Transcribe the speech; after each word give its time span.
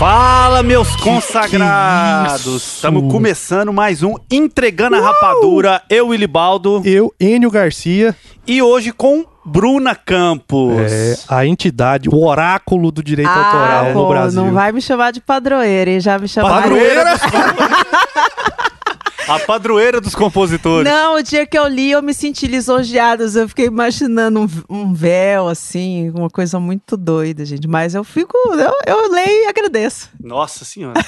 Fala, 0.00 0.62
meus 0.62 0.96
consagrados! 0.96 2.76
Estamos 2.76 3.12
começando 3.12 3.70
mais 3.70 4.02
um 4.02 4.14
Entregando 4.30 4.96
a 4.96 5.00
Rapadura. 5.00 5.82
Eu, 5.90 6.08
Willibaldo. 6.08 6.80
Eu, 6.86 7.14
Enio 7.20 7.50
Garcia. 7.50 8.16
E 8.46 8.62
hoje 8.62 8.92
com 8.92 9.26
Bruna 9.44 9.94
Campos. 9.94 10.90
É, 10.90 11.16
a 11.28 11.44
entidade, 11.44 12.08
o 12.08 12.16
oráculo 12.26 12.90
do 12.90 13.02
direito 13.02 13.28
ah, 13.28 13.44
autoral 13.44 13.92
pô, 13.92 14.00
no 14.00 14.08
Brasil. 14.08 14.42
Não 14.42 14.54
vai 14.54 14.72
me 14.72 14.80
chamar 14.80 15.10
de 15.10 15.20
padroeira, 15.20 15.90
hein? 15.90 16.00
Já 16.00 16.18
me 16.18 16.26
chamou. 16.26 16.50
Padroeira? 16.50 17.04
A 19.30 19.38
padroeira 19.38 20.00
dos 20.00 20.14
compositores. 20.14 20.90
Não, 20.90 21.14
o 21.14 21.22
dia 21.22 21.46
que 21.46 21.56
eu 21.56 21.68
li, 21.68 21.92
eu 21.92 22.02
me 22.02 22.12
senti 22.12 22.48
lisonjeada. 22.48 23.24
Eu 23.24 23.48
fiquei 23.48 23.66
imaginando 23.66 24.40
um, 24.40 24.48
um, 24.68 24.92
véu, 24.92 25.46
assim, 25.46 26.10
uma 26.10 26.28
coisa 26.28 26.58
muito 26.58 26.96
doida, 26.96 27.44
gente. 27.44 27.68
Mas 27.68 27.94
eu 27.94 28.02
fico, 28.02 28.36
eu, 28.36 28.72
eu 28.86 29.12
leio 29.12 29.44
e 29.44 29.46
agradeço. 29.46 30.10
Nossa 30.20 30.64
Senhora. 30.64 31.00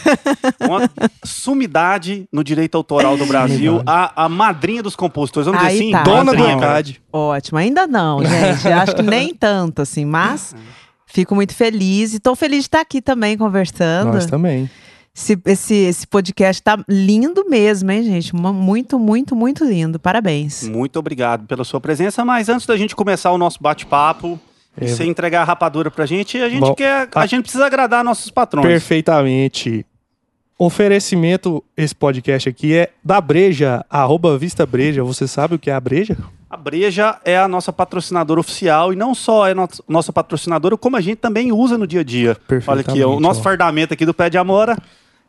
Uma 0.61 0.89
sumidade 1.25 2.27
no 2.33 2.45
direito 2.45 2.77
autoral 2.77 3.17
do 3.17 3.27
Brasil. 3.27 3.83
A, 3.85 4.25
a 4.25 4.29
madrinha 4.29 4.83
dos 4.83 4.95
compositores, 4.95 5.47
vamos 5.47 5.61
Aí 5.61 5.73
dizer 5.73 5.83
assim, 5.83 5.93
tá. 5.93 6.03
Dona 6.05 6.33
do. 6.33 6.47
ECAD. 6.47 7.03
Ótimo. 7.13 7.59
Ainda 7.59 7.87
não, 7.89 8.25
gente. 8.25 8.69
Acho 8.69 8.95
que 8.95 9.03
nem 9.03 9.35
tanto, 9.35 9.83
assim. 9.83 10.05
Mas 10.05 10.55
fico 11.07 11.35
muito 11.35 11.55
feliz. 11.55 12.15
E 12.15 12.21
tô 12.21 12.37
feliz 12.37 12.61
de 12.61 12.67
estar 12.67 12.81
aqui 12.81 13.03
também 13.03 13.37
conversando. 13.37 14.13
Nós 14.13 14.27
também. 14.27 14.71
Esse, 15.15 15.39
esse, 15.45 15.75
esse 15.75 16.07
podcast 16.07 16.63
tá 16.63 16.83
lindo 16.89 17.45
mesmo, 17.47 17.91
hein, 17.91 18.03
gente? 18.03 18.35
Muito, 18.35 18.99
muito, 18.99 19.37
muito 19.37 19.63
lindo. 19.63 19.99
Parabéns. 20.01 20.67
Muito 20.67 20.99
obrigado 20.99 21.47
pela 21.47 21.65
sua 21.65 21.79
presença, 21.83 22.25
mas 22.25 22.49
antes 22.49 22.67
da 22.67 22.77
gente 22.79 22.97
começar 22.97 23.31
o 23.31 23.37
nosso 23.37 23.59
bate-papo, 23.61 24.41
e 24.81 24.85
É. 24.87 24.89
você 24.89 25.05
entregar 25.05 25.43
a 25.43 25.45
rapadura 25.45 25.91
pra 25.91 26.07
gente, 26.07 26.39
a 26.39 26.49
gente 26.49 26.61
Bom, 26.61 26.75
quer, 26.75 27.07
a 27.15 27.21
a- 27.21 27.27
gente 27.27 27.43
precisa 27.43 27.67
agradar 27.67 28.03
nossos 28.03 28.31
patrões. 28.31 28.67
Perfeitamente. 28.67 29.85
Oferecimento, 30.59 31.63
esse 31.77 31.95
podcast 31.95 32.49
aqui 32.49 32.75
é 32.75 32.91
da 33.05 33.21
Breja, 33.21 33.85
arroba 33.91 34.39
Vista 34.39 34.65
Breja. 34.65 35.05
Você 35.05 35.29
sabe 35.29 35.57
o 35.57 35.59
que 35.59 35.69
é 35.69 35.75
a 35.75 35.81
Breja? 35.81 36.17
A 36.49 36.57
Breja 36.57 37.19
é 37.25 37.37
a 37.37 37.47
nossa 37.49 37.71
patrocinadora 37.71 38.41
oficial 38.41 38.93
e 38.95 38.97
não 38.97 39.15
só 39.15 39.47
é 39.47 39.53
no- 39.53 39.69
nossa 39.87 40.11
patrocinadora, 40.11 40.77
como 40.79 40.97
a 40.97 41.01
gente 41.03 41.17
também 41.17 41.53
usa 41.53 41.77
no 41.77 41.87
dia 41.87 42.01
a 42.01 42.05
dia. 42.05 42.35
Olha 42.67 42.81
aqui, 42.81 43.03
ó, 43.03 43.15
o 43.17 43.21
nosso 43.21 43.41
ó. 43.41 43.43
fardamento 43.43 43.93
aqui 43.93 44.07
do 44.07 44.15
Pé 44.15 44.31
de 44.31 44.39
Amora 44.39 44.79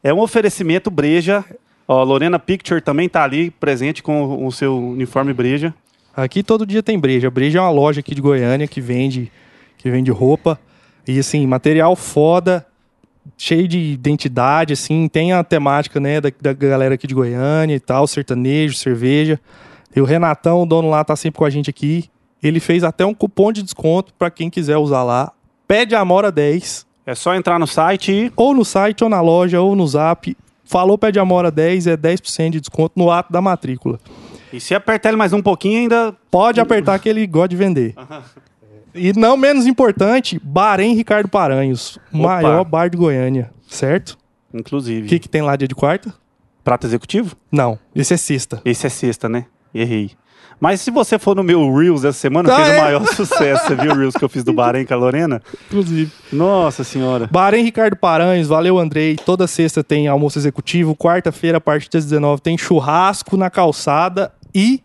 é 0.03 0.13
um 0.13 0.19
oferecimento 0.19 0.91
Breja. 0.91 1.45
Ó, 1.87 2.03
Lorena 2.03 2.37
Picture 2.37 2.81
também 2.81 3.07
tá 3.07 3.23
ali 3.23 3.49
presente 3.51 4.03
com 4.03 4.45
o 4.45 4.51
seu 4.51 4.77
uniforme 4.77 5.33
Breja. 5.33 5.73
Aqui 6.15 6.43
todo 6.43 6.65
dia 6.65 6.83
tem 6.83 6.99
Breja. 6.99 7.31
Breja 7.31 7.59
é 7.59 7.61
uma 7.61 7.71
loja 7.71 8.01
aqui 8.01 8.13
de 8.13 8.21
Goiânia 8.21 8.67
que 8.67 8.81
vende, 8.81 9.31
que 9.77 9.89
vende 9.89 10.11
roupa. 10.11 10.59
E 11.07 11.17
assim, 11.17 11.47
material 11.47 11.95
foda, 11.95 12.65
cheio 13.37 13.67
de 13.67 13.79
identidade, 13.79 14.73
assim. 14.73 15.07
Tem 15.07 15.33
a 15.33 15.43
temática, 15.43 15.99
né, 15.99 16.21
da, 16.21 16.31
da 16.39 16.53
galera 16.53 16.95
aqui 16.95 17.07
de 17.07 17.15
Goiânia 17.15 17.75
e 17.75 17.79
tal, 17.79 18.05
sertanejo, 18.05 18.75
cerveja. 18.75 19.39
E 19.95 20.01
o 20.01 20.05
Renatão, 20.05 20.63
o 20.63 20.65
dono 20.65 20.89
lá, 20.89 21.03
tá 21.03 21.15
sempre 21.15 21.37
com 21.37 21.45
a 21.45 21.49
gente 21.49 21.69
aqui. 21.69 22.09
Ele 22.41 22.59
fez 22.59 22.83
até 22.83 23.05
um 23.05 23.13
cupom 23.13 23.51
de 23.51 23.63
desconto 23.63 24.13
pra 24.17 24.29
quem 24.29 24.49
quiser 24.49 24.77
usar 24.77 25.03
lá. 25.03 25.31
Pede 25.67 25.95
Amora 25.95 26.31
10. 26.31 26.85
É 27.05 27.13
só 27.15 27.35
entrar 27.35 27.59
no 27.59 27.67
site 27.67 28.11
e 28.11 28.31
Ou 28.35 28.53
no 28.53 28.63
site, 28.63 29.03
ou 29.03 29.09
na 29.09 29.21
loja, 29.21 29.61
ou 29.61 29.75
no 29.75 29.85
zap. 29.87 30.35
Falou 30.63 30.97
Pede 30.97 31.19
Amora 31.19 31.51
10, 31.51 31.87
é 31.87 31.97
10% 31.97 32.51
de 32.51 32.59
desconto 32.61 32.93
no 32.95 33.11
ato 33.11 33.31
da 33.31 33.41
matrícula. 33.41 33.99
E 34.51 34.59
se 34.59 34.73
apertar 34.73 35.09
ele 35.09 35.17
mais 35.17 35.33
um 35.33 35.41
pouquinho, 35.41 35.79
ainda. 35.81 36.15
Pode 36.31 36.59
apertar 36.59 36.99
que 36.99 37.09
ele 37.09 37.25
gosta 37.27 37.49
de 37.49 37.55
vender. 37.55 37.95
E 38.95 39.11
não 39.13 39.35
menos 39.35 39.65
importante, 39.65 40.39
Barém 40.43 40.95
Ricardo 40.95 41.27
Paranhos, 41.27 41.97
Opa. 42.13 42.41
maior 42.41 42.63
bar 42.63 42.89
de 42.89 42.95
Goiânia, 42.95 43.51
certo? 43.67 44.17
Inclusive. 44.53 45.07
O 45.07 45.09
que, 45.09 45.19
que 45.19 45.27
tem 45.27 45.41
lá 45.41 45.55
dia 45.55 45.67
de 45.67 45.73
quarta? 45.73 46.13
Prato 46.63 46.85
executivo? 46.85 47.35
Não, 47.51 47.77
esse 47.95 48.13
é 48.13 48.17
sexta. 48.17 48.61
Esse 48.63 48.85
é 48.85 48.89
sexta, 48.89 49.27
né? 49.27 49.47
Errei. 49.73 50.11
Mas 50.63 50.79
se 50.79 50.89
você 50.91 51.19
for 51.19 51.35
no 51.35 51.43
meu 51.43 51.75
Reels 51.75 52.05
essa 52.05 52.17
semana, 52.17 52.49
Ah, 52.49 52.55
fez 52.55 52.69
é? 52.69 52.77
o 52.79 52.81
maior 52.83 53.05
sucesso. 53.13 53.67
Você 53.67 53.75
viu 53.75 53.91
o 53.91 53.95
Reels 53.97 54.13
que 54.15 54.23
eu 54.23 54.29
fiz 54.29 54.45
do 54.45 54.53
Bahrein 54.53 54.85
com 54.85 54.93
a 54.93 54.97
Lorena? 54.97 55.41
Inclusive. 55.67 56.09
Nossa 56.31 56.85
senhora. 56.85 57.27
Barém 57.29 57.65
Ricardo 57.65 57.97
Paranhos, 57.97 58.47
valeu 58.47 58.79
Andrei. 58.79 59.17
Toda 59.17 59.45
sexta 59.45 59.83
tem 59.83 60.07
almoço 60.07 60.39
executivo, 60.39 60.95
quarta-feira 60.95 61.57
a 61.57 61.61
partir 61.61 61.89
das 61.89 62.05
19 62.05 62.41
tem 62.41 62.57
churrasco 62.57 63.35
na 63.35 63.49
calçada 63.49 64.31
e 64.55 64.81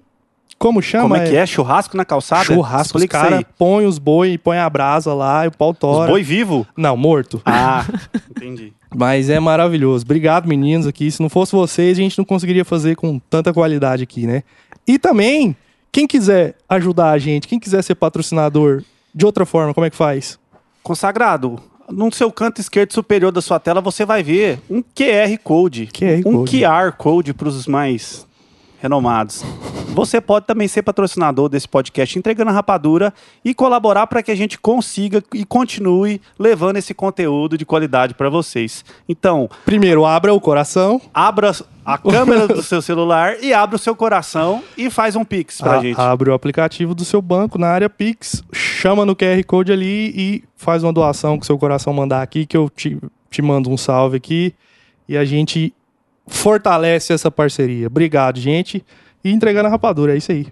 como 0.59 0.83
chama? 0.83 1.05
Como 1.05 1.17
é 1.17 1.29
que 1.31 1.37
é? 1.37 1.47
Churrasco 1.47 1.97
na 1.97 2.05
calçada? 2.05 2.47
Churrasco, 2.47 2.99
os 2.99 3.05
Explica 3.05 3.17
isso 3.19 3.29
cara 3.31 3.47
põe 3.57 3.87
os 3.87 3.99
boi, 4.01 4.37
põe 4.37 4.59
a 4.59 4.69
brasa 4.69 5.15
lá 5.15 5.45
e 5.45 5.49
o 5.49 5.53
pau 5.53 5.71
Os 5.71 5.79
tora. 5.79 6.11
boi 6.11 6.25
vivo? 6.25 6.67
Não, 6.77 6.97
morto. 6.97 7.41
Ah, 7.47 7.87
entendi. 8.37 8.73
Mas 8.93 9.31
é 9.31 9.39
maravilhoso. 9.39 10.05
Obrigado, 10.05 10.49
meninos, 10.49 10.89
aqui. 10.89 11.09
Se 11.09 11.23
não 11.23 11.29
fosse 11.29 11.53
vocês, 11.53 11.97
a 11.97 12.03
gente 12.03 12.19
não 12.19 12.25
conseguiria 12.25 12.65
fazer 12.65 12.97
com 12.97 13.21
tanta 13.31 13.53
qualidade 13.53 14.03
aqui, 14.03 14.27
né? 14.27 14.43
E 14.85 14.99
também, 14.99 15.55
quem 15.91 16.07
quiser 16.07 16.57
ajudar 16.69 17.11
a 17.11 17.19
gente, 17.19 17.49
quem 17.49 17.59
quiser 17.59 17.83
ser 17.83 17.95
patrocinador 17.95 18.83
de 19.15 19.27
outra 19.27 19.45
forma, 19.47 19.75
como 19.75 19.87
é 19.87 19.91
que 19.91 19.97
faz? 19.97 20.39
Consagrado, 20.83 21.61
no 21.91 22.13
seu 22.13 22.31
canto 22.31 22.61
esquerdo 22.61 22.93
superior 22.93 23.33
da 23.33 23.41
sua 23.41 23.59
tela, 23.59 23.81
você 23.81 24.05
vai 24.05 24.23
ver 24.23 24.61
um 24.71 24.83
QR 24.83 25.37
Code. 25.43 25.89
QR 25.93 26.23
um 26.27 26.33
Code. 26.39 26.59
QR 26.59 26.93
Code 26.93 27.35
para 27.35 27.49
os 27.49 27.67
mais 27.67 28.28
renomados. 28.81 29.45
Você 29.95 30.21
pode 30.21 30.47
também 30.47 30.69
ser 30.69 30.83
patrocinador 30.83 31.49
desse 31.49 31.67
podcast 31.67 32.17
Entregando 32.19 32.51
a 32.51 32.53
Rapadura 32.55 33.13
e 33.45 33.53
colaborar 33.53 34.07
para 34.07 34.23
que 34.23 34.31
a 34.31 34.35
gente 34.37 34.57
consiga 34.59 35.23
e 35.35 35.45
continue 35.45 36.21
levando 36.39 36.77
esse 36.77 36.95
conteúdo 36.95 37.59
de 37.59 37.65
qualidade 37.67 38.15
para 38.15 38.29
vocês. 38.31 38.85
Então, 39.09 39.49
Primeiro, 39.65 40.05
abra 40.05 40.33
o 40.33 40.41
coração. 40.41 41.01
abra 41.13 41.51
a 41.85 41.99
câmera 41.99 42.47
do 42.47 42.63
seu 42.63 42.81
celular 42.81 43.43
e 43.43 43.53
abra 43.53 43.75
o 43.75 43.79
seu 43.79 43.97
coração 43.97 44.63
e 44.77 44.89
faz 44.91 45.17
um 45.17 45.25
pix 45.25 45.59
pra 45.61 45.79
a- 45.79 45.81
gente. 45.81 45.99
Abre 46.01 46.31
o 46.31 46.35
aplicativo 46.35 46.95
do 46.95 47.05
seu 47.05 47.21
banco 47.21 47.59
na 47.59 47.67
área 47.69 47.89
Pix, 47.91 48.45
chama 48.53 49.05
no 49.05 49.17
QR 49.17 49.43
Code 49.45 49.73
ali 49.73 50.13
e 50.15 50.45
faz 50.55 50.85
uma 50.85 50.93
doação 50.93 51.39
que 51.39 51.47
seu 51.47 51.59
coração 51.59 51.93
mandar 51.93 52.23
aqui, 52.23 52.47
que 52.47 52.57
eu 52.57 52.69
te, 52.71 52.99
te 53.31 53.43
mando 53.43 53.71
um 53.71 53.77
salve 53.77 54.19
aqui 54.19 54.55
e 55.09 55.17
a 55.17 55.25
gente 55.25 55.73
fortalece 56.29 57.13
essa 57.13 57.31
parceria. 57.31 57.87
Obrigado, 57.87 58.39
gente. 58.39 58.85
E 59.25 59.31
entregando 59.33 59.67
a 59.69 59.71
rapadura, 59.71 60.15
é 60.15 60.17
isso 60.17 60.31
aí. 60.31 60.47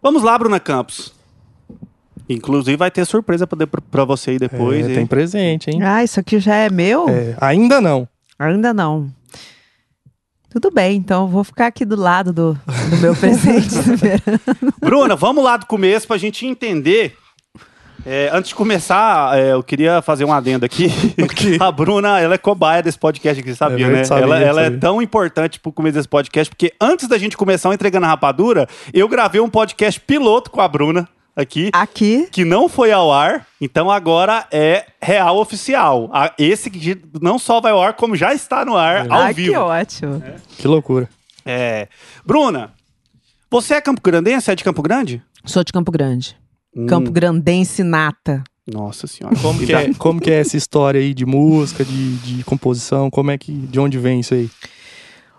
Vamos 0.00 0.22
lá, 0.22 0.38
Bruna 0.38 0.58
Campos. 0.58 1.14
Inclusive 2.28 2.76
vai 2.76 2.90
ter 2.90 3.04
surpresa 3.04 3.46
pra 3.46 4.04
você 4.04 4.32
aí 4.32 4.38
depois. 4.38 4.88
É, 4.88 4.94
tem 4.94 5.06
presente, 5.06 5.70
hein? 5.70 5.82
Ah, 5.82 6.02
isso 6.02 6.18
aqui 6.18 6.38
já 6.38 6.54
é 6.54 6.70
meu? 6.70 7.08
É, 7.08 7.36
ainda 7.40 7.80
não. 7.80 8.08
Ainda 8.38 8.72
não. 8.72 9.12
Tudo 10.50 10.70
bem, 10.70 10.96
então 10.96 11.22
eu 11.22 11.28
vou 11.28 11.44
ficar 11.44 11.68
aqui 11.68 11.84
do 11.84 11.96
lado 11.96 12.32
do, 12.32 12.52
do 12.52 12.96
meu 13.00 13.14
presente. 13.16 13.74
Bruna, 14.80 15.16
vamos 15.16 15.42
lá 15.42 15.56
do 15.56 15.66
começo 15.66 16.06
pra 16.06 16.18
gente 16.18 16.46
entender. 16.46 17.16
É, 18.04 18.30
antes 18.32 18.48
de 18.48 18.54
começar, 18.56 19.38
é, 19.38 19.52
eu 19.52 19.62
queria 19.62 20.02
fazer 20.02 20.24
um 20.24 20.32
adendo 20.32 20.66
aqui. 20.66 20.88
quê? 21.36 21.56
A 21.60 21.70
Bruna, 21.70 22.18
ela 22.18 22.34
é 22.34 22.38
cobaia 22.38 22.82
desse 22.82 22.98
podcast 22.98 23.40
aqui, 23.40 23.54
sabia, 23.54 23.86
É 23.86 23.90
né? 23.90 24.04
sabia, 24.04 24.24
ela 24.24 24.40
ela 24.40 24.62
é 24.62 24.70
tão 24.70 25.00
importante 25.00 25.60
pro 25.60 25.70
começo 25.72 25.94
desse 25.94 26.08
podcast, 26.08 26.50
porque 26.50 26.72
antes 26.80 27.06
da 27.06 27.16
gente 27.16 27.36
começar 27.36 27.68
o 27.68 27.72
Entregando 27.72 28.06
a 28.06 28.08
Rapadura, 28.08 28.68
eu 28.92 29.06
gravei 29.08 29.40
um 29.40 29.48
podcast 29.48 30.00
piloto 30.00 30.50
com 30.50 30.60
a 30.60 30.66
Bruna 30.66 31.08
aqui. 31.36 31.70
aqui. 31.72 32.26
que 32.32 32.44
não 32.44 32.68
foi 32.68 32.90
ao 32.90 33.12
ar, 33.12 33.46
então 33.60 33.88
agora 33.88 34.46
é 34.50 34.84
real 35.00 35.38
oficial. 35.38 36.10
Esse 36.36 36.70
que 36.70 37.00
não 37.20 37.38
só 37.38 37.60
vai 37.60 37.70
ao 37.70 37.80
ar, 37.80 37.92
como 37.94 38.16
já 38.16 38.34
está 38.34 38.64
no 38.64 38.76
ar, 38.76 39.06
ao 39.08 39.20
Ai, 39.20 39.34
que 39.34 39.42
vivo. 39.42 39.60
ótimo. 39.60 40.22
Que 40.58 40.66
loucura. 40.66 41.08
É. 41.46 41.86
Bruna, 42.26 42.72
você 43.48 43.74
é 43.74 43.80
Campo 43.80 44.00
Grandense? 44.02 44.50
É 44.50 44.56
de 44.56 44.64
Campo 44.64 44.82
Grande? 44.82 45.22
Sou 45.44 45.62
de 45.62 45.72
Campo 45.72 45.92
Grande. 45.92 46.36
Hum, 46.74 46.86
Campo 46.86 47.10
Grandense 47.10 47.82
nata. 47.82 48.42
Nossa 48.66 49.06
senhora. 49.06 49.34
Como 49.36 49.58
que, 49.58 49.74
é, 49.74 49.94
como 49.94 50.20
que 50.20 50.30
é 50.30 50.40
essa 50.40 50.56
história 50.56 51.00
aí 51.00 51.12
de 51.12 51.26
música, 51.26 51.84
de, 51.84 52.16
de 52.18 52.44
composição? 52.44 53.10
Como 53.10 53.30
é 53.30 53.38
que. 53.38 53.52
De 53.52 53.80
onde 53.80 53.98
vem 53.98 54.20
isso 54.20 54.34
aí? 54.34 54.48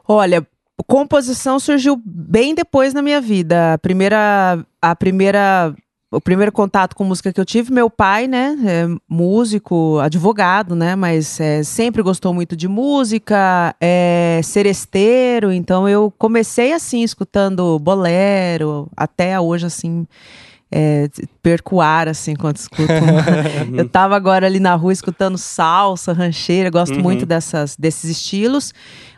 Olha, 0.06 0.46
composição 0.88 1.60
surgiu 1.60 2.02
bem 2.06 2.54
depois 2.54 2.94
na 2.94 3.02
minha 3.02 3.22
vida. 3.22 3.74
A 3.74 3.78
primeira, 3.78 4.66
a 4.82 4.96
primeira, 4.96 5.74
o 6.12 6.20
primeiro 6.20 6.52
contato 6.52 6.96
com 6.96 7.06
música 7.06 7.32
que 7.32 7.40
eu 7.40 7.46
tive, 7.46 7.72
meu 7.72 7.90
pai, 7.90 8.28
né, 8.28 8.58
é 8.66 8.88
músico, 9.08 10.00
advogado, 10.00 10.76
né, 10.76 10.96
mas 10.96 11.40
é, 11.40 11.64
sempre 11.64 12.02
gostou 12.02 12.34
muito 12.34 12.56
de 12.56 12.68
música, 12.68 13.76
é 13.80 14.42
seresteiro, 14.44 15.52
então 15.52 15.88
eu 15.88 16.14
comecei 16.18 16.74
assim 16.74 17.02
escutando 17.02 17.80
bolero, 17.80 18.90
até 18.96 19.40
hoje 19.40 19.66
assim. 19.66 20.06
É, 20.76 21.08
perco 21.44 21.80
ar, 21.80 22.08
assim, 22.08 22.32
enquanto 22.32 22.58
escuto. 22.58 22.92
eu 23.78 23.88
tava 23.88 24.16
agora 24.16 24.48
ali 24.48 24.60
na 24.60 24.74
rua 24.74 24.92
escutando 24.92 25.38
salsa, 25.38 26.14
rancheira, 26.14 26.72
gosto 26.72 26.96
Uhum. 26.96 27.04
muito 27.04 27.26
dessas, 27.28 27.76
desses 27.78 28.10
estilos. 28.10 28.74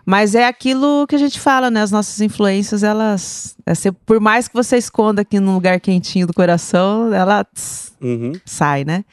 Mas 0.06 0.36
é 0.36 0.46
aquilo 0.46 1.08
que 1.08 1.16
a 1.16 1.18
gente 1.18 1.40
fala, 1.40 1.72
né? 1.72 1.82
As 1.82 1.90
nossas 1.92 2.22
influências, 2.22 2.84
elas. 2.84 3.56
Ser, 3.74 3.92
por 4.06 4.20
mais 4.20 4.48
que 4.48 4.54
você 4.54 4.78
esconda 4.78 5.24
aqui 5.24 5.40
num 5.40 5.56
lugar 5.56 5.80
quentinho 5.80 6.28
do 6.28 6.34
coração, 6.34 7.12
ela 7.12 7.44
tss, 7.44 7.96
Uhum. 8.00 8.34
sai, 8.46 8.84
né? 8.84 9.04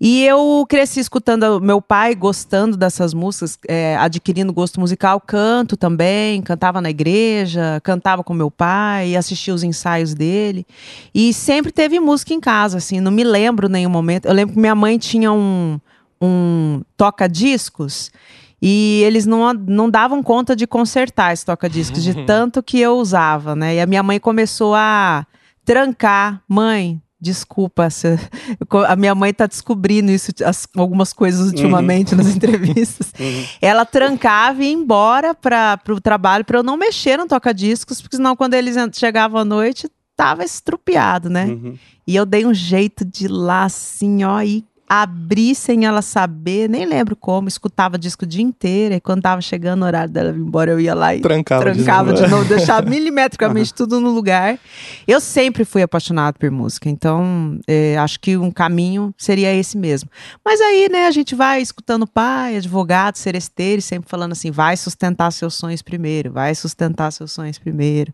E 0.00 0.24
eu 0.24 0.64
cresci 0.68 1.00
escutando 1.00 1.60
meu 1.60 1.82
pai 1.82 2.14
gostando 2.14 2.76
dessas 2.76 3.12
músicas, 3.12 3.58
é, 3.66 3.96
adquirindo 3.96 4.52
gosto 4.52 4.78
musical, 4.78 5.20
canto 5.20 5.76
também, 5.76 6.40
cantava 6.42 6.80
na 6.80 6.88
igreja, 6.88 7.80
cantava 7.82 8.22
com 8.22 8.32
meu 8.32 8.48
pai, 8.50 9.16
assistia 9.16 9.52
os 9.52 9.64
ensaios 9.64 10.14
dele. 10.14 10.64
E 11.12 11.32
sempre 11.32 11.72
teve 11.72 11.98
música 11.98 12.32
em 12.32 12.38
casa, 12.38 12.78
assim, 12.78 13.00
não 13.00 13.10
me 13.10 13.24
lembro 13.24 13.68
nenhum 13.68 13.90
momento. 13.90 14.26
Eu 14.26 14.34
lembro 14.34 14.54
que 14.54 14.60
minha 14.60 14.74
mãe 14.74 14.98
tinha 14.98 15.32
um, 15.32 15.80
um 16.22 16.82
toca-discos. 16.96 18.12
E 18.60 19.02
eles 19.04 19.24
não, 19.26 19.52
não 19.54 19.88
davam 19.88 20.22
conta 20.22 20.56
de 20.56 20.66
consertar 20.66 21.32
esse 21.32 21.44
toca-discos, 21.44 22.02
de 22.02 22.14
tanto 22.26 22.62
que 22.62 22.80
eu 22.80 22.96
usava, 22.98 23.54
né? 23.54 23.76
E 23.76 23.80
a 23.80 23.86
minha 23.86 24.02
mãe 24.02 24.18
começou 24.18 24.74
a 24.74 25.24
trancar. 25.64 26.42
Mãe, 26.48 27.00
desculpa, 27.20 27.88
co- 28.68 28.84
a 28.84 28.96
minha 28.96 29.14
mãe 29.14 29.32
tá 29.32 29.46
descobrindo 29.46 30.10
isso, 30.10 30.32
as- 30.44 30.66
algumas 30.76 31.12
coisas 31.12 31.48
ultimamente 31.48 32.14
nas 32.14 32.26
entrevistas. 32.34 33.12
Ela 33.60 33.84
trancava 33.84 34.62
e 34.62 34.66
ia 34.66 34.72
embora 34.72 35.34
para 35.34 35.78
o 35.90 36.00
trabalho 36.00 36.44
para 36.44 36.58
eu 36.58 36.62
não 36.62 36.76
mexer 36.76 37.16
no 37.16 37.26
toca-discos, 37.26 38.00
porque 38.00 38.16
senão 38.16 38.34
quando 38.34 38.54
eles 38.54 38.76
chegavam 38.94 39.40
à 39.40 39.44
noite, 39.44 39.88
tava 40.16 40.42
estrupiado, 40.44 41.28
né? 41.30 41.46
Uhum. 41.46 41.78
E 42.06 42.16
eu 42.16 42.24
dei 42.26 42.44
um 42.46 42.54
jeito 42.54 43.04
de 43.04 43.28
lá 43.28 43.64
assim, 43.64 44.24
ó, 44.24 44.40
e 44.42 44.64
abrir 44.88 45.54
sem 45.54 45.84
ela 45.84 46.00
saber, 46.00 46.68
nem 46.68 46.86
lembro 46.86 47.14
como, 47.14 47.48
escutava 47.48 47.98
disco 47.98 48.24
o 48.24 48.28
dia 48.28 48.42
inteiro, 48.42 48.94
e 48.94 49.00
quando 49.00 49.22
tava 49.22 49.40
chegando 49.40 49.82
o 49.82 49.84
horário 49.84 50.12
dela 50.12 50.32
vir 50.32 50.40
embora, 50.40 50.70
eu 50.70 50.80
ia 50.80 50.94
lá 50.94 51.14
e 51.14 51.20
Trancava, 51.20 51.64
trancava 51.64 52.12
de 52.12 52.22
de 52.22 52.22
novo. 52.22 52.36
novo, 52.36 52.48
deixava 52.48 52.88
milimetricamente 52.88 53.74
tudo 53.74 54.00
no 54.00 54.10
lugar. 54.10 54.58
Eu 55.06 55.20
sempre 55.20 55.64
fui 55.64 55.82
apaixonado 55.82 56.38
por 56.38 56.50
música, 56.50 56.88
então 56.88 57.58
é, 57.66 57.98
acho 57.98 58.18
que 58.20 58.36
um 58.36 58.50
caminho 58.50 59.14
seria 59.18 59.54
esse 59.54 59.76
mesmo. 59.76 60.08
Mas 60.44 60.60
aí, 60.60 60.88
né, 60.90 61.06
a 61.06 61.10
gente 61.10 61.34
vai 61.34 61.60
escutando 61.60 62.06
pai, 62.06 62.56
advogado, 62.56 63.16
seresteiro, 63.16 63.82
sempre 63.82 64.08
falando 64.08 64.32
assim, 64.32 64.50
vai 64.50 64.76
sustentar 64.76 65.30
seus 65.32 65.54
sonhos 65.54 65.82
primeiro, 65.82 66.32
vai 66.32 66.54
sustentar 66.54 67.10
seus 67.10 67.32
sonhos 67.32 67.58
primeiro. 67.58 68.12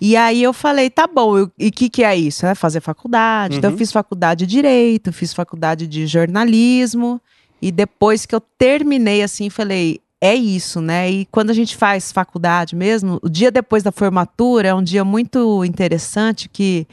E 0.00 0.16
aí 0.16 0.42
eu 0.42 0.52
falei, 0.52 0.88
tá 0.88 1.06
bom, 1.06 1.36
eu- 1.36 1.50
e 1.58 1.68
o 1.68 1.72
que, 1.72 1.88
que 1.90 2.02
é 2.02 2.16
isso? 2.16 2.46
É 2.46 2.54
fazer 2.54 2.80
faculdade. 2.80 3.56
Então 3.58 3.68
eu 3.68 3.72
Uhum. 3.72 3.78
fiz 3.78 3.92
faculdade 3.92 4.46
de 4.46 4.52
Direito, 4.54 5.12
fiz 5.12 5.34
faculdade 5.34 5.86
de 5.86 6.06
jornalismo. 6.06 7.20
E 7.62 7.70
depois 7.70 8.24
que 8.24 8.34
eu 8.34 8.40
terminei, 8.40 9.22
assim, 9.22 9.50
falei, 9.50 10.00
é 10.22 10.34
isso, 10.34 10.80
né? 10.80 11.10
E 11.10 11.24
quando 11.26 11.50
a 11.50 11.54
gente 11.54 11.76
faz 11.76 12.12
faculdade 12.12 12.74
mesmo, 12.76 13.18
o 13.22 13.28
dia 13.28 13.50
depois 13.50 13.82
da 13.82 13.90
formatura 13.92 14.68
é 14.68 14.74
um 14.74 14.82
dia 14.82 15.04
muito 15.04 15.64
interessante 15.64 16.48
que 16.48 16.86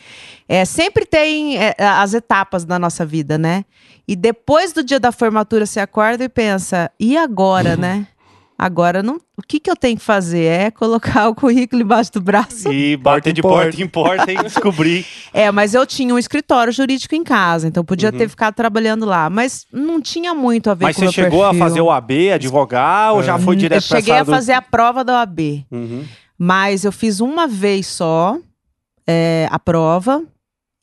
é, 0.47 0.63
sempre 0.65 1.05
tem 1.05 1.57
é, 1.57 1.75
as 1.77 2.13
etapas 2.13 2.63
da 2.65 2.77
nossa 2.79 3.05
vida, 3.05 3.37
né? 3.37 3.65
E 4.07 4.15
depois 4.15 4.71
do 4.71 4.81
dia 4.83 4.99
da 4.99 5.11
formatura 5.11 5.65
você 5.65 5.79
acorda 5.81 6.23
e 6.23 6.29
pensa, 6.29 6.89
e 6.99 7.17
agora, 7.17 7.75
né? 7.77 8.07
Agora 8.59 9.03
não, 9.03 9.17
o 9.37 9.41
que, 9.47 9.59
que 9.59 9.69
eu 9.69 9.75
tenho 9.75 9.95
que 9.97 10.03
fazer? 10.03 10.43
É 10.45 10.71
colocar 10.71 11.27
o 11.29 11.35
currículo 11.35 11.83
embaixo 11.83 12.11
do 12.13 12.21
braço 12.21 12.71
E 12.73 12.97
bater 12.97 13.31
de 13.31 13.41
porta. 13.41 13.79
em 13.81 13.87
porta 13.87 14.31
e 14.31 14.35
descobrir. 14.41 15.05
é, 15.31 15.51
mas 15.51 15.75
eu 15.75 15.85
tinha 15.85 16.11
um 16.13 16.17
escritório 16.17 16.73
jurídico 16.73 17.13
em 17.13 17.23
casa, 17.23 17.67
então 17.67 17.85
podia 17.85 18.09
Uhum. 18.11 18.17
ter 18.17 18.27
ficado 18.27 18.55
trabalhando 18.55 19.05
lá. 19.05 19.29
Mas 19.29 19.65
não 19.71 20.01
tinha 20.01 20.33
muito 20.33 20.71
a 20.71 20.73
ver 20.73 20.85
Mas 20.85 20.95
com 20.95 21.01
você 21.01 21.05
o 21.05 21.05
meu 21.05 21.11
chegou 21.13 21.43
a 21.45 21.49
perfil. 21.49 21.67
fazer 21.67 21.81
o 21.81 21.91
AB, 21.91 22.31
advogar, 22.31 23.13
ou 23.13 23.21
já 23.21 23.37
foi 23.37 23.53
Eu 23.55 23.59
direto 23.59 23.87
pra 23.87 23.97
cheguei 23.97 24.13
essa 24.15 24.31
a 24.31 24.35
fazer 24.35 24.53
a 24.53 24.61
prova 24.61 25.03
da 25.03 25.19
OAB, 25.19 25.63
Uhum. 25.71 26.03
mas 26.37 26.83
eu 26.83 26.91
fiz 26.91 27.19
uma 27.19 27.47
vez 27.47 27.85
só 27.85 28.37
é, 29.05 29.47
a 29.51 29.59
prova. 29.59 30.23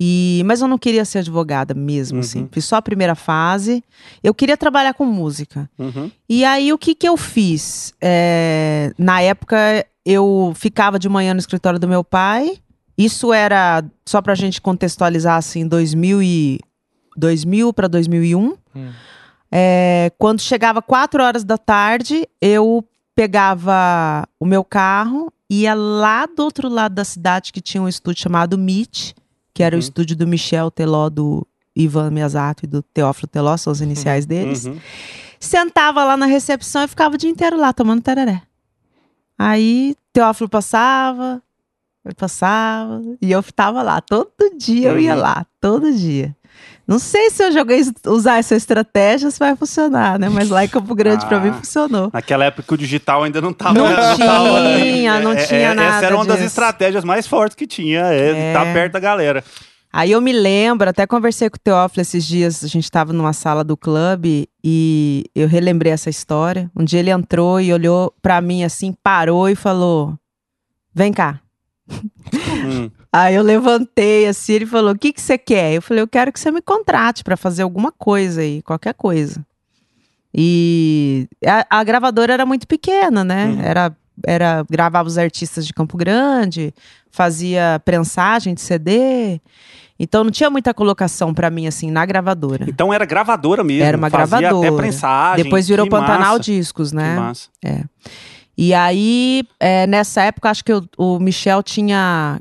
E, 0.00 0.42
mas 0.44 0.60
eu 0.60 0.66
não 0.68 0.76
queria 0.76 1.04
ser 1.04 1.18
advogada 1.18 1.72
mesmo, 1.72 2.16
Uhum. 2.16 2.20
assim. 2.20 2.48
Fiz 2.50 2.64
só 2.64 2.76
a 2.76 2.82
primeira 2.82 3.14
fase. 3.14 3.82
Eu 4.22 4.34
queria 4.34 4.56
trabalhar 4.56 4.92
com 4.94 5.04
música. 5.04 5.70
Uhum. 5.78 6.10
E 6.28 6.44
aí, 6.44 6.72
o 6.72 6.78
que 6.78 6.94
que 6.94 7.08
eu 7.08 7.16
fiz? 7.16 7.92
É, 8.00 8.92
na 8.98 9.20
época, 9.20 9.56
eu 10.04 10.52
ficava 10.56 10.98
de 10.98 11.08
manhã 11.08 11.32
no 11.32 11.40
escritório 11.40 11.78
do 11.78 11.86
meu 11.88 12.02
pai. 12.02 12.58
Isso 12.98 13.32
era, 13.32 13.84
só 14.04 14.20
pra 14.20 14.34
gente 14.34 14.60
contextualizar, 14.60 15.36
assim, 15.36 15.66
2000, 15.66 16.22
e, 16.22 16.58
2000 17.16 17.72
para 17.72 17.88
2001. 17.88 18.54
Hum. 18.74 18.90
É, 19.50 20.10
quando 20.18 20.40
chegava 20.40 20.82
4 20.82 21.22
horas 21.22 21.44
da 21.44 21.56
tarde, 21.56 22.28
eu 22.40 22.84
pegava 23.14 24.26
o 24.40 24.44
meu 24.46 24.64
carro, 24.64 25.32
ia 25.48 25.74
lá 25.74 26.26
do 26.26 26.42
outro 26.42 26.68
lado 26.68 26.94
da 26.94 27.04
cidade, 27.04 27.52
que 27.52 27.60
tinha 27.60 27.80
um 27.82 27.88
estúdio 27.88 28.22
chamado 28.22 28.56
MIT, 28.56 29.14
que 29.54 29.62
era 29.62 29.74
o 29.74 29.78
Uhum. 29.78 29.80
estúdio 29.80 30.16
do 30.16 30.26
Michel 30.26 30.70
Teló, 30.70 31.08
do 31.08 31.46
Ivan 31.74 32.10
Miyazato 32.10 32.64
e 32.64 32.68
do 32.68 32.82
Teófilo 32.82 33.28
Teló, 33.28 33.56
são 33.56 33.72
as 33.72 33.80
iniciais 33.80 34.26
deles 34.26 34.66
Uhum. 34.66 34.78
sentava 35.40 36.04
lá 36.04 36.16
na 36.16 36.26
recepção 36.26 36.82
e 36.82 36.88
ficava 36.88 37.14
o 37.14 37.18
dia 37.18 37.30
inteiro 37.30 37.56
lá 37.56 37.72
tomando 37.72 38.02
tereré. 38.02 38.42
Aí 39.38 39.96
Teófilo 40.12 40.48
passava, 40.48 41.42
eu 42.04 42.14
passava, 42.14 43.00
e 43.20 43.30
eu 43.32 43.42
tava 43.42 43.82
lá. 43.82 44.00
Todo 44.00 44.32
dia 44.56 44.90
eu 44.90 44.98
ia 45.00 45.14
Uhum. 45.14 45.20
lá, 45.20 45.46
todo 45.60 45.92
dia. 45.92 46.34
Não 46.86 46.98
sei 46.98 47.30
se 47.30 47.42
eu 47.42 47.50
joguei 47.50 47.80
usar 48.06 48.38
essa 48.38 48.54
estratégia 48.54 49.30
se 49.30 49.38
vai 49.38 49.56
funcionar, 49.56 50.18
né? 50.18 50.28
Mas 50.28 50.50
lá 50.50 50.64
em 50.64 50.68
Campo 50.68 50.94
Grande 50.94 51.24
pra 51.26 51.38
Ah. 51.38 51.40
mim 51.40 51.52
funcionou. 51.52 52.10
Naquela 52.12 52.44
época 52.44 52.74
o 52.74 52.76
digital 52.78 53.22
ainda 53.22 53.40
não 53.40 53.52
tava. 53.52 53.72
Não 53.74 53.86
tava 54.18 54.78
tinha, 54.78 55.18
não 55.20 55.32
É, 55.32 55.46
tinha 55.46 55.58
é, 55.70 55.74
nada 55.74 55.96
Essa 55.96 56.06
era 56.06 56.14
uma 56.16 56.24
das 56.26 56.36
disso. 56.36 56.48
estratégias 56.48 57.02
mais 57.04 57.26
fortes 57.26 57.54
que 57.56 57.66
tinha, 57.66 58.00
é, 58.12 58.50
É. 58.50 58.52
tá 58.52 58.64
perto 58.72 58.92
da 58.92 59.00
galera. 59.00 59.42
Aí 59.90 60.10
eu 60.10 60.20
me 60.20 60.32
lembro, 60.32 60.90
até 60.90 61.06
conversei 61.06 61.48
com 61.48 61.56
o 61.56 61.60
Teófilo 61.62 62.02
esses 62.02 62.26
dias, 62.26 62.64
a 62.64 62.66
gente 62.66 62.82
estava 62.84 63.12
numa 63.12 63.32
sala 63.32 63.62
do 63.62 63.76
clube 63.76 64.48
e 64.62 65.24
eu 65.34 65.46
relembrei 65.46 65.92
essa 65.92 66.10
história. 66.10 66.68
Um 66.76 66.84
dia 66.84 66.98
ele 66.98 67.10
entrou 67.10 67.60
e 67.60 67.72
olhou 67.72 68.12
pra 68.20 68.40
mim 68.40 68.64
assim, 68.64 68.92
parou 69.04 69.48
e 69.48 69.54
falou: 69.54 70.18
Vem 70.92 71.12
cá. 71.12 71.38
Hum. 71.88 72.90
Aí 73.16 73.36
eu 73.36 73.44
levantei 73.44 74.26
assim, 74.26 74.54
ele 74.54 74.66
falou: 74.66 74.90
O 74.90 74.98
que, 74.98 75.12
que 75.12 75.20
você 75.20 75.38
quer? 75.38 75.74
Eu 75.74 75.80
falei: 75.80 76.02
Eu 76.02 76.08
quero 76.08 76.32
que 76.32 76.40
você 76.40 76.50
me 76.50 76.60
contrate 76.60 77.22
pra 77.22 77.36
fazer 77.36 77.62
alguma 77.62 77.92
coisa 77.92 78.40
aí, 78.40 78.60
qualquer 78.60 78.92
coisa. 78.92 79.46
E 80.34 81.28
a, 81.46 81.78
a 81.78 81.84
gravadora 81.84 82.32
era 82.32 82.44
muito 82.44 82.66
pequena, 82.66 83.22
né? 83.22 83.46
Uhum. 83.46 83.60
Era, 83.60 83.96
era 84.26 84.66
gravava 84.68 85.06
os 85.06 85.16
artistas 85.16 85.64
de 85.64 85.72
Campo 85.72 85.96
Grande, 85.96 86.74
fazia 87.08 87.80
prensagem 87.84 88.52
de 88.52 88.60
CD. 88.60 89.40
Então 89.96 90.24
não 90.24 90.32
tinha 90.32 90.50
muita 90.50 90.74
colocação 90.74 91.32
pra 91.32 91.50
mim 91.50 91.68
assim 91.68 91.92
na 91.92 92.04
gravadora. 92.04 92.66
Então 92.68 92.92
era 92.92 93.04
gravadora 93.04 93.62
mesmo. 93.62 93.84
Era 93.84 93.96
uma 93.96 94.10
fazia 94.10 94.40
gravadora. 94.40 94.68
até 94.70 94.76
prensagem. 94.76 95.44
Depois 95.44 95.68
virou 95.68 95.86
que 95.86 95.90
Pantanal 95.90 96.32
massa, 96.32 96.40
Discos, 96.40 96.90
que 96.90 96.96
né? 96.96 97.14
massa. 97.14 97.48
E 98.58 98.74
aí, 98.74 99.44
é, 99.60 99.86
nessa 99.86 100.22
época, 100.22 100.50
acho 100.50 100.64
que 100.64 100.72
o, 100.72 100.84
o 100.98 101.20
Michel 101.20 101.62
tinha 101.62 102.40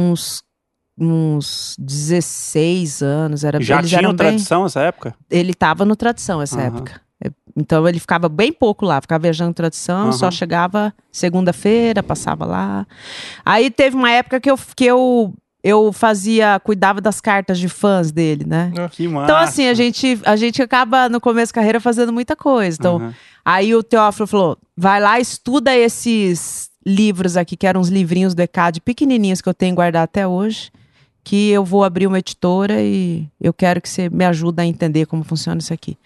uns, 0.00 0.42
uns 0.98 1.76
16 1.78 3.02
anos. 3.02 3.44
Era, 3.44 3.60
Já 3.60 3.82
tinha 3.82 3.98
eram 3.98 4.10
bem, 4.10 4.16
tradição 4.16 4.62
nessa 4.64 4.80
época? 4.80 5.14
Ele 5.30 5.54
tava 5.54 5.84
no 5.84 5.94
Tradição 5.96 6.40
essa 6.42 6.56
Aham. 6.60 6.66
época. 6.66 7.00
É, 7.22 7.30
Então 7.56 7.86
ele 7.88 8.00
ficava 8.00 8.28
bem 8.28 8.52
pouco 8.52 8.84
lá, 8.84 9.00
ficava 9.00 9.22
viajando 9.22 9.54
Tradição, 9.54 10.12
só 10.12 10.26
Aham. 10.26 10.32
chegava 10.32 10.94
segunda-feira, 11.12 12.02
passava 12.02 12.44
lá. 12.44 12.86
Aí 13.44 13.70
teve 13.70 13.96
uma 13.96 14.10
época 14.10 14.40
que 14.40 14.50
eu, 14.50 14.58
que 14.74 14.84
eu, 14.84 15.34
eu 15.62 15.92
fazia, 15.92 16.60
cuidava 16.64 17.00
das 17.00 17.20
cartas 17.20 17.58
de 17.58 17.68
fãs 17.68 18.10
dele, 18.10 18.44
né? 18.46 18.72
Que 18.90 19.06
massa. 19.06 19.24
Então, 19.24 19.36
assim, 19.36 19.68
a 19.68 19.74
gente, 19.74 20.20
a 20.24 20.36
gente 20.36 20.62
acaba 20.62 21.08
no 21.08 21.20
começo 21.20 21.52
da 21.52 21.56
carreira 21.56 21.80
fazendo 21.80 22.12
muita 22.12 22.34
coisa. 22.34 22.76
Então, 22.78 22.96
Aham. 22.96 23.14
Aí 23.44 23.74
o 23.74 23.82
Teófilo 23.82 24.26
falou: 24.26 24.58
vai 24.76 25.00
lá, 25.00 25.18
estuda 25.18 25.74
esses 25.76 26.69
livros 26.90 27.36
aqui, 27.36 27.56
que 27.56 27.66
eram 27.66 27.80
uns 27.80 27.88
livrinhos 27.88 28.34
do 28.34 28.40
ECAD 28.40 28.80
pequenininhos 28.80 29.40
que 29.40 29.48
eu 29.48 29.54
tenho 29.54 29.74
guardado 29.74 30.04
até 30.04 30.26
hoje, 30.26 30.70
que 31.22 31.50
eu 31.50 31.64
vou 31.64 31.84
abrir 31.84 32.06
uma 32.06 32.18
editora 32.18 32.82
e 32.82 33.26
eu 33.40 33.52
quero 33.52 33.80
que 33.80 33.88
você 33.88 34.08
me 34.08 34.24
ajude 34.24 34.60
a 34.62 34.66
entender 34.66 35.06
como 35.06 35.22
funciona 35.22 35.60
isso 35.60 35.72
aqui. 35.72 35.96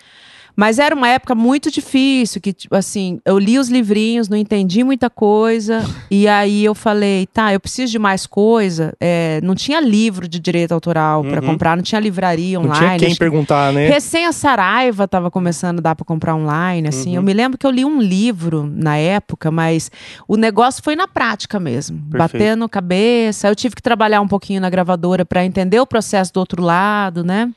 Mas 0.56 0.78
era 0.78 0.94
uma 0.94 1.08
época 1.08 1.34
muito 1.34 1.70
difícil, 1.70 2.40
que, 2.40 2.52
tipo, 2.52 2.75
assim, 2.76 3.18
eu 3.25 3.38
li 3.38 3.58
os 3.58 3.68
livrinhos, 3.68 4.28
não 4.28 4.37
entendi 4.37 4.84
muita 4.84 5.11
coisa, 5.11 5.84
e 6.11 6.28
aí 6.28 6.64
eu 6.64 6.75
falei, 6.75 7.26
tá, 7.26 7.52
eu 7.52 7.58
preciso 7.58 7.90
de 7.90 7.99
mais 7.99 8.26
coisa. 8.26 8.94
É, 9.00 9.40
não 9.42 9.54
tinha 9.54 9.80
livro 9.80 10.28
de 10.28 10.38
direito 10.38 10.73
autoral 10.73 11.23
para 11.25 11.40
Uhum. 11.40 11.46
comprar, 11.49 11.76
não 11.76 11.82
tinha 11.82 12.00
livraria 12.00 12.58
Não 12.58 12.66
online. 12.66 12.99
tinha 12.99 13.08
quem 13.08 13.16
perguntar, 13.16 13.73
né? 13.73 13.88
Recém 13.88 14.26
a 14.26 14.32
Saraiva 14.32 15.08
tava 15.08 15.30
começando 15.30 15.78
a 15.78 15.82
dar 15.82 15.94
para 15.96 16.04
comprar 16.04 16.34
online, 16.37 16.88
assim. 16.88 17.11
Uhum. 17.11 17.16
Eu 17.16 17.23
me 17.23 17.32
lembro 17.32 17.58
que 17.58 17.66
eu 17.66 17.70
li 17.70 17.84
um 17.84 18.00
livro 18.00 18.70
na 18.76 18.96
época, 18.96 19.50
mas 19.50 19.90
o 20.28 20.37
negócio 20.37 20.82
foi 20.84 20.94
na 20.94 21.08
prática 21.08 21.58
mesmo, 21.58 21.99
batendo 21.99 22.68
cabeça. 22.68 23.49
Eu 23.49 23.56
tive 23.56 23.75
que 23.75 23.82
trabalhar 23.82 24.20
um 24.20 24.28
pouquinho 24.28 24.61
na 24.61 24.70
gravadora 24.70 25.25
para 25.25 25.44
entender 25.44 25.80
o 25.80 25.87
processo 25.87 26.32
do 26.32 26.38
outro 26.40 26.62
lado, 26.62 27.25
né? 27.25 27.50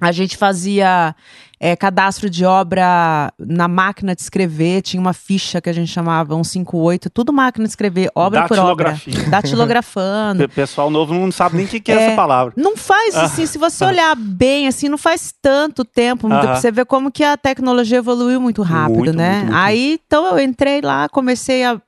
A 0.00 0.12
gente 0.12 0.36
fazia 0.36 1.14
é, 1.60 1.76
cadastro 1.76 2.30
de 2.30 2.44
obra 2.44 3.30
na 3.38 3.68
máquina 3.68 4.14
de 4.14 4.22
escrever, 4.22 4.80
tinha 4.80 5.00
uma 5.00 5.12
ficha 5.12 5.60
que 5.60 5.68
a 5.68 5.72
gente 5.72 5.88
chamava 5.92 6.34
158, 6.34 7.10
tudo 7.10 7.32
máquina 7.32 7.64
de 7.64 7.70
escrever, 7.70 8.10
obra 8.14 8.48
por 8.48 8.58
obra. 8.58 8.92
Datilografia. 8.92 9.30
Datilografando. 9.30 10.44
O 10.44 10.48
pessoal 10.48 10.90
novo 10.90 11.12
não 11.14 11.30
sabe 11.30 11.56
nem 11.58 11.66
o 11.66 11.68
que, 11.68 11.80
que 11.80 11.92
é, 11.92 11.94
É. 11.94 12.06
essa 12.06 12.16
palavra. 12.16 12.52
Não 12.56 12.76
faz, 12.76 13.14
assim, 13.14 13.44
se 13.46 13.58
você 13.58 13.84
olhar 13.84 14.16
bem, 14.16 14.66
assim, 14.68 14.88
não 14.88 14.96
faz 14.98 15.34
tanto 15.42 15.84
tempo. 15.84 16.26
Aham. 16.26 16.40
Pra 16.40 16.56
você 16.56 16.70
ver 16.72 16.86
como 16.86 17.10
que 17.12 17.22
a 17.22 17.36
tecnologia 17.36 17.98
evoluiu 17.98 18.40
muito 18.40 18.62
rápido, 18.62 18.96
Muito, 18.98 19.12
né? 19.16 19.32
muito, 19.40 19.44
muito. 19.52 19.58
Aí, 19.58 20.00
então, 20.06 20.26
eu 20.26 20.38
entrei 20.42 20.80
lá, 20.80 21.08
comecei 21.08 21.64
a 21.64 21.80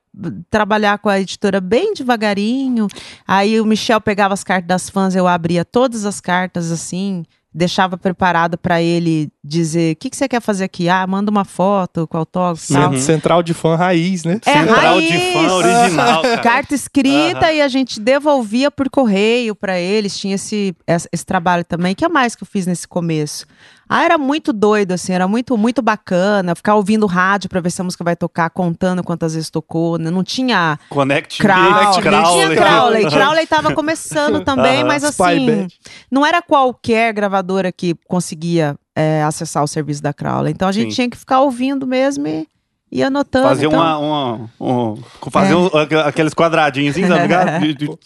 trabalhar 0.51 0.99
com 0.99 1.09
a 1.09 1.19
editora 1.19 1.61
bem 1.61 1.95
devagarinho. 1.95 2.87
Aí 3.27 3.59
o 3.61 3.65
Michel 3.65 4.01
pegava 4.01 4.35
as 4.35 4.45
cartas 4.45 4.69
das 4.69 4.91
fãs, 4.91 5.15
eu 5.17 5.27
abria 5.27 5.65
todas 5.65 6.05
as 6.05 6.21
cartas, 6.21 6.71
assim, 6.71 7.25
deixava 7.55 7.97
preparado 7.99 8.57
para 8.57 8.81
ele 8.81 9.31
dizer, 9.45 9.93
o 9.95 9.97
que, 9.97 10.09
que 10.11 10.17
você 10.17 10.29
quer 10.29 10.41
fazer 10.41 10.65
aqui? 10.65 10.89
Ah, 10.89 11.05
manda 11.07 11.31
uma 11.31 11.45
foto 11.45 12.07
com 12.07 12.17
autógrafo. 12.17 12.63
Cent- 12.63 12.99
Central 12.99 13.43
de 13.43 13.53
fã 13.53 13.75
raiz, 13.75 14.25
né? 14.25 14.41
É, 14.47 14.53
Central 14.53 14.77
raiz. 14.95 15.11
de 15.11 15.19
fã 15.33 15.53
original, 15.55 16.23
cara. 16.23 16.39
Carta 16.39 16.75
escrita 16.75 17.53
e 17.53 17.61
a 17.61 17.69
gente 17.69 17.99
devolvia 18.01 18.71
por 18.71 18.89
correio 18.89 19.55
para 19.57 19.79
eles. 19.81 20.17
Tinha 20.17 20.37
esse, 20.37 20.77
esse, 20.87 21.09
esse 21.13 21.27
trabalho 21.27 21.65
também. 21.65 21.93
O 21.93 21.97
que 21.97 22.05
é 22.05 22.09
mais 22.09 22.35
que 22.37 22.43
eu 22.43 22.47
fiz 22.47 22.67
nesse 22.67 22.87
começo? 22.87 23.45
Ah, 23.89 24.05
era 24.05 24.17
muito 24.17 24.55
doido, 24.55 24.93
assim, 24.93 25.13
era 25.13 25.29
muito, 25.29 25.55
muito 25.59 25.83
bacana. 25.83 26.55
Ficar 26.55 26.77
ouvindo 26.77 27.05
rádio 27.05 27.51
para 27.51 27.61
ver 27.61 27.71
se 27.71 27.81
a 27.81 27.85
música 27.85 28.03
vai 28.03 28.17
tocar, 28.17 28.49
contando 28.49 29.03
quantas 29.03 29.35
vezes 29.35 29.51
tocou. 29.51 29.99
né? 29.99 30.09
Não 30.11 30.23
tinha 30.25 30.79
Connect 30.89 31.39
Crowley. 31.43 32.01
Crowley. 32.01 32.33
Tinha 32.33 32.57
Crowley. 32.57 33.11
Crowley 33.11 33.47
tava 33.47 33.75
começando 33.75 34.41
também, 34.47 34.79
Aham. 34.79 34.87
mas 34.89 35.03
Spy 35.03 35.23
assim, 35.25 35.47
Band. 35.47 35.67
não 36.11 36.25
era 36.25 36.41
qualquer 36.41 37.13
gravadora 37.13 37.71
que 37.71 37.95
conseguia 38.09 38.77
é, 38.97 39.23
acessar 39.23 39.63
o 39.63 39.67
serviço 39.69 40.03
da 40.03 40.13
Crowley. 40.13 40.53
Então 40.53 40.69
a 40.69 40.73
gente 40.73 40.91
Sim. 40.91 40.95
tinha 40.97 41.11
que 41.11 41.17
ficar 41.17 41.41
ouvindo 41.41 41.87
mesmo 41.87 42.27
e, 42.27 42.47
e 42.91 43.03
anotando. 43.03 43.49
Fazer 43.49 43.67
então, 43.67 43.79
uma, 43.79 43.99
uma- 43.99 44.51
um- 44.61 44.97
fazer 45.31 45.53
É. 45.53 45.57
um- 45.57 45.67
aqu- 45.67 45.95
aqueles 46.07 46.35
quadradinhos, 46.35 46.95
tá 46.97 47.19
ligado? 47.23 47.61
De- 47.65 47.75
de- 47.75 47.99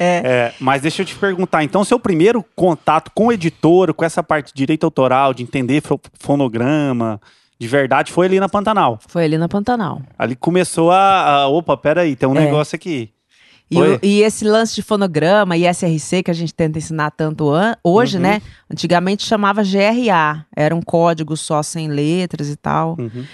É, 0.00 0.52
mas 0.58 0.82
deixa 0.82 1.02
eu 1.02 1.06
te 1.06 1.14
perguntar, 1.14 1.62
então, 1.62 1.84
seu 1.84 2.00
primeiro 2.00 2.44
contato 2.56 3.10
com 3.14 3.26
o 3.28 3.32
editor, 3.32 3.94
com 3.94 4.04
essa 4.04 4.20
parte 4.22 4.48
de 4.48 4.54
direito 4.54 4.82
autoral, 4.84 5.32
de 5.32 5.44
entender 5.44 5.80
fo- 5.80 6.00
fonograma, 6.18 7.20
de 7.56 7.68
verdade, 7.68 8.10
foi 8.10 8.26
ali 8.26 8.40
na 8.40 8.48
Pantanal. 8.48 8.98
Foi 9.06 9.24
ali 9.24 9.38
na 9.38 9.48
Pantanal. 9.48 10.02
Ali 10.18 10.34
começou 10.34 10.90
a, 10.90 11.42
a 11.42 11.46
opa, 11.48 11.76
peraí, 11.76 12.16
tem 12.16 12.28
um 12.28 12.34
É. 12.36 12.40
negócio 12.40 12.74
aqui. 12.74 13.10
E, 13.72 13.80
o- 13.80 13.98
e 14.02 14.22
esse 14.22 14.44
lance 14.44 14.74
de 14.74 14.82
fonograma 14.82 15.56
e 15.56 15.64
SRC 15.66 16.22
que 16.22 16.30
a 16.30 16.34
gente 16.34 16.52
tenta 16.54 16.78
ensinar 16.78 17.10
tanto 17.10 17.50
an- 17.50 17.76
hoje, 17.82 18.16
Uhum. 18.16 18.22
né? 18.22 18.42
Antigamente 18.70 19.24
chamava 19.24 19.62
GRA, 19.62 20.44
era 20.56 20.74
um 20.74 20.82
código 20.82 21.36
só 21.36 21.62
sem 21.62 21.88
letras 21.88 22.48
e 22.48 22.56
tal. 22.56 22.96
Uhum. 22.98 23.24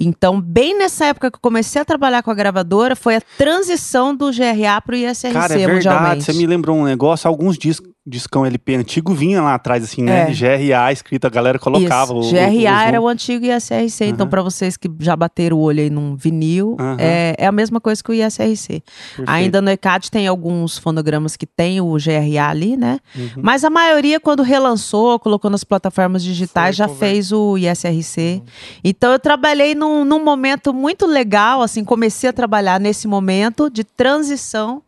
Então, 0.00 0.40
bem 0.40 0.78
nessa 0.78 1.06
época 1.06 1.28
que 1.28 1.36
eu 1.36 1.40
comecei 1.40 1.82
a 1.82 1.84
trabalhar 1.84 2.22
com 2.22 2.30
a 2.30 2.34
gravadora, 2.34 2.94
foi 2.94 3.16
a 3.16 3.20
transição 3.20 4.14
do 4.14 4.30
GRA 4.30 4.80
para 4.80 4.94
o 4.94 4.96
ISRC 4.96 5.32
Cara, 5.32 5.54
é 5.60 5.66
verdade, 5.66 6.22
você 6.22 6.32
me 6.34 6.46
lembrou 6.46 6.76
um 6.76 6.84
negócio, 6.84 7.26
alguns 7.26 7.58
dis 7.58 7.82
discão 8.08 8.44
LP 8.46 8.74
antigo 8.76 9.12
vinha 9.14 9.42
lá 9.42 9.54
atrás, 9.54 9.84
assim, 9.84 10.02
né? 10.02 10.30
É. 10.30 10.34
GRA 10.34 10.92
escrito, 10.92 11.26
a 11.26 11.30
galera 11.30 11.58
colocava. 11.58 12.12
Isso. 12.18 12.28
o- 12.28 12.32
GRA 12.32 12.48
o- 12.50 12.66
era 12.88 13.00
o... 13.00 13.04
o 13.04 13.08
antigo 13.08 13.44
ISRC. 13.44 14.04
Então, 14.06 14.24
Aham. 14.24 14.30
para 14.30 14.42
vocês 14.42 14.76
que 14.76 14.90
já 15.00 15.14
bateram 15.14 15.56
o 15.56 15.60
olho 15.60 15.80
aí 15.80 15.90
num 15.90 16.16
vinil, 16.16 16.76
Aham. 16.80 16.96
é, 16.98 17.34
é 17.38 17.46
a 17.46 17.52
mesma 17.52 17.80
coisa 17.80 18.02
que 18.02 18.10
o 18.10 18.14
ISRC. 18.14 18.82
Perfeito. 18.82 19.28
Ainda 19.30 19.60
no 19.60 19.70
ECAD 19.70 20.10
tem 20.10 20.26
alguns 20.26 20.78
fonogramas 20.78 21.36
que 21.36 21.46
tem 21.46 21.80
o 21.80 21.92
GRA 21.96 22.48
ali, 22.48 22.76
né? 22.76 22.98
Uhum. 23.14 23.28
Mas 23.42 23.62
a 23.64 23.70
maioria, 23.70 24.18
quando 24.18 24.42
relançou, 24.42 25.18
colocou 25.18 25.50
nas 25.50 25.64
plataformas 25.64 26.22
digitais, 26.24 26.76
Foi 26.76 26.86
já 26.86 26.92
fez 26.92 27.30
o 27.32 27.56
ISRC. 27.58 28.42
Então 28.82 29.12
eu 29.12 29.18
trabalhei 29.18 29.74
num, 29.74 30.04
num 30.04 30.24
momento 30.24 30.72
muito 30.72 31.06
legal, 31.06 31.62
assim, 31.62 31.84
comecei 31.84 32.30
a 32.30 32.32
trabalhar 32.32 32.80
nesse 32.80 33.06
momento 33.06 33.68
de 33.70 33.84
transição 33.84 34.82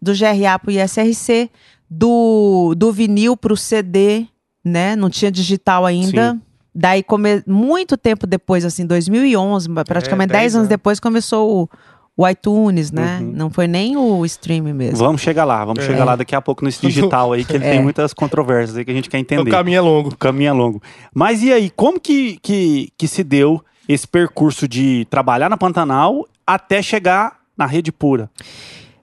do 0.00 0.12
GRA 0.12 0.58
para 0.58 0.68
o 0.68 0.72
ISRC, 0.72 1.50
do, 1.90 2.74
do 2.76 2.92
vinil 2.92 3.36
para 3.36 3.52
o 3.52 3.56
CD, 3.56 4.26
né? 4.64 4.94
Não 4.96 5.08
tinha 5.10 5.30
digital 5.30 5.86
ainda. 5.86 6.32
Sim. 6.32 6.40
Daí, 6.74 7.02
come... 7.02 7.42
muito 7.46 7.96
tempo 7.96 8.26
depois, 8.26 8.64
assim, 8.64 8.86
2011, 8.86 9.68
praticamente 9.86 10.28
10 10.30 10.40
10 10.42 10.54
anos 10.54 10.56
anos. 10.56 10.68
depois, 10.68 11.00
começou 11.00 11.62
o, 11.64 12.22
o 12.22 12.28
iTunes, 12.28 12.92
né? 12.92 13.18
Uhum. 13.20 13.32
Não 13.34 13.50
foi 13.50 13.66
nem 13.66 13.96
o 13.96 14.24
stream 14.26 14.62
mesmo. 14.74 14.96
Vamos 14.96 15.20
chegar 15.20 15.44
lá, 15.44 15.64
vamos 15.64 15.82
É. 15.82 15.86
chegar 15.86 16.04
lá 16.04 16.14
daqui 16.14 16.36
a 16.36 16.40
pouco 16.40 16.64
nesse 16.64 16.80
digital 16.86 17.32
aí, 17.32 17.44
que 17.44 17.54
ele 17.56 17.64
É. 17.64 17.70
tem 17.72 17.82
muitas 17.82 18.12
controvérsias 18.14 18.76
aí 18.76 18.84
que 18.84 18.90
a 18.90 18.94
gente 18.94 19.08
quer 19.10 19.16
O 19.16 19.20
entender. 19.20 19.50
caminho 19.50 19.78
é 19.78 19.80
longo. 19.80 20.10
O 20.10 20.16
caminho 20.16 20.50
é 20.50 20.52
longo. 20.52 20.80
Mas 21.12 21.42
e 21.42 21.52
aí, 21.52 21.70
como 21.70 21.98
que, 21.98 22.38
que, 22.42 22.92
que 22.96 23.08
se 23.08 23.24
deu 23.24 23.60
esse 23.88 24.06
percurso 24.06 24.68
de 24.68 25.04
trabalhar 25.10 25.48
na 25.48 25.56
Pantanal 25.56 26.28
até 26.46 26.80
chegar 26.80 27.38
na 27.56 27.66
Rede 27.66 27.90
Pura? 27.90 28.30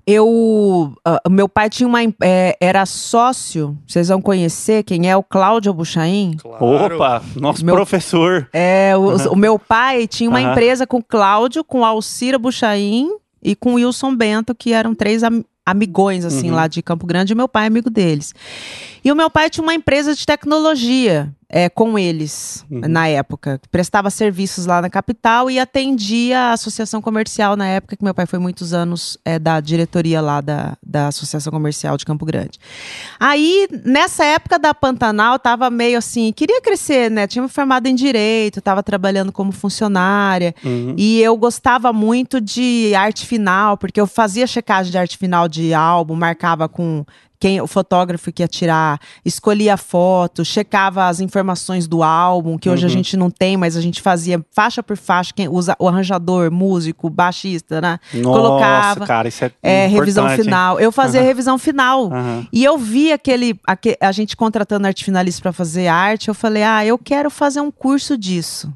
Eu, 0.07 0.93
ah, 1.03 1.19
meu 1.29 1.49
pai 1.49 1.67
tinha 1.69 1.87
uma, 1.87 1.99
é, 2.21 2.55
era 2.61 2.85
sócio, 2.85 3.75
vocês 3.87 4.07
vão 4.09 4.21
conhecer 4.21 4.83
quem 4.83 5.09
é 5.09 5.17
o 5.17 5.23
Cláudio 5.23 5.73
Buchaim. 5.73 6.37
Opa, 6.43 7.23
nosso 7.35 7.65
Meu- 7.65 7.73
professor. 7.75 8.47
É, 8.53 8.93
o, 8.95 9.33
o 9.33 9.35
meu 9.35 9.57
pai 9.57 10.05
tinha 10.07 10.29
uma 10.29 10.39
Aham. 10.39 10.51
empresa 10.51 10.85
com 10.85 10.97
o 10.97 11.03
Cláudio, 11.03 11.63
com 11.63 11.83
Alcira 11.83 12.37
Buchaim 12.37 13.09
e 13.41 13.55
com 13.55 13.71
o 13.71 13.75
Wilson 13.75 14.15
Bento, 14.15 14.53
que 14.53 14.73
eram 14.73 14.93
três 14.93 15.23
am- 15.23 15.43
amigões, 15.65 16.23
assim, 16.23 16.49
Uhum. 16.51 16.55
lá 16.55 16.67
de 16.67 16.83
Campo 16.83 17.07
Grande, 17.07 17.33
e 17.33 17.35
meu 17.35 17.47
pai 17.49 17.63
é 17.63 17.67
amigo 17.67 17.89
deles. 17.89 18.33
E 19.03 19.11
o 19.11 19.15
meu 19.15 19.29
pai 19.31 19.49
tinha 19.49 19.63
uma 19.63 19.73
empresa 19.73 20.13
de 20.13 20.23
tecnologia 20.23 21.33
é, 21.55 21.69
com 21.69 21.97
eles, 21.97 22.65
Uhum. 22.69 22.81
na 22.81 23.07
época. 23.07 23.61
Prestava 23.71 24.09
serviços 24.09 24.65
lá 24.65 24.81
na 24.81 24.89
capital 24.89 25.49
e 25.49 25.57
atendia 25.57 26.37
a 26.37 26.51
associação 26.51 27.01
comercial 27.01 27.55
na 27.55 27.65
época, 27.65 27.95
que 27.95 28.03
meu 28.03 28.13
pai 28.13 28.25
foi 28.25 28.39
muitos 28.39 28.73
anos 28.73 29.17
é, 29.23 29.39
da 29.39 29.61
diretoria 29.61 30.19
lá 30.19 30.41
da, 30.41 30.75
da 30.85 31.07
Associação 31.07 31.53
Comercial 31.53 31.95
de 31.95 32.03
Campo 32.03 32.25
Grande. 32.25 32.59
Aí, 33.17 33.69
nessa 33.85 34.25
época 34.25 34.59
da 34.59 34.73
Pantanal, 34.73 35.39
tava 35.39 35.69
meio 35.69 35.97
assim, 35.97 36.33
queria 36.33 36.59
crescer, 36.61 37.09
né? 37.09 37.25
Tinha 37.25 37.41
me 37.43 37.47
formado 37.47 37.87
em 37.87 37.95
Direito, 37.95 38.59
tava 38.59 38.83
trabalhando 38.83 39.31
como 39.31 39.53
funcionária. 39.53 40.53
Uhum. 40.61 40.93
E 40.97 41.21
eu 41.21 41.37
gostava 41.37 41.93
muito 41.93 42.41
de 42.41 42.93
arte 42.95 43.25
final, 43.25 43.77
porque 43.77 44.01
eu 44.01 44.07
fazia 44.07 44.45
checagem 44.45 44.91
de 44.91 44.97
arte 44.97 45.17
final 45.17 45.47
de 45.47 45.73
álbum, 45.73 46.15
marcava 46.15 46.67
com 46.67 47.05
quem 47.39 47.59
o 47.61 47.67
fotógrafo 47.67 48.31
que 48.31 48.41
ia 48.43 48.47
tirar, 48.47 48.99
escolhia 49.23 49.73
a 49.73 49.77
foto, 49.77 50.43
checava 50.45 51.07
as 51.07 51.19
informações 51.19 51.87
do 51.87 52.01
álbum, 52.03 52.57
que 52.57 52.69
hoje 52.69 52.85
a 52.85 52.87
Uhum. 52.87 52.93
gente 52.93 53.17
não 53.17 53.29
tem, 53.29 53.57
mas 53.57 53.75
a 53.75 53.81
gente 53.81 54.01
fazia 54.01 54.43
faixa 54.51 54.81
por 54.81 54.97
faixa, 54.97 55.33
quem 55.35 55.47
usa 55.47 55.75
o 55.79 55.87
arranjador, 55.87 56.51
músico, 56.51 57.09
baixista, 57.09 57.81
né? 57.81 57.99
Nossa, 58.13 58.39
colocava, 58.39 59.07
cara, 59.07 59.27
isso 59.27 59.43
é, 59.45 59.51
É, 59.61 59.87
revisão 59.87 60.29
hein? 60.29 60.37
final. 60.37 60.79
Eu 60.79 60.91
fazia 60.91 61.19
Aham. 61.21 61.27
revisão 61.27 61.57
final. 61.57 62.05
Aham. 62.11 62.47
E 62.51 62.63
eu 62.63 62.77
vi 62.77 63.11
aquele, 63.11 63.59
aque- 63.65 63.97
a 63.99 64.11
gente 64.11 64.35
contratando 64.37 64.87
arte 64.87 65.03
finalista 65.03 65.41
para 65.41 65.51
fazer 65.53 65.87
arte, 65.87 66.27
eu 66.27 66.33
falei: 66.33 66.63
"Ah, 66.63 66.85
eu 66.85 66.97
quero 66.97 67.29
fazer 67.29 67.59
um 67.61 67.71
curso 67.71 68.17
disso". 68.17 68.71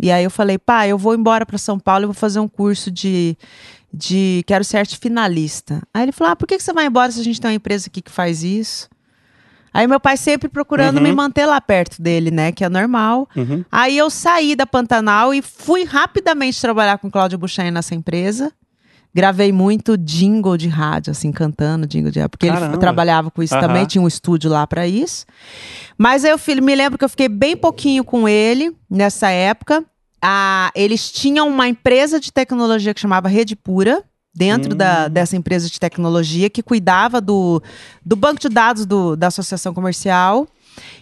E 0.00 0.10
aí 0.10 0.24
eu 0.24 0.30
falei: 0.30 0.58
"Pai, 0.58 0.90
eu 0.90 0.98
vou 0.98 1.14
embora 1.14 1.46
para 1.46 1.56
São 1.56 1.78
Paulo 1.78 2.04
e 2.04 2.06
vou 2.06 2.14
fazer 2.14 2.40
um 2.40 2.48
curso 2.48 2.90
de 2.90 3.36
de 3.94 4.42
quero 4.46 4.64
ser 4.64 4.78
arte 4.78 4.98
finalista". 4.98 5.80
Aí 5.94 6.02
ele 6.04 6.12
falou: 6.12 6.32
"Ah, 6.32 6.36
por 6.36 6.46
que 6.46 6.56
que 6.56 6.62
você 6.62 6.72
vai 6.72 6.86
embora 6.86 7.10
se 7.12 7.20
a 7.20 7.24
gente 7.24 7.40
tem 7.40 7.50
uma 7.50 7.54
empresa 7.56 7.86
aqui 7.88 8.02
que 8.02 8.10
faz 8.10 8.42
isso?" 8.42 8.88
Aí 9.72 9.88
meu 9.88 9.98
pai 9.98 10.16
sempre 10.16 10.48
procurando 10.48 10.98
Uhum. 10.98 11.02
me 11.02 11.12
manter 11.12 11.46
lá 11.46 11.60
perto 11.60 12.00
dele, 12.00 12.30
né, 12.30 12.52
que 12.52 12.64
é 12.64 12.68
normal. 12.68 13.28
Uhum. 13.34 13.64
Aí 13.72 13.98
eu 13.98 14.08
saí 14.08 14.54
da 14.54 14.64
Pantanal 14.66 15.34
e 15.34 15.42
fui 15.42 15.82
rapidamente 15.84 16.60
trabalhar 16.60 16.96
com 16.98 17.10
Cláudio 17.10 17.36
Buchain 17.38 17.72
nessa 17.72 17.92
empresa. 17.92 18.52
Gravei 19.12 19.52
muito 19.52 19.96
jingle 19.96 20.56
de 20.56 20.68
rádio, 20.68 21.10
assim, 21.10 21.30
cantando 21.32 21.86
jingle 21.88 22.10
de 22.12 22.18
rádio, 22.20 22.30
porque 22.30 22.46
ele 22.46 22.56
Caramba. 22.56 22.78
trabalhava 22.78 23.30
com 23.32 23.42
isso 23.42 23.54
Aham. 23.54 23.66
também, 23.66 23.84
tinha 23.86 24.02
um 24.02 24.08
estúdio 24.08 24.48
lá 24.50 24.64
pra 24.66 24.86
isso. 24.86 25.24
Mas 25.98 26.24
aí 26.24 26.30
eu 26.32 26.38
me 26.62 26.74
lembro 26.74 26.96
que 26.98 27.04
eu 27.04 27.08
fiquei 27.08 27.28
bem 27.28 27.56
pouquinho 27.56 28.04
com 28.04 28.28
ele 28.28 28.76
nessa 28.90 29.28
época. 29.30 29.84
Ah, 30.26 30.70
eles 30.74 31.12
tinham 31.12 31.46
uma 31.48 31.68
empresa 31.68 32.18
de 32.18 32.32
tecnologia 32.32 32.94
que 32.94 33.00
chamava 33.00 33.28
Rede 33.28 33.54
Pura, 33.54 34.02
dentro 34.34 34.72
Hum. 34.72 34.76
da, 34.76 35.06
dessa 35.06 35.36
empresa 35.36 35.68
de 35.68 35.78
tecnologia, 35.78 36.48
que 36.48 36.62
cuidava 36.62 37.20
do, 37.20 37.62
do 38.04 38.16
banco 38.16 38.40
de 38.40 38.48
dados 38.48 38.86
do- 38.86 39.14
da 39.16 39.26
associação 39.26 39.74
comercial. 39.74 40.48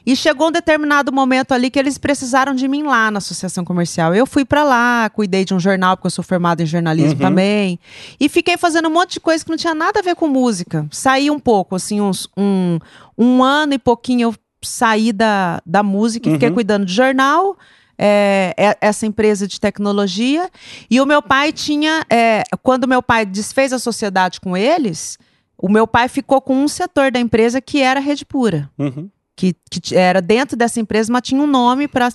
E 0.05 0.14
chegou 0.14 0.49
um 0.49 0.52
determinado 0.52 1.11
momento 1.11 1.52
ali 1.52 1.71
que 1.71 1.79
eles 1.79 1.97
precisaram 1.97 2.55
de 2.55 2.69
mim 2.69 2.83
lá 2.83 3.11
na 3.11 3.19
associação 3.19 3.64
comercial. 3.64 4.14
Eu 4.14 4.26
fui 4.26 4.45
pra 4.45 4.64
lá, 4.64 5.09
cuidei 5.09 5.47
de 5.47 5.55
um 5.55 5.61
jornal, 5.61 5.97
porque 5.97 6.09
eu 6.09 6.11
sou 6.11 6.23
formada 6.25 6.62
em 6.62 6.67
jornalismo 6.67 7.12
Uhum. 7.14 7.19
também. 7.29 7.79
E 8.21 8.29
fiquei 8.29 8.59
fazendo 8.59 8.88
um 8.88 8.93
monte 8.93 9.12
de 9.14 9.21
coisa 9.21 9.43
que 9.43 9.50
não 9.50 9.57
tinha 9.57 9.75
nada 9.75 10.00
a 10.00 10.02
ver 10.02 10.14
com 10.14 10.29
música. 10.29 10.87
Saí 10.91 11.31
um 11.31 11.38
pouco, 11.38 11.75
assim, 11.76 12.02
uns, 12.02 12.29
um, 12.37 12.79
um 13.17 13.43
ano 13.43 13.73
e 13.73 13.79
pouquinho 13.79 14.29
eu 14.29 14.35
saí 14.61 15.11
da, 15.11 15.62
da 15.64 15.83
música 15.83 16.29
e 16.29 16.33
fiquei 16.33 16.49
Uhum. 16.49 16.55
cuidando 16.55 16.85
de 16.85 16.93
jornal. 16.93 17.57
É, 17.99 18.54
é- 18.56 18.78
essa 18.80 19.06
empresa 19.06 19.46
de 19.46 19.61
tecnologia. 19.61 20.50
E 20.90 21.00
o 21.00 21.06
meu 21.06 21.22
pai 21.22 21.52
tinha. 21.52 22.04
é, 22.11 22.42
quando 22.62 22.88
meu 22.88 23.02
pai 23.02 23.25
desfez 23.26 23.72
a 23.72 23.78
sociedade 23.78 24.40
com 24.40 24.56
eles, 24.56 25.18
o 25.58 25.68
meu 25.68 25.87
pai 25.87 26.08
ficou 26.08 26.40
com 26.40 26.56
um 26.56 26.68
setor 26.68 27.11
da 27.12 27.20
empresa 27.20 27.61
que 27.61 27.80
era 27.80 28.00
Rede 28.00 28.25
Pura. 28.25 28.70
Uhum. 28.78 29.08
Que, 29.35 29.55
que 29.71 29.97
era 29.97 30.21
dentro 30.21 30.57
dessa 30.57 30.79
empresa, 30.79 31.11
mas 31.12 31.23
tinha 31.23 31.41
um 31.41 31.47
nome 31.47 31.89
para 31.89 32.09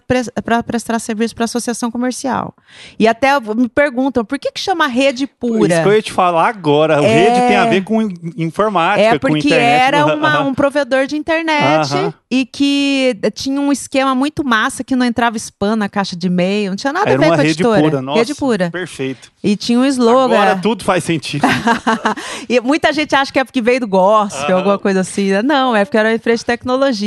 prestar 0.66 1.00
serviço 1.00 1.34
para 1.36 1.46
associação 1.46 1.90
comercial. 1.90 2.54
E 3.00 3.08
até 3.08 3.40
me 3.56 3.68
perguntam 3.68 4.24
por 4.24 4.38
que, 4.38 4.52
que 4.52 4.60
chama 4.60 4.86
Rede 4.88 5.26
Pura? 5.26 5.74
Isso 5.74 5.82
que 5.84 5.90
eu 5.90 5.94
ia 5.96 6.02
te 6.02 6.12
falar 6.12 6.48
agora. 6.48 7.04
É. 7.04 7.26
rede 7.26 7.48
tem 7.48 7.56
a 7.58 7.66
ver 7.66 7.84
com 7.84 8.02
in- 8.02 8.14
informática, 8.38 9.08
É 9.08 9.20
com 9.20 9.28
porque 9.28 9.48
internet. 9.48 9.82
era 9.82 10.06
uma- 10.16 10.42
um 10.44 10.54
provedor 10.54 11.08
de 11.08 11.18
internet 11.18 11.92
Aham. 11.94 12.14
e 12.30 12.46
que 12.46 13.18
tinha 13.34 13.60
um 13.60 13.72
esquema 13.72 14.14
muito 14.14 14.44
massa 14.46 14.84
que 14.84 14.96
não 14.96 15.06
entrava 15.06 15.38
spam 15.38 15.76
na 15.76 15.90
caixa 15.90 16.16
de 16.16 16.28
e-mail, 16.28 16.70
não 16.72 16.76
tinha 16.78 16.94
nada 16.94 17.10
Era 17.10 17.18
a 17.18 17.20
ver 17.20 17.28
com 17.28 17.34
a 17.34 17.38
rede 17.38 17.50
editora. 17.50 17.82
pura. 17.82 18.02
Nossa, 18.02 18.20
rede 18.20 18.36
pura. 18.36 18.70
Perfeito. 18.72 19.32
E 19.44 19.56
tinha 19.56 19.80
um 19.80 19.86
slogan. 19.86 20.36
Agora 20.36 20.56
tudo 20.58 20.84
faz 20.84 21.04
sentido. 21.04 21.46
E 22.50 22.60
muita 22.62 22.94
gente 22.94 23.14
acha 23.16 23.32
que 23.32 23.40
é 23.40 23.44
porque 23.44 23.62
veio 23.62 23.80
do 23.82 23.88
gospel, 23.88 24.46
Aham. 24.48 24.56
alguma 24.58 24.80
coisa 24.80 25.02
assim. 25.02 25.32
né? 25.32 25.42
Não, 25.42 25.76
é 25.76 25.84
porque 25.84 25.98
era 25.98 26.10
uma 26.10 26.16
empresa 26.16 26.40
de 26.40 26.46
tecnologia. 26.46 27.07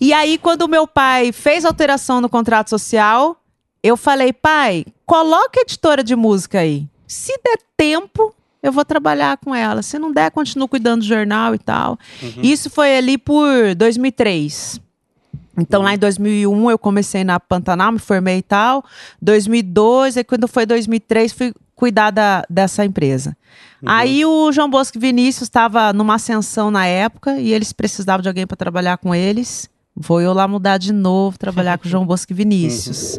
E 0.00 0.12
aí, 0.12 0.38
quando 0.38 0.68
meu 0.68 0.86
pai 0.86 1.32
fez 1.32 1.64
alteração 1.64 2.20
no 2.20 2.28
contrato 2.28 2.70
social, 2.70 3.40
eu 3.82 3.96
falei, 3.96 4.32
pai, 4.32 4.84
coloca 5.04 5.60
a 5.60 5.62
editora 5.62 6.02
de 6.02 6.16
música 6.16 6.60
aí. 6.60 6.86
Se 7.06 7.32
der 7.44 7.58
tempo, 7.76 8.34
eu 8.62 8.72
vou 8.72 8.84
trabalhar 8.84 9.36
com 9.36 9.54
ela. 9.54 9.82
Se 9.82 9.98
não 9.98 10.12
der, 10.12 10.30
continuo 10.30 10.66
cuidando 10.66 11.00
do 11.02 11.06
jornal 11.06 11.54
e 11.54 11.58
tal. 11.58 11.98
Isso 12.42 12.68
foi 12.68 12.96
ali 12.96 13.16
por 13.16 13.74
2003. 13.76 14.80
Então, 15.58 15.82
lá 15.82 15.94
em 15.94 15.98
2001, 15.98 16.70
eu 16.70 16.78
comecei 16.78 17.24
na 17.24 17.40
Pantanal, 17.40 17.90
me 17.92 17.98
formei 17.98 18.38
e 18.38 18.42
tal. 18.42 18.84
2002, 19.22 20.16
aí 20.16 20.24
quando 20.24 20.46
foi 20.48 20.66
2003, 20.66 21.32
fui 21.32 21.54
cuidar 21.74 22.10
da- 22.10 22.44
dessa 22.48 22.84
empresa. 22.84 23.36
Aí 23.84 24.24
o 24.24 24.50
João 24.52 24.70
Bosco 24.70 24.98
Vinícius 24.98 25.42
estava 25.48 25.92
numa 25.92 26.14
ascensão 26.14 26.70
na 26.70 26.86
época 26.86 27.38
e 27.38 27.52
eles 27.52 27.72
precisavam 27.72 28.22
de 28.22 28.28
alguém 28.28 28.46
para 28.46 28.56
trabalhar 28.56 28.96
com 28.96 29.14
eles. 29.14 29.68
Vou 29.94 30.20
eu 30.20 30.32
lá 30.32 30.46
mudar 30.46 30.78
de 30.78 30.92
novo, 30.92 31.38
trabalhar 31.38 31.78
com 31.78 31.86
o 31.86 31.90
João 31.90 32.04
Bosco 32.06 32.34
Vinícius. 32.34 33.18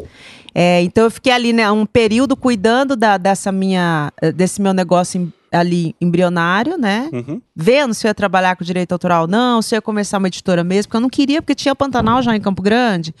É, 0.54 0.82
então 0.82 1.04
eu 1.04 1.10
fiquei 1.10 1.32
ali 1.32 1.52
né, 1.52 1.70
um 1.70 1.84
período 1.86 2.36
cuidando 2.36 2.96
da- 2.96 3.18
dessa 3.18 3.52
minha, 3.52 4.12
eh, 4.20 4.32
desse 4.32 4.60
meu 4.62 4.72
negócio 4.72 5.20
em- 5.20 5.32
ali 5.50 5.94
embrionário, 6.00 6.76
né? 6.76 7.08
Uhum. 7.12 7.40
vendo 7.56 7.94
se 7.94 8.06
eu 8.06 8.10
ia 8.10 8.14
trabalhar 8.14 8.54
com 8.56 8.64
direito 8.64 8.92
autoral 8.92 9.22
ou 9.22 9.28
não, 9.28 9.62
se 9.62 9.74
eu 9.74 9.78
ia 9.78 9.82
começar 9.82 10.18
uma 10.18 10.28
editora 10.28 10.62
mesmo, 10.62 10.88
porque 10.88 10.96
eu 10.96 11.00
não 11.00 11.08
queria, 11.08 11.40
porque 11.40 11.54
tinha 11.54 11.74
Pantanal 11.74 12.20
já 12.22 12.36
em 12.36 12.40
Campo 12.40 12.60
Grande. 12.62 13.14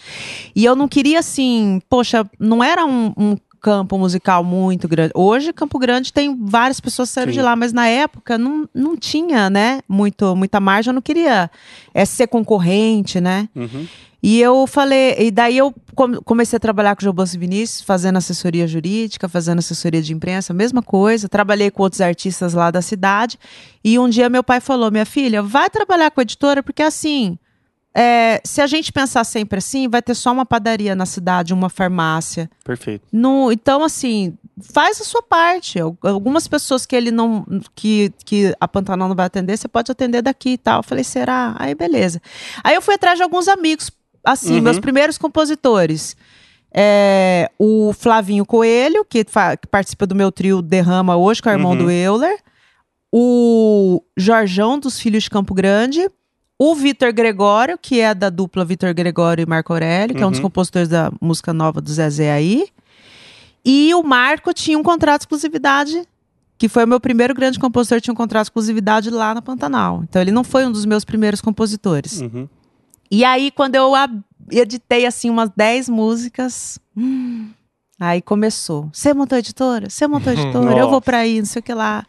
E 0.54 0.64
eu 0.64 0.76
não 0.76 0.86
queria, 0.88 1.20
assim, 1.20 1.80
poxa, 1.88 2.28
não 2.38 2.62
era 2.62 2.84
um, 2.84 3.12
um 3.16 3.36
campo 3.60 3.98
musical 3.98 4.42
muito 4.44 4.88
grande. 4.88 5.12
Hoje, 5.14 5.52
Campo 5.52 5.78
Grande 5.78 6.12
tem 6.12 6.36
várias 6.46 6.80
pessoas 6.80 7.10
Sim. 7.10 7.26
de 7.26 7.42
lá, 7.42 7.54
mas 7.56 7.72
na 7.72 7.86
época 7.86 8.38
não, 8.38 8.68
não 8.74 8.96
tinha, 8.96 9.50
né, 9.50 9.80
muito, 9.88 10.34
muita 10.36 10.60
margem, 10.60 10.90
eu 10.90 10.94
não 10.94 11.02
queria 11.02 11.50
é, 11.92 12.04
ser 12.04 12.26
concorrente, 12.28 13.20
né? 13.20 13.48
Uhum. 13.54 13.86
E 14.20 14.40
eu 14.40 14.66
falei, 14.66 15.14
e 15.18 15.30
daí 15.30 15.56
eu 15.56 15.72
come- 15.94 16.18
comecei 16.24 16.56
a 16.56 16.60
trabalhar 16.60 16.96
com 16.96 17.08
o 17.08 17.12
Bosco 17.12 17.38
Vinícius, 17.38 17.82
fazendo 17.82 18.16
assessoria 18.16 18.66
jurídica, 18.66 19.28
fazendo 19.28 19.60
assessoria 19.60 20.02
de 20.02 20.12
imprensa, 20.12 20.52
mesma 20.52 20.82
coisa. 20.82 21.28
Trabalhei 21.28 21.70
com 21.70 21.84
outros 21.84 22.00
artistas 22.00 22.52
lá 22.52 22.70
da 22.72 22.82
cidade. 22.82 23.38
E 23.84 23.96
um 23.96 24.08
dia 24.08 24.28
meu 24.28 24.42
pai 24.42 24.60
falou: 24.60 24.90
minha 24.90 25.06
filha, 25.06 25.40
vai 25.40 25.70
trabalhar 25.70 26.10
com 26.10 26.20
a 26.20 26.22
editora, 26.22 26.62
porque 26.64 26.82
assim. 26.82 27.38
É, 28.00 28.40
se 28.44 28.60
a 28.60 28.66
gente 28.66 28.92
pensar 28.92 29.24
sempre 29.24 29.58
assim, 29.58 29.88
vai 29.88 30.00
ter 30.00 30.14
só 30.14 30.30
uma 30.32 30.46
padaria 30.46 30.94
na 30.94 31.04
cidade, 31.06 31.52
uma 31.52 31.68
farmácia. 31.68 32.48
Perfeito. 32.62 33.04
No, 33.12 33.50
então, 33.50 33.82
assim, 33.82 34.36
faz 34.72 35.00
a 35.00 35.04
sua 35.04 35.22
parte. 35.22 35.80
Al- 35.80 35.96
Algumas 36.02 36.46
pessoas 36.46 36.86
que 36.86 36.94
ele 36.94 37.10
não. 37.10 37.44
que, 37.74 38.12
que 38.24 38.54
a 38.60 38.68
Pantanal 38.68 39.08
não 39.08 39.16
vai 39.16 39.26
atender, 39.26 39.56
você 39.56 39.66
pode 39.66 39.90
atender 39.90 40.22
daqui 40.22 40.50
e 40.50 40.58
tal. 40.58 40.78
Eu 40.78 40.82
falei, 40.84 41.02
será? 41.02 41.56
Aí, 41.58 41.74
beleza. 41.74 42.20
Aí 42.62 42.74
eu 42.76 42.82
fui 42.82 42.94
atrás 42.94 43.16
de 43.16 43.22
alguns 43.24 43.48
amigos, 43.48 43.90
assim, 44.24 44.56
Uhum. 44.56 44.62
meus 44.62 44.78
primeiros 44.78 45.18
compositores. 45.18 46.16
É, 46.72 47.50
o 47.58 47.92
Flavinho 47.94 48.44
Coelho, 48.46 49.04
que, 49.04 49.24
que 49.24 49.66
participa 49.70 50.06
do 50.06 50.14
meu 50.14 50.30
trio 50.30 50.60
Derrama 50.62 51.16
hoje, 51.16 51.42
com 51.42 51.48
o 51.48 51.52
irmão 51.52 51.72
Uhum. 51.72 51.78
do 51.78 51.90
Euler. 51.90 52.38
O 53.12 54.02
Jorjão 54.16 54.78
dos 54.78 55.00
Filhos 55.00 55.24
de 55.24 55.30
Campo 55.30 55.54
Grande. 55.54 56.08
O 56.58 56.74
Vitor 56.74 57.12
Gregório, 57.12 57.78
que 57.80 58.00
é 58.00 58.12
da 58.14 58.28
dupla 58.30 58.64
Vitor 58.64 58.92
Gregório 58.92 59.42
e 59.42 59.46
Marco 59.46 59.72
Aurélio, 59.72 60.16
que 60.16 60.22
é 60.22 60.26
um 60.26 60.30
dos 60.30 60.38
Uhum. 60.40 60.46
compositores 60.46 60.88
da 60.88 61.12
música 61.20 61.52
nova 61.52 61.80
do 61.80 61.90
Zezé 61.92 62.32
aí. 62.32 62.66
E 63.64 63.94
o 63.94 64.02
Marco 64.02 64.52
tinha 64.52 64.76
um 64.78 64.82
contrato 64.82 65.20
de 65.20 65.22
exclusividade, 65.24 66.02
que 66.56 66.68
foi 66.68 66.84
o 66.84 66.88
meu 66.88 66.98
primeiro 66.98 67.32
grande 67.34 67.58
compositor, 67.60 68.00
tinha 68.00 68.12
um 68.12 68.16
contrato 68.16 68.44
de 68.46 68.48
exclusividade 68.48 69.08
lá 69.10 69.34
na 69.34 69.42
Pantanal. 69.42 70.02
Então 70.08 70.20
ele 70.20 70.32
não 70.32 70.42
foi 70.42 70.66
um 70.66 70.72
dos 70.72 70.84
meus 70.84 71.04
primeiros 71.04 71.40
compositores. 71.40 72.20
Uhum. 72.22 72.48
E 73.10 73.24
aí, 73.24 73.50
quando 73.52 73.74
eu 73.76 73.92
editei, 74.50 75.06
assim, 75.06 75.30
umas 75.30 75.50
10 75.56 75.88
músicas, 75.88 76.78
hum, 76.96 77.48
aí 77.98 78.22
começou. 78.22 78.88
Você 78.92 79.12
montou 79.12 79.36
a 79.36 79.38
editora? 79.40 79.90
Você 79.90 80.06
montou 80.06 80.30
a 80.30 80.34
editora? 80.34 80.70
eu 80.72 80.82
vou 80.84 80.90
Nossa. 80.92 81.00
pra 81.00 81.18
aí, 81.18 81.38
não 81.38 81.46
sei 81.46 81.60
o 81.60 81.62
que 81.62 81.74
lá. 81.74 82.04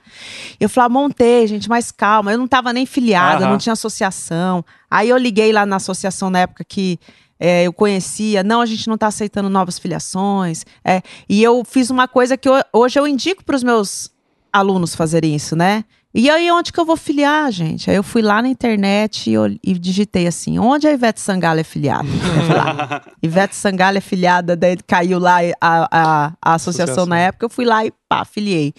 Eu 0.60 0.69
falei, 0.69 0.86
ah, 0.86 0.89
montei, 0.89 1.47
gente, 1.47 1.67
mas 1.69 1.91
calma. 1.91 2.32
Eu 2.32 2.38
não 2.38 2.47
tava 2.47 2.71
nem 2.73 2.86
filiada, 2.86 3.43
Aham. 3.45 3.52
não 3.52 3.58
tinha 3.58 3.73
associação. 3.73 4.63
Aí 4.89 5.10
eu 5.10 5.17
liguei 5.17 5.52
lá 5.52 5.65
na 5.65 5.78
associação 5.78 6.30
na 6.30 6.39
época 6.39 6.63
que 6.63 6.99
é, 7.39 7.63
eu 7.63 7.73
conhecia. 7.73 8.43
Não, 8.43 8.62
a 8.62 8.65
gente 8.65 8.88
não 8.88 8.97
tá 8.97 9.08
aceitando 9.08 9.49
novas 9.49 9.80
filiações. 9.80 10.65
É, 10.86 11.02
e 11.28 11.41
eu 11.41 11.63
fiz 11.65 11.89
uma 11.89 12.08
coisa 12.08 12.36
que 12.38 12.47
eu- 12.49 12.62
hoje 12.73 12.99
eu 12.99 13.08
indico 13.08 13.43
para 13.43 13.56
os 13.56 13.63
meus 13.63 14.12
alunos 14.52 14.93
fazerem 14.95 15.36
isso, 15.36 15.56
né? 15.56 15.84
E 16.13 16.28
aí, 16.30 16.52
onde 16.52 16.74
que 16.74 16.80
eu 16.80 16.86
vou 16.86 16.98
filiar, 16.98 17.52
gente? 17.52 17.89
Aí 17.89 17.95
eu 17.95 18.02
fui 18.04 18.22
lá 18.24 18.41
na 18.41 18.48
internet 18.48 19.30
e, 19.30 19.34
eu- 19.34 19.56
e 19.63 19.78
digitei 19.78 20.26
assim: 20.26 20.58
onde 20.58 20.88
a 20.88 20.91
Ivete 20.91 21.22
Sangalo 21.22 21.60
é 21.60 21.63
filiada? 21.63 22.08
Ivete 23.22 23.56
Sangalo 23.56 23.98
é 23.98 24.02
filiada, 24.02 24.56
daí 24.56 24.76
caiu 24.88 25.19
lá 25.19 25.38
a, 25.62 25.88
a, 25.91 26.34
a 26.41 26.54
associação, 26.56 26.84
Associação. 26.93 27.06
na 27.06 27.19
época, 27.19 27.45
eu 27.45 27.50
fui 27.50 27.63
lá 27.65 27.86
e 27.86 27.93
pá, 28.08 28.26
filiei. 28.26 28.74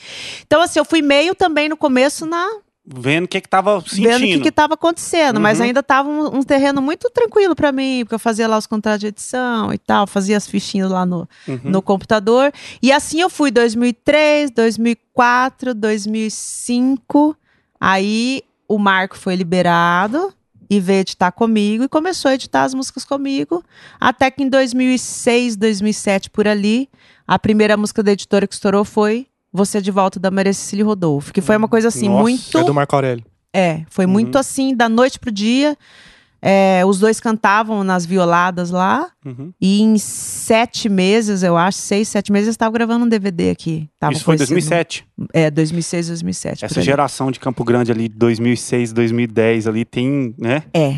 Então, 0.44 0.60
assim, 0.60 0.78
eu 0.80 0.84
fui 0.84 1.02
meio 1.02 1.34
também 1.34 1.68
no 1.68 1.76
começo 1.76 2.26
na 2.26 2.44
Vendo 2.92 3.24
o 3.26 3.28
que 3.28 3.40
que 3.40 3.48
tava 3.48 3.80
sentindo. 3.80 4.08
vendo 4.18 4.38
o 4.38 4.42
que 4.42 4.48
estava 4.48 4.74
acontecendo, 4.74 5.38
mas 5.40 5.58
Uhum. 5.58 5.66
ainda 5.66 5.78
estava 5.80 6.08
um, 6.08 6.38
um 6.38 6.42
terreno 6.42 6.82
muito 6.82 7.08
tranquilo 7.10 7.54
para 7.54 7.70
mim, 7.70 8.00
porque 8.04 8.14
eu 8.16 8.18
fazia 8.18 8.48
lá 8.48 8.58
os 8.58 8.66
contratos 8.66 9.00
de 9.00 9.06
edição 9.06 9.72
e 9.72 9.78
tal, 9.78 10.06
fazia 10.06 10.36
as 10.36 10.46
fichinhas 10.48 10.90
lá 10.90 11.06
no, 11.06 11.28
Uhum. 11.46 11.60
no 11.64 11.80
computador. 11.82 12.52
E 12.82 12.90
assim 12.90 13.20
eu 13.20 13.30
fui 13.30 13.50
2003, 13.52 14.50
2004, 14.50 15.72
2005. 15.74 17.36
Aí 17.80 18.42
o 18.68 18.78
Marco 18.78 19.16
foi 19.16 19.34
liberado 19.36 20.32
e 20.68 20.78
veio 20.78 21.00
editar 21.00 21.32
comigo 21.32 21.84
e 21.84 21.88
começou 21.88 22.30
a 22.30 22.34
editar 22.34 22.62
as 22.64 22.74
músicas 22.74 23.04
comigo. 23.04 23.64
Até 24.00 24.30
que 24.30 24.42
em 24.42 24.48
2006, 24.48 25.56
2007, 25.56 26.30
por 26.30 26.46
ali, 26.46 26.88
a 27.26 27.38
primeira 27.38 27.76
música 27.76 28.02
da 28.02 28.12
editora 28.12 28.46
que 28.46 28.54
estourou 28.54 28.84
foi 28.84 29.26
Você 29.52 29.80
de 29.80 29.90
Volta 29.90 30.18
da 30.20 30.30
Maria 30.30 30.52
Cecília 30.52 30.84
Rodolfo, 30.84 31.32
que 31.32 31.40
foi 31.40 31.56
uma 31.56 31.68
coisa 31.68 31.88
assim, 31.88 32.08
Nossa, 32.08 32.22
muito. 32.22 32.58
É 32.58 32.64
do 32.64 32.74
Marco 32.74 32.94
Aurélio. 32.94 33.24
É, 33.52 33.82
foi 33.90 34.06
muito 34.06 34.38
assim, 34.38 34.74
da 34.74 34.88
noite 34.88 35.18
pro 35.18 35.30
dia. 35.32 35.76
É, 36.42 36.82
os 36.86 36.98
dois 36.98 37.20
cantavam 37.20 37.84
nas 37.84 38.06
violadas 38.06 38.70
lá. 38.70 39.10
Uhum. 39.26 39.52
E 39.60 39.82
em 39.82 39.98
sete 39.98 40.88
meses, 40.88 41.42
eu 41.42 41.56
acho, 41.56 41.76
seis, 41.78 42.08
sete 42.08 42.32
meses, 42.32 42.46
eu 42.46 42.52
estava 42.52 42.72
gravando 42.72 43.04
um 43.04 43.08
DVD 43.08 43.50
aqui. 43.50 43.90
Tava 43.98 44.12
Isso 44.14 44.24
foi 44.24 44.36
em 44.36 44.38
conhecido. 44.38 44.54
2007. 44.54 45.04
É, 45.34 45.50
2006, 45.50 46.06
2007. 46.06 46.64
Essa 46.64 46.80
geração 46.80 47.30
de 47.30 47.38
Campo 47.40 47.62
Grande 47.62 47.92
ali, 47.92 48.08
2006, 48.08 48.92
2010 48.92 49.66
ali, 49.66 49.84
tem, 49.84 50.34
né? 50.38 50.62
É. 50.72 50.90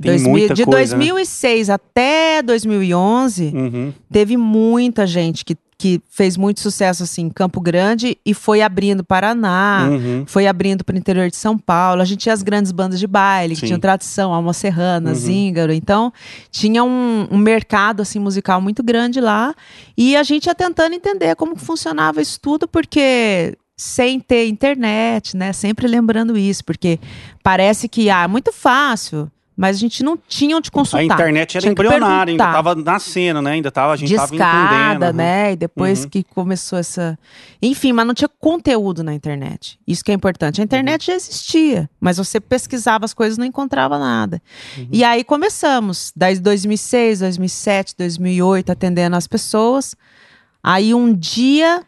Tem 0.00 0.10
2000 0.12 0.30
muita 0.30 0.54
de 0.54 0.64
coisa, 0.64 0.96
né? 0.96 1.04
2006 1.06 1.70
até 1.70 2.42
2011, 2.42 3.52
Uhum. 3.54 3.92
teve 4.12 4.36
muita 4.36 5.06
gente 5.06 5.44
que, 5.44 5.56
que 5.84 6.00
fez 6.08 6.34
muito 6.38 6.60
sucesso 6.60 7.02
assim 7.02 7.24
em 7.24 7.28
Campo 7.28 7.60
Grande 7.60 8.16
e 8.24 8.32
foi 8.32 8.62
abrindo 8.62 9.04
Paraná. 9.04 9.86
Uhum. 9.90 10.24
Foi 10.26 10.46
abrindo 10.46 10.82
para 10.82 10.94
o 10.94 10.98
interior 10.98 11.28
de 11.28 11.36
São 11.36 11.58
Paulo. 11.58 12.00
A 12.00 12.06
gente 12.06 12.20
tinha 12.20 12.32
as 12.32 12.42
grandes 12.42 12.72
bandas 12.72 12.98
de 12.98 13.06
baile, 13.06 13.52
que 13.54 13.60
Sim. 13.60 13.66
tinham 13.66 13.78
tradição, 13.78 14.32
Alma 14.32 14.54
Serrana, 14.54 15.10
Uhum. 15.10 15.14
Zíngaro. 15.14 15.74
Então, 15.74 16.10
tinha 16.50 16.82
um, 16.82 17.28
um 17.30 17.36
mercado 17.36 18.00
assim 18.00 18.18
musical 18.18 18.62
muito 18.62 18.82
grande 18.82 19.20
lá. 19.20 19.54
E 19.94 20.16
a 20.16 20.22
gente 20.22 20.46
ia 20.46 20.54
tentando 20.54 20.94
entender 20.94 21.36
como 21.36 21.54
funcionava 21.54 22.22
isso 22.22 22.40
tudo, 22.40 22.66
porque 22.66 23.54
sem 23.76 24.18
ter 24.18 24.46
internet, 24.46 25.36
né? 25.36 25.52
Sempre 25.52 25.86
lembrando 25.86 26.34
isso, 26.38 26.64
porque 26.64 26.98
parece 27.42 27.90
que 27.90 28.08
ah, 28.08 28.22
é 28.22 28.26
muito 28.26 28.52
fácil, 28.54 29.30
mas 29.56 29.76
a 29.76 29.80
gente 29.80 30.02
não 30.02 30.16
tinha 30.16 30.56
onde 30.56 30.68
A 30.68 30.72
consultar. 30.72 31.04
internet 31.04 31.56
era 31.56 31.68
embrionária, 31.68 32.32
ainda 32.32 32.44
perguntar. 32.44 32.52
tava 32.52 32.74
nascendo, 32.74 33.40
né? 33.40 33.52
Ainda 33.52 33.70
tava, 33.70 33.92
a 33.92 33.96
gente 33.96 34.14
tava 34.14 34.30
Discada, 34.30 34.94
entendendo. 35.06 35.16
né? 35.16 35.52
E 35.52 35.56
depois 35.56 36.02
Uhum. 36.04 36.10
que 36.10 36.24
começou 36.24 36.78
essa. 36.78 37.18
Enfim, 37.62 37.92
mas 37.92 38.06
não 38.06 38.14
tinha 38.14 38.28
conteúdo 38.40 39.02
na 39.04 39.14
internet. 39.14 39.78
Isso 39.86 40.04
que 40.04 40.10
é 40.10 40.14
importante. 40.14 40.60
A 40.60 40.64
internet 40.64 41.02
Uhum. 41.02 41.06
já 41.06 41.14
existia, 41.14 41.90
mas 42.00 42.16
você 42.16 42.40
pesquisava 42.40 43.04
as 43.04 43.14
coisas 43.14 43.36
e 43.36 43.40
não 43.40 43.46
encontrava 43.46 43.98
nada. 43.98 44.42
Uhum. 44.76 44.88
E 44.90 45.04
aí 45.04 45.22
começamos, 45.22 46.12
desde 46.16 46.42
2006, 46.42 47.20
2007, 47.20 47.94
2008, 47.96 48.70
atendendo 48.72 49.14
as 49.16 49.26
pessoas. 49.26 49.94
Aí 50.62 50.94
um 50.94 51.12
dia 51.14 51.82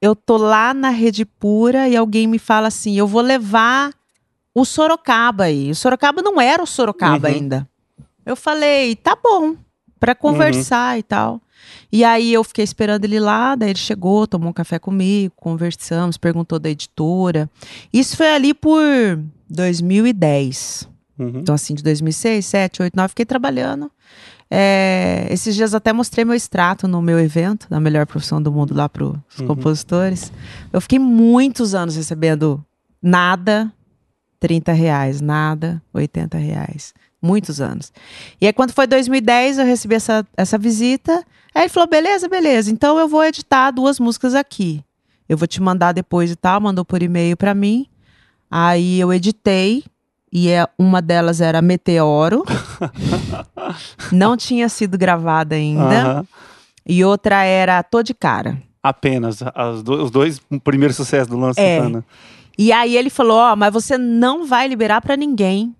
eu 0.00 0.16
tô 0.16 0.36
lá 0.36 0.74
na 0.74 0.88
Rede 0.90 1.24
Pura 1.24 1.88
e 1.88 1.96
alguém 1.96 2.26
me 2.26 2.38
fala 2.38 2.68
assim: 2.68 2.96
eu 2.96 3.06
vou 3.06 3.22
levar 3.22 3.92
o 4.54 4.64
Sorocaba 4.64 5.44
aí. 5.44 5.70
O 5.70 5.74
Sorocaba 5.74 6.20
não 6.22 6.40
era 6.40 6.62
o 6.62 6.66
Sorocaba 6.66 7.28
Uhum. 7.28 7.34
ainda. 7.34 7.68
Eu 8.24 8.36
falei, 8.36 8.94
tá 8.96 9.16
bom, 9.20 9.56
pra 9.98 10.14
conversar 10.14 10.98
e 10.98 11.02
tal. 11.02 11.40
E 11.92 12.02
aí 12.04 12.32
eu 12.32 12.42
fiquei 12.42 12.64
esperando 12.64 13.04
ele 13.04 13.20
lá, 13.20 13.54
daí 13.54 13.70
ele 13.70 13.78
chegou, 13.78 14.26
tomou 14.26 14.50
um 14.50 14.52
café 14.52 14.78
comigo, 14.78 15.32
conversamos, 15.36 16.16
perguntou 16.16 16.58
da 16.58 16.68
editora. 16.70 17.48
Isso 17.92 18.16
foi 18.16 18.34
ali 18.34 18.52
por 18.54 18.80
2010. 19.48 20.88
Uhum. 21.18 21.32
Então, 21.36 21.54
assim, 21.54 21.74
de 21.74 21.82
2006, 21.82 22.44
7, 22.46 22.82
8, 22.82 22.94
9, 22.96 23.08
fiquei 23.10 23.24
trabalhando. 23.26 23.90
É, 24.50 25.26
esses 25.30 25.54
dias 25.54 25.74
até 25.74 25.92
mostrei 25.92 26.24
meu 26.24 26.34
extrato 26.34 26.86
no 26.86 27.00
meu 27.00 27.18
evento, 27.18 27.66
da 27.70 27.80
melhor 27.80 28.06
profissão 28.06 28.40
do 28.42 28.52
mundo 28.52 28.74
lá 28.74 28.88
para 28.88 29.04
os 29.04 29.14
Uhum. 29.38 29.46
compositores. 29.46 30.32
Eu 30.72 30.80
fiquei 30.80 30.98
muitos 30.98 31.74
anos 31.74 31.96
recebendo 31.96 32.62
nada, 33.02 33.72
30 34.42 34.72
reais, 34.72 35.20
nada, 35.20 35.80
80 35.94 36.36
reais. 36.36 36.92
Muitos 37.22 37.60
anos. 37.60 37.92
E 38.40 38.46
aí, 38.48 38.52
quando 38.52 38.72
foi 38.72 38.84
2010, 38.88 39.58
eu 39.60 39.64
recebi 39.64 39.94
essa, 39.94 40.26
essa 40.36 40.58
visita. 40.58 41.24
Aí 41.54 41.62
ele 41.62 41.68
falou: 41.68 41.88
beleza, 41.88 42.28
beleza, 42.28 42.68
então 42.72 42.98
eu 42.98 43.06
vou 43.06 43.22
editar 43.24 43.70
duas 43.70 44.00
músicas 44.00 44.34
aqui. 44.34 44.82
Eu 45.28 45.36
vou 45.38 45.46
te 45.46 45.62
mandar 45.62 45.92
depois 45.92 46.32
e 46.32 46.34
tal. 46.34 46.60
Mandou 46.60 46.84
por 46.84 47.00
e-mail 47.00 47.36
para 47.36 47.54
mim. 47.54 47.86
Aí 48.50 48.98
eu 48.98 49.12
editei. 49.12 49.84
E 50.32 50.48
é, 50.48 50.66
uma 50.76 51.00
delas 51.00 51.40
era 51.40 51.62
Meteoro. 51.62 52.42
Não 54.10 54.36
tinha 54.36 54.68
sido 54.68 54.98
gravada 54.98 55.54
ainda. 55.54 56.02
Aham. 56.02 56.26
E 56.86 57.04
outra 57.04 57.44
era 57.44 57.80
Tô 57.82 58.02
de 58.02 58.12
Cara. 58.14 58.60
Apenas 58.82 59.38
as 59.54 59.82
do- 59.84 60.02
os 60.02 60.10
dois 60.10 60.40
primeiros 60.64 60.96
sucessos 60.96 61.28
do 61.28 61.36
Luan 61.36 61.52
É. 61.56 61.78
Santana. 61.78 62.04
E 62.58 62.72
aí 62.72 62.96
ele 62.96 63.10
falou: 63.10 63.36
Ó, 63.36 63.56
mas 63.56 63.72
você 63.72 63.96
não 63.98 64.46
vai 64.46 64.68
liberar 64.68 65.00
pra 65.00 65.16
ninguém. 65.16 65.74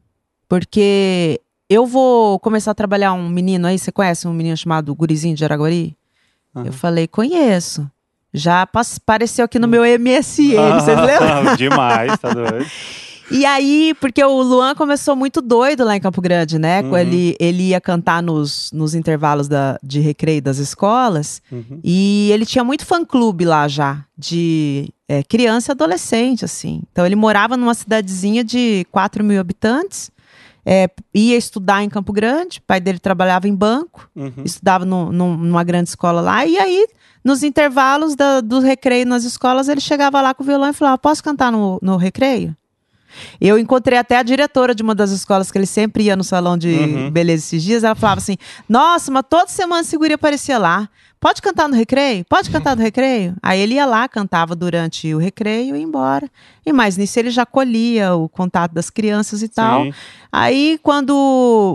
Porque 0.49 1.41
eu 1.69 1.87
vou 1.87 2.39
começar 2.39 2.73
a 2.73 2.75
trabalhar 2.75 3.13
um 3.13 3.29
menino 3.29 3.67
aí. 3.67 3.79
Você 3.79 3.91
conhece 3.91 4.29
um 4.29 4.33
menino 4.33 4.57
chamado 4.57 4.95
Gurizinho 4.95 5.37
de 5.37 5.45
Araguari? 5.45 5.97
Aham. 6.55 6.67
Eu 6.67 6.73
falei: 6.73 7.07
conheço. 7.07 7.91
Já 8.35 8.63
apareceu 8.63 9.45
aqui 9.45 9.59
no 9.59 9.69
meu 9.69 9.83
MSN, 9.83 10.81
vocês 10.81 10.97
lembram? 11.01 11.55
Demais, 11.57 12.19
tá 12.19 12.33
doido. 12.33 12.67
E 13.31 13.47
aí, 13.47 13.95
porque 13.99 14.23
o 14.23 14.43
Luan 14.43 14.75
começou 14.75 15.17
muito 15.17 15.41
doido 15.41 15.85
lá 15.85 15.97
em 15.97 16.01
Campo 16.01 16.21
Grande, 16.21 16.59
né? 16.59 16.83
Uhum. 16.83 16.97
Ele, 16.97 17.37
ele 17.41 17.63
ia 17.69 17.81
cantar 17.81 18.23
nos, 18.23 18.71
nos 18.73 18.95
intervalos 18.95 19.49
da, 19.49 19.79
de 19.83 20.01
recreio 20.01 20.43
das 20.43 20.59
escolas. 20.59 21.41
Uhum. 21.51 21.81
E 21.83 22.31
ele 22.31 22.45
tinha 22.45 22.63
muito 22.63 22.85
fã-clube 22.85 23.45
lá 23.47 23.69
já, 23.69 24.05
de 24.17 24.93
é, 25.13 25.23
criança 25.23 25.71
e 25.71 25.73
adolescente, 25.73 26.45
assim. 26.45 26.83
Então 26.91 27.05
ele 27.05 27.17
morava 27.17 27.57
numa 27.57 27.75
cidadezinha 27.75 28.43
de 28.43 28.87
4 28.91 29.23
mil 29.23 29.39
habitantes, 29.41 30.11
é, 30.65 30.89
ia 31.13 31.37
estudar 31.37 31.83
em 31.83 31.89
Campo 31.91 32.13
Grande, 32.13 32.59
o 32.59 32.63
pai 32.63 32.81
dele 32.81 32.99
trabalhava 32.99 33.47
em 33.49 33.55
banco, 33.55 34.09
Uhum. 34.17 34.33
estudava 34.45 34.85
no- 34.85 35.13
num- 35.13 35.37
numa 35.37 35.65
grande 35.65 35.89
escola 35.91 36.21
lá, 36.21 36.47
e 36.47 36.57
aí, 36.57 36.87
nos 37.25 37.43
intervalos 37.43 38.15
da- 38.17 38.41
do 38.41 38.61
recreio 38.61 39.05
nas 39.07 39.25
escolas, 39.25 39.69
ele 39.69 39.81
chegava 39.81 40.21
lá 40.21 40.33
com 40.33 40.43
o 40.43 40.47
violão 40.47 40.71
e 40.71 40.73
falava, 40.73 40.97
posso 40.99 41.23
cantar 41.23 41.51
no, 41.53 41.79
no 41.83 41.97
recreio? 41.97 42.57
Eu 43.41 43.59
encontrei 43.59 43.99
até 43.99 44.17
a 44.19 44.23
diretora 44.23 44.75
de 44.75 44.83
uma 44.83 44.95
das 44.95 45.11
escolas 45.11 45.51
que 45.51 45.59
ele 45.59 45.67
sempre 45.67 46.05
ia 46.05 46.17
no 46.17 46.25
salão 46.25 46.57
de 46.57 46.69
Uhum. 46.73 47.11
beleza 47.11 47.45
esses 47.45 47.63
dias. 47.63 47.85
Ela 47.85 47.95
falava 47.95 48.21
assim: 48.21 48.37
Nossa, 48.69 49.11
mas 49.11 49.25
toda 49.29 49.49
semana 49.49 49.83
esse 49.83 49.97
guri 49.97 50.15
aparecia 50.15 50.59
lá. 50.59 50.89
Pode 51.21 51.41
cantar 51.41 51.69
no 51.69 51.77
recreio? 51.77 52.25
Pode 52.29 52.51
cantar 52.51 52.75
no 52.75 52.83
recreio? 52.83 53.37
Aí 53.41 53.61
ele 53.61 53.75
ia 53.75 53.87
lá, 53.87 54.09
cantava 54.09 54.57
durante 54.57 55.15
o 55.15 55.19
recreio 55.19 55.77
e 55.77 55.79
ia 55.79 55.85
embora. 55.85 56.29
E 56.67 56.73
mais 56.73 56.97
nisso 56.97 57.17
ele 57.17 57.31
já 57.31 57.47
colhia 57.47 58.13
o 58.17 58.29
contato 58.29 58.73
das 58.73 58.91
crianças 58.91 59.41
e 59.41 59.47
tal. 59.49 59.85
Sim. 59.85 59.93
Aí, 60.33 60.81
quando 60.83 61.15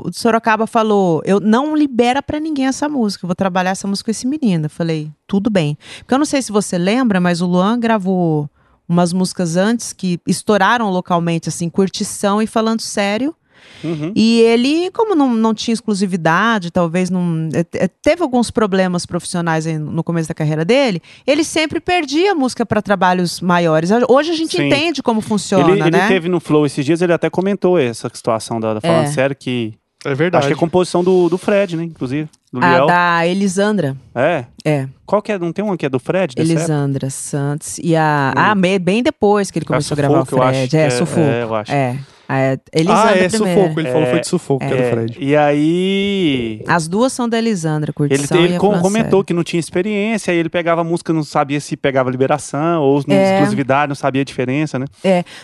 o 0.06 0.12
Sorocaba 0.12 0.68
falou, 0.68 1.22
eu 1.24 1.40
não 1.40 1.74
libera 1.78 2.22
pra 2.22 2.42
ninguém 2.42 2.66
essa 2.66 2.90
música, 2.90 3.24
eu 3.24 3.28
vou 3.30 3.36
trabalhar 3.36 3.70
essa 3.70 3.88
música 3.88 4.08
com 4.08 4.12
esse 4.12 4.28
menino. 4.28 4.66
Eu 4.66 4.70
falei, 4.70 5.10
tudo 5.26 5.50
bem. 5.50 5.78
Porque 6.00 6.14
eu 6.14 6.18
não 6.20 6.26
sei 6.26 6.42
se 6.42 6.52
você 6.52 6.78
lembra, 6.78 7.22
mas 7.22 7.40
o 7.40 7.46
Luan 7.46 7.80
gravou 7.80 8.50
umas 8.88 9.12
músicas 9.14 9.56
antes 9.58 9.94
que 9.94 10.20
estouraram 10.28 10.90
localmente, 10.90 11.50
assim, 11.50 11.70
curtição 11.70 12.42
e 12.42 12.48
falando 12.48 12.82
sério. 12.82 13.36
Uhum. 13.84 14.12
E 14.16 14.40
ele, 14.42 14.90
como 14.92 15.14
não, 15.14 15.34
não 15.36 15.54
tinha 15.54 15.74
exclusividade, 15.74 16.72
talvez 16.72 17.10
não. 17.10 17.50
eh, 17.54 17.66
eh, 17.74 17.88
Teve 18.02 18.24
alguns 18.24 18.50
problemas 18.50 19.06
profissionais 19.06 19.66
no 19.66 20.04
começo 20.04 20.28
da 20.30 20.34
carreira 20.34 20.64
dele, 20.64 21.02
ele 21.26 21.44
sempre 21.44 21.80
perdia 21.80 22.32
a 22.32 22.36
música 22.36 22.66
para 22.66 22.82
trabalhos 22.82 23.42
maiores. 23.42 23.90
Hoje 24.10 24.32
a 24.32 24.36
gente 24.36 24.56
Sim. 24.58 24.68
entende 24.68 25.04
como 25.04 25.22
funciona, 25.22 25.70
Ele, 25.72 25.82
ele 25.82 25.92
né? 25.92 26.08
teve 26.08 26.30
no 26.30 26.40
Flow 26.40 26.66
esses 26.66 26.84
dias, 26.86 27.02
ele 27.02 27.14
até 27.14 27.30
comentou 27.30 27.78
essa 27.78 28.10
situação 28.14 28.60
da, 28.60 28.76
da 28.76 28.82
falando 28.82 29.06
É. 29.06 29.12
sério, 29.12 29.36
que 29.36 29.74
É 30.06 30.16
verdade. 30.16 30.46
acho 30.46 30.48
que 30.48 30.54
é 30.54 30.58
composição 30.58 31.04
do, 31.04 31.28
do 31.30 31.38
Fred, 31.38 31.76
né? 31.76 31.84
Inclusive. 31.84 32.30
Do 32.60 32.66
A 32.66 32.70
Liel. 32.70 32.88
da 32.88 33.28
Elisandra. 33.28 33.96
É. 34.16 34.46
É. 34.66 34.88
Qual 35.06 35.22
que 35.22 35.32
é? 35.32 35.38
Não 35.40 35.52
tem 35.54 35.64
uma 35.64 35.78
que 35.78 35.86
é 35.86 35.90
do 35.90 36.00
Fred? 36.00 36.34
Elisandra 36.38 37.10
Santos. 37.10 37.78
E 37.82 37.96
a. 37.96 38.34
Ah, 38.36 38.56
me- 38.56 38.80
bem 38.80 39.02
depois 39.04 39.50
que 39.52 39.60
ele 39.60 39.66
começou 39.66 39.96
a 39.96 39.98
gravar 39.98 40.20
o 40.22 40.26
Sufoco, 40.26 40.42
eu 40.42 40.44
acho 40.48 40.58
Fred. 40.60 40.70
que 40.70 40.78
É, 40.78 40.82
é- 40.86 40.90
Sufoco. 40.90 41.20
é, 41.22 41.44
eu 41.44 41.56
acho. 41.56 41.72
É. 41.72 41.98
A 42.30 42.60
Elisandra 42.74 43.04
ah, 43.06 43.18
é 43.18 43.30
primeiro. 43.30 43.38
sufoco. 43.62 43.80
Ele 43.80 43.90
falou 43.90 44.08
foi 44.08 44.20
de 44.20 44.28
sufoco, 44.28 44.60
que 44.68 44.74
é 44.74 44.76
do 44.76 44.84
É, 44.84 44.90
Fred. 44.92 45.18
E 45.18 45.34
aí. 45.34 46.62
As 46.68 46.88
duas 46.88 47.14
são 47.14 47.28
da 47.30 47.38
Elisandra, 47.38 47.90
Ele, 47.92 47.94
Curtição 47.94 48.38
ele 48.44 48.54
e 48.54 48.56
a 48.58 48.60
com- 48.60 48.72
Fran 48.72 48.82
comentou 48.82 49.24
que 49.24 49.34
não 49.34 49.44
tinha 49.46 49.60
experiência, 49.60 50.32
aí 50.34 50.38
ele 50.38 50.50
pegava 50.50 50.82
a 50.82 50.84
música, 50.84 51.14
não 51.14 51.24
sabia 51.24 51.60
se 51.62 51.78
pegava 51.78 52.10
liberação 52.12 52.82
ou 52.82 53.02
não 53.08 53.16
É. 53.16 53.36
exclusividade, 53.36 53.88
não 53.90 53.96
sabia 53.96 54.22
a 54.24 54.26
diferença, 54.26 54.78
né? 54.78 54.86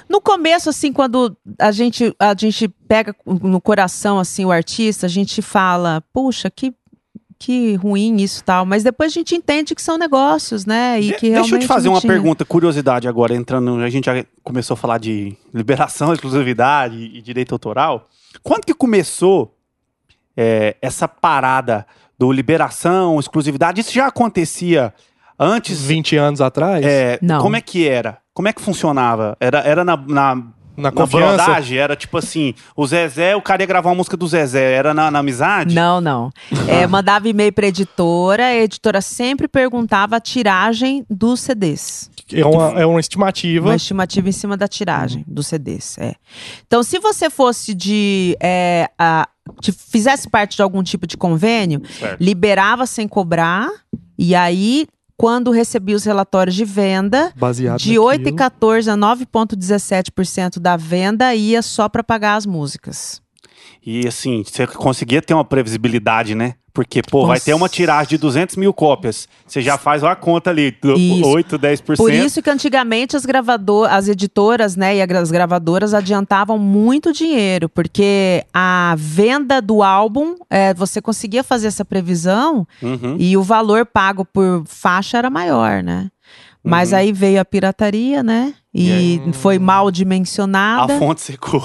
No 0.09 0.19
começo, 0.19 0.69
assim, 0.69 0.91
quando 0.91 1.35
a 1.57 1.71
gente, 1.71 2.13
a 2.19 2.35
gente 2.37 2.67
pega 2.87 3.15
no 3.25 3.61
coração, 3.61 4.19
assim, 4.19 4.43
o 4.43 4.51
artista, 4.51 5.05
a 5.05 5.09
gente 5.09 5.41
fala, 5.41 6.03
puxa, 6.13 6.49
que, 6.49 6.73
que 7.45 7.75
ruim 7.75 8.17
isso 8.21 8.41
e 8.41 8.43
tal. 8.43 8.65
Mas 8.65 8.83
depois 8.83 9.11
a 9.11 9.13
gente 9.13 9.35
entende 9.35 9.75
que 9.75 9.81
são 9.81 9.97
negócios, 9.97 10.65
né? 10.65 10.99
E 11.01 11.07
De- 11.07 11.13
que 11.15 11.29
Deixa 11.31 11.55
eu 11.55 11.59
te 11.59 11.67
fazer 11.67 11.89
uma 11.89 11.99
tinha. 11.99 12.11
pergunta, 12.13 12.45
curiosidade 12.45 13.07
agora, 13.07 13.35
entrando. 13.35 13.75
A 13.81 13.89
gente 13.89 14.05
já 14.05 14.25
começou 14.41 14.75
a 14.75 14.77
falar 14.77 14.97
de 14.97 15.35
liberação, 15.53 16.13
exclusividade 16.13 16.95
e 16.97 17.21
direito 17.21 17.53
autoral. 17.53 18.07
Quando 18.41 18.65
que 18.65 18.73
começou 18.73 19.55
é, 20.35 20.75
essa 20.81 21.07
parada 21.07 21.85
do 22.17 22.31
liberação, 22.31 23.19
exclusividade? 23.19 23.81
Isso 23.81 23.91
já 23.93 24.07
acontecia 24.07 24.93
antes? 25.37 25.81
20 25.83 26.15
anos 26.15 26.41
atrás, 26.41 26.85
É, 26.85 27.19
Não. 27.21 27.41
Como 27.41 27.55
é 27.55 27.61
que 27.61 27.87
era? 27.87 28.19
Como 28.33 28.47
é 28.47 28.53
que 28.53 28.61
funcionava? 28.61 29.35
Era, 29.39 29.59
era 29.59 29.83
na, 29.83 29.97
na, 29.97 30.43
na 30.75 30.83
na 30.83 30.91
confiança. 30.91 31.43
brodagem? 31.45 31.77
Era 31.77 31.95
tipo 31.95 32.17
assim, 32.17 32.53
o 32.75 32.85
Zezé, 32.85 33.35
o 33.35 33.41
cara 33.41 33.61
ia 33.63 33.67
gravar 33.67 33.89
uma 33.89 33.95
música 33.95 34.17
do 34.17 34.27
Zezé, 34.27 34.73
era 34.73 34.93
na, 34.93 35.09
na 35.11 35.19
amizade? 35.19 35.73
Não, 35.75 35.99
não. 36.01 36.31
É, 36.67 36.85
mandava 36.87 37.27
e-mail 37.29 37.51
pra 37.53 37.67
editora, 37.67 38.45
a 38.47 38.55
editora 38.55 39.01
sempre 39.01 39.47
perguntava 39.47 40.15
a 40.15 40.19
tiragem 40.19 41.05
dos 41.09 41.39
CDs. 41.41 42.09
É 42.31 42.45
uma, 42.45 42.79
é 42.81 42.85
uma 42.85 42.99
estimativa. 42.99 43.67
Uma 43.67 43.75
estimativa 43.75 44.29
em 44.29 44.31
cima 44.31 44.55
da 44.57 44.67
tiragem 44.67 45.23
dos 45.27 45.47
CDs. 45.47 45.97
É. 45.99 46.15
Então, 46.65 46.81
se 46.81 46.97
você 46.99 47.29
fosse 47.29 47.73
de. 47.73 48.35
é, 48.41 48.89
a- 48.97 49.27
fizesse 49.91 50.29
parte 50.29 50.55
de 50.55 50.61
algum 50.61 50.81
tipo 50.81 51.05
de 51.05 51.17
convênio, 51.17 51.81
Certo. 51.99 52.17
liberava 52.23 52.85
sem 52.85 53.07
cobrar, 53.09 53.69
e 54.17 54.33
aí, 54.33 54.87
quando 55.17 55.51
recebia 55.51 55.95
os 55.95 56.03
relatórios 56.03 56.55
de 56.55 56.65
venda, 56.65 57.31
Baseado 57.35 57.79
de 57.79 57.93
8,14 57.95 58.91
a 58.91 58.97
9,17% 58.97 60.59
da 60.59 60.75
venda 60.75 61.33
ia 61.35 61.61
só 61.61 61.87
para 61.87 62.03
pagar 62.03 62.35
as 62.35 62.45
músicas. 62.45 63.21
E 63.85 64.07
assim, 64.07 64.43
você 64.43 64.65
conseguia 64.67 65.21
ter 65.21 65.33
uma 65.33 65.45
previsibilidade, 65.45 66.35
né? 66.35 66.55
Porque, 66.73 67.03
pô, 67.03 67.21
vai 67.27 67.35
Nossa. 67.35 67.45
ter 67.45 67.53
uma 67.53 67.69
tiragem 67.69 68.09
de 68.09 68.17
200 68.17 68.55
mil 68.55 68.73
cópias. 68.73 69.27
Você 69.45 69.61
já 69.61 69.77
faz 69.77 70.01
uma 70.01 70.15
conta 70.15 70.49
ali, 70.49 70.75
Isso. 70.83 71.27
8, 71.29 71.59
10%. 71.59 71.97
Por 71.97 72.11
isso 72.11 72.41
que 72.41 72.49
antigamente 72.49 73.15
as 73.15 73.27
gravador, 73.27 73.87
as 73.93 74.07
editoras, 74.07 74.75
né, 74.75 74.95
e 74.97 75.01
as 75.03 75.29
gravadoras 75.29 75.93
adiantavam 75.93 76.57
muito 76.57 77.13
dinheiro, 77.13 77.69
porque 77.69 78.43
a 78.51 78.95
venda 78.97 79.61
do 79.61 79.83
álbum, 79.83 80.35
é, 80.49 80.73
você 80.73 80.99
conseguia 80.99 81.43
fazer 81.43 81.67
essa 81.67 81.85
previsão 81.85 82.67
Uhum. 82.81 83.17
e 83.19 83.37
o 83.37 83.43
valor 83.43 83.85
pago 83.85 84.25
por 84.25 84.63
faixa 84.65 85.19
era 85.19 85.29
maior, 85.29 85.83
né? 85.83 86.09
Mas 86.63 86.91
Uhum. 86.91 86.97
aí 86.97 87.11
veio 87.11 87.39
a 87.39 87.45
pirataria, 87.45 88.23
né? 88.23 88.53
E 88.73 89.21
E 89.29 89.33
foi 89.33 89.59
mal 89.59 89.89
A 89.89 89.91
dimensionada. 89.91 90.97
fonte 90.97 91.21
secou. 91.21 91.63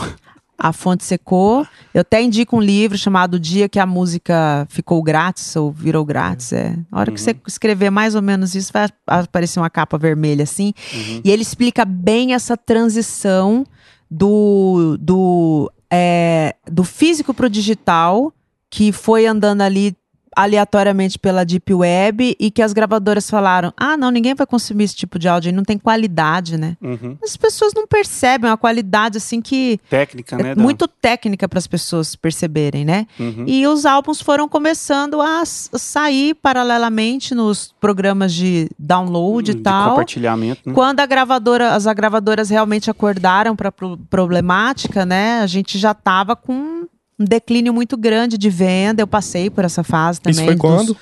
A 0.58 0.72
fonte 0.72 1.04
secou. 1.04 1.64
Eu 1.94 2.00
até 2.00 2.20
indico 2.20 2.56
um 2.56 2.60
livro 2.60 2.98
chamado 2.98 3.34
O 3.34 3.40
Dia 3.40 3.68
que 3.68 3.78
a 3.78 3.86
Música 3.86 4.66
Ficou 4.68 5.00
Grátis 5.02 5.54
ou 5.54 5.70
Virou 5.70 6.04
Grátis. 6.04 6.52
É. 6.52 6.76
Na 6.90 6.98
hora 6.98 7.12
que 7.12 7.20
você 7.20 7.36
escrever 7.46 7.90
mais 7.90 8.16
ou 8.16 8.22
menos 8.22 8.56
isso, 8.56 8.72
vai 8.72 8.88
aparecer 9.06 9.60
uma 9.60 9.70
capa 9.70 9.96
vermelha 9.96 10.42
assim. 10.42 10.74
Uhum. 10.92 11.20
E 11.24 11.30
ele 11.30 11.42
explica 11.42 11.84
bem 11.84 12.34
essa 12.34 12.56
transição 12.56 13.64
do, 14.10 14.96
do, 15.00 15.72
é, 15.90 16.56
do 16.66 16.82
físico 16.82 17.32
para 17.32 17.46
o 17.46 17.50
digital, 17.50 18.32
que 18.68 18.90
foi 18.90 19.26
andando 19.26 19.60
ali 19.60 19.96
aleatoriamente 20.38 21.18
pela 21.18 21.44
Deep 21.44 21.74
Web 21.74 22.36
e 22.38 22.50
que 22.50 22.62
as 22.62 22.72
gravadoras 22.72 23.28
falaram: 23.28 23.72
ah, 23.76 23.96
não, 23.96 24.10
ninguém 24.10 24.34
vai 24.34 24.46
consumir 24.46 24.84
esse 24.84 24.94
tipo 24.94 25.18
de 25.18 25.28
áudio, 25.28 25.52
não 25.52 25.64
tem 25.64 25.76
qualidade, 25.76 26.56
né? 26.56 26.76
Uhum. 26.80 27.16
As 27.22 27.36
pessoas 27.36 27.72
não 27.74 27.86
percebem 27.86 28.48
uma 28.48 28.56
qualidade 28.56 29.18
assim 29.18 29.40
que 29.40 29.80
Técnica, 29.90 30.36
né? 30.36 30.50
é 30.50 30.54
da- 30.54 30.62
muito 30.62 30.86
técnica 30.86 31.48
para 31.48 31.58
as 31.58 31.66
pessoas 31.66 32.14
perceberem, 32.14 32.84
né? 32.84 33.06
Uhum. 33.18 33.44
E 33.46 33.66
os 33.66 33.84
álbuns 33.84 34.20
foram 34.20 34.48
começando 34.48 35.20
a 35.20 35.42
sair 35.44 36.34
paralelamente 36.34 37.34
nos 37.34 37.74
programas 37.80 38.32
de 38.32 38.68
download 38.78 39.50
e 39.50 39.54
de 39.54 39.60
tal. 39.62 39.90
compartilhamento, 39.90 40.60
né? 40.66 40.72
Quando 40.74 41.00
a 41.00 41.06
gravadora, 41.06 41.74
as 41.74 41.84
gravadoras 41.86 42.48
realmente 42.48 42.90
acordaram 42.90 43.56
para 43.56 43.70
a 43.70 43.72
problemática, 44.08 45.04
né? 45.04 45.40
A 45.40 45.46
gente 45.46 45.78
já 45.78 45.92
estava 45.92 46.36
com 46.36 46.86
um 47.18 47.24
declínio 47.24 47.72
muito 47.74 47.96
grande 47.96 48.36
de 48.38 48.48
venda. 48.50 49.02
Eu 49.02 49.06
passei 49.06 49.50
por 49.50 49.64
essa 49.64 49.82
fase 49.82 50.20
também. 50.20 50.36
Isso 50.36 50.44
foi 50.44 50.54
dos- 50.54 50.60
quando? 50.60 50.96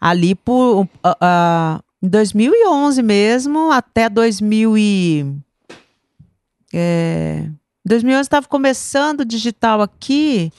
ali 0.00 0.34
por 0.34 0.88
ah, 1.02 1.16
ah, 1.20 1.80
em 2.02 2.08
2011 2.08 3.02
mesmo 3.02 3.70
até 3.72 4.08
2000 4.08 4.78
e 4.78 5.26
é, 6.72 7.44
2011 7.84 8.20
estava 8.26 8.46
começando 8.46 9.20
o 9.20 9.24
digital 9.24 9.80
aqui, 9.80 10.52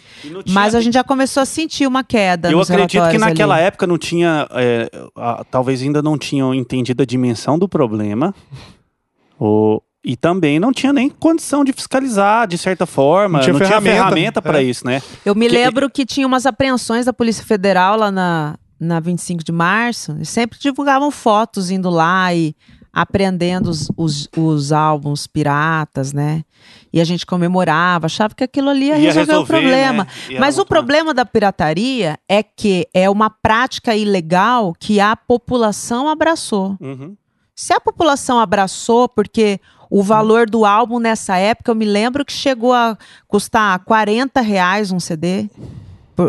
mas 0.50 0.74
a 0.74 0.82
gente 0.82 0.96
já 0.96 1.04
começou 1.04 1.42
a 1.42 1.46
sentir 1.46 1.86
uma 1.88 2.04
queda. 2.04 2.50
Eu 2.52 2.58
nos 2.58 2.72
acredito 2.72 3.08
que 3.12 3.18
naquela 3.20 3.56
ali. 3.56 3.66
época 3.66 3.86
não 3.86 3.98
tinha. 3.98 4.48
é, 4.52 4.90
a- 5.16 5.44
talvez 5.50 5.82
ainda 5.84 6.02
não 6.02 6.18
tinham 6.18 6.54
entendido 6.56 7.04
a 7.04 7.06
dimensão 7.06 7.58
do 7.60 7.70
problema. 7.70 8.34
ou, 9.38 9.84
e 10.04 10.16
também 10.16 10.60
não 10.60 10.72
tinha 10.72 10.94
nem 10.94 11.10
condição 11.10 11.64
de 11.64 11.74
fiscalizar, 11.74 12.48
de 12.48 12.58
certa 12.58 12.86
forma. 12.86 13.40
Não 13.40 13.44
tinha 13.46 13.58
ferramenta, 13.58 13.96
ferramenta 13.96 14.42
para 14.42 14.62
é. 14.62 14.64
isso, 14.64 14.86
né? 14.86 15.02
Eu 15.26 15.36
me 15.36 15.48
que- 15.48 15.54
lembro 15.54 15.90
que 15.90 16.06
tinha 16.06 16.26
umas 16.26 16.46
apreensões 16.46 17.06
da 17.06 17.14
Polícia 17.14 17.44
Federal 17.44 17.98
lá 17.98 18.10
na, 18.12 18.58
na 18.80 19.00
25 19.00 19.44
de 19.44 19.52
março. 19.52 20.16
E 20.22 20.26
sempre 20.26 20.58
divulgavam 20.58 21.12
fotos 21.12 21.70
indo 21.70 21.90
lá 21.90 22.34
e 22.34 22.56
apreendendo 22.92 23.70
os, 23.70 23.88
os, 23.96 24.28
os 24.36 24.72
álbuns 24.72 25.28
piratas, 25.28 26.12
né? 26.12 26.44
E 26.92 27.00
a 27.00 27.04
gente 27.04 27.26
comemorava, 27.26 28.08
achava 28.08 28.34
que 28.34 28.44
aquilo 28.44 28.70
ali 28.70 28.88
ia, 28.88 28.98
Ia 28.98 29.14
resolver, 29.14 29.20
o 29.20 29.26
resolver, 29.42 29.48
problema. 29.54 30.04
né? 30.06 30.10
E 30.30 30.32
era 30.32 30.40
Mas 30.40 30.58
o 30.58 30.66
problema 30.66 31.14
da 31.14 31.26
pirataria 31.26 32.18
é 32.28 32.42
que 32.42 32.88
é 32.94 33.10
uma 33.10 33.30
prática 33.30 33.96
ilegal 33.96 34.74
que 34.80 35.00
a 35.00 35.16
população 35.16 36.08
abraçou. 36.10 36.76
Uhum. 36.80 37.16
Se 37.56 37.74
a 37.74 37.80
população 37.80 38.40
abraçou, 38.40 39.08
porque 39.10 39.60
o 39.90 40.04
valor 40.04 40.50
do 40.50 40.66
álbum 40.66 41.00
nessa 41.00 41.38
época, 41.38 41.72
eu 41.72 41.76
me 41.76 41.86
lembro 41.86 42.24
que 42.24 42.32
chegou 42.34 42.74
a 42.74 42.98
custar 43.28 43.80
40 43.80 44.40
reais 44.42 44.92
um 44.92 45.00
CD, 45.00 45.50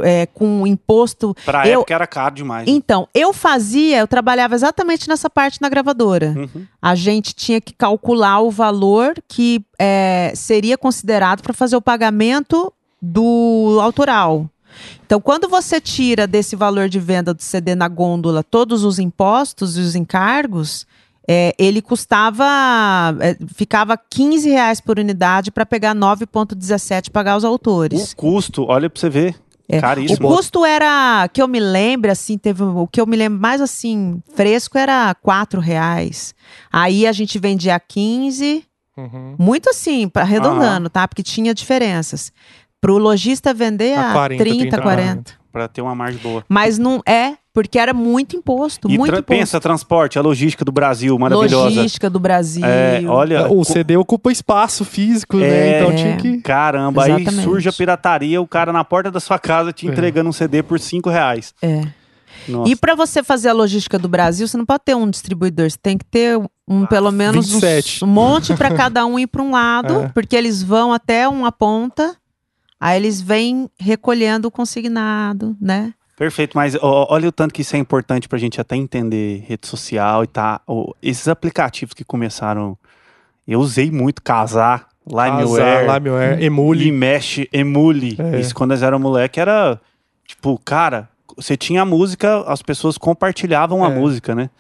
é, 0.05 0.25
com 0.27 0.65
imposto. 0.67 1.35
Pra 1.45 1.67
Eu- 1.67 1.81
época 1.81 1.95
era 1.95 2.07
caro 2.07 2.35
demais. 2.35 2.67
né? 2.67 2.73
Então, 2.73 3.09
eu 3.13 3.33
fazia, 3.33 3.99
eu 3.99 4.07
trabalhava 4.09 4.55
exatamente 4.55 5.09
nessa 5.09 5.29
parte 5.29 5.61
na 5.61 5.69
gravadora. 5.69 6.33
Uhum. 6.37 6.65
A 6.81 6.95
gente 6.95 7.35
tinha 7.35 7.61
que 7.61 7.75
calcular 7.75 8.41
o 8.41 8.51
valor 8.51 9.15
que 9.29 9.65
é, 9.79 10.33
seria 10.37 10.79
considerado 10.79 11.43
para 11.43 11.53
fazer 11.53 11.75
o 11.77 11.83
pagamento 11.83 12.73
do 13.03 13.79
autoral. 13.83 14.49
Então, 15.05 15.21
quando 15.21 15.49
você 15.49 15.81
tira 15.81 16.25
desse 16.27 16.55
valor 16.55 16.89
de 16.89 17.01
venda 17.01 17.35
do 17.35 17.43
CD 17.43 17.75
na 17.75 17.89
gôndola 17.89 18.45
todos 18.45 18.85
os 18.85 19.01
impostos 19.01 19.77
e 19.77 19.81
os 19.81 19.97
encargos, 19.97 20.87
é, 21.29 21.55
ele 21.59 21.81
custava, 21.83 22.45
é, 23.21 23.37
ficava 23.55 23.97
15 23.97 24.49
reais 24.51 24.81
por 24.81 24.99
unidade 24.99 25.51
para 25.51 25.65
pegar 25.67 25.95
9,17 25.95 27.07
e 27.09 27.11
pagar 27.11 27.37
os 27.37 27.45
autores. 27.45 28.13
O 28.13 28.17
custo, 28.17 28.65
olha 28.69 28.89
pra 28.91 29.01
você 29.01 29.09
ver. 29.11 29.35
É, 29.69 29.79
O 29.79 29.81
Caríssimo. 29.81 30.29
custo 30.29 30.65
era, 30.65 31.29
que 31.33 31.41
eu 31.41 31.47
me 31.47 31.61
lembro, 31.61 32.11
assim, 32.11 32.37
teve 32.37 32.63
o 32.65 32.89
que 32.89 33.01
eu 33.01 33.07
me 33.07 33.17
lembro 33.17 33.41
mais 33.41 33.61
assim, 33.61 34.21
fresco 34.35 34.77
era 34.77 35.15
quatro 35.15 35.61
reais. 35.61 36.35
Aí 36.73 37.07
a 37.07 37.13
gente 37.13 37.39
vendia 37.39 37.77
a 37.77 37.81
15, 37.81 38.65
Uhum. 38.97 39.37
muito 39.39 39.71
assim, 39.71 40.09
pra- 40.09 40.23
arredondando, 40.23 40.91
tá? 40.91 41.07
Porque 41.07 41.23
tinha 41.23 41.55
diferenças. 41.55 42.33
Pro 42.81 42.99
lojista 42.99 43.55
vender 43.55 43.97
a, 43.97 44.11
A 44.11 44.13
40, 44.13 44.43
30, 44.45 44.83
40. 44.83 44.83
40. 44.83 45.33
Pra 45.53 45.69
ter 45.69 45.83
uma 45.83 45.95
margem 45.95 46.21
boa. 46.21 46.45
Mas 46.49 46.77
não 46.77 47.01
é, 47.07 47.35
porque 47.53 47.79
era 47.79 47.93
muito 47.93 48.37
imposto, 48.37 48.89
E 48.91 48.97
muito 48.97 49.11
tra- 49.11 49.19
imposto. 49.21 49.39
pensa, 49.41 49.61
transporte, 49.61 50.19
a 50.19 50.23
logística 50.23 50.65
do 50.65 50.71
Brasil, 50.73 51.19
maravilhosa. 51.19 51.65
Logística 51.65 52.09
do 52.09 52.21
Brasil. 52.21 52.65
É, 52.65 53.03
olha, 53.07 53.51
O 53.53 53.65
CD 53.65 53.97
ocupa 53.97 54.31
espaço 54.31 54.85
físico, 54.85 55.37
É. 55.39 55.41
né? 55.41 55.79
Então 55.81 55.91
É. 55.93 55.95
tinha 55.97 56.17
que. 56.17 56.39
caramba, 56.43 57.05
aí 57.05 57.13
Exatamente. 57.23 57.43
surge 57.45 57.69
a 57.69 57.73
pirataria, 57.73 58.41
o 58.41 58.47
cara 58.47 58.73
na 58.73 58.85
porta 58.85 59.11
da 59.11 59.19
sua 59.21 59.39
casa 59.39 59.73
te 59.73 59.87
É. 59.89 59.91
entregando 59.91 60.29
um 60.31 60.33
CD 60.33 60.63
por 60.63 60.79
5 60.79 61.11
reais. 61.11 61.53
É. 61.61 61.83
Nossa. 62.49 62.71
E 62.71 62.77
para 62.77 62.95
você 62.95 63.23
fazer 63.23 63.49
a 63.49 63.53
logística 63.53 63.99
do 63.99 64.09
Brasil, 64.09 64.47
você 64.49 64.57
não 64.57 64.65
pode 64.65 64.83
ter 64.85 64.95
um 64.95 65.11
distribuidor, 65.11 65.69
você 65.71 65.77
tem 65.81 65.99
que 65.99 66.05
ter 66.05 66.41
um 66.67 66.87
pelo 66.87 67.11
menos 67.11 67.47
uns- 67.47 67.53
27. 67.61 68.05
um 68.05 68.09
monte 68.09 68.55
para 68.55 68.73
cada 68.73 69.05
um 69.05 69.19
ir 69.19 69.27
para 69.27 69.43
um 69.43 69.51
lado, 69.51 70.03
É. 70.05 70.09
porque 70.09 70.37
eles 70.37 70.63
vão 70.63 70.93
até 70.93 71.29
uma 71.29 71.51
ponta, 71.53 72.17
aí 72.81 72.97
eles 72.97 73.21
vêm 73.21 73.69
recolhendo 73.79 74.49
o 74.49 74.51
consignado, 74.51 75.55
né? 75.61 75.93
Perfeito, 76.21 76.55
mas 76.55 76.77
ó, 76.83 77.07
olha 77.09 77.31
o 77.31 77.33
tanto 77.33 77.55
que 77.55 77.63
isso 77.63 77.75
é 77.75 77.79
importante 77.79 78.29
pra 78.29 78.39
gente 78.39 78.61
até 78.61 78.77
entender 78.77 79.43
rede 79.49 79.67
social 79.67 80.23
e 80.23 80.27
tá. 80.27 80.61
ó, 80.67 80.93
esses 81.03 81.27
aplicativos 81.29 81.95
que 81.95 82.05
começaram. 82.05 82.77
Eu 83.49 83.59
usei 83.59 83.91
muito 83.91 84.21
casar, 84.23 84.87
Limeware, 85.07 85.87
Limeware, 85.95 86.45
Emule. 86.45 86.89
e 86.89 86.93
Mesh, 86.93 87.47
Emule. 87.51 88.17
É. 88.19 88.39
Isso 88.39 88.55
quando 88.55 88.73
nós 88.73 88.83
éramos 88.83 89.11
moleque 89.11 89.41
era 89.41 89.81
tipo, 90.27 90.61
cara, 90.63 91.09
você 91.35 91.57
tinha 91.57 91.81
a 91.81 91.87
música, 91.87 92.45
as 92.47 92.61
pessoas 92.61 92.99
compartilhavam 92.99 93.83
a 93.83 93.91
É. 93.91 93.95
música, 93.95 94.35
né? 94.35 94.51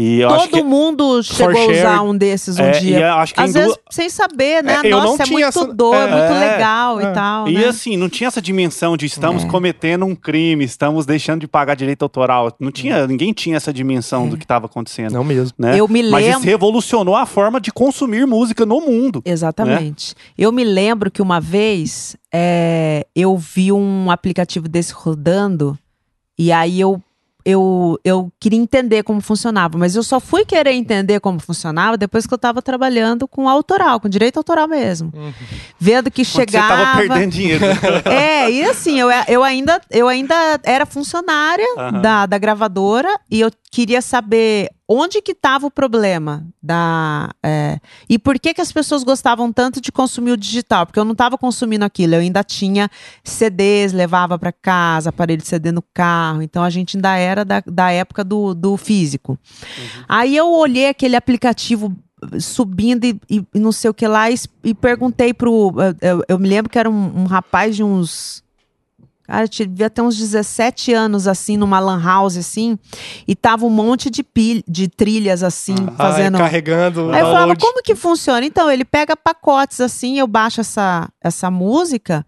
E 0.00 0.20
eu 0.20 0.28
acho 0.28 0.44
Todo 0.48 0.58
que 0.58 0.62
mundo 0.62 1.22
chegou 1.24 1.60
a 1.60 1.72
usar 1.72 2.02
um 2.02 2.16
desses 2.16 2.56
um 2.56 2.62
É, 2.62 2.70
dia. 2.70 2.98
eu 3.08 3.14
acho 3.14 3.34
que 3.34 3.40
Às 3.40 3.52
vezes 3.52 3.76
sem 3.90 4.08
saber, 4.08 4.62
né? 4.62 4.74
É, 4.84 4.86
eu 4.86 4.98
não 4.98 5.06
Nossa, 5.16 5.24
é 5.24 5.26
muito 5.26 5.44
essa- 5.44 5.66
doido, 5.66 5.94
é, 5.96 6.04
é, 6.04 6.10
muito 6.12 6.32
é. 6.34 6.52
legal 6.52 7.00
É. 7.00 7.02
e 7.02 7.12
tal, 7.12 7.48
E 7.48 7.54
né? 7.54 7.64
assim, 7.64 7.96
não 7.96 8.08
tinha 8.08 8.28
essa 8.28 8.40
dimensão 8.40 8.96
de 8.96 9.06
estamos 9.06 9.42
É. 9.42 9.48
cometendo 9.48 10.04
um 10.04 10.14
crime, 10.14 10.64
estamos 10.64 11.04
deixando 11.04 11.40
de 11.40 11.48
pagar 11.48 11.74
direito 11.74 12.02
autoral. 12.04 12.54
Não 12.60 12.70
tinha, 12.70 13.08
ninguém 13.08 13.32
tinha 13.32 13.56
essa 13.56 13.72
dimensão 13.72 14.28
do 14.28 14.36
que 14.36 14.44
estava 14.44 14.66
acontecendo. 14.66 15.14
Não 15.14 15.24
mesmo. 15.24 15.52
Né? 15.58 15.76
Eu 15.80 15.88
me 15.88 16.00
Mas 16.04 16.22
isso 16.26 16.34
lembro- 16.34 16.48
revolucionou 16.48 17.16
a 17.16 17.26
forma 17.26 17.60
de 17.60 17.72
consumir 17.72 18.24
música 18.24 18.64
no 18.64 18.80
mundo. 18.80 19.20
Exatamente. 19.24 20.14
Né? 20.14 20.22
Eu 20.38 20.52
me 20.52 20.62
lembro 20.62 21.10
que 21.10 21.20
uma 21.20 21.40
vez 21.40 22.16
é, 22.32 23.04
eu 23.16 23.36
vi 23.36 23.72
um 23.72 24.12
aplicativo 24.12 24.68
desse 24.68 24.92
rodando 24.92 25.76
e 26.38 26.52
aí 26.52 26.78
eu, 26.80 27.02
eu, 27.48 27.98
eu 28.04 28.30
queria 28.38 28.58
entender 28.58 29.02
como 29.02 29.22
funcionava, 29.22 29.78
mas 29.78 29.96
eu 29.96 30.02
só 30.02 30.20
fui 30.20 30.44
querer 30.44 30.72
entender 30.72 31.18
como 31.18 31.40
funcionava 31.40 31.96
depois 31.96 32.26
que 32.26 32.34
eu 32.34 32.36
estava 32.36 32.60
trabalhando 32.60 33.26
com 33.26 33.48
autoral, 33.48 33.98
com 34.00 34.06
direito 34.06 34.36
autoral 34.36 34.68
mesmo. 34.68 35.10
Vendo 35.78 36.10
que 36.10 36.22
Quando 36.24 36.26
Você 36.26 36.38
chegava. 36.40 36.74
estava 36.82 36.96
perdendo 36.98 37.30
dinheiro. 37.32 37.64
É, 38.04 38.50
e 38.50 38.62
assim, 38.64 39.00
eu, 39.00 39.08
eu, 39.26 39.42
ainda, 39.42 39.80
eu 39.90 40.06
ainda 40.08 40.60
era 40.62 40.84
funcionária 40.84 41.66
Aham. 41.78 42.02
da, 42.02 42.26
da 42.26 42.36
gravadora 42.36 43.08
e 43.30 43.40
eu 43.40 43.50
queria 43.70 44.02
saber 44.02 44.68
onde 44.88 45.20
que 45.20 45.32
estava 45.32 45.66
o 45.66 45.70
problema 45.70 46.46
da 46.62 47.30
é, 47.42 47.78
e 48.08 48.18
por 48.18 48.38
que 48.38 48.54
que 48.54 48.60
as 48.60 48.72
pessoas 48.72 49.04
gostavam 49.04 49.52
tanto 49.52 49.80
de 49.80 49.92
consumir 49.92 50.30
o 50.32 50.36
digital? 50.36 50.86
Porque 50.86 50.98
eu 50.98 51.04
não 51.04 51.12
estava 51.12 51.36
consumindo 51.36 51.84
aquilo 51.84 52.14
eu 52.14 52.20
ainda 52.20 52.42
tinha 52.42 52.88
CDs 53.22 53.92
levava 53.92 54.38
para 54.38 54.50
casa 54.52 55.10
aparelho 55.10 55.42
de 55.42 55.46
CD 55.48 55.70
no 55.72 55.82
carro 55.92 56.40
então 56.42 56.62
a 56.64 56.70
gente 56.70 56.96
ainda 56.96 57.14
era 57.16 57.44
da, 57.44 57.62
da 57.66 57.90
época 57.90 58.24
do, 58.24 58.54
do 58.54 58.76
físico. 58.76 59.38
Aí 60.08 60.36
eu 60.36 60.50
olhei 60.50 60.88
aquele 60.88 61.16
aplicativo 61.16 61.94
subindo 62.40 63.04
e, 63.04 63.20
e- 63.30 63.44
não 63.54 63.70
sei 63.72 63.90
o 63.90 63.94
que 63.94 64.06
lá 64.08 64.30
e, 64.30 64.34
e 64.64 64.74
perguntei 64.74 65.32
pro 65.34 65.72
eu, 66.00 66.08
eu- 66.16 66.24
eu 66.28 66.38
me 66.38 66.48
lembro 66.48 66.70
que 66.70 66.78
era 66.78 66.90
um, 66.90 67.20
um 67.20 67.24
rapaz 67.26 67.76
de 67.76 67.84
uns 67.84 68.42
Cara, 69.28 69.44
eu 69.44 69.66
devia 69.66 69.90
ter 69.90 70.00
uns 70.00 70.16
17 70.16 70.94
anos, 70.94 71.28
assim, 71.28 71.58
numa 71.58 71.78
lan 71.78 72.02
house, 72.02 72.38
assim, 72.38 72.78
e 73.26 73.36
tava 73.36 73.66
um 73.66 73.70
monte 73.70 74.08
de, 74.08 74.22
pil 74.22 74.62
de 74.66 74.88
trilhas, 74.88 75.42
assim, 75.42 75.74
fazendo... 75.98 76.36
Ah, 76.36 76.38
carregando. 76.38 77.10
Aí 77.10 77.20
eu 77.20 77.26
falava, 77.26 77.38
download. 77.40 77.60
como 77.60 77.82
que 77.82 77.94
funciona? 77.94 78.46
Então, 78.46 78.70
ele 78.70 78.86
pega 78.86 79.14
pacotes, 79.14 79.82
assim, 79.82 80.18
eu 80.18 80.26
baixo 80.26 80.62
essa, 80.62 81.10
essa 81.22 81.50
música, 81.50 82.24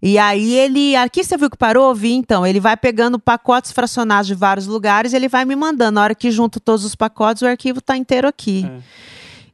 e 0.00 0.16
aí 0.16 0.54
ele... 0.54 0.94
Aqui 0.94 1.24
você 1.24 1.36
viu 1.36 1.50
que 1.50 1.56
parou? 1.56 1.92
Vi, 1.92 2.12
então. 2.12 2.46
Ele 2.46 2.60
vai 2.60 2.76
pegando 2.76 3.18
pacotes 3.18 3.72
fracionados 3.72 4.28
de 4.28 4.34
vários 4.34 4.68
lugares, 4.68 5.12
ele 5.12 5.28
vai 5.28 5.44
me 5.44 5.56
mandando. 5.56 5.92
Na 5.92 6.02
hora 6.02 6.14
que 6.14 6.30
junto 6.30 6.60
todos 6.60 6.84
os 6.84 6.94
pacotes, 6.94 7.42
o 7.42 7.46
arquivo 7.46 7.80
tá 7.80 7.96
inteiro 7.96 8.28
aqui. 8.28 8.64
É. 8.64 8.80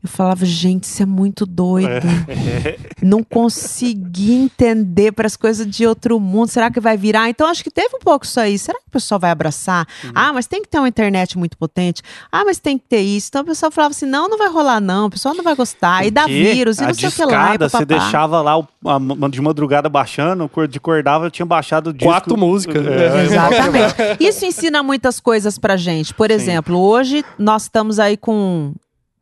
Eu 0.02 0.08
falava, 0.08 0.46
gente, 0.46 0.84
isso 0.84 1.02
é 1.02 1.06
muito 1.06 1.44
doido. 1.44 1.88
É. 1.90 2.78
Não 3.02 3.22
consegui 3.22 4.32
entender 4.32 5.12
para 5.12 5.26
as 5.26 5.36
coisas 5.36 5.66
de 5.66 5.86
outro 5.86 6.18
mundo. 6.18 6.48
Será 6.48 6.70
que 6.70 6.80
vai 6.80 6.96
virar? 6.96 7.28
Então, 7.28 7.46
acho 7.46 7.62
que 7.62 7.70
teve 7.70 7.96
um 7.96 7.98
pouco 7.98 8.24
isso 8.24 8.40
aí. 8.40 8.58
Será 8.58 8.78
que 8.78 8.86
o 8.88 8.90
pessoal 8.90 9.20
vai 9.20 9.30
abraçar? 9.30 9.86
Uhum. 10.04 10.10
Ah, 10.14 10.32
mas 10.32 10.46
tem 10.46 10.62
que 10.62 10.68
ter 10.68 10.78
uma 10.78 10.88
internet 10.88 11.36
muito 11.36 11.56
potente. 11.58 12.00
Ah, 12.32 12.44
mas 12.46 12.58
tem 12.58 12.78
que 12.78 12.84
ter 12.88 13.00
isso. 13.02 13.28
Então, 13.28 13.42
o 13.42 13.44
pessoal 13.44 13.70
falava 13.70 13.92
assim: 13.92 14.06
não, 14.06 14.26
não 14.28 14.38
vai 14.38 14.48
rolar, 14.48 14.80
não. 14.80 15.06
O 15.06 15.10
pessoal 15.10 15.34
não 15.34 15.44
vai 15.44 15.54
gostar. 15.54 16.06
E 16.06 16.10
dá 16.10 16.26
vírus, 16.26 16.78
e 16.78 16.84
a 16.84 16.86
não 16.88 16.94
sei 16.94 17.08
o 17.08 17.12
que 17.12 17.24
lá. 17.26 17.54
E 17.54 17.58
você 17.58 17.84
deixava 17.84 18.40
lá 18.40 18.58
o- 18.58 18.66
a- 18.86 19.28
de 19.28 19.40
madrugada 19.42 19.88
baixando, 19.88 20.50
de 20.68 20.80
cordava, 20.80 21.26
eu 21.26 21.30
tinha 21.30 21.46
baixado 21.46 21.92
disco. 21.92 22.10
Quatro 22.10 22.38
músicas. 22.38 22.86
É, 22.86 23.20
Exatamente. 23.24 23.94
Isso 24.18 24.46
ensina 24.46 24.82
muitas 24.82 25.20
coisas 25.20 25.58
pra 25.58 25.76
gente. 25.76 26.14
Por 26.14 26.30
exemplo, 26.30 26.78
hoje 26.78 27.22
nós 27.38 27.64
estamos 27.64 27.98
aí 27.98 28.16
com 28.16 28.72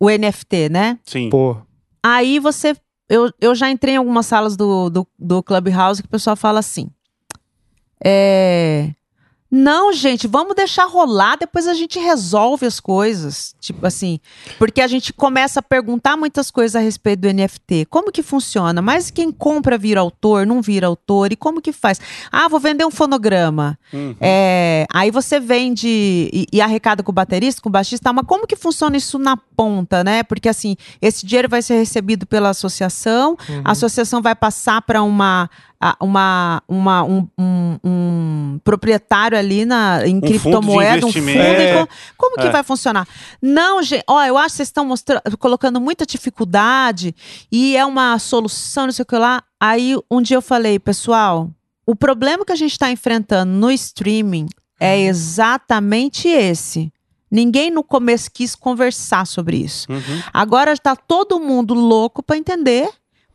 o 0.00 0.08
NFT, 0.08 0.68
né? 0.68 0.98
Sim. 1.04 1.30
Pô, 1.30 1.56
Aí 2.02 2.38
você. 2.38 2.76
Eu, 3.08 3.32
eu 3.40 3.54
já 3.54 3.70
entrei 3.70 3.94
em 3.94 3.96
algumas 3.96 4.26
salas 4.26 4.56
do, 4.56 4.90
do, 4.90 5.06
do 5.18 5.42
Clubhouse 5.42 6.02
que 6.02 6.08
o 6.08 6.10
pessoal 6.10 6.36
fala 6.36 6.58
assim. 6.58 6.90
É. 8.04 8.90
Não, 9.50 9.92
gente, 9.94 10.26
vamos 10.26 10.54
deixar 10.54 10.84
rolar, 10.84 11.36
depois 11.36 11.66
a 11.66 11.72
gente 11.72 11.98
resolve 11.98 12.66
as 12.66 12.78
coisas. 12.78 13.54
Tipo 13.58 13.86
assim, 13.86 14.20
porque 14.58 14.82
a 14.82 14.86
gente 14.86 15.12
começa 15.12 15.60
a 15.60 15.62
perguntar 15.62 16.18
muitas 16.18 16.50
coisas 16.50 16.76
a 16.76 16.80
respeito 16.80 17.20
do 17.20 17.32
NFT. 17.32 17.86
Como 17.86 18.12
que 18.12 18.22
funciona? 18.22 18.82
Mas 18.82 19.10
quem 19.10 19.32
compra 19.32 19.78
vira 19.78 20.00
autor, 20.00 20.46
não 20.46 20.60
vira 20.60 20.86
autor? 20.86 21.32
E 21.32 21.36
como 21.36 21.62
que 21.62 21.72
faz? 21.72 21.98
Ah, 22.30 22.46
vou 22.46 22.60
vender 22.60 22.84
um 22.84 22.90
fonograma. 22.90 23.78
Uhum. 23.90 24.14
É, 24.20 24.86
aí 24.92 25.10
você 25.10 25.40
vende 25.40 25.88
e, 25.88 26.46
e 26.52 26.60
arrecada 26.60 27.02
com 27.02 27.10
o 27.10 27.14
baterista, 27.14 27.62
com 27.62 27.70
o 27.70 27.72
baixista, 27.72 28.12
mas 28.12 28.26
como 28.26 28.46
que 28.46 28.56
funciona 28.56 28.98
isso 28.98 29.18
na 29.18 29.36
ponta, 29.36 30.04
né? 30.04 30.22
Porque 30.22 30.48
assim, 30.48 30.76
esse 31.00 31.24
dinheiro 31.24 31.48
vai 31.48 31.62
ser 31.62 31.74
recebido 31.78 32.26
pela 32.26 32.50
associação, 32.50 33.36
a 33.64 33.72
associação 33.72 34.20
vai 34.20 34.34
passar 34.34 34.82
para 34.82 35.02
uma, 35.02 35.48
uma, 36.00 36.62
uma- 36.68 37.04
um, 37.04 37.28
um- 37.38 37.78
um 37.84 38.60
proprietário 38.64 39.38
ali 39.38 39.64
na, 39.64 40.06
em 40.06 40.14
fundo 40.14 40.26
de 40.26 40.38
criptomoeda, 40.40 41.06
um 41.06 41.12
fundo. 41.12 41.18
investimento. 41.30 41.60
e 41.62 41.78
co- 41.86 41.88
como 42.16 42.36
que 42.36 42.46
É. 42.46 42.50
vai 42.50 42.62
funcionar? 42.64 43.06
Não, 43.40 43.82
gente, 43.82 44.02
ó, 44.08 44.22
eu 44.24 44.36
acho 44.36 44.48
que 44.50 44.56
vocês 44.56 44.68
estão 44.68 44.84
mostrando, 44.84 45.22
colocando 45.38 45.80
muita 45.80 46.04
dificuldade 46.04 47.14
e 47.50 47.76
é 47.76 47.84
uma 47.86 48.18
solução, 48.18 48.86
não 48.86 48.92
sei 48.92 49.02
o 49.02 49.06
que 49.06 49.16
lá. 49.16 49.42
Aí 49.60 49.96
um 50.10 50.20
dia 50.20 50.36
eu 50.36 50.42
falei, 50.42 50.78
pessoal, 50.78 51.50
o 51.86 51.94
problema 51.94 52.44
que 52.44 52.52
a 52.52 52.56
gente 52.56 52.72
está 52.72 52.90
enfrentando 52.90 53.52
no 53.52 53.70
streaming 53.70 54.46
é 54.80 54.98
exatamente 55.00 56.28
esse. 56.28 56.92
Ninguém 57.30 57.70
no 57.70 57.82
começo 57.84 58.30
quis 58.32 58.54
conversar 58.54 59.26
sobre 59.26 59.58
isso. 59.58 59.86
Uhum. 59.92 60.22
Agora 60.32 60.72
está 60.72 60.96
todo 60.96 61.38
mundo 61.38 61.74
louco 61.74 62.22
para 62.22 62.38
entender 62.38 62.88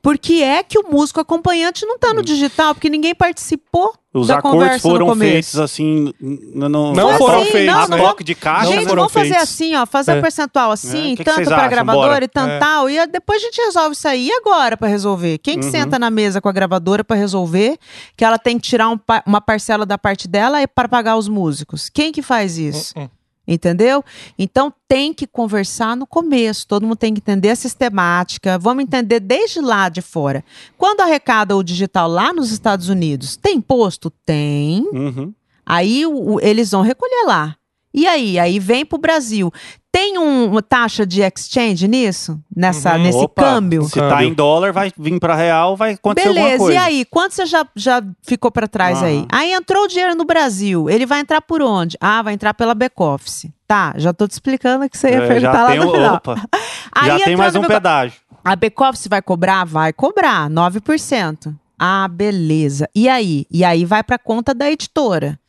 por 0.03 0.17
que 0.19 0.43
é 0.43 0.61
que 0.61 0.77
o 0.77 0.91
músico 0.91 1.19
acompanhante 1.21 1.85
não 1.85 1.95
está 1.95 2.13
no 2.13 2.21
digital, 2.21 2.75
porque 2.75 2.89
ninguém 2.89 3.15
participou 3.15 3.93
Os 4.13 4.27
da 4.27 4.37
acordos 4.39 4.59
conversa 4.59 4.87
no 4.87 4.93
foram 4.93 5.15
feitos 5.15 5.57
assim. 5.57 6.13
No, 6.21 6.67
no, 6.69 6.93
Não 6.93 7.17
foram 7.17 7.45
feitos, 7.45 7.73
a 7.73 7.87
né? 7.87 7.97
toque 7.97 8.21
de 8.23 8.35
caixa. 8.35 8.65
gente, 8.65 8.75
não 8.75 8.81
né? 8.83 8.89
foram 8.89 9.01
vamos 9.03 9.13
fazer 9.13 9.29
feitos. 9.29 9.43
assim, 9.43 9.75
ó, 9.75 9.85
fazer 9.85 10.11
É. 10.11 10.17
a 10.19 10.21
percentual 10.21 10.69
É, 10.71 10.73
assim, 10.73 11.13
o 11.13 11.17
que 11.17 11.23
tanto 11.23 11.45
para 11.49 11.67
gravadora 11.69 12.07
Bora. 12.09 12.25
e 12.25 12.27
tanto 12.27 12.49
É. 12.51 12.59
tal, 12.59 12.89
e 12.89 13.07
depois 13.07 13.41
a 13.41 13.45
gente 13.45 13.61
resolve 13.61 13.95
isso 13.95 14.07
aí. 14.07 14.27
E 14.27 14.31
agora 14.33 14.75
para 14.75 14.89
resolver? 14.89 15.37
Quem 15.37 15.57
que 15.57 15.65
Uhum. 15.65 15.71
senta 15.71 15.97
na 15.97 16.11
mesa 16.11 16.41
com 16.41 16.49
a 16.49 16.51
gravadora 16.51 17.03
para 17.03 17.15
resolver 17.15 17.77
que 18.17 18.25
ela 18.25 18.37
tem 18.37 18.59
que 18.59 18.67
tirar 18.67 18.89
um 18.89 18.97
pa- 18.97 19.23
uma 19.25 19.39
parcela 19.39 19.85
da 19.85 19.97
parte 19.97 20.27
dela 20.27 20.61
e 20.61 20.67
para 20.67 20.89
pagar 20.89 21.15
os 21.15 21.29
músicos? 21.29 21.89
Quem 21.89 22.11
que 22.11 22.21
faz 22.21 22.57
isso? 22.57 22.93
Uh-uh. 22.99 23.09
Entendeu? 23.45 24.03
Então 24.39 24.73
tem 24.88 25.13
que 25.13 25.27
conversar 25.27 25.97
no 25.97 26.08
começo, 26.08 26.65
todo 26.65 26.84
mundo 26.84 26.95
tem 26.95 27.13
que 27.13 27.19
entender 27.19 27.49
a 27.49 27.56
sistemática, 27.58 28.58
vamos 28.58 28.84
entender 28.84 29.19
desde 29.19 29.60
lá 29.60 29.89
de 29.89 30.01
fora. 30.01 30.45
Quando 30.77 31.01
arrecada 31.01 31.56
o 31.56 31.62
digital 31.63 32.08
lá 32.08 32.32
nos 32.34 32.51
Estados 32.51 32.88
Unidos, 32.88 33.36
tem 33.36 33.58
imposto? 33.58 34.10
Tem. 34.25 34.88
Uhum. 34.93 35.34
Aí 35.65 36.06
o- 36.06 36.36
o- 36.36 36.39
eles 36.41 36.71
vão 36.71 36.82
recolher 36.82 37.25
lá. 37.25 37.56
E 37.93 38.08
aí? 38.08 38.39
Aí 38.39 38.60
vem 38.60 38.86
pro 38.86 38.97
Brasil. 38.97 39.51
Tem 39.95 40.17
um- 40.17 40.49
uma 40.49 40.62
taxa 40.63 41.06
de 41.06 41.21
exchange 41.21 41.88
nisso? 41.88 42.39
Nessa, 42.53 42.93
Uhum. 42.95 43.03
nesse 43.03 43.17
Opa, 43.19 43.43
câmbio? 43.43 43.84
Se 43.84 43.99
tá 43.99 44.23
em 44.23 44.34
dólar, 44.34 44.73
vai 44.73 44.91
vir 44.97 45.19
pra 45.19 45.36
real, 45.36 45.77
vai 45.77 45.93
acontecer 45.93 46.29
alguma 46.29 46.45
Beleza, 46.47 46.63
coisa. 46.63 46.73
e 46.73 46.77
aí? 46.84 47.06
Quanto 47.06 47.36
você 47.36 47.45
já, 47.45 47.63
já 47.75 48.01
ficou 48.23 48.49
para 48.51 48.67
trás 48.67 49.03
aí? 49.03 49.23
Aí 49.32 49.53
entrou 49.53 49.84
o 49.84 49.88
dinheiro 49.88 50.15
no 50.15 50.25
Brasil. 50.25 50.89
Ele 50.89 51.06
vai 51.06 51.19
entrar 51.19 51.41
por 51.41 51.62
onde? 51.62 51.95
Ah, 52.01 52.23
vai 52.23 52.34
entrar 52.34 52.56
pela 52.56 52.73
back-office. 52.73 53.51
Tá, 53.67 53.93
já 53.95 54.12
tô 54.12 54.27
te 54.27 54.32
explicando 54.32 54.89
que 54.89 54.97
você 54.97 55.10
ia 55.12 55.17
É, 55.23 55.27
perguntar 55.27 55.62
lá 55.63 55.69
tem, 55.69 55.79
no 55.79 55.91
final. 55.91 56.15
opa, 56.15 56.41
Aí 56.91 57.08
já 57.19 57.25
tem 57.25 57.36
mais 57.36 57.56
um 57.56 57.62
pedágio. 57.62 58.17
A 58.43 58.56
back-office 58.56 59.08
vai 59.08 59.21
cobrar? 59.21 59.63
Vai 59.63 59.93
cobrar, 59.93 60.49
9%. 60.49 61.56
Ah, 61.77 62.08
beleza. 62.08 62.89
E 62.95 63.08
aí? 63.08 63.45
E 63.49 63.63
aí 63.63 63.86
vai 63.86 64.01
para 64.03 64.17
conta 64.17 64.56
da 64.56 64.71
editora. 64.71 65.39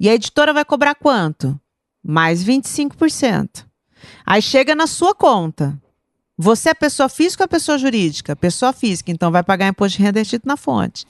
E 0.00 0.08
a 0.08 0.14
editora 0.14 0.54
vai 0.54 0.64
cobrar 0.64 0.94
quanto? 0.94 1.60
Mais 2.02 2.42
25%. 2.42 3.66
Aí 4.26 4.40
chega 4.42 4.74
na 4.74 4.86
sua 4.86 5.14
conta. 5.14 5.76
Você 6.42 6.70
é 6.70 6.74
pessoa 6.74 7.06
física 7.10 7.42
ou 7.42 7.44
é 7.44 7.48
pessoa 7.48 7.76
jurídica? 7.76 8.34
Pessoa 8.34 8.72
física, 8.72 9.10
então 9.12 9.30
vai 9.30 9.42
pagar 9.42 9.68
imposto 9.68 9.98
de 9.98 10.02
renda 10.04 10.20
retido 10.20 10.44
na 10.46 10.56
fonte. 10.56 11.04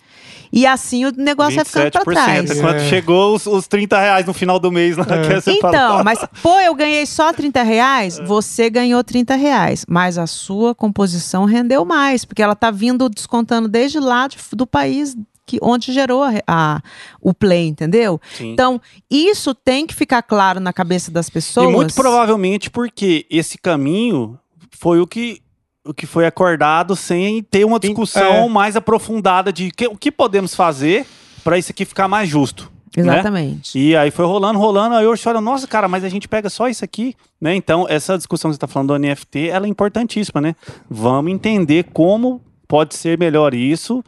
E 0.53 0.67
assim 0.67 1.05
o 1.05 1.13
negócio 1.17 1.55
vai 1.55 1.65
ficando 1.65 1.93
para 1.93 2.03
trás. 2.03 2.61
Quando 2.61 2.75
É. 2.75 2.89
chegou 2.89 3.37
os, 3.37 3.47
os 3.47 3.69
30 3.69 3.97
reais 4.01 4.27
no 4.27 4.35
final 4.35 4.59
do 4.59 4.73
mês, 4.73 4.97
lá, 4.97 5.05
que 5.05 5.41
você 5.41 5.53
Então, 5.53 5.71
fala, 5.71 6.03
mas, 6.03 6.19
pô, 6.43 6.59
eu 6.59 6.75
ganhei 6.75 7.07
só 7.07 7.33
30 7.33 7.63
reais, 7.63 8.19
você 8.27 8.69
ganhou 8.69 9.05
30 9.05 9.37
reais. 9.37 9.87
Mas 9.89 10.19
a 10.19 10.27
sua 10.27 10.75
composição 10.75 11.45
rendeu 11.45 11.85
mais, 11.85 12.25
porque 12.25 12.43
ela 12.43 12.57
tá 12.57 12.73
vindo 12.73 13.09
descontando 13.09 13.69
desde 13.69 14.01
lá 14.01 14.27
de- 14.27 14.37
do 14.53 14.67
país 14.67 15.17
que, 15.51 15.59
onde 15.61 15.93
gerou 15.93 16.23
a, 16.23 16.33
a- 16.47 16.81
o 17.21 17.35
play, 17.35 17.67
entendeu? 17.67 18.21
Sim. 18.37 18.53
Então, 18.53 18.81
isso 19.11 19.55
tem 19.55 19.87
que 19.87 19.95
ficar 19.95 20.23
claro 20.23 20.61
na 20.61 20.73
cabeça 20.73 21.11
das 21.11 21.29
pessoas. 21.29 21.69
E 21.69 21.73
muito 21.73 21.95
provavelmente 21.95 22.71
porque 22.71 23.27
esse 23.29 23.59
caminho 23.59 24.39
foi 24.79 25.01
o 25.01 25.07
que, 25.07 25.43
o 25.85 25.93
que 25.93 26.07
foi 26.07 26.25
acordado 26.27 26.95
sem 26.95 27.43
ter 27.43 27.65
uma 27.65 27.81
discussão 27.81 28.45
é. 28.45 28.49
mais 28.49 28.77
aprofundada 28.77 29.53
de 29.53 29.71
que- 29.73 29.89
o 29.89 29.97
que 29.97 30.13
podemos 30.13 30.55
fazer 30.55 31.05
para 31.43 31.59
isso 31.59 31.73
aqui 31.73 31.85
ficar 31.85 32.07
mais 32.07 32.29
justo. 32.29 32.71
né? 32.97 33.03
Exatamente. 33.03 33.79
E 33.79 33.97
aí 33.97 34.11
foi 34.11 34.25
rolando, 34.27 34.59
rolando, 34.59 34.95
aí 34.95 35.05
eu 35.05 35.11
olho, 35.27 35.41
nossa, 35.41 35.67
cara, 35.67 35.89
mas 35.89 36.05
a 36.05 36.09
gente 36.09 36.27
pega 36.29 36.49
só 36.51 36.69
isso 36.69 36.85
aqui, 36.85 37.15
né? 37.41 37.55
Então, 37.55 37.87
essa 37.89 38.17
discussão 38.17 38.51
que 38.51 38.55
você 38.55 38.57
está 38.57 38.67
falando 38.67 38.89
do 38.89 38.99
NFT, 38.99 39.49
ela 39.49 39.67
é 39.67 39.69
importantíssima, 39.69 40.41
né? 40.41 40.55
Vamos 40.89 41.33
entender 41.33 41.87
como 41.93 42.41
pode 42.69 42.95
ser 42.95 43.19
melhor 43.19 43.53
isso 43.55 44.03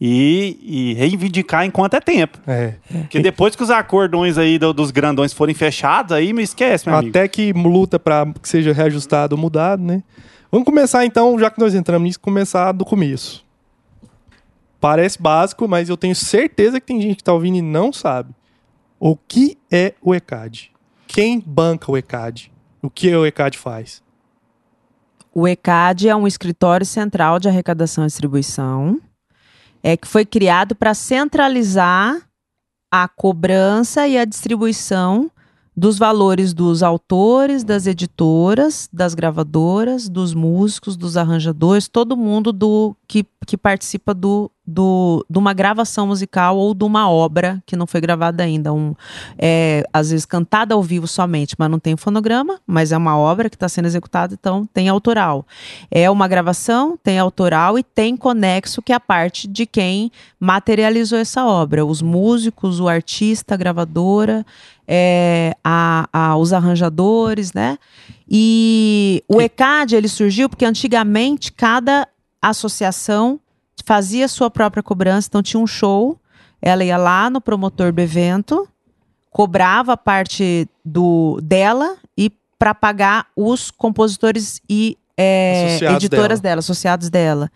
e, 0.00 0.58
e 0.62 0.94
reivindicar 0.94 1.64
enquanto 1.64 1.94
é 1.94 2.00
tempo. 2.00 2.38
É. 2.46 2.74
Porque 2.90 3.20
depois 3.20 3.56
que 3.56 3.62
os 3.62 3.70
acordões 3.70 4.38
aí 4.38 4.58
do- 4.58 4.72
dos 4.72 4.90
grandões 4.90 5.32
forem 5.32 5.54
fechados, 5.54 6.12
aí 6.12 6.32
me 6.32 6.42
esquece, 6.42 6.88
meu 6.88 6.96
amigo. 6.98 7.10
Até 7.10 7.26
que 7.28 7.52
luta 7.52 7.98
pra 7.98 8.24
que 8.40 8.48
seja 8.48 8.72
reajustado 8.72 9.34
ou 9.34 9.40
mudado, 9.40 9.82
né? 9.82 10.02
Vamos 10.50 10.64
começar 10.64 11.04
então, 11.04 11.38
já 11.38 11.50
que 11.50 11.58
nós 11.60 11.74
entramos 11.74 12.06
nisso, 12.06 12.20
começar 12.20 12.72
do 12.72 12.84
começo. 12.84 13.44
Parece 14.80 15.20
básico, 15.20 15.66
mas 15.66 15.88
eu 15.88 15.96
tenho 15.96 16.14
certeza 16.14 16.78
que 16.80 16.86
tem 16.86 17.00
gente 17.02 17.16
que 17.16 17.24
tá 17.24 17.32
ouvindo 17.32 17.56
e 17.56 17.62
não 17.62 17.92
sabe. 17.92 18.32
O 19.00 19.16
que 19.16 19.58
é 19.70 19.94
o 20.00 20.14
ECAD? 20.14 20.70
Quem 21.06 21.42
banca 21.44 21.90
o 21.90 21.96
ECAD? 21.96 22.52
O 22.80 22.88
que 22.88 23.14
o 23.14 23.26
ECAD 23.26 23.58
faz? 23.58 24.00
O 25.34 25.46
ECAD 25.48 26.08
é 26.08 26.14
um 26.16 26.26
escritório 26.26 26.86
central 26.86 27.38
de 27.40 27.48
arrecadação 27.48 28.04
e 28.04 28.06
distribuição, 28.06 29.00
é 29.82 29.96
que 29.96 30.06
foi 30.08 30.24
criado 30.24 30.74
para 30.74 30.94
centralizar 30.94 32.20
a 32.90 33.06
cobrança 33.08 34.08
e 34.08 34.16
a 34.16 34.24
distribuição 34.24 35.30
dos 35.78 35.96
valores 35.96 36.52
dos 36.52 36.82
autores, 36.82 37.62
das 37.62 37.86
editoras, 37.86 38.88
das 38.92 39.14
gravadoras, 39.14 40.08
dos 40.08 40.34
músicos, 40.34 40.96
dos 40.96 41.16
arranjadores, 41.16 41.86
todo 41.86 42.16
mundo 42.16 42.52
do 42.52 42.96
que, 43.06 43.24
que 43.46 43.56
participa 43.56 44.12
do, 44.12 44.50
do, 44.66 45.24
de 45.30 45.38
uma 45.38 45.52
gravação 45.52 46.08
musical 46.08 46.56
ou 46.56 46.74
de 46.74 46.84
uma 46.84 47.08
obra 47.08 47.62
que 47.64 47.76
não 47.76 47.86
foi 47.86 48.00
gravada 48.00 48.42
ainda. 48.42 48.72
Um, 48.72 48.92
é, 49.38 49.84
às 49.92 50.10
vezes 50.10 50.26
cantada 50.26 50.74
ao 50.74 50.82
vivo 50.82 51.06
somente, 51.06 51.54
mas 51.56 51.70
não 51.70 51.78
tem 51.78 51.96
fonograma, 51.96 52.58
mas 52.66 52.90
é 52.90 52.96
uma 52.96 53.16
obra 53.16 53.48
que 53.48 53.54
está 53.54 53.68
sendo 53.68 53.86
executada, 53.86 54.34
então 54.34 54.66
tem 54.74 54.88
autoral. 54.88 55.46
É 55.92 56.10
uma 56.10 56.26
gravação, 56.26 56.98
tem 57.00 57.20
autoral 57.20 57.78
e 57.78 57.84
tem 57.84 58.16
conexo, 58.16 58.82
que 58.82 58.92
é 58.92 58.96
a 58.96 59.00
parte 59.00 59.46
de 59.46 59.64
quem 59.64 60.10
materializou 60.40 61.20
essa 61.20 61.46
obra. 61.46 61.86
Os 61.86 62.02
músicos, 62.02 62.80
o 62.80 62.88
artista, 62.88 63.54
a 63.54 63.56
gravadora, 63.56 64.44
é, 64.90 65.54
a, 65.62 66.08
a- 66.10 66.36
os 66.38 66.52
arranjadores, 66.54 67.52
né? 67.52 67.76
E 68.26 69.22
o 69.28 69.40
ECAD, 69.40 69.94
ele 69.94 70.08
surgiu 70.08 70.48
porque 70.48 70.64
antigamente 70.64 71.52
cada 71.52 72.08
associação 72.40 73.38
fazia 73.84 74.26
sua 74.28 74.50
própria 74.50 74.82
cobrança, 74.82 75.28
então 75.28 75.42
tinha 75.42 75.60
um 75.60 75.66
show, 75.66 76.18
ela 76.60 76.82
ia 76.84 76.96
lá 76.96 77.28
no 77.30 77.40
promotor 77.40 77.92
do 77.92 78.00
evento, 78.00 78.66
cobrava 79.30 79.92
a 79.92 79.96
parte 79.96 80.66
do 80.84 81.38
dela 81.42 81.96
e 82.16 82.30
para 82.58 82.74
pagar 82.74 83.26
os 83.36 83.70
compositores 83.70 84.60
e 84.68 84.96
é, 85.16 85.78
editoras 85.94 86.40
dela. 86.40 86.52
dela, 86.52 86.58
associados 86.60 87.10
dela. 87.10 87.50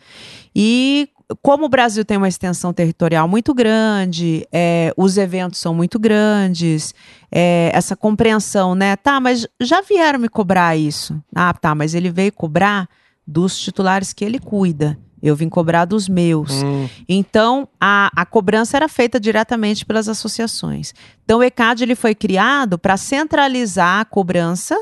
E 0.55 1.09
como 1.43 1.67
o 1.67 1.69
Brasil 1.69 2.05
tem 2.05 2.17
uma 2.17 2.29
extensão 2.29 2.73
territorial 2.73 3.27
muito 3.29 3.55
grande, 3.55 4.47
é, 4.53 4.93
os 4.97 5.17
eventos 5.17 5.59
são 5.61 5.75
muito 5.75 5.99
grandes, 5.99 6.95
é, 7.31 7.71
essa 7.73 7.95
compreensão, 7.97 8.75
né? 8.75 8.97
Tá, 8.97 9.21
mas 9.21 9.47
já 9.61 9.81
vieram 9.81 10.19
me 10.19 10.29
cobrar 10.29 10.77
isso. 10.77 11.21
Ah, 11.35 11.53
tá, 11.55 11.75
mas 11.75 11.95
ele 11.95 12.11
veio 12.11 12.33
cobrar 12.33 12.89
dos 13.27 13.59
titulares 13.59 14.13
que 14.13 14.25
ele 14.25 14.39
cuida. 14.39 14.99
Eu 15.23 15.37
vim 15.37 15.49
cobrar 15.49 15.85
dos 15.85 16.09
meus. 16.09 16.51
Hum, 16.65 16.89
Então, 17.09 17.69
a, 17.81 18.11
a 18.17 18.27
cobrança 18.27 18.77
era 18.77 18.89
feita 18.89 19.21
diretamente 19.21 19.87
pelas 19.87 20.09
associações. 20.09 20.93
Então, 21.25 21.39
o 21.39 21.43
ECAD 21.45 21.85
ele 21.85 21.95
foi 21.95 22.13
criado 22.13 22.77
para 22.77 22.97
centralizar 22.97 24.01
a 24.01 24.05
cobrança, 24.05 24.77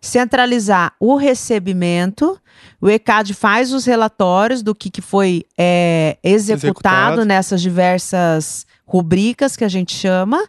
centralizar 0.00 0.92
o 1.00 1.16
recebimento. 1.16 2.40
O 2.80 2.88
ECAD 2.88 3.34
faz 3.34 3.72
os 3.72 3.84
relatórios 3.84 4.62
do 4.62 4.74
que, 4.74 4.90
que 4.90 5.00
foi 5.00 5.44
é, 5.56 6.16
executado, 6.22 6.66
Executado. 6.66 7.24
nessas 7.24 7.60
diversas 7.60 8.66
rubricas 8.86 9.56
que 9.56 9.64
a 9.64 9.68
gente 9.68 9.94
chama. 9.94 10.42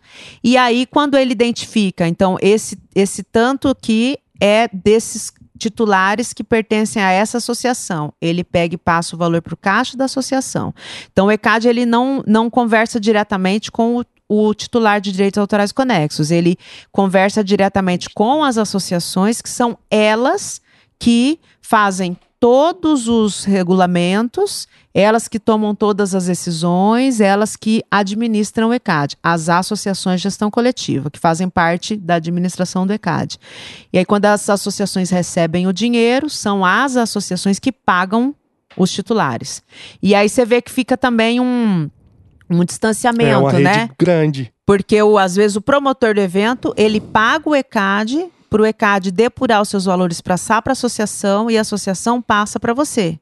E 0.43 0.57
aí, 0.57 0.85
quando 0.85 1.17
ele 1.17 1.31
identifica, 1.31 2.07
então, 2.07 2.37
esse, 2.41 2.79
esse 2.95 3.21
tanto 3.23 3.75
que 3.75 4.17
é 4.39 4.69
desses 4.71 5.33
titulares 5.59 6.31
que 6.31 6.43
pertencem 6.43 7.03
a 7.03 7.11
essa 7.11 7.37
associação. 7.37 8.13
Ele 8.21 8.43
pega 8.43 8.75
e 8.75 8.77
passa 8.77 9.15
o 9.15 9.19
valor 9.19 9.41
para 9.41 9.53
o 9.53 9.57
caixa 9.57 9.97
da 9.97 10.05
associação. 10.05 10.73
Então, 11.11 11.27
o 11.27 11.31
ECAD 11.31 11.67
ele 11.67 11.85
não, 11.85 12.23
não 12.25 12.49
conversa 12.49 12.99
diretamente 12.99 13.69
com 13.69 13.97
o, 13.97 14.05
o 14.29 14.53
titular 14.53 15.01
de 15.01 15.11
direitos 15.11 15.39
autorais 15.39 15.71
conexos. 15.71 16.29
Ele 16.29 16.55
conversa 16.91 17.43
diretamente 17.43 18.09
com 18.11 18.43
as 18.43 18.57
associações, 18.57 19.41
que 19.41 19.49
são 19.49 19.75
elas 19.89 20.61
que 20.99 21.39
fazem 21.59 22.15
todos 22.39 23.07
os 23.09 23.43
regulamentos, 23.43 24.67
elas 24.93 25.27
que 25.27 25.39
tomam 25.39 25.75
todas 25.75 26.15
as 26.15 26.27
decisões, 26.27 27.19
elas 27.19 27.55
que 27.55 27.83
administram 27.91 28.69
o 28.69 28.73
ECAD, 28.73 29.17
as 29.21 29.49
associações 29.49 30.21
de 30.21 30.23
gestão 30.23 30.49
coletiva, 30.49 31.11
que 31.11 31.19
fazem 31.19 31.49
parte 31.49 31.97
da 31.97 32.15
administração 32.15 32.87
do 32.87 32.93
ECAD. 32.93 33.37
E 33.91 33.97
aí, 33.97 34.05
quando 34.05 34.25
as 34.25 34.49
associações 34.49 35.09
recebem 35.09 35.67
o 35.67 35.73
dinheiro, 35.73 36.29
são 36.29 36.63
as 36.63 36.95
associações 36.95 37.59
que 37.59 37.71
pagam 37.71 38.33
os 38.77 38.91
titulares. 38.91 39.61
E 40.01 40.15
aí 40.15 40.29
você 40.29 40.45
vê 40.45 40.61
que 40.61 40.71
fica 40.71 40.95
também 40.95 41.39
um, 41.39 41.89
um 42.49 42.61
é 42.61 42.65
distanciamento, 42.65 43.39
uma 43.39 43.51
rede 43.51 43.63
né? 43.63 43.89
grande. 43.97 44.53
Porque 44.65 45.01
o, 45.01 45.17
às 45.17 45.35
vezes 45.35 45.55
o 45.55 45.61
promotor 45.61 46.13
do 46.13 46.21
evento, 46.21 46.73
ele 46.77 46.99
paga 46.99 47.49
o 47.49 47.55
ECAD 47.55 48.27
para 48.49 48.61
o 48.61 48.65
ECAD 48.65 49.11
depurar 49.11 49.61
os 49.61 49.69
seus 49.69 49.85
valores 49.85 50.21
para 50.21 50.35
a 50.35 50.71
associação 50.71 51.49
e 51.49 51.57
a 51.57 51.61
associação 51.61 52.21
passa 52.21 52.59
para 52.59 52.73
você. 52.73 53.19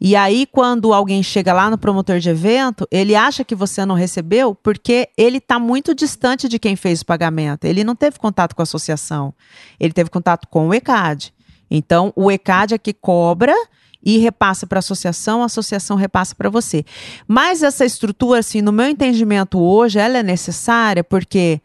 E 0.00 0.14
aí, 0.14 0.46
quando 0.46 0.94
alguém 0.94 1.22
chega 1.22 1.52
lá 1.52 1.68
no 1.68 1.76
promotor 1.76 2.20
de 2.20 2.30
evento, 2.30 2.86
ele 2.90 3.16
acha 3.16 3.42
que 3.42 3.54
você 3.54 3.84
não 3.84 3.96
recebeu 3.96 4.54
porque 4.54 5.08
ele 5.16 5.38
está 5.38 5.58
muito 5.58 5.94
distante 5.94 6.48
de 6.48 6.58
quem 6.58 6.76
fez 6.76 7.00
o 7.00 7.06
pagamento. 7.06 7.64
Ele 7.64 7.82
não 7.82 7.96
teve 7.96 8.18
contato 8.18 8.54
com 8.54 8.62
a 8.62 8.64
associação, 8.64 9.34
ele 9.80 9.92
teve 9.92 10.08
contato 10.08 10.46
com 10.48 10.68
o 10.68 10.74
ECAD. 10.74 11.34
Então, 11.70 12.12
o 12.14 12.30
ECAD 12.30 12.74
é 12.74 12.78
que 12.78 12.92
cobra 12.92 13.54
e 14.02 14.18
repassa 14.18 14.66
para 14.66 14.78
a 14.78 14.80
associação, 14.80 15.42
a 15.42 15.46
associação 15.46 15.96
repassa 15.96 16.34
para 16.34 16.48
você. 16.48 16.84
Mas 17.26 17.62
essa 17.62 17.84
estrutura, 17.84 18.40
assim, 18.40 18.62
no 18.62 18.72
meu 18.72 18.88
entendimento 18.88 19.58
hoje, 19.58 19.98
ela 19.98 20.18
é 20.18 20.22
necessária 20.22 21.02
porque 21.02 21.60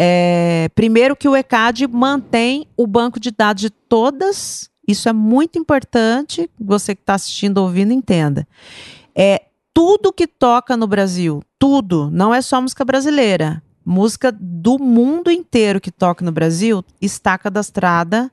é, 0.00 0.68
primeiro 0.74 1.16
que 1.16 1.28
o 1.28 1.36
ECAD 1.36 1.88
mantém 1.88 2.66
o 2.76 2.86
banco 2.86 3.18
de 3.18 3.30
dados 3.30 3.62
de 3.62 3.70
todas. 3.70 4.70
Isso 4.86 5.08
é 5.08 5.12
muito 5.12 5.58
importante. 5.58 6.48
Você 6.58 6.94
que 6.94 7.02
está 7.02 7.14
assistindo, 7.14 7.58
ouvindo, 7.58 7.92
entenda. 7.92 8.46
É 9.14 9.42
tudo 9.74 10.12
que 10.12 10.26
toca 10.26 10.76
no 10.76 10.86
Brasil, 10.86 11.42
tudo, 11.58 12.10
não 12.10 12.34
é 12.34 12.40
só 12.42 12.60
música 12.60 12.84
brasileira. 12.84 13.62
Música 13.84 14.30
do 14.30 14.78
mundo 14.78 15.30
inteiro 15.30 15.80
que 15.80 15.90
toca 15.90 16.24
no 16.24 16.30
Brasil 16.30 16.84
está 17.00 17.38
cadastrada. 17.38 18.30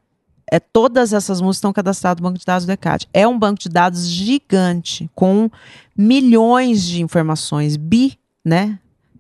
É, 0.52 0.60
todas 0.60 1.12
essas 1.14 1.42
músicas 1.42 1.58
estão 1.58 1.74
cadastradas 1.74 2.22
no 2.22 2.30
banco 2.30 2.40
de 2.40 2.46
dados 2.46 2.66
do 2.66 2.72
ECAD. 2.72 3.08
É 3.14 3.28
um 3.28 3.38
banco 3.38 3.60
de 3.60 3.70
dados 3.70 4.08
gigante, 4.08 5.10
com 5.16 5.50
milhões 5.98 6.84
de 6.84 7.02
informações, 7.02 7.78
bi, 7.78 8.18
né? 8.44 8.80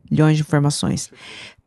Milhões 0.09 0.37
de 0.37 0.43
informações 0.43 1.09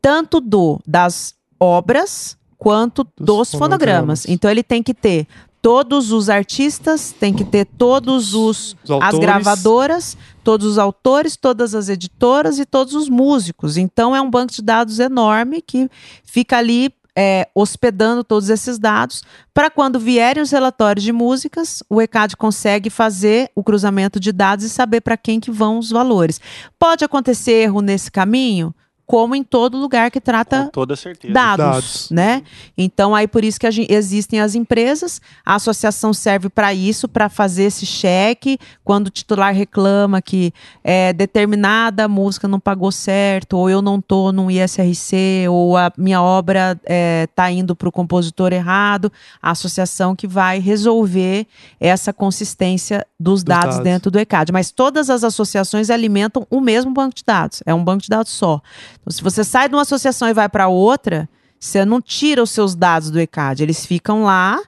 tanto 0.01 0.41
do 0.41 0.81
das 0.87 1.35
obras 1.59 2.37
quanto 2.57 3.05
dos, 3.17 3.27
Dos 3.27 3.51
fonogramas. 3.53 3.53
fonogramas. 3.53 4.25
Então 4.29 4.51
ele 4.51 4.63
tem 4.63 4.83
que 4.83 4.95
ter 4.95 5.27
todos 5.61 6.13
os 6.13 6.29
artistas, 6.29 7.13
tem 7.13 7.35
que 7.35 7.45
ter 7.45 7.65
todos 7.65 8.33
os, 8.35 8.77
Os 8.85 9.03
as 9.03 9.19
gravadoras, 9.19 10.17
todos 10.43 10.67
os 10.67 10.79
autores, 10.79 11.37
todas 11.37 11.75
as 11.75 11.89
editoras 11.89 12.59
e 12.59 12.65
todos 12.65 12.95
os 12.95 13.09
músicos. 13.09 13.77
Então 13.77 14.15
é 14.15 14.21
um 14.21 14.31
banco 14.31 14.53
de 14.53 14.63
dados 14.63 14.99
enorme 14.99 15.61
que 15.61 15.91
fica 16.25 16.59
ali 16.59 16.93
é, 17.21 17.49
hospedando 17.53 18.23
todos 18.23 18.49
esses 18.49 18.79
dados 18.79 19.25
para 19.53 19.69
quando 19.69 19.99
vierem 19.99 20.41
os 20.41 20.53
relatórios 20.53 21.03
de 21.03 21.13
músicas, 21.13 21.83
o 21.91 22.01
ECAD 22.01 22.37
consegue 22.37 22.91
fazer 22.91 23.51
o 23.57 23.65
cruzamento 23.65 24.21
de 24.21 24.31
dados 24.31 24.65
e 24.65 24.71
saber 24.71 25.01
para 25.01 25.17
quem 25.17 25.41
que 25.41 25.51
vão 25.51 25.79
os 25.81 25.91
valores. 25.91 26.41
Pode 26.79 27.05
acontecer 27.05 27.65
erro 27.65 27.81
nesse 27.81 28.09
caminho, 28.09 28.73
como 29.09 29.35
em 29.35 29.43
todo 29.43 29.79
lugar 29.79 30.11
que 30.11 30.21
trata 30.21 30.65
Com 30.65 30.69
toda 30.69 30.95
certeza. 30.95 31.33
dados, 31.33 31.65
Dados. 31.65 32.11
né? 32.11 32.43
Então 32.77 33.15
aí 33.15 33.27
por 33.27 33.43
isso 33.43 33.59
que 33.59 33.67
a 33.67 33.71
gen- 33.71 33.87
existem 33.89 34.39
as 34.39 34.55
empresas, 34.55 35.19
a 35.47 35.55
associação 35.55 36.13
serve 36.13 36.51
para 36.51 36.75
isso, 36.75 37.09
para 37.09 37.31
fazer 37.31 37.65
esse 37.65 37.87
cheque 37.87 38.59
quando 38.85 39.07
o 39.07 39.11
titular 39.11 39.55
reclama 39.55 40.21
que 40.21 40.53
é, 40.85 41.15
determinada 41.15 42.07
música 42.07 42.47
não 42.47 42.61
pagou 42.61 42.93
certo, 42.93 43.55
ou 43.57 43.71
eu 43.71 43.81
não 43.81 43.99
tô 43.99 44.31
no 44.31 44.51
ISRC, 44.51 45.47
ou 45.49 45.75
a 45.79 45.91
minha 45.97 46.21
obra 46.21 46.79
é, 46.85 47.27
tá 47.35 47.51
indo 47.51 47.75
para 47.75 47.89
o 47.89 47.93
compositor 47.93 48.53
errado, 48.53 49.11
a 49.41 49.53
associação 49.53 50.15
que 50.15 50.27
vai 50.27 50.59
resolver 50.59 51.47
essa 51.81 52.13
consistência 52.13 53.07
dos, 53.19 53.43
dados, 53.43 53.77
dados. 53.77 53.85
dentro 53.85 54.11
do 54.11 54.19
ECAD. 54.19 54.53
Mas 54.53 54.71
todas 54.71 55.09
as 55.09 55.25
associações 55.25 55.89
alimentam 55.89 56.47
o 56.51 56.61
mesmo 56.61 56.91
banco 56.93 57.15
de 57.15 57.23
dados, 57.25 57.63
é 57.65 57.73
um 57.73 57.83
banco 57.83 58.03
de 58.03 58.09
dados 58.11 58.33
só. 58.33 58.61
Então, 59.01 59.13
se 59.13 59.23
você 59.23 59.43
sai 59.45 59.69
de 59.69 59.75
uma 59.75 59.83
associação 59.83 60.29
e 60.29 60.35
vai 60.35 60.49
para 60.49 60.69
outra, 60.69 61.29
você 61.59 61.85
não 61.85 62.01
tira 62.01 62.43
os 62.43 62.51
seus 62.51 62.75
dados 62.75 63.11
do 63.11 63.21
ECAD, 63.21 63.63
eles 63.63 63.85
ficam 63.85 64.25
lá 64.25 64.61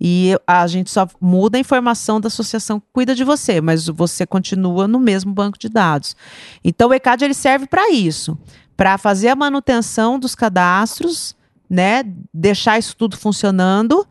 e 0.00 0.36
a 0.46 0.66
gente 0.66 0.90
só 0.90 1.08
muda 1.20 1.58
a 1.58 1.60
informação 1.60 2.20
da 2.20 2.28
associação 2.28 2.78
que 2.78 2.86
cuida 2.92 3.14
de 3.14 3.24
você, 3.24 3.60
mas 3.60 3.86
você 3.88 4.24
continua 4.24 4.86
no 4.86 5.00
mesmo 5.00 5.32
banco 5.32 5.58
de 5.58 5.68
dados. 5.68 6.14
Então 6.62 6.88
o 6.88 6.94
ECAD 6.94 7.24
ele 7.24 7.34
serve 7.34 7.66
para 7.66 7.90
isso, 7.90 8.38
para 8.76 8.96
fazer 8.96 9.28
a 9.28 9.36
manutenção 9.36 10.18
dos 10.18 10.34
cadastros, 10.34 11.34
né, 11.68 12.04
deixar 12.32 12.78
isso 12.78 12.96
tudo 12.96 13.16
funcionando, 13.16 14.06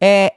é, 0.00 0.34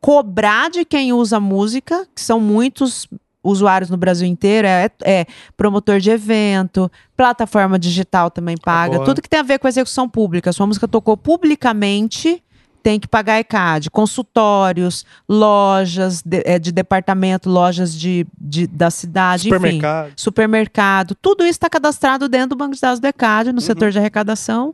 cobrar 0.00 0.70
de 0.70 0.84
quem 0.84 1.12
usa 1.12 1.40
música, 1.40 2.06
que 2.14 2.20
são 2.20 2.38
muitos 2.38 3.08
usuários 3.48 3.90
no 3.90 3.96
Brasil 3.96 4.26
inteiro, 4.26 4.66
é, 4.66 4.90
é 5.04 5.26
promotor 5.56 6.00
de 6.00 6.10
evento, 6.10 6.90
plataforma 7.16 7.78
digital 7.78 8.30
também 8.30 8.56
paga, 8.56 8.94
Agora. 8.96 9.04
tudo 9.08 9.22
que 9.22 9.28
tem 9.28 9.40
a 9.40 9.42
ver 9.42 9.58
com 9.58 9.66
a 9.66 9.70
execução 9.70 10.08
pública. 10.08 10.52
Sua 10.52 10.66
música 10.66 10.86
tocou 10.88 11.16
publicamente, 11.16 12.42
tem 12.82 13.00
que 13.00 13.08
pagar 13.08 13.40
ECAD. 13.40 13.90
Consultórios, 13.90 15.04
lojas 15.28 16.22
de, 16.24 16.42
é, 16.44 16.56
de 16.58 16.70
departamento, 16.70 17.50
lojas 17.50 17.92
de, 17.92 18.24
de- 18.40 18.66
da 18.68 18.90
cidade, 18.90 19.48
enfim 19.48 19.56
Supermercado. 19.56 20.12
supermercado, 20.16 21.14
tudo 21.20 21.42
isso 21.42 21.52
está 21.52 21.68
cadastrado 21.68 22.28
dentro 22.28 22.50
do 22.50 22.56
banco 22.56 22.74
de 22.74 22.80
dados 22.80 23.00
do 23.00 23.06
ECAD, 23.06 23.52
no 23.52 23.60
setor 23.60 23.90
de 23.90 23.98
arrecadação, 23.98 24.72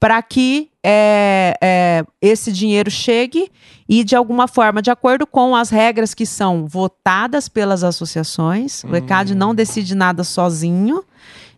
para 0.00 0.20
que 0.22 0.70
é, 0.84 1.54
é, 1.62 2.04
esse 2.20 2.50
dinheiro 2.50 2.90
chegue 2.90 3.48
e, 3.92 4.02
de 4.02 4.16
alguma 4.16 4.48
forma, 4.48 4.80
de 4.80 4.90
acordo 4.90 5.26
com 5.26 5.54
as 5.54 5.68
regras 5.68 6.14
que 6.14 6.24
são 6.24 6.66
votadas 6.66 7.46
pelas 7.46 7.84
associações, 7.84 8.82
o 8.84 8.96
ECAD 8.96 9.34
não 9.34 9.54
decide 9.54 9.94
nada 9.94 10.24
sozinho. 10.24 11.04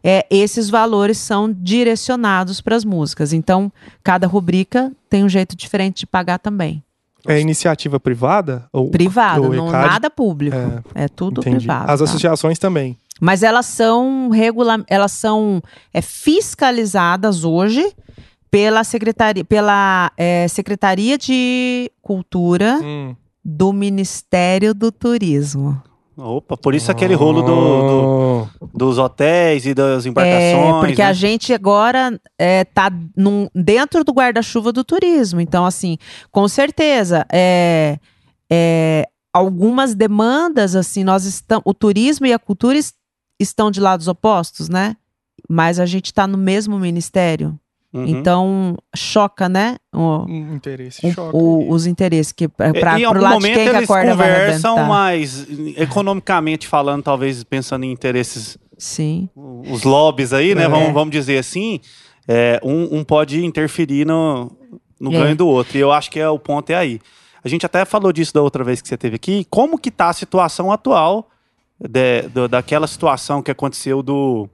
é, 0.02 0.26
esses 0.28 0.68
valores 0.68 1.16
são 1.16 1.50
direcionados 1.50 2.60
para 2.60 2.74
as 2.74 2.84
músicas. 2.84 3.32
Então, 3.32 3.72
cada 4.02 4.26
rubrica 4.26 4.90
tem 5.08 5.22
um 5.22 5.28
jeito 5.28 5.54
diferente 5.54 6.00
de 6.00 6.06
pagar 6.06 6.40
também. 6.40 6.82
É 7.24 7.40
iniciativa 7.40 8.00
privada? 8.00 8.68
Ou 8.72 8.90
Privado, 8.90 9.50
o 9.50 9.54
não 9.54 9.70
nada 9.70 10.10
público. 10.10 10.56
É, 10.94 11.04
É, 11.04 11.08
tudo 11.08 11.40
entendi. 11.40 11.58
privado. 11.58 11.88
As 11.90 12.00
tá? 12.00 12.04
associações 12.04 12.58
também. 12.58 12.98
Mas 13.20 13.44
elas 13.44 13.66
são 13.66 14.28
regula 14.28 14.84
elas 14.88 15.12
são 15.12 15.62
é, 15.92 16.02
fiscalizadas 16.02 17.44
hoje 17.44 17.94
pela 18.54 18.84
Secretaria, 18.84 19.44
pela 19.44 20.12
é, 20.16 20.46
Secretaria 20.46 21.18
de 21.18 21.90
Cultura 22.00 22.78
Hum. 22.80 23.16
do 23.44 23.72
Ministério 23.72 24.72
do 24.72 24.92
Turismo. 24.92 25.82
Opa, 26.16 26.56
por 26.56 26.72
isso 26.72 26.88
aquele 26.88 27.14
rolo 27.14 27.42
do, 27.42 27.48
do- 27.48 28.48
Oh. 28.60 28.66
dos 28.72 28.96
hotéis 28.98 29.66
e 29.66 29.74
das 29.74 30.06
É, 30.06 30.08
embarcações. 30.08 30.86
porque 30.86 31.02
né? 31.02 31.08
a 31.08 31.12
gente 31.12 31.52
agora 31.52 32.16
é, 32.38 32.62
tá 32.62 32.92
num- 33.16 33.48
dentro 33.52 34.04
do 34.04 34.12
guarda-chuva 34.12 34.70
do 34.72 34.84
turismo. 34.84 35.40
Então, 35.40 35.66
assim, 35.66 35.98
com 36.30 36.46
certeza, 36.46 37.26
é, 37.32 37.98
é, 38.48 39.08
algumas 39.32 39.96
demandas, 39.96 40.76
assim, 40.76 41.02
nós 41.02 41.24
estamos. 41.24 41.64
O 41.66 41.74
turismo 41.74 42.24
e 42.26 42.32
a 42.32 42.38
cultura 42.38 42.78
es- 42.78 42.94
estão 43.40 43.68
de 43.68 43.80
lados 43.80 44.06
opostos, 44.06 44.68
né? 44.68 44.94
Mas 45.50 45.80
a 45.80 45.86
gente 45.86 46.06
está 46.06 46.24
no 46.28 46.38
mesmo 46.38 46.78
ministério. 46.78 47.58
Uhum. 47.94 48.06
Então, 48.08 48.76
choca, 48.96 49.48
né? 49.48 49.76
O, 49.94 50.26
interesse 50.28 51.06
o- 51.06 51.12
choca. 51.12 51.36
o- 51.36 51.70
os 51.70 51.86
interesses 51.86 52.32
que 52.32 52.48
para 52.48 52.66
E- 52.98 53.02
em 53.02 53.06
pro 53.06 53.08
algum 53.08 53.20
lado 53.20 53.28
de 53.28 53.34
momento 53.34 53.54
quem 53.54 53.70
que 53.70 53.76
a 53.76 53.86
corda 53.86 54.10
conversam, 54.10 54.84
mas 54.88 55.46
economicamente 55.76 56.66
falando, 56.66 57.04
talvez 57.04 57.44
pensando 57.44 57.84
em 57.84 57.92
interesses, 57.92 58.58
Sim. 58.76 59.28
os 59.36 59.84
lobbies 59.84 60.32
aí, 60.32 60.54
né? 60.56 60.64
É. 60.64 60.68
Vamos, 60.68 60.92
vamos 60.92 61.12
dizer 61.12 61.38
assim, 61.38 61.78
é, 62.26 62.60
um, 62.64 62.98
um 62.98 63.04
pode 63.04 63.44
interferir 63.44 64.04
no, 64.04 64.50
no 65.00 65.12
É. 65.14 65.18
ganho 65.18 65.36
do 65.36 65.46
outro. 65.46 65.76
E 65.78 65.80
eu 65.80 65.92
acho 65.92 66.10
que 66.10 66.18
é, 66.18 66.28
o 66.28 66.38
ponto 66.38 66.70
é 66.70 66.74
aí. 66.74 67.00
A 67.44 67.48
gente 67.48 67.64
até 67.64 67.84
falou 67.84 68.12
disso 68.12 68.34
da 68.34 68.42
outra 68.42 68.64
vez 68.64 68.80
que 68.82 68.88
você 68.88 68.96
teve 68.96 69.14
aqui. 69.16 69.46
Como 69.48 69.78
que 69.78 69.90
tá 69.90 70.08
a 70.08 70.12
situação 70.12 70.72
atual 70.72 71.28
de- 71.78 72.22
do- 72.28 72.48
daquela 72.48 72.86
situação 72.88 73.40
que 73.42 73.50
aconteceu 73.50 74.02
do, 74.02 74.48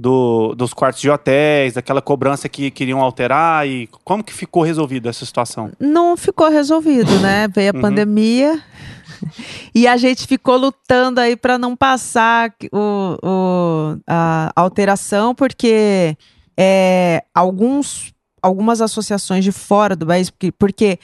do- 0.00 0.54
dos 0.54 0.72
quartos 0.72 1.02
de 1.02 1.10
hotéis, 1.10 1.74
daquela 1.74 2.00
cobrança 2.00 2.48
que 2.48 2.70
queriam 2.70 3.00
alterar 3.02 3.68
e 3.68 3.86
como 4.02 4.24
que 4.24 4.32
ficou 4.32 4.62
resolvida 4.62 5.10
essa 5.10 5.26
situação? 5.26 5.70
Não 5.78 6.16
ficou 6.16 6.48
resolvido, 6.48 7.10
né? 7.20 7.46
Veio 7.48 7.70
a 7.72 7.74
Uhum. 7.74 7.82
pandemia 7.82 8.62
e 9.74 9.86
a 9.86 9.98
gente 9.98 10.26
ficou 10.26 10.56
lutando 10.56 11.20
aí 11.20 11.36
para 11.36 11.58
não 11.58 11.76
passar 11.76 12.50
o, 12.72 13.18
o- 13.22 13.98
a 14.06 14.50
alteração, 14.56 15.34
porque 15.34 16.16
é, 16.56 17.22
alguns, 17.34 18.14
algumas 18.40 18.80
associações 18.80 19.44
de 19.44 19.52
fora 19.52 19.94
do 19.94 20.06
país, 20.06 20.30
porque, 20.30 20.50
porque 20.52 20.98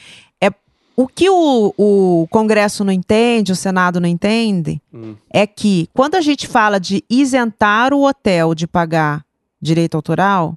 o 0.97 1.07
que 1.07 1.28
o, 1.28 1.74
o 1.76 2.26
Congresso 2.30 2.82
não 2.82 2.92
entende, 2.92 3.53
o 3.53 3.57
Senado 3.57 4.01
não 4.01 4.09
entende, 4.09 4.80
Hum. 4.92 5.14
é 5.30 5.47
que 5.47 5.88
quando 5.92 6.14
a 6.14 6.20
gente 6.20 6.47
fala 6.49 6.80
de 6.80 7.05
isentar 7.11 7.92
o 7.92 8.03
hotel 8.07 8.55
de 8.55 8.66
pagar 8.66 9.24
direito 9.61 9.94
autoral, 9.94 10.57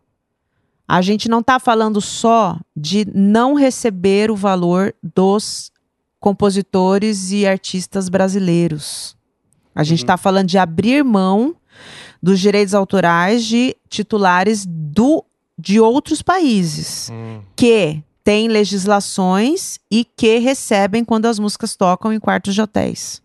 a 0.88 1.02
gente 1.02 1.28
não 1.30 1.40
está 1.42 1.60
falando 1.60 2.00
só 2.02 2.58
de 2.76 3.06
não 3.14 3.54
receber 3.54 4.32
o 4.32 4.36
valor 4.36 4.96
dos 5.04 5.72
compositores 6.20 7.32
e 7.32 7.46
artistas 7.46 8.08
brasileiros. 8.10 9.16
A 9.76 9.84
gente 9.84 10.00
Uhum. 10.00 10.04
está 10.06 10.18
falando 10.18 10.48
de 10.48 10.58
abrir 10.58 11.04
mão 11.04 11.56
dos 12.22 12.40
direitos 12.40 12.74
autorais 12.74 13.44
de 13.46 13.76
titulares 13.90 14.66
do, 14.68 15.24
de 15.58 15.80
outros 15.80 16.22
países 16.22 17.10
Hum. 17.12 17.42
que 17.56 18.02
têm 18.30 18.48
legislações 18.48 19.80
e 19.92 20.06
que 20.06 20.38
recebem 20.38 21.04
quando 21.04 21.26
as 21.26 21.40
músicas 21.40 21.76
tocam 21.76 22.14
em 22.14 22.20
quartos 22.20 22.54
de 22.54 22.62
hotéis. 22.62 23.24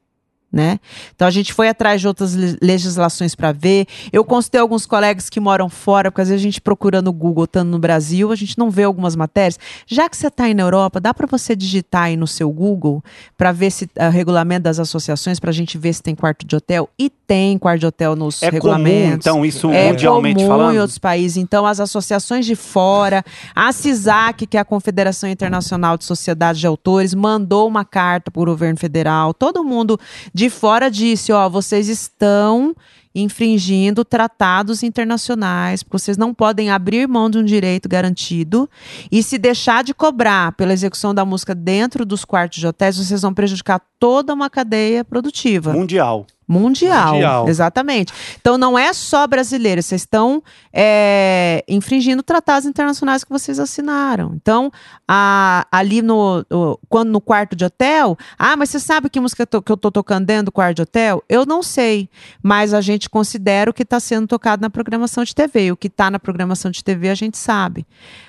Né? 0.55 0.79
Então 1.17 1.27
a 1.27 1.33
gente 1.33 1.53
foi 1.53 1.69
atrás 1.69 2.01
de 2.01 2.07
outras 2.07 2.33
le- 2.33 2.57
legislações 2.63 3.35
para 3.35 3.51
ver. 3.51 3.87
Eu 4.13 4.25
consultei 4.25 4.61
alguns 4.61 4.87
colegas 4.87 5.29
que 5.29 5.41
moram 5.41 5.69
fora, 5.69 6.13
porque 6.13 6.21
às 6.23 6.29
vezes 6.29 6.41
a 6.41 6.45
gente 6.45 6.61
procura 6.61 7.03
no 7.03 7.13
Google, 7.13 7.43
estando 7.43 7.71
no 7.71 7.79
Brasil, 7.81 8.31
a 8.31 8.37
gente 8.37 8.57
não 8.57 8.71
vê 8.71 8.85
algumas 8.85 9.17
matérias. 9.17 9.59
Já 9.85 10.09
que 10.09 10.17
você 10.17 10.29
está 10.29 10.45
aí 10.45 10.55
na 10.55 10.63
Europa, 10.63 11.01
dá 11.01 11.13
para 11.13 11.27
você 11.27 11.57
digitar 11.57 12.05
aí 12.05 12.17
no 12.17 12.29
seu 12.29 12.53
Google 12.53 13.03
para 13.37 13.51
ver 13.51 13.73
se 13.73 13.87
o 13.99 14.11
regulamento 14.11 14.63
das 14.63 14.79
associações, 14.79 15.41
para 15.41 15.51
a 15.51 15.53
gente 15.53 15.77
ver 15.77 15.93
se 15.93 16.01
tem 16.01 16.15
quarto 16.15 16.47
de 16.47 16.55
hotel. 16.55 16.89
E 16.97 17.11
tem 17.11 17.59
quarto 17.59 17.81
de 17.81 17.87
hotel 17.87 18.15
nos 18.15 18.41
É 18.41 18.47
comum, 18.47 18.55
regulamentos. 18.55 19.27
então, 19.27 19.45
isso 19.45 19.73
É 19.73 19.89
mundialmente 19.89 20.37
comum 20.37 20.47
falando? 20.49 20.77
em 20.77 20.79
outros 20.79 20.99
países. 20.99 21.37
Então, 21.37 21.67
as 21.67 21.81
associações 21.81 22.47
de 22.47 22.55
fora, 22.55 23.25
a 23.57 23.73
CISAC, 23.73 24.47
que 24.47 24.57
é 24.57 24.61
a 24.61 24.65
Confederação 24.65 25.29
Internacional 25.29 25.99
de 25.99 26.05
Sociedades 26.05 26.61
de 26.61 26.67
Autores, 26.69 27.13
mandou 27.13 27.67
uma 27.67 27.85
carta 27.85 28.31
para 28.31 28.41
o 28.41 28.45
governo 28.45 28.79
federal. 28.79 29.35
Todo 29.35 29.65
mundo 29.65 29.99
de 30.33 30.44
fora 30.51 30.91
disse: 30.91 31.33
ó, 31.33 31.49
vocês 31.49 31.89
estão 31.89 32.75
infringindo 33.15 34.05
tratados 34.05 34.83
internacionais, 34.83 35.83
porque 35.83 35.99
vocês 35.99 36.17
não 36.17 36.35
podem 36.35 36.71
abrir 36.71 37.07
mão 37.07 37.31
de 37.31 37.39
um 37.39 37.45
direito 37.45 37.89
garantido 37.89 38.69
e 39.11 39.23
se 39.23 39.39
deixar 39.39 39.85
de 39.85 39.95
cobrar 39.95 40.53
pela 40.53 40.73
execução 40.73 41.15
da 41.15 41.25
música 41.25 41.55
dentro 41.55 42.05
dos 42.05 42.25
quartos 42.25 42.59
de 42.59 42.67
hotéis, 42.67 42.97
vocês 42.97 43.23
vão 43.23 43.33
prejudicar 43.33 43.81
toda 44.01 44.35
uma 44.35 44.51
cadeia 44.51 45.05
produtiva. 45.05 45.73
Mundial. 45.73 46.27
Mundial, 46.47 47.13
Mundial. 47.15 47.49
exatamente. 47.49 48.13
Então 48.41 48.59
não 48.59 48.79
é 48.79 48.93
só 48.93 49.27
brasileiro, 49.27 49.83
vocês 49.83 50.03
estão 50.03 50.43
é, 50.73 51.65
infringindo 51.69 52.23
tratados 52.23 52.67
internacionais 52.67 53.25
que 53.25 53.31
vocês 53.31 53.59
assinaram. 53.59 54.33
Então, 54.35 54.71
a- 55.09 55.67
ali 55.71 56.03
no, 56.03 56.45
o- 56.51 56.79
quando 56.89 57.11
no 57.11 57.21
quarto 57.21 57.55
de 57.57 57.65
hotel, 57.65 58.17
ah, 58.39 58.57
mas 58.57 58.71
você 58.71 58.81
sabe 58.81 59.09
que 59.09 59.21
música 59.21 59.47
to- 59.47 59.63
que 59.63 59.71
eu 59.73 59.77
tô 59.77 59.91
tocando 59.91 60.27
dentro 60.27 60.47
do 60.47 60.53
quarto 60.53 60.77
de 60.77 60.83
hotel? 60.83 61.23
Eu 61.29 61.47
não 61.47 61.63
sei, 61.63 62.09
mas 62.43 62.75
a 62.75 62.81
gente 62.81 63.09
considera 63.09 63.71
o 63.71 63.75
que 63.75 63.83
está 63.83 63.99
sendo 64.01 64.27
tocado 64.27 64.61
na 64.63 64.69
programação 64.71 65.25
de 65.25 65.35
TV. 65.35 65.67
E 65.67 65.73
o 65.73 65.77
que 65.77 65.87
está 65.87 66.11
na 66.11 66.19
programação 66.19 66.71
de 66.71 66.83
TV 66.83 67.09
a 67.09 67.15
gente 67.15 67.39
sabe. 67.39 67.87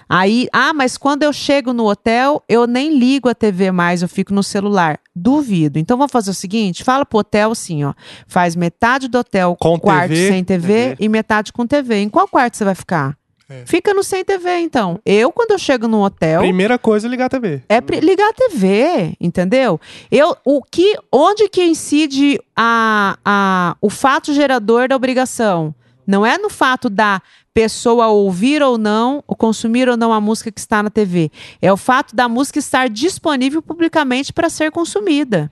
Aí, 0.08 0.48
ah, 0.54 0.74
mas 0.74 0.98
quando 0.98 1.24
eu 1.24 1.34
chego 1.34 1.74
no 1.74 1.86
hotel, 1.90 2.44
eu 2.48 2.68
nem 2.68 2.98
ligo 2.98 3.28
a 3.28 3.36
TV 3.36 3.72
mais, 3.72 4.02
eu 4.02 4.08
fico 4.08 4.34
no 4.34 4.44
celular. 4.44 5.00
Duvido. 5.16 5.80
Então 5.80 5.98
vamos 5.98 6.12
fazer 6.12 6.32
o 6.32 6.34
seguinte: 6.34 6.84
fala 6.84 7.06
pro 7.06 7.20
hotel 7.20 7.52
assim, 7.52 7.84
ó. 7.84 7.94
Faz 8.28 8.56
metade 8.56 9.08
do 9.08 9.18
hotel 9.18 9.56
Com 9.60 9.80
quarto 9.80 10.10
TV, 10.10 10.28
sem 10.30 10.44
TV, 10.44 10.68
TV. 10.68 10.96
e 11.00 11.10
metade 11.10 11.52
com 11.52 11.66
TV. 11.66 11.98
Em 12.02 12.10
qual 12.10 12.28
quarto 12.28 12.58
você 12.58 12.66
vai 12.66 12.76
ficar? 12.76 13.18
É. 13.48 13.64
Fica 13.66 13.94
no 13.94 14.04
sem 14.04 14.26
TV, 14.26 14.58
então. 14.60 15.00
Eu, 15.06 15.32
quando 15.32 15.52
eu 15.52 15.60
chego 15.60 15.88
no 15.88 16.04
hotel. 16.04 16.42
Primeira 16.42 16.80
coisa 16.80 17.08
é 17.08 17.10
ligar 17.10 17.26
a 17.26 17.30
TV. 17.30 17.62
É 17.70 17.80
ligar 18.00 18.30
a 18.30 18.34
TV, 18.34 19.16
entendeu? 19.22 19.80
Eu, 20.10 20.36
o 20.44 20.64
que, 20.64 20.98
onde 21.12 21.48
que 21.48 21.64
incide 21.64 22.40
a, 22.56 23.18
a, 23.24 23.78
o 23.80 23.90
fato 23.90 24.34
gerador 24.34 24.88
da 24.88 24.96
obrigação? 24.96 25.76
Não 26.08 26.26
é 26.26 26.38
no 26.38 26.50
fato 26.50 26.90
da 26.90 27.22
pessoa 27.56 28.08
ouvir 28.08 28.62
ou 28.62 28.78
não, 28.78 29.24
ou 29.26 29.34
consumir 29.34 29.88
ou 29.88 29.96
não 29.96 30.12
a 30.12 30.20
música 30.20 30.52
que 30.52 30.60
está 30.60 30.84
na 30.84 30.90
TV. 30.90 31.32
É 31.62 31.72
o 31.72 31.78
fato 31.78 32.14
da 32.14 32.28
música 32.28 32.60
estar 32.60 32.90
disponível 32.90 33.62
publicamente 33.62 34.34
para 34.34 34.50
ser 34.50 34.72
consumida. 34.72 35.50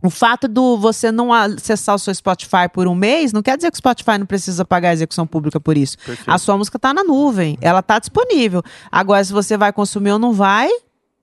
O 0.00 0.10
fato 0.10 0.46
do 0.46 0.78
você 0.78 1.10
não 1.10 1.32
acessar 1.32 1.96
o 1.96 1.98
seu 1.98 2.14
Spotify 2.14 2.68
por 2.72 2.86
um 2.86 2.94
mês 2.94 3.32
não 3.32 3.42
quer 3.42 3.56
dizer 3.56 3.70
que 3.72 3.74
o 3.74 3.78
Spotify 3.78 4.16
não 4.16 4.26
precisa 4.26 4.64
pagar 4.64 4.90
a 4.90 4.92
execução 4.92 5.26
pública 5.26 5.58
por 5.58 5.76
isso. 5.76 5.98
Perfeito. 5.98 6.30
A 6.30 6.38
sua 6.38 6.56
música 6.56 6.76
está 6.76 6.94
na 6.94 7.02
nuvem, 7.02 7.58
ela 7.60 7.80
está 7.80 7.98
disponível. 7.98 8.62
Agora, 8.92 9.24
se 9.24 9.32
você 9.32 9.56
vai 9.56 9.72
consumir 9.72 10.12
ou 10.12 10.18
não 10.20 10.32
vai, 10.32 10.70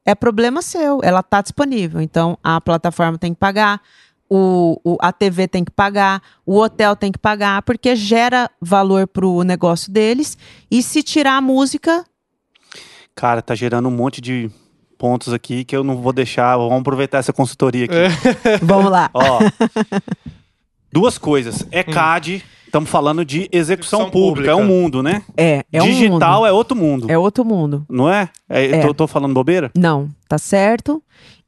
é 0.05 0.13
problema 0.13 0.61
seu. 0.61 0.99
Ela 1.03 1.21
está 1.21 1.41
disponível. 1.41 2.01
Então, 2.01 2.37
a 2.43 2.59
plataforma 2.59 3.17
tem 3.17 3.33
que 3.33 3.39
pagar, 3.39 3.81
o, 4.33 4.79
o- 4.85 4.97
a 5.01 5.11
TV 5.11 5.45
tem 5.45 5.61
que 5.65 5.71
pagar, 5.71 6.21
o 6.45 6.57
hotel 6.57 6.95
tem 6.95 7.11
que 7.11 7.19
pagar, 7.19 7.61
porque 7.63 7.95
gera 7.97 8.49
valor 8.61 9.05
para 9.05 9.27
o 9.27 9.43
negócio 9.43 9.91
deles. 9.91 10.37
E 10.71 10.81
se 10.81 11.03
tirar 11.03 11.35
a 11.37 11.41
música, 11.41 12.05
Cara, 13.13 13.41
tá 13.41 13.53
gerando 13.53 13.89
um 13.89 13.91
monte 13.91 14.21
de 14.21 14.49
pontos 14.97 15.33
aqui 15.33 15.65
que 15.65 15.75
eu 15.75 15.83
não 15.83 15.97
vou 15.97 16.13
deixar. 16.13 16.55
Vamos 16.55 16.79
aproveitar 16.79 17.17
essa 17.17 17.33
consultoria 17.33 17.83
aqui. 17.85 17.95
vamos 18.63 18.89
lá. 18.89 19.09
Ó, 19.13 19.39
duas 20.91 21.17
coisas. 21.17 21.65
ECAD, 21.71 22.41
estamos 22.65 22.89
falando 22.89 23.25
de 23.25 23.49
execução, 23.51 23.99
Execução 24.01 24.09
pública. 24.09 24.51
pública. 24.51 24.51
É 24.51 24.55
um 24.55 24.65
mundo, 24.65 25.03
né? 25.03 25.23
É, 25.35 25.65
é 25.71 25.83
um 25.83 25.85
Digital 25.87 26.35
mundo. 26.39 26.45
é 26.47 26.51
outro 26.51 26.75
mundo. 26.77 27.11
É 27.11 27.17
outro 27.17 27.43
mundo. 27.45 27.85
Não 27.89 28.09
é? 28.09 28.29
É, 28.49 28.65
É. 28.77 28.81
Tô, 28.81 28.93
tô 28.93 29.07
falando 29.07 29.33
bobeira? 29.33 29.71
Não, 29.75 30.07
tá 30.27 30.37
certo. 30.37 31.03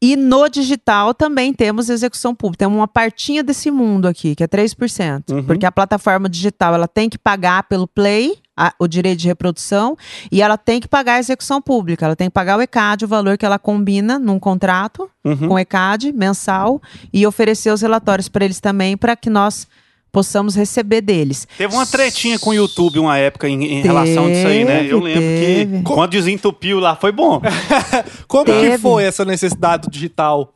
E 0.06 0.18
no 0.18 0.50
digital 0.50 1.14
também 1.14 1.54
temos 1.54 1.90
execução 1.90 2.36
pública. 2.36 2.66
Temos 2.66 2.78
uma 2.78 2.90
partinha 2.90 3.42
desse 3.42 3.72
mundo 3.72 4.06
aqui, 4.06 4.36
que 4.36 4.44
é 4.44 4.48
3%. 4.48 5.30
Uhum. 5.32 5.44
Porque 5.46 5.66
a 5.66 5.72
plataforma 5.72 6.28
digital 6.28 6.74
ela 6.76 6.90
tem 6.90 7.10
que 7.10 7.18
pagar 7.18 7.64
pelo 7.70 7.88
play, 7.88 8.38
a- 8.58 8.74
o 8.78 8.86
direito 8.86 9.20
de 9.20 9.28
reprodução, 9.30 9.96
e 10.30 10.42
ela 10.42 10.58
tem 10.58 10.82
que 10.82 10.90
pagar 10.90 11.14
a 11.14 11.20
execução 11.20 11.62
pública. 11.62 12.06
Ela 12.06 12.18
tem 12.18 12.28
que 12.28 12.34
pagar 12.34 12.58
o 12.58 12.62
ECAD, 12.62 13.06
o 13.06 13.08
valor 13.08 13.38
que 13.38 13.46
ela 13.46 13.58
combina 13.58 14.20
num 14.20 14.38
contrato 14.40 15.10
Uhum. 15.24 15.48
com 15.48 15.54
o 15.54 15.60
ECAD 15.60 16.12
mensal, 16.12 16.82
e 17.14 17.26
oferecer 17.26 17.72
os 17.72 17.82
relatórios 17.82 18.28
para 18.28 18.44
eles 18.44 18.60
também, 18.60 18.98
para 18.98 19.16
que 19.16 19.30
nós 19.30 19.66
possamos 20.14 20.56
receber 20.56 21.02
deles. 21.02 21.48
Teve 21.58 21.74
uma 21.74 21.88
tretinha 21.88 22.38
com 22.38 22.52
o 22.52 22.54
YouTube 22.54 23.00
uma 23.00 23.18
época 23.18 23.50
em, 23.50 23.64
em 23.64 23.82
relação 23.82 24.32
disso 24.32 24.46
aí, 24.48 24.64
né? 24.64 24.86
Eu 24.88 25.00
lembro 25.00 25.20
teve. 25.22 25.78
que 25.78 25.84
quando 25.84 26.12
desentupiu 26.12 26.80
lá 26.80 26.96
foi 26.96 27.12
bom. 27.12 27.42
Como 28.30 28.46
que 28.46 28.52
Teve. 28.52 28.78
foi 28.78 29.04
essa 29.04 29.26
necessidade 29.26 29.90
digital? 29.90 30.54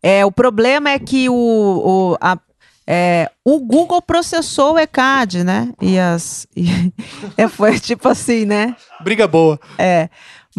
É, 0.00 0.24
o 0.24 0.30
problema 0.30 0.90
é 0.90 0.98
que 0.98 1.28
o, 1.28 1.34
o, 1.34 2.16
a- 2.20 2.38
é, 2.86 3.28
o 3.44 3.58
Google 3.60 4.00
processou 4.00 4.74
o 4.74 4.78
ECAD, 4.78 5.42
né? 5.44 5.72
E 5.82 5.98
as. 5.98 6.46
e- 6.56 6.92
é, 7.36 7.48
foi 7.48 7.78
tipo 7.80 8.08
assim, 8.08 8.44
né? 8.46 8.74
Briga 9.02 9.26
boa. 9.26 9.58
É. 9.76 10.08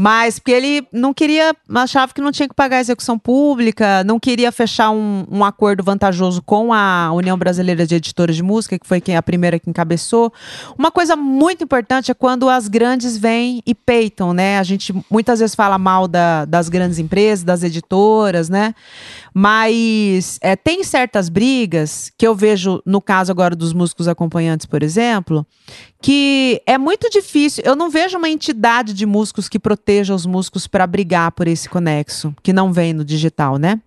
Mas 0.02 0.40
porque 0.40 0.54
ele 0.54 0.88
não 0.94 1.14
queria, 1.14 1.54
achava 1.76 2.14
que 2.14 2.22
não 2.22 2.32
tinha 2.32 2.48
que 2.48 2.56
pagar 2.56 2.78
a 2.78 2.80
execução 2.80 3.20
pública, 3.20 4.02
não 4.06 4.18
queria 4.18 4.50
fechar 4.50 4.92
um, 4.92 5.26
um 5.30 5.44
acordo 5.44 5.84
vantajoso 5.84 6.42
com 6.42 6.72
a 6.72 7.12
União 7.12 7.38
Brasileira 7.38 7.86
de 7.86 7.96
Editores 7.96 8.38
de 8.38 8.42
Música, 8.42 8.80
que 8.80 8.88
foi 8.88 9.02
quem 9.02 9.18
a 9.18 9.22
primeira 9.22 9.60
que 9.60 9.70
encabeçou. 9.70 10.32
Uma 10.78 10.90
coisa 10.90 11.18
muito 11.18 11.66
importante 11.66 12.12
é 12.12 12.14
quando 12.14 12.48
as 12.48 12.70
grandes 12.70 13.18
vêm 13.18 13.62
e 13.66 13.76
peitam, 13.76 14.32
né? 14.32 14.58
A 14.58 14.64
gente 14.64 14.94
muitas 15.12 15.42
vezes 15.42 15.54
fala 15.54 15.78
mal 15.78 16.08
da, 16.08 16.46
das 16.46 16.70
grandes 16.70 16.98
empresas, 16.98 17.44
das 17.44 17.62
editoras, 17.62 18.48
né? 18.48 18.74
Mas 19.34 20.40
é, 20.42 20.56
tem 20.56 20.82
certas 20.82 21.28
brigas 21.28 22.10
que 22.18 22.26
eu 22.26 22.34
vejo 22.34 22.82
no 22.86 23.02
caso 23.02 23.34
agora 23.34 23.54
dos 23.54 23.74
músicos 23.74 24.08
acompanhantes, 24.08 24.66
por 24.66 24.82
exemplo, 24.82 25.46
que 26.02 26.62
é 26.66 26.78
muito 26.78 27.10
difícil. 27.10 27.64
Eu 27.66 27.76
não 27.76 27.90
vejo 27.90 28.18
uma 28.18 28.30
entidade 28.30 28.94
de 28.94 29.06
músicos 29.06 29.50
que 29.50 29.60
proteja 29.60 30.14
os 30.14 30.26
músicos 30.26 30.68
para 30.68 30.88
brigar 30.88 31.32
por 31.32 31.48
esse 31.48 31.68
conexo, 31.68 32.34
que 32.42 32.54
não 32.54 32.72
vem 32.72 32.94
no 32.94 33.04
digital, 33.04 33.58
né? 33.58 33.80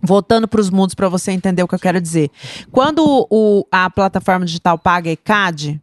Voltando 0.00 0.46
para 0.46 0.60
os 0.60 0.70
mundos 0.70 0.94
para 0.94 1.08
você 1.08 1.32
entender 1.32 1.62
o 1.62 1.68
que 1.68 1.74
eu 1.74 1.78
quero 1.78 2.00
dizer. 2.00 2.30
Quando 2.70 3.26
o, 3.28 3.66
a 3.70 3.90
plataforma 3.90 4.46
digital 4.46 4.78
paga 4.78 5.10
ECAD, 5.10 5.80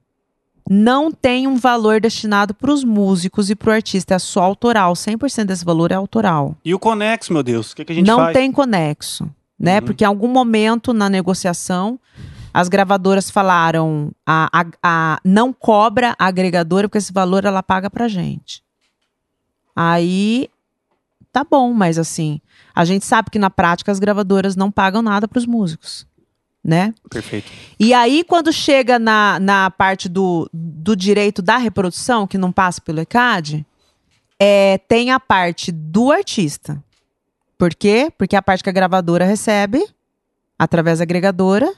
não 0.69 1.11
tem 1.11 1.45
um 1.47 1.57
valor 1.57 1.99
destinado 1.99 2.53
para 2.53 2.71
os 2.71 2.84
músicos 2.84 3.49
e 3.49 3.55
para 3.55 3.69
o 3.69 3.73
artista, 3.73 4.15
é 4.15 4.19
só 4.19 4.41
autoral. 4.41 4.93
100% 4.93 5.45
desse 5.45 5.65
valor 5.65 5.91
é 5.91 5.95
autoral. 5.95 6.55
E 6.63 6.73
o 6.73 6.80
conexo, 6.80 7.34
meu 7.34 7.43
Deus? 7.43 7.71
O 7.71 7.76
que, 7.76 7.84
que 7.84 7.91
a 7.91 7.95
gente 7.95 8.07
não 8.07 8.19
faz? 8.19 8.34
tem 8.34 8.51
conexo, 8.51 9.30
né? 9.59 9.80
Uhum. 9.80 9.86
Porque 9.86 10.05
em 10.05 10.07
algum 10.07 10.30
momento 10.30 10.93
na 10.93 11.09
negociação 11.09 11.99
as 12.56 12.70
gravadoras 12.70 13.30
falaram 13.30 14.14
a, 14.26 14.49
a, 14.62 14.66
a 14.82 15.20
não 15.26 15.51
cobra 15.51 16.16
a 16.18 16.28
agregadora 16.28 16.88
porque 16.88 16.97
esse 16.97 17.12
valor 17.12 17.43
ela 17.43 17.62
paga 17.62 17.89
pra 17.89 18.08
gente. 18.08 18.64
Aí 19.76 20.49
tá 21.34 21.43
bom, 21.43 21.74
mas 21.74 21.99
assim, 21.99 22.39
a 22.74 22.86
gente 22.86 23.03
sabe 23.03 23.30
que 23.30 23.38
na 23.38 23.49
prática 23.49 23.91
as 23.91 23.99
gravadoras 23.99 24.56
não 24.56 24.72
pagam 24.72 25.01
nada 25.01 25.28
pros 25.28 25.45
músicos, 25.45 26.08
né? 26.64 26.93
Perfeito. 27.10 27.51
E 27.78 27.93
aí, 27.93 28.24
quando 28.24 28.53
chega 28.53 28.97
na, 28.97 29.38
na 29.38 29.70
parte 29.70 30.08
do, 30.08 30.49
do 30.53 30.95
direito 30.95 31.41
da 31.41 31.58
reprodução, 31.58 32.26
que 32.26 32.38
não 32.38 32.53
passa 32.53 32.80
pelo 32.80 33.01
ECAD, 33.01 33.66
é, 34.39 34.78
tem 34.88 35.12
a 35.12 35.20
parte 35.20 35.74
do 35.74 36.10
artista. 36.10 36.82
Por 37.58 37.76
quê? 37.76 38.10
Porque 38.18 38.34
é 38.34 38.39
a 38.39 38.41
parte 38.41 38.64
que 38.64 38.70
a 38.70 38.74
gravadora 38.74 39.26
recebe, 39.26 39.86
através 40.58 40.99
da 40.99 41.03
agregadora, 41.03 41.70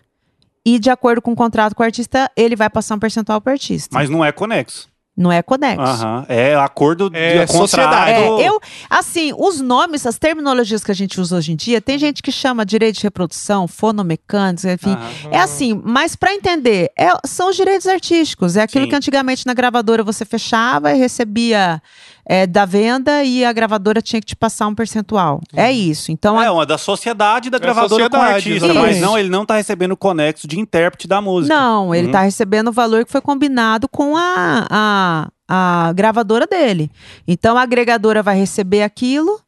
e 0.67 0.79
de 0.79 0.89
acordo 0.89 1.21
com 1.21 1.31
o 1.31 1.35
contrato 1.35 1.73
com 1.73 1.81
o 1.81 1.85
artista, 1.85 2.29
ele 2.35 2.55
vai 2.55 2.69
passar 2.69 2.95
um 2.95 2.99
percentual 2.99 3.39
para 3.39 3.51
o 3.51 3.53
artista. 3.53 3.89
Mas 3.93 4.09
não 4.09 4.23
é 4.25 4.31
conexo. 4.33 4.89
Não 5.19 5.31
é 5.31 5.41
conexo. 5.41 5.81
Aham. 5.81 6.25
É 6.29 6.53
acordo 6.55 7.09
É 7.11 7.43
de 7.45 7.51
sociedade. 7.51 8.13
contrato. 8.21 8.39
É, 8.41 8.47
eu, 8.47 8.59
assim, 8.87 9.31
os 9.35 9.59
nomes, 9.61 10.05
as 10.05 10.19
terminologias 10.19 10.83
que 10.83 10.91
a 10.91 10.93
gente 10.93 11.19
usa 11.19 11.37
hoje 11.37 11.53
em 11.53 11.55
dia, 11.55 11.81
tem 11.81 11.97
gente 11.97 12.21
que 12.21 12.31
chama 12.31 12.63
direito 12.63 12.97
de 12.97 13.03
reprodução, 13.03 13.67
fonomecânica, 13.67 14.73
enfim. 14.73 14.91
Aham. 14.91 15.09
É 15.31 15.39
assim, 15.39 15.81
mas 15.83 16.15
para 16.15 16.33
entender, 16.33 16.91
é- 16.95 17.11
são 17.25 17.49
os 17.49 17.55
direitos 17.55 17.87
artísticos. 17.87 18.55
É 18.55 18.61
aquilo 18.61 18.83
Sim. 18.85 18.89
que 18.91 18.95
antigamente 18.95 19.45
na 19.47 19.55
gravadora 19.55 20.03
você 20.03 20.23
fechava 20.23 20.91
e 20.93 20.97
recebia 20.99 21.81
é, 22.29 22.45
da 22.45 22.65
venda 22.65 23.23
e 23.23 23.45
a 23.45 23.53
gravadora 23.53 24.01
tinha 24.01 24.19
que 24.19 24.27
te 24.27 24.35
passar 24.35 24.67
um 24.67 24.75
percentual. 24.75 25.39
É 25.55 25.71
isso. 25.71 26.11
Então, 26.11 26.41
É 26.41 26.47
a- 26.47 26.51
uma 26.51 26.65
da 26.65 26.77
sociedade 26.77 27.49
da 27.49 27.55
É 27.57 27.59
gravadora 27.59 28.09
com 28.09 28.17
o 28.17 28.19
sociedade, 28.19 28.35
artista. 28.49 28.65
exatamente. 28.65 28.91
Mas 28.93 29.01
não, 29.01 29.17
ele 29.17 29.29
não 29.29 29.45
tá 29.45 29.55
recebendo 29.55 29.91
o 29.93 29.97
conexo 29.97 30.47
de 30.47 30.59
intérprete 30.59 31.07
da 31.07 31.21
música. 31.21 31.55
não, 31.55 31.95
ele 31.95 32.07
Uhum. 32.07 32.11
tá 32.11 32.21
recebendo 32.21 32.67
o 32.67 32.71
valor 32.73 33.05
que 33.05 33.11
foi 33.11 33.21
combinado 33.21 33.87
com 33.87 34.17
a, 34.17 34.67
a, 34.69 35.29
a 35.47 35.93
gravadora 35.93 36.45
dele. 36.45 36.91
Então, 37.27 37.57
a 37.57 37.61
agregadora 37.61 38.21
vai 38.21 38.37
receber 38.37 38.83
aquilo 38.83 39.39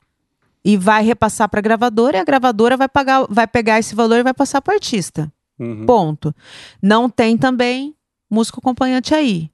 e 0.63 0.77
vai 0.77 1.03
repassar 1.03 1.49
para 1.49 1.59
a 1.59 1.61
gravadora 1.63 2.17
e 2.17 2.19
a 2.21 2.23
gravadora 2.23 2.77
vai, 2.77 2.87
pagar, 2.87 3.25
vai 3.29 3.45
pegar 3.47 3.79
esse 3.79 3.93
valor 3.93 4.19
e 4.19 4.23
vai 4.23 4.33
passar 4.33 4.61
para 4.61 4.71
o 4.71 4.75
artista. 4.75 5.29
Uhum. 5.59 5.85
Ponto. 5.85 6.33
Não 6.81 7.09
tem 7.09 7.37
também 7.37 7.93
músico 8.31 8.59
acompanhante 8.59 9.13
aí. 9.13 9.49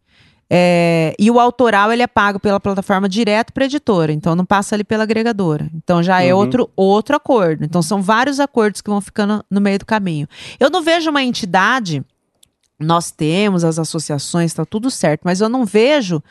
É, 0.50 1.16
e 1.18 1.32
o 1.32 1.39
autoral 1.39 1.91
ele 1.91 2.04
é 2.04 2.08
pago 2.08 2.39
pela 2.39 2.60
plataforma 2.60 3.10
direto 3.10 3.52
para 3.52 3.66
editora, 3.66 4.12
então 4.14 4.36
não 4.36 4.46
passa 4.46 4.76
ali 4.76 4.84
pela 4.84 5.04
agregadora. 5.04 5.68
Então 5.74 6.04
já 6.04 6.22
é 6.22 6.34
Uhum. 6.34 6.39
outro, 6.39 6.70
outro 6.76 7.16
acordo. 7.16 7.66
Então 7.66 7.82
são 7.82 8.02
vários 8.02 8.39
acordos 8.39 8.80
que 8.82 8.89
vão 8.89 9.02
ficando 9.02 9.43
no 9.50 9.60
meio 9.60 9.80
do 9.80 9.86
caminho. 9.86 10.28
Eu 10.60 10.70
não 10.70 10.84
vejo 10.84 11.10
uma 11.10 11.24
entidade. 11.24 12.04
Nós 12.80 13.10
temos 13.10 13.64
as 13.64 13.80
associações, 13.80 14.52
está 14.52 14.66
tudo 14.66 14.91
certo, 14.91 15.22
mas 15.24 15.39
eu 15.41 15.48
não 15.50 15.66
vejo 15.66 16.22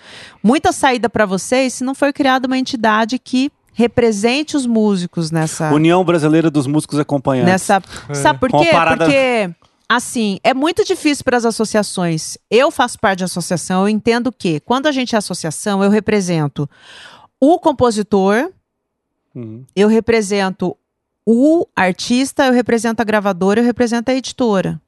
muita 0.42 0.72
saída 0.72 1.08
para 1.08 1.24
vocês 1.24 1.72
se 1.72 1.82
não 1.82 1.94
for 1.94 2.12
criada 2.12 2.46
uma 2.46 2.58
entidade 2.58 3.18
que 3.18 3.50
represente 3.72 4.56
os 4.56 4.66
músicos 4.66 5.30
nessa 5.32 5.72
União 5.72 6.04
Brasileira 6.04 6.48
dos 6.50 6.66
Músicos 6.66 6.98
Acompanhantes. 7.00 7.50
nessa. 7.50 7.82
Sabe 8.12 8.38
por 8.38 8.50
Uma 8.52 8.62
quê? 8.62 8.70
parada- 8.70 9.04
Porque, 9.06 9.50
assim, 9.88 10.38
é 10.42 10.52
muito 10.54 10.84
difícil 10.84 11.24
para 11.24 11.36
as 11.36 11.44
associações. 11.44 12.38
Eu 12.50 12.70
faço 12.70 12.98
parte 12.98 13.18
de 13.18 13.24
associação, 13.24 13.82
eu 13.82 13.88
entendo 13.88 14.32
que 14.32 14.60
quando 14.60 14.86
a 14.86 14.92
gente 14.92 15.14
é 15.14 15.18
associação, 15.18 15.82
eu 15.82 15.90
represento 15.90 16.68
o 17.40 17.58
compositor, 17.58 18.50
Uhum. 19.34 19.64
eu 19.74 19.88
represento 19.88 20.76
o 21.26 21.66
artista, 21.74 22.46
eu 22.46 22.52
represento 22.52 23.02
a 23.02 23.04
gravadora, 23.04 23.60
eu 23.60 23.64
represento 23.64 24.10
a 24.10 24.14
editora, 24.14 24.80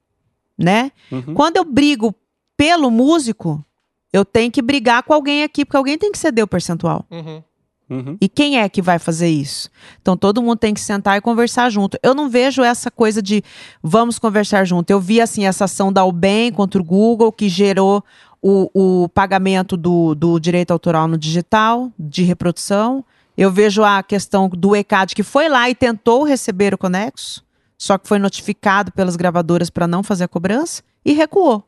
né? 0.57 0.93
Uhum. 1.11 1.35
Quando 1.35 1.57
eu 1.57 1.65
brigo 1.65 2.15
pelo 2.57 2.91
músico, 2.91 3.65
eu 4.13 4.25
tenho 4.25 4.51
que 4.53 4.63
brigar 4.63 5.03
com 5.03 5.13
alguém 5.13 5.43
aqui, 5.43 5.65
porque 5.65 5.77
alguém 5.77 5.99
tem 5.99 6.13
que 6.13 6.19
ceder 6.19 6.45
o 6.45 6.49
percentual. 6.49 7.05
Uhum. 7.11 7.43
Uhum. 7.89 8.17
E 8.21 8.29
quem 8.29 8.59
é 8.59 8.69
que 8.69 8.83
vai 8.83 8.99
fazer 8.99 9.29
isso? 9.29 9.71
Então 10.03 10.17
todo 10.17 10.43
mundo 10.43 10.57
tem 10.57 10.75
que 10.75 10.81
sentar 10.81 11.17
e 11.17 11.21
conversar 11.21 11.71
junto. 11.71 11.99
Eu 12.03 12.15
não 12.15 12.29
vejo 12.29 12.63
essa 12.63 12.91
coisa 12.91 13.23
de 13.23 13.43
vamos 13.83 14.19
conversar 14.19 14.65
junto. 14.65 14.91
Eu 14.91 15.01
vi 15.01 15.21
assim 15.21 15.47
essa 15.47 15.65
ação 15.65 15.93
da 15.93 16.05
UBEM 16.05 16.53
contra 16.53 16.81
o 16.81 16.85
Google 16.85 17.31
que 17.31 17.49
gerou 17.49 18.03
o, 18.43 18.71
o 19.05 19.09
pagamento 19.09 19.77
do, 19.77 20.15
do 20.15 20.39
direito 20.39 20.73
autoral 20.73 21.07
no 21.07 21.17
digital, 21.17 21.93
de 21.99 22.23
reprodução. 22.23 23.05
Eu 23.37 23.53
vejo 23.53 23.85
a 23.85 24.03
questão 24.03 24.49
do 24.49 24.75
ECAD 24.75 25.15
que 25.15 25.23
foi 25.23 25.49
lá 25.49 25.69
e 25.71 25.75
tentou 25.75 26.25
receber 26.25 26.75
o 26.75 26.79
conexo, 26.79 27.45
só 27.77 27.99
que 27.99 28.09
foi 28.09 28.19
notificado 28.19 28.91
pelas 28.93 29.15
gravadoras 29.15 29.69
para 29.69 29.87
não 29.87 30.03
fazer 30.03 30.25
a 30.25 30.29
cobrança 30.29 30.83
e 31.05 31.13
recuou. 31.13 31.63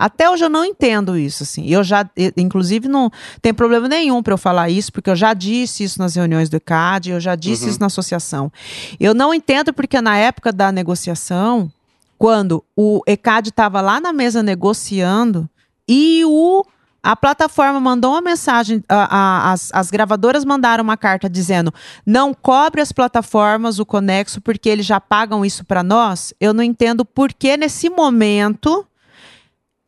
Até 0.00 0.30
hoje 0.30 0.42
eu 0.44 0.48
não 0.48 0.64
entendo 0.64 1.18
isso, 1.18 1.42
assim. 1.42 1.66
Eu 1.66 1.84
já, 1.84 2.08
inclusive, 2.36 2.88
não 2.88 3.10
tem 3.42 3.52
problema 3.52 3.86
nenhum 3.86 4.22
para 4.22 4.32
eu 4.32 4.38
falar 4.38 4.70
isso, 4.70 4.90
porque 4.90 5.10
eu 5.10 5.14
já 5.16 5.34
disse 5.34 5.84
isso 5.84 5.98
nas 5.98 6.14
reuniões 6.14 6.48
do 6.48 6.56
ECAD, 6.56 7.10
eu 7.10 7.20
já 7.20 7.34
disse 7.34 7.64
Uhum. 7.64 7.70
isso 7.70 7.80
na 7.80 7.86
associação. 7.86 8.50
Eu 8.98 9.12
não 9.12 9.34
entendo 9.34 9.74
porque 9.74 10.00
na 10.00 10.16
época 10.16 10.50
da 10.52 10.72
negociação, 10.72 11.70
quando 12.16 12.64
o 12.74 13.02
ECAD 13.06 13.50
estava 13.50 13.80
lá 13.82 14.00
na 14.00 14.12
mesa 14.12 14.42
negociando 14.42 15.48
e 15.88 16.22
o 16.24 16.64
a 17.02 17.16
plataforma 17.16 17.80
mandou 17.80 18.10
uma 18.12 18.20
mensagem, 18.20 18.84
a- 18.86 19.16
a- 19.48 19.52
as, 19.52 19.70
as 19.72 19.90
gravadoras 19.90 20.44
mandaram 20.44 20.84
uma 20.84 20.98
carta 20.98 21.30
dizendo 21.30 21.72
não 22.04 22.34
cobre 22.34 22.82
as 22.82 22.92
plataformas 22.92 23.78
o 23.78 23.86
conexo 23.86 24.38
porque 24.38 24.68
eles 24.68 24.84
já 24.84 25.00
pagam 25.00 25.42
isso 25.42 25.64
para 25.64 25.82
nós. 25.82 26.34
Eu 26.38 26.52
não 26.52 26.62
entendo 26.62 27.02
por 27.02 27.32
que 27.32 27.56
nesse 27.56 27.88
momento 27.88 28.84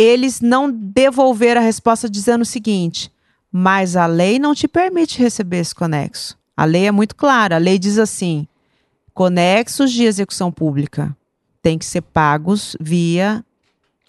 eles 0.03 0.40
não 0.40 0.70
devolveram 0.70 1.61
a 1.61 1.64
resposta 1.64 2.09
dizendo 2.09 2.42
o 2.42 2.46
seguinte: 2.46 3.12
mas 3.50 3.96
a 3.96 4.07
lei 4.07 4.38
não 4.38 4.55
te 4.55 4.66
permite 4.66 5.18
receber 5.18 5.59
esse 5.59 5.74
conexo. 5.74 6.36
A 6.57 6.64
lei 6.64 6.86
é 6.86 6.92
muito 6.92 7.14
clara. 7.14 7.57
A 7.57 7.59
lei 7.59 7.78
diz 7.78 7.98
assim: 7.98 8.46
conexos 9.14 9.92
de 9.92 10.05
execução 10.05 10.50
pública 10.50 11.16
têm 11.62 11.78
que 11.78 11.84
ser 11.84 12.00
pagos 12.00 12.76
via 12.80 13.44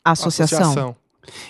associação. 0.03 0.95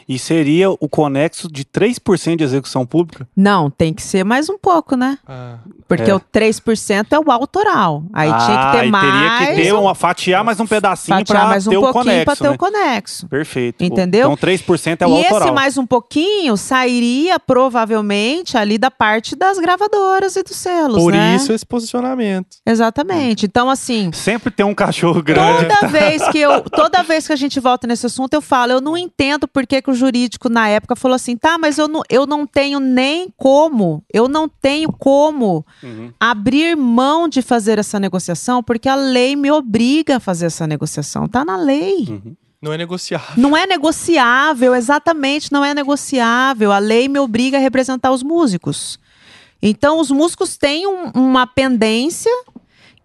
E 0.07 0.17
seria 0.19 0.69
o 0.71 0.87
conexo 0.89 1.51
de 1.51 1.63
3% 1.65 2.37
de 2.37 2.43
execução 2.43 2.85
pública? 2.85 3.27
Não, 3.35 3.69
tem 3.69 3.93
que 3.93 4.01
ser 4.01 4.23
mais 4.23 4.49
um 4.49 4.57
pouco, 4.57 4.95
né? 4.95 5.17
Ah. 5.27 5.57
Porque 5.87 6.09
É. 6.09 6.15
o 6.15 6.19
3% 6.19 7.07
é 7.11 7.19
o 7.19 7.31
autoral. 7.31 8.03
Aí 8.13 8.27
tinha 8.29 8.39
que 8.57 8.65
Ah, 8.65 8.71
ter 8.79 8.85
e 8.87 8.91
mais. 8.91 9.03
Teria 9.39 9.55
que 9.55 9.61
ter 9.63 9.73
uma 9.73 9.93
fatiar 9.95 10.43
mais 10.43 10.59
um 10.59 10.67
pedacinho 10.67 11.23
para 11.25 11.45
mais 11.45 11.67
um 11.67 11.71
ter 11.71 11.77
o 11.77 11.81
pouquinho 11.81 12.03
conexo, 12.03 12.25
para 12.25 12.35
ter 12.35 12.43
né? 12.43 12.49
o 12.49 12.57
conexo. 12.57 13.27
Perfeito. 13.27 13.83
Entendeu? 13.83 14.31
Então 14.31 14.37
3% 14.37 15.01
é 15.01 15.05
o 15.07 15.09
e 15.09 15.17
autoral. 15.23 15.41
esse 15.43 15.51
mais 15.51 15.77
um 15.77 15.85
pouquinho 15.85 16.55
sairia 16.57 17.39
provavelmente 17.39 18.57
ali 18.57 18.77
da 18.77 18.91
parte 18.91 19.35
das 19.35 19.57
gravadoras 19.59 20.35
e 20.35 20.43
dos 20.43 20.55
selos, 20.55 20.97
Por 21.01 21.11
né? 21.11 21.35
isso 21.35 21.51
esse 21.51 21.65
posicionamento. 21.65 22.57
Exatamente. 22.65 23.45
Então, 23.45 23.69
assim, 23.69 24.11
Sempre 24.13 24.51
tem 24.51 24.65
um 24.65 24.73
cachorro 24.75 25.21
grande. 25.21 25.65
toda 25.67 25.87
vez 25.87 26.27
que 26.29 26.37
eu, 26.39 26.61
toda 26.61 27.03
vez 27.03 27.27
que 27.27 27.33
a 27.33 27.35
gente 27.35 27.59
volta 27.59 27.87
nesse 27.87 28.05
assunto, 28.05 28.33
eu 28.33 28.41
falo, 28.41 28.71
eu 28.73 28.81
não 28.81 28.97
entendo 28.97 29.47
por 29.47 29.62
que, 29.67 29.81
que 29.81 29.89
o 29.89 29.93
jurídico 29.93 30.49
na 30.49 30.67
época 30.67 30.95
falou 30.95 31.15
assim, 31.15 31.35
tá, 31.37 31.57
mas 31.57 31.77
eu 31.77 31.87
não, 31.87 32.01
eu 32.09 32.25
não 32.25 32.45
tenho 32.47 32.79
nem 32.79 33.29
como, 33.37 34.03
eu 34.13 34.27
não 34.27 34.47
tenho 34.49 34.91
como 34.91 35.65
Uhum. 35.81 36.11
abrir 36.19 36.75
mão 36.75 37.27
de 37.27 37.41
fazer 37.41 37.77
essa 37.79 37.99
negociação, 37.99 38.61
porque 38.63 38.87
a 38.89 38.95
lei 38.95 39.35
me 39.35 39.51
obriga 39.51 40.17
a 40.17 40.19
fazer 40.19 40.45
essa 40.47 40.65
negociação. 40.67 41.27
Tá 41.27 41.43
na 41.45 41.55
lei. 41.57 42.05
Uhum. 42.09 42.35
Não 42.61 42.71
é 42.71 42.77
negociável. 42.77 43.33
Não 43.35 43.57
é 43.57 43.67
negociável, 43.67 44.73
exatamente, 44.73 45.51
não 45.51 45.65
é 45.65 45.73
negociável. 45.73 46.71
A 46.71 46.79
lei 46.79 47.07
me 47.09 47.19
obriga 47.19 47.57
a 47.57 47.59
representar 47.59 48.11
os 48.11 48.23
músicos. 48.23 48.97
Então, 49.61 49.99
os 49.99 50.09
músicos 50.11 50.57
têm 50.57 50.87
um- 50.87 51.11
uma 51.13 51.45
pendência 51.47 52.31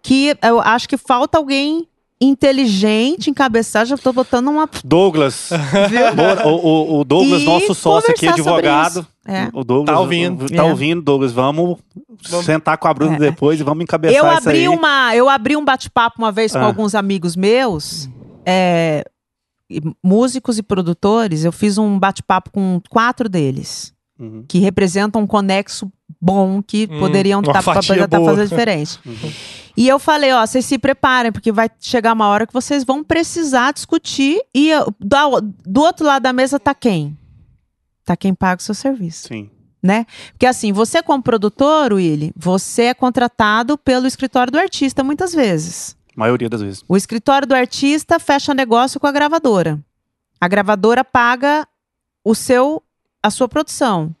que 0.01 0.35
eu 0.41 0.59
acho 0.61 0.87
que 0.87 0.95
falta 0.97 1.37
alguém 1.37 1.87
inteligente, 2.21 3.29
encabeçar. 3.29 3.85
Já 3.85 3.97
tô 3.97 4.11
botando 4.11 4.47
uma. 4.49 4.69
Douglas. 4.83 5.49
O, 6.45 6.49
o- 6.49 6.99
o 6.99 7.03
Douglas, 7.03 7.41
E 7.41 7.45
nosso 7.45 7.73
sócio 7.73 8.11
aqui, 8.11 8.27
advogado. 8.27 9.05
É. 9.25 9.47
O 9.53 9.63
Douglas. 9.63 9.95
Tá 9.95 9.99
ouvindo. 10.01 10.47
Tá 10.49 10.55
É. 10.65 10.69
ouvindo, 10.69 11.01
Douglas. 11.01 11.31
Vamos, 11.31 11.77
Vamos. 12.29 12.45
sentar 12.45 12.77
com 12.77 12.87
a 12.87 12.93
Bruna 12.93 13.15
É. 13.15 13.19
depois 13.19 13.59
e 13.59 13.63
vamos 13.63 13.83
encabeçar 13.83 14.17
Eu 14.17 14.25
isso 14.37 14.49
aí. 14.49 14.65
abri, 14.65 14.67
uma, 14.67 15.15
eu 15.15 15.29
abri 15.29 15.55
um 15.55 15.63
bate-papo 15.63 16.15
uma 16.19 16.31
vez 16.31 16.51
com 16.51 16.59
Ah. 16.59 16.65
alguns 16.65 16.93
amigos 16.95 17.35
meus, 17.35 18.09
é, 18.45 19.03
músicos 20.03 20.57
e 20.57 20.63
produtores. 20.63 21.43
Eu 21.45 21.51
fiz 21.51 21.77
um 21.77 21.97
bate-papo 21.99 22.49
com 22.51 22.81
quatro 22.89 23.29
deles, 23.29 23.93
Uhum. 24.19 24.43
que 24.47 24.59
representam 24.59 25.21
um 25.21 25.27
conexo 25.27 25.89
bom 26.19 26.61
que 26.61 26.87
Hum, 26.91 26.99
poderiam 26.99 27.39
estar 27.39 27.53
tá 27.53 27.61
boa. 27.61 27.75
fazendo 28.31 28.47
diferente. 28.49 28.99
Uhum. 29.05 29.31
E 29.79 29.87
eu 29.87 29.97
falei, 29.97 30.33
ó, 30.33 30.45
vocês 30.45 30.65
se 30.65 30.77
preparem, 30.77 31.31
porque 31.31 31.53
vai 31.53 31.69
chegar 31.79 32.11
uma 32.11 32.27
hora 32.27 32.45
que 32.45 32.51
vocês 32.51 32.83
vão 32.83 33.01
precisar 33.01 33.71
discutir. 33.71 34.37
E 34.53 34.73
uh, 34.75 34.93
do, 34.99 35.41
do 35.65 35.79
outro 35.79 36.05
lado 36.05 36.23
da 36.23 36.33
mesa 36.33 36.59
tá 36.59 36.75
quem? 36.75 37.17
Tá 38.03 38.17
quem 38.17 38.33
paga 38.33 38.59
o 38.59 38.63
seu 38.63 38.75
serviço 38.75 39.29
Sim. 39.29 39.49
né? 39.81 40.05
Porque 40.33 40.45
assim, 40.45 40.73
você 40.73 41.01
como 41.01 41.23
produtor, 41.23 41.93
Willy, 41.93 42.33
você 42.35 42.87
é 42.87 42.93
contratado 42.93 43.77
pelo 43.77 44.05
escritório 44.05 44.51
do 44.51 44.59
artista 44.59 45.01
muitas 45.01 45.33
vezes. 45.33 45.95
maioria 46.13 46.49
das 46.49 46.61
vezes. 46.61 46.83
O 46.85 46.97
escritório 46.97 47.47
do 47.47 47.55
artista 47.55 48.19
fecha 48.19 48.53
negócio 48.53 48.99
com 48.99 49.07
a 49.07 49.13
gravadora. 49.13 49.79
A 50.41 50.47
gravadora 50.49 51.05
paga 51.05 51.65
o 52.21 52.35
seu 52.35 52.83
a 53.23 53.29
sua 53.29 53.47
produção. 53.47 54.13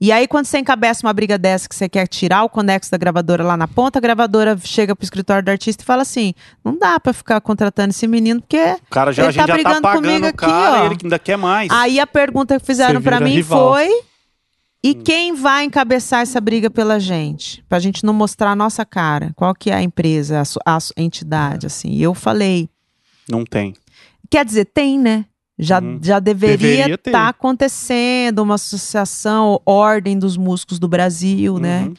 E 0.00 0.10
aí, 0.10 0.26
quando 0.26 0.46
você 0.46 0.58
encabeça 0.58 1.06
uma 1.06 1.12
briga 1.12 1.36
dessa 1.36 1.68
que 1.68 1.74
você 1.74 1.86
quer 1.86 2.06
tirar 2.06 2.42
o 2.42 2.48
conexo 2.48 2.90
da 2.90 2.96
gravadora 2.96 3.44
lá 3.44 3.54
na 3.54 3.68
ponta, 3.68 3.98
a 3.98 4.00
gravadora 4.00 4.56
chega 4.64 4.96
pro 4.96 5.04
escritório 5.04 5.44
do 5.44 5.50
artista 5.50 5.82
e 5.82 5.86
fala 5.86 6.00
assim: 6.00 6.32
não 6.64 6.78
dá 6.78 6.98
pra 6.98 7.12
ficar 7.12 7.38
contratando 7.42 7.90
esse 7.90 8.06
menino, 8.06 8.40
porque. 8.40 8.76
O 8.86 8.90
cara 8.90 9.12
já, 9.12 9.24
Ele 9.24 9.28
a 9.28 9.32
gente 9.32 9.40
tá 9.42 9.46
já 9.46 9.52
tá 9.52 9.62
brigando 9.62 9.82
pagando 9.82 10.02
comigo 10.06 10.26
aqui, 10.26 10.36
cara 10.38 10.80
ó. 10.80 10.82
e 10.82 10.86
ele 10.86 10.96
ainda 11.02 11.18
quer 11.18 11.36
mais. 11.36 11.70
Aí 11.70 12.00
a 12.00 12.06
pergunta 12.06 12.58
que 12.58 12.64
fizeram 12.64 12.98
vira 12.98 13.20
mim 13.20 13.34
rival. 13.34 13.74
foi: 13.74 13.90
e 14.82 14.94
quem 14.94 15.34
vai 15.34 15.64
encabeçar 15.64 16.22
essa 16.22 16.40
briga 16.40 16.70
pela 16.70 16.98
gente? 16.98 17.62
Pra 17.68 17.78
gente 17.78 18.02
não 18.02 18.14
mostrar 18.14 18.52
a 18.52 18.56
nossa 18.56 18.86
cara. 18.86 19.32
Qual 19.36 19.54
que 19.54 19.70
é 19.70 19.74
a 19.74 19.82
empresa, 19.82 20.42
a, 20.64 20.78
a 20.78 21.02
entidade, 21.02 21.66
assim. 21.66 21.90
E 21.90 22.02
eu 22.02 22.14
falei: 22.14 22.70
Não 23.28 23.44
tem. 23.44 23.74
quer 24.30 24.46
dizer, 24.46 24.64
tem, 24.64 24.98
né? 24.98 25.26
Já, 25.60 25.80
Uhum. 25.80 25.98
já 26.02 26.18
deveria 26.18 26.94
estar 26.94 26.96
ter. 26.96 27.14
acontecendo 27.16 28.40
uma 28.40 28.54
associação, 28.54 29.60
ordem 29.64 30.18
dos 30.18 30.36
músicos 30.36 30.78
do 30.78 30.88
Brasil, 30.88 31.58
né? 31.58 31.84
Uhum. 31.88 31.94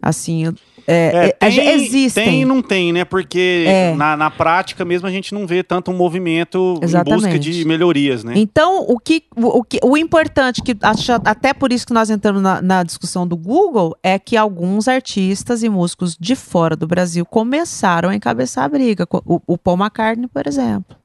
Assim, 0.00 0.44
eu- 0.44 0.54
É, 0.90 1.36
é, 1.40 1.46
é, 1.46 1.50
já 1.50 1.64
existem. 1.74 2.24
Tem 2.24 2.42
e 2.42 2.44
não 2.46 2.62
tem, 2.62 2.94
né? 2.94 3.04
Porque 3.04 3.64
É. 3.68 3.94
na, 3.94 4.16
na 4.16 4.30
prática 4.30 4.86
mesmo 4.86 5.06
a 5.06 5.10
gente 5.10 5.34
não 5.34 5.46
vê 5.46 5.62
tanto 5.62 5.90
um 5.90 5.94
movimento 5.94 6.56
em 6.56 6.72
busca 6.80 6.86
Exatamente. 6.86 7.38
de 7.52 7.64
melhorias, 7.66 8.24
né? 8.24 8.32
Então, 8.36 8.86
o 8.88 8.98
que, 8.98 9.22
o, 9.36 9.58
o 9.58 9.64
que, 9.64 9.78
o 9.84 9.98
importante, 9.98 10.62
que 10.62 10.74
acho, 10.80 11.12
até 11.12 11.52
por 11.52 11.72
isso 11.72 11.86
que 11.86 11.92
nós 11.92 12.08
entramos 12.08 12.40
na, 12.40 12.62
na 12.62 12.82
discussão 12.82 13.26
do 13.26 13.36
Google, 13.36 13.94
é 14.02 14.18
que 14.18 14.34
alguns 14.34 14.88
artistas 14.88 15.62
e 15.62 15.68
músicos 15.68 16.16
de 16.18 16.34
fora 16.34 16.74
do 16.74 16.86
Brasil 16.86 17.26
começaram 17.26 18.08
a 18.08 18.14
encabeçar 18.14 18.64
a 18.64 18.68
briga. 18.70 19.06
O, 19.26 19.42
o 19.46 19.58
Paul 19.58 19.76
McCartney, 19.76 20.26
por 20.28 20.46
exemplo. 20.46 20.96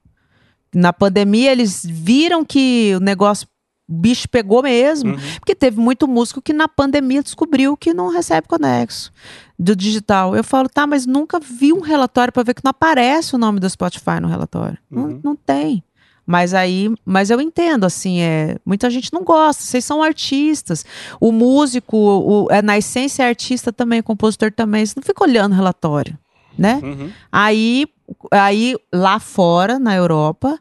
Na 0.73 0.91
pandemia, 0.93 1.51
eles 1.51 1.85
viram 1.85 2.43
que 2.43 2.93
o 2.95 2.99
negócio, 2.99 3.47
o 3.87 3.93
bicho 3.93 4.27
pegou 4.29 4.63
mesmo, 4.63 5.11
Uhum. 5.11 5.19
porque 5.39 5.53
teve 5.55 5.79
muito 5.79 6.07
músico 6.07 6.41
que 6.41 6.53
na 6.53 6.67
pandemia 6.67 7.21
descobriu 7.21 7.75
que 7.77 7.93
não 7.93 8.09
recebe 8.09 8.47
conexo 8.47 9.11
do 9.59 9.75
digital. 9.75 10.35
Eu 10.35 10.43
falo, 10.43 10.67
tá, 10.69 10.87
mas 10.87 11.05
nunca 11.05 11.39
vi 11.39 11.71
um 11.73 11.79
relatório 11.81 12.31
para 12.33 12.43
ver 12.43 12.53
que 12.53 12.63
não 12.63 12.71
aparece 12.71 13.35
o 13.35 13.37
nome 13.37 13.59
do 13.59 13.69
Spotify 13.69 14.19
no 14.21 14.27
relatório. 14.27 14.77
Não, 14.89 15.03
Uhum. 15.03 15.19
não 15.23 15.35
tem. 15.35 15.83
Mas 16.25 16.53
aí, 16.53 16.89
mas 17.05 17.29
eu 17.29 17.41
entendo, 17.41 17.83
assim, 17.83 18.21
é, 18.21 18.55
muita 18.65 18.89
gente 18.89 19.11
não 19.11 19.23
gosta, 19.25 19.61
vocês 19.61 19.83
são 19.83 20.01
artistas. 20.01 20.85
O 21.19 21.33
músico, 21.33 21.97
o, 21.97 22.47
é, 22.49 22.61
na 22.61 22.77
essência, 22.77 23.23
é 23.23 23.27
artista 23.27 23.73
também, 23.73 24.01
compositor 24.01 24.49
também. 24.53 24.85
Você 24.85 24.93
não 24.95 25.03
fica 25.03 25.21
olhando 25.21 25.51
o 25.51 25.55
relatório, 25.55 26.17
né? 26.57 26.79
Uhum. 26.81 27.11
Aí, 27.29 27.85
aí, 28.31 28.77
lá 28.93 29.19
fora, 29.19 29.77
na 29.77 29.93
Europa 29.95 30.57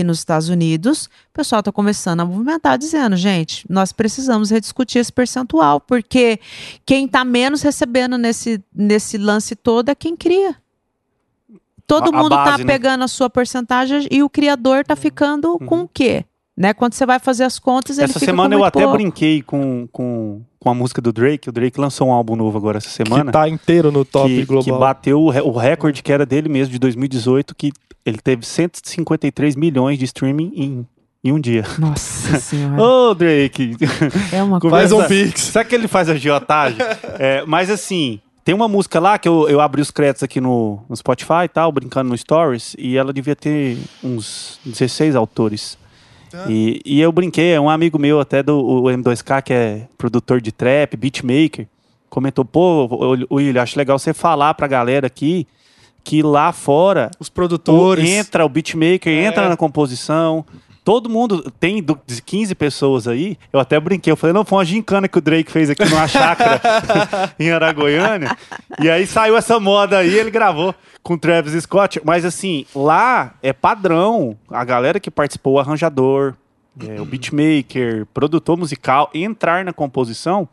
e 0.00 0.04
nos 0.04 0.18
Estados 0.18 0.48
Unidos, 0.48 1.06
o 1.06 1.32
pessoal 1.32 1.60
está 1.60 1.70
começando 1.70 2.20
a 2.20 2.24
movimentar, 2.24 2.76
dizendo, 2.78 3.16
gente, 3.16 3.64
nós 3.70 3.92
precisamos 3.92 4.50
rediscutir 4.50 5.00
esse 5.00 5.12
percentual, 5.12 5.80
porque 5.80 6.40
quem 6.84 7.06
está 7.06 7.24
menos 7.24 7.62
recebendo 7.62 8.18
nesse, 8.18 8.62
nesse 8.74 9.16
lance 9.18 9.54
todo 9.54 9.88
é 9.90 9.94
quem 9.94 10.16
cria. 10.16 10.56
Todo 11.86 12.08
A- 12.08 12.12
mundo 12.12 12.34
está 12.34 12.58
né? 12.58 12.64
pegando 12.64 13.04
a 13.04 13.08
sua 13.08 13.28
porcentagem 13.28 14.08
e 14.10 14.22
o 14.22 14.30
criador 14.30 14.80
está 14.80 14.96
ficando 14.96 15.58
com 15.60 15.82
o 15.82 15.88
quê? 15.88 16.24
Né? 16.56 16.72
Quando 16.72 16.94
você 16.94 17.04
vai 17.04 17.18
fazer 17.18 17.44
as 17.44 17.58
contas, 17.58 17.98
ele 17.98 18.04
Essa 18.04 18.20
fica 18.20 18.26
semana 18.30 18.54
com 18.54 18.62
eu 18.62 18.64
até 18.64 18.80
pouco. 18.82 18.96
brinquei 18.96 19.42
com, 19.42 19.88
com, 19.90 20.40
com 20.60 20.70
a 20.70 20.74
música 20.74 21.02
do 21.02 21.12
Drake. 21.12 21.48
O 21.48 21.52
Drake 21.52 21.80
lançou 21.80 22.08
um 22.08 22.12
álbum 22.12 22.36
novo 22.36 22.56
agora 22.56 22.78
essa 22.78 22.90
semana. 22.90 23.24
Que 23.26 23.32
tá 23.32 23.48
inteiro 23.48 23.90
no 23.90 24.04
top 24.04 24.28
que, 24.28 24.44
global. 24.44 24.64
que 24.64 24.70
bateu 24.80 25.20
o, 25.20 25.26
o 25.26 25.58
recorde 25.58 26.02
que 26.02 26.12
era 26.12 26.24
dele 26.24 26.48
mesmo, 26.48 26.72
de 26.72 26.78
2018, 26.78 27.54
que 27.56 27.72
ele 28.06 28.18
teve 28.18 28.46
153 28.46 29.56
milhões 29.56 29.98
de 29.98 30.04
streaming 30.04 30.52
em, 30.54 30.86
em 31.24 31.32
um 31.32 31.40
dia. 31.40 31.64
Nossa 31.78 32.38
senhora. 32.38 32.80
Ô, 32.80 33.14
Drake! 33.14 33.76
é 34.32 34.40
uma 34.42 34.60
Faz 34.60 34.92
coisa. 34.92 34.96
um 34.96 35.08
pix. 35.08 35.40
Será 35.40 35.64
que 35.64 35.74
ele 35.74 35.88
faz 35.88 36.08
agiotagem? 36.08 36.78
é, 37.18 37.42
mas 37.46 37.68
assim, 37.68 38.20
tem 38.44 38.54
uma 38.54 38.68
música 38.68 39.00
lá 39.00 39.18
que 39.18 39.26
eu, 39.28 39.48
eu 39.48 39.60
abri 39.60 39.82
os 39.82 39.90
créditos 39.90 40.22
aqui 40.22 40.40
no, 40.40 40.80
no 40.88 40.94
Spotify 40.96 41.44
e 41.46 41.48
tal, 41.48 41.72
brincando 41.72 42.10
no 42.10 42.16
Stories, 42.16 42.76
e 42.78 42.96
ela 42.96 43.12
devia 43.12 43.34
ter 43.34 43.76
uns 44.04 44.60
16 44.64 45.16
autores. 45.16 45.76
E, 46.48 46.80
e 46.84 47.00
eu 47.00 47.10
brinquei, 47.12 47.52
é 47.52 47.60
um 47.60 47.68
amigo 47.70 47.98
meu 47.98 48.20
até 48.20 48.42
do 48.42 48.58
o 48.58 48.82
M2K, 48.84 49.42
que 49.42 49.52
é 49.52 49.82
produtor 49.96 50.40
de 50.40 50.50
trap, 50.52 50.96
beatmaker, 50.96 51.66
comentou, 52.10 52.44
pô, 52.44 52.86
o- 53.30 53.36
William, 53.36 53.62
acho 53.62 53.78
legal 53.78 53.98
você 53.98 54.12
falar 54.14 54.54
pra 54.54 54.66
galera 54.66 55.06
aqui 55.06 55.46
que 56.02 56.22
lá 56.22 56.52
fora 56.52 57.10
Os 57.18 57.28
o- 57.28 57.32
produtores. 57.32 58.08
entra 58.08 58.44
o 58.44 58.48
beatmaker, 58.48 59.12
É. 59.12 59.24
entra 59.24 59.48
na 59.48 59.56
composição. 59.56 60.44
Todo 60.84 61.08
mundo 61.08 61.50
tem 61.58 61.82
do- 61.82 61.98
de 62.06 62.20
15 62.20 62.54
pessoas 62.54 63.08
aí. 63.08 63.38
Eu 63.50 63.58
até 63.58 63.80
brinquei, 63.80 64.12
eu 64.12 64.16
falei, 64.16 64.34
não, 64.34 64.44
foi 64.44 64.58
uma 64.58 64.64
gincana 64.66 65.08
que 65.08 65.16
o 65.16 65.20
Drake 65.20 65.50
fez 65.50 65.70
aqui 65.70 65.82
numa 65.88 66.06
chácara 66.06 66.60
em 67.40 67.50
Aragoiânia. 67.50 68.36
E 68.80 68.90
aí 68.90 69.06
saiu 69.06 69.34
essa 69.36 69.58
moda 69.58 69.98
aí, 69.98 70.14
ele 70.14 70.30
gravou 70.30 70.74
com 71.02 71.16
Travis 71.16 71.54
Scott. 71.62 72.00
Mas 72.04 72.24
assim, 72.26 72.66
lá 72.74 73.34
é 73.42 73.52
padrão. 73.52 74.36
A 74.50 74.62
galera 74.62 75.00
que 75.00 75.10
participou, 75.10 75.54
o 75.54 75.58
arranjador, 75.58 76.34
é, 76.86 77.00
o 77.00 77.04
beatmaker, 77.06 78.04
produtor 78.12 78.58
musical, 78.58 79.08
entrar 79.14 79.64
na 79.64 79.72
composição 79.72 80.46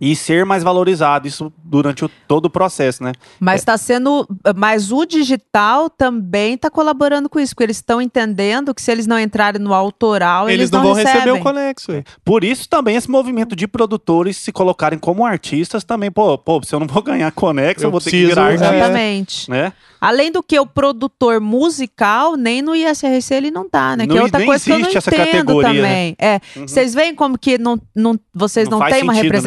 e 0.00 0.14
ser 0.14 0.44
mais 0.44 0.62
valorizado. 0.62 1.26
Isso 1.26 1.52
durante 1.64 2.04
o- 2.04 2.10
todo 2.28 2.46
o 2.46 2.50
processo, 2.50 3.02
né? 3.02 3.12
Mas 3.40 3.60
está 3.60 3.76
sendo. 3.78 4.26
Mas 4.56 4.92
o 4.92 5.04
digital 5.06 5.88
também 5.90 6.54
está 6.54 6.70
colaborando 6.70 7.28
com 7.28 7.40
isso, 7.40 7.54
porque 7.54 7.64
eles 7.64 7.76
estão 7.78 8.00
entendendo 8.00 8.74
que 8.74 8.82
se 8.82 8.90
eles 8.92 9.06
não 9.06 9.18
entrarem 9.18 9.60
no 9.60 9.72
autoral, 9.74 10.48
eles, 10.48 10.60
Eles 10.60 10.70
não 10.70 10.82
vão 10.82 10.92
recebem. 10.92 11.20
receber 11.20 11.38
o 11.38 11.42
conexo. 11.42 11.92
ué. 11.92 12.04
Por 12.24 12.44
isso 12.44 12.68
também 12.68 12.96
esse 12.96 13.10
movimento 13.10 13.56
de 13.56 13.66
produtores 13.66 14.36
se 14.36 14.52
colocarem 14.52 14.98
como 14.98 15.24
artistas 15.24 15.84
também, 15.84 16.10
pô, 16.10 16.36
pô, 16.38 16.60
se 16.62 16.74
eu 16.74 16.80
não 16.80 16.86
vou 16.86 17.02
ganhar 17.02 17.30
conexo, 17.32 17.84
eu, 17.84 17.88
Eu 17.88 17.90
vou 17.90 18.00
ter 18.00 18.10
que 18.10 18.16
preciso, 18.16 18.28
virar 18.34 18.42
é. 18.50 18.52
artista, 18.52 18.74
Exatamente. 18.76 19.50
né? 19.50 19.72
Além 20.00 20.30
do 20.30 20.42
que 20.42 20.58
o 20.60 20.66
produtor 20.66 21.40
musical, 21.40 22.36
nem 22.36 22.60
no 22.62 22.74
ISRC 22.74 23.34
ele 23.34 23.50
não 23.50 23.68
tá, 23.68 23.96
né? 23.96 24.04
Não- 24.06 24.14
que 24.14 24.18
é 24.18 24.22
outra 24.22 24.38
nem 24.38 24.46
coisa 24.46 24.64
que 24.64 24.70
eu 24.70 24.78
não 24.78 24.88
entendo 24.90 25.62
né? 25.62 25.68
também. 25.68 26.16
É, 26.18 26.40
vocês 26.66 26.94
veem 26.94 27.14
como 27.14 27.38
que 27.38 27.58
não, 27.58 27.80
não, 27.94 28.18
vocês 28.34 28.68
Não 28.68 28.78
não, 28.78 28.86
têm 28.86 29.02
uma 29.02 29.14
sentido, 29.14 29.32
né? 29.32 29.38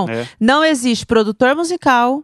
Representação? 0.00 0.08
É. 0.08 0.28
Não 0.40 0.64
existe 0.64 1.06
produtor 1.06 1.54
musical, 1.54 2.22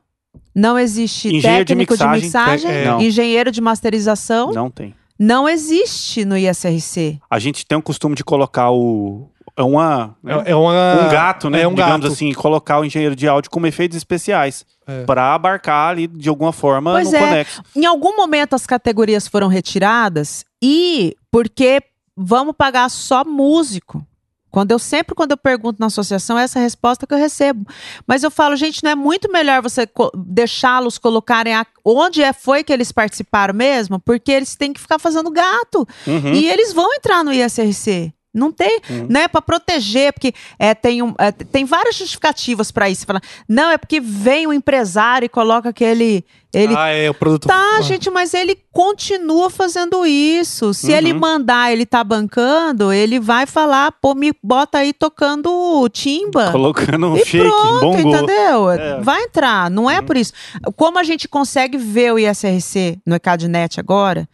não 0.54 0.78
existe 0.78 1.28
Engenheiro 1.34 1.64
de 1.64 1.68
técnico 1.74 1.96
de 1.96 2.04
mixagem, 2.08 2.70
mixagem, 2.70 2.70
é, 2.70 3.02
engenheiro 3.06 3.50
de 3.50 3.60
masterização. 3.60 4.52
Não 4.52 4.70
tem. 4.70 4.94
Não 5.18 5.48
existe 5.48 6.24
no 6.24 6.36
ISRC. 6.36 7.18
A 7.28 7.38
gente 7.38 7.66
tem 7.66 7.76
o 7.76 7.82
costume 7.82 8.14
de 8.14 8.22
colocar 8.24 8.70
o 8.70 9.28
é 9.56 9.62
uma 9.64 10.16
É, 10.46 10.52
é 10.52 10.54
uma- 10.54 11.06
um 11.06 11.10
gato, 11.10 11.50
né? 11.50 11.62
É 11.62 11.66
um 11.66 11.74
digamos 11.74 12.02
gato. 12.02 12.12
assim, 12.12 12.32
colocar 12.32 12.78
o 12.78 12.84
engenheiro 12.84 13.16
de 13.16 13.26
áudio 13.26 13.50
como 13.50 13.66
efeitos 13.66 13.96
especiais 13.96 14.64
É. 14.86 15.02
para 15.04 15.34
abarcar 15.34 15.90
ali 15.90 16.06
de 16.06 16.28
alguma 16.28 16.52
forma 16.52 16.92
Pois 16.92 17.10
no 17.10 17.16
é. 17.16 17.20
conexo. 17.20 17.62
Em 17.74 17.84
algum 17.84 18.16
momento 18.16 18.54
as 18.54 18.64
categorias 18.66 19.26
foram 19.26 19.48
retiradas 19.48 20.44
e 20.62 21.16
porque 21.32 21.82
vamos 22.16 22.54
pagar 22.56 22.88
só 22.88 23.24
músico. 23.24 24.06
Quando 24.50 24.70
eu 24.72 24.78
sempre 24.78 25.14
quando 25.14 25.32
eu 25.32 25.36
pergunto 25.36 25.78
na 25.78 25.86
associação, 25.86 26.38
é 26.38 26.44
essa 26.44 26.58
resposta 26.58 27.06
que 27.06 27.12
eu 27.14 27.18
recebo. 27.18 27.66
Mas 28.06 28.22
eu 28.22 28.30
falo, 28.30 28.56
gente, 28.56 28.82
não 28.82 28.90
é 28.90 28.94
muito 28.94 29.30
melhor 29.30 29.60
você 29.62 29.86
co- 29.86 30.10
deixá-los 30.16 30.96
colocarem 30.98 31.54
a- 31.54 31.66
onde 31.84 32.22
é 32.22 32.32
foi 32.32 32.64
que 32.64 32.72
eles 32.72 32.90
participaram 32.90 33.52
mesmo, 33.54 33.98
porque 34.00 34.32
eles 34.32 34.54
têm 34.56 34.72
que 34.72 34.80
ficar 34.80 34.98
fazendo 34.98 35.30
gato 35.30 35.86
Uhum. 36.06 36.32
e 36.32 36.48
eles 36.48 36.72
vão 36.72 36.92
entrar 36.94 37.22
no 37.22 37.32
ISRC. 37.32 38.12
Não 38.38 38.52
tem, 38.52 38.80
né? 39.08 39.26
Para 39.28 39.42
proteger, 39.42 40.12
porque 40.12 40.32
é, 40.58 40.74
tem, 40.74 41.02
um, 41.02 41.14
é, 41.18 41.32
tem 41.32 41.64
várias 41.64 41.96
justificativas 41.96 42.70
para 42.70 42.88
isso. 42.88 43.04
Fala, 43.04 43.20
não, 43.48 43.70
é 43.70 43.76
porque 43.76 44.00
vem 44.00 44.46
o 44.46 44.52
empresário 44.52 45.26
e 45.26 45.28
coloca 45.28 45.68
aquele. 45.68 46.24
Ele 46.54 46.74
Ah, 46.74 46.88
é, 46.88 47.10
o 47.10 47.14
produto. 47.14 47.46
Tá, 47.46 47.76
Ah. 47.78 47.82
gente, 47.82 48.08
mas 48.10 48.32
ele 48.32 48.56
continua 48.72 49.50
fazendo 49.50 50.06
isso. 50.06 50.72
Se 50.72 50.90
ele 50.90 51.12
mandar, 51.12 51.70
ele 51.70 51.84
tá 51.84 52.02
bancando, 52.02 52.90
ele 52.90 53.20
vai 53.20 53.44
falar, 53.44 53.92
pô, 53.92 54.14
me 54.14 54.32
bota 54.42 54.78
aí 54.78 54.94
tocando 54.94 55.86
timba. 55.92 56.50
Colocando 56.50 57.08
um 57.08 57.16
E 57.16 57.24
shake, 57.26 57.38
pronto, 57.46 57.80
bom 57.80 57.98
entendeu? 57.98 58.70
É. 58.70 58.98
Vai 59.00 59.24
entrar, 59.24 59.70
não 59.70 59.90
é 59.90 60.00
por 60.00 60.16
isso. 60.16 60.32
Como 60.74 60.98
a 60.98 61.02
gente 61.02 61.28
consegue 61.28 61.76
ver 61.76 62.14
o 62.14 62.18
ISRC 62.18 62.98
no 63.04 63.14
ECADNet 63.16 63.78
agora? 63.78 64.26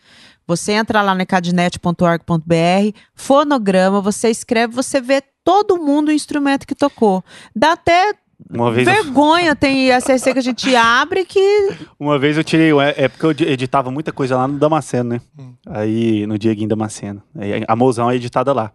Você 0.46 0.72
entra 0.72 1.00
lá 1.02 1.14
no 1.14 1.22
ecadnet.org.br, 1.22 2.98
fonograma, 3.14 4.00
você 4.00 4.28
escreve, 4.28 4.74
você 4.74 5.00
vê 5.00 5.22
todo 5.42 5.76
mundo 5.78 6.08
o 6.08 6.12
instrumento 6.12 6.66
que 6.66 6.74
tocou. 6.74 7.24
Dá 7.54 7.72
até 7.72 8.14
Uma 8.50 8.70
vez, 8.70 8.86
eu, 8.86 8.94
vergonha, 9.04 9.54
tem 9.56 9.90
ISRC 9.90 10.32
que 10.32 10.38
a 10.38 10.42
gente 10.42 10.74
abre 10.76 11.24
que 11.24 11.76
uma 11.98 12.18
vez 12.18 12.36
eu 12.36 12.44
tirei, 12.44 12.70
é 12.96 13.08
porque 13.08 13.26
eu 13.26 13.48
editava 13.48 13.90
muita 13.90 14.12
coisa 14.12 14.36
lá 14.36 14.46
no 14.46 14.58
Damasceno, 14.58 15.10
né? 15.10 15.20
Aí, 15.66 16.26
no 16.26 16.38
Dieguinho 16.38 16.68
Damasceno. 16.68 17.22
A 17.66 17.76
Mozão 17.76 18.10
é 18.10 18.16
editada 18.16 18.52
lá. 18.52 18.72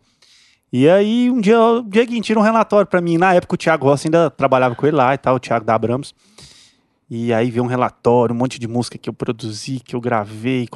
E 0.71 0.87
aí, 0.87 1.31
um 1.31 1.41
dia, 1.41 1.59
o 1.59 1.81
Dieguinho 1.81 2.21
tira 2.21 2.39
um 2.39 2.43
relatório 2.43 2.85
pra 2.85 3.01
mim. 3.01 3.17
Na 3.17 3.33
época, 3.33 3.55
o 3.55 3.57
Thiago 3.57 3.87
Rossi 3.87 4.07
ainda 4.07 4.29
trabalhava 4.29 4.75
com 4.75 4.85
ele 4.85 4.95
lá 4.95 5.13
e 5.15 5.17
tal, 5.17 5.35
o 5.35 5.39
Thiago 5.39 5.65
da 5.65 5.73
Abrams. 5.73 6.13
E 7.09 7.33
aí 7.33 7.49
veio 7.49 7.63
um 7.63 7.67
relatório, 7.67 8.35
um 8.35 8.37
monte 8.37 8.59
de 8.59 8.67
música 8.67 8.97
que 8.97 9.09
eu 9.09 9.13
produzi, 9.13 9.79
que 9.79 9.95
eu 9.95 10.01
gravei, 10.01 10.67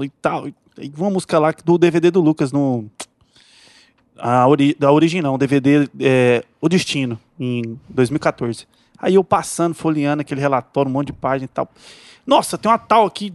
e 0.00 0.08
tal. 0.08 0.48
E 0.48 0.92
uma 0.96 1.10
música 1.10 1.38
lá 1.38 1.52
do 1.64 1.76
DVD 1.76 2.10
do 2.10 2.20
Lucas 2.20 2.50
no. 2.50 2.86
A 4.16 4.46
ori, 4.46 4.74
da 4.78 4.92
original, 4.92 5.36
DVD 5.36 5.88
é, 6.00 6.44
O 6.60 6.68
Destino, 6.68 7.18
em 7.38 7.78
2014. 7.88 8.66
Aí 8.98 9.14
eu 9.14 9.24
passando, 9.24 9.74
folheando 9.74 10.20
aquele 10.20 10.40
relatório, 10.40 10.88
um 10.88 10.92
monte 10.92 11.08
de 11.08 11.12
página 11.12 11.44
e 11.44 11.48
tal. 11.48 11.68
Nossa, 12.26 12.56
tem 12.56 12.70
uma 12.70 12.78
tal 12.78 13.04
aqui. 13.04 13.34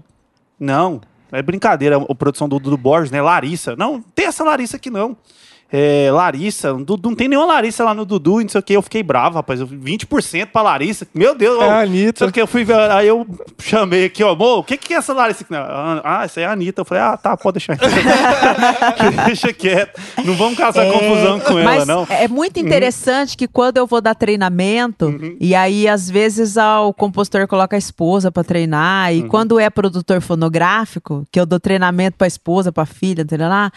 Não, 0.59 1.01
é 1.31 1.41
brincadeira, 1.41 1.97
a 1.97 2.15
produção 2.15 2.47
do 2.47 2.59
Dudu 2.59 2.77
Borges, 2.77 3.11
né? 3.11 3.21
Larissa. 3.21 3.75
Não, 3.75 4.01
tem 4.01 4.25
essa 4.25 4.43
Larissa 4.43 4.77
aqui 4.77 4.89
não. 4.89 5.15
É, 5.69 6.09
Larissa, 6.11 6.71
não, 6.71 6.81
Dudu- 6.81 7.09
não 7.09 7.15
tem 7.15 7.27
nenhuma 7.27 7.45
Larissa 7.47 7.83
lá 7.83 7.93
no 7.93 8.05
Dudu, 8.05 8.39
não 8.39 8.47
sei 8.47 8.59
o 8.59 8.63
que. 8.63 8.73
Eu 8.73 8.81
fiquei 8.81 9.03
bravo, 9.03 9.35
rapaz. 9.35 9.59
Eu, 9.59 9.67
20% 9.67 10.45
pra 10.47 10.61
Larissa. 10.61 11.05
Meu 11.13 11.35
Deus, 11.35 11.61
É 11.61 11.65
ó, 11.65 11.69
a 11.71 11.79
Anitta. 11.81 12.25
só 12.25 12.31
que 12.31 12.41
eu 12.41 12.47
fui 12.47 12.63
ver, 12.63 12.75
aí 12.89 13.07
eu 13.07 13.27
chamei 13.59 14.05
aqui, 14.05 14.23
ó, 14.23 14.31
amor, 14.31 14.59
o 14.59 14.63
que 14.63 14.77
que 14.77 14.93
é 14.93 14.97
essa 14.97 15.13
Larissa 15.13 15.43
aqui? 15.43 15.53
Ah, 16.05 16.21
essa 16.23 16.39
é 16.39 16.45
a 16.45 16.51
Anitta. 16.53 16.81
Eu 16.81 16.85
falei, 16.85 17.03
ah, 17.03 17.17
tá, 17.17 17.35
pode 17.35 17.55
deixar. 17.59 17.77
Deixa 19.25 19.51
quieto. 19.53 19.99
Não 20.23 20.35
vamos 20.35 20.57
causar 20.57 20.85
É, 20.85 20.91
confusão 20.91 21.39
com 21.39 21.53
ela, 21.59 21.63
Mas 21.63 21.87
não. 21.87 21.99
Uhum. 22.01 22.07
é 22.09 22.27
muito 22.27 22.59
interessante 22.59 23.35
que 23.35 23.47
quando 23.47 23.77
eu 23.77 23.85
vou 23.87 23.99
dar 24.01 24.15
treinamento, 24.15 25.13
e 25.39 25.53
aí 25.53 25.87
às 25.87 26.09
vezes 26.09 26.57
ah, 26.57 26.81
o 26.81 26.93
compositor 26.93 27.47
coloca 27.47 27.75
a 27.75 27.79
esposa 27.79 28.31
pra 28.31 28.43
treinar, 28.43 29.11
Uhum. 29.11 29.17
e 29.17 29.23
quando 29.27 29.59
é 29.59 29.69
produtor 29.69 30.21
fonográfico, 30.21 31.25
que 31.31 31.39
eu 31.39 31.45
dou 31.45 31.59
treinamento 31.59 32.17
pra 32.17 32.27
esposa, 32.27 32.71
pra 32.71 32.85
filha, 32.85 33.21
entendeu 33.21 33.49
lá? 33.49 33.71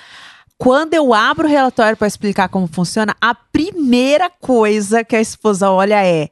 Quando 0.60 0.92
eu 0.92 1.14
abro 1.14 1.48
o 1.48 1.50
relatório 1.50 1.96
pra 1.96 2.06
explicar 2.06 2.50
como 2.50 2.66
funciona, 2.66 3.16
a 3.18 3.34
primeira 3.34 4.28
coisa 4.28 5.02
que 5.02 5.16
a 5.16 5.20
esposa 5.20 5.70
olha 5.70 6.04
é 6.04 6.28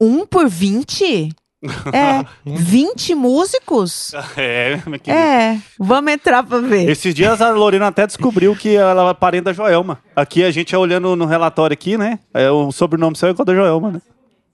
um 0.00 0.24
por 0.26 0.48
20? 0.48 1.28
É, 1.92 2.24
20 2.46 3.14
músicos? 3.16 4.12
É, 4.36 4.78
querida. 5.02 5.12
É, 5.12 5.58
vamos 5.78 6.10
entrar 6.12 6.42
pra 6.42 6.58
ver. 6.60 6.88
Esses 6.88 7.12
dias 7.14 7.42
a 7.42 7.50
Lorena 7.50 7.88
até 7.88 8.06
descobriu 8.06 8.54
que 8.56 8.76
ela 8.76 9.10
é 9.10 9.14
parente 9.14 9.42
da 9.44 9.52
Joelma. 9.52 9.98
Aqui 10.16 10.42
a 10.44 10.50
gente 10.52 10.74
é 10.74 10.78
olhando 10.78 11.14
no 11.16 11.26
relatório 11.26 11.74
aqui, 11.74 11.98
né? 11.98 12.20
É, 12.32 12.48
o 12.50 12.70
sobrenome 12.72 13.16
seu 13.16 13.28
é 13.28 13.32
igual 13.32 13.44
da 13.44 13.54
Joelma, 13.54 13.90
né? 13.90 14.00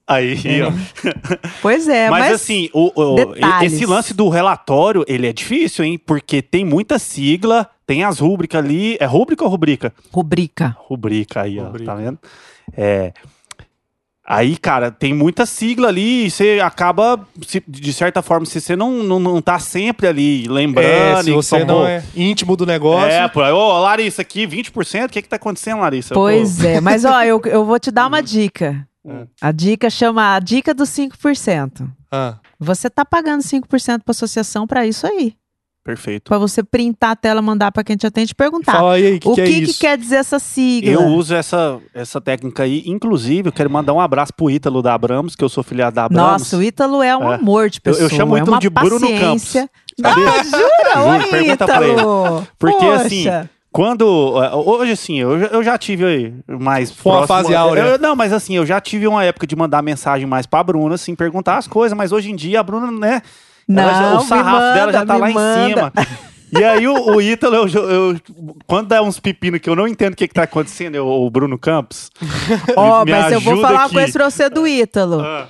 Aí, 0.07 0.35
ó. 0.63 0.71
Pois 1.61 1.87
é, 1.87 2.09
mas, 2.09 2.25
mas, 2.25 2.33
assim, 2.33 2.69
o, 2.73 2.91
o- 2.95 3.35
esse 3.63 3.85
lance 3.85 4.13
do 4.13 4.27
relatório, 4.27 5.05
ele 5.07 5.27
é 5.27 5.33
difícil, 5.33 5.85
hein? 5.85 5.97
Porque 6.03 6.41
tem 6.41 6.65
muita 6.65 6.97
sigla, 6.99 7.69
tem 7.85 8.03
as 8.03 8.19
rúbricas 8.19 8.63
ali. 8.63 8.97
É 8.99 9.05
rúbrica 9.05 9.43
ou 9.43 9.49
rubrica? 9.49 9.93
rubrica. 10.11 10.75
Rubrica 10.79 11.41
aí, 11.41 11.59
ó. 11.59 11.65
Rubrica. 11.65 11.85
Tá 11.91 11.95
vendo? 11.95 12.19
É. 12.75 13.13
Aí, 14.27 14.57
cara, 14.57 14.89
tem 14.89 15.13
muita 15.13 15.45
sigla 15.45 15.87
ali 15.89 16.25
e 16.25 16.31
você 16.31 16.59
acaba, 16.63 17.27
se- 17.45 17.63
de 17.67 17.93
certa 17.93 18.23
forma, 18.23 18.43
se 18.43 18.59
você 18.59 18.75
não, 18.75 19.03
não, 19.03 19.19
não 19.19 19.39
tá 19.39 19.59
sempre 19.59 20.07
ali 20.07 20.47
lembrando. 20.47 21.19
É, 21.19 21.23
se 21.23 21.31
você 21.31 21.63
não 21.63 21.85
é 21.85 22.03
íntimo 22.15 22.55
do 22.57 22.65
negócio. 22.65 23.07
É, 23.11 23.27
pô, 23.27 23.41
ô, 23.43 23.79
Larissa, 23.81 24.23
aqui 24.23 24.47
20%, 24.47 25.05
o 25.05 25.09
que 25.09 25.21
que 25.21 25.29
tá 25.29 25.35
acontecendo, 25.35 25.79
Larissa? 25.81 26.15
Pois 26.15 26.57
Pô, 26.59 26.65
é, 26.65 26.81
mas 26.81 27.05
ó, 27.05 27.21
eu, 27.23 27.39
eu 27.45 27.63
vou 27.63 27.77
te 27.79 27.91
dar 27.91 28.07
uma 28.07 28.23
dica. 28.23 28.87
Hum. 29.05 29.27
A 29.39 29.51
dica 29.51 29.91
chama 29.91 30.33
a 30.33 30.39
dica 30.39 30.73
dos 30.73 30.89
5%. 30.89 31.87
Ah, 32.11 32.39
Você 32.59 32.89
tá 32.89 33.05
pagando 33.05 33.43
5% 33.43 34.01
para 34.03 34.11
associação 34.11 34.65
para 34.65 34.87
isso 34.87 35.05
aí. 35.05 35.35
Perfeito. 35.85 36.23
Para 36.29 36.39
você 36.39 36.63
printar 36.63 37.11
a 37.11 37.15
tela, 37.15 37.43
mandar 37.43 37.71
para 37.71 37.83
quem 37.83 37.95
te 37.95 38.07
atende 38.07 38.31
e 38.31 38.35
perguntar. 38.35 38.71
Fala 38.71 38.93
aí, 38.95 39.17
o 39.17 39.19
que, 39.19 39.27
o 39.29 39.35
que 39.35 39.43
que, 39.43 39.53
é 39.63 39.65
que 39.67 39.73
quer 39.75 39.97
dizer 39.99 40.15
essa 40.15 40.39
sigla? 40.39 40.91
Eu 40.91 41.03
uso 41.05 41.35
essa, 41.35 41.77
essa 41.93 42.19
técnica 42.19 42.63
aí, 42.63 42.81
inclusive, 42.87 43.49
eu 43.49 43.53
quero 43.53 43.69
mandar 43.69 43.93
um 43.93 43.99
abraço 44.01 44.33
pro 44.35 44.49
Ítalo 44.49 44.81
da 44.81 44.95
Abramos, 44.95 45.35
que 45.35 45.43
eu 45.43 45.47
sou 45.49 45.63
filiado 45.63 45.95
da 45.95 46.05
Abramos. 46.05 46.31
Nossa, 46.31 46.57
o 46.57 46.63
Ítalo 46.63 47.03
é 47.03 47.15
um 47.15 47.31
É. 47.31 47.35
amor 47.35 47.69
de 47.69 47.79
Eu- 47.85 47.91
eu 47.91 47.97
pessoa. 47.99 48.09
chamo 48.09 48.33
o 48.33 48.37
é 48.37 48.39
Ítalo 48.39 48.53
uma 48.55 48.59
de 48.59 48.69
Bruno 48.71 48.99
paciência. 48.99 49.69
Sabia? 50.01 50.27
Ah, 50.27 50.43
jura? 50.43 50.59
Juro, 50.95 51.09
Oi, 51.23 51.29
pergunta 51.29 51.65
pra 51.67 51.87
Ítalo. 51.87 52.47
Porque 52.57 52.85
Poxa. 52.85 53.01
assim, 53.05 53.25
quando. 53.71 54.05
Hoje, 54.65 54.91
assim, 54.93 55.19
eu, 55.19 55.39
já- 55.39 55.47
eu 55.47 55.63
já 55.63 55.77
tive 55.77 56.03
aí 56.03 56.33
mais. 56.59 56.89
Foi 56.91 57.11
uma 57.11 57.27
fase 57.27 57.53
áurea. 57.53 57.81
eu- 57.81 57.99
não, 57.99 58.15
mas 58.15 58.33
assim, 58.33 58.55
eu 58.55 58.65
já 58.65 58.81
tive 58.81 59.05
uma 59.07 59.23
época 59.23 59.45
de 59.45 59.55
mandar 59.55 59.83
mensagem 59.83 60.25
mais 60.25 60.47
pra 60.47 60.63
Bruna, 60.63 60.95
assim, 60.95 61.13
perguntar 61.13 61.57
as 61.57 61.67
coisas, 61.67 61.95
mas 61.95 62.11
hoje 62.11 62.31
em 62.31 62.35
dia 62.35 62.59
a 62.59 62.63
Bruna, 62.63 62.89
né? 62.91 63.21
Ela 63.69 63.93
já- 63.93 64.09
Não, 64.11 64.17
o 64.17 64.21
sarrafo 64.25 64.73
dela 64.73 64.91
já 64.91 64.99
manda, 64.99 65.05
tá 65.05 65.17
lá 65.17 65.29
manda. 65.29 65.59
em 65.65 65.69
cima. 65.69 65.93
E 66.57 66.63
aí 66.63 66.87
o, 66.87 66.93
o 67.15 67.21
Ítalo, 67.21 67.55
eu, 67.55 67.67
eu- 67.89 68.19
quando 68.67 68.87
dá 68.87 69.01
uns 69.01 69.19
pepinos 69.19 69.59
que 69.59 69.69
eu 69.69 69.75
não 69.75 69.87
entendo 69.87 70.13
o 70.13 70.15
que, 70.15 70.27
que 70.27 70.33
tá 70.33 70.43
acontecendo, 70.43 70.95
eu- 70.95 71.07
o 71.07 71.29
Bruno 71.29 71.57
Campos. 71.57 72.09
Ó, 72.77 73.03
me 73.03 73.11
mas 73.11 73.33
eu 73.33 73.41
vou 73.41 73.59
falar 73.61 73.79
uma 73.81 73.89
coisa 73.89 74.13
pra 74.13 74.29
você 74.29 74.49
do 74.49 74.65
Ítalo. 74.67 75.21
Ah, 75.21 75.47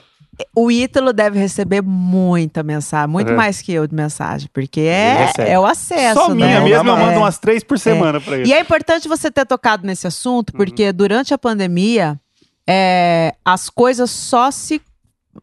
O 0.55 0.69
Ítalo 0.71 1.13
deve 1.13 1.37
receber 1.39 1.81
muita 1.81 2.61
mensagem, 2.63 3.07
muito 3.09 3.31
É. 3.31 3.35
mais 3.35 3.61
que 3.61 3.71
eu 3.71 3.85
de 3.87 3.93
mensagem, 3.95 4.49
porque 4.51 4.81
é, 4.81 5.31
é 5.37 5.59
o 5.59 5.65
acesso, 5.65 6.19
Só 6.21 6.29
minha 6.29 6.59
né? 6.59 6.59
mesmo, 6.61 6.89
eu 6.89 6.95
É. 6.97 6.99
mando 7.05 7.19
umas 7.19 7.37
três 7.37 7.63
por 7.63 7.77
semana 7.79 8.19
pra 8.19 8.37
ele. 8.37 8.49
E 8.49 8.53
é 8.53 8.59
importante 8.59 9.07
você 9.07 9.29
ter 9.31 9.45
tocado 9.45 9.85
nesse 9.85 10.07
assunto, 10.07 10.51
porque 10.53 10.91
durante 10.91 11.33
a 11.33 11.37
pandemia, 11.37 12.19
é, 12.67 13.33
as 13.45 13.69
coisas 13.69 14.09
só 14.11 14.49
se 14.51 14.81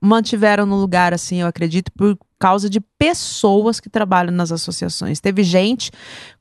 mantiveram 0.00 0.66
no 0.66 0.76
lugar, 0.76 1.12
assim, 1.12 1.40
eu 1.42 1.46
acredito, 1.46 1.90
por 1.92 2.18
causa 2.38 2.68
de 2.68 2.80
pessoas 2.80 3.78
que 3.78 3.88
trabalham 3.88 4.32
nas 4.32 4.50
associações. 4.50 5.20
Teve 5.20 5.44
gente 5.44 5.92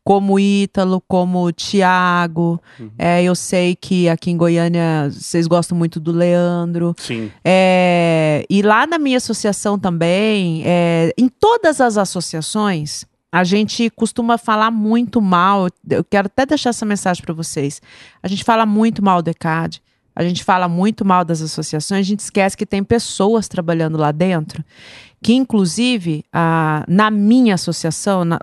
como 0.03 0.33
o 0.33 0.39
Ítalo, 0.39 0.99
como 1.07 1.45
o 1.45 1.51
Tiago, 1.51 2.59
é, 2.97 3.21
eu 3.23 3.35
sei 3.35 3.75
que 3.75 4.09
aqui 4.09 4.31
em 4.31 4.37
Goiânia 4.37 5.09
vocês 5.11 5.45
gostam 5.45 5.77
muito 5.77 5.99
do 5.99 6.11
Leandro. 6.11 6.95
Sim. 6.97 7.31
É, 7.45 8.43
e 8.49 8.63
lá 8.63 8.87
na 8.87 8.97
minha 8.97 9.17
associação 9.17 9.77
também, 9.77 10.63
é, 10.65 11.13
em 11.15 11.29
todas 11.29 11.79
as 11.79 11.97
associações, 11.97 13.05
a 13.31 13.43
gente 13.43 13.89
costuma 13.91 14.37
falar 14.37 14.71
muito 14.71 15.21
mal. 15.21 15.67
Eu 15.89 16.03
quero 16.03 16.25
até 16.25 16.45
deixar 16.45 16.71
essa 16.71 16.85
mensagem 16.85 17.23
para 17.23 17.33
vocês. 17.33 17.81
A 18.21 18.27
gente 18.27 18.43
fala 18.43 18.65
muito 18.65 19.03
mal 19.03 19.21
do 19.21 19.29
ECAD, 19.29 19.81
a 20.15 20.23
gente 20.23 20.43
fala 20.43 20.67
muito 20.67 21.05
mal 21.05 21.23
das 21.23 21.41
associações, 21.41 21.99
a 21.99 22.09
gente 22.09 22.19
esquece 22.19 22.57
que 22.57 22.65
tem 22.65 22.83
pessoas 22.83 23.47
trabalhando 23.47 23.97
lá 23.97 24.11
dentro. 24.11 24.63
Que, 25.23 25.33
inclusive, 25.33 26.23
a, 26.33 26.83
na 26.87 27.11
minha 27.11 27.53
associação, 27.55 28.25
na- 28.25 28.39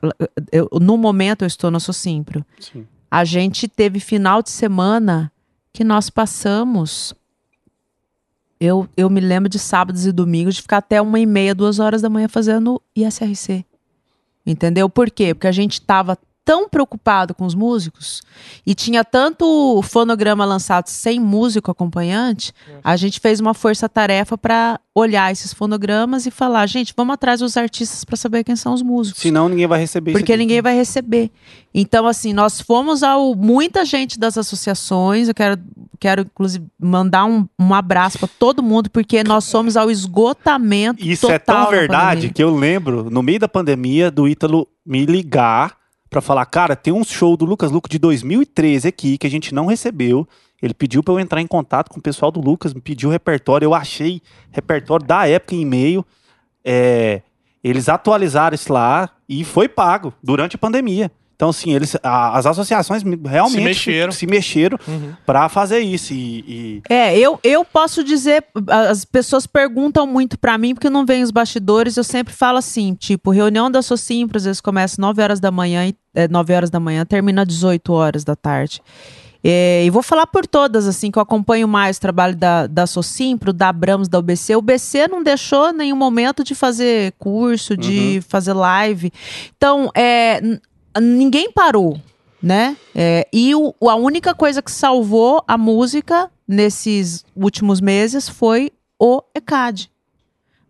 eu- 0.53 0.69
no 0.81 0.97
momento 0.97 1.43
eu 1.43 1.47
estou 1.47 1.71
no 1.71 1.81
Socimpro, 1.81 2.45
Sim. 2.61 2.87
a 3.11 3.25
gente 3.25 3.67
teve 3.69 3.99
final 4.01 4.43
de 4.43 4.51
semana 4.51 5.31
que 5.73 5.83
nós 5.85 6.09
passamos. 6.09 7.15
Eu, 8.61 8.89
eu 8.97 9.09
me 9.09 9.21
lembro 9.21 9.49
de 9.49 9.59
sábados 9.59 10.05
e 10.07 10.11
domingos 10.13 10.57
de 10.57 10.63
ficar 10.63 10.79
até 10.79 11.01
uma 11.01 11.21
e 11.21 11.27
meia, 11.27 11.55
duas 11.55 11.79
horas 11.79 12.03
da 12.03 12.09
manhã 12.09 12.29
fazendo 12.29 12.81
ISRC. 12.97 13.65
Entendeu? 14.45 14.89
Por 14.89 15.11
quê? 15.11 15.35
Porque 15.35 15.47
a 15.47 15.53
gente 15.53 15.75
estava 15.75 16.19
tão 16.49 16.67
preocupado 16.67 17.35
com 17.35 17.45
os 17.45 17.55
músicos 17.55 18.23
e 18.67 18.75
tinha 18.75 19.05
tanto 19.05 19.83
fonograma 19.83 20.47
lançado 20.47 20.87
sem 20.87 21.21
músico 21.21 21.71
acompanhante, 21.71 22.55
a 22.83 22.97
gente 22.97 23.21
fez 23.21 23.39
uma 23.39 23.53
força-tarefa 23.53 24.39
para 24.39 24.81
olhar 24.95 25.31
esses 25.31 25.53
fonogramas 25.53 26.25
e 26.25 26.31
falar, 26.31 26.65
gente, 26.67 26.95
vamos 26.97 27.13
atrás 27.13 27.41
dos 27.41 27.55
artistas 27.59 28.03
para 28.03 28.17
saber 28.17 28.45
quem 28.45 28.57
são 28.57 28.73
os 28.73 28.81
músicos. 28.81 29.21
Senão 29.21 29.47
ninguém 29.47 29.67
vai 29.67 29.79
receber 29.79 30.13
isso 30.13 30.21
Porque 30.21 30.35
ninguém 30.39 30.63
vai 30.63 30.75
receber. 30.75 31.31
Então, 31.75 32.07
assim, 32.07 32.33
nós 32.33 32.63
fomos 32.63 33.03
ao. 33.03 33.35
Muita 33.35 33.85
gente 33.85 34.19
das 34.19 34.39
associações, 34.39 35.29
eu 35.29 35.35
quero, 35.35 35.61
quero 36.01 36.23
inclusive, 36.23 36.65
mandar 36.79 37.27
um, 37.27 37.47
um 37.59 37.75
abraço 37.75 38.19
para 38.19 38.29
todo 38.39 38.63
mundo, 38.63 38.89
porque 38.89 39.23
nós 39.23 39.45
somos 39.45 39.77
ao 39.77 39.91
esgotamento 39.91 41.05
Isso 41.05 41.27
total 41.27 41.35
é 41.35 41.39
tão 41.39 41.65
da 41.65 41.71
verdade 41.71 42.31
que 42.31 42.43
eu 42.43 42.57
lembro, 42.57 43.11
no 43.11 43.23
meio 43.23 43.39
da 43.39 43.49
pandemia, 43.49 44.11
do 44.11 44.27
Ítalo 44.27 44.67
me 44.85 45.05
ligar 45.05 45.78
pra 46.09 46.21
falar, 46.21 46.45
cara, 46.47 46.75
tem 46.75 46.93
um 46.93 47.05
show 47.05 47.37
do 47.37 47.45
Lucas 47.45 47.71
Luco 47.71 47.89
de 47.89 47.99
2013 47.99 48.89
aqui 48.89 49.19
que 49.19 49.27
a 49.27 49.31
gente 49.31 49.55
não 49.55 49.67
recebeu. 49.67 50.27
Ele 50.61 50.75
pediu 50.75 51.03
pra 51.03 51.15
eu 51.15 51.21
entrar 51.21 51.41
em 51.41 51.47
contato 51.47 51.89
com 51.91 52.01
o 52.01 52.03
pessoal 52.03 52.33
do 52.33 52.41
Lucas, 52.41 52.75
me 52.75 52.81
pediu 52.81 53.11
repertório, 53.11 53.67
eu 53.67 53.75
achei 53.75 54.21
repertório 54.51 55.07
da 55.07 55.27
época 55.29 55.55
em 55.55 55.63
e-mail. 55.63 56.05
É, 56.65 57.23
eles 57.63 57.89
atualizaram 57.89 58.55
isso 58.55 58.73
lá 58.73 59.11
e 59.29 59.45
foi 59.45 59.69
pago 59.69 60.13
durante 60.23 60.57
a 60.57 60.59
pandemia. 60.59 61.11
Então, 61.39 61.51
assim, 61.51 61.73
eles, 61.73 61.97
a- 62.03 62.37
as 62.37 62.47
associações 62.47 63.05
me- 63.05 63.17
realmente 63.25 63.59
Se 63.61 63.65
mexeram. 63.65 64.11
se 64.13 64.27
mexeram 64.27 64.77
Uhum. 64.89 65.13
pra 65.25 65.49
fazer 65.49 65.79
isso. 65.79 66.13
E, 66.13 66.41
e- 66.49 66.83
É, 66.93 67.17
eu, 67.17 67.39
eu 67.45 67.65
posso 67.65 68.03
dizer, 68.03 68.45
as 68.67 69.05
pessoas 69.05 69.47
perguntam 69.47 70.05
muito 70.05 70.37
pra 70.37 70.59
mim 70.59 70.75
porque 70.75 70.91
não 70.91 71.07
vem 71.07 71.23
os 71.23 71.31
bastidores, 71.31 71.97
eu 71.97 72.03
sempre 72.03 72.35
falo 72.35 72.59
assim, 72.59 72.93
tipo, 72.93 73.31
reunião 73.31 73.71
da 73.71 73.83
Socimpro, 73.83 74.37
às 74.37 74.47
vezes 74.47 74.61
começa 74.61 75.01
9 75.01 75.23
horas 75.23 75.39
da 75.39 75.53
manhã, 75.53 75.87
e, 75.87 75.95
é, 76.13 76.27
9 76.27 76.53
horas 76.53 76.71
da 76.71 76.81
manhã, 76.81 77.07
termina 77.07 77.43
às 77.43 77.47
18 77.49 77.93
horas 77.93 78.25
da 78.25 78.35
tarde. 78.35 78.83
É, 79.45 79.85
e 79.85 79.91
vou 79.91 80.03
falar 80.03 80.27
por 80.27 80.45
todas, 80.45 80.89
assim, 80.89 81.09
que 81.13 81.19
eu 81.19 81.23
acompanho 81.23 81.69
mais 81.69 81.99
o 81.99 82.01
trabalho 82.01 82.35
da, 82.35 82.67
da 82.67 82.85
Socimpro, 82.85 83.53
da 83.53 83.69
Abrams, 83.69 84.11
da 84.11 84.19
UBC. 84.19 84.57
O 84.57 84.61
BC 84.61 85.07
não 85.07 85.23
deixou 85.23 85.73
nenhum 85.73 85.95
momento 85.97 86.43
de 86.43 86.57
fazer 86.57 87.13
curso, 87.17 87.77
de 87.77 88.21
fazer 88.29 88.53
live. 88.55 89.13
Então, 89.57 89.89
é, 89.95 90.41
ninguém 91.01 91.51
parou, 91.53 92.01
né? 92.43 92.77
É, 92.95 93.27
e 93.33 93.55
o- 93.55 93.75
a 93.89 93.95
única 93.95 94.35
coisa 94.35 94.63
que 94.63 94.71
salvou 94.71 95.43
a 95.47 95.57
música 95.59 96.31
nesses 96.47 97.25
últimos 97.37 97.81
meses 97.81 98.29
foi 98.29 98.71
o 98.99 99.23
ECAD. 99.35 99.91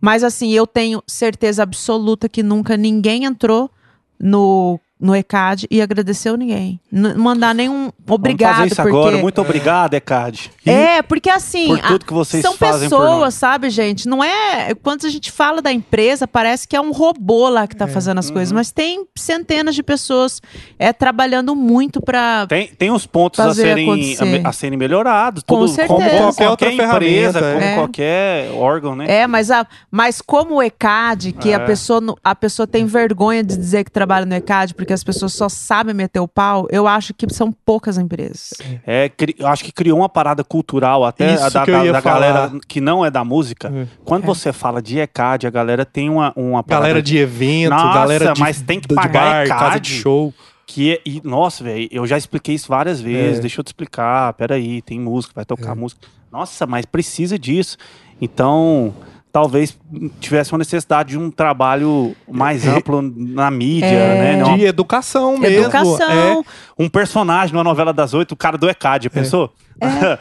Mas 0.01 0.23
assim, 0.23 0.53
eu 0.53 0.67
tenho 0.67 1.03
certeza 1.07 1.63
absoluta 1.63 2.29
que 2.29 2.43
nunca 2.43 2.77
ninguém 2.77 3.25
entrou 3.25 3.71
no, 4.19 4.79
no 5.01 5.15
ECAD 5.15 5.67
e 5.71 5.81
agradeceu 5.81 6.37
ninguém. 6.37 6.81
N 6.93 7.15
mandar 7.15 7.55
nenhum 7.55 7.91
obrigado. 8.09 8.57
Vamos 8.57 8.59
fazer 8.59 8.73
isso 8.73 8.83
porque... 8.83 9.09
agora. 9.09 9.19
Muito 9.19 9.41
obrigado, 9.41 9.95
Ecad. 9.95 10.51
É, 10.67 11.03
porque 11.03 11.31
assim, 11.31 11.69
por 11.69 11.79
a- 11.79 11.89
tudo 11.89 12.05
que 12.05 12.13
vocês 12.13 12.43
são 12.43 12.55
fazem 12.57 12.89
pessoas, 12.89 13.35
sabe, 13.35 13.71
gente? 13.71 14.09
Não 14.09 14.23
é. 14.25 14.75
Quando 14.83 15.07
a 15.07 15.09
gente 15.11 15.31
fala 15.31 15.63
da 15.63 15.73
empresa, 15.73 16.27
parece 16.27 16.67
que 16.67 16.75
é 16.77 16.81
um 16.81 16.91
robô 16.93 17.49
lá 17.49 17.67
que 17.67 17.75
É. 17.77 17.79
tá 17.79 17.87
fazendo 17.87 18.19
as 18.19 18.29
Uhum. 18.29 18.35
coisas, 18.35 18.53
mas 18.53 18.71
tem 18.73 19.07
centenas 19.17 19.75
de 19.75 19.83
pessoas 19.83 20.41
é, 20.79 20.93
trabalhando 20.93 21.55
muito 21.55 22.01
pra. 22.01 22.47
Tem, 22.49 22.67
tem 22.69 22.91
uns 22.91 23.07
pontos 23.07 23.39
a 23.41 23.55
serem, 23.55 24.17
a, 24.45 24.49
a 24.49 24.53
serem 24.53 24.79
melhorados. 24.79 25.43
Com 25.47 25.61
tudo, 25.61 25.69
certeza. 25.69 25.89
Como 25.89 26.09
Qualquer 26.09 26.19
qualquer, 26.19 26.49
outra 26.51 26.73
empresa, 26.73 27.39
ferramenta, 27.39 27.53
como 27.53 27.65
é. 27.65 27.75
qualquer 27.75 28.51
órgão, 28.53 28.97
né? 28.97 29.07
É, 29.09 29.27
mas, 29.27 29.51
a, 29.51 29.67
mas 29.91 30.21
como 30.21 30.57
o 30.57 30.63
ECAD, 30.63 31.33
que 31.33 31.53
a, 31.53 31.57
É. 31.57 31.67
pessoa, 31.67 32.01
a 32.23 32.35
pessoa 32.35 32.67
tem 32.67 32.85
vergonha 32.87 33.43
de 33.45 33.57
dizer 33.57 33.85
que 33.85 33.91
trabalha 33.91 34.27
no 34.27 34.35
ECAD, 34.35 34.75
porque 34.75 34.88
as 34.93 35.05
pessoas 35.05 35.33
só 35.33 35.49
sabem 35.49 35.95
meter 35.95 36.21
o 36.21 36.29
pau, 36.29 36.67
eu 36.71 36.87
acho 36.87 37.13
que 37.15 37.27
são 37.33 37.51
poucas 37.53 37.99
empresas. 37.99 38.51
É, 38.87 39.11
eu 39.39 39.47
acho 39.47 39.65
que 39.65 39.73
criou 39.73 39.99
uma 39.99 40.09
parada 40.09 40.43
cultural 40.45 41.05
até 41.05 41.35
Isso 41.35 41.51
da, 41.53 41.65
que 41.65 41.71
eu 41.71 41.75
da- 41.79 41.85
ia 41.87 41.93
da 41.93 42.01
galera 42.01 42.53
que 42.67 42.81
não 42.81 43.05
é 43.05 43.11
da 43.11 43.25
música. 43.25 43.73
É. 43.75 43.87
Quando 44.05 44.25
É. 44.25 44.27
você 44.27 44.53
fala 44.53 44.81
de 44.83 44.99
ECAD, 44.99 45.47
a 45.47 45.51
galera 45.51 45.85
tem 45.85 46.09
uma, 46.11 46.33
uma 46.37 46.63
parada 46.63 46.87
Galera 46.87 47.03
de 47.03 47.17
evento, 47.19 47.71
Nossa, 47.71 47.99
galera 47.99 48.33
de, 48.33 48.41
mas 48.41 48.61
tem 48.61 48.81
que 48.81 48.89
de 48.89 48.95
pagar 48.95 49.13
bar, 49.13 49.45
ECAD. 49.47 49.61
casa 49.61 49.81
de 49.81 49.91
show. 49.91 50.33
que 50.67 50.93
é, 50.95 51.01
e, 51.07 51.21
nossa, 51.25 51.65
velho, 51.65 51.89
eu 51.91 52.07
já 52.07 52.19
expliquei 52.19 52.55
isso 52.55 52.69
várias 52.69 53.01
vezes. 53.01 53.39
É. 53.39 53.41
Deixa 53.41 53.61
eu 53.61 53.65
te 53.65 53.69
explicar. 53.69 54.33
Peraí, 54.35 54.83
tem 54.83 55.01
música, 55.01 55.33
vai 55.35 55.45
tocar 55.45 55.75
música. 55.75 56.07
Nossa, 56.31 56.67
mas 56.67 56.85
precisa 56.85 57.39
disso. 57.39 57.77
Então, 58.21 58.93
talvez 59.41 59.79
tivesse 60.19 60.51
uma 60.53 60.59
necessidade 60.59 61.11
de 61.11 61.19
um 61.19 61.31
trabalho 61.31 62.13
mais 62.29 62.67
amplo 62.67 63.01
na 63.01 63.51
mídia, 63.53 63.87
É. 63.87 64.35
né? 64.35 64.37
Não- 64.37 64.57
De 64.57 64.65
educação 64.65 65.39
mesmo. 65.39 65.61
Educação. 65.67 66.45
um 66.77 66.89
personagem 66.89 67.53
numa 67.55 67.63
novela 67.63 67.93
das 67.93 68.15
oito, 68.15 68.33
o 68.33 68.37
cara 68.37 68.59
do 68.59 68.69
ECAD, 68.69 69.09
pensou? 69.11 69.53
É. 69.81 70.19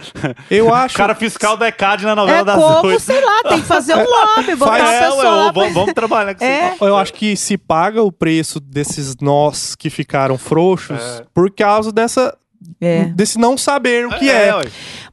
Eu 0.55 0.68
o 0.68 0.74
acho. 0.74 0.95
cara 0.95 1.15
fiscal 1.15 1.57
do 1.57 1.65
ECAD 1.65 2.05
na 2.05 2.15
novela 2.15 2.39
É 2.41 2.43
das 2.43 2.55
como, 2.55 2.88
oito. 2.89 2.99
sei 2.99 3.20
lá, 3.26 3.41
tem 3.49 3.59
que 3.59 3.65
fazer 3.65 3.95
um 3.95 4.05
lobby, 4.05 4.55
botar 4.55 4.72
Faz- 4.78 4.89
É, 4.89 4.99
pessoa 4.99 5.51
vamos, 5.51 5.74
vamos 5.74 5.93
trabalhar 5.93 6.36
com 6.36 6.45
É. 6.45 6.74
isso. 6.76 6.86
Eu 6.86 6.95
acho 6.95 7.11
que 7.13 7.36
se 7.36 7.57
paga 7.57 8.03
o 8.03 8.11
preço 8.11 8.59
desses 8.59 9.15
nós 9.20 9.74
que 9.76 9.89
ficaram 9.89 10.38
frouxos 10.38 10.99
É. 11.01 11.24
por 11.34 11.49
causa 11.49 11.91
dessa 11.91 12.38
É. 12.82 13.05
desse 13.05 13.38
não 13.38 13.58
saber 13.58 14.05
o 14.08 14.18
que 14.18 14.30
é. 14.30 14.55
ué. 14.55 14.66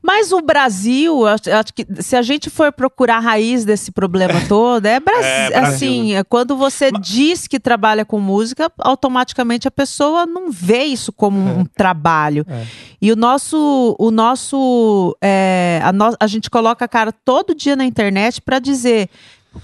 Mas 0.02 0.32
o 0.32 0.40
Brasil, 0.42 1.26
acho, 1.26 1.50
acho 1.50 1.72
que 1.74 1.86
se 2.02 2.14
a 2.16 2.20
gente 2.22 2.50
for 2.50 2.70
procurar 2.72 3.16
a 3.16 3.20
raiz 3.20 3.64
desse 3.64 3.90
problema 3.90 4.34
todo, 4.48 4.84
é, 4.86 4.94
É, 4.96 5.00
Brasil, 5.00 5.56
assim, 5.56 6.14
é 6.14 6.22
quando 6.24 6.56
você 6.56 6.90
diz 6.92 7.46
que 7.46 7.58
trabalha 7.60 8.04
com 8.04 8.18
música, 8.20 8.70
automaticamente 8.78 9.66
a 9.66 9.70
pessoa 9.70 10.26
não 10.26 10.50
vê 10.50 10.84
isso 10.84 11.12
como 11.12 11.38
um 11.38 11.64
trabalho. 11.76 12.44
É. 12.48 12.64
E 13.00 13.12
o 13.12 13.16
nosso, 13.16 13.96
o 13.98 14.10
nosso, 14.10 15.16
é, 15.22 15.80
a, 15.82 15.92
no- 15.92 16.16
a 16.18 16.26
gente 16.26 16.50
coloca 16.50 16.84
a 16.84 16.88
cara 16.88 17.12
todo 17.12 17.54
dia 17.54 17.76
na 17.76 17.84
internet 17.84 18.40
para 18.42 18.58
dizer 18.58 19.08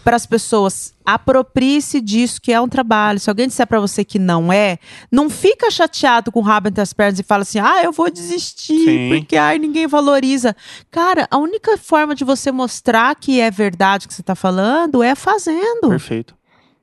para 0.04 0.16
as 0.16 0.26
pessoas 0.26 0.94
aproprie-se 1.04 2.00
disso 2.00 2.40
que 2.40 2.52
é 2.52 2.60
um 2.60 2.68
trabalho. 2.68 3.18
Se 3.18 3.28
alguém 3.28 3.48
disser 3.48 3.66
para 3.66 3.80
você 3.80 4.04
que 4.04 4.18
não 4.18 4.52
é, 4.52 4.78
não 5.10 5.28
fica 5.28 5.70
chateado 5.70 6.30
com 6.30 6.40
o 6.40 6.42
rabo 6.42 6.68
entre 6.68 6.80
as 6.80 6.92
pernas 6.92 7.18
e 7.18 7.22
fala 7.22 7.42
assim: 7.42 7.58
"Ah, 7.58 7.82
eu 7.82 7.92
vou 7.92 8.10
desistir, 8.10 8.84
Sim. 8.84 9.08
porque 9.08 9.36
ai 9.36 9.58
ninguém 9.58 9.86
valoriza". 9.86 10.54
Cara, 10.90 11.26
a 11.30 11.38
única 11.38 11.76
forma 11.76 12.14
de 12.14 12.24
você 12.24 12.52
mostrar 12.52 13.14
que 13.16 13.40
é 13.40 13.50
verdade 13.50 14.06
o 14.06 14.08
que 14.08 14.14
você 14.14 14.20
está 14.20 14.34
falando 14.34 15.02
é 15.02 15.14
fazendo. 15.14 15.88
Perfeito. 15.88 16.39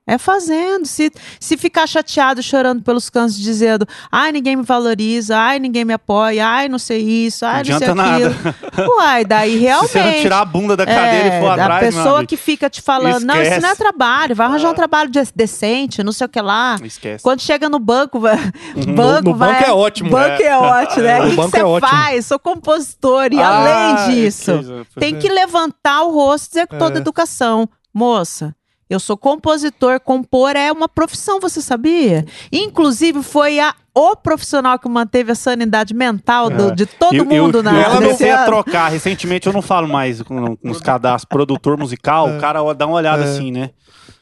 É 0.10 0.18
fazendo. 0.18 0.86
Se, 0.86 1.12
se 1.38 1.58
ficar 1.58 1.86
chateado, 1.86 2.42
chorando 2.42 2.82
pelos 2.82 3.10
cantos, 3.10 3.38
dizendo, 3.38 3.86
ai, 4.10 4.32
ninguém 4.32 4.56
me 4.56 4.64
valoriza, 4.64 5.38
ai, 5.38 5.60
ninguém 5.60 5.84
me 5.84 5.92
apoia, 5.94 6.48
ai, 6.48 6.70
não 6.70 6.80
sei 6.80 7.02
isso, 7.02 7.46
ai, 7.46 7.58
não, 7.58 7.66
sei 7.66 7.76
adianta 7.76 7.96
nada. 7.96 8.28
aquilo. 8.28 8.88
Uai, 8.96 9.26
daí 9.26 9.58
realmente. 9.58 9.92
Se 9.92 10.00
você 10.00 10.04
não 10.16 10.22
tirar 10.22 10.40
a 10.40 10.46
bunda 10.46 10.78
da 10.78 10.86
cadeira 10.86 11.28
é, 11.28 11.38
e 11.38 11.42
for 11.42 11.50
atrás, 11.60 11.72
a 11.74 11.80
pessoa 11.98 12.26
que 12.26 12.38
fica 12.38 12.70
te 12.70 12.82
falando, 12.82 13.26
não, 13.26 13.34
isso 13.36 13.44
Esquece. 13.44 13.62
não 13.62 13.70
é 13.70 13.76
trabalho, 13.76 14.34
vai 14.36 14.48
arranjar 14.48 14.72
um 14.72 14.74
trabalho 14.74 15.10
de- 15.12 15.28
decente, 15.36 16.02
não 16.02 16.14
sei 16.14 16.26
o 16.26 16.30
que 16.30 16.40
lá. 16.42 16.78
Esquece. 16.82 17.22
Quando 17.22 17.42
chega 17.42 17.68
no 17.68 17.78
banco, 17.80 18.18
vai, 18.22 18.38
Uhum. 18.38 18.96
banco, 18.96 19.24
No- 19.26 19.32
no 19.32 19.36
vai- 19.36 19.54
banco 19.56 19.64
é 19.70 19.74
ótimo, 19.74 20.10
Banco 20.10 20.42
é. 20.42 20.46
é 20.46 20.58
ótimo, 20.58 21.04
né? 21.04 21.10
É, 21.18 21.20
O 21.20 21.24
que, 21.24 21.30
que 21.32 21.36
banco 21.36 21.50
você 21.52 21.58
é 21.58 21.80
faz? 21.82 22.26
Sou 22.28 22.40
compositor. 22.40 23.28
E 23.34 23.40
Ah, 23.42 23.98
além 23.98 24.16
disso, 24.16 24.86
que- 24.94 25.00
tem 25.02 25.16
que 25.20 25.28
levantar 25.28 26.04
o 26.04 26.12
rosto 26.14 26.46
e 26.46 26.50
dizer 26.52 26.68
com 26.68 26.78
toda 26.78 26.98
É. 26.98 27.02
educação. 27.02 27.68
Moça, 27.94 28.56
eu 28.90 29.00
sou 29.00 29.18
compositor, 29.18 30.00
compor 30.00 30.56
é 30.56 30.72
uma 30.72 30.88
profissão, 30.88 31.40
você 31.40 31.62
sabia? 31.62 32.26
Inclusive, 32.52 33.22
foi 33.22 33.60
a, 33.60 33.74
o 33.94 34.16
profissional 34.16 34.80
que 34.80 34.88
manteve 34.88 35.32
a 35.32 35.36
sanidade 35.36 35.94
mental 35.94 36.50
do- 36.50 36.70
É. 36.70 36.76
de 36.76 36.86
todo 36.86 37.14
eu, 37.16 37.26
mundo 37.26 37.58
eu, 37.60 37.64
na 37.64 37.72
eu 37.74 37.82
Ela 37.82 38.00
a 38.32 38.38
ano. 38.38 38.46
trocar. 38.46 38.88
Recentemente 38.90 39.48
eu 39.48 39.54
não 39.54 39.62
falo 39.62 39.88
mais 39.88 40.22
com, 40.22 40.56
com 40.56 40.70
os 40.72 40.80
cadastros 40.80 41.28
produtor 41.30 41.78
musical. 41.78 42.30
O 42.30 42.40
cara 42.40 42.60
dá 42.74 42.86
uma 42.88 42.96
olhada 42.98 43.24
É. 43.24 43.26
assim, 43.26 43.52
né? 43.52 43.72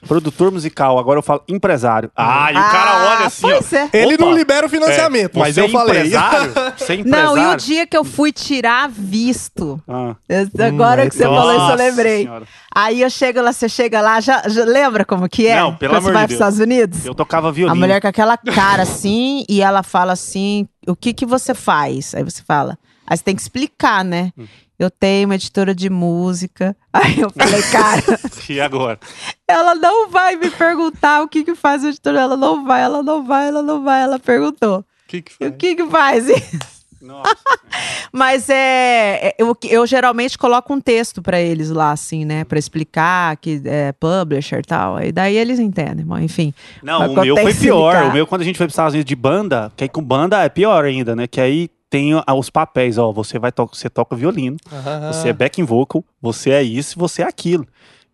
Produtor 0.08 0.52
musical. 0.52 0.98
Agora 1.00 1.18
eu 1.20 1.24
falo 1.24 1.44
empresário. 1.48 2.12
Ah, 2.16 2.52
e 2.52 2.56
o 2.56 2.62
cara 2.72 3.16
olha 3.18 3.26
assim, 3.28 3.46
ó. 3.46 3.50
pois 3.58 3.74
é. 3.74 3.90
Ele 3.94 4.16
Opa, 4.16 4.26
não 4.26 4.34
libera 4.34 4.66
o 4.68 4.70
financiamento, 4.70 5.36
é, 5.36 5.40
mas 5.40 5.56
você 5.56 5.62
eu 5.62 5.66
é 5.66 5.70
falei. 5.70 5.98
Empresário? 6.08 6.54
Você 6.78 6.94
é 6.94 6.96
empresário? 6.98 7.26
Não, 7.36 7.38
e 7.38 7.54
o 7.54 7.58
dia 7.58 7.88
que 7.88 7.96
eu 7.98 8.04
fui 8.04 8.32
tirar 8.32 8.90
visto. 8.90 9.82
Ah. 9.88 10.16
Eu- 10.28 10.66
Agora 10.68 11.04
aí 11.04 11.10
que 11.10 11.16
você 11.16 11.24
falou 11.24 11.52
isso, 11.56 11.72
eu 11.72 11.76
lembrei. 11.76 12.24
Senhora. 12.24 12.46
Aí 12.74 13.02
eu 13.02 13.10
chego 13.10 13.42
lá, 13.42 13.54
você 13.54 13.70
chega 13.70 14.02
lá, 14.02 14.20
já, 14.20 14.44
já 14.48 14.66
lembra 14.66 15.06
como 15.06 15.28
que 15.30 15.48
é? 15.48 15.56
Não, 15.60 15.76
pelo 15.76 15.94
Quando 15.94 16.04
você 16.04 16.10
amor 16.10 16.14
vai 16.20 16.28
de 16.28 16.36
para 16.36 16.46
os 16.48 16.56
Deus. 16.56 16.56
Estados 16.56 16.60
Unidos? 16.60 17.06
Eu 17.06 17.16
tocava 17.16 17.48
A 17.50 17.52
violino. 17.52 17.76
mulher 17.80 18.02
com 18.02 18.08
aquela 18.08 18.36
cara 18.38 18.84
assim, 18.84 19.46
e 19.50 19.62
ela 19.62 19.82
fala 19.84 20.12
assim: 20.14 20.68
o 20.88 20.96
que 20.96 21.14
que 21.14 21.26
você 21.26 21.54
faz? 21.54 22.14
Aí 22.14 22.24
você 22.24 22.44
fala. 22.44 22.78
Aí 23.08 23.16
você 23.16 23.24
tem 23.24 23.36
que 23.36 23.42
explicar, 23.42 24.04
né? 24.04 24.32
Hum. 24.38 24.46
Eu 24.78 24.92
tenho 24.92 25.28
uma 25.28 25.36
editora 25.36 25.74
de 25.74 25.90
música. 25.90 26.76
Aí 26.92 27.20
eu 27.20 27.30
falei, 27.30 27.62
cara, 27.64 28.20
E 28.50 28.60
agora? 28.60 29.00
ela 29.48 29.76
não 29.76 30.10
vai 30.10 30.36
me 30.36 30.50
perguntar 30.50 31.22
o 31.22 31.28
que 31.28 31.44
que 31.44 31.56
faz 31.56 31.84
a 31.84 31.90
editora. 31.90 32.20
Ela 32.20 32.38
não 32.38 32.66
vai, 32.66 32.82
ela 32.82 33.02
não 33.02 33.24
vai, 33.24 33.48
ela 33.48 33.62
não 33.62 33.84
vai. 33.84 34.02
Ela 34.02 34.20
perguntou. 34.20 34.84
Que 35.08 35.22
que 35.22 35.46
o 35.46 35.52
que 35.54 35.76
que 35.76 35.88
faz? 35.88 36.26
Nossa. 37.06 37.36
Mas 38.12 38.50
é, 38.50 39.28
é, 39.28 39.36
eu, 39.38 39.56
eu 39.66 39.86
geralmente 39.86 40.38
coloco 40.38 40.74
um 40.74 40.82
texto 40.82 41.22
pra 41.22 41.40
eles 41.40 41.70
lá, 41.70 41.92
assim, 41.92 42.26
né? 42.26 42.44
Pra 42.44 42.58
explicar 42.58 43.38
que 43.38 43.62
é 43.64 43.92
publisher 43.92 44.60
e 44.60 44.64
tal. 44.64 45.00
E 45.04 45.12
daí 45.12 45.38
eles 45.38 45.60
entendem, 45.60 46.04
bom, 46.04 46.18
enfim. 46.18 46.52
Não, 46.82 47.12
o 47.12 47.22
meu 47.22 47.36
foi 47.38 47.54
pior. 47.54 48.06
O 48.06 48.14
meu, 48.14 48.26
quando 48.26 48.42
a 48.42 48.44
gente 48.44 48.58
foi 48.58 48.66
para 48.66 48.72
os 48.72 48.74
Estados 48.74 48.94
Unidos 48.94 49.08
de 49.08 49.16
banda, 49.16 49.72
que 49.78 49.84
aí 49.84 49.90
com 49.90 50.02
banda 50.02 50.44
é 50.44 50.50
pior 50.50 50.84
ainda, 50.84 51.16
né? 51.16 51.28
Que 51.28 51.40
aí 51.40 51.70
tem 51.90 52.12
os 52.16 52.50
papéis, 52.50 52.98
ó. 52.98 53.12
Você 53.12 53.38
vai 53.40 53.52
to 53.52 53.68
você 53.72 53.90
toca 53.90 54.16
violino, 54.16 54.58
Ah. 54.72 55.12
você 55.14 55.30
é 55.30 55.34
backing 55.34 55.64
vocal, 55.64 56.04
você 56.22 56.52
é 56.52 56.64
isso, 56.64 56.98
você 57.00 57.22
é 57.22 57.26
aquilo. 57.26 57.66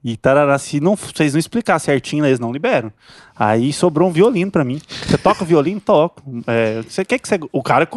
E 0.04 0.18
tarará, 0.18 0.58
se 0.58 0.80
não, 0.80 0.96
vocês 0.96 1.34
não 1.34 1.40
explicar 1.40 1.78
certinho, 1.78 2.26
eles 2.26 2.40
não 2.40 2.52
liberam. 2.52 2.92
Aí 3.36 3.72
sobrou 3.72 4.10
um 4.10 4.12
violino 4.12 4.50
pra 4.50 4.64
mim. 4.64 4.82
Você 5.08 5.16
toca 5.16 5.46
violino? 5.46 5.80
Toco. 5.80 6.24
É, 6.48 6.82
você 6.82 7.06
quer 7.06 7.20
que 7.20 7.28
você. 7.28 7.40
O 7.52 7.62
cara 7.62 7.88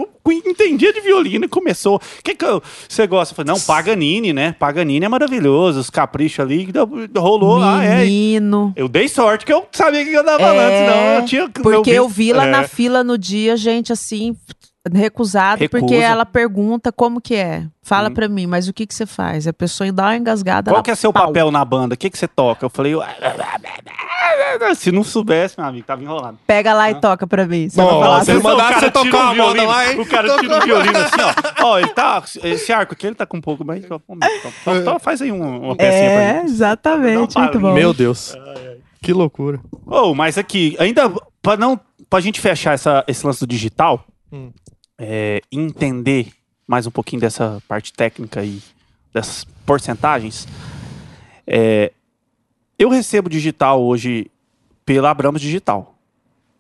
entendia 0.45 0.93
de 0.93 1.01
violino 1.01 1.47
e 1.47 1.49
começou. 1.49 1.97
O 1.97 2.01
que, 2.23 2.35
que 2.35 2.45
eu- 2.45 2.63
você 2.87 3.07
gosta? 3.07 3.33
Eu 3.33 3.37
falei, 3.37 3.51
não, 3.55 3.59
Paganini, 3.59 4.35
né? 4.35 4.53
Paganini 4.59 5.07
é 5.07 5.09
maravilhoso. 5.09 5.81
Os 5.81 5.89
caprichos 5.89 6.41
ali. 6.41 6.69
Rolou. 7.17 7.63
Ah, 7.63 7.83
é. 7.83 8.01
Menino. 8.05 8.75
Eu 8.77 8.87
dei 8.87 9.09
sorte 9.09 9.47
que 9.47 9.53
eu 9.53 9.67
sabia 9.73 10.03
o 10.03 10.05
que 10.05 10.13
eu 10.13 10.25
tava 10.25 10.39
falando, 10.41 10.71
É, 10.71 10.79
senão 10.87 11.15
eu 11.21 11.25
tinha. 11.25 11.49
Porque 11.49 11.91
eu 11.91 12.07
vi 12.07 12.35
lá 12.35 12.47
é. 12.47 12.51
na 12.51 12.69
fila 12.69 13.03
no 13.03 13.17
dia, 13.17 13.57
gente, 13.57 13.95
assim, 13.95 14.37
recusado, 14.93 15.67
porque 15.71 15.95
ela 15.95 16.27
pergunta 16.27 16.93
como 16.93 17.21
que 17.21 17.35
é. 17.35 17.67
Fala 17.83 18.09
Hum. 18.09 18.15
pra 18.15 18.29
mim, 18.29 18.47
mas 18.47 18.69
o 18.69 18.73
que 18.73 18.87
que 18.87 18.95
você 18.95 19.07
faz? 19.07 19.47
A 19.47 19.53
pessoa 19.53 19.91
dá 19.93 20.05
uma 20.05 20.17
engasgada. 20.17 20.71
Qual 20.71 20.77
ela 20.77 20.83
que 20.85 20.91
é 20.91 20.95
seu 20.95 21.13
pau. 21.13 21.27
papel 21.29 21.51
na 21.51 21.65
banda? 21.65 21.95
O 21.95 21.99
que, 21.99 22.11
que 22.11 22.19
você 22.19 22.27
toca? 22.29 22.65
Eu 22.65 22.71
falei. 22.71 22.95
Se 24.77 24.91
não 24.93 25.03
soubesse, 25.05 25.59
meu 25.59 25.67
amigo, 25.67 25.87
tava 25.87 26.03
enrolado. 26.03 26.39
Pega 26.47 26.73
lá 26.75 26.91
e 26.91 26.95
toca 27.01 27.27
pra 27.27 27.47
mim. 27.47 27.69
Você 27.69 27.81
Não, 27.81 27.89
falar 27.89 28.25
você 28.25 28.33
o 28.37 28.43
cara 28.43 28.81
você 28.81 28.91
tocar 28.91 29.03
tira 29.05 29.17
um 29.19 29.21
uma 29.21 29.35
moda 29.35 29.53
violino, 29.53 29.67
lá, 29.67 29.93
hein? 29.93 30.01
O 30.01 30.07
cara 30.07 30.39
tira 30.39 30.57
um 30.57 30.61
violino 30.61 30.99
assim, 30.99 31.21
ó. 31.61 31.65
Ó, 31.67 31.79
ele 31.79 31.89
tá. 31.89 32.23
Esse 32.43 32.73
arco 32.73 32.93
aqui, 32.95 33.07
ele 33.07 33.15
tá 33.17 33.27
com 33.27 33.37
um 33.37 33.41
pouco 33.41 33.65
mais. 33.65 33.85
Então, 33.85 34.01
faz 35.01 35.21
aí 35.23 35.31
um- 35.33 35.65
uma 35.65 35.77
pecinha 35.77 36.03
É, 36.11 36.33
pra 36.33 36.43
mim. 36.43 36.49
exatamente, 36.49 37.35
Dá 37.35 37.41
um 37.41 37.43
muito 37.45 37.61
bom. 37.61 37.73
Meu 37.75 37.93
Deus. 37.95 38.35
Que 39.03 39.13
loucura. 39.13 39.61
Oh, 39.87 40.15
mas 40.15 40.39
aqui, 40.39 40.77
ainda 40.79 41.13
pra 41.43 41.57
não. 41.57 41.79
Pra 42.09 42.21
gente 42.21 42.41
fechar 42.41 42.75
essa, 42.75 43.03
esse 43.09 43.27
lance 43.27 43.41
do 43.41 43.47
digital, 43.47 44.05
Hum. 44.33 44.51
É, 44.99 45.41
entender 45.51 46.29
mais 46.67 46.87
um 46.87 46.91
pouquinho 46.91 47.21
dessa 47.21 47.63
parte 47.69 47.93
técnica 47.93 48.45
e 48.45 48.61
dessas 49.13 49.45
porcentagens. 49.67 50.47
é, 51.47 51.93
eu 52.79 52.89
recebo 52.89 53.29
digital 53.29 53.83
hoje 53.83 54.31
pela 54.85 55.11
Abramos 55.11 55.41
Digital. 55.41 55.95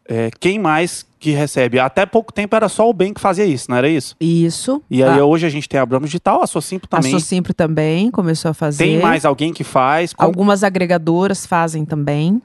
É, 0.07 0.31
quem 0.39 0.59
mais 0.59 1.05
que 1.19 1.31
recebe? 1.31 1.79
Até 1.81 2.05
pouco 2.07 2.33
tempo 2.33 2.55
era 2.55 2.69
só 2.69 2.89
o 2.89 2.93
bem 2.93 3.13
que 3.15 3.21
fazia 3.21 3.45
isso, 3.47 3.71
não 3.71 3.77
era 3.79 3.89
isso? 3.89 4.15
Isso. 4.21 4.83
E 4.91 5.03
aí 5.03 5.19
a, 5.19 5.25
hoje 5.25 5.47
a 5.47 5.49
gente 5.49 5.67
tem 5.69 5.81
a 5.81 5.83
Abramos 5.83 6.11
Digital, 6.11 6.43
a 6.43 6.47
Socimpro 6.47 6.87
a 6.93 6.97
também. 6.99 7.11
Socimpro 7.11 7.53
também 7.55 8.11
começou 8.11 8.51
a 8.51 8.55
fazer. 8.55 8.85
Tem 8.85 9.01
mais 9.01 9.25
alguém 9.25 9.53
que 9.53 9.65
faz? 9.65 10.13
Como- 10.13 10.27
Algumas 10.29 10.63
agregadoras 10.63 11.47
fazem 11.47 11.85
também. 11.85 12.41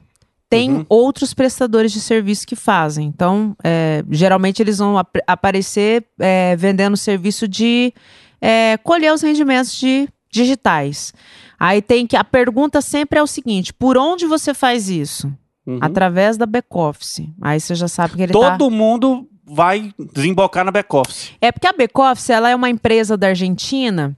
Tem 0.50 0.72
Uhum. 0.72 0.86
outros 0.89 1.34
prestadores 1.34 1.91
de 1.91 2.02
serviço 2.02 2.47
que 2.47 2.56
fazem. 2.56 3.06
Então, 3.08 3.56
é, 3.64 4.04
geralmente 4.10 4.62
eles 4.62 4.80
vão 4.80 4.97
ap- 4.97 5.22
aparecer 5.28 6.04
é, 6.20 6.56
vendendo 6.56 6.97
serviço 6.97 7.47
de 7.47 7.93
é, 8.41 8.78
colher 8.78 9.14
os 9.14 9.22
rendimentos 9.22 9.74
de 9.76 10.10
digitais. 10.32 11.14
Aí 11.60 11.82
tem 11.82 12.08
que. 12.08 12.16
A 12.16 12.24
pergunta 12.24 12.82
sempre 12.82 13.20
é 13.20 13.22
o 13.24 13.28
seguinte: 13.28 13.72
por 13.74 13.97
onde 13.97 14.26
você 14.26 14.54
faz 14.54 14.89
isso? 14.89 15.32
Uhum. 15.68 15.78
Através 15.82 16.36
da 16.38 16.47
back-office. 16.47 17.28
Aí 17.41 17.60
você 17.60 17.76
já 17.76 17.88
sabe 17.88 18.16
que 18.16 18.24
ele 18.24 18.34
tá... 18.34 18.58
Todo 18.58 18.72
mundo 18.72 19.28
vai 19.45 19.93
desembocar 20.16 20.66
na 20.66 20.72
back-office. 20.72 21.32
É 21.39 21.52
porque 21.52 21.68
a 21.68 21.74
Backoffice, 21.74 22.32
ela 22.32 22.50
é 22.50 22.56
uma 22.56 22.70
empresa 22.72 23.16
da 23.18 23.28
Argentina 23.28 24.18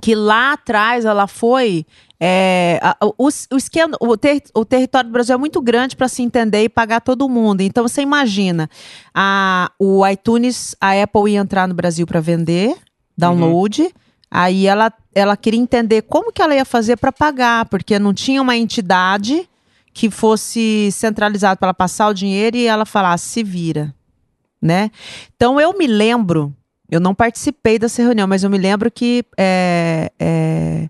que 0.00 0.14
lá 0.14 0.52
atrás 0.54 1.04
ela 1.04 1.26
foi 1.26 1.84
é, 2.22 2.78
a- 2.82 2.96
o, 3.02 3.14
o, 3.52 3.56
esquema- 3.56 3.96
o 4.00 4.16
ter- 4.16 4.42
o 4.54 4.64
território 4.64 5.08
do 5.08 5.12
Brasil 5.12 5.34
é 5.34 5.38
muito 5.38 5.60
grande 5.62 5.96
para 5.96 6.08
se 6.08 6.22
entender 6.22 6.62
e 6.64 6.68
pagar 6.68 7.00
todo 7.00 7.28
mundo. 7.28 7.60
Então 7.62 7.86
você 7.86 8.02
imagina, 8.02 8.68
a, 9.14 9.70
o 9.78 10.06
iTunes, 10.06 10.74
a 10.80 10.92
Apple 11.02 11.32
ia 11.32 11.40
entrar 11.40 11.66
no 11.66 11.74
Brasil 11.74 12.06
para 12.06 12.20
vender 12.20 12.74
download. 13.16 13.90
Aí 14.30 14.66
ela, 14.66 14.92
ela 15.14 15.36
queria 15.36 15.58
entender 15.60 16.02
como 16.02 16.32
que 16.32 16.40
ela 16.40 16.54
ia 16.54 16.64
fazer 16.64 16.96
para 16.96 17.10
pagar, 17.10 17.64
porque 17.66 17.98
não 17.98 18.14
tinha 18.14 18.40
uma 18.40 18.56
entidade 18.56 19.48
que 19.92 20.08
fosse 20.08 20.88
centralizada 20.92 21.56
para 21.56 21.66
ela 21.68 21.74
passar 21.74 22.08
o 22.08 22.14
dinheiro 22.14 22.56
e 22.56 22.64
ela 22.66 22.86
falasse, 22.86 23.28
se 23.28 23.42
vira, 23.42 23.92
né? 24.62 24.90
Então 25.34 25.60
eu 25.60 25.76
me 25.76 25.86
lembro, 25.88 26.54
eu 26.90 27.00
não 27.00 27.14
participei 27.14 27.78
dessa 27.78 28.02
reunião, 28.02 28.26
mas 28.26 28.42
eu 28.42 28.50
me 28.50 28.58
lembro 28.58 28.90
que 28.90 29.24
é, 29.36 30.10
é, 30.18 30.88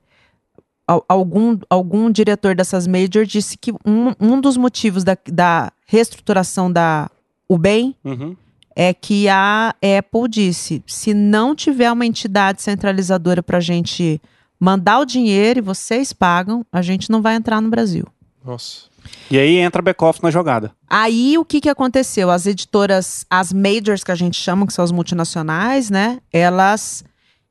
al- 0.87 1.05
algum, 1.09 1.59
algum 1.69 2.11
diretor 2.11 2.55
dessas 2.55 2.87
majors 2.87 3.29
disse 3.29 3.57
que 3.59 3.73
um, 3.85 4.13
um 4.21 4.41
dos 4.41 4.57
motivos 4.57 5.05
da, 5.05 5.17
da 5.31 5.73
reestruturação 5.87 6.71
da 6.73 7.11
UBEM 7.49 7.95
Uhum. 8.05 8.37
é 8.75 8.95
que 8.95 9.29
a 9.29 9.75
Apple 9.99 10.29
disse: 10.29 10.83
se 10.87 11.13
não 11.13 11.55
tiver 11.55 11.91
uma 11.93 12.07
entidade 12.07 12.63
centralizadora 12.63 13.43
para 13.43 13.59
a 13.59 13.61
gente 13.61 14.21
mandar 14.59 15.01
o 15.01 15.05
dinheiro 15.05 15.59
e 15.59 15.63
vocês 15.63 16.13
pagam, 16.13 16.65
a 16.73 16.83
gente 16.83 17.11
não 17.11 17.21
vai 17.23 17.35
entrar 17.35 17.61
no 17.61 17.69
Brasil. 17.71 18.07
Nossa. 18.45 18.85
E 19.31 19.39
aí 19.39 19.57
entra 19.57 19.81
back-office 19.83 20.23
na 20.23 20.31
jogada. 20.31 20.73
Aí 20.89 21.37
o 21.39 21.45
que, 21.45 21.61
que 21.61 21.69
aconteceu? 21.69 22.31
As 22.31 22.47
editoras, 22.47 23.25
as 23.31 23.53
majors 23.53 24.03
que 24.05 24.11
a 24.13 24.15
gente 24.15 24.39
chama, 24.41 24.67
que 24.67 24.73
são 24.73 24.85
as 24.85 24.93
multinacionais, 24.93 25.89
né? 25.91 26.19
Elas 26.33 27.05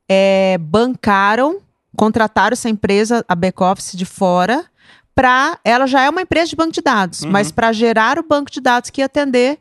é, 0.08 0.58
bancaram, 0.58 1.58
contrataram 1.96 2.52
essa 2.54 2.68
empresa, 2.68 3.24
a 3.28 3.34
back-office 3.34 3.96
de 3.96 4.04
fora, 4.04 4.64
para. 5.14 5.58
Ela 5.64 5.86
já 5.86 6.02
é 6.02 6.10
uma 6.10 6.22
empresa 6.22 6.48
de 6.50 6.56
banco 6.56 6.72
de 6.72 6.80
dados, 6.82 7.22
Uhum. 7.22 7.30
mas 7.30 7.50
para 7.50 7.72
gerar 7.72 8.18
o 8.18 8.22
banco 8.26 8.50
de 8.50 8.60
dados 8.60 8.90
que 8.90 9.00
ia 9.00 9.06
atender 9.06 9.58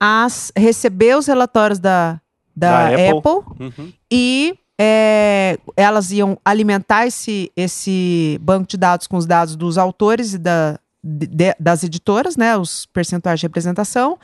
as. 0.00 0.52
receber 0.56 1.16
os 1.16 1.26
relatórios 1.26 1.78
da, 1.78 2.20
da, 2.56 2.88
Da 2.90 2.94
Apple. 2.94 3.08
Apple 3.18 3.66
Uhum. 3.78 3.92
e 4.10 4.54
é, 4.80 5.58
elas 5.76 6.12
iam 6.12 6.38
alimentar 6.44 7.04
esse, 7.06 7.50
esse 7.56 8.38
banco 8.40 8.68
de 8.68 8.76
dados 8.76 9.06
com 9.08 9.16
os 9.16 9.26
dados 9.26 9.56
dos 9.56 9.76
autores 9.76 10.34
e 10.34 10.38
da, 10.38 10.78
de- 11.08 11.54
das 11.58 11.82
editoras, 11.82 12.36
né, 12.36 12.56
os 12.56 12.86
percentuais 12.86 13.40
de 13.40 13.46
representação. 13.46 14.18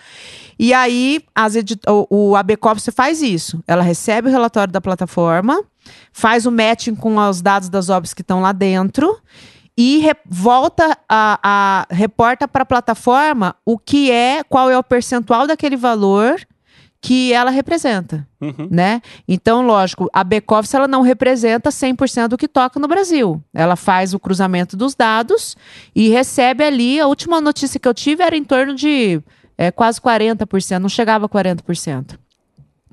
E 0.59 0.73
aí 0.75 1.21
as 1.35 1.57
edi- 1.57 1.81
o, 1.89 2.31
o 2.31 2.37
ABCOP 2.37 2.81
faz 2.93 3.23
isso. 3.23 3.63
Ela 3.67 3.83
recebe 3.83 4.29
o 4.29 4.31
relatório 4.31 4.73
da 4.73 4.81
plataforma, 4.81 5.63
faz 6.13 6.47
o 6.47 6.51
matching 6.53 6.95
com 6.95 7.17
os 7.17 7.41
dados 7.41 7.69
das 7.69 7.89
obras 7.89 8.13
que 8.13 8.23
estão 8.23 8.41
lá 8.41 8.53
dentro 8.53 9.19
e 9.77 10.09
volta 10.27 10.97
a, 11.09 11.39
a 11.43 11.87
reporta 11.95 12.47
para 12.47 12.63
a 12.63 12.67
plataforma 12.67 13.57
o 13.65 13.77
que 13.79 14.11
é, 14.11 14.45
qual 14.45 14.71
é 14.71 14.79
o 14.79 14.85
percentual 14.85 15.47
daquele 15.47 15.77
valor 15.77 16.37
que 17.07 17.35
ela 17.35 17.51
representa 17.51 18.27
Uhum. 18.41 18.67
né? 18.71 19.03
Então, 19.29 19.61
lógico, 19.61 20.09
a 20.11 20.25
back-office 20.25 20.73
ela 20.73 20.89
não 20.89 21.03
representa 21.03 21.69
100% 21.71 22.29
do 22.29 22.39
que 22.39 22.49
toca 22.49 22.81
no 22.81 22.89
Brasil. 22.89 23.43
Ela 23.53 23.77
faz 23.77 24.15
o 24.15 24.19
cruzamento 24.19 24.75
dos 24.75 24.95
dados 24.95 25.55
e 25.95 26.09
recebe 26.09 26.65
ali, 26.65 26.99
a 26.99 27.07
última 27.07 27.43
notícia 27.43 27.79
que 27.79 27.87
eu 27.87 27.93
tive 27.93 28.23
era 28.23 28.35
em 28.35 28.43
torno 28.43 28.75
de 28.75 29.21
é, 29.59 29.71
quase 29.71 30.01
40%, 30.01 30.79
não 30.79 30.89
chegava 30.89 31.27
a 31.27 31.29
40%. 31.29 32.19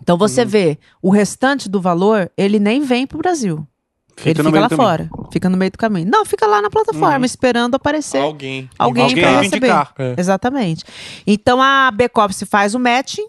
Então 0.02 0.18
você 0.18 0.44
vê, 0.44 0.78
o 1.02 1.10
restante 1.10 1.70
do 1.70 1.80
valor, 1.80 2.30
ele 2.38 2.60
nem 2.60 2.82
vem 2.82 3.08
para 3.08 3.16
o 3.18 3.22
Brasil. 3.22 3.66
ele 4.26 4.44
no 4.44 4.50
fica 4.50 4.60
lá 4.60 4.70
fora, 4.70 5.10
fica 5.32 5.48
no 5.50 5.56
meio 5.56 5.72
do 5.72 5.78
caminho. 5.78 6.10
Não, 6.12 6.26
fica 6.26 6.46
lá 6.46 6.62
na 6.62 6.70
plataforma, 6.70 7.20
Uhum. 7.20 7.24
esperando 7.26 7.76
aparecer 7.76 8.18
Alguém. 8.22 8.70
alguém, 8.78 9.04
Alguém 9.04 9.24
para 9.24 9.32
vai 9.36 9.44
receber. 9.44 9.68
indicar. 9.68 9.94
É. 9.98 10.16
Exatamente. 10.18 10.84
Então 11.26 11.62
a 11.62 11.90
back-office 11.92 12.44
faz 12.50 12.76
o 12.76 12.80
matching 12.80 13.28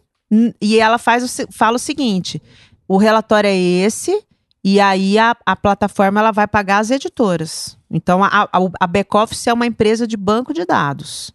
e 0.61 0.79
ela 0.79 0.99
faz 0.99 1.25
o, 1.25 1.53
fala 1.53 1.77
o 1.77 1.81
seguinte: 1.81 2.41
o 2.89 2.97
relatório 2.97 3.49
é 3.49 3.57
esse, 3.57 4.25
e 4.65 4.81
aí 4.81 5.19
a, 5.19 5.37
a 5.45 5.55
plataforma 5.55 6.21
ela 6.21 6.31
vai 6.31 6.47
pagar 6.47 6.79
as 6.79 6.91
editoras. 6.91 7.77
Então 7.91 8.25
a, 8.25 8.29
a, 8.29 8.49
a 8.81 8.87
back-office 8.87 9.47
é 9.47 9.53
uma 9.53 9.67
empresa 9.67 10.07
de 10.07 10.17
banco 10.17 10.55
de 10.55 10.65
dados. 10.65 11.33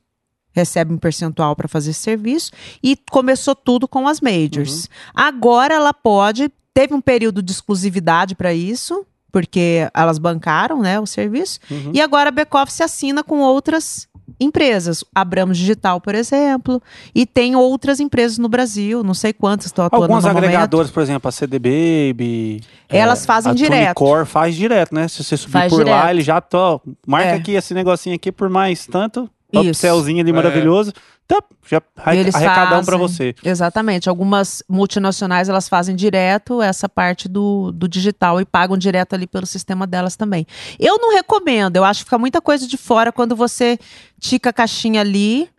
Recebe 0.52 0.92
um 0.92 0.98
percentual 0.98 1.56
para 1.56 1.68
fazer 1.68 1.92
esse 1.92 2.00
serviço 2.00 2.52
e 2.82 2.98
começou 3.12 3.54
tudo 3.54 3.88
com 3.88 4.08
as 4.08 4.20
majors. 4.20 4.90
Agora 5.14 5.76
ela 5.76 5.94
pode, 5.94 6.52
teve 6.74 6.96
um 6.96 7.02
período 7.02 7.44
de 7.44 7.52
exclusividade 7.52 8.34
para 8.34 8.52
isso, 8.56 9.06
porque 9.32 9.88
elas 9.94 10.18
bancaram 10.18 10.82
né, 10.82 11.00
o 11.00 11.06
serviço. 11.06 11.60
Uhum. 11.70 11.92
E 11.94 12.02
agora 12.02 12.30
a 12.30 12.32
back-office 12.32 12.82
assina 12.82 13.24
com 13.24 13.40
outras 13.40 14.08
empresas. 14.40 15.04
Abramos 15.14 15.58
Digital, 15.58 16.00
por 16.02 16.16
exemplo. 16.16 16.82
E 17.14 17.26
tem 17.26 17.56
outras 17.56 18.00
empresas 18.00 18.38
no 18.38 18.48
Brasil, 18.50 19.04
não 19.04 19.14
sei 19.14 19.34
quantas 19.34 19.68
estão 19.68 19.86
atuando 19.86 20.04
Algumas 20.04 20.24
no 20.24 20.30
momento. 20.34 20.92
por 20.92 21.02
exemplo, 21.04 21.28
a 21.28 21.32
CD 21.32 21.60
Baby. 21.60 22.62
Elas 22.90 23.26
fazem 23.26 23.52
a 23.52 23.56
direto. 23.56 23.96
Tunicor 23.98 24.26
faz 24.26 24.56
direto, 24.56 24.94
né? 24.94 25.08
Se 25.08 25.24
você 25.24 25.36
subir 25.38 25.52
Faz 25.54 25.72
por 25.74 25.86
lá, 25.86 25.98
direto. 26.02 26.10
ele 26.12 26.22
já 26.22 26.40
tô, 26.42 26.82
marca 27.06 27.30
É. 27.30 27.34
aqui 27.34 27.52
esse 27.54 27.74
negocinho 27.74 28.16
aqui 28.16 28.32
por 28.32 28.50
mais 28.50 28.86
tanto. 28.86 29.30
Isso. 29.62 29.70
Upsellzinho 29.72 30.22
ali 30.22 30.30
É. 30.30 30.34
maravilhoso. 30.34 30.94
Tá, 31.28 31.44
já 31.70 31.82
eles 32.14 32.34
arrecadar 32.34 32.80
um 32.80 32.86
pra 32.86 32.98
fazem- 32.98 33.00
você. 33.00 33.36
Exatamente. 33.44 34.08
Algumas 34.08 34.64
multinacionais 34.70 35.50
elas 35.50 35.68
fazem 35.68 35.94
direto 35.94 36.62
essa 36.62 36.88
parte 36.88 37.28
do, 37.28 37.70
do 37.74 37.86
digital 37.88 38.40
e 38.40 38.46
pagam 38.46 38.78
direto 38.78 39.14
ali 39.14 39.28
pelo 39.28 39.46
sistema 39.46 39.86
delas 39.86 40.16
também. 40.16 40.48
Eu 40.80 40.98
não 40.98 41.14
recomendo, 41.14 41.76
eu 41.76 41.84
acho 41.84 42.00
que 42.00 42.06
fica 42.06 42.18
muita 42.18 42.40
coisa 42.40 42.66
de 42.66 42.78
fora 42.78 43.12
quando 43.12 43.36
você 43.36 43.78
tica 44.22 44.52
a 44.52 44.54
caixinha 44.54 45.02
ali, 45.02 45.50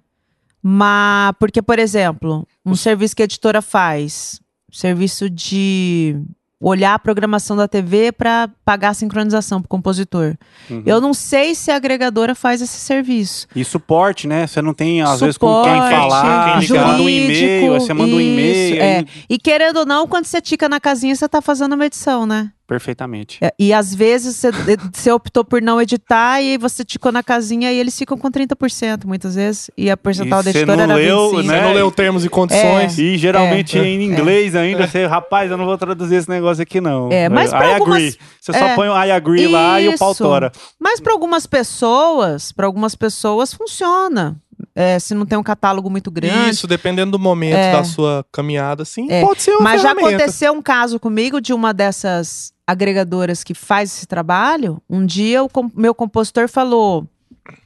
mas 0.62 1.32
porque, 1.38 1.60
por 1.60 1.78
exemplo, 1.78 2.46
um 2.64 2.74
serviço 2.74 3.14
que 3.14 3.22
a 3.22 3.24
editora 3.26 3.60
faz, 3.60 4.40
serviço 4.72 5.28
de 5.28 6.16
olhar 6.60 6.94
a 6.94 6.98
programação 6.98 7.56
da 7.56 7.68
TV 7.68 8.10
para 8.10 8.48
pagar 8.64 8.88
a 8.90 8.94
sincronização 8.94 9.60
pro 9.60 9.68
compositor. 9.68 10.34
Uhum. 10.68 10.82
Eu 10.84 11.00
não 11.00 11.14
sei 11.14 11.54
se 11.54 11.70
a 11.70 11.76
agregadora 11.76 12.34
faz 12.34 12.60
esse 12.60 12.78
serviço. 12.78 13.46
E 13.54 13.64
suporte, 13.64 14.26
né? 14.26 14.46
Você 14.46 14.60
não 14.60 14.74
tem, 14.74 15.00
às 15.00 15.20
vezes, 15.20 15.38
com 15.38 15.46
quem 15.62 15.72
Suporte, 15.74 15.94
falar. 15.96 16.52
quem 16.58 16.66
Você 16.66 16.72
ligar. 16.72 16.86
manda 16.88 17.02
um 17.02 17.08
e-mail, 17.08 17.72
você 17.80 17.94
manda 17.94 18.14
um 18.16 18.20
e-mail. 18.20 18.76
é. 18.82 18.96
aí- 18.98 19.06
E 19.30 19.38
querendo 19.38 19.78
ou 19.78 19.86
não, 19.86 20.06
quando 20.08 20.24
você 20.24 20.40
tica 20.40 20.68
na 20.68 20.80
casinha, 20.80 21.14
você 21.14 21.28
tá 21.28 21.40
fazendo 21.40 21.74
uma 21.74 21.86
edição, 21.86 22.26
né? 22.26 22.50
Perfeitamente. 22.68 23.38
É, 23.42 23.50
E 23.58 23.72
às 23.72 23.94
vezes 23.94 24.44
você, 24.92 25.10
optou 25.10 25.42
por 25.42 25.62
não 25.62 25.80
editar 25.80 26.40
e 26.42 26.50
aí 26.52 26.58
você 26.58 26.84
ticou 26.84 27.10
na 27.10 27.22
casinha 27.22 27.72
e 27.72 27.78
eles 27.78 27.96
ficam 27.98 28.18
com 28.18 28.30
30% 28.30 29.06
muitas 29.06 29.34
vezes. 29.36 29.70
E 29.76 29.90
a 29.90 29.96
percentual 29.96 30.42
E 30.42 30.44
da 30.44 30.52
você 30.52 30.58
editora 30.58 30.76
não 30.86 30.94
era 30.94 30.94
leu, 30.94 31.30
25%. 31.30 31.46
né? 31.46 31.54
Você 31.56 31.60
não 31.64 31.72
leu 31.72 31.90
termos 31.90 32.24
e 32.26 32.28
condições. 32.28 32.98
E 32.98 33.16
geralmente 33.16 33.78
É. 33.78 33.84
em 33.86 34.02
inglês 34.04 34.54
ainda, 34.54 34.86
você, 34.86 35.06
rapaz, 35.06 35.50
eu 35.50 35.56
não 35.56 35.64
vou 35.64 35.78
traduzir 35.78 36.16
esse 36.16 36.28
negócio 36.28 36.62
aqui, 36.62 36.78
não. 36.78 37.08
É, 37.10 37.28
mas 37.30 37.48
pra 37.50 37.66
I 37.70 37.72
algumas- 37.74 37.96
agree. 38.02 38.18
Você 38.38 38.52
só 38.52 38.58
é. 38.66 38.74
põe 38.74 38.88
o 38.90 38.92
I 39.04 39.10
agree 39.12 39.48
lá 39.48 39.80
e 39.80 39.88
o 39.88 39.98
pau 39.98 40.12
Isso. 40.12 40.22
tora. 40.22 40.52
Mas 40.78 41.00
para 41.00 41.14
algumas 41.14 41.46
pessoas, 41.46 42.52
para 42.52 42.66
algumas 42.66 42.94
pessoas 42.94 43.52
funciona. 43.54 44.36
É, 44.74 44.98
se 44.98 45.14
não 45.14 45.24
tem 45.24 45.38
um 45.38 45.42
catálogo 45.42 45.88
muito 45.88 46.10
grande. 46.10 46.50
Isso, 46.50 46.66
dependendo 46.66 47.12
do 47.12 47.18
momento 47.18 47.54
É. 47.56 47.72
da 47.72 47.84
sua 47.84 48.24
caminhada, 48.32 48.84
sim, 48.84 49.06
É. 49.10 49.24
pode 49.24 49.40
ser 49.42 49.52
uma 49.52 49.60
Mas 49.62 49.80
já 49.82 49.88
ferramenta. 49.94 50.16
aconteceu 50.24 50.52
um 50.52 50.60
caso 50.62 50.98
comigo 51.00 51.40
de 51.40 51.52
uma 51.52 51.72
dessas 51.72 52.52
agregadoras 52.68 53.42
que 53.42 53.54
faz 53.54 53.90
esse 53.92 54.06
trabalho. 54.06 54.80
Um 54.88 55.04
dia 55.06 55.42
o 55.42 55.48
com- 55.48 55.70
meu 55.74 55.94
compositor 55.94 56.48
falou: 56.48 57.06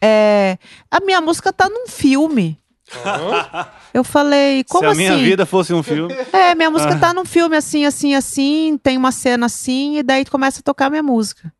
é, 0.00 0.56
a 0.90 1.00
minha 1.00 1.20
música 1.20 1.52
tá 1.52 1.68
num 1.68 1.88
filme. 1.88 2.58
Eu 3.94 4.04
falei, 4.04 4.64
como 4.64 4.80
Se 4.80 4.86
a 4.86 4.90
assim? 4.90 4.98
minha 4.98 5.16
vida 5.18 5.46
fosse 5.46 5.72
um 5.72 5.82
filme. 5.82 6.14
É, 6.32 6.54
minha 6.54 6.70
música 6.70 6.98
tá 6.98 7.12
num 7.14 7.24
filme 7.24 7.56
assim, 7.56 7.84
assim, 7.86 8.14
assim, 8.14 8.78
tem 8.82 8.96
uma 8.98 9.10
cena 9.12 9.46
assim, 9.46 9.98
e 9.98 10.02
daí 10.02 10.24
começa 10.24 10.60
a 10.60 10.62
tocar 10.62 10.90
minha 10.90 11.02
música. 11.02 11.52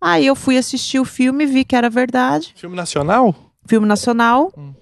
Aí 0.00 0.26
eu 0.26 0.34
fui 0.34 0.56
assistir 0.58 0.98
o 0.98 1.04
filme, 1.04 1.46
vi 1.46 1.64
que 1.64 1.76
era 1.76 1.88
verdade, 1.90 2.52
Filme 2.56 2.74
nacional? 2.76 3.34
filme 3.66 3.86
nacional. 3.86 4.52
Hum. 4.56 4.72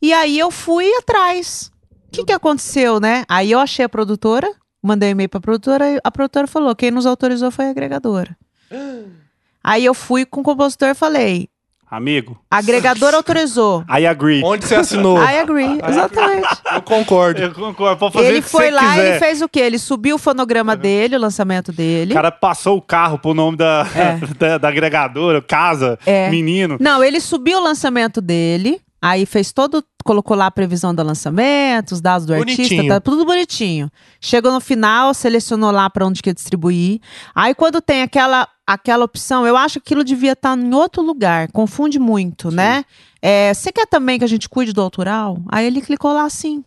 E 0.00 0.12
aí 0.14 0.38
eu 0.38 0.50
fui 0.50 0.90
atrás. 0.96 1.70
O 2.08 2.10
que, 2.12 2.24
que 2.24 2.32
aconteceu, 2.32 2.98
né? 2.98 3.24
Aí 3.28 3.50
eu 3.50 3.58
achei 3.58 3.84
a 3.84 3.88
produtora, 3.88 4.50
mandei 4.82 5.08
um 5.08 5.12
e-mail 5.12 5.28
pra 5.28 5.40
produtora, 5.40 5.88
e 5.90 6.00
a 6.02 6.10
produtora 6.10 6.46
falou: 6.46 6.74
quem 6.74 6.90
nos 6.90 7.06
autorizou 7.06 7.50
foi 7.50 7.66
a 7.66 7.70
agregadora. 7.70 8.36
Aí 9.62 9.84
eu 9.84 9.92
fui 9.94 10.24
com 10.24 10.40
o 10.40 10.44
compositor 10.44 10.88
e 10.88 10.94
falei: 10.94 11.48
Amigo, 11.90 12.40
a 12.50 12.58
agregadora 12.58 13.16
autorizou. 13.16 13.84
I 13.90 14.06
agree. 14.06 14.42
Onde 14.44 14.64
você 14.64 14.76
assinou? 14.76 15.18
I 15.22 15.38
agree, 15.40 15.78
exatamente. 15.86 16.48
Eu 16.72 16.82
concordo. 16.82 17.42
Eu 17.42 17.52
concordo, 17.52 17.98
pode 17.98 18.12
fazer 18.14 18.26
Ele 18.28 18.38
o 18.38 18.42
que 18.42 18.48
foi 18.48 18.70
lá 18.70 18.94
quiser. 18.94 19.16
e 19.16 19.18
fez 19.18 19.42
o 19.42 19.48
quê? 19.48 19.60
Ele 19.60 19.78
subiu 19.78 20.14
o 20.16 20.18
fonograma 20.18 20.76
dele, 20.76 21.16
o 21.16 21.20
lançamento 21.20 21.72
dele. 21.72 22.12
O 22.12 22.14
cara 22.14 22.30
passou 22.30 22.78
o 22.78 22.82
carro 22.82 23.18
pro 23.18 23.34
nome 23.34 23.56
da, 23.58 23.84
É. 23.94 24.16
da, 24.38 24.58
da 24.58 24.68
agregadora, 24.68 25.42
casa, 25.42 25.98
É. 26.06 26.30
menino. 26.30 26.76
Não, 26.80 27.02
ele 27.04 27.20
subiu 27.20 27.58
o 27.58 27.62
lançamento 27.62 28.20
dele, 28.20 28.80
aí 29.02 29.26
fez 29.26 29.52
todo. 29.52 29.84
Colocou 30.04 30.36
lá 30.36 30.46
a 30.46 30.50
previsão 30.50 30.94
do 30.94 31.02
lançamento, 31.02 31.92
os 31.92 32.00
dados 32.00 32.26
do 32.26 32.32
artista, 32.34 32.62
Bonitinho. 32.62 32.88
tá 32.88 33.00
tudo 33.00 33.24
bonitinho. 33.24 33.90
Chegou 34.20 34.50
no 34.50 34.60
final, 34.60 35.12
selecionou 35.12 35.70
lá 35.70 35.88
pra 35.90 36.06
onde 36.06 36.22
que 36.22 36.30
ia 36.30 36.34
distribuir. 36.34 37.00
Aí 37.34 37.54
quando 37.54 37.80
tem 37.82 38.02
aquela, 38.02 38.48
aquela 38.66 39.04
opção, 39.04 39.46
eu 39.46 39.56
acho 39.56 39.74
que 39.80 39.88
aquilo 39.88 40.02
devia 40.02 40.32
estar 40.32 40.56
em 40.58 40.72
outro 40.74 41.02
lugar, 41.02 41.50
confunde 41.52 41.98
muito, 41.98 42.50
né? 42.50 42.84
É, 43.20 43.52
Você 43.52 43.70
quer 43.70 43.86
também 43.86 44.18
que 44.18 44.24
a 44.24 44.28
gente 44.28 44.48
cuide 44.48 44.72
do 44.72 44.80
autoral? 44.80 45.38
Aí 45.48 45.66
ele 45.66 45.80
clicou 45.82 46.12
lá 46.12 46.24
assim, 46.24 46.64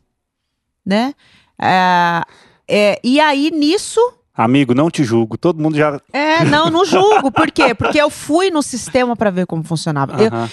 né? 0.86 1.14
É, 1.60 2.22
é, 2.68 3.00
e 3.04 3.20
aí 3.20 3.50
nisso 3.52 4.00
Amigo, 4.36 4.74
não 4.74 4.90
te 4.90 5.04
julgo. 5.04 5.38
Todo 5.38 5.62
mundo 5.62 5.78
já. 5.78 6.02
é, 6.12 6.44
não, 6.46 6.68
não 6.72 6.84
julgo. 6.86 7.32
Por 7.32 7.52
quê? 7.52 7.76
Porque 7.76 8.02
eu 8.02 8.10
fui 8.10 8.50
no 8.50 8.64
sistema 8.64 9.16
pra 9.16 9.30
ver 9.30 9.46
como 9.46 9.64
funcionava. 9.64 10.20
Eu- 10.22 10.28
Aham. 10.34 10.50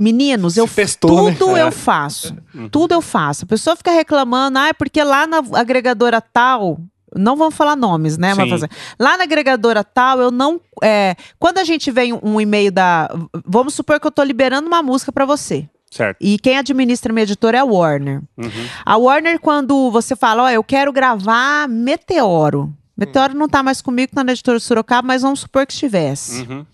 Meninos, 0.00 0.56
eu 0.56 0.66
né? 0.66 1.36
tudo 1.38 1.56
É. 1.56 1.62
eu 1.62 1.70
faço. 1.70 2.34
Tudo 2.70 2.92
eu 2.94 3.02
faço. 3.02 3.44
A 3.44 3.48
pessoa 3.48 3.76
fica 3.76 3.90
reclamando, 3.92 4.58
ah, 4.58 4.68
é 4.68 4.72
porque 4.72 5.02
lá 5.04 5.26
na 5.26 5.42
agregadora 5.54 6.20
tal. 6.20 6.80
Não 7.14 7.36
vamos 7.36 7.56
falar 7.56 7.74
nomes, 7.74 8.16
né? 8.16 8.34
Mas 8.34 8.48
fazer- 8.48 8.70
Lá 8.98 9.16
na 9.16 9.24
agregadora 9.24 9.82
tal, 9.82 10.20
eu 10.20 10.30
não. 10.30 10.60
é, 10.82 11.16
quando 11.40 11.58
a 11.58 11.64
gente 11.64 11.90
vem 11.90 12.12
um 12.22 12.40
e-mail 12.40 12.70
da. 12.70 13.08
Vamos 13.44 13.74
supor 13.74 13.98
que 14.00 14.06
eu 14.06 14.12
tô 14.12 14.22
liberando 14.22 14.68
uma 14.68 14.82
música 14.82 15.10
pra 15.12 15.24
você. 15.26 15.68
Certo. 15.90 16.18
E 16.20 16.38
quem 16.38 16.56
administra 16.56 17.12
minha 17.12 17.24
editora 17.24 17.58
é 17.58 17.60
a 17.60 17.64
Warner. 17.64 18.22
Uhum. 18.38 18.66
A 18.86 18.96
Warner, 18.96 19.40
quando 19.40 19.90
você 19.90 20.14
fala, 20.14 20.44
ó, 20.44 20.48
eu 20.50 20.62
quero 20.62 20.92
gravar 20.92 21.68
Meteoro. 21.68 22.72
Meteoro 22.96 23.34
não 23.34 23.48
tá 23.48 23.60
mais 23.60 23.82
comigo, 23.82 24.12
tá 24.14 24.22
na 24.22 24.30
editora 24.30 24.60
Sorocaba, 24.60 25.04
mas 25.08 25.22
vamos 25.22 25.40
supor 25.40 25.66
que 25.66 25.72
estivesse. 25.72 26.42
Uhum. 26.42 26.64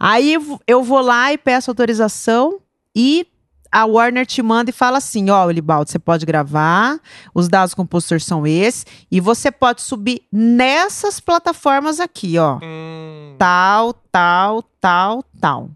Aí 0.00 0.38
eu 0.66 0.82
vou 0.82 1.00
lá 1.00 1.30
e 1.32 1.36
peço 1.36 1.70
autorização 1.70 2.58
e 2.94 3.26
a 3.72 3.84
Warner 3.86 4.24
te 4.24 4.40
manda 4.40 4.70
e 4.70 4.72
fala 4.72 4.98
assim: 4.98 5.30
ó, 5.30 5.50
Elibaldo, 5.50 5.90
você 5.90 5.98
pode 5.98 6.24
gravar, 6.24 7.00
os 7.34 7.48
dados 7.48 7.72
do 7.72 7.76
compositor 7.76 8.20
são 8.20 8.46
esses, 8.46 8.86
e 9.10 9.20
você 9.20 9.50
pode 9.50 9.82
subir 9.82 10.22
nessas 10.30 11.18
plataformas 11.18 11.98
aqui, 11.98 12.38
ó. 12.38 12.58
Hum, 12.62 13.34
Tal, 13.38 13.92
tal, 14.12 14.62
tal, 14.80 15.24
tal. 15.40 15.70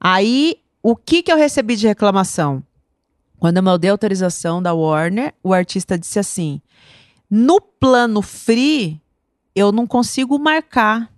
Aí, 0.00 0.56
o 0.82 0.94
que 0.94 1.22
que 1.24 1.32
eu 1.32 1.36
recebi 1.36 1.74
de 1.74 1.88
reclamação? 1.88 2.62
Quando 3.40 3.56
eu 3.56 3.62
mandei 3.62 3.90
autorização 3.90 4.62
da 4.62 4.72
Warner, 4.72 5.34
o 5.42 5.52
artista 5.52 5.98
disse 5.98 6.20
assim: 6.20 6.60
no 7.28 7.60
plano 7.60 8.22
free, 8.22 9.00
eu 9.54 9.72
não 9.72 9.86
consigo 9.88 10.38
marcar. 10.38 11.10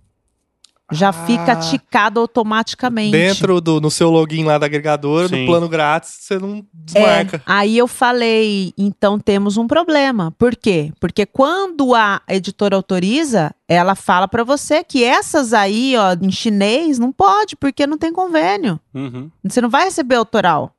Já 0.91 1.09
Ah. 1.09 1.13
fica 1.13 1.55
ticado 1.55 2.19
automaticamente. 2.19 3.11
Dentro 3.11 3.61
do 3.61 3.79
no 3.79 3.89
seu 3.89 4.09
login 4.09 4.43
lá 4.43 4.57
da 4.57 4.65
agregadora, 4.65 5.27
Sim. 5.29 5.41
no 5.41 5.45
plano 5.47 5.69
grátis, 5.69 6.17
você 6.19 6.37
não 6.37 6.57
É, 6.57 6.61
desmarca. 6.73 7.41
aí 7.45 7.77
eu 7.77 7.87
falei, 7.87 8.73
então 8.77 9.17
temos 9.19 9.57
um 9.57 9.67
problema. 9.67 10.31
Por 10.37 10.55
quê? 10.55 10.91
Porque 10.99 11.25
quando 11.25 11.95
a 11.95 12.21
editora 12.27 12.75
autoriza, 12.75 13.53
ela 13.67 13.95
fala 13.95 14.27
pra 14.27 14.43
você 14.43 14.83
que 14.83 15.03
essas 15.03 15.53
aí, 15.53 15.95
ó, 15.97 16.13
em 16.21 16.31
chinês, 16.31 16.99
não 16.99 17.11
pode, 17.11 17.55
porque 17.55 17.87
não 17.87 17.97
tem 17.97 18.11
convênio. 18.11 18.79
Uhum. 18.93 19.29
Você 19.43 19.61
não 19.61 19.69
vai 19.69 19.85
receber 19.85 20.15
autoral. 20.15 20.73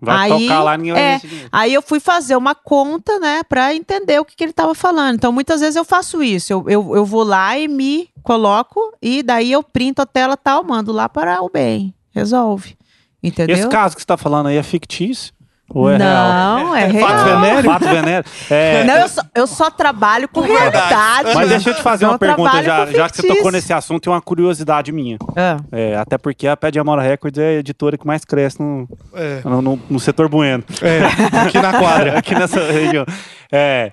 Vai 0.00 0.30
Aí, 0.30 0.46
tocar 0.46 0.62
lá, 0.62 0.76
ninguém 0.76 0.92
vai 0.92 1.02
é. 1.02 1.20
Aí 1.50 1.74
eu 1.74 1.80
fui 1.80 2.00
fazer 2.00 2.36
uma 2.36 2.54
conta, 2.54 3.18
né, 3.18 3.42
pra 3.44 3.74
entender 3.74 4.20
o 4.20 4.24
que, 4.24 4.36
que 4.36 4.44
ele 4.44 4.52
tava 4.52 4.74
falando. 4.74 5.14
Então, 5.14 5.32
muitas 5.32 5.60
vezes 5.60 5.76
eu 5.76 5.84
faço 5.84 6.22
isso. 6.22 6.52
Eu, 6.52 6.64
eu, 6.68 6.96
eu 6.96 7.04
vou 7.04 7.22
lá 7.22 7.58
e 7.58 7.66
me 7.66 8.08
coloco, 8.22 8.92
e 9.00 9.22
daí 9.22 9.52
eu 9.52 9.62
printo 9.62 10.02
a 10.02 10.06
tela 10.06 10.36
tal, 10.36 10.62
mando 10.64 10.92
lá 10.92 11.08
para 11.08 11.40
o 11.42 11.48
bem. 11.48 11.94
Resolve. 12.10 12.76
Entendeu? 13.22 13.56
Esse 13.56 13.68
caso 13.68 13.94
que 13.94 14.02
você 14.02 14.06
tá 14.06 14.16
falando 14.16 14.46
aí 14.46 14.56
é 14.56 14.62
fictício? 14.62 15.32
Ou 15.68 15.90
é 15.90 15.96
real? 15.96 16.28
não, 16.58 16.76
é, 16.76 16.82
É 16.82 16.86
real. 16.86 17.08
fato 17.08 17.24
venéreo? 17.24 17.64
Fato 17.70 17.84
venéreo? 17.88 18.24
É, 18.48 18.84
Não, 18.84 18.94
eu 18.94 19.08
só, 19.08 19.22
eu 19.34 19.46
só 19.46 19.70
trabalho 19.70 20.28
com 20.28 20.40
realidade. 20.40 21.34
Mas 21.34 21.48
deixa 21.48 21.70
eu 21.70 21.74
te 21.74 21.82
fazer 21.82 22.04
Não 22.04 22.12
uma 22.12 22.18
pergunta, 22.18 22.62
já, 22.62 22.86
já 22.86 23.08
que 23.10 23.16
você 23.16 23.26
tocou 23.26 23.50
nesse 23.50 23.72
assunto, 23.72 24.02
tem 24.04 24.12
uma 24.12 24.20
curiosidade 24.22 24.92
minha. 24.92 25.18
Ah, 25.36 25.56
É, 25.72 25.96
até 25.96 26.16
porque 26.16 26.46
a 26.46 26.56
Pé 26.56 26.70
de 26.70 26.78
Amora 26.78 27.02
Records 27.02 27.38
é 27.38 27.48
a 27.48 27.52
editora 27.54 27.98
que 27.98 28.06
mais 28.06 28.24
cresce 28.24 28.60
no, 28.62 28.88
É, 29.14 29.40
no, 29.44 29.60
no- 29.60 29.80
no 29.90 29.98
setor 30.00 30.28
bueno. 30.28 30.62
é, 30.80 31.04
aqui 31.46 31.58
na 31.60 31.72
quadra. 31.78 32.16
Aqui 32.18 32.34
nessa 32.34 32.60
região. 32.70 33.04
É, 33.50 33.92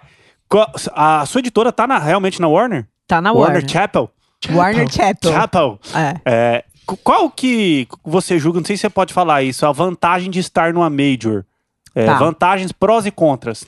a 0.96 1.26
sua 1.26 1.40
editora 1.40 1.72
tá 1.72 1.88
na- 1.88 1.98
realmente 2.00 2.40
na 2.40 2.48
Warner? 2.48 2.86
tá 3.08 3.20
na 3.20 3.32
Warner 3.32 3.56
Warner. 3.58 3.70
Chapel? 3.72 4.10
Warner 4.52 4.88
Chapel. 4.92 5.32
Chapel. 5.32 5.80
É. 5.96 6.16
É, 6.26 6.64
qu- 6.86 6.98
qual 6.98 7.30
que 7.30 7.88
você 8.04 8.38
julga, 8.38 8.60
não 8.60 8.66
sei 8.66 8.78
se 8.78 8.82
você 8.82 8.90
pode 8.90 9.14
falar 9.14 9.42
isso, 9.44 9.66
a 9.66 9.72
vantagem 9.72 10.30
de 10.30 10.40
estar 10.40 10.72
numa 10.74 10.90
major? 10.90 11.44
É, 11.96 12.06
Tá. 12.06 12.18
Vantagens, 12.18 12.72
prós 12.72 13.06
e 13.06 13.12
contras. 13.12 13.66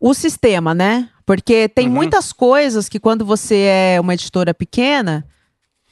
O 0.00 0.12
sistema, 0.14 0.74
né? 0.74 1.08
Porque 1.24 1.68
tem 1.68 1.86
Uhum. 1.86 1.94
muitas 1.94 2.32
coisas 2.32 2.88
que 2.88 2.98
quando 2.98 3.24
você 3.24 3.66
é 3.94 4.00
uma 4.00 4.14
editora 4.14 4.52
pequena, 4.54 5.24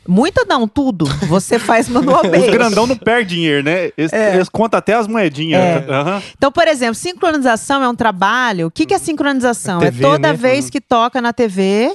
muita 0.08 0.44
não, 0.44 0.66
tudo, 0.66 1.04
você 1.28 1.58
faz 1.58 1.86
Os 1.88 1.92
manualmente. 1.94 2.50
grandão 2.50 2.86
não 2.86 2.96
perdem 2.96 3.26
dinheiro, 3.26 3.62
né? 3.62 3.90
Eles, 3.96 4.12
eles 4.12 4.48
contam 4.48 4.78
até 4.78 4.94
as 4.94 5.06
moedinhas. 5.06 5.60
É. 5.60 5.86
Aham. 5.92 6.22
Então, 6.36 6.50
por 6.50 6.66
exemplo, 6.66 6.94
sincronização 6.94 7.82
é 7.82 7.88
um 7.88 7.94
trabalho. 7.94 8.66
O 8.68 8.70
que, 8.70 8.86
que 8.86 8.94
é 8.94 8.98
sincronização? 8.98 9.78
É 9.78 9.84
TV, 9.90 10.04
é 10.04 10.08
toda 10.10 10.28
né? 10.28 10.34
vez 10.34 10.70
que 10.70 10.80
toca 10.80 11.20
na 11.20 11.32
TV, 11.32 11.94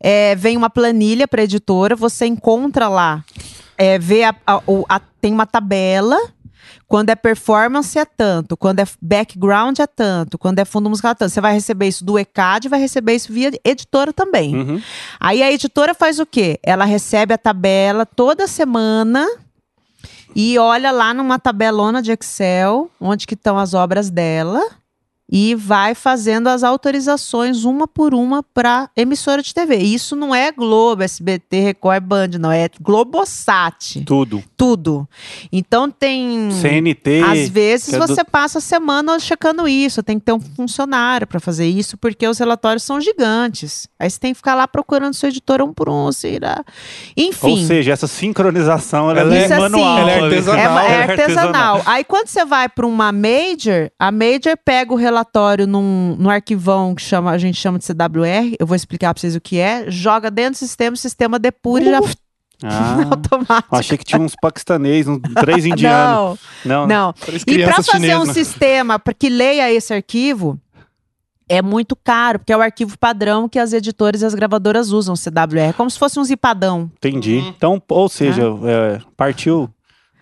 é, 0.00 0.34
vem 0.34 0.56
uma 0.56 0.68
planilha 0.68 1.28
para 1.28 1.44
editora, 1.44 1.94
você 1.94 2.26
encontra 2.26 2.88
lá, 2.88 3.24
é, 3.78 3.98
vê 3.98 4.24
a, 4.24 4.34
a- 4.46 4.60
a- 4.88 5.00
tem 5.20 5.32
uma 5.32 5.46
tabela. 5.46 6.18
Quando 6.86 7.10
é 7.10 7.14
performance 7.14 7.98
é 7.98 8.04
tanto, 8.04 8.56
quando 8.56 8.80
é 8.80 8.86
background 9.00 9.78
é 9.78 9.86
tanto, 9.86 10.38
quando 10.38 10.58
é 10.58 10.64
fundo 10.64 10.90
musical 10.90 11.12
é 11.12 11.14
tanto. 11.14 11.30
Você 11.30 11.40
vai 11.40 11.54
receber 11.54 11.88
isso 11.88 12.04
do 12.04 12.18
ECAD, 12.18 12.68
vai 12.68 12.80
receber 12.80 13.14
isso 13.14 13.32
via 13.32 13.50
editora 13.64 14.12
também. 14.12 14.54
Uhum. 14.54 14.82
Aí 15.18 15.42
a 15.42 15.50
editora 15.50 15.94
faz 15.94 16.18
o 16.18 16.26
quê? 16.26 16.58
Ela 16.62 16.84
recebe 16.84 17.32
a 17.32 17.38
tabela 17.38 18.04
toda 18.04 18.46
semana 18.46 19.26
e 20.34 20.58
olha 20.58 20.90
lá 20.90 21.12
numa 21.12 21.38
tabelona 21.38 22.02
de 22.02 22.12
Excel 22.12 22.90
onde 23.00 23.26
que 23.26 23.34
estão 23.34 23.58
as 23.58 23.74
obras 23.74 24.10
dela 24.10 24.62
e 25.34 25.54
vai 25.54 25.94
fazendo 25.94 26.48
as 26.48 26.62
autorizações 26.62 27.64
uma 27.64 27.88
por 27.88 28.12
uma 28.12 28.42
para 28.42 28.90
emissora 28.94 29.42
de 29.42 29.54
TV. 29.54 29.76
Isso 29.78 30.14
não 30.14 30.34
é 30.34 30.52
Globo, 30.52 31.02
SBT, 31.02 31.58
Record, 31.60 32.02
Band, 32.04 32.28
não 32.38 32.52
é 32.52 32.68
Globosat. 32.78 34.02
Tudo. 34.04 34.44
Tudo. 34.56 35.08
Então 35.50 35.90
tem 35.90 36.50
CNT. 36.50 37.22
às 37.22 37.48
vezes 37.48 37.94
é 37.94 37.98
do- 37.98 38.06
você 38.06 38.22
passa 38.22 38.58
a 38.58 38.60
semana 38.60 39.18
checando 39.18 39.66
isso, 39.66 40.02
tem 40.02 40.18
que 40.18 40.24
ter 40.26 40.32
um 40.34 40.40
funcionário 40.40 41.26
para 41.26 41.40
fazer 41.40 41.66
isso, 41.66 41.96
porque 41.96 42.28
os 42.28 42.38
relatórios 42.38 42.82
são 42.82 43.00
gigantes. 43.00 43.88
Aí 43.98 44.10
você 44.10 44.18
tem 44.20 44.32
que 44.32 44.36
ficar 44.36 44.54
lá 44.54 44.68
procurando 44.68 45.14
seu 45.14 45.30
editor 45.30 45.62
um 45.62 45.72
por 45.72 45.88
um, 45.88 46.02
né? 46.40 46.56
Enfim. 47.16 47.50
Ou 47.50 47.56
seja, 47.66 47.92
essa 47.92 48.06
sincronização 48.06 49.10
ela, 49.10 49.20
Ela 49.20 49.34
é, 49.34 49.38
é- 49.38 49.44
Isso 49.44 49.52
assim, 49.54 49.62
manual. 49.62 49.98
ela 49.98 50.10
é 50.10 50.22
artesanal. 50.24 50.58
É, 50.58 50.60
é 50.60 50.92
Ela 50.94 51.12
artesanal. 51.12 51.82
Aí 51.86 52.04
quando 52.04 52.26
você 52.28 52.44
vai 52.44 52.68
para 52.68 52.86
uma 52.86 53.10
major, 53.12 53.90
a 53.98 54.10
major 54.12 54.56
pega 54.62 54.92
o 54.92 54.96
relatório 54.96 55.21
num, 55.66 56.16
num 56.18 56.30
arquivão 56.30 56.94
que 56.94 57.02
chama, 57.02 57.30
a 57.30 57.38
gente 57.38 57.58
chama 57.58 57.78
de 57.78 57.84
CWR, 57.86 58.56
eu 58.58 58.66
vou 58.66 58.74
explicar 58.76 59.12
para 59.14 59.20
vocês 59.20 59.34
o 59.36 59.40
que 59.40 59.58
é, 59.58 59.90
joga 59.90 60.30
dentro 60.30 60.52
do 60.52 60.58
sistema, 60.58 60.94
o 60.94 60.96
sistema 60.96 61.38
depura 61.38 61.82
e 61.84 61.90
já 61.90 62.00
Ah, 62.64 63.02
automático. 63.10 63.74
achei 63.74 63.98
que 63.98 64.04
tinha 64.04 64.20
uns 64.20 64.34
paquistanês, 64.40 65.08
uns 65.08 65.18
três 65.40 65.66
indianos. 65.66 66.38
Não, 66.64 66.86
Não. 66.86 66.86
não. 66.86 67.14
E 67.44 67.64
para 67.64 67.82
fazer 67.82 68.16
um 68.16 68.26
sistema 68.26 69.00
para 69.00 69.12
que 69.12 69.28
leia 69.28 69.72
esse 69.72 69.92
arquivo, 69.92 70.56
é 71.48 71.60
muito 71.60 71.96
caro, 71.96 72.38
porque 72.38 72.52
é 72.52 72.56
o 72.56 72.60
arquivo 72.62 72.96
padrão 72.96 73.48
que 73.48 73.58
as 73.58 73.72
editoras 73.72 74.22
e 74.22 74.26
as 74.26 74.32
gravadoras 74.34 74.90
usam, 74.90 75.16
CWR. 75.16 75.70
É 75.70 75.72
como 75.72 75.90
se 75.90 75.98
fosse 75.98 76.20
um 76.20 76.24
zipadão. 76.24 76.88
Entendi. 76.98 77.38
Uhum. 77.38 77.48
Então, 77.48 77.82
ou 77.88 78.08
seja, 78.08 78.44
é, 78.64 79.00
partiu. 79.16 79.68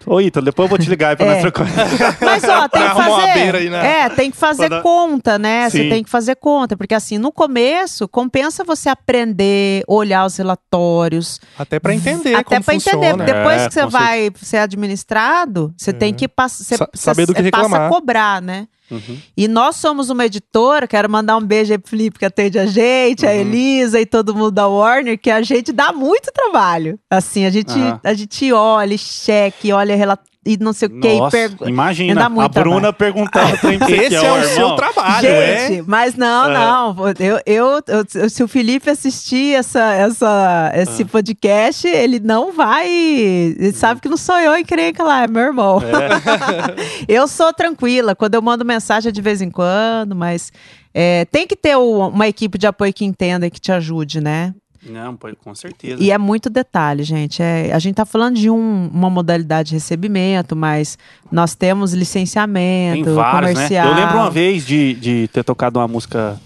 Ô, 0.06 0.20
Ítalo, 0.20 0.46
depois 0.46 0.64
eu 0.64 0.68
vou 0.70 0.78
te 0.78 0.88
ligar 0.88 1.10
aí 1.10 1.16
pra 1.16 1.26
É. 1.26 1.30
nós 1.32 1.40
trocar. 1.42 1.66
Mas, 2.20 2.44
ó, 2.44 2.68
tem 2.68 2.82
que 2.82 2.94
fazer. 2.94 3.56
aí, 3.56 3.68
né? 3.70 4.00
É, 4.02 4.08
tem 4.08 4.30
que 4.30 4.36
fazer 4.36 4.66
Pra 4.68 4.76
dar- 4.78 4.82
conta, 4.82 5.38
né? 5.38 5.68
Você 5.68 5.82
Sim. 5.82 5.88
tem 5.90 6.02
que 6.02 6.08
fazer 6.10 6.36
conta, 6.36 6.76
porque 6.76 6.94
assim, 6.94 7.18
no 7.18 7.30
começo, 7.30 8.08
compensa 8.08 8.64
você 8.64 8.88
aprender, 8.88 9.82
olhar 9.86 10.24
os 10.24 10.36
relatórios, 10.36 11.38
Até 11.58 11.78
pra 11.78 11.94
entender 11.94 12.34
até 12.34 12.44
como 12.44 12.64
para 12.64 12.74
entender. 12.74 12.92
funciona. 13.10 13.24
Depois 13.24 13.62
É, 13.62 13.68
que 13.68 13.74
você 13.74 13.86
vai 13.86 14.30
ser 14.40 14.56
administrado, 14.58 15.72
você 15.76 15.92
tem 15.92 16.14
que 16.14 16.26
passar, 16.28 16.76
Sa- 16.76 16.88
saber 16.94 17.26
do 17.26 17.34
que 17.34 17.50
passa 17.50 17.66
a 17.66 17.68
reclamar. 17.68 17.88
cobrar, 17.90 18.42
né? 18.42 18.66
Uhum. 18.90 19.18
E 19.36 19.46
nós 19.46 19.76
somos 19.76 20.10
uma 20.10 20.26
editora, 20.26 20.86
quero 20.88 21.08
mandar 21.08 21.36
um 21.36 21.42
beijo 21.42 21.72
aí 21.72 21.78
pro 21.78 21.90
Felipe 21.90 22.18
que 22.18 22.24
atende 22.24 22.58
a 22.58 22.66
gente, 22.66 23.26
a 23.26 23.30
Uhum. 23.30 23.36
Elisa 23.40 24.00
e 24.00 24.06
todo 24.06 24.34
mundo 24.34 24.50
da 24.50 24.66
Warner, 24.66 25.18
que 25.18 25.30
a 25.30 25.42
gente 25.42 25.72
dá 25.72 25.92
muito 25.92 26.32
trabalho. 26.32 26.98
Assim, 27.10 27.44
a 27.44 27.50
gente, 27.50 27.72
Aham. 27.72 28.00
a 28.02 28.14
gente 28.14 28.52
olha, 28.52 28.96
cheque, 28.98 29.72
olha 29.72 29.94
relatório 29.96 30.29
e 30.44 30.56
não 30.58 30.72
sei 30.72 30.88
o 30.88 31.00
que, 31.00 31.06
e 31.08 31.18
Nossa, 31.18 31.36
pergu- 31.36 31.68
imagina 31.68 32.24
a 32.26 32.48
Bruna 32.48 32.92
perguntando 32.94 33.58
pra 33.58 33.68
mim 33.70 33.76
Esse 33.92 34.14
é 34.14 34.20
ó, 34.30 34.34
o 34.34 34.38
irmão. 34.38 34.54
seu 34.54 34.70
trabalho, 34.76 35.28
Gente, 35.28 35.78
é? 35.80 35.84
mas 35.86 36.14
não, 36.14 36.50
É. 36.50 36.54
não. 36.54 36.96
Eu, 37.18 37.40
eu, 37.44 37.82
eu- 38.14 38.30
se 38.30 38.42
o 38.42 38.48
Felipe 38.48 38.88
assistir 38.88 39.54
essa, 39.54 39.92
essa, 39.94 40.70
É. 40.72 40.82
esse 40.82 41.04
podcast, 41.04 41.86
ele 41.86 42.18
não 42.18 42.52
vai. 42.52 42.88
Ele 42.88 43.72
sabe 43.72 44.00
que 44.00 44.08
não 44.08 44.16
sou 44.16 44.38
eu 44.38 44.56
encrenca 44.56 45.02
lá, 45.04 45.24
é 45.24 45.28
meu 45.28 45.42
irmão. 45.42 45.78
eu 47.06 47.28
sou 47.28 47.52
tranquila. 47.52 48.14
Quando 48.14 48.34
eu 48.34 48.42
mando 48.42 48.64
mensagem 48.64 49.10
é 49.10 49.12
de 49.12 49.20
vez 49.20 49.42
em 49.42 49.50
quando, 49.50 50.14
mas 50.16 50.50
é, 50.94 51.24
tem 51.26 51.46
que 51.46 51.54
ter 51.56 51.76
o- 51.76 52.08
uma 52.08 52.26
equipe 52.28 52.56
de 52.58 52.66
apoio 52.66 52.92
que 52.94 53.04
entenda 53.04 53.46
e 53.46 53.50
que 53.50 53.60
te 53.60 53.72
ajude, 53.72 54.20
né? 54.20 54.54
Não, 54.86 55.14
pô, 55.14 55.28
com 55.44 55.54
certeza. 55.54 56.02
E 56.02 56.10
é 56.10 56.16
muito 56.16 56.48
detalhe, 56.48 57.02
gente. 57.02 57.42
É, 57.42 57.72
a 57.72 57.78
gente 57.78 57.96
tá 57.96 58.06
falando 58.06 58.36
de 58.36 58.48
um- 58.48 58.88
uma 58.88 59.10
modalidade 59.10 59.68
de 59.70 59.74
recebimento, 59.74 60.56
mas 60.56 60.96
nós 61.30 61.54
temos 61.54 61.92
licenciamento, 61.92 63.04
Tem 63.04 63.14
vários, 63.14 63.50
né? 63.50 63.54
comercial. 63.54 63.88
Eu 63.88 63.94
lembro 63.94 64.16
uma 64.16 64.30
vez 64.30 64.64
de, 64.64 64.94
de 64.94 65.28
ter 65.28 65.44
tocado 65.44 65.78
uma 65.78 65.86
música, 65.86 66.40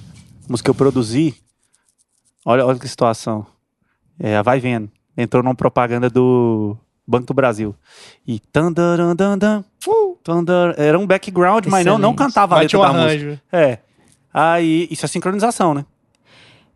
música 0.49 0.67
que 0.67 0.71
eu 0.71 0.75
produzi. 0.75 1.35
Olha, 2.45 2.67
olha 2.67 2.79
que 2.79 2.89
situação. 2.89 3.47
É, 4.19 4.37
a 4.37 4.43
Vai 4.43 4.59
Vendo. 4.61 4.91
Entrou 5.17 5.43
numa 5.43 5.55
propaganda 5.55 6.11
do 6.11 6.77
Banco 7.07 7.27
do 7.29 7.35
Brasil. 7.35 7.75
E 8.27 8.41
tandarandandan, 8.41 9.63
uh, 9.87 10.19
tandar- 10.25 10.75
era 10.77 10.99
um 10.99 11.07
background, 11.07 11.67
mas 11.67 11.87
não, 11.87 11.99
não 11.99 12.11
Excelente. 12.11 12.19
cantava 12.19 12.57
a 12.57 12.59
letra 12.61 12.79
o 12.79 12.83
da 12.83 12.93
música. 12.93 13.11
arranjo. 13.13 13.41
É. 13.53 13.79
Aí, 14.33 14.89
isso 14.91 15.05
é 15.05 15.09
sincronização, 15.09 15.73
né? 15.73 15.87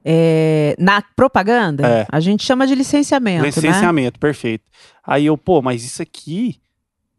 É, 0.04 0.74
na 0.78 1.02
propaganda, 1.14 1.86
É. 1.86 2.06
a 2.10 2.20
gente 2.20 2.44
chama 2.44 2.66
de 2.66 2.74
licenciamento, 2.74 3.42
né? 3.42 3.46
Licenciamento, 3.48 4.18
perfeito. 4.18 4.64
Aí 5.06 5.26
eu, 5.26 5.36
pô, 5.36 5.60
mas 5.60 5.84
isso 5.84 6.00
aqui 6.02 6.56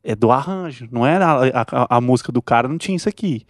é 0.04 0.16
do 0.16 0.32
arranjo, 0.32 0.88
não 0.92 1.06
era 1.06 1.26
a, 1.28 1.62
a, 1.62 1.98
a 1.98 2.02
música 2.02 2.32
do 2.32 2.42
cara, 2.42 2.68
não 2.68 2.78
tinha 2.78 2.96
isso 2.96 3.10
aqui. 3.10 3.46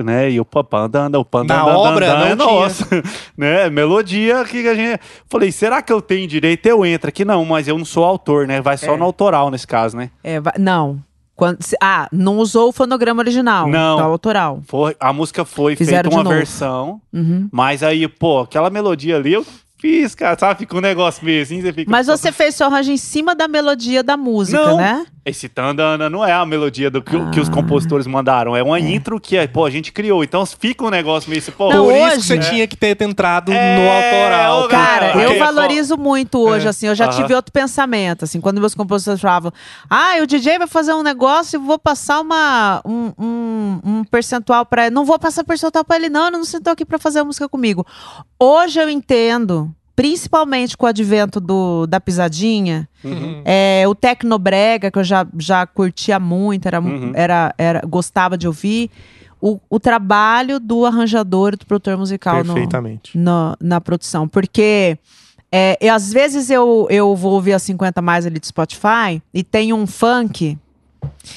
Né? 0.00 0.30
E 0.30 0.36
eu, 0.36 0.44
pô, 0.44 0.62
pandanda, 0.62 1.18
o 1.18 1.24
pandanda, 1.24 1.64
Na 1.64 1.76
obra, 1.76 2.06
é 2.06 2.34
não 2.36 2.46
tinha. 2.46 2.52
nossa. 2.60 2.86
né? 3.36 3.68
Melodia 3.68 4.44
que 4.44 4.68
a 4.68 4.74
gente. 4.74 5.00
Falei, 5.28 5.50
será 5.50 5.82
que 5.82 5.92
eu 5.92 6.00
tenho 6.00 6.28
direito? 6.28 6.66
Eu 6.66 6.86
entro 6.86 7.08
aqui, 7.08 7.24
não, 7.24 7.44
mas 7.44 7.66
eu 7.66 7.76
não 7.76 7.84
sou 7.84 8.04
autor, 8.04 8.46
né? 8.46 8.60
Vai 8.60 8.76
só 8.76 8.94
É. 8.94 8.96
no 8.96 9.02
autoral 9.04 9.50
nesse 9.50 9.66
caso, 9.66 9.96
né? 9.96 10.10
É, 10.22 10.38
va- 10.38 10.54
não. 10.56 11.02
Quando, 11.38 11.62
se- 11.62 11.76
ah, 11.80 12.08
não 12.10 12.38
usou 12.38 12.68
o 12.70 12.72
fonograma 12.72 13.22
original. 13.22 13.68
Não. 13.68 13.96
tá, 13.96 14.02
autoral. 14.02 14.60
Foi, 14.66 14.96
a 14.98 15.12
música 15.12 15.44
foi 15.44 15.76
Fizeram 15.76 16.10
feita 16.10 16.16
uma 16.16 16.24
novo. 16.24 16.34
versão, 16.34 17.00
Uhum. 17.12 17.48
mas 17.52 17.84
aí, 17.84 18.08
pô, 18.08 18.40
aquela 18.40 18.68
melodia 18.70 19.14
ali 19.14 19.34
eu 19.34 19.46
fiz, 19.80 20.14
cara, 20.14 20.36
sabe? 20.38 20.60
Fica 20.60 20.76
um 20.76 20.80
negócio 20.80 21.24
meio 21.24 21.42
assim, 21.42 21.60
você 21.60 21.72
fica. 21.72 21.90
Mas 21.90 22.06
você 22.06 22.32
fez 22.32 22.54
seu 22.54 22.66
arranjo 22.66 22.90
em 22.90 22.96
cima 22.96 23.34
da 23.34 23.46
melodia 23.48 24.02
da 24.02 24.16
música, 24.16 24.64
Não. 24.64 24.76
né? 24.76 25.06
Esse 25.24 25.46
Tandana 25.46 26.08
não 26.08 26.24
é 26.24 26.32
a 26.32 26.44
melodia 26.46 26.90
do 26.90 27.02
que, 27.02 27.14
o- 27.14 27.30
que 27.30 27.38
os 27.38 27.48
Ah. 27.50 27.52
compositores 27.52 28.06
mandaram, 28.06 28.56
é 28.56 28.62
uma 28.62 28.80
intro 28.80 29.20
que 29.20 29.36
pô, 29.48 29.66
a 29.66 29.70
gente 29.70 29.92
criou. 29.92 30.24
Então 30.24 30.44
fica 30.46 30.84
um 30.84 30.88
negócio 30.90 31.28
meio 31.28 31.40
assim, 31.42 31.52
pô. 31.52 31.70
Não, 31.70 31.84
Por 31.84 31.92
isso 31.94 32.06
hoje- 32.06 32.16
que 32.16 32.22
você 32.22 32.38
tinha 32.38 32.66
que 32.66 32.74
ter 32.76 33.00
entrado 33.02 33.52
É, 33.52 33.76
no 33.76 33.90
autoral. 33.90 34.68
Cara, 34.68 35.12
Porque, 35.12 35.26
eu 35.26 35.32
pô, 35.34 35.38
valorizo 35.38 35.96
muito 35.98 36.38
hoje, 36.38 36.66
É. 36.66 36.70
assim, 36.70 36.86
eu 36.86 36.94
já 36.94 37.06
Aham. 37.08 37.16
tive 37.16 37.34
outro 37.34 37.52
pensamento, 37.52 38.24
assim, 38.24 38.40
quando 38.40 38.58
meus 38.58 38.74
compositores 38.74 39.20
falavam, 39.20 39.52
ah, 39.90 40.14
o 40.22 40.26
DJ 40.26 40.58
vai 40.58 40.66
fazer 40.66 40.94
um 40.94 41.02
negócio 41.02 41.60
e 41.60 41.62
vou 41.64 41.78
passar 41.78 42.20
uma, 42.20 42.80
um, 42.86 43.12
um, 43.18 43.80
um 43.84 44.04
percentual 44.04 44.64
pra 44.64 44.86
ele. 44.86 44.94
Não 44.94 45.04
vou 45.04 45.18
passar 45.18 45.44
percentual 45.44 45.84
pra 45.84 45.96
ele, 45.96 46.08
não, 46.08 46.28
ele 46.28 46.38
não 46.38 46.44
sentou 46.44 46.72
aqui 46.72 46.86
pra 46.86 46.98
fazer 46.98 47.18
a 47.18 47.24
música 47.24 47.46
comigo. 47.50 47.86
Hoje 48.40 48.80
eu 48.80 48.88
entendo, 48.88 49.67
principalmente 50.02 50.76
com 50.76 50.86
o 50.86 50.88
advento 50.88 51.40
do, 51.40 51.84
da 51.88 51.98
pisadinha, 52.00 52.88
Uhum. 53.02 53.42
é, 53.44 53.82
o 53.88 53.96
Tecnobrega, 53.96 54.92
que 54.92 54.98
eu 54.98 55.02
já, 55.02 55.26
já 55.36 55.66
curtia 55.66 56.20
muito, 56.20 56.66
era, 56.66 56.80
Uhum. 56.80 57.10
era, 57.16 57.52
era, 57.58 57.80
gostava 57.84 58.38
de 58.38 58.46
ouvir, 58.46 58.92
o, 59.40 59.58
o 59.68 59.80
trabalho 59.80 60.60
do 60.60 60.86
arranjador 60.86 61.54
e 61.54 61.56
do 61.56 61.66
produtor 61.66 61.96
musical 61.98 62.38
no, 62.44 62.54
Perfeitamente. 62.54 63.18
no- 63.18 63.56
na 63.60 63.80
produção. 63.80 64.28
Porque 64.28 64.96
é, 65.50 65.76
e 65.80 65.88
às 65.88 66.12
vezes 66.12 66.48
eu, 66.48 66.86
eu 66.90 67.16
vou 67.16 67.32
ouvir 67.32 67.52
a 67.54 67.58
50 67.58 68.00
mais 68.00 68.24
ali 68.24 68.38
do 68.38 68.46
Spotify 68.46 69.20
e 69.34 69.42
tem 69.42 69.72
um 69.72 69.84
funk 69.84 70.56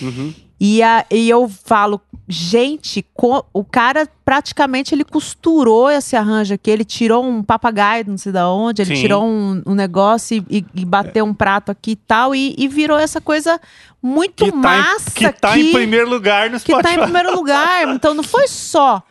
Uhum. 0.01 0.33
E, 0.63 0.83
a- 0.83 1.03
e 1.09 1.27
eu 1.27 1.49
falo, 1.49 1.99
gente, 2.27 3.03
co- 3.15 3.43
o 3.51 3.63
cara 3.63 4.07
praticamente 4.23 4.93
ele 4.93 5.03
costurou 5.03 5.89
esse 5.89 6.15
arranjo 6.15 6.53
aqui. 6.53 6.69
Ele 6.69 6.85
tirou 6.85 7.25
um 7.25 7.41
papagaio, 7.41 8.05
não 8.07 8.17
sei 8.17 8.31
da 8.31 8.47
onde, 8.47 8.83
ele 8.83 8.95
Sim. 8.95 9.01
tirou 9.01 9.25
um, 9.25 9.63
um 9.65 9.73
negócio 9.73 10.37
e, 10.47 10.59
e- 10.59 10.65
e 10.75 10.85
bateu 10.85 11.25
um 11.25 11.33
prato 11.33 11.71
aqui 11.71 11.91
e 11.91 11.95
tal, 11.95 12.35
e, 12.35 12.53
e 12.59 12.67
virou 12.67 12.99
essa 12.99 13.19
coisa 13.19 13.59
muito 14.01 14.45
Que, 14.45 14.51
tá 14.51 14.57
massa 14.57 15.09
em, 15.09 15.13
que 15.13 15.31
tá 15.33 15.57
em 15.59 15.71
primeiro 15.71 16.09
lugar 16.09 16.49
no 16.49 16.59
que 16.59 16.71
Spotify. 16.71 16.83
tá 16.83 16.93
em 16.93 17.03
primeiro 17.03 17.35
lugar. 17.35 17.87
Então 17.93 18.13
não 18.13 18.23
foi 18.23 18.47
só 18.47 19.03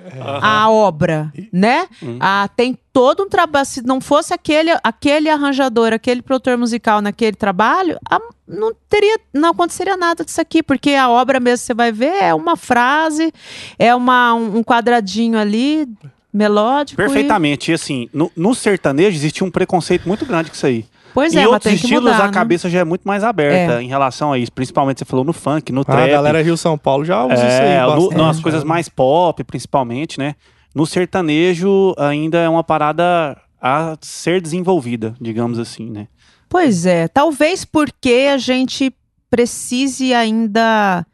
a 0.43 0.69
obra, 0.71 1.33
né? 1.53 1.87
Hum. 2.03 2.17
Ah, 2.21 2.49
tem 2.57 2.77
todo 2.93 3.23
um 3.23 3.29
trabalho. 3.29 3.65
Se 3.67 3.83
não 3.87 4.01
fosse 4.01 4.35
aquele, 4.35 4.71
aquele 4.83 5.29
arranjador, 5.31 5.93
aquele 5.93 6.23
produtor 6.23 6.59
musical 6.59 7.01
naquele 7.01 7.37
trabalho, 7.37 7.99
a- 8.11 8.19
não 8.49 8.73
teria, 8.89 9.19
não 9.33 9.51
aconteceria 9.51 9.97
nada 9.97 10.25
disso 10.25 10.41
aqui, 10.41 10.61
porque 10.63 10.91
a 10.95 11.09
obra 11.09 11.39
mesmo 11.39 11.65
você 11.65 11.73
vai 11.75 11.93
ver 11.93 12.15
é 12.21 12.35
uma 12.35 12.57
frase, 12.57 13.33
é 13.79 13.95
uma, 13.95 14.35
um, 14.35 14.57
um 14.59 14.65
quadradinho 14.65 15.39
ali 15.39 15.87
melódico. 16.33 17.01
e- 17.01 17.05
Perfeitamente. 17.05 17.71
E 17.71 17.75
assim, 17.75 18.09
no, 18.13 18.31
no 18.37 18.55
sertanejo 18.55 19.17
existia 19.17 19.47
um 19.47 19.51
preconceito 19.51 20.09
muito 20.09 20.27
grande 20.27 20.51
com 20.51 20.57
isso 20.57 20.67
aí. 20.67 20.85
Pois 21.13 21.35
em 21.35 21.39
é, 21.39 21.43
mas 21.43 21.53
outros 21.53 21.75
estilos, 21.75 22.05
mudar, 22.13 22.25
a 22.25 22.27
né? 22.27 22.33
cabeça 22.33 22.69
já 22.71 22.81
é 22.81 22.85
muito 22.85 23.03
mais 23.07 23.25
aberta 23.25 23.83
em 23.83 23.89
relação 23.89 24.33
a 24.33 24.39
isso. 24.39 24.53
Principalmente, 24.53 24.99
você 24.99 25.05
falou 25.05 25.25
no 25.25 25.33
funk, 25.33 25.73
no 25.73 25.81
Ah, 25.81 25.83
a 25.83 25.85
trap. 25.97 26.11
galera 26.11 26.43
Rio 26.43 26.57
São 26.57 26.79
Paulo 26.79 27.05
já 27.05 27.25
usa 27.25 27.35
isso 27.35 27.45
aí. 27.45 27.69
É, 27.69 27.83
no, 27.83 28.11
nas 28.11 28.37
né? 28.37 28.43
coisas 28.43 28.65
mais 28.65 28.89
pop, 28.89 29.43
principalmente, 29.45 30.19
né? 30.19 30.35
No 30.75 30.87
sertanejo 30.87 31.95
ainda 31.99 32.39
é 32.39 32.49
uma 32.49 32.63
parada 32.63 33.37
a 33.61 33.97
ser 34.01 34.41
desenvolvida, 34.41 35.15
digamos 35.21 35.59
assim, 35.59 35.91
né? 35.91 36.07
Pois 36.49 36.87
é, 36.87 37.09
talvez 37.09 37.65
porque 37.65 38.29
a 38.33 38.39
gente 38.39 38.93
precise 39.29 40.13
ainda 40.15 41.07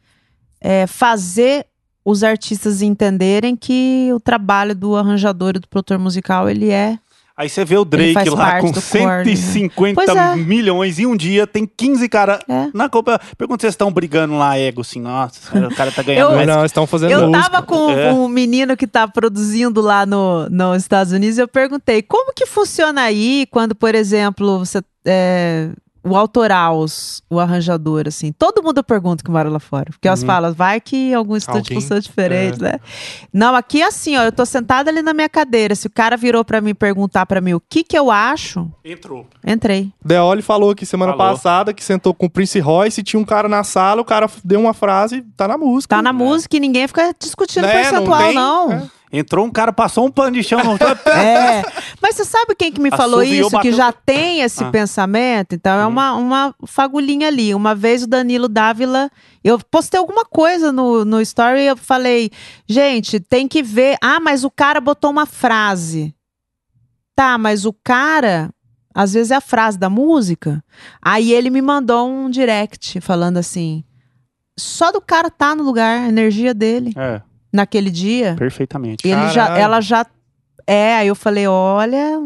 é, 0.59 0.87
fazer 0.87 1.65
os 2.03 2.23
artistas 2.23 2.81
entenderem 2.81 3.55
que 3.55 4.09
o 4.13 4.19
trabalho 4.19 4.73
do 4.73 4.95
arranjador 4.95 5.53
e 5.55 5.59
do 5.59 5.67
produtor 5.67 5.99
musical 5.99 6.49
ele 6.49 6.71
é 6.71 6.97
Aí 7.37 7.47
você 7.47 7.63
vê 7.63 7.77
o 7.77 7.85
Drake 7.85 8.29
lá 8.31 8.59
com 8.59 8.71
do 8.71 8.81
corne, 8.81 9.29
né? 9.29 9.35
150 9.35 9.93
Pois 9.93 10.09
é. 10.17 10.35
milhões 10.35 10.97
e 10.97 11.05
um 11.05 11.15
dia 11.15 11.45
tem 11.45 11.67
15 11.67 12.09
caras 12.09 12.39
É. 12.49 12.69
na 12.73 12.89
Copa. 12.89 13.19
Pergunta 13.37 13.61
se 13.61 13.65
vocês 13.65 13.73
estão 13.73 13.91
brigando 13.91 14.35
lá, 14.35 14.57
ego, 14.57 14.81
assim, 14.81 14.99
nossa, 14.99 15.39
o 15.67 15.75
cara 15.75 15.91
tá 15.91 16.01
ganhando 16.01 16.31
Eu- 16.31 16.35
mais. 16.35 16.47
Não, 16.47 16.65
estão 16.65 16.87
fazendo 16.87 17.11
Eu 17.11 17.27
música. 17.29 17.49
tava 17.51 17.63
com 17.65 17.91
É. 17.91 18.11
um 18.11 18.27
menino 18.27 18.75
que 18.75 18.87
tá 18.87 19.07
produzindo 19.07 19.81
lá 19.81 20.03
no, 20.03 20.49
nos 20.49 20.77
Estados 20.81 21.13
Unidos 21.13 21.37
e 21.37 21.41
eu 21.41 21.47
perguntei 21.47 22.01
como 22.01 22.33
que 22.33 22.47
funciona 22.47 23.01
aí 23.03 23.45
quando, 23.51 23.75
por 23.75 23.93
exemplo, 23.93 24.57
você. 24.65 24.81
é, 25.05 25.69
o 26.07 26.15
autoral, 26.15 26.79
os- 26.79 27.21
o 27.29 27.39
arranjador, 27.39 28.03
assim. 28.07 28.31
Todo 28.31 28.63
mundo 28.63 28.83
pergunta 28.83 29.23
que 29.23 29.29
mora 29.31 29.49
lá 29.49 29.59
fora. 29.59 29.85
Porque 29.91 30.07
elas 30.07 30.23
falam, 30.23 30.53
vai 30.53 30.79
que 30.81 31.13
algum 31.13 31.35
estúdio 31.35 31.59
Alguém- 31.61 31.81
funciona 31.81 32.01
diferente, 32.01 32.59
é. 32.59 32.63
né? 32.63 32.79
Não, 33.33 33.55
aqui 33.55 33.81
é 33.81 33.87
assim, 33.87 34.17
ó, 34.17 34.23
eu 34.23 34.31
tô 34.31 34.45
sentada 34.45 34.89
ali 34.89 35.01
na 35.01 35.13
minha 35.13 35.29
cadeira. 35.29 35.75
Se 35.75 35.87
o 35.87 35.89
cara 35.89 36.15
virou 36.17 36.43
pra 36.45 36.61
mim 36.61 36.73
perguntar 36.73 37.25
pra 37.25 37.41
mim 37.41 37.53
o 37.53 37.59
que 37.59 37.83
que 37.83 37.97
eu 37.97 38.09
acho, 38.11 38.69
Entrou. 38.83 39.27
entrei. 39.45 39.91
Deoli 40.03 40.41
falou 40.41 40.71
aqui 40.71 40.85
semana 40.85 41.13
Falou. 41.13 41.33
passada 41.33 41.73
que 41.73 41.83
sentou 41.83 42.13
com 42.13 42.25
o 42.25 42.29
Prince 42.29 42.59
Royce, 42.59 43.03
tinha 43.03 43.19
um 43.19 43.25
cara 43.25 43.47
na 43.49 43.63
sala, 43.63 44.01
o 44.01 44.05
cara 44.05 44.29
deu 44.43 44.59
uma 44.59 44.73
frase, 44.73 45.21
tá 45.35 45.47
na 45.47 45.57
música. 45.57 45.95
Tá 45.95 46.01
na 46.01 46.13
música 46.13 46.55
e 46.57 46.59
ninguém 46.59 46.87
fica 46.87 47.13
discutindo 47.19 47.63
Né, 47.65 47.73
não 47.73 47.81
percentual, 47.81 48.19
tem- 48.19 48.33
não. 48.35 48.71
é. 48.71 48.96
Entrou 49.11 49.45
um 49.45 49.49
cara, 49.49 49.71
passou 49.71 50.05
um 50.05 50.11
pano 50.11 50.31
de 50.35 50.43
chão. 50.43 50.59
Não... 50.63 50.73
É. 51.13 51.63
Mas 52.01 52.15
você 52.15 52.25
sabe 52.25 52.53
quem 52.55 52.71
que 52.71 52.81
me 52.81 52.89
falou 52.91 53.21
Assoviou, 53.21 53.47
isso? 53.47 53.49
Que 53.49 53.55
bateu- 53.55 53.73
já 53.73 53.91
tem 53.91 54.41
esse 54.41 54.63
Ah. 54.63 54.69
pensamento? 54.69 55.53
Então 55.55 55.79
é 55.79 55.85
uma, 55.85 56.13
uma 56.13 56.55
fagulhinha 56.65 57.27
ali. 57.27 57.55
Uma 57.55 57.73
vez 57.73 58.03
o 58.03 58.07
Danilo 58.07 58.47
Dávila. 58.49 59.09
Eu 59.43 59.57
postei 59.71 59.97
alguma 59.99 60.25
coisa 60.25 60.71
no, 60.71 61.05
no 61.05 61.21
story 61.21 61.61
e 61.61 61.67
eu 61.67 61.77
falei, 61.77 62.29
gente, 62.67 63.19
tem 63.19 63.47
que 63.47 63.63
ver. 63.63 63.97
Ah, 64.01 64.19
mas 64.19 64.43
o 64.43 64.51
cara 64.51 64.81
botou 64.81 65.09
uma 65.09 65.25
frase. 65.25 66.13
Tá, 67.15 67.37
mas 67.37 67.65
o 67.65 67.73
cara. 67.73 68.49
Às 68.93 69.13
vezes 69.13 69.31
é 69.31 69.35
a 69.35 69.41
frase 69.41 69.77
da 69.77 69.89
música. 69.89 70.63
Aí 71.01 71.31
ele 71.31 71.49
me 71.51 71.61
mandou 71.61 72.09
um 72.09 72.29
direct 72.29 72.99
falando 72.99 73.37
assim: 73.37 73.83
só 74.57 74.91
do 74.91 74.99
cara 74.99 75.29
tá 75.29 75.53
no 75.55 75.63
lugar, 75.63 76.01
a 76.03 76.07
energia 76.07 76.51
dele, 76.53 76.93
É, 76.97 77.21
naquele 77.57 77.89
dia. 77.89 78.35
perfeitamente. 78.37 79.07
Ele 79.07 79.29
já, 79.29 79.57
ela 79.57 79.81
já. 79.81 80.05
É, 80.65 80.95
aí 80.95 81.07
eu 81.07 81.15
falei, 81.15 81.47
olha, 81.47 82.19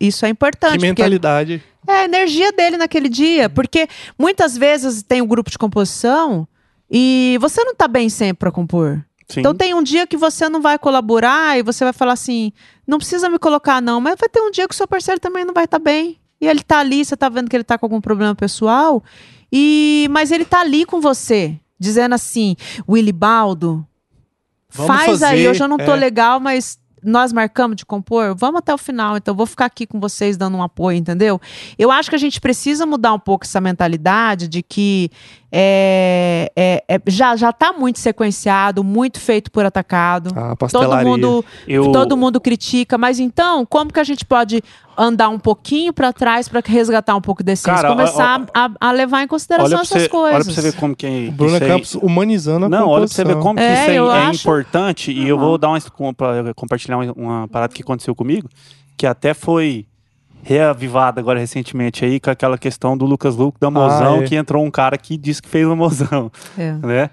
isso 0.00 0.24
é 0.24 0.28
importante. 0.28 0.72
Que 0.72 0.78
porque 0.78 0.86
mentalidade. 0.86 1.62
é 1.86 1.92
a 1.92 2.04
energia 2.04 2.52
dele 2.52 2.76
naquele 2.76 3.08
dia. 3.08 3.48
Porque 3.48 3.88
muitas 4.18 4.56
vezes 4.56 5.02
tem 5.02 5.20
um 5.22 5.26
grupo 5.26 5.50
de 5.50 5.58
composição 5.58 6.48
e 6.90 7.38
você 7.40 7.62
não 7.62 7.74
tá 7.74 7.86
bem 7.86 8.08
sempre 8.08 8.38
pra 8.38 8.50
compor. 8.50 9.04
Sim. 9.28 9.40
Então 9.40 9.54
tem 9.54 9.74
um 9.74 9.82
dia 9.82 10.06
que 10.06 10.16
você 10.16 10.48
não 10.48 10.60
vai 10.60 10.78
colaborar 10.78 11.56
e 11.56 11.62
você 11.62 11.84
vai 11.84 11.92
falar 11.92 12.14
assim, 12.14 12.52
não 12.86 12.98
precisa 12.98 13.28
me 13.28 13.38
colocar 13.38 13.80
não, 13.80 14.00
mas 14.00 14.16
vai 14.18 14.28
ter 14.28 14.40
um 14.40 14.50
dia 14.50 14.66
que 14.66 14.74
o 14.74 14.76
seu 14.76 14.88
parceiro 14.88 15.20
também 15.20 15.44
não 15.44 15.54
vai 15.54 15.64
estar 15.64 15.78
bem. 15.78 16.18
E 16.40 16.48
ele 16.48 16.62
tá 16.62 16.78
ali, 16.78 17.04
você 17.04 17.16
tá 17.16 17.28
vendo 17.28 17.48
que 17.48 17.54
ele 17.54 17.62
tá 17.62 17.78
com 17.78 17.86
algum 17.86 18.00
problema 18.00 18.34
pessoal, 18.34 19.04
e 19.52 20.08
mas 20.10 20.32
ele 20.32 20.44
tá 20.44 20.60
ali 20.60 20.84
com 20.84 21.00
você, 21.00 21.54
dizendo 21.78 22.14
assim, 22.14 22.56
Willy 22.88 23.12
Baldo, 23.12 23.86
Vamos 24.70 24.96
faz 24.96 25.22
aí, 25.22 25.36
fazer, 25.38 25.48
hoje 25.50 25.62
eu 25.62 25.68
não 25.68 25.76
tô 25.78 25.92
é. 25.92 25.96
legal, 25.96 26.38
mas 26.40 26.78
nós 27.02 27.32
marcamos 27.32 27.76
de 27.76 27.86
compor, 27.86 28.34
vamos 28.36 28.58
até 28.58 28.74
o 28.74 28.78
final, 28.78 29.16
então 29.16 29.34
vou 29.34 29.46
ficar 29.46 29.64
aqui 29.64 29.86
com 29.86 29.98
vocês 29.98 30.36
dando 30.36 30.56
um 30.58 30.62
apoio, 30.62 30.98
entendeu? 30.98 31.40
Eu 31.78 31.90
acho 31.90 32.10
que 32.10 32.14
a 32.16 32.18
gente 32.18 32.38
precisa 32.40 32.84
mudar 32.84 33.14
um 33.14 33.18
pouco 33.18 33.46
essa 33.46 33.58
mentalidade 33.58 34.46
de 34.46 34.62
que 34.62 35.10
é, 35.50 36.52
é- 36.54 36.84
é- 36.86 37.00
já, 37.06 37.34
já 37.36 37.52
tá 37.52 37.72
muito 37.72 37.98
sequenciado, 37.98 38.84
muito 38.84 39.18
feito 39.18 39.50
por 39.50 39.64
atacado. 39.64 40.30
A 40.36 40.54
Todo 40.56 40.96
mundo, 40.98 41.44
Eu- 41.66 41.90
todo 41.90 42.16
mundo 42.16 42.40
critica, 42.40 42.96
mas 42.98 43.18
então, 43.18 43.64
como 43.66 43.92
que 43.92 43.98
a 43.98 44.04
gente 44.04 44.24
pode 44.24 44.62
andar 45.02 45.30
um 45.30 45.38
pouquinho 45.38 45.92
para 45.94 46.12
trás 46.12 46.46
para 46.46 46.60
resgatar 46.64 47.16
um 47.16 47.20
pouco 47.22 47.42
desse 47.42 47.64
Cara, 47.64 47.88
começar 47.88 48.44
a, 48.52 48.70
a 48.78 48.92
levar 48.92 49.22
em 49.22 49.26
consideração 49.26 49.80
essas 49.80 50.02
você, 50.02 50.08
coisas? 50.08 50.34
olha 50.36 50.44
pra 50.44 50.52
você 50.54 50.60
ver 50.60 50.72
como 50.74 50.94
que 50.94 51.06
é. 51.06 51.30
Bruna 51.30 51.54
isso 51.56 51.64
aí- 51.64 51.70
Campos 51.70 51.94
humanizando 51.94 52.66
a 52.66 52.68
Não, 52.68 52.86
olha 52.88 53.06
pra 53.06 53.14
você 53.14 53.24
ver 53.24 53.36
como 53.38 53.56
que 53.56 53.62
É, 53.62 53.72
isso 53.82 53.90
aí 53.90 53.96
eu 53.96 54.12
é 54.12 54.22
acho 54.26 54.40
importante. 54.40 55.10
E 55.10 55.26
eu 55.26 55.38
vou 55.38 55.56
dar 55.56 55.70
uma, 55.70 55.78
compartilhar 56.54 56.98
uma, 56.98 57.12
uma 57.12 57.48
parada 57.48 57.72
que 57.72 57.82
aconteceu 57.82 58.14
comigo, 58.14 58.48
que 58.96 59.06
até 59.06 59.32
foi 59.32 59.86
reavivada 60.42 61.20
agora 61.20 61.38
recentemente 61.38 62.04
aí, 62.04 62.18
com 62.20 62.30
aquela 62.30 62.56
questão 62.58 62.96
do 62.96 63.04
Lucas 63.04 63.36
Luco 63.36 63.58
da 63.60 63.70
Mozão, 63.70 64.16
é. 64.20 64.22
que 64.24 64.34
entrou 64.36 64.64
um 64.64 64.70
cara 64.70 64.96
que 64.98 65.16
disse 65.16 65.40
que 65.42 65.48
fez 65.48 65.66
a 65.66 65.74
Mozão, 65.76 66.30
É. 66.58 66.72
né? 66.72 67.10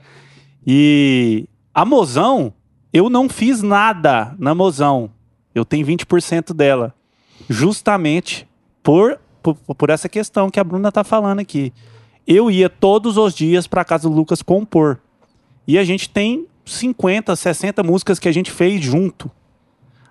E 0.66 1.48
a 1.74 1.86
Mozão, 1.86 2.54
eu 2.92 3.10
não 3.10 3.30
fiz 3.30 3.62
nada 3.62 4.36
na 4.38 4.54
Mozão. 4.56 5.10
Eu 5.54 5.64
tenho 5.66 5.86
20% 5.86 6.54
dela. 6.54 6.94
Justamente 7.50 8.48
por, 8.84 9.20
por, 9.42 9.56
por 9.56 9.90
essa 9.90 10.08
questão 10.10 10.50
que 10.50 10.60
a 10.60 10.64
Bruna 10.64 10.92
tá 10.92 11.04
falando 11.04 11.40
aqui. 11.40 11.74
Eu 12.26 12.52
ia 12.52 12.70
todos 12.70 13.18
os 13.18 13.34
dias 13.34 13.68
pra 13.68 13.86
casa 13.86 14.10
do 14.10 14.16
Lucas 14.16 14.42
compor. 14.42 15.00
E 15.68 15.78
a 15.78 15.84
gente 15.84 16.10
tem 16.10 16.46
50, 16.66 17.36
60 17.36 17.84
músicas 17.84 18.20
que 18.20 18.28
a 18.28 18.32
gente 18.32 18.52
fez 18.52 18.84
junto. 18.84 19.32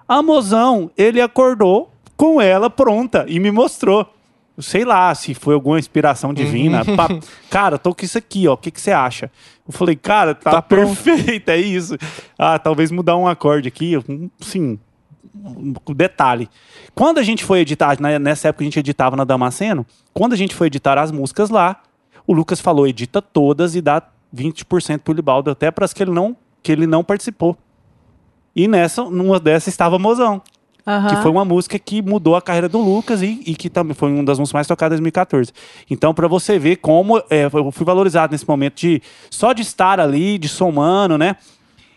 A 0.08 0.22
Mozão, 0.22 0.90
ele 0.96 1.20
acordou 1.20 1.90
com 2.16 2.40
ela 2.40 2.70
pronta 2.70 3.24
e 3.28 3.38
me 3.38 3.50
mostrou. 3.50 4.06
Sei 4.58 4.86
lá 4.86 5.14
se 5.14 5.34
foi 5.34 5.52
alguma 5.52 5.78
inspiração 5.78 6.32
divina. 6.32 6.82
Pá, 6.96 7.08
cara, 7.50 7.76
tô 7.76 7.94
com 7.94 8.02
isso 8.06 8.16
aqui, 8.16 8.48
ó. 8.48 8.54
O 8.54 8.56
que, 8.56 8.70
que 8.70 8.80
você 8.80 8.90
acha? 8.92 9.30
Eu 9.68 9.72
falei, 9.74 9.94
cara, 9.96 10.34
tá, 10.34 10.52
Tá 10.52 10.62
perfeito, 10.62 11.50
é 11.50 11.58
isso. 11.58 11.98
Ah, 12.38 12.58
talvez 12.58 12.90
mudar 12.90 13.18
um 13.18 13.26
acorde 13.28 13.68
aqui. 13.68 13.98
um- 14.08 14.30
Sim, 14.40 14.78
um 15.34 15.74
detalhe. 15.94 16.48
Quando 16.94 17.18
a 17.18 17.22
gente 17.22 17.44
foi 17.44 17.60
editar, 17.60 17.96
nessa 18.20 18.48
época 18.48 18.62
a 18.62 18.66
gente 18.66 18.78
editava 18.78 19.16
na 19.16 19.24
Damasceno, 19.24 19.86
quando 20.12 20.32
a 20.32 20.36
gente 20.36 20.54
foi 20.54 20.66
editar 20.68 20.98
as 20.98 21.10
músicas 21.12 21.50
lá, 21.50 21.80
o 22.26 22.32
Lucas 22.32 22.60
falou, 22.60 22.86
edita 22.86 23.20
todas 23.22 23.74
e 23.74 23.80
dá 23.80 24.02
20% 24.34 25.00
pro 25.00 25.14
Libaldo, 25.14 25.50
até 25.50 25.70
para 25.70 25.84
as 25.84 25.92
que 25.92 26.02
ele 26.02 26.10
não 26.10 26.36
que 26.62 26.72
ele 26.72 26.86
não 26.86 27.04
participou. 27.04 27.56
E 28.54 28.66
nessa, 28.66 29.04
numa 29.04 29.38
dessas 29.38 29.68
estava 29.72 29.98
Mozão, 30.00 30.42
Aham. 30.84 31.08
que 31.08 31.16
foi 31.22 31.30
uma 31.30 31.44
música 31.44 31.78
que 31.78 32.02
mudou 32.02 32.34
a 32.34 32.42
carreira 32.42 32.68
do 32.68 32.78
Lucas 32.80 33.22
e, 33.22 33.40
e 33.46 33.54
que 33.54 33.70
também 33.70 33.94
foi 33.94 34.10
uma 34.10 34.24
das 34.24 34.38
músicas 34.38 34.54
mais 34.54 34.66
tocadas 34.66 34.98
em 34.98 35.02
2014. 35.02 35.52
Então, 35.88 36.12
para 36.12 36.26
você 36.26 36.58
ver 36.58 36.76
como 36.76 37.18
é, 37.30 37.44
eu 37.52 37.70
fui 37.70 37.84
valorizado 37.84 38.32
nesse 38.32 38.48
momento 38.48 38.76
de 38.80 39.00
só 39.30 39.52
de 39.52 39.62
estar 39.62 40.00
ali, 40.00 40.38
de 40.38 40.48
somando, 40.48 41.16
né? 41.16 41.36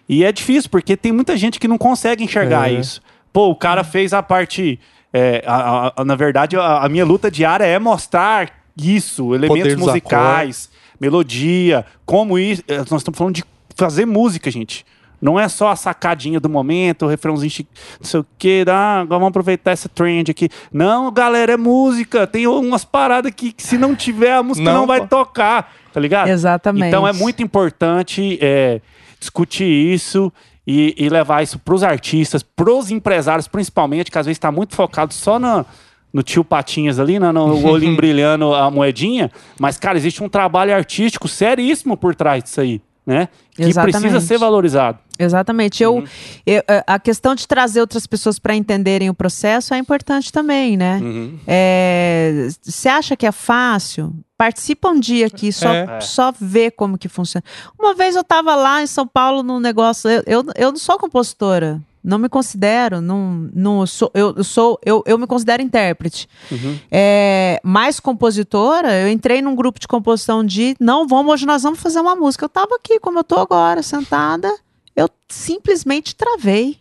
E 0.08 0.24
é 0.24 0.32
difícil, 0.32 0.70
porque 0.70 0.96
tem 0.98 1.12
muita 1.12 1.36
gente 1.38 1.60
que 1.60 1.68
não 1.68 1.78
consegue 1.78 2.24
enxergar 2.24 2.70
É. 2.72 2.74
isso. 2.74 3.02
Pô, 3.32 3.50
o 3.50 3.56
cara 3.56 3.84
fez 3.84 4.14
a 4.14 4.22
parte. 4.24 4.80
é, 5.12 5.44
a- 5.48 5.88
a- 5.88 5.94
a- 5.98 6.06
na 6.06 6.16
verdade, 6.16 6.56
a, 6.56 6.80
a 6.84 6.88
minha 6.90 7.04
luta 7.04 7.32
diária 7.32 7.64
é 7.66 7.80
mostrar 7.80 8.52
isso, 8.78 9.34
elementos 9.34 9.64
Poder 9.64 9.76
dos 9.76 9.88
musicais, 9.88 10.70
melodia, 11.02 11.84
como 12.06 12.38
isso. 12.38 12.62
eh, 12.68 12.78
Nós 12.78 13.02
estamos 13.02 13.18
falando 13.18 13.34
de 13.36 13.44
fazer 13.76 14.06
música, 14.06 14.52
gente. 14.52 14.86
Não 15.22 15.38
é 15.40 15.50
só 15.50 15.70
a 15.70 15.76
sacadinha 15.76 16.40
do 16.40 16.48
momento, 16.48 17.06
o 17.06 17.10
refrãozinho, 17.10 17.52
não 18.00 18.06
sei 18.08 18.20
o 18.22 18.26
quê, 18.38 18.64
ah, 18.68 19.00
agora 19.02 19.20
vamos 19.20 19.30
aproveitar 19.30 19.72
essa 19.72 19.90
trend 19.90 20.30
aqui. 20.32 20.48
Não, 20.72 21.12
galera, 21.12 21.54
é 21.54 21.58
música. 21.58 22.26
Tem 22.28 22.46
umas 22.48 22.86
paradas 22.86 23.30
aqui 23.32 23.52
que 23.52 23.62
se 23.64 23.78
não 23.80 23.96
tiver, 23.96 24.34
a 24.34 24.44
música 24.44 24.64
não, 24.72 24.82
Não, 24.82 24.88
vai 24.88 25.06
tocar, 25.08 25.74
tá 25.92 26.00
ligado? 26.00 26.30
Exatamente. 26.30 26.88
Então 26.88 27.06
é 27.08 27.12
muito 27.12 27.42
importante 27.44 28.38
é, 28.42 28.80
discutir 29.20 29.66
isso 29.94 30.32
e, 30.72 30.94
e 30.96 31.10
levar 31.10 31.42
isso 31.42 31.58
pros 31.58 31.82
artistas, 31.82 32.44
pros 32.44 32.92
empresários, 32.92 33.48
principalmente, 33.48 34.12
que 34.12 34.20
às 34.20 34.28
vezes 34.28 34.36
está 34.38 34.52
muito 34.52 34.76
focado 34.76 35.12
só 35.14 35.40
na- 35.40 35.66
no 36.14 36.22
tio 36.22 36.44
Patinhas 36.44 37.00
ali, 37.00 37.20
né, 37.20 37.32
no 37.32 37.66
olhinho 37.68 37.96
brilhando 37.98 38.54
a 38.54 38.70
moedinha. 38.70 39.32
Mas, 39.60 39.78
cara, 39.78 39.98
existe 39.98 40.24
um 40.24 40.30
trabalho 40.30 40.76
artístico 40.76 41.28
seríssimo 41.28 41.98
por 41.98 42.14
trás 42.14 42.44
disso 42.44 42.62
aí, 42.62 42.82
né? 43.10 43.28
Que 43.56 43.64
Exatamente. 43.64 44.00
precisa 44.00 44.20
ser 44.22 44.38
valorizado. 44.38 45.00
Exatamente. 45.18 45.84
Uhum. 45.86 46.04
Eu, 46.46 46.64
eu- 46.66 46.84
a- 46.88 47.00
questão 47.00 47.36
de 47.36 47.46
trazer 47.48 47.82
outras 47.82 48.06
pessoas 48.08 48.40
para 48.40 48.56
entenderem 48.56 49.10
o 49.10 49.14
processo 49.14 49.74
é 49.74 49.78
importante 49.78 50.32
também, 50.32 50.78
né? 50.78 51.00
Uhum. 51.02 51.38
É, 51.46 52.48
Você 52.62 52.88
acha 52.88 53.18
que 53.18 53.26
é 53.26 53.32
fácil? 53.32 54.14
Participa 54.38 54.90
um 54.90 55.00
dia 55.00 55.26
aqui, 55.28 55.52
só, 55.52 55.74
É. 55.74 56.00
só 56.00 56.32
vê 56.40 56.72
como 56.72 56.98
que 56.98 57.10
funciona. 57.10 57.44
Uma 57.78 57.94
vez 57.94 58.16
eu 58.16 58.22
estava 58.22 58.56
lá 58.56 58.82
em 58.82 58.88
São 58.88 59.06
Paulo 59.06 59.44
num 59.44 59.60
negócio. 59.60 60.10
Eu, 60.10 60.24
eu, 60.26 60.46
eu 60.56 60.72
não 60.72 60.80
sou 60.80 60.98
compositora. 60.98 61.82
Não 62.04 62.18
me 62.18 62.30
considero, 62.30 63.02
não, 63.02 63.50
não 63.54 63.86
sou, 63.86 64.10
eu, 64.14 64.44
sou, 64.44 64.80
eu, 64.86 65.04
eu 65.06 65.18
me 65.18 65.28
considero 65.28 65.62
intérprete. 65.62 66.30
Uhum. 66.50 66.80
É, 66.90 67.60
mais 67.64 68.00
compositora, 68.00 68.94
eu 69.02 69.10
entrei 69.10 69.42
num 69.42 69.56
grupo 69.56 69.80
de 69.80 69.88
composição 69.88 70.44
de 70.44 70.76
não, 70.80 71.06
vamos, 71.08 71.34
hoje 71.34 71.46
nós 71.46 71.64
vamos 71.64 71.80
fazer 71.80 72.00
uma 72.00 72.16
música. 72.16 72.46
Eu 72.46 72.50
tava 72.50 72.76
aqui, 72.76 73.00
como 73.00 73.20
eu 73.20 73.24
tô 73.24 73.38
agora, 73.38 73.84
sentada, 73.84 74.50
eu 74.96 75.10
simplesmente 75.28 76.16
travei. 76.16 76.78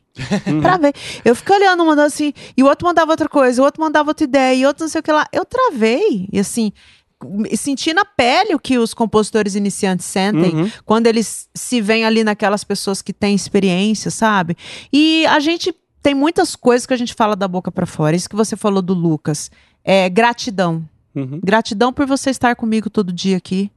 Travei. 0.62 0.92
Eu 1.24 1.34
fiquei 1.34 1.56
olhando, 1.56 1.84
mandando 1.84 2.06
assim, 2.06 2.32
e 2.56 2.62
o 2.62 2.66
outro 2.66 2.86
mandava 2.86 3.10
outra 3.10 3.28
coisa, 3.28 3.62
o 3.62 3.64
outro 3.64 3.80
mandava 3.80 4.10
outra 4.10 4.24
ideia, 4.24 4.54
e 4.54 4.66
outro 4.66 4.84
não 4.84 4.88
sei 4.88 5.00
o 5.00 5.02
que 5.02 5.12
lá. 5.12 5.26
Eu 5.32 5.44
travei. 5.44 6.28
E 6.32 6.38
assim, 6.40 6.72
me- 7.24 7.56
senti 7.56 7.92
na 7.92 8.04
pele 8.04 8.54
o 8.54 8.58
que 8.58 8.78
os 8.78 8.94
compositores 8.94 9.54
iniciantes 9.54 10.06
sentem 10.06 10.54
Uhum. 10.54 10.70
quando 10.84 11.06
eles 11.06 11.48
se 11.54 11.80
veem 11.80 12.04
ali 12.04 12.22
naquelas 12.24 12.64
pessoas 12.64 13.02
que 13.02 13.12
têm 13.12 13.34
experiência, 13.34 14.10
sabe? 14.10 14.56
E 14.92 15.26
a 15.26 15.40
gente 15.40 15.74
tem 16.02 16.14
muitas 16.14 16.54
coisas 16.54 16.86
que 16.86 16.94
a 16.94 16.96
gente 16.96 17.14
fala 17.14 17.34
da 17.34 17.48
boca 17.48 17.70
pra 17.72 17.86
fora. 17.86 18.14
Isso 18.16 18.28
que 18.28 18.36
você 18.36 18.56
falou 18.56 18.80
do 18.80 18.94
Lucas. 18.94 19.50
É 19.84 20.08
gratidão. 20.08 20.84
Uhum. 21.14 21.40
Gratidão 21.42 21.92
por 21.92 22.06
você 22.06 22.30
estar 22.30 22.54
comigo 22.54 22.88
todo 22.88 23.12
dia 23.12 23.36
aqui. 23.36 23.70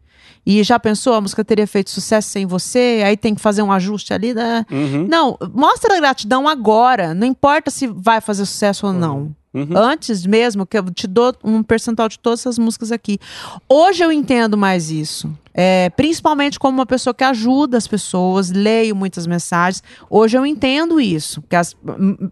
E 0.45 0.63
já 0.63 0.80
pensou, 0.80 1.13
a 1.13 1.22
música 1.22 1.43
teria 1.45 1.68
feito 1.68 1.89
sucesso 1.91 2.30
sem 2.30 2.45
você? 2.47 3.01
Aí 3.05 3.15
tem 3.18 3.35
que 3.35 3.41
fazer 3.41 3.61
um 3.61 3.72
ajuste 3.72 4.13
ali, 4.13 4.34
né? 4.34 4.65
Uhum. 4.72 5.07
Não, 5.07 5.38
mostra 5.53 5.95
a 5.95 5.99
gratidão 5.99 6.47
agora. 6.47 7.13
Não 7.13 7.27
importa 7.27 7.69
se 7.69 7.85
vai 7.88 8.19
fazer 8.22 8.45
sucesso 8.45 8.88
ou 8.88 8.93
não. 8.93 9.35
Uhum. 9.53 9.76
Antes 9.76 10.26
mesmo, 10.26 10.65
que 10.65 10.78
eu 10.78 10.90
te 10.91 11.07
dou 11.07 11.34
um 11.44 11.61
percentual 11.61 12.07
de 12.07 12.18
todas 12.18 12.40
essas 12.41 12.57
músicas 12.57 12.91
aqui. 12.91 13.19
Hoje 13.68 14.03
eu 14.03 14.11
entendo 14.11 14.57
mais 14.57 14.90
isso. 14.90 15.30
É, 15.53 15.90
principalmente 15.90 16.57
como 16.57 16.78
uma 16.78 16.86
pessoa 16.86 17.14
que 17.14 17.23
ajuda 17.23 17.78
as 17.78 17.86
pessoas, 17.86 18.49
leio 18.49 18.95
muitas 18.95 19.28
mensagens. 19.28 19.84
Hoje 20.10 20.38
eu 20.38 20.45
entendo 20.45 21.02
isso. 21.02 21.44
Que 21.49 21.57
as, 21.57 21.76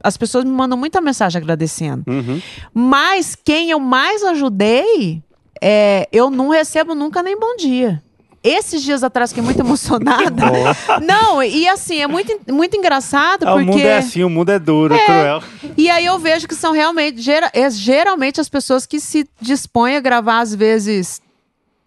as 0.01 0.15
pessoas 0.15 0.45
me 0.45 0.51
mandam 0.51 0.77
muita 0.77 1.01
mensagem 1.01 1.41
agradecendo. 1.41 2.03
Uhum. 2.07 2.41
Mas 2.73 3.35
quem 3.35 3.69
eu 3.69 3.79
mais 3.79 4.23
ajudei, 4.23 5.21
é, 5.61 6.07
eu 6.13 6.29
não 6.29 6.49
recebo 6.49 6.95
nunca 6.95 7.21
nem 7.21 7.37
bom 7.37 7.57
dia. 7.57 8.01
Esses 8.43 8.81
dias 8.83 9.03
atrás, 9.03 9.31
fiquei 9.31 9.43
muito 9.43 9.59
emocionada. 9.59 10.45
não, 11.05 11.43
e 11.43 11.67
assim, 11.67 11.99
é 11.99 12.07
muito, 12.07 12.39
muito 12.51 12.75
engraçado 12.77 13.43
Ah, 13.47 13.51
porque. 13.53 13.63
O 13.69 13.73
mundo 13.73 13.81
é 13.85 13.97
assim, 13.97 14.23
o 14.23 14.29
mundo 14.29 14.49
é 14.49 14.59
duro, 14.59 14.93
é 14.93 15.05
cruel. 15.05 15.43
E 15.77 15.89
aí 15.89 16.05
eu 16.05 16.17
vejo 16.19 16.47
que 16.47 16.55
são 16.55 16.71
realmente, 16.71 17.21
gera- 17.21 17.51
é 17.53 17.69
geralmente 17.69 18.39
as 18.39 18.47
pessoas 18.49 18.85
que 18.85 18.99
se 18.99 19.27
dispõem 19.41 19.97
a 19.97 19.99
gravar, 19.99 20.39
às 20.39 20.55
vezes, 20.55 21.21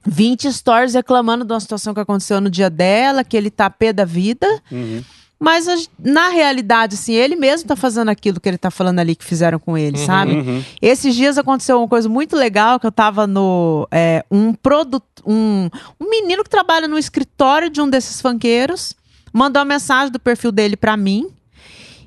20 0.04 0.52
stories 0.52 0.94
reclamando 0.94 1.44
de 1.44 1.52
uma 1.52 1.60
situação 1.60 1.94
que 1.94 2.00
aconteceu 2.00 2.40
no 2.40 2.50
dia 2.50 2.68
dela, 2.68 3.24
que 3.24 3.36
ele 3.36 3.50
tá 3.50 3.70
pé 3.70 3.92
da 3.92 4.04
vida. 4.04 4.46
Uhum. 4.70 5.02
Mas 5.43 5.89
na 5.98 6.28
realidade, 6.28 6.94
assim, 6.94 7.12
ele 7.12 7.36
mesmo 7.36 7.66
tá 7.69 7.74
fazendo 7.77 8.09
aquilo 8.09 8.40
que 8.40 8.48
ele 8.48 8.59
tá 8.59 8.70
falando 8.70 8.98
ali 9.01 9.16
que 9.16 9.24
fizeram 9.24 9.59
com 9.59 9.77
ele, 9.77 9.98
sabe? 9.98 10.32
Uhum. 10.32 10.64
Esses 10.81 11.14
dias 11.14 11.36
aconteceu 11.36 11.78
uma 11.78 11.89
coisa 11.89 12.09
muito 12.09 12.36
legal 12.36 12.78
que 12.78 12.86
eu 12.86 12.93
tava 12.93 13.27
no. 13.27 13.86
é, 13.90 14.24
um 14.31 14.55
produto. 14.55 15.05
Um, 15.27 15.69
um 16.01 16.10
menino 16.10 16.43
que 16.43 16.51
trabalha 16.51 16.89
no 16.89 16.98
escritório 16.98 17.69
de 17.70 17.81
um 17.81 17.89
desses 17.89 18.20
funkeiros 18.20 18.94
mandou 19.32 19.60
uma 19.60 19.66
mensagem 19.66 20.12
do 20.12 20.20
perfil 20.20 20.52
dele 20.52 20.77
pra 20.77 20.97
mim. 20.97 21.28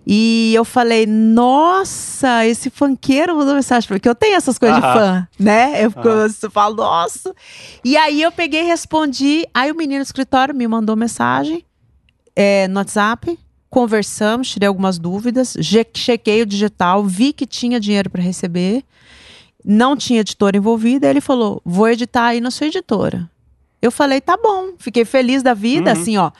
E 0.07 0.53
eu 0.53 0.63
falei, 0.63 1.07
nossa, 1.07 2.45
esse 2.45 2.69
funkeiro 2.69 3.35
mandou 3.35 3.55
mensagem 3.55 3.87
pra 3.87 3.95
mim, 3.95 3.99
que 3.99 4.07
eu 4.07 4.13
tenho 4.13 4.35
essas 4.35 4.59
coisas 4.59 4.77
de 4.77 4.85
Aham. 4.85 4.93
fã, 4.93 5.27
né? 5.39 5.83
Eu, 5.83 5.91
Aham. 5.97 6.27
eu 6.43 6.51
falo, 6.51 6.75
nossa. 6.75 7.33
E 7.83 7.97
aí 7.97 8.21
eu 8.21 8.31
peguei 8.31 8.61
e 8.61 8.65
respondi. 8.65 9.47
Aí 9.51 9.71
o 9.71 9.75
menino 9.75 10.03
do 10.03 10.05
escritório 10.05 10.53
me 10.53 10.67
mandou 10.67 10.95
mensagem 10.95 11.65
é, 12.35 12.67
no 12.67 12.79
WhatsApp. 12.79 13.37
Conversamos, 13.69 14.49
tirei 14.49 14.67
algumas 14.67 14.97
dúvidas, 14.97 15.57
chequei 15.93 16.41
o 16.41 16.45
digital, 16.45 17.03
vi 17.03 17.33
que 17.33 17.45
tinha 17.45 17.79
dinheiro 17.79 18.09
para 18.09 18.21
receber, 18.21 18.83
não 19.65 19.97
tinha 19.97 20.21
editora 20.21 20.55
envolvida. 20.55 21.09
Ele 21.09 21.19
falou: 21.19 21.61
vou 21.65 21.89
editar 21.89 22.27
aí 22.27 22.39
na 22.41 22.51
sua 22.51 22.67
editora. 22.67 23.29
Eu 23.81 23.91
falei, 23.91 24.19
tá 24.21 24.35
bom, 24.35 24.69
fiquei 24.79 25.05
feliz 25.05 25.43
da 25.43 25.53
vida, 25.53 25.93
Uhum. 25.93 26.01
assim, 26.01 26.17
ó. 26.17 26.31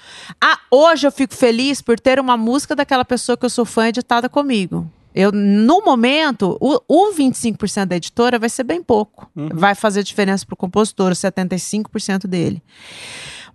Ah, 0.42 0.58
hoje 0.72 1.06
eu 1.06 1.12
fico 1.12 1.36
feliz 1.36 1.80
por 1.82 2.00
ter 2.00 2.20
uma 2.20 2.36
música 2.38 2.76
daquela 2.76 3.06
pessoa 3.06 3.38
que 3.38 3.46
eu 3.46 3.50
sou 3.50 3.66
fã 3.66 3.88
editada 3.90 4.28
comigo. 4.30 4.90
Eu, 5.14 5.32
no 5.32 5.82
momento, 5.82 6.58
o, 6.60 6.82
o 6.88 7.14
25% 7.14 7.86
da 7.86 7.98
editora 7.98 8.40
vai 8.40 8.50
ser 8.50 8.64
bem 8.64 8.82
pouco. 8.82 9.30
Uhum. 9.36 9.50
Vai 9.54 9.76
fazer 9.76 10.02
diferença 10.04 10.46
pro 10.46 10.56
compositor, 10.56 11.12
o 11.12 11.16
75% 11.16 12.26
dele. 12.28 12.64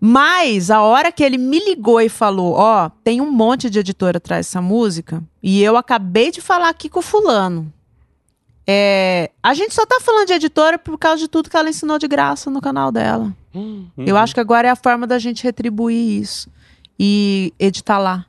Mas 0.00 0.70
a 0.70 0.80
hora 0.80 1.12
que 1.12 1.22
ele 1.22 1.36
me 1.36 1.58
ligou 1.58 2.00
e 2.00 2.08
falou: 2.08 2.54
Ó, 2.54 2.90
tem 3.04 3.20
um 3.20 3.30
monte 3.30 3.68
de 3.68 3.78
editora 3.78 4.16
atrás 4.16 4.46
dessa 4.46 4.62
música, 4.62 5.22
e 5.42 5.62
eu 5.62 5.76
acabei 5.76 6.30
de 6.30 6.40
falar 6.40 6.70
aqui 6.70 6.88
com 6.88 7.00
o 7.00 7.02
fulano. 7.02 7.70
É, 8.66 9.30
a 9.42 9.52
gente 9.52 9.74
só 9.74 9.84
tá 9.84 9.98
falando 10.00 10.28
de 10.28 10.32
editora 10.32 10.78
por 10.78 10.96
causa 10.96 11.18
de 11.18 11.28
tudo 11.28 11.50
que 11.50 11.56
ela 11.56 11.68
ensinou 11.68 11.98
de 11.98 12.06
graça 12.06 12.50
no 12.50 12.60
canal 12.60 12.90
dela. 12.90 13.34
Uhum. 13.52 13.88
Eu 13.98 14.16
acho 14.16 14.32
que 14.32 14.40
agora 14.40 14.68
é 14.68 14.70
a 14.70 14.76
forma 14.76 15.06
da 15.06 15.18
gente 15.18 15.42
retribuir 15.42 16.20
isso 16.20 16.48
e 16.98 17.52
editar 17.58 17.98
lá. 17.98 18.26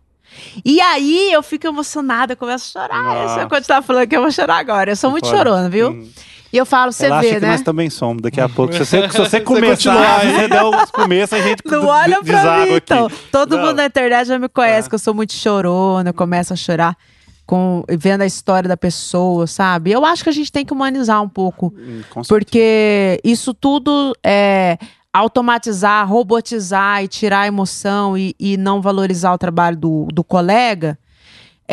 E 0.65 0.81
aí 0.81 1.31
eu 1.31 1.43
fico 1.43 1.67
emocionada, 1.67 2.35
começo 2.35 2.77
a 2.77 2.81
chorar. 2.81 3.03
Nossa. 3.03 3.47
Quando 3.47 3.63
você 3.63 3.67
tava 3.67 3.85
falando 3.85 4.07
que 4.07 4.15
eu 4.15 4.21
vou 4.21 4.31
chorar 4.31 4.57
agora. 4.57 4.91
Eu 4.91 4.95
sou 4.95 5.11
muito 5.11 5.25
Foda. 5.25 5.37
chorona, 5.37 5.69
viu? 5.69 5.89
Uhum. 5.89 6.09
E 6.53 6.57
eu 6.57 6.65
falo, 6.65 6.91
você 6.91 7.05
Ela 7.05 7.19
acha 7.19 7.27
vê, 7.29 7.35
que 7.35 7.39
né? 7.41 7.51
nós 7.51 7.61
também 7.61 7.89
somos. 7.89 8.21
Daqui 8.21 8.41
a 8.41 8.49
pouco, 8.49 8.73
se 8.73 8.79
você, 8.79 9.09
se 9.09 9.17
você 9.17 9.39
começar, 9.41 10.19
você 10.19 10.47
der 10.47 10.63
os 10.63 10.91
começos, 10.91 11.39
a 11.39 11.41
gente 11.41 11.61
Não 11.65 11.85
olha 11.85 12.21
pra 12.23 12.65
mim, 12.65 12.73
então. 12.75 13.05
aqui. 13.05 13.15
Todo 13.31 13.57
Não. 13.57 13.65
mundo 13.67 13.77
na 13.77 13.85
internet 13.85 14.27
já 14.27 14.37
me 14.37 14.49
conhece, 14.49 14.87
É. 14.87 14.89
que 14.89 14.95
eu 14.95 14.99
sou 14.99 15.13
muito 15.13 15.33
chorona, 15.33 16.09
eu 16.09 16.13
começo 16.13 16.51
a 16.51 16.55
chorar 16.57 16.97
com, 17.45 17.83
vendo 17.89 18.21
a 18.21 18.25
história 18.25 18.67
da 18.67 18.75
pessoa, 18.77 19.47
sabe? 19.47 19.91
Eu 19.91 20.05
acho 20.05 20.23
que 20.23 20.29
a 20.29 20.33
gente 20.33 20.51
tem 20.51 20.65
que 20.65 20.73
humanizar 20.73 21.21
um 21.21 21.29
pouco, 21.29 21.73
Hum, 21.77 22.01
com 22.09 22.23
certeza. 22.23 22.27
porque 22.27 23.19
isso 23.23 23.53
tudo 23.53 24.13
é 24.23 24.77
automatizar, 25.13 26.07
robotizar 26.07 27.03
e 27.03 27.07
tirar 27.07 27.41
a 27.41 27.47
emoção 27.47 28.17
e, 28.17 28.35
e 28.39 28.57
não 28.57 28.81
valorizar 28.81 29.33
o 29.33 29.37
trabalho 29.37 29.77
do, 29.77 30.07
do 30.13 30.23
colega. 30.23 30.97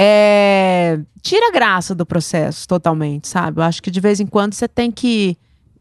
É, 0.00 1.00
tira 1.20 1.48
a 1.48 1.50
graça 1.50 1.92
do 1.92 2.06
processo 2.06 2.68
totalmente, 2.68 3.26
sabe? 3.26 3.60
Eu 3.60 3.64
acho 3.64 3.82
que 3.82 3.90
de 3.90 3.98
vez 4.00 4.20
em 4.20 4.26
quando 4.26 4.54
você 4.54 4.68
tem 4.68 4.92
que 4.92 5.36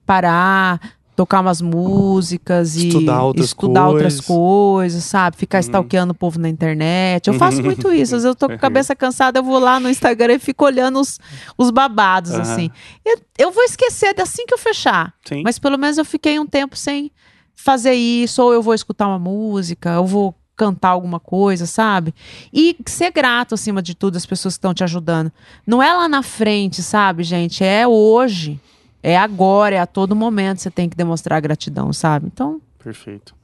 parar, 0.08 0.80
tocar 1.16 1.42
umas 1.42 1.62
músicas 1.62 2.76
e 2.76 2.88
Estudar 2.88 3.22
outras 3.22 3.46
estudar 3.46 3.88
outras 3.88 4.20
coisas. 4.20 4.26
coisas, 4.26 5.04
sabe? 5.04 5.38
Ficar 5.38 5.60
stalkeando 5.60 6.14
o 6.14 6.16
povo 6.16 6.40
na 6.40 6.50
internet. 6.50 7.28
Eu 7.28 7.36
faço 7.36 7.62
muito 7.62 7.94
isso. 7.94 8.16
Às 8.16 8.24
vezes 8.24 8.26
eu 8.26 8.36
tô 8.36 8.48
com 8.48 8.56
a 8.56 8.58
cabeça 8.60 8.96
cansada, 8.96 9.38
eu 9.38 9.44
vou 9.44 9.60
lá 9.60 9.80
no 9.80 9.88
Instagram 9.88 10.34
e 10.34 10.40
fico 10.40 10.66
olhando 10.66 11.00
os, 11.00 11.20
os 11.56 11.70
babados, 11.70 12.32
assim. 12.32 12.72
Eu, 13.06 13.20
eu 13.38 13.52
vou 13.52 13.64
esquecer 13.66 14.20
assim 14.20 14.48
que 14.48 14.54
eu 14.54 14.58
fechar. 14.58 15.14
Sim. 15.26 15.44
Mas 15.44 15.60
pelo 15.60 15.78
menos 15.78 16.00
eu 16.00 16.06
fiquei 16.06 16.40
um 16.40 16.46
tempo 16.48 16.76
sem 16.76 17.12
fazer 17.54 17.94
isso, 17.94 18.42
ou 18.42 18.52
eu 18.52 18.64
vou 18.64 18.74
escutar 18.74 19.08
uma 19.08 19.20
música, 19.20 19.92
eu 19.92 20.06
vou 20.06 20.34
cantar 20.58 20.90
alguma 20.90 21.20
coisa, 21.20 21.66
sabe? 21.66 22.14
E 22.52 22.76
ser 22.88 23.12
grato 23.12 23.54
acima 23.54 23.82
de 23.82 23.94
tudo 23.96 24.18
às 24.18 24.26
pessoas 24.26 24.56
que 24.56 24.58
estão 24.58 24.74
te 24.74 24.84
ajudando. 24.84 25.32
Não 25.66 25.82
é 25.82 25.94
lá 25.94 26.10
na 26.10 26.24
frente, 26.24 26.82
sabe, 26.82 27.24
gente? 27.24 27.64
É 27.64 27.88
hoje. 27.88 28.60
É 29.04 29.16
agora, 29.18 29.76
é 29.76 29.80
a 29.80 29.86
todo 29.86 30.16
momento 30.16 30.60
você 30.60 30.72
tem 30.72 30.90
que 30.90 30.98
demonstrar 30.98 31.40
gratidão, 31.40 31.94
sabe? 31.94 32.26
Então, 32.26 32.60
Perfeito. 32.84 33.36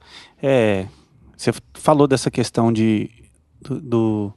É, 0.42 0.86
você 1.36 1.52
falou 1.74 2.06
dessa 2.06 2.30
questão 2.30 2.72
de 2.72 3.08
do, 3.62 3.80
do- 3.80 4.32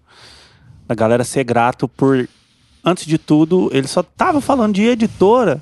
da 0.88 0.94
galera 0.96 1.24
ser 1.24 1.44
grato 1.44 1.88
por 1.88 2.30
antes 2.86 3.06
de 3.06 3.18
tudo, 3.18 3.70
ele 3.74 3.88
só 3.88 4.02
tava 4.04 4.40
falando 4.40 4.76
de 4.76 4.84
editora 4.84 5.62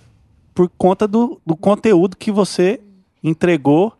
por 0.53 0.69
conta 0.77 1.07
do, 1.07 1.41
do 1.45 1.55
conteúdo 1.55 2.15
que 2.17 2.31
você 2.31 2.79
entregou 3.23 3.93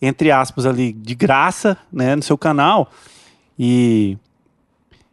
entre 0.00 0.30
aspas 0.30 0.66
ali 0.66 0.92
de 0.92 1.14
graça, 1.14 1.76
né, 1.92 2.14
no 2.14 2.22
seu 2.22 2.36
canal. 2.36 2.90
E 3.58 4.18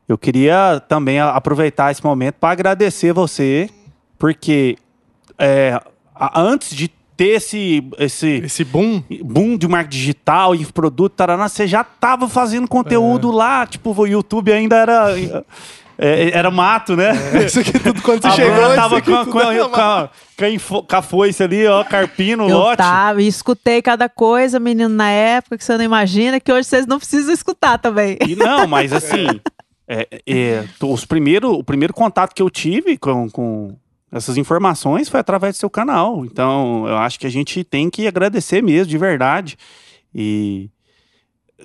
eu 0.08 0.18
queria 0.18 0.82
também 0.88 1.20
aproveitar 1.20 1.92
esse 1.92 2.04
momento 2.04 2.36
para 2.36 2.52
agradecer 2.52 3.14
você, 3.14 3.70
porque 4.18 4.78
é, 5.38 5.80
antes 6.36 6.76
de 6.76 6.92
ter 7.16 7.36
esse, 7.36 7.88
esse 8.00 8.28
Esse 8.44 8.64
boom. 8.64 9.04
boom 9.24 9.56
de 9.58 9.68
marketing 9.68 9.98
digital 9.98 10.56
e 10.56 10.66
produto, 10.66 11.14
taraná, 11.14 11.48
você 11.48 11.68
já 11.68 11.84
tava 11.84 12.28
fazendo 12.28 12.68
conteúdo 12.68 13.32
lá, 13.32 13.68
tipo, 13.68 13.94
o 13.96 14.08
YouTube 14.08 14.52
ainda 14.52 14.76
era 14.78 15.46
é, 15.98 16.32
era 16.38 16.50
mato, 16.52 16.96
né? 16.96 17.12
Isso 17.46 17.60
aqui 17.60 17.78
tudo 17.80 18.02
quando 18.02 18.22
você 18.22 18.28
A 18.28 18.32
chegou. 18.32 18.76
Tava 18.76 19.02
com, 19.02 19.16
a- 19.16 19.26
com, 19.26 19.40
a- 19.40 19.54
era 19.54 19.70
com, 19.70 19.82
a- 19.82 20.10
com 20.84 20.96
a 20.96 21.02
foice 21.02 21.44
ali, 21.44 21.66
ó, 21.68 21.84
carpino, 21.84 22.48
eu 22.50 22.58
lote. 22.58 22.78
tava 22.78 23.22
e 23.22 23.28
escutei 23.28 23.82
cada 23.82 24.10
coisa, 24.10 24.60
menino, 24.60 24.90
na 24.90 25.10
época, 25.10 25.58
que 25.58 25.64
você 25.64 25.78
não 25.78 25.84
imagina, 25.86 26.40
que 26.40 26.52
hoje 26.52 26.68
vocês 26.68 26.86
não 26.88 26.98
precisam 26.98 27.34
escutar 27.34 27.78
também. 27.78 28.18
E 28.28 28.36
não, 28.36 28.66
mas 28.68 28.92
assim, 28.94 29.28
é, 29.88 30.08
é, 30.26 30.64
tô- 30.80 30.92
os 30.92 31.06
primeiro, 31.06 31.52
o 31.54 31.64
primeiro 31.64 31.94
contato 31.94 32.34
que 32.34 32.42
eu 32.42 32.50
tive 32.50 32.98
com, 32.98 33.30
com 33.30 33.76
essas 34.12 34.38
informações 34.38 35.10
foi 35.10 35.20
através 35.20 35.56
do 35.56 35.60
seu 35.60 35.70
canal. 35.70 36.26
Então, 36.26 36.86
eu 36.88 36.98
acho 36.98 37.20
que 37.20 37.28
a 37.28 37.32
gente 37.32 37.64
tem 37.64 37.90
que 37.90 38.08
agradecer 38.08 38.62
mesmo, 38.64 38.88
de 38.88 38.98
verdade. 38.98 39.58
E 40.14 40.70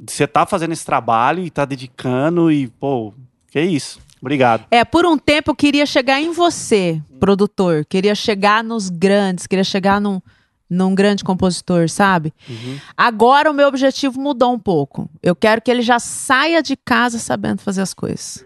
você 0.06 0.26
tá 0.26 0.46
fazendo 0.46 0.72
esse 0.72 0.84
trabalho 0.84 1.42
e 1.44 1.50
tá 1.50 1.64
dedicando 1.64 2.50
e, 2.52 2.68
pô, 2.68 3.12
que 3.50 3.60
isso. 3.60 3.98
Obrigado. 4.20 4.66
É, 4.70 4.84
por 4.84 5.06
um 5.06 5.16
tempo 5.16 5.50
eu 5.50 5.54
queria 5.54 5.86
chegar 5.86 6.20
em 6.20 6.32
você, 6.32 7.00
produtor. 7.20 7.84
Queria 7.84 8.14
chegar 8.14 8.64
nos 8.64 8.90
grandes, 8.90 9.46
queria 9.46 9.64
chegar 9.64 10.00
num, 10.00 10.20
num 10.68 10.94
grande 10.94 11.24
compositor, 11.24 11.88
sabe? 11.88 12.32
Agora 12.96 13.50
o 13.50 13.54
meu 13.54 13.68
objetivo 13.68 14.20
mudou 14.20 14.52
um 14.52 14.58
pouco. 14.58 15.08
Eu 15.22 15.34
quero 15.34 15.62
que 15.62 15.70
ele 15.70 15.82
já 15.82 15.98
saia 15.98 16.62
de 16.62 16.76
casa 16.76 17.18
sabendo 17.18 17.60
fazer 17.60 17.82
as 17.82 17.94
coisas. 17.94 18.44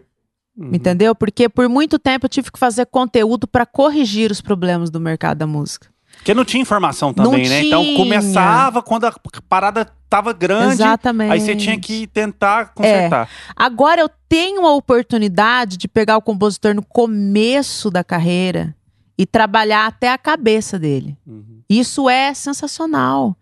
Uhum. 0.57 0.71
Entendeu? 0.75 1.15
Porque 1.15 1.49
por 1.49 1.69
muito 1.69 1.99
tempo 1.99 2.27
eu 2.27 2.31
tive 2.31 2.53
que 2.53 2.59
fazer 2.59 2.87
conteúdo 2.87 3.47
para 3.47 3.65
corrigir 3.65 4.31
os 4.31 4.41
problemas 4.41 4.91
do 4.91 5.01
mercado 5.01 5.39
da 5.39 5.47
música. 5.47 5.92
Porque 6.23 6.35
não 6.35 6.45
tinha 6.45 6.63
informação 6.63 7.13
também, 7.13 7.43
Não 7.43 7.49
né? 7.49 7.65
Então 7.65 7.83
tinha. 7.83 7.97
começava 7.97 8.81
quando 8.81 9.07
a 9.07 9.15
parada 9.49 9.85
tava 10.09 10.33
grande. 10.33 10.75
Exatamente. 10.75 11.33
Aí 11.33 11.41
você 11.41 11.57
tinha 11.57 11.77
que 11.81 12.07
tentar 12.07 12.73
consertar. 12.75 13.29
Agora 13.57 14.01
eu 14.01 14.09
tenho 14.29 14.65
a 14.65 14.73
oportunidade 14.73 15.77
de 15.77 15.89
pegar 15.89 16.17
o 16.17 16.23
compositor 16.23 16.75
no 16.75 16.83
começo 16.85 17.91
da 17.91 18.05
carreira 18.05 18.73
e 19.19 19.27
trabalhar 19.27 19.89
até 19.89 20.13
a 20.13 20.19
cabeça 20.19 20.79
dele. 20.79 21.19
Uhum. 21.27 21.61
Isso 21.69 22.09
é 22.09 22.33
sensacional. 22.33 23.37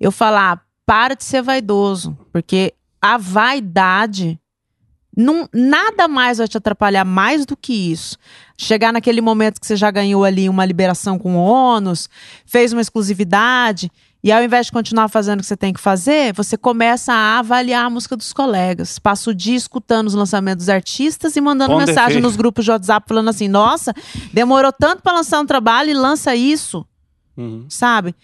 Eu 0.00 0.10
falar, 0.10 0.60
para 0.84 1.14
de 1.14 1.22
ser 1.22 1.40
vaidoso, 1.40 2.18
porque 2.32 2.74
a 3.00 3.16
vaidade 3.16 4.40
não, 5.16 5.48
nada 5.52 6.08
mais 6.08 6.38
vai 6.38 6.48
te 6.48 6.56
atrapalhar 6.56 7.04
mais 7.04 7.44
do 7.46 7.56
que 7.56 7.72
isso. 7.92 8.16
Chegar 8.56 8.92
naquele 8.92 9.20
momento 9.20 9.60
que 9.60 9.66
você 9.66 9.76
já 9.76 9.90
ganhou 9.90 10.24
ali 10.24 10.48
uma 10.48 10.64
liberação 10.64 11.18
com 11.18 11.36
ônus, 11.36 12.08
fez 12.46 12.72
uma 12.72 12.80
exclusividade, 12.80 13.90
e 14.22 14.32
ao 14.32 14.42
invés 14.42 14.66
de 14.66 14.72
continuar 14.72 15.08
fazendo 15.08 15.40
o 15.40 15.42
que 15.42 15.46
você 15.46 15.56
tem 15.56 15.72
que 15.72 15.80
fazer, 15.80 16.32
você 16.32 16.56
começa 16.56 17.12
a 17.12 17.40
avaliar 17.40 17.84
a 17.84 17.90
música 17.90 18.16
dos 18.16 18.32
colegas. 18.32 18.98
Passa 18.98 19.28
o 19.30 19.34
dia 19.34 19.54
escutando 19.54 20.06
os 20.06 20.14
lançamentos 20.14 20.64
dos 20.64 20.68
artistas 20.74 21.36
e 21.36 21.42
mandando 21.42 21.72
Bom 21.72 21.78
mensagem 21.78 22.06
defeito. 22.06 22.22
nos 22.22 22.34
grupos 22.34 22.64
de 22.64 22.70
WhatsApp 22.70 23.06
falando 23.06 23.28
assim: 23.28 23.48
nossa, 23.48 23.92
demorou 24.32 24.72
tanto 24.72 25.02
para 25.02 25.12
lançar 25.12 25.40
um 25.40 25.46
trabalho 25.46 25.90
e 25.90 25.94
lança 25.94 26.34
isso 26.34 26.86
Uhum. 27.36 27.66
sabe? 27.68 28.14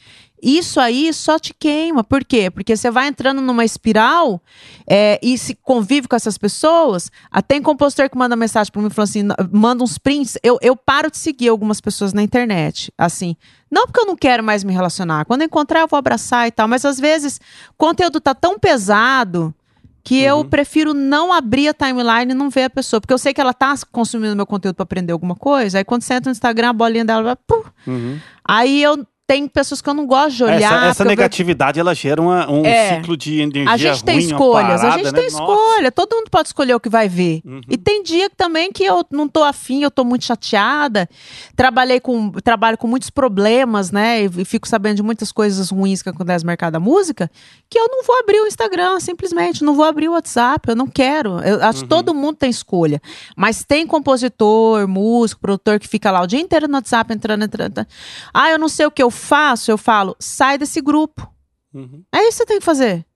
Isso 0.43 0.81
aí 0.81 1.12
só 1.12 1.39
te 1.39 1.53
queima. 1.53 2.03
Por 2.03 2.25
quê? 2.25 2.51
Porque 2.51 2.77
você 2.77 2.91
vai 2.91 3.09
entrando 3.09 3.41
numa 3.41 3.65
espiral 3.65 4.41
é, 4.87 5.19
e 5.23 5.37
se 5.37 5.55
convive 5.55 6.09
com 6.09 6.17
essas 6.17 6.39
pessoas. 6.39 7.11
Ah, 7.31 7.43
Tem 7.43 7.61
compositor 7.61 8.09
que 8.09 8.17
manda 8.17 8.35
mensagem 8.37 8.73
pra 8.73 8.81
mim 8.81 8.91
falando 8.91 9.09
assim, 9.09 9.29
manda 9.53 9.85
uns 9.85 9.99
prints. 9.99 10.39
Eu, 10.43 10.59
eu 10.62 10.75
paro 10.77 11.11
de 11.11 11.19
seguir 11.19 11.49
algumas 11.49 11.81
pessoas 11.81 12.12
na 12.12 12.23
internet. 12.23 12.93
Assim, 12.97 13.37
não 13.71 13.87
porque 13.87 14.01
eu 14.01 14.07
não 14.07 14.17
quero 14.17 14.43
mais 14.43 14.65
me 14.65 14.73
relacionar. 14.73 15.25
Quando 15.25 15.43
eu 15.43 15.47
encontrar, 15.47 15.81
eu 15.81 15.89
vou 15.89 15.99
abraçar 15.99 16.49
e 16.49 16.51
tal. 16.51 16.67
Mas 16.67 16.85
às 16.85 16.99
vezes 16.99 17.41
o 17.71 17.75
conteúdo 17.77 18.21
tá 18.21 18.35
tão 18.35 18.59
pesado 18.59 19.55
que 20.03 20.21
eu 20.21 20.45
prefiro 20.45 20.95
não 20.95 21.33
abrir 21.33 21.69
a 21.69 21.75
timeline 21.75 22.33
e 22.33 22.35
não 22.35 22.49
ver 22.51 22.65
a 22.65 22.71
pessoa. 22.71 23.01
Porque 23.01 23.12
eu 23.12 23.19
sei 23.19 23.35
que 23.35 23.41
ela 23.41 23.53
tá 23.53 23.75
consumindo 23.93 24.35
meu 24.35 24.47
conteúdo 24.47 24.75
pra 24.75 24.83
aprender 24.85 25.12
alguma 25.12 25.37
coisa. 25.37 25.79
Aí 25.79 25.85
quando 25.85 26.03
você 26.03 26.15
entra 26.15 26.31
no 26.31 26.33
Instagram, 26.33 26.71
a 26.71 26.73
bolinha 26.73 27.05
dela 27.05 27.23
vai. 27.23 27.37
pum. 27.37 27.62
Uhum. 27.87 28.19
Aí 28.45 28.83
eu 28.83 29.07
tenho 29.31 29.48
pessoas 29.48 29.81
que 29.81 29.89
eu 29.89 29.94
não 29.94 30.07
gosto 30.07 30.39
de 30.39 30.43
olhar. 30.43 30.61
Essa, 30.61 30.86
essa 30.86 31.05
negatividade, 31.05 31.78
ela 31.78 31.94
gera 31.94 32.20
uma- 32.20 32.51
um 32.51 32.65
É. 32.66 32.97
ciclo 32.97 33.16
de 33.16 33.40
energia 33.40 33.73
A 33.73 33.77
gente 33.77 34.02
tem 34.02 34.16
ruim, 34.16 34.24
escolhas, 34.27 34.81
a 34.81 34.89
parada, 34.89 34.93
gente 35.05 35.12
né? 35.12 35.20
tem 35.20 35.31
Nossa. 35.31 35.36
escolha. 35.36 35.93
Todo 35.93 36.16
mundo 36.16 36.28
pode 36.28 36.48
escolher 36.48 36.74
o 36.74 36.81
que 36.81 36.89
vai 36.89 37.09
ver. 37.09 37.40
Uhum. 37.44 37.61
E 37.70 37.77
tem 37.77 38.02
dia 38.02 38.28
também 38.36 38.73
que 38.73 38.82
eu 38.82 39.07
não 39.09 39.28
tô 39.28 39.44
afim, 39.44 39.85
eu 39.85 39.90
tô 39.90 40.02
muito 40.02 40.24
chateada. 40.24 41.09
Trabalhei 41.55 42.01
com, 42.01 42.32
trabalho 42.43 42.77
com 42.77 42.89
muitos 42.89 43.09
problemas, 43.09 43.93
né? 43.93 44.24
E, 44.24 44.44
fico 44.44 44.66
sabendo 44.66 44.97
de 44.97 45.02
muitas 45.05 45.31
coisas 45.31 45.70
ruins 45.70 46.02
que 46.02 46.09
acontecem 46.09 46.44
no 46.44 46.48
mercado 46.48 46.73
da 46.73 46.81
música, 46.81 47.31
que 47.69 47.78
eu 47.78 47.86
não 47.89 48.02
vou 48.02 48.19
abrir 48.19 48.40
o 48.40 48.48
Instagram, 48.48 48.98
simplesmente. 48.98 49.62
Não 49.62 49.74
vou 49.77 49.85
abrir 49.85 50.09
o 50.09 50.12
WhatsApp, 50.15 50.69
eu 50.69 50.74
não 50.74 50.89
quero. 50.89 51.39
Eu 51.40 51.62
acho 51.62 51.82
que 51.85 51.89
todo 51.89 52.12
mundo 52.12 52.35
tem 52.35 52.51
escolha. 52.51 53.01
Mas 53.36 53.62
tem 53.62 53.86
compositor, 53.86 54.89
músico, 54.89 55.40
produtor 55.40 55.78
que 55.78 55.86
fica 55.86 56.11
lá 56.11 56.20
o 56.20 56.27
dia 56.27 56.40
inteiro 56.40 56.66
no 56.66 56.74
WhatsApp, 56.74 57.15
entrando, 57.15 57.44
entrando. 57.44 57.61
entrando. 57.78 57.86
Ah, 58.35 58.51
eu 58.51 58.59
não 58.59 58.69
sei 58.69 58.86
o 58.86 58.90
que 58.90 59.02
eu 59.02 59.11
faço. 59.21 59.71
Eu 59.71 59.79
falo, 59.79 60.17
sai 60.19 60.59
desse 60.59 60.81
grupo. 60.81 61.33
Uhum. 61.73 62.03
É 62.13 62.27
isso 62.27 62.31
que 62.31 62.37
você 62.39 62.47
tem 62.47 62.59
que 62.59 62.65
fazer. 62.65 63.07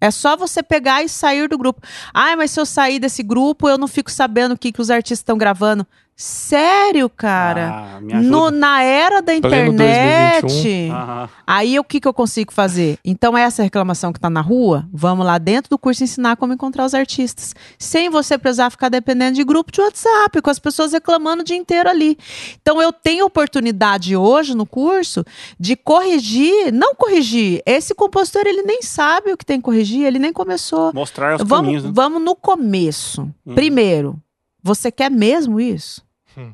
É 0.00 0.10
só 0.10 0.36
você 0.36 0.64
pegar 0.64 1.04
e 1.04 1.08
sair 1.08 1.48
do 1.48 1.56
grupo. 1.56 1.80
Ah, 2.12 2.36
mas 2.36 2.50
se 2.50 2.58
eu 2.58 2.66
sair 2.66 2.98
desse 2.98 3.22
grupo, 3.22 3.68
eu 3.68 3.78
não 3.78 3.86
fico 3.86 4.10
sabendo 4.10 4.52
o 4.52 4.58
que, 4.58 4.72
que 4.72 4.80
os 4.80 4.90
artistas 4.90 5.20
estão 5.20 5.38
gravando. 5.38 5.86
Sério, 6.14 7.08
cara? 7.10 7.96
Ah. 7.96 8.00
No- 8.00 8.50
na 8.50 8.82
era 8.82 9.20
da 9.20 9.34
internet, 9.34 10.42
2021. 10.42 10.92
Aham. 10.94 11.28
aí 11.46 11.78
o 11.78 11.84
que, 11.84 12.00
que 12.00 12.06
eu 12.06 12.14
consigo 12.14 12.52
fazer? 12.52 12.98
Então, 13.04 13.36
essa 13.36 13.62
reclamação 13.62 14.12
que 14.12 14.20
tá 14.20 14.30
na 14.30 14.40
rua, 14.40 14.86
vamos 14.92 15.26
lá 15.26 15.38
dentro 15.38 15.70
do 15.70 15.78
curso 15.78 16.04
ensinar 16.04 16.36
como 16.36 16.52
encontrar 16.52 16.84
os 16.84 16.94
artistas. 16.94 17.54
Sem 17.78 18.08
você 18.08 18.38
precisar 18.38 18.70
ficar 18.70 18.88
dependendo 18.88 19.34
de 19.36 19.42
grupo 19.44 19.72
de 19.72 19.80
WhatsApp, 19.80 20.40
com 20.40 20.50
as 20.50 20.58
pessoas 20.58 20.92
reclamando 20.92 21.42
o 21.42 21.44
dia 21.44 21.56
inteiro 21.56 21.88
ali. 21.88 22.16
Então, 22.60 22.80
eu 22.80 22.92
tenho 22.92 23.24
oportunidade 23.26 24.16
hoje 24.16 24.54
no 24.54 24.66
curso 24.66 25.24
de 25.58 25.74
corrigir, 25.74 26.72
não 26.72 26.94
corrigir. 26.94 27.62
Esse 27.66 27.94
compositor, 27.94 28.42
ele 28.46 28.62
nem 28.62 28.80
sabe 28.82 29.32
o 29.32 29.36
que 29.36 29.44
tem 29.46 29.58
que 29.58 29.64
corrigir, 29.64 30.04
ele 30.06 30.18
nem 30.18 30.32
começou. 30.32 30.92
Mostrar 30.94 31.36
os 31.36 31.42
Vamos, 31.42 31.64
caminhos, 31.66 31.84
né? 31.84 31.90
vamos 31.92 32.22
no 32.22 32.36
começo. 32.36 33.22
Hum. 33.46 33.54
Primeiro, 33.54 34.16
você 34.62 34.90
quer 34.90 35.10
mesmo 35.10 35.60
isso? 35.60 36.02
Hum. 36.36 36.52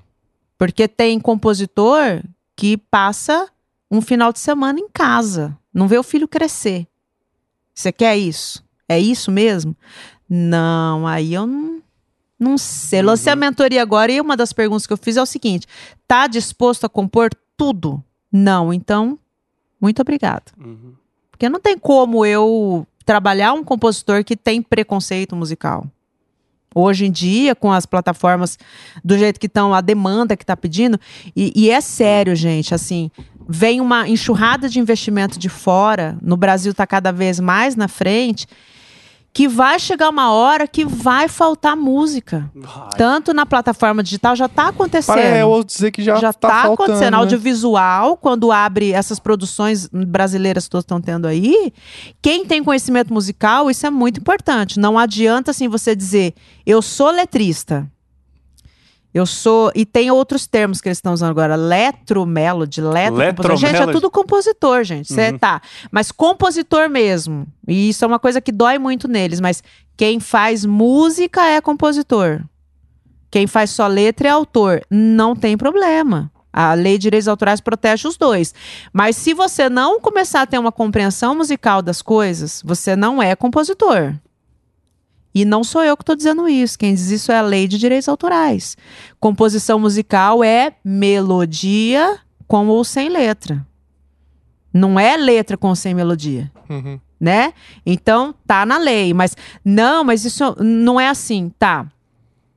Porque 0.56 0.88
tem 0.88 1.20
compositor 1.20 2.22
que 2.56 2.76
passa 2.76 3.48
um 3.90 4.00
final 4.00 4.32
de 4.32 4.38
semana 4.38 4.78
em 4.78 4.88
casa, 4.88 5.56
não 5.72 5.88
vê 5.88 5.98
o 5.98 6.02
filho 6.02 6.26
crescer. 6.26 6.86
Você 7.74 7.92
quer 7.92 8.16
isso? 8.16 8.64
É 8.88 8.98
isso 8.98 9.30
mesmo? 9.30 9.76
Não, 10.28 11.06
aí 11.06 11.34
eu 11.34 11.46
não, 11.46 11.80
não 12.38 12.58
sei. 12.58 13.00
Uhum. 13.00 13.06
Lancei 13.06 13.32
a 13.32 13.36
mentoria 13.36 13.80
agora 13.80 14.10
e 14.10 14.20
uma 14.20 14.36
das 14.36 14.52
perguntas 14.52 14.86
que 14.86 14.92
eu 14.92 14.96
fiz 14.96 15.16
é 15.16 15.22
o 15.22 15.26
seguinte: 15.26 15.66
tá 16.06 16.26
disposto 16.26 16.84
a 16.84 16.88
compor 16.88 17.30
tudo? 17.56 18.02
Não, 18.30 18.72
então, 18.72 19.18
muito 19.80 20.02
obrigada. 20.02 20.44
Uhum. 20.58 20.94
Porque 21.30 21.48
não 21.48 21.60
tem 21.60 21.78
como 21.78 22.26
eu 22.26 22.86
trabalhar 23.04 23.52
um 23.52 23.64
compositor 23.64 24.24
que 24.24 24.36
tem 24.36 24.60
preconceito 24.60 25.36
musical. 25.36 25.86
Hoje 26.74 27.06
em 27.06 27.10
dia, 27.10 27.54
com 27.54 27.72
as 27.72 27.86
plataformas 27.86 28.58
do 29.04 29.16
jeito 29.16 29.40
que 29.40 29.46
estão, 29.46 29.72
a 29.72 29.80
demanda 29.80 30.36
que 30.36 30.44
está 30.44 30.56
pedindo, 30.56 31.00
e, 31.34 31.52
e 31.56 31.70
é 31.70 31.80
sério, 31.80 32.36
gente, 32.36 32.74
assim, 32.74 33.10
vem 33.48 33.80
uma 33.80 34.08
enxurrada 34.08 34.68
de 34.68 34.78
investimento 34.78 35.38
de 35.38 35.48
fora, 35.48 36.18
no 36.20 36.36
Brasil 36.36 36.72
está 36.72 36.86
cada 36.86 37.10
vez 37.10 37.40
mais 37.40 37.74
na 37.74 37.88
frente, 37.88 38.46
que 39.32 39.46
vai 39.46 39.78
chegar 39.78 40.08
uma 40.08 40.32
hora 40.32 40.66
que 40.66 40.84
vai 40.84 41.28
faltar 41.28 41.76
música. 41.76 42.50
Vai. 42.54 42.88
Tanto 42.96 43.32
na 43.32 43.46
plataforma 43.46 44.02
digital, 44.02 44.34
já 44.34 44.46
está 44.46 44.68
acontecendo 44.68 45.18
é, 45.18 45.42
eu 45.42 45.48
ouço 45.48 45.66
dizer 45.66 45.90
que 45.90 46.02
já, 46.02 46.16
já 46.16 46.32
tá, 46.32 46.48
tá, 46.48 46.62
faltando, 46.62 46.74
acontecendo. 46.74 47.12
né? 47.12 47.18
Audiovisual, 47.18 48.16
quando 48.16 48.50
abre 48.50 48.92
essas 48.92 49.18
produções 49.18 49.88
brasileiras 49.92 50.64
que 50.64 50.70
todos 50.70 50.82
estão 50.82 51.00
tendo 51.00 51.26
aí, 51.26 51.72
quem 52.20 52.44
tem 52.44 52.64
conhecimento 52.64 53.12
musical, 53.12 53.70
isso 53.70 53.86
é 53.86 53.90
muito 53.90 54.20
importante. 54.20 54.80
Não 54.80 54.98
adianta 54.98 55.50
assim 55.50 55.68
você 55.68 55.94
dizer, 55.94 56.34
eu 56.66 56.82
sou 56.82 57.10
letrista. 57.10 57.88
Eu 59.12 59.24
sou. 59.24 59.72
E 59.74 59.86
tem 59.86 60.10
outros 60.10 60.46
termos 60.46 60.80
que 60.80 60.88
eles 60.88 60.98
estão 60.98 61.12
usando 61.14 61.30
agora. 61.30 61.56
Letro 61.56 62.26
melody, 62.26 62.80
letro. 62.80 63.16
Gente, 63.16 63.64
é 63.64 63.66
Letromelody. 63.72 63.92
tudo 63.92 64.10
compositor, 64.10 64.84
gente. 64.84 65.12
Você 65.12 65.30
Uhum. 65.30 65.38
tá. 65.38 65.62
Mas 65.90 66.12
compositor 66.12 66.88
mesmo. 66.90 67.46
E 67.66 67.88
isso 67.88 68.04
é 68.04 68.08
uma 68.08 68.18
coisa 68.18 68.40
que 68.40 68.52
dói 68.52 68.78
muito 68.78 69.08
neles. 69.08 69.40
Mas 69.40 69.62
quem 69.96 70.20
faz 70.20 70.64
música 70.64 71.42
é 71.46 71.60
compositor. 71.60 72.42
Quem 73.30 73.46
faz 73.46 73.70
só 73.70 73.86
letra 73.86 74.28
é 74.28 74.30
autor. 74.30 74.82
Não 74.90 75.34
tem 75.34 75.56
problema. 75.56 76.30
A 76.52 76.74
lei 76.74 76.94
de 76.98 77.02
direitos 77.02 77.28
autorais 77.28 77.60
protege 77.60 78.08
os 78.08 78.16
dois. 78.16 78.54
Mas 78.92 79.16
se 79.16 79.32
você 79.34 79.68
não 79.68 80.00
começar 80.00 80.42
a 80.42 80.46
ter 80.46 80.58
uma 80.58 80.72
compreensão 80.72 81.34
musical 81.34 81.82
das 81.82 82.00
coisas, 82.02 82.62
você 82.64 82.96
não 82.96 83.22
é 83.22 83.34
compositor. 83.36 84.14
E 85.38 85.44
não 85.44 85.62
sou 85.62 85.84
eu 85.84 85.96
que 85.96 86.02
estou 86.02 86.16
dizendo 86.16 86.48
isso. 86.48 86.76
Quem 86.76 86.92
diz 86.92 87.12
isso 87.12 87.30
é 87.30 87.38
a 87.38 87.42
lei 87.42 87.68
de 87.68 87.78
direitos 87.78 88.08
autorais. 88.08 88.76
Composição 89.20 89.78
musical 89.78 90.42
é 90.42 90.72
melodia 90.84 92.18
com 92.48 92.66
ou 92.66 92.82
sem 92.82 93.08
letra. 93.08 93.64
Não 94.74 94.98
é 94.98 95.16
letra 95.16 95.56
com 95.56 95.68
ou 95.68 95.76
sem 95.76 95.94
melodia 95.94 96.50
Uhum. 96.68 96.98
né? 97.20 97.52
Então 97.86 98.34
tá 98.48 98.66
na 98.66 98.78
lei, 98.78 99.14
mas 99.14 99.36
não, 99.64 100.02
mas 100.02 100.24
isso 100.24 100.56
não 100.58 100.98
é 100.98 101.08
assim, 101.08 101.52
tá? 101.56 101.86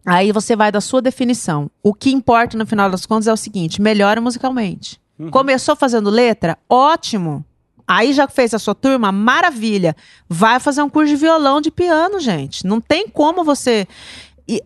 Aí 0.03 0.31
você 0.31 0.55
vai 0.55 0.71
da 0.71 0.81
sua 0.81 1.03
definição. 1.03 1.69
O 1.83 1.93
que 1.93 2.09
importa 2.11 2.57
no 2.57 2.65
final 2.65 2.89
das 2.89 3.05
contas 3.05 3.27
é 3.27 3.33
o 3.33 3.37
seguinte: 3.37 3.79
melhora 3.79 4.19
musicalmente. 4.19 4.99
Começou 5.29 5.75
fazendo 5.75 6.09
letra? 6.09 6.57
Ótimo. 6.67 7.45
Aí 7.87 8.13
já 8.13 8.27
fez 8.27 8.53
a 8.53 8.59
sua 8.59 8.75
turma? 8.75 9.11
Maravilha. 9.11 9.95
Vai 10.27 10.59
fazer 10.59 10.81
um 10.81 10.89
curso 10.89 11.09
de 11.09 11.15
violão, 11.15 11.61
de 11.61 11.71
piano, 11.71 12.19
gente. 12.19 12.65
Não 12.65 12.79
tem 12.81 13.07
como 13.07 13.43
você. 13.43 13.87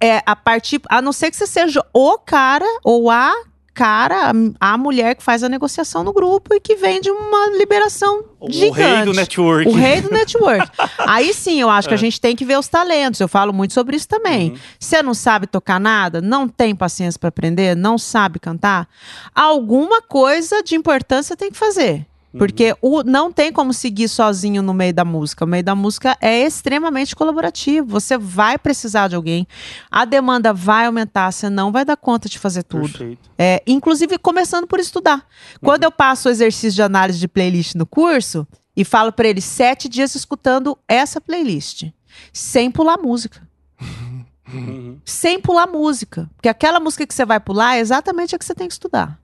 É, 0.01 0.21
a 0.25 0.35
partir. 0.35 0.81
A 0.89 1.01
não 1.01 1.11
ser 1.11 1.29
que 1.29 1.37
você 1.37 1.47
seja 1.47 1.85
o 1.93 2.17
cara 2.17 2.65
ou 2.83 3.09
a 3.09 3.33
cara, 3.75 4.31
a, 4.57 4.77
mulher 4.77 5.15
que 5.15 5.21
faz 5.21 5.43
a 5.43 5.49
negociação 5.49 6.01
no 6.01 6.13
grupo 6.13 6.55
e 6.55 6.61
que 6.61 6.77
vende 6.77 7.11
uma 7.11 7.57
liberação 7.57 8.23
O 8.39 8.49
gigante. 8.49 8.81
rei 8.81 9.03
do 9.03 9.13
network. 9.13 9.67
O 9.67 9.73
rei 9.73 10.01
do 10.01 10.09
network. 10.09 10.71
Aí 11.05 11.33
sim, 11.33 11.59
eu 11.59 11.69
acho 11.69 11.89
que 11.89 11.93
a 11.93 11.97
gente 11.97 12.19
tem 12.19 12.37
que 12.37 12.45
ver 12.45 12.57
os 12.57 12.69
talentos. 12.69 13.19
Eu 13.19 13.27
falo 13.27 13.51
muito 13.51 13.73
sobre 13.73 13.97
isso 13.97 14.07
também. 14.07 14.55
Você 14.79 15.03
não 15.03 15.13
sabe 15.13 15.45
tocar 15.45 15.77
nada, 15.77 16.21
não 16.21 16.47
tem 16.47 16.73
paciência 16.73 17.19
para 17.19 17.27
aprender, 17.27 17.75
não 17.75 17.97
sabe 17.97 18.39
cantar, 18.39 18.87
alguma 19.35 20.01
coisa 20.01 20.63
de 20.63 20.75
importância 20.75 21.35
tem 21.35 21.51
que 21.51 21.57
fazer. 21.57 22.07
Porque 22.37 22.75
o, 22.81 23.03
não 23.03 23.31
tem 23.31 23.51
como 23.51 23.73
seguir 23.73 24.07
sozinho 24.07 24.61
no 24.61 24.73
meio 24.73 24.93
da 24.93 25.05
música. 25.05 25.45
O 25.45 25.47
meio 25.47 25.63
da 25.63 25.75
música 25.75 26.17
é 26.21 26.45
extremamente 26.45 27.15
colaborativo. 27.15 27.87
Você 27.87 28.17
vai 28.17 28.57
precisar 28.57 29.07
de 29.07 29.15
alguém. 29.15 29.47
A 29.89 30.05
demanda 30.05 30.53
vai 30.53 30.85
aumentar. 30.85 31.31
Você 31.31 31.49
não 31.49 31.71
vai 31.71 31.85
dar 31.85 31.97
conta 31.97 32.27
de 32.27 32.37
fazer 32.39 32.63
tudo. 32.63 32.89
Perfeito. 32.89 33.29
É, 33.37 33.61
inclusive, 33.65 34.17
começando 34.17 34.67
por 34.67 34.79
estudar. 34.79 35.25
Quando 35.61 35.83
eu 35.83 35.91
passo 35.91 36.27
o 36.27 36.31
exercício 36.31 36.71
de 36.71 36.81
análise 36.81 37.19
de 37.19 37.27
playlist 37.27 37.75
no 37.75 37.85
curso 37.85 38.47
e 38.75 38.83
falo 38.83 39.11
para 39.11 39.27
eles 39.27 39.45
sete 39.45 39.87
dias 39.87 40.15
escutando 40.15 40.77
essa 40.87 41.21
playlist, 41.21 41.85
sem 42.33 42.69
pular 42.69 42.97
música. 42.97 43.41
Uhum. 44.53 44.99
Sem 45.03 45.39
pular 45.39 45.65
música. 45.65 46.29
Porque 46.35 46.47
aquela 46.47 46.79
música 46.79 47.05
que 47.05 47.15
você 47.15 47.25
vai 47.25 47.39
pular 47.39 47.77
é 47.77 47.79
exatamente 47.79 48.35
a 48.35 48.37
que 48.37 48.45
você 48.45 48.53
tem 48.53 48.67
que 48.67 48.73
estudar. 48.73 49.19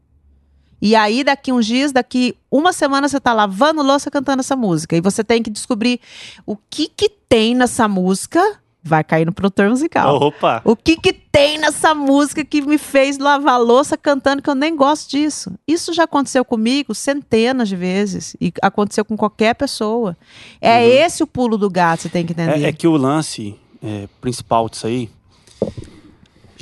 E 0.81 0.95
aí, 0.95 1.23
daqui 1.23 1.51
uns 1.51 1.65
dias, 1.65 1.91
daqui 1.91 2.35
uma 2.49 2.73
semana, 2.73 3.07
você 3.07 3.19
tá 3.19 3.33
lavando 3.33 3.83
louça 3.83 4.09
cantando 4.09 4.39
essa 4.39 4.55
música. 4.55 4.95
E 4.95 5.01
você 5.01 5.23
tem 5.23 5.43
que 5.43 5.49
descobrir 5.49 5.99
o 6.45 6.57
que 6.57 6.87
que 6.87 7.07
tem 7.07 7.53
nessa 7.53 7.87
música. 7.87 8.41
Vai 8.83 9.03
cair 9.03 9.25
no 9.25 9.31
produtor 9.31 9.69
musical. 9.69 10.15
Opa! 10.15 10.59
O 10.65 10.75
que 10.75 10.97
que 10.97 11.13
tem 11.13 11.59
nessa 11.59 11.93
música 11.93 12.43
que 12.43 12.61
me 12.61 12.79
fez 12.79 13.19
lavar 13.19 13.61
louça 13.61 13.95
cantando 13.95 14.41
que 14.41 14.49
eu 14.49 14.55
nem 14.55 14.75
gosto 14.75 15.11
disso? 15.11 15.51
Isso 15.67 15.93
já 15.93 16.05
aconteceu 16.05 16.43
comigo 16.43 16.95
centenas 16.95 17.69
de 17.69 17.75
vezes 17.75 18.35
e 18.41 18.51
aconteceu 18.59 19.05
com 19.05 19.15
qualquer 19.15 19.53
pessoa. 19.53 20.17
É 20.59 20.83
esse 20.83 21.21
o 21.21 21.27
pulo 21.27 21.59
do 21.59 21.69
gato, 21.69 22.01
você 22.01 22.09
tem 22.09 22.25
que 22.25 22.33
entender. 22.33 22.63
É, 22.63 22.69
é 22.69 22.73
que 22.73 22.87
o 22.87 22.97
lance 22.97 23.55
é, 23.83 24.07
principal 24.19 24.67
disso 24.67 24.87
aí, 24.87 25.11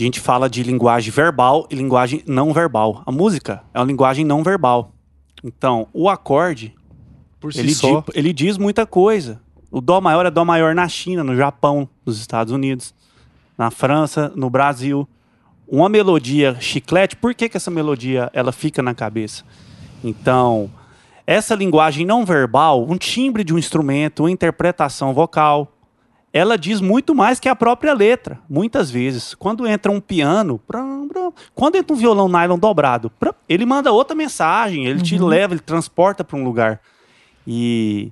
a 0.04 0.06
gente 0.06 0.20
fala 0.20 0.50
de 0.50 0.64
linguagem 0.64 1.12
verbal 1.12 1.68
e 1.70 1.76
linguagem 1.76 2.24
não 2.28 2.54
verbal. 2.54 3.02
A 3.06 3.12
música 3.12 3.64
é 3.74 3.80
uma 3.80 3.86
linguagem 3.86 4.24
não 4.26 4.44
verbal. 4.44 4.94
Então, 5.44 5.88
o 5.94 6.10
acorde, 6.10 6.74
Por 7.40 7.54
si 7.54 7.60
ele, 7.60 7.74
só. 7.74 8.02
di- 8.02 8.06
ele 8.14 8.34
diz 8.34 8.58
muita 8.58 8.86
coisa. 8.86 9.42
O 9.72 9.80
dó 9.82 10.02
maior 10.02 10.26
é 10.26 10.32
dó 10.32 10.44
maior 10.44 10.74
na 10.76 10.88
China, 10.88 11.24
no 11.24 11.36
Japão, 11.36 11.88
nos 12.06 12.20
Estados 12.20 12.52
Unidos, 12.54 12.94
na 13.58 13.70
França, 13.72 14.32
no 14.36 14.50
Brasil. 14.50 15.08
Uma 15.68 15.88
melodia 15.88 16.58
chiclete, 16.60 17.16
por 17.16 17.34
que, 17.36 17.48
que 17.48 17.56
essa 17.58 17.70
melodia 17.70 18.30
ela 18.34 18.52
fica 18.52 18.82
na 18.82 18.96
cabeça? 18.96 19.44
Então, 20.04 20.70
essa 21.28 21.54
linguagem 21.56 22.06
não 22.06 22.26
verbal, 22.26 22.86
um 22.90 22.98
timbre 22.98 23.44
de 23.44 23.54
um 23.54 23.58
instrumento, 23.58 24.24
uma 24.24 24.32
interpretação 24.32 25.14
vocal, 25.14 25.72
ela 26.32 26.58
diz 26.58 26.80
muito 26.80 27.16
mais 27.16 27.40
que 27.40 27.50
a 27.50 27.56
própria 27.56 27.94
letra, 27.94 28.40
muitas 28.50 28.92
vezes. 28.92 29.34
Quando 29.34 29.68
entra 29.68 29.92
um 29.92 30.00
piano, 30.00 30.62
quando 31.56 31.76
entra 31.76 31.94
um 31.94 31.98
violão 31.98 32.30
nylon 32.30 32.58
dobrado, 32.58 33.12
ele 33.48 33.66
manda 33.66 33.92
outra 33.92 34.16
mensagem, 34.16 34.86
ele 34.86 35.02
te 35.02 35.18
leva, 35.18 35.54
ele 35.54 35.62
transporta 35.62 36.24
para 36.24 36.38
um 36.38 36.44
lugar. 36.44 36.80
E 37.48 38.12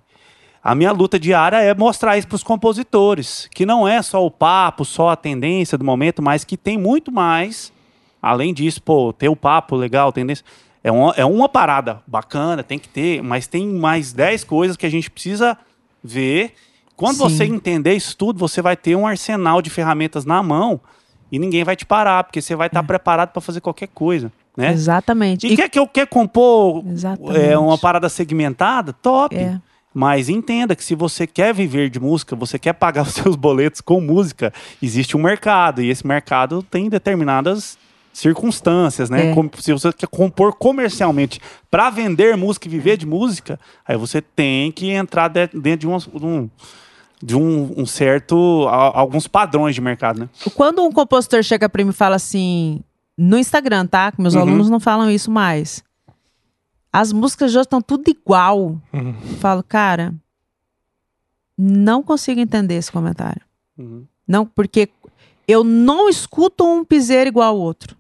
a 0.64 0.74
minha 0.74 0.92
luta 0.92 1.20
diária 1.20 1.58
é 1.58 1.74
mostrar 1.76 2.18
isso 2.18 2.28
para 2.28 2.36
os 2.36 2.44
compositores, 2.44 3.48
que 3.54 3.66
não 3.66 3.88
é 3.88 4.02
só 4.02 4.26
o 4.26 4.32
papo, 4.32 4.84
só 4.84 5.10
a 5.10 5.16
tendência 5.16 5.78
do 5.78 5.86
momento, 5.86 6.22
mas 6.22 6.44
que 6.44 6.58
tem 6.58 6.78
muito 6.78 7.12
mais. 7.12 7.72
Além 8.20 8.54
disso, 8.54 8.82
pô, 8.82 9.14
ter 9.14 9.30
o 9.30 9.36
papo 9.36 9.76
legal, 9.76 10.12
tendência. 10.12 10.44
É 10.84 10.92
uma, 10.92 11.14
é 11.16 11.24
uma 11.24 11.48
parada 11.48 12.02
bacana, 12.08 12.64
tem 12.64 12.80
que 12.80 12.90
ter, 12.90 13.22
mas 13.22 13.46
tem 13.46 13.68
mais 13.68 14.12
10 14.12 14.44
coisas 14.44 14.76
que 14.76 14.86
a 14.86 14.90
gente 14.90 15.12
precisa 15.12 15.58
ver. 16.04 16.54
Quando 16.98 17.18
Sim. 17.18 17.24
você 17.24 17.46
entender 17.46 17.94
isso 17.94 18.18
tudo, 18.18 18.40
você 18.40 18.62
vai 18.62 18.76
ter 18.76 18.96
um 18.96 19.06
arsenal 19.08 19.62
de 19.62 19.70
ferramentas 19.70 20.26
na 20.26 20.42
mão 20.44 20.82
e 21.32 21.38
ninguém 21.38 21.64
vai 21.64 21.76
te 21.76 21.86
parar, 21.86 22.24
porque 22.24 22.42
você 22.42 22.56
vai 22.56 22.68
estar 22.68 22.82
preparado 22.84 23.30
para 23.32 23.42
fazer 23.42 23.62
qualquer 23.62 23.88
coisa, 23.88 24.32
né? 24.58 24.72
Exatamente. 24.74 25.46
E, 25.46 25.56
quer 25.56 25.70
que 25.70 25.78
eu 25.78 25.88
quer 25.88 26.08
compor 26.08 26.84
é, 27.36 27.56
uma 27.58 27.78
parada 27.78 28.10
segmentada? 28.10 28.92
Top. 28.94 29.34
É. 29.36 29.62
Mas 29.94 30.28
entenda 30.28 30.76
que 30.76 30.84
se 30.84 30.96
você 30.96 31.26
quer 31.26 31.54
viver 31.54 31.90
de 31.90 32.00
música, 32.00 32.36
você 32.36 32.58
quer 32.60 32.74
pagar 32.74 33.04
os 33.08 33.14
seus 33.14 33.36
boletos 33.36 33.80
com 33.80 34.02
música, 34.02 34.52
existe 34.82 35.16
um 35.16 35.22
mercado. 35.22 35.82
E 35.84 35.90
esse 35.90 36.06
mercado 36.06 36.64
tem 36.64 36.90
determinadas 36.90 37.78
circunstâncias, 38.12 39.10
né? 39.10 39.30
É. 39.30 39.34
Como- 39.36 39.52
se 39.60 39.72
você 39.72 39.94
quer 39.94 40.08
compor 40.08 40.54
comercialmente 40.56 41.40
para 41.70 41.90
vender 41.92 42.36
música 42.36 42.68
e 42.68 42.72
viver 42.72 42.98
de 42.98 43.06
música, 43.06 43.60
aí 43.88 43.96
você 43.96 44.22
tem 44.22 44.72
que 44.72 44.90
entrar 44.90 45.28
de- 45.28 45.48
dentro 45.54 45.80
de 45.82 45.88
um, 45.88 45.98
de 45.98 46.26
um, 46.26 46.50
de 47.22 47.36
um- 47.36 47.74
um 47.82 47.86
certo. 47.86 48.68
a- 48.70 49.00
alguns 49.00 49.28
padrões 49.28 49.74
de 49.76 49.82
mercado, 49.82 50.20
né? 50.20 50.30
Quando 50.56 50.84
um 50.84 50.92
compositor 50.92 51.42
chega 51.44 51.68
pra 51.68 51.84
mim 51.84 51.90
e 51.90 51.94
fala 51.94 52.16
assim, 52.16 52.82
no 53.18 53.38
Instagram, 53.38 53.86
tá? 53.88 54.12
Que 54.12 54.22
meus 54.22 54.36
Uhum. 54.36 54.42
alunos 54.42 54.70
não 54.70 54.80
falam 54.80 55.10
isso 55.10 55.32
mais. 55.32 55.84
As 56.94 57.12
músicas 57.12 57.52
de 57.52 57.58
hoje 57.58 57.66
estão 57.66 57.82
tudo 57.82 58.08
igual. 58.10 58.80
Uhum. 58.94 59.16
Eu 59.22 59.38
Falo, 59.38 59.64
cara, 59.64 60.14
não 61.58 62.04
consigo 62.04 62.40
entender 62.40 62.76
esse 62.76 62.92
comentário. 62.92 63.42
Uhum. 63.78 64.06
Não, 64.28 64.46
porque 64.46 64.90
eu 65.48 65.64
não 65.64 66.10
escuto 66.10 66.64
um 66.66 66.84
piseiro 66.84 67.30
igual 67.30 67.50
ao 67.56 67.60
outro. 67.60 67.96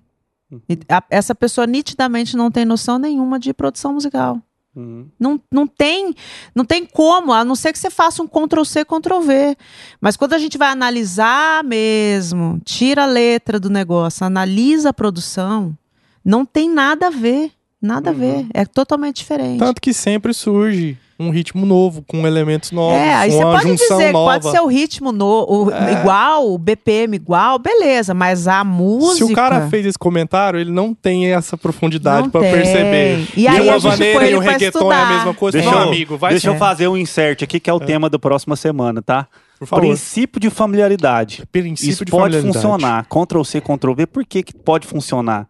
Uhum. 0.51 0.59
A- 0.89 1.03
essa 1.09 1.33
pessoa 1.35 1.65
nitidamente 1.67 2.37
não 2.37 2.51
tem 2.51 2.65
noção 2.65 2.97
nenhuma 2.99 3.39
de 3.39 3.53
produção 3.53 3.93
musical. 3.93 4.39
Uhum. 4.77 5.09
Não, 5.19 5.41
não 5.51 5.65
tem 5.65 6.13
não 6.53 6.63
tem 6.63 6.85
como, 6.85 7.33
a 7.33 7.43
não 7.43 7.55
ser 7.55 7.73
que 7.73 7.79
você 7.79 7.89
faça 7.89 8.21
um 8.21 8.27
Ctrl 8.27 8.63
C, 8.63 8.85
Ctrl 8.85 9.21
V. 9.21 9.57
Mas 9.99 10.15
quando 10.15 10.33
a 10.33 10.37
gente 10.37 10.55
vai 10.55 10.69
analisar 10.69 11.63
mesmo, 11.63 12.61
tira 12.63 13.03
a 13.03 13.07
letra 13.07 13.59
do 13.59 13.71
negócio, 13.71 14.23
analisa 14.23 14.89
a 14.89 14.93
produção, 14.93 15.75
não 16.23 16.45
tem 16.45 16.69
nada 16.69 17.07
a 17.07 17.09
ver. 17.09 17.51
Nada 17.81 18.09
a 18.09 18.13
ver. 18.13 18.45
É 18.53 18.65
totalmente 18.65 19.17
diferente. 19.17 19.59
Tanto 19.59 19.79
que 19.81 19.93
sempre 19.93 20.33
surge 20.33 20.97
um 21.19 21.31
ritmo 21.31 21.65
novo, 21.65 22.03
com 22.07 22.27
elementos 22.27 22.71
novos, 22.71 22.95
é, 22.95 23.11
aí 23.15 23.31
você 23.31 23.41
pode 23.41 23.67
junção 23.69 23.97
dizer 23.97 24.07
que 24.07 24.13
nova. 24.13 24.31
pode 24.39 24.51
ser 24.51 24.59
o 24.61 24.67
ritmo 24.67 25.11
no, 25.11 25.45
o- 25.49 25.71
igual, 25.99 26.51
o 26.53 26.57
BPM 26.59 27.15
igual, 27.15 27.57
beleza, 27.57 28.13
mas 28.13 28.47
a 28.47 28.63
música. 28.63 29.25
Se 29.25 29.31
o 29.31 29.35
cara 29.35 29.67
fez 29.67 29.87
esse 29.87 29.97
comentário, 29.97 30.59
ele 30.59 30.69
não 30.69 30.93
tem 30.93 31.33
essa 31.33 31.57
profundidade 31.57 32.29
tem. 32.29 32.39
perceber. 32.41 33.27
E 33.35 33.47
aí 33.47 33.61
uma 33.61 33.73
a 33.75 33.79
gente 33.79 33.91
vaneira 33.91 34.29
e 34.29 34.35
o 34.35 34.39
reggaeton 34.39 34.91
é 34.91 34.95
a 34.95 34.99
estudar. 35.01 35.15
mesma 35.15 35.33
coisa. 35.33 35.57
Deixa, 35.57 35.71
Meu 35.71 35.79
eu, 35.81 35.87
amigo, 35.87 36.17
vai 36.17 36.31
deixa 36.33 36.49
eu 36.49 36.55
fazer 36.55 36.87
um 36.87 36.95
insert 36.95 37.41
aqui, 37.41 37.59
que 37.59 37.69
é 37.69 37.73
o 37.73 37.79
tema 37.79 38.09
da 38.11 38.19
próxima 38.19 38.55
semana, 38.55 39.01
tá? 39.01 39.27
Por 39.57 39.65
favor. 39.67 39.81
Princípio 39.87 40.39
de 40.39 40.51
familiaridade. 40.51 41.43
Princípio 41.51 41.91
Isso 41.93 42.05
de 42.05 42.11
pode 42.11 42.35
familiaridade. 42.35 42.63
funcionar. 42.63 43.05
Ctrl 43.07 43.43
C, 43.43 43.59
Ctrl 43.59 43.93
V. 43.95 44.05
Por 44.05 44.23
que, 44.23 44.43
que 44.43 44.53
pode 44.55 44.85
funcionar? 44.85 45.47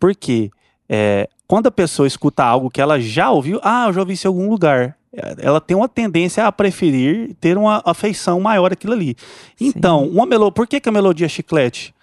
Porque 0.00 0.50
é, 0.88 1.28
quando 1.48 1.66
a 1.66 1.70
pessoa 1.70 2.06
escuta 2.06 2.44
algo 2.44 2.68
que 2.68 2.78
ela 2.78 3.00
já 3.00 3.30
ouviu, 3.30 3.58
ah, 3.64 3.86
eu 3.88 3.94
já 3.94 4.00
ouvi 4.00 4.12
isso 4.12 4.26
em 4.26 4.28
algum 4.28 4.50
lugar. 4.50 4.96
Ela 5.38 5.62
tem 5.62 5.74
uma 5.74 5.88
tendência 5.88 6.46
a 6.46 6.52
preferir 6.52 7.34
ter 7.40 7.56
uma 7.56 7.82
afeição 7.86 8.38
maior 8.38 8.70
aquilo 8.70 8.92
ali. 8.92 9.16
Então, 9.58 10.06
uma 10.06 10.26
melo... 10.26 10.52
por 10.52 10.66
que, 10.66 10.78
que 10.78 10.90
a 10.90 10.92
melodia 10.92 11.24
é 11.24 11.28
chiclete? 11.28 11.94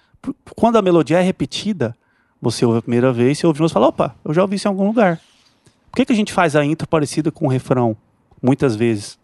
Quando 0.55 0.77
a 0.77 0.81
melodia 0.81 1.19
é 1.19 1.21
repetida, 1.21 1.95
você 2.41 2.65
ouve 2.65 2.79
a 2.79 2.81
primeira 2.81 3.13
vez, 3.13 3.37
você 3.37 3.45
ouve 3.45 3.63
e 3.63 3.69
fala, 3.69 3.87
opa, 3.87 4.15
eu 4.25 4.33
já 4.33 4.41
ouvi 4.41 4.55
isso 4.55 4.67
em 4.67 4.71
algum 4.71 4.87
lugar. 4.87 5.21
Por 5.91 5.97
que, 5.97 6.05
que 6.05 6.13
a 6.13 6.15
gente 6.15 6.33
faz 6.33 6.55
a 6.55 6.65
intro 6.65 6.87
parecida 6.87 7.31
com 7.31 7.45
o 7.45 7.49
refrão? 7.49 7.95
Muitas 8.41 8.75
vezes. 8.75 9.19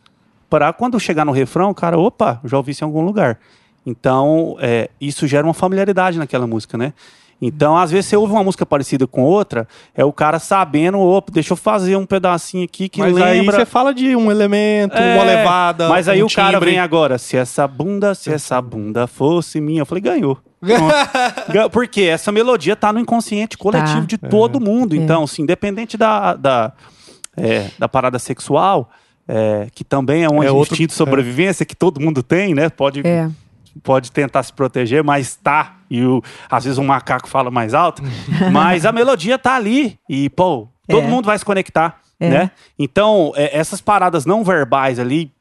Para 0.48 0.72
quando 0.72 1.00
chegar 1.00 1.26
no 1.26 1.32
refrão, 1.32 1.74
cara, 1.74 1.98
opa, 1.98 2.40
eu 2.44 2.50
já 2.50 2.58
ouvi 2.58 2.72
isso 2.72 2.84
em 2.84 2.86
algum 2.86 3.02
lugar. 3.02 3.40
Então, 3.84 4.56
é, 4.60 4.92
isso 5.02 5.26
gera 5.26 5.48
uma 5.48 5.54
familiaridade 5.54 6.20
naquela 6.20 6.46
música, 6.46 6.78
né? 6.78 6.94
Então, 7.42 7.76
às 7.76 7.90
vezes, 7.90 8.06
você 8.06 8.16
ouve 8.16 8.32
uma 8.34 8.44
música 8.44 8.66
parecida 8.66 9.08
com 9.08 9.24
outra, 9.24 9.68
é 9.96 10.06
o 10.06 10.14
cara 10.14 10.38
sabendo, 10.38 11.00
opa, 11.00 11.32
deixa 11.34 11.54
eu 11.54 11.58
fazer 11.58 11.96
um 11.96 12.06
pedacinho 12.06 12.64
aqui 12.66 12.88
que 12.88 13.00
Mas 13.00 13.18
aí 13.18 13.40
lembra. 13.40 13.56
você 13.58 13.66
fala 13.66 13.94
de 13.94 14.16
um 14.16 14.30
elemento, 14.30 14.96
É, 14.96 15.16
uma 15.16 15.24
levada. 15.24 15.90
Mas 15.90 16.08
aí 16.08 16.22
um 16.22 16.28
o 16.28 16.32
cara 16.32 16.52
timbre. 16.60 16.70
vem 16.70 16.80
agora, 16.80 17.18
se 17.18 17.36
essa 17.36 17.68
bunda, 17.68 18.14
se 18.14 18.32
essa 18.32 18.62
bunda 18.62 19.08
fosse 19.08 19.60
minha, 19.60 19.82
eu 19.82 19.86
falei, 19.88 20.02
ganhou. 20.04 20.38
Porque 21.72 22.02
essa 22.02 22.32
melodia 22.32 22.76
tá 22.76 22.94
no 22.94 23.00
inconsciente 23.00 23.58
coletivo 23.58 24.02
Tá. 24.02 24.06
de 24.08 24.18
todo 24.18 24.60
mundo. 24.60 24.94
É. 24.96 24.98
Então, 24.98 25.24
assim, 25.24 25.42
independente 25.42 25.98
da, 25.98 26.36
da, 26.36 26.72
é, 27.36 27.70
da 27.80 27.90
parada 27.90 28.20
sexual, 28.20 28.90
é, 29.28 29.68
que 29.74 29.84
também 29.84 30.24
é 30.24 30.30
um 30.30 30.44
É 30.44 30.52
outro- 30.52 30.74
instinto 30.76 30.90
de 30.92 30.96
sobrevivência 30.96 31.66
que 31.66 31.76
todo 31.76 32.00
mundo 32.00 32.22
tem, 32.22 32.54
né? 32.54 32.70
Pode, 32.70 33.02
É. 33.06 33.30
pode 33.84 34.12
tentar 34.12 34.44
se 34.44 34.52
proteger, 34.54 35.04
mas 35.04 35.36
tá. 35.36 35.78
E 35.90 36.04
o, 36.06 36.22
às 36.50 36.64
vezes 36.64 36.78
um 36.80 36.86
macaco 36.86 37.28
fala 37.28 37.50
mais 37.52 37.74
alto. 37.74 38.02
mas 38.52 38.86
a 38.86 38.92
melodia 38.92 39.38
tá 39.38 39.56
ali. 39.56 39.98
E, 40.10 40.30
pô, 40.30 40.68
todo 40.88 41.04
É. 41.04 41.08
mundo 41.08 41.26
vai 41.26 41.38
se 41.38 41.46
conectar, 41.46 42.00
É. 42.20 42.30
né? 42.30 42.52
Então, 42.78 43.32
é, 43.36 43.58
essas 43.58 43.82
paradas 43.82 44.26
não 44.26 44.44
verbais 44.44 45.00
ali, 45.00 45.32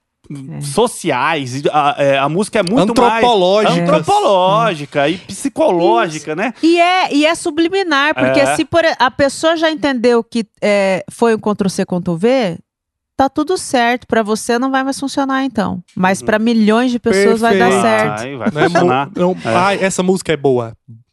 sociais, 0.61 1.57
e 1.57 1.63
a, 1.73 1.95
é, 1.99 2.19
a 2.19 2.29
música 2.29 2.61
é 2.61 2.63
muito 2.63 2.91
Antropológicas. 2.93 3.77
mais 3.79 3.89
antropológica 3.91 5.09
e 5.09 5.19
psicológica, 5.19 6.37
né? 6.37 6.55
E 6.63 6.81
é, 6.81 7.13
e 7.15 7.27
é 7.27 7.35
subliminar, 7.35 8.15
porque 8.15 8.41
É. 8.41 8.57
se 8.57 8.65
por, 8.65 8.83
a 8.99 9.11
pessoa 9.11 9.57
já 9.57 9.71
entendeu 9.71 10.23
que 10.23 10.45
é, 10.63 11.05
foi 11.11 11.35
um 11.35 11.39
Ctrl-C, 11.39 11.85
Ctrl-V, 11.85 12.59
tá 13.21 13.29
tudo 13.29 13.59
certo. 13.59 14.07
Pra 14.07 14.23
você 14.23 14.59
não 14.59 14.71
vai 14.71 14.83
mais 14.83 14.99
funcionar, 14.99 15.45
então. 15.45 15.83
Mas 15.95 16.23
pra 16.23 16.39
milhões 16.39 16.91
de 16.91 16.99
pessoas 16.99 17.41
vai 17.41 17.59
dar 17.59 17.69
Perfeito. 17.71 17.83
certo. 17.83 18.19
Vai, 18.19 18.37
vai 18.37 18.51
Não 18.53 18.61
é 18.61 18.65
funcionar. 18.65 19.07
mu- 19.07 19.13
não- 19.17 19.31
É. 19.45 19.55
Ai, 19.57 19.79
essa 19.83 20.03
música 20.03 20.33
é 20.33 20.37
boa. 20.37 20.73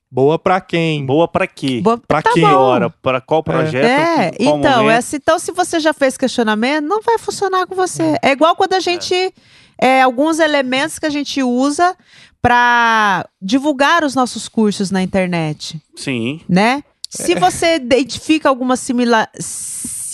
Boa 0.10 0.40
pra 0.40 0.62
quem? 0.62 1.06
Boa 1.06 1.28
pra 1.28 1.46
quê? 1.46 1.82
Boa- 1.84 1.98
Pra 1.98 2.22
tá 2.22 2.32
que 2.32 2.40
bom. 2.40 2.48
hora? 2.48 2.90
Pra 2.90 3.20
qual 3.20 3.44
projeto? 3.44 3.84
É, 3.86 4.32
qual 4.32 4.58
então, 4.58 4.78
momento? 4.84 4.90
é, 4.98 5.02
se- 5.02 5.18
então, 5.18 5.38
se 5.38 5.52
você 5.52 5.82
já 5.82 5.94
fez 5.94 6.16
questionamento, 6.18 6.86
não 6.86 7.02
vai 7.02 7.18
funcionar 7.18 7.68
com 7.68 7.76
você. 7.76 8.18
É, 8.24 8.32
igual 8.32 8.56
quando 8.56 8.74
a 8.74 8.80
gente. 8.80 9.34
é, 9.80 10.02
alguns 10.02 10.40
elementos 10.40 10.98
que 10.98 11.06
a 11.06 11.10
gente 11.10 11.44
usa 11.44 11.96
para 12.42 13.28
divulgar 13.42 14.04
os 14.04 14.16
nossos 14.16 14.48
cursos 14.48 14.90
na 14.90 15.04
internet, 15.04 15.80
Sim. 15.96 16.40
né? 16.50 16.84
Se 17.10 17.36
você 17.36 17.76
identifica 17.76 18.50
algumas 18.50 18.80
simila- 18.80 19.28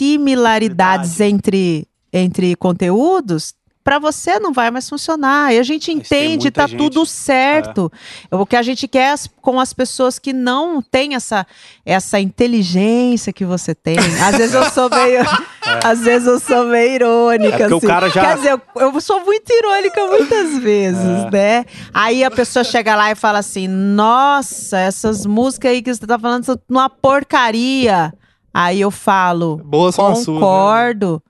similaridades 0.04 1.20
entre, 1.20 1.88
entre 2.12 2.56
conteúdos, 2.56 3.54
para 3.84 4.00
você 4.00 4.40
não 4.40 4.54
vai 4.54 4.72
mais 4.72 4.88
funcionar. 4.88 5.54
E 5.54 5.60
a 5.60 5.64
gente 5.64 5.92
entende, 5.92 6.50
tá 6.50 6.66
gente- 6.68 6.78
tudo 6.78 7.06
certo. 7.06 7.92
O 8.32 8.46
que 8.46 8.56
a 8.56 8.62
gente 8.62 8.88
quer 8.88 9.12
as- 9.12 9.30
com 9.42 9.60
as 9.60 9.74
pessoas 9.74 10.18
que 10.18 10.32
não 10.32 10.82
têm 10.82 11.16
essa, 11.16 11.46
essa 11.86 12.18
inteligência 12.18 13.34
que 13.34 13.44
você 13.44 13.76
tem. 13.76 13.98
Às 14.00 14.38
vezes 14.38 14.54
eu 14.56 14.70
sou 14.72 14.90
meio. 14.90 15.20
Às 15.84 16.00
vezes 16.00 16.26
eu 16.28 16.40
sou 16.40 16.66
meio 16.68 16.94
irônica. 16.96 17.56
É 17.56 17.58
porque 17.60 17.74
o 17.74 17.78
assim. 17.78 17.88
cara 17.88 18.10
já- 18.10 18.22
Quer 18.26 18.36
dizer, 18.38 18.52
eu, 18.54 18.62
eu 18.94 19.02
sou 19.02 19.20
muito 19.26 19.52
irônica 19.52 20.08
muitas 20.08 20.58
vezes, 20.60 21.26
É. 21.26 21.32
né? 21.32 21.66
Aí 21.94 22.24
a 22.24 22.32
pessoa 22.32 22.64
chega 22.64 22.96
lá 22.96 23.12
e 23.12 23.16
fala 23.16 23.40
assim: 23.40 23.68
Nossa, 23.68 24.78
essas 24.78 25.26
músicas 25.26 25.72
aí 25.72 25.82
que 25.82 25.94
você 25.94 26.08
tá 26.08 26.18
falando 26.18 26.46
são 26.46 26.58
uma 26.70 26.90
porcaria. 26.90 28.14
Aí 28.54 28.82
eu 28.82 28.92
falo. 28.92 29.58
Boa 29.58 29.92
suas, 29.92 30.20
né? 30.20 30.26
Concordo. 30.26 31.24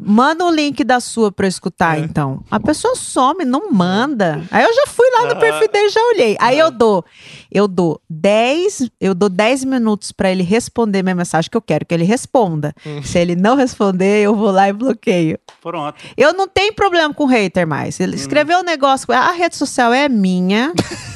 Manda 0.00 0.44
o 0.44 0.50
link 0.50 0.82
da 0.82 0.98
sua 0.98 1.30
pra 1.30 1.46
eu 1.46 1.48
escutar, 1.48 2.00
então. 2.00 2.42
A 2.50 2.58
pessoa 2.58 2.96
some, 2.96 3.44
não 3.44 3.70
manda. 3.70 4.42
Aí 4.50 4.64
eu 4.64 4.74
já 4.74 4.86
fui 4.88 5.06
lá 5.10 5.32
no 5.32 5.36
perfil 5.36 5.68
dele, 5.70 5.88
já 5.88 6.00
olhei. 6.08 6.36
Aí 6.40 6.58
eu 6.58 6.68
dou, 6.72 7.04
eu 7.50 7.68
dou 7.68 8.00
10, 8.10 8.90
eu 9.00 9.14
dou 9.14 9.28
10 9.28 9.64
minutos 9.64 10.10
pra 10.10 10.32
ele 10.32 10.42
responder 10.42 11.04
minha 11.04 11.14
mensagem 11.14 11.48
que 11.48 11.56
eu 11.56 11.62
quero 11.62 11.86
que 11.86 11.94
ele 11.94 12.04
responda. 12.04 12.74
Se 13.04 13.18
ele 13.18 13.36
não 13.36 13.54
responder, 13.54 14.24
eu 14.24 14.34
vou 14.34 14.50
lá 14.50 14.68
e 14.68 14.72
bloqueio. 14.72 15.38
Pronto. 15.62 15.94
Eu 16.16 16.32
não 16.34 16.48
tenho 16.48 16.74
problema 16.74 17.14
com 17.14 17.24
hater 17.24 17.66
mais. 17.66 18.00
Ele 18.00 18.16
escreveu 18.16 18.58
um 18.58 18.64
negócio, 18.64 19.12
a 19.14 19.30
rede 19.30 19.56
social 19.56 19.92
é 19.92 20.08
minha. 20.08 20.72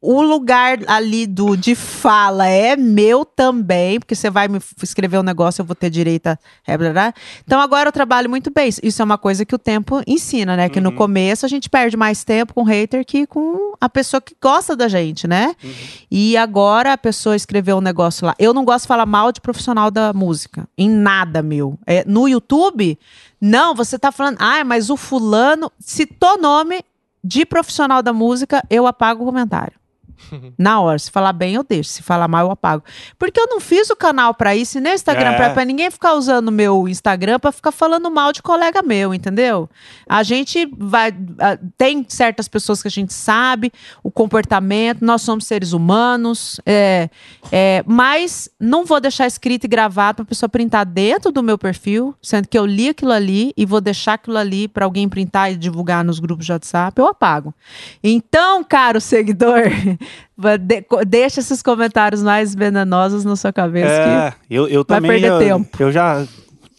O 0.00 0.22
lugar 0.22 0.78
ali 0.86 1.26
do 1.26 1.56
de 1.56 1.74
fala 1.74 2.46
é 2.46 2.76
meu 2.76 3.24
também, 3.24 3.98
porque 3.98 4.14
você 4.14 4.30
vai 4.30 4.46
me 4.46 4.60
escrever 4.80 5.18
um 5.18 5.24
negócio, 5.24 5.60
eu 5.60 5.66
vou 5.66 5.74
ter 5.74 5.90
direito 5.90 6.28
a. 6.28 6.38
é. 6.66 7.12
Então 7.44 7.60
agora 7.60 7.88
eu 7.88 7.92
trabalho 7.92 8.30
muito 8.30 8.48
bem. 8.48 8.70
Isso 8.80 9.02
é 9.02 9.04
uma 9.04 9.18
coisa 9.18 9.44
que 9.44 9.54
o 9.54 9.58
tempo 9.58 10.00
ensina, 10.06 10.56
né? 10.56 10.68
Que 10.68 10.80
no 10.80 10.92
começo 10.92 11.44
a 11.44 11.48
gente 11.48 11.68
perde 11.68 11.96
mais 11.96 12.22
tempo 12.22 12.54
com 12.54 12.62
hater 12.62 13.04
que 13.04 13.26
com 13.26 13.74
a 13.80 13.88
pessoa 13.88 14.20
que 14.20 14.36
gosta 14.40 14.76
da 14.76 14.86
gente, 14.86 15.26
né? 15.26 15.56
E 16.08 16.36
agora 16.36 16.92
a 16.92 16.98
pessoa 16.98 17.34
escreveu 17.34 17.78
um 17.78 17.80
negócio 17.80 18.24
lá. 18.24 18.36
Eu 18.38 18.54
não 18.54 18.64
gosto 18.64 18.84
de 18.84 18.88
falar 18.88 19.06
mal 19.06 19.32
de 19.32 19.40
profissional 19.40 19.90
da 19.90 20.12
música. 20.12 20.68
Em 20.78 20.88
nada, 20.88 21.42
meu. 21.42 21.76
É, 21.84 22.04
no 22.06 22.28
YouTube, 22.28 22.96
não, 23.40 23.74
você 23.74 23.98
tá 23.98 24.12
falando, 24.12 24.36
ah, 24.38 24.62
mas 24.64 24.90
o 24.90 24.96
fulano 24.96 25.72
citou 25.80 26.40
nome 26.40 26.84
de 27.22 27.44
profissional 27.44 28.02
da 28.02 28.12
música, 28.12 28.62
eu 28.70 28.86
apago 28.86 29.22
o 29.22 29.26
comentário. 29.26 29.77
Na 30.58 30.80
hora, 30.80 30.98
se 30.98 31.10
falar 31.10 31.32
bem, 31.32 31.54
eu 31.54 31.62
deixo. 31.62 31.90
Se 31.90 32.02
falar 32.02 32.28
mal, 32.28 32.46
eu 32.46 32.50
apago. 32.50 32.82
Porque 33.18 33.38
eu 33.40 33.46
não 33.46 33.60
fiz 33.60 33.90
o 33.90 33.96
canal 33.96 34.34
pra 34.34 34.54
isso, 34.56 34.78
e 34.78 34.80
nem 34.80 34.92
o 34.92 34.94
Instagram, 34.94 35.30
É. 35.30 35.36
pra, 35.36 35.50
pra 35.50 35.64
ninguém 35.64 35.90
ficar 35.90 36.14
usando 36.14 36.48
o 36.48 36.52
meu 36.52 36.88
Instagram 36.88 37.38
pra 37.38 37.52
ficar 37.52 37.72
falando 37.72 38.10
mal 38.10 38.32
de 38.32 38.42
colega 38.42 38.82
meu, 38.82 39.12
entendeu? 39.14 39.68
A 40.08 40.22
gente 40.22 40.68
vai. 40.76 41.12
Tem 41.76 42.04
certas 42.08 42.48
pessoas 42.48 42.82
que 42.82 42.88
a 42.88 42.90
gente 42.90 43.12
sabe 43.12 43.72
o 44.02 44.10
comportamento, 44.10 45.04
nós 45.04 45.22
somos 45.22 45.44
seres 45.46 45.72
humanos, 45.72 46.60
é, 46.66 47.08
é, 47.52 47.82
mas 47.86 48.48
não 48.58 48.84
vou 48.84 49.00
deixar 49.00 49.26
escrito 49.26 49.64
e 49.64 49.68
gravado 49.68 50.16
pra 50.16 50.24
pessoa 50.24 50.48
printar 50.48 50.84
dentro 50.86 51.30
do 51.32 51.42
meu 51.42 51.58
perfil, 51.58 52.14
sendo 52.22 52.48
que 52.48 52.58
eu 52.58 52.64
li 52.66 52.88
aquilo 52.90 53.12
ali 53.12 53.52
e 53.56 53.64
vou 53.66 53.80
deixar 53.80 54.14
aquilo 54.14 54.36
ali 54.36 54.68
pra 54.68 54.84
alguém 54.84 55.08
printar 55.08 55.52
e 55.52 55.56
divulgar 55.56 56.04
nos 56.04 56.18
grupos 56.18 56.46
de 56.46 56.52
WhatsApp, 56.52 56.98
eu 57.00 57.06
apago. 57.06 57.54
Então, 58.02 58.62
caro 58.64 59.00
seguidor, 59.00 59.62
de- 60.58 60.84
deixa 61.06 61.40
esses 61.40 61.62
comentários 61.62 62.22
mais 62.22 62.54
venenosos 62.54 63.24
na 63.24 63.36
sua 63.36 63.52
cabeça. 63.52 63.88
que 63.88 64.08
É, 64.08 64.32
eu, 64.50 64.68
eu 64.68 64.84
vai 64.88 64.96
também. 64.98 65.10
perder 65.12 65.30
eu, 65.30 65.38
tempo. 65.38 65.82
eu 65.82 65.90
já 65.92 66.24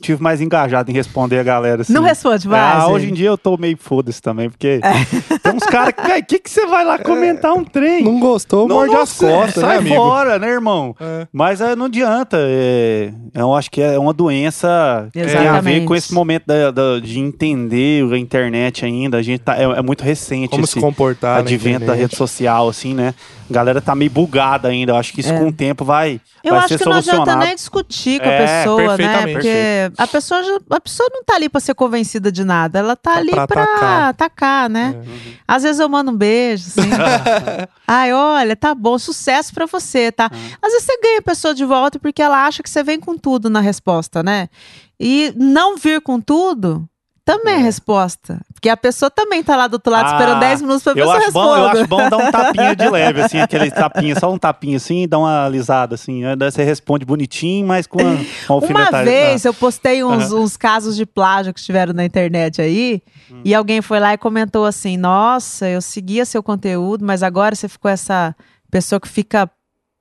tive 0.01 0.21
mais 0.21 0.41
engajado 0.41 0.89
em 0.89 0.93
responder 0.93 1.39
a 1.39 1.43
galera. 1.43 1.81
Assim. 1.81 1.93
Não 1.93 2.03
responde 2.03 2.47
mais. 2.47 2.84
Ah, 2.84 2.88
hoje 2.88 3.09
em 3.09 3.13
dia 3.13 3.27
eu 3.27 3.38
tô 3.38 3.57
meio 3.57 3.77
foda-se 3.80 4.21
também, 4.21 4.49
porque 4.49 4.80
tem 5.43 5.53
uns 5.53 5.63
caras 5.65 5.93
que, 5.93 6.11
o 6.19 6.26
que, 6.26 6.39
que 6.39 6.49
você 6.49 6.65
vai 6.65 6.84
lá 6.85 6.97
comentar 6.99 7.53
um 7.53 7.63
trem? 7.63 8.03
Não 8.03 8.19
gostou, 8.19 8.67
Não, 8.67 8.76
morde 8.77 8.95
as 8.95 9.13
costas, 9.13 9.61
né, 9.63 9.69
sai 9.69 9.77
amigo? 9.77 9.95
fora, 9.95 10.39
né, 10.39 10.47
irmão? 10.49 10.95
É. 10.99 11.27
Mas 11.31 11.61
é, 11.61 11.76
não 11.76 11.85
adianta. 11.85 12.38
é, 12.39 13.11
eu 13.34 13.53
acho 13.53 13.69
que 13.71 13.81
é 13.81 13.97
uma 13.99 14.13
doença 14.13 15.07
que 15.13 15.19
tem 15.19 15.23
a 15.23 15.35
ver 15.35 15.41
Exatamente. 15.41 15.85
com 15.85 15.95
esse 15.95 16.13
momento 16.13 16.43
da- 16.45 16.71
da- 16.71 16.99
de 16.99 17.19
entender 17.19 18.03
a 18.13 18.17
internet 18.17 18.85
ainda. 18.85 19.17
A 19.17 19.21
gente 19.21 19.41
tá, 19.41 19.57
é, 19.57 19.63
é 19.63 19.81
muito 19.81 20.03
recente 20.03 20.49
Como 20.49 20.63
esse 20.63 20.73
se 20.73 20.80
comportar 20.80 21.39
advento 21.39 21.85
da 21.85 21.93
rede 21.93 22.15
social, 22.15 22.67
assim, 22.69 22.93
né? 22.93 23.13
A 23.49 23.53
galera 23.53 23.81
tá 23.81 23.95
meio 23.95 24.11
bugada 24.11 24.67
ainda. 24.67 24.91
Eu 24.91 24.95
acho 24.95 25.11
que 25.13 25.21
isso 25.21 25.34
É. 25.34 25.38
com 25.39 25.47
o 25.47 25.51
tempo 25.51 25.84
vai, 25.84 26.21
Eu 26.43 26.51
vai 26.51 26.59
acho 26.59 26.67
ser 26.69 26.77
que 26.77 26.85
não 26.85 26.93
adianta 26.93 27.15
solucionado. 27.15 27.45
nem 27.47 27.55
discutir 27.55 28.19
com 28.21 28.30
a 28.30 28.31
É, 28.31 28.45
pessoa, 28.61 28.81
né? 28.81 28.88
perfeitamente. 28.97 29.89
A 29.98 30.07
pessoa, 30.07 30.44
já- 30.44 30.60
a 30.70 30.80
pessoa 30.80 31.10
não 31.11 31.24
tá 31.24 31.36
ali 31.36 31.49
pra 31.49 31.60
ser 31.60 31.74
convencida 31.74 32.32
de 32.32 32.44
nada, 32.44 32.80
ela 32.80 32.95
tá, 32.95 33.14
Tá 33.14 33.18
ali 33.20 33.32
pra 33.32 33.48
pra, 33.48 33.64
atacar. 33.64 34.10
atacar. 34.10 34.70
né? 34.70 34.95
Uhum. 34.95 35.34
Às 35.48 35.64
vezes 35.64 35.80
eu 35.80 35.90
mando 35.90 36.11
um 36.11 36.16
beijo, 36.18 36.68
assim. 36.68 36.82
Ai, 37.88 38.14
olha, 38.14 38.56
tá 38.56 38.74
bom, 38.76 38.98
sucesso 38.99 39.53
pra 39.53 39.66
você, 39.66 40.11
tá? 40.11 40.30
Uhum. 40.32 40.40
Às 40.61 40.72
vezes 40.74 40.86
você 40.86 40.98
ganha 41.02 41.20
a 41.20 41.24
pessoa 41.24 41.53
de 41.53 41.66
volta 41.66 41.99
porque 41.99 42.22
ela 42.22 42.45
acha 42.45 42.61
que 42.64 42.70
você 42.70 42.84
vem 42.84 42.99
com 42.99 43.18
tudo 43.18 43.49
na 43.49 43.60
resposta, 43.60 44.22
né? 44.24 44.49
E 44.99 45.34
não 45.38 45.78
vir 45.78 46.02
com 46.02 46.20
tudo 46.20 46.88
também 47.26 47.56
é, 47.56 47.57
resposta. 47.57 48.40
Porque 48.60 48.68
a 48.68 48.76
pessoa 48.76 49.10
também 49.10 49.41
tá 49.41 49.56
lá 49.56 49.68
do 49.68 49.76
outro 49.76 49.90
lado 49.90 50.07
Ah, 50.07 50.11
esperando 50.11 50.40
10 50.41 50.61
minutos 50.61 50.84
pra 50.84 50.91
eu 50.94 51.10
acho, 51.10 51.31
bom, 51.31 51.56
eu 51.56 51.65
acho 51.69 51.88
bom 51.88 52.10
dar 52.10 52.18
um 52.18 52.27
tapinha 52.30 52.76
de 52.76 52.90
leve, 52.90 53.22
assim, 53.22 53.40
aquele 53.40 53.72
tapinha, 53.72 54.14
só 54.19 54.30
um 54.30 54.38
tapinha 54.38 54.76
assim, 54.76 55.07
dá 55.07 55.18
uma 55.18 55.45
alisada, 55.45 55.95
assim. 55.95 56.26
Aí 56.26 56.36
Daí 56.36 56.52
você 56.52 56.61
responde 56.65 57.06
bonitinho, 57.06 57.65
mas 57.65 57.88
com 57.88 58.02
uma, 58.03 58.26
uma 58.49 58.68
Uma 58.90 59.03
vez 59.03 59.45
eu 59.45 59.53
postei 59.53 60.03
uns, 60.03 60.31
Aham. 60.34 60.41
uns 60.41 60.57
casos 60.57 60.98
de 60.98 61.06
plágio 61.06 61.53
que 61.53 61.61
tiveram 61.64 61.94
na 61.94 62.03
internet 62.03 62.61
aí, 62.61 63.02
Hum. 63.31 63.41
e 63.45 63.56
alguém 63.56 63.81
foi 63.81 63.99
lá 63.99 64.14
e 64.14 64.18
comentou 64.18 64.65
assim: 64.65 64.98
Nossa, 64.98 65.69
eu 65.69 65.81
seguia 65.81 66.26
seu 66.26 66.44
conteúdo, 66.44 67.06
mas 67.06 67.23
agora 67.23 67.56
você 67.56 67.69
ficou 67.69 67.90
essa 67.90 68.36
pessoa 68.69 68.99
que 68.99 69.07
fica 69.07 69.49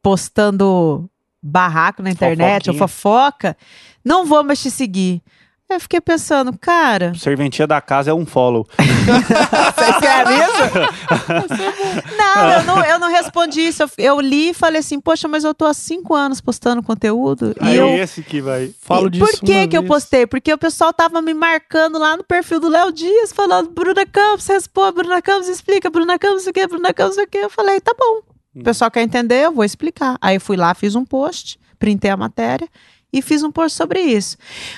postando 0.02 1.08
barraco 1.42 2.02
na 2.02 2.10
internet, 2.10 2.70
ou 2.70 2.76
fofoca. 2.76 3.56
Não 4.04 4.24
vou 4.26 4.42
mais 4.42 4.60
te 4.60 4.70
seguir. 4.70 5.22
Eu 5.70 5.78
fiquei 5.80 6.00
pensando, 6.00 6.56
cara, 6.58 7.12
Serventia 7.14 7.66
da 7.66 7.78
casa 7.78 8.10
é 8.10 8.14
um 8.14 8.24
follow. 8.24 8.66
você 8.72 9.90
escreve 9.90 10.32
isso? 10.32 12.16
não, 12.16 12.50
eu 12.50 12.62
não, 12.64 12.84
eu 12.84 12.98
não 12.98 13.10
respondi 13.10 13.60
isso. 13.60 13.82
Eu, 13.82 13.90
eu 13.98 14.20
li 14.20 14.50
e 14.50 14.54
falei 14.54 14.80
assim, 14.80 14.98
poxa, 14.98 15.28
mas 15.28 15.44
eu 15.44 15.52
tô 15.52 15.66
há 15.66 15.74
cinco 15.74 16.14
anos 16.14 16.40
postando 16.40 16.82
conteúdo. 16.82 17.54
Aí 17.60 17.74
e 17.74 17.76
eu, 17.76 17.88
esse 17.88 18.22
que 18.22 18.40
vai. 18.40 18.74
Falo 18.80 19.08
e 19.08 19.10
disso 19.10 19.26
Por 19.26 19.40
que 19.40 19.52
uma 19.52 19.68
que 19.68 19.76
eu 19.76 19.84
postei? 19.84 20.26
Porque 20.26 20.50
o 20.50 20.56
pessoal 20.56 20.90
tava 20.90 21.20
me 21.20 21.34
marcando 21.34 21.98
lá 21.98 22.16
no 22.16 22.24
perfil 22.24 22.60
do 22.60 22.68
Léo 22.70 22.90
Dias, 22.90 23.30
falando, 23.30 23.70
Bruna 23.70 24.06
Campos, 24.06 24.46
responde, 24.46 24.94
Bruna 24.94 25.20
Campos, 25.20 25.48
explica, 25.48 25.90
Bruna 25.90 26.18
Campos, 26.18 26.46
o 26.46 26.52
que, 26.52 26.66
Bruna 26.66 26.94
Campos, 26.94 27.18
o 27.18 27.26
que. 27.26 27.36
Eu 27.36 27.50
falei, 27.50 27.78
tá 27.78 27.94
bom. 27.98 28.22
O 28.56 28.64
pessoal 28.64 28.90
quer 28.90 29.02
entender, 29.02 29.44
eu 29.44 29.52
vou 29.52 29.64
explicar. 29.64 30.16
Aí 30.18 30.36
eu 30.36 30.40
fui 30.40 30.56
lá, 30.56 30.72
fiz 30.74 30.94
um 30.94 31.04
post, 31.04 31.60
printei 31.78 32.10
a 32.10 32.16
matéria 32.16 32.66
e 33.12 33.22
fiz 33.22 33.42
um 33.42 33.50
post 33.50 33.76
sobre 33.76 34.00
isso. 34.00 34.36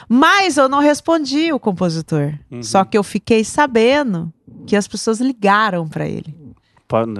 Mas 0.08 0.56
eu 0.56 0.68
não 0.68 0.78
respondi 0.78 1.52
o 1.52 1.58
compositor. 1.60 2.34
Uhum. 2.50 2.62
Só 2.62 2.84
que 2.84 2.96
eu 2.96 3.02
fiquei 3.02 3.44
sabendo 3.44 4.32
que 4.66 4.76
as 4.76 4.86
pessoas 4.86 5.20
ligaram 5.20 5.88
pra 5.88 6.06
ele. 6.06 6.34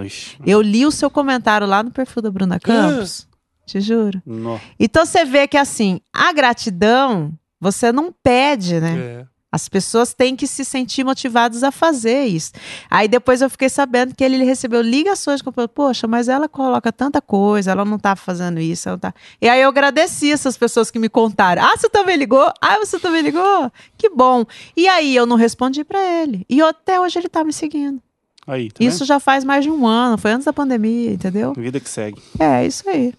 Ixi, 0.05 0.39
Eu 0.45 0.61
li 0.61 0.85
o 0.85 0.91
seu 0.91 1.11
comentário 1.11 1.67
lá 1.67 1.83
no 1.83 1.91
perfil 1.91 2.23
da 2.23 2.31
Bruna 2.31 2.59
Campos. 2.59 3.29
Te 3.67 3.81
juro. 3.81 4.21
nó. 4.27 4.59
Então 4.79 5.07
você 5.07 5.25
vê 5.25 5.47
que 5.47 5.57
assim, 5.57 6.01
a 6.13 6.33
gratidão 6.33 7.33
você 7.61 7.93
não 7.93 8.13
pede, 8.13 8.81
né? 8.81 8.99
É. 8.99 9.27
As 9.53 9.69
pessoas 9.69 10.15
têm 10.15 10.37
que 10.37 10.47
se 10.47 10.65
sentir 10.65 11.05
motivadas 11.05 11.63
a 11.63 11.71
fazer 11.71 12.25
isso. 12.25 12.53
Aí 12.89 13.09
depois 13.09 13.43
eu 13.43 13.51
fiquei 13.51 13.69
sabendo 13.69 14.15
que 14.15 14.23
ele 14.23 14.43
recebeu 14.45 14.81
ligações 14.81 15.41
falei, 15.41 15.69
poxa, 15.69 16.07
mas 16.07 16.29
ela 16.29 16.49
coloca 16.49 16.93
tanta 16.93 17.21
coisa, 17.21 17.71
ela 17.71 17.85
não 17.85 17.99
tá 17.99 18.15
fazendo 18.15 18.61
isso, 18.61 18.89
ela 18.89 18.99
tá. 18.99 19.15
E 19.41 19.49
aí 19.49 19.61
eu 19.61 19.69
agradeci 19.69 20.31
essas 20.31 20.57
pessoas 20.57 20.91
que 20.91 20.99
me 20.99 21.09
contaram. 21.09 21.63
Ah, 21.63 21.77
você 21.77 21.89
também 21.89 22.17
ligou? 22.17 22.53
Ah, 22.61 22.79
você 22.79 22.99
também 22.99 23.23
ligou? 23.23 23.71
Que 23.99 24.09
bom. 24.09 24.45
E 24.77 24.89
aí 24.89 25.15
eu 25.15 25.27
não 25.27 25.37
respondi 25.37 25.85
pra 25.85 26.01
ele. 26.01 26.47
E 26.49 26.63
até 26.63 27.01
hoje 27.01 27.19
ele 27.19 27.29
tá 27.29 27.45
me 27.45 27.53
seguindo. 27.53 28.01
Aí, 28.47 28.71
tá 28.71 28.83
Isso 28.83 29.05
já 29.05 29.21
faz 29.21 29.45
mais 29.45 29.65
de 29.65 29.71
um 29.71 29.87
ano, 29.87 30.19
foi 30.19 30.33
antes 30.33 30.45
da 30.45 30.53
pandemia, 30.53 31.13
entendeu? 31.13 31.53
Vida 31.55 31.79
que 31.79 31.89
segue. 31.89 32.21
É, 32.39 32.67
isso 32.67 32.89
aí. 32.89 33.15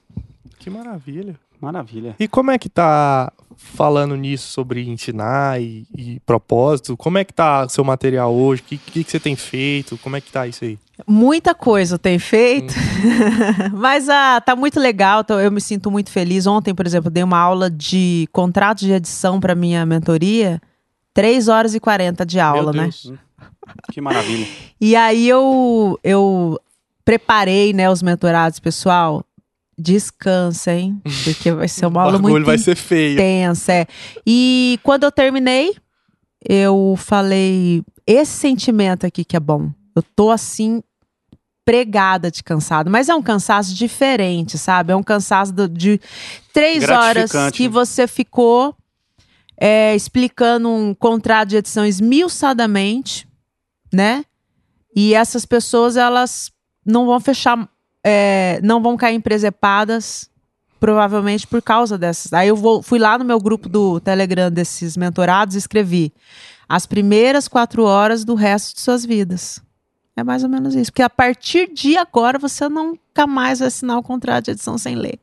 Que 0.59 0.69
maravilha. 0.69 1.39
Maravilha. 1.61 2.15
E 2.19 2.27
como 2.27 2.49
é 2.49 2.57
que 2.57 2.67
tá 2.67 3.31
falando 3.55 4.15
nisso 4.15 4.47
sobre 4.51 4.89
ensinar 4.89 5.61
e, 5.61 5.85
e 5.95 6.19
propósito? 6.25 6.97
Como 6.97 7.19
é 7.19 7.23
que 7.23 7.33
tá 7.33 7.69
seu 7.69 7.83
material 7.83 8.33
hoje? 8.33 8.61
O 8.61 8.65
que, 8.65 8.77
que, 8.77 9.03
que 9.03 9.11
você 9.11 9.19
tem 9.19 9.35
feito? 9.35 9.97
Como 9.99 10.15
é 10.15 10.21
que 10.21 10.31
tá 10.31 10.47
isso 10.47 10.63
aí? 10.65 10.79
Muita 11.07 11.53
coisa 11.53 11.95
eu 11.95 11.99
tenho 11.99 12.19
feito, 12.19 12.73
mas 13.73 14.09
ah, 14.09 14.41
tá 14.41 14.55
muito 14.55 14.79
legal, 14.79 15.23
eu 15.29 15.51
me 15.51 15.61
sinto 15.61 15.89
muito 15.89 16.11
feliz. 16.11 16.45
Ontem, 16.45 16.75
por 16.75 16.85
exemplo, 16.85 17.09
dei 17.09 17.23
uma 17.23 17.37
aula 17.37 17.69
de 17.69 18.27
contrato 18.31 18.79
de 18.79 18.91
edição 18.91 19.39
para 19.39 19.55
minha 19.55 19.85
mentoria, 19.85 20.61
3 21.13 21.47
horas 21.47 21.75
e 21.75 21.79
40 21.79 22.25
de 22.25 22.39
aula, 22.39 22.71
Meu 22.71 22.81
né? 22.81 22.83
Deus. 22.83 23.13
Que 23.91 24.01
maravilha. 24.01 24.47
E 24.83 24.95
aí 24.95 25.29
eu, 25.29 25.99
eu 26.03 26.59
preparei, 27.05 27.71
né, 27.71 27.87
os 27.87 28.01
mentorados, 28.01 28.59
pessoal. 28.59 29.23
Descansa, 29.81 30.73
hein? 30.73 31.01
Porque 31.23 31.51
vai 31.51 31.67
ser 31.67 31.85
uma 31.87 32.01
o 32.03 32.03
aula 32.05 32.19
muito 32.19 32.45
vai 32.45 32.57
ser 32.57 32.75
feio. 32.75 33.13
intensa. 33.13 33.73
é. 33.73 33.87
E 34.25 34.79
quando 34.83 35.03
eu 35.03 35.11
terminei, 35.11 35.75
eu 36.47 36.95
falei: 36.97 37.83
esse 38.05 38.31
sentimento 38.31 39.05
aqui 39.05 39.23
que 39.25 39.35
é 39.35 39.39
bom. 39.39 39.71
Eu 39.95 40.03
tô 40.15 40.29
assim, 40.31 40.81
pregada 41.65 42.31
de 42.31 42.41
cansado. 42.43 42.89
Mas 42.89 43.09
é 43.09 43.15
um 43.15 43.21
cansaço 43.21 43.73
diferente, 43.73 44.57
sabe? 44.57 44.93
É 44.93 44.95
um 44.95 45.03
cansaço 45.03 45.51
do- 45.53 45.67
de 45.69 45.99
três 46.53 46.87
horas 46.89 47.31
que 47.53 47.67
você 47.67 48.07
ficou 48.07 48.75
é, 49.59 49.95
explicando 49.95 50.69
um 50.69 50.93
contrato 50.93 51.49
de 51.49 51.57
edição 51.57 51.85
esmiuçadamente, 51.85 53.27
né? 53.93 54.23
E 54.95 55.13
essas 55.13 55.45
pessoas, 55.45 55.95
elas 55.95 56.51
não 56.85 57.05
vão 57.05 57.19
fechar, 57.19 57.69
é, 58.03 58.59
não 58.63 58.81
vão 58.81 58.97
cair 58.97 59.15
em 59.15 59.21
presepadas, 59.21 60.29
provavelmente 60.79 61.45
por 61.45 61.61
causa 61.61 61.97
dessas. 61.97 62.33
Aí 62.33 62.47
eu 62.47 62.55
vou, 62.55 62.81
fui 62.81 62.99
lá 62.99 63.17
no 63.17 63.25
meu 63.25 63.39
grupo 63.39 63.69
do 63.69 63.99
Telegram 63.99 64.49
desses 64.49 64.97
mentorados 64.97 65.55
e 65.55 65.59
escrevi 65.59 66.11
as 66.67 66.85
primeiras 66.85 67.47
quatro 67.47 67.83
horas 67.83 68.23
do 68.23 68.33
resto 68.33 68.75
de 68.75 68.81
suas 68.81 69.05
vidas. 69.05 69.61
É 70.15 70.23
mais 70.23 70.43
ou 70.43 70.49
menos 70.49 70.75
isso. 70.75 70.91
Porque 70.91 71.03
a 71.03 71.09
partir 71.09 71.71
de 71.73 71.97
agora 71.97 72.39
você 72.39 72.67
nunca 72.67 73.27
mais 73.27 73.59
vai 73.59 73.67
assinar 73.67 73.97
o 73.97 74.03
contrato 74.03 74.45
de 74.45 74.51
edição 74.51 74.77
sem 74.77 74.95
ler. 74.95 75.19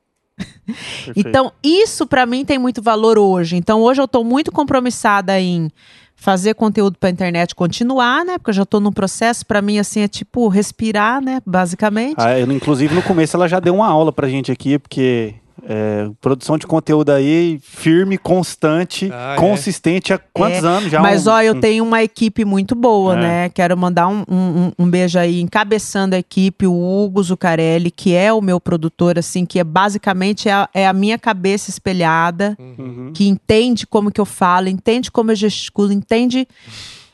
Então, 1.17 1.53
isso 1.63 2.07
pra 2.07 2.27
mim 2.27 2.45
tem 2.45 2.59
muito 2.59 2.81
valor 2.81 3.19
hoje. 3.19 3.57
Então, 3.57 3.81
hoje 3.81 4.01
eu 4.01 4.07
tô 4.07 4.23
muito 4.23 4.53
compromissada 4.53 5.41
em 5.41 5.71
fazer 6.19 6.55
conteúdo 6.55 6.99
pra 6.99 7.09
internet 7.09 7.55
continuar, 7.55 8.24
né? 8.24 8.39
Porque 8.39 8.51
eu 8.51 8.55
já 8.55 8.66
tô 8.66 8.81
num 8.81 8.93
processo, 8.93 9.47
pra 9.47 9.62
mim, 9.62 9.78
assim, 9.78 10.01
é 10.01 10.09
tipo 10.09 10.49
respirar, 10.49 11.23
né? 11.23 11.40
Basicamente. 11.47 12.16
Ah, 12.19 12.39
eu, 12.39 12.51
inclusive, 12.51 12.93
no 12.95 13.03
começo 13.03 13.36
ela 13.36 13.49
já 13.49 13.61
deu 13.61 13.77
uma 13.77 13.86
aula 13.86 14.12
pra 14.12 14.28
gente 14.28 14.51
aqui, 14.51 14.78
porque 14.78 15.35
é, 15.66 16.09
produção 16.20 16.56
de 16.59 16.66
conteúdo 16.66 17.10
aí 17.10 17.59
firme, 17.62 18.16
constante, 18.18 19.10
Ah, 19.12 19.35
é? 19.35 19.36
consistente 19.36 20.12
há 20.12 20.18
quantos 20.32 20.64
anos 20.64 20.90
já? 20.90 21.01
Mas, 21.01 21.26
Um- 21.26 21.30
ó, 21.30 21.40
eu 21.40 21.55
um- 21.55 21.60
tenho 21.60 21.85
uma 21.85 22.02
equipe 22.02 22.44
muito 22.44 22.74
boa, 22.74 23.14
É. 23.14 23.20
né? 23.20 23.48
Quero 23.48 23.76
mandar 23.76 24.09
um, 24.09 24.24
um, 24.28 24.72
um 24.78 24.89
beijo 24.90 25.18
aí, 25.18 25.40
encabeçando 25.40 26.14
a 26.14 26.18
equipe, 26.18 26.66
o 26.66 26.72
Hugo 27.05 27.22
Zucarelli, 27.22 27.90
que 27.90 28.14
é 28.14 28.32
o 28.32 28.40
meu 28.40 28.60
produtor, 28.60 29.18
assim, 29.18 29.44
que 29.47 29.59
é 29.59 29.64
basicamente 29.64 30.48
é 30.48 30.52
a, 30.52 30.68
é 30.74 30.86
a 30.86 30.93
minha 30.93 31.18
cabeça 31.18 31.70
espelhada. 31.70 32.56
Uhum. 32.59 33.12
que 33.14 33.26
entende 33.26 33.86
como 33.86 34.10
que 34.10 34.20
eu 34.20 34.24
falo, 34.24 34.68
entende 34.68 35.10
como 35.10 35.30
eu 35.30 35.36
gesticulo, 35.36 35.93
entende 35.93 36.47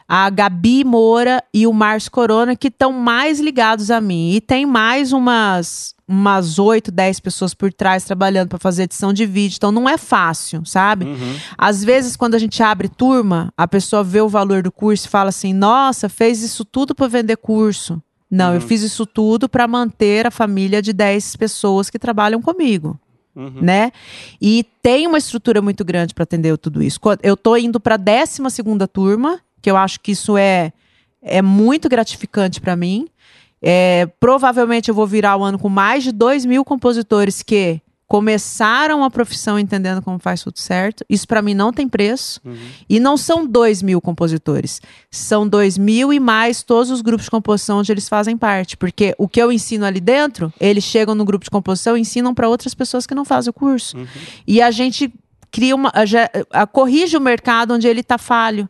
a 0.09 0.28
Gabi 0.31 0.85
Moura 0.85 1.43
e 1.52 1.66
o 1.66 1.72
Márcio 1.72 2.10
Corona 2.10 2.55
que 2.56 2.68
estão 2.68 2.93
mais 2.93 3.40
ligados 3.40 3.90
a 3.90 4.01
mim. 4.01 4.32
E 4.32 4.40
tem 4.40 4.66
mais 4.66 5.12
umas 5.12 5.94
umas 6.06 6.59
8, 6.59 6.93
10 6.93 7.20
pessoas 7.20 7.55
por 7.55 7.72
trás 7.72 8.05
trabalhando 8.05 8.51
para 8.51 8.59
fazer 8.59 8.82
edição 8.82 9.10
de 9.10 9.24
vídeo. 9.24 9.56
Então 9.56 9.72
não 9.72 9.89
é 9.89 9.97
fácil, 9.97 10.62
sabe? 10.66 11.06
Uhum. 11.06 11.36
Às 11.56 11.82
vezes, 11.82 12.14
quando 12.14 12.35
a 12.35 12.39
gente 12.39 12.62
abre 12.62 12.89
turma, 12.89 13.51
a 13.56 13.66
pessoa 13.66 14.05
vê 14.05 14.20
o 14.20 14.28
valor 14.28 14.62
do 14.62 14.70
curso 14.70 15.06
e 15.06 15.10
fala 15.10 15.31
assim: 15.31 15.55
nossa, 15.55 16.09
fez 16.09 16.43
isso 16.43 16.64
tudo 16.64 16.94
para 16.94 17.09
vender 17.09 17.36
curso. 17.36 18.02
Não, 18.31 18.52
eu 18.52 18.60
fiz 18.60 18.82
isso 18.82 19.06
tudo 19.06 19.48
para 19.48 19.68
manter 19.68 20.26
a 20.26 20.31
família 20.31 20.82
de 20.82 20.93
10 20.93 21.36
pessoas 21.36 21.89
que 21.89 21.98
trabalham 21.98 22.43
comigo 22.43 22.98
Uhum. 23.36 23.60
né? 23.60 23.90
E 24.40 24.64
tem 24.81 25.06
uma 25.09 25.18
estrutura 25.18 25.60
muito 25.60 25.85
grande 25.85 26.14
para 26.14 26.22
atender 26.22 26.56
tudo 26.56 26.82
isso. 26.82 27.01
Eu 27.22 27.36
tô 27.36 27.56
indo 27.56 27.81
para 27.81 27.97
a 27.97 27.98
12 27.98 28.48
segunda 28.51 28.86
turma, 28.86 29.40
que 29.65 29.70
eu 29.70 29.78
acho 29.78 29.99
que 30.01 30.12
isso 30.12 30.36
é 30.36 30.73
é 31.23 31.41
muito 31.41 31.89
gratificante 31.89 32.61
para 32.61 32.77
mim. 32.77 33.09
É, 33.62 34.05
provavelmente 34.20 34.91
eu 34.91 34.95
vou 34.95 35.07
virar 35.07 35.39
o 35.39 35.43
ano 35.43 35.59
com 35.59 35.70
mais 35.70 36.05
de 36.05 36.12
2 36.12 36.45
mil 36.45 36.62
compositores 36.66 37.43
que 37.43 37.81
começaram 38.07 39.03
a 39.03 39.11
profissão 39.11 39.59
entendendo 39.59 40.03
como 40.03 40.19
faz 40.19 40.43
tudo 40.43 40.59
certo. 40.59 41.03
Isso 41.09 41.27
para 41.27 41.41
mim 41.41 41.55
não 41.55 41.73
tem 41.73 41.89
preço. 41.89 42.43
Uhum. 42.45 42.55
E 42.91 43.01
não 43.01 43.16
são 43.16 43.47
2 43.47 43.81
mil 43.82 44.03
compositores. 44.03 44.82
São 45.11 45.49
2 45.49 45.78
mil 45.78 46.12
e 46.12 46.20
mais 46.20 46.62
todos 46.62 46.91
os 46.91 47.01
grupos 47.01 47.24
de 47.24 47.31
composição 47.31 47.78
onde 47.78 47.91
eles 47.91 48.07
fazem 48.07 48.36
parte. 48.36 48.77
Porque 48.77 49.15
o 49.16 49.27
que 49.27 49.41
eu 49.41 49.51
ensino 49.51 49.86
ali 49.86 50.01
dentro, 50.01 50.53
eles 50.61 50.85
chegam 50.85 51.15
no 51.15 51.24
grupo 51.24 51.45
de 51.47 51.51
composição 51.51 51.97
e 51.97 52.01
ensinam 52.03 52.35
para 52.35 52.51
outras 52.51 52.74
pessoas 52.74 53.07
que 53.07 53.15
não 53.15 53.24
fazem 53.24 53.49
o 53.49 53.55
curso. 53.55 53.97
Uhum. 53.97 54.07
E 54.47 54.61
a 54.61 54.70
gente 54.70 55.11
cria 55.51 55.74
uma. 55.74 55.89
a 55.89 56.62
a- 56.62 56.66
corrige 56.66 57.16
o 57.16 57.20
mercado 57.20 57.73
onde 57.73 57.89
ele 57.89 58.01
está 58.01 58.19
falho. 58.19 58.69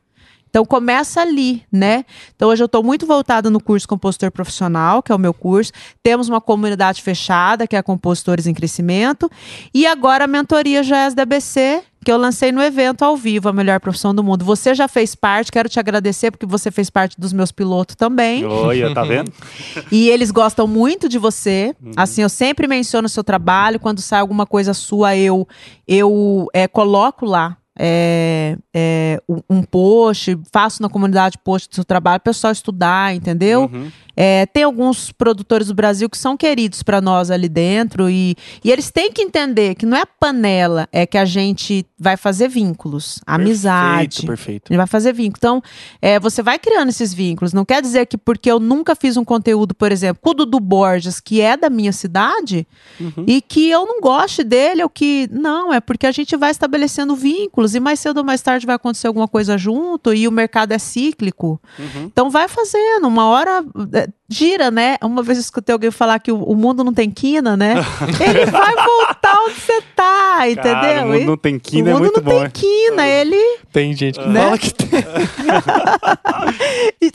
Então 0.54 0.64
começa 0.64 1.20
ali, 1.20 1.64
né? 1.72 2.04
Então 2.36 2.48
hoje 2.48 2.62
eu 2.62 2.66
estou 2.66 2.80
muito 2.80 3.04
voltada 3.04 3.50
no 3.50 3.60
curso 3.60 3.88
Compositor 3.88 4.30
Profissional, 4.30 5.02
que 5.02 5.10
é 5.10 5.14
o 5.14 5.18
meu 5.18 5.34
curso. 5.34 5.72
Temos 6.00 6.28
uma 6.28 6.40
comunidade 6.40 7.02
fechada, 7.02 7.66
que 7.66 7.74
é 7.74 7.78
a 7.80 7.82
Compositores 7.82 8.46
em 8.46 8.54
Crescimento. 8.54 9.28
E 9.74 9.84
agora 9.84 10.22
a 10.22 10.26
mentoria 10.28 10.84
já 10.84 10.98
é 10.98 11.82
que 12.04 12.12
eu 12.12 12.16
lancei 12.16 12.52
no 12.52 12.62
evento 12.62 13.02
ao 13.02 13.16
vivo, 13.16 13.48
a 13.48 13.52
melhor 13.52 13.80
profissão 13.80 14.14
do 14.14 14.22
mundo. 14.22 14.44
Você 14.44 14.76
já 14.76 14.86
fez 14.86 15.16
parte, 15.16 15.50
quero 15.50 15.68
te 15.68 15.80
agradecer, 15.80 16.30
porque 16.30 16.46
você 16.46 16.70
fez 16.70 16.88
parte 16.88 17.18
dos 17.18 17.32
meus 17.32 17.50
pilotos 17.50 17.96
também. 17.96 18.44
Olha, 18.44 18.94
tá 18.94 19.02
vendo? 19.02 19.32
E 19.90 20.08
eles 20.08 20.30
gostam 20.30 20.68
muito 20.68 21.08
de 21.08 21.18
você. 21.18 21.74
Uhum. 21.82 21.92
Assim, 21.96 22.22
eu 22.22 22.28
sempre 22.28 22.68
menciono 22.68 23.06
o 23.06 23.08
seu 23.08 23.24
trabalho. 23.24 23.80
Quando 23.80 24.00
sai 24.00 24.20
alguma 24.20 24.46
coisa 24.46 24.72
sua, 24.72 25.16
eu, 25.16 25.48
eu 25.88 26.46
é, 26.52 26.68
coloco 26.68 27.26
lá 27.26 27.56
é, 27.78 28.56
é, 28.72 29.20
um- 29.48 29.62
post, 29.62 30.38
faço 30.52 30.80
na 30.82 30.88
comunidade 30.88 31.36
post 31.38 31.68
do 31.68 31.74
seu 31.74 31.84
trabalho, 31.84 32.20
pessoal 32.20 32.52
estudar, 32.52 33.14
entendeu? 33.14 33.70
Uhum. 33.72 33.90
É, 34.16 34.46
tem 34.46 34.62
alguns 34.62 35.10
produtores 35.10 35.66
do 35.66 35.74
Brasil 35.74 36.08
que 36.08 36.16
são 36.16 36.36
queridos 36.36 36.84
para 36.84 37.00
nós 37.00 37.32
ali 37.32 37.48
dentro 37.48 38.08
e, 38.08 38.36
e 38.62 38.70
eles 38.70 38.88
têm 38.88 39.10
que 39.10 39.20
entender 39.20 39.74
que 39.74 39.84
não 39.84 39.96
é 39.96 40.02
a 40.02 40.06
panela, 40.06 40.88
é 40.92 41.04
que 41.04 41.18
a 41.18 41.24
gente 41.24 41.84
vai 41.98 42.16
fazer 42.16 42.46
vínculos, 42.48 43.18
amizade. 43.26 44.18
Perfeito, 44.18 44.26
perfeito. 44.26 44.70
Ele 44.70 44.76
vai 44.76 44.86
fazer 44.86 45.12
vínculo. 45.12 45.36
Então, 45.38 45.62
é, 46.00 46.20
você 46.20 46.42
vai 46.44 46.60
criando 46.60 46.90
esses 46.90 47.12
vínculos. 47.12 47.52
Não 47.52 47.64
quer 47.64 47.82
dizer 47.82 48.06
que 48.06 48.16
porque 48.16 48.48
eu 48.48 48.60
nunca 48.60 48.94
fiz 48.94 49.16
um 49.16 49.24
conteúdo, 49.24 49.74
por 49.74 49.90
exemplo, 49.90 50.20
com 50.22 50.30
o 50.30 50.34
Dudu 50.34 50.60
Borges, 50.60 51.18
que 51.18 51.40
é 51.40 51.56
da 51.56 51.68
minha 51.68 51.92
cidade, 51.92 52.66
Uhum. 53.00 53.24
e 53.26 53.40
que 53.42 53.68
eu 53.68 53.84
não 53.84 54.00
goste 54.00 54.44
dele, 54.44 54.82
ou 54.82 54.88
que. 54.88 55.28
Não, 55.32 55.72
é 55.72 55.80
porque 55.80 56.06
a 56.06 56.12
gente 56.12 56.36
vai 56.36 56.50
estabelecendo 56.52 57.16
vínculos, 57.16 57.63
e 57.72 57.78
mais 57.78 58.00
cedo 58.00 58.18
ou 58.18 58.24
mais 58.24 58.42
tarde 58.42 58.66
vai 58.66 58.74
acontecer 58.74 59.06
alguma 59.06 59.28
coisa 59.28 59.56
junto, 59.56 60.12
e 60.12 60.26
o 60.26 60.32
mercado 60.32 60.72
é 60.72 60.78
cíclico. 60.78 61.60
Uhum. 61.78 62.04
Então 62.06 62.28
vai 62.30 62.48
fazendo, 62.48 63.06
uma 63.06 63.26
hora 63.28 63.64
é, 63.92 64.08
gira, 64.28 64.72
né? 64.72 64.96
Uma 65.00 65.22
vez 65.22 65.38
eu 65.38 65.42
escutei 65.42 65.72
alguém 65.72 65.92
falar 65.92 66.18
que 66.18 66.32
o, 66.32 66.42
o 66.42 66.56
mundo 66.56 66.82
não 66.82 66.92
tem 66.92 67.08
quina, 67.10 67.56
né? 67.56 67.74
Ele 68.20 68.46
vai 68.46 68.74
voltar 68.74 69.36
onde 69.46 69.60
você 69.60 69.80
tá, 69.94 70.48
entendeu? 70.50 70.72
Cara, 70.72 71.04
o 71.06 71.12
mundo 71.12 71.24
não 71.26 71.36
tem 71.36 71.58
quina, 71.58 71.86
o 71.86 71.90
é 71.90 71.92
mundo 71.94 72.02
muito 72.02 72.20
não 72.20 72.32
bom. 72.32 72.40
tem 72.40 72.50
quina, 72.50 73.06
ele 73.06 73.58
Tem 73.72 73.94
gente 73.94 74.18
que 74.18 74.26
Né? 74.28 74.42
fala 74.42 74.58
que 74.58 74.74
tem. 74.74 74.88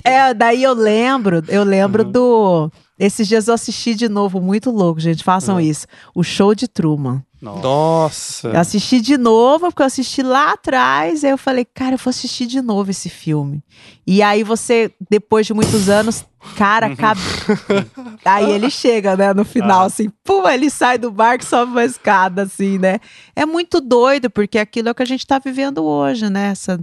É, 0.04 0.34
daí 0.34 0.64
eu 0.64 0.74
lembro, 0.74 1.44
eu 1.48 1.64
lembro 1.64 2.04
Uhum. 2.06 2.12
do. 2.12 2.72
Esses 2.98 3.28
dias 3.28 3.48
eu 3.48 3.54
assisti 3.54 3.96
de 3.96 4.10
novo, 4.10 4.42
muito 4.42 4.70
louco, 4.72 5.00
gente. 5.00 5.24
Façam 5.24 5.56
Uhum. 5.56 5.62
isso. 5.62 5.88
O 6.14 6.24
show 6.24 6.54
de 6.54 6.68
Truman. 6.68 7.22
Nossa. 7.42 8.50
Eu 8.50 8.60
assisti 8.60 9.00
de 9.00 9.18
novo, 9.18 9.68
porque 9.68 9.82
eu 9.82 9.86
assisti 9.86 10.22
lá 10.22 10.52
atrás. 10.54 11.24
Aí 11.24 11.32
eu 11.32 11.38
falei, 11.38 11.66
cara, 11.66 11.96
eu 11.96 11.98
vou 11.98 12.10
assistir 12.10 12.46
de 12.46 12.62
novo 12.62 12.92
esse 12.92 13.10
filme. 13.10 13.64
E 14.06 14.22
aí 14.22 14.44
você, 14.44 14.92
depois 15.10 15.46
de 15.48 15.54
muitos 15.54 15.88
anos, 15.88 16.26
cara, 16.58 16.88
Uhum. 16.90 16.96
cabe... 16.96 17.22
aí 18.26 18.52
ele 18.52 18.70
chega, 18.70 19.16
né, 19.16 19.34
no 19.34 19.46
final, 19.46 19.82
Ah. 19.84 19.86
assim, 19.86 20.10
pum, 20.24 20.48
ele 20.48 20.70
sai 20.70 20.98
do 20.98 21.12
barco 21.12 21.44
e 21.44 21.48
sobe 21.48 21.72
uma 21.72 21.86
escada, 21.86 22.44
assim, 22.44 22.78
né? 22.78 23.00
É 23.36 23.46
muito 23.46 23.80
doido, 23.80 24.30
porque 24.30 24.58
aquilo 24.58 24.90
é 24.90 24.92
o 24.92 24.96
que 24.96 25.04
a 25.04 25.08
gente 25.08 25.26
tá 25.26 25.40
vivendo 25.40 25.84
hoje, 25.84 26.30
né? 26.30 26.50
Essa, 26.50 26.80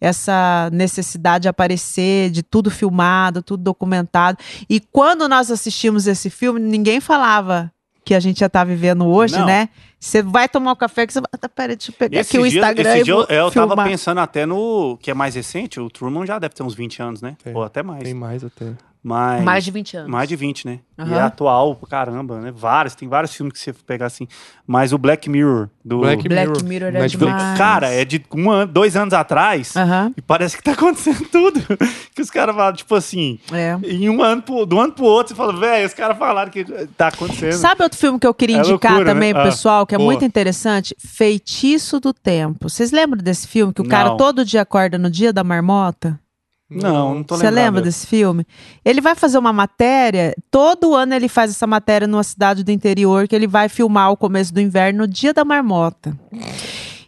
essa 0.00 0.70
necessidade 0.72 1.42
de 1.42 1.48
aparecer, 1.48 2.30
de 2.30 2.42
tudo 2.42 2.70
filmado, 2.70 3.42
tudo 3.42 3.62
documentado. 3.62 4.38
E 4.68 4.80
quando 4.80 5.28
nós 5.28 5.50
assistimos 5.50 6.06
esse 6.06 6.30
filme, 6.30 6.58
ninguém 6.58 7.00
falava 7.00 7.70
que 8.04 8.14
a 8.14 8.20
gente 8.20 8.40
já 8.40 8.48
tá 8.48 8.64
vivendo 8.64 9.06
hoje, 9.06 9.38
Não. 9.38 9.46
né? 9.46 9.68
Você 9.98 10.22
vai 10.22 10.48
tomar 10.48 10.72
um 10.72 10.76
café 10.76 11.06
que 11.06 11.12
você 11.12 11.20
vai. 11.20 11.28
Ah, 11.40 11.48
Pera, 11.48 11.76
deixa 11.76 11.90
eu 11.90 11.94
pegar 11.94 12.20
Esse 12.20 12.36
aqui 12.36 12.46
o 12.46 12.48
dia, 12.48 12.58
Instagram. 12.60 12.90
esse 12.90 13.00
e 13.00 13.04
dia 13.04 13.14
vou 13.14 13.24
eu, 13.28 13.36
eu 13.44 13.50
tava 13.50 13.84
pensando 13.84 14.18
até 14.18 14.46
no 14.46 14.96
que 15.00 15.10
é 15.10 15.14
mais 15.14 15.34
recente, 15.34 15.78
o 15.78 15.90
Truman 15.90 16.24
já 16.24 16.38
deve 16.38 16.54
ter 16.54 16.62
uns 16.62 16.74
20 16.74 17.02
anos, 17.02 17.20
né? 17.22 17.36
Tem. 17.44 17.54
Ou 17.54 17.62
até 17.62 17.82
mais. 17.82 18.02
Tem 18.02 18.14
mais 18.14 18.42
até. 18.42 18.72
Mas, 19.02 19.42
Mais 19.42 19.64
de 19.64 19.70
20 19.70 19.96
anos. 19.96 20.10
mais 20.10 20.28
de 20.28 20.36
20, 20.36 20.66
né? 20.66 20.80
E 20.98 21.02
Aham. 21.02 21.16
é 21.16 21.20
atual 21.22 21.74
caramba, 21.88 22.38
né? 22.38 22.52
Vários, 22.54 22.94
tem 22.94 23.08
vários 23.08 23.32
filmes 23.34 23.54
que 23.54 23.58
você 23.58 23.72
pegar 23.72 24.04
assim. 24.04 24.28
Mas 24.66 24.92
o 24.92 24.98
Black 24.98 25.30
Mirror, 25.30 25.70
do. 25.82 26.00
Black 26.00 26.28
Black 26.28 26.48
Mirror, 26.50 26.64
Mirror 26.64 26.88
é 26.88 26.92
Netflix. 27.00 27.34
demais. 27.34 27.58
Cara, 27.58 27.88
é 27.88 28.04
de 28.04 28.22
um 28.34 28.50
ano, 28.50 28.70
dois 28.70 28.96
anos 28.96 29.14
atrás. 29.14 29.74
Aham, 29.74 30.12
E 30.14 30.20
parece 30.20 30.54
que 30.54 30.62
tá 30.62 30.72
acontecendo 30.72 31.24
tudo. 31.32 31.60
que 32.14 32.20
os 32.20 32.28
caras 32.28 32.54
falam, 32.54 32.74
tipo 32.74 32.94
assim, 32.94 33.38
é. 33.50 33.78
em 33.82 34.10
um 34.10 34.22
ano, 34.22 34.42
pro, 34.42 34.66
do 34.66 34.78
ano 34.78 34.92
pro 34.92 35.04
outro, 35.06 35.34
você 35.34 35.38
fala, 35.38 35.58
velho, 35.58 35.86
os 35.86 35.94
caras 35.94 36.18
falaram 36.18 36.50
que 36.50 36.62
tá 36.98 37.08
acontecendo. 37.08 37.52
Sabe 37.52 37.82
outro 37.82 37.98
filme 37.98 38.18
que 38.18 38.26
eu 38.26 38.34
queria 38.34 38.56
É 38.56 38.60
indicar 38.60 38.92
loucura, 38.92 39.14
também 39.14 39.32
né? 39.32 39.40
pro 39.40 39.48
Ah, 39.48 39.50
pessoal, 39.50 39.86
que 39.86 39.94
é 39.94 39.98
boa. 39.98 40.10
muito 40.12 40.26
interessante? 40.26 40.94
Feitiço 40.98 41.98
do 41.98 42.12
Tempo. 42.12 42.68
Vocês 42.68 42.92
lembram 42.92 43.22
desse 43.22 43.48
filme 43.48 43.72
que 43.72 43.80
o 43.80 43.88
cara 43.88 44.10
Não. 44.10 44.16
todo 44.18 44.44
dia 44.44 44.60
acorda 44.60 44.98
no 44.98 45.08
dia 45.10 45.32
da 45.32 45.42
marmota? 45.42 46.20
Não, 46.70 47.14
não 47.16 47.22
tô 47.24 47.36
Você 47.36 47.50
lembra 47.50 47.82
desse 47.82 48.06
filme? 48.06 48.46
Ele 48.84 49.00
vai 49.00 49.14
fazer 49.16 49.38
uma 49.38 49.52
matéria, 49.52 50.34
todo 50.50 50.94
ano 50.94 51.14
ele 51.14 51.28
faz 51.28 51.50
essa 51.50 51.66
matéria 51.66 52.06
numa 52.06 52.22
cidade 52.22 52.62
do 52.62 52.70
interior, 52.70 53.26
que 53.26 53.34
ele 53.34 53.46
vai 53.48 53.68
filmar 53.68 54.12
o 54.12 54.16
começo 54.16 54.54
do 54.54 54.60
inverno 54.60 55.00
no 55.00 55.08
dia 55.08 55.34
da 55.34 55.44
marmota. 55.44 56.16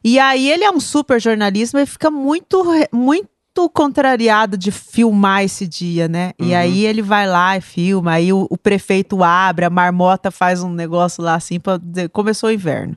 E 0.02 0.18
aí 0.18 0.50
ele 0.50 0.64
é 0.64 0.70
um 0.70 0.80
super 0.80 1.20
jornalista, 1.20 1.78
mas 1.78 1.88
fica 1.90 2.10
muito, 2.10 2.64
muito 2.92 3.30
contrariado 3.72 4.56
de 4.56 4.72
filmar 4.72 5.44
esse 5.44 5.66
dia, 5.66 6.08
né? 6.08 6.32
E 6.40 6.46
Uhum. 6.50 6.56
aí 6.56 6.84
ele 6.86 7.02
vai 7.02 7.26
lá 7.28 7.56
e 7.56 7.60
filma, 7.60 8.12
aí 8.14 8.32
o, 8.32 8.46
o 8.50 8.56
prefeito 8.58 9.22
abre, 9.22 9.64
a 9.64 9.70
marmota 9.70 10.30
faz 10.30 10.62
um 10.62 10.72
negócio 10.72 11.22
lá 11.22 11.34
assim, 11.34 11.60
dizer, 11.82 12.08
começou 12.08 12.48
o 12.48 12.52
inverno. 12.52 12.96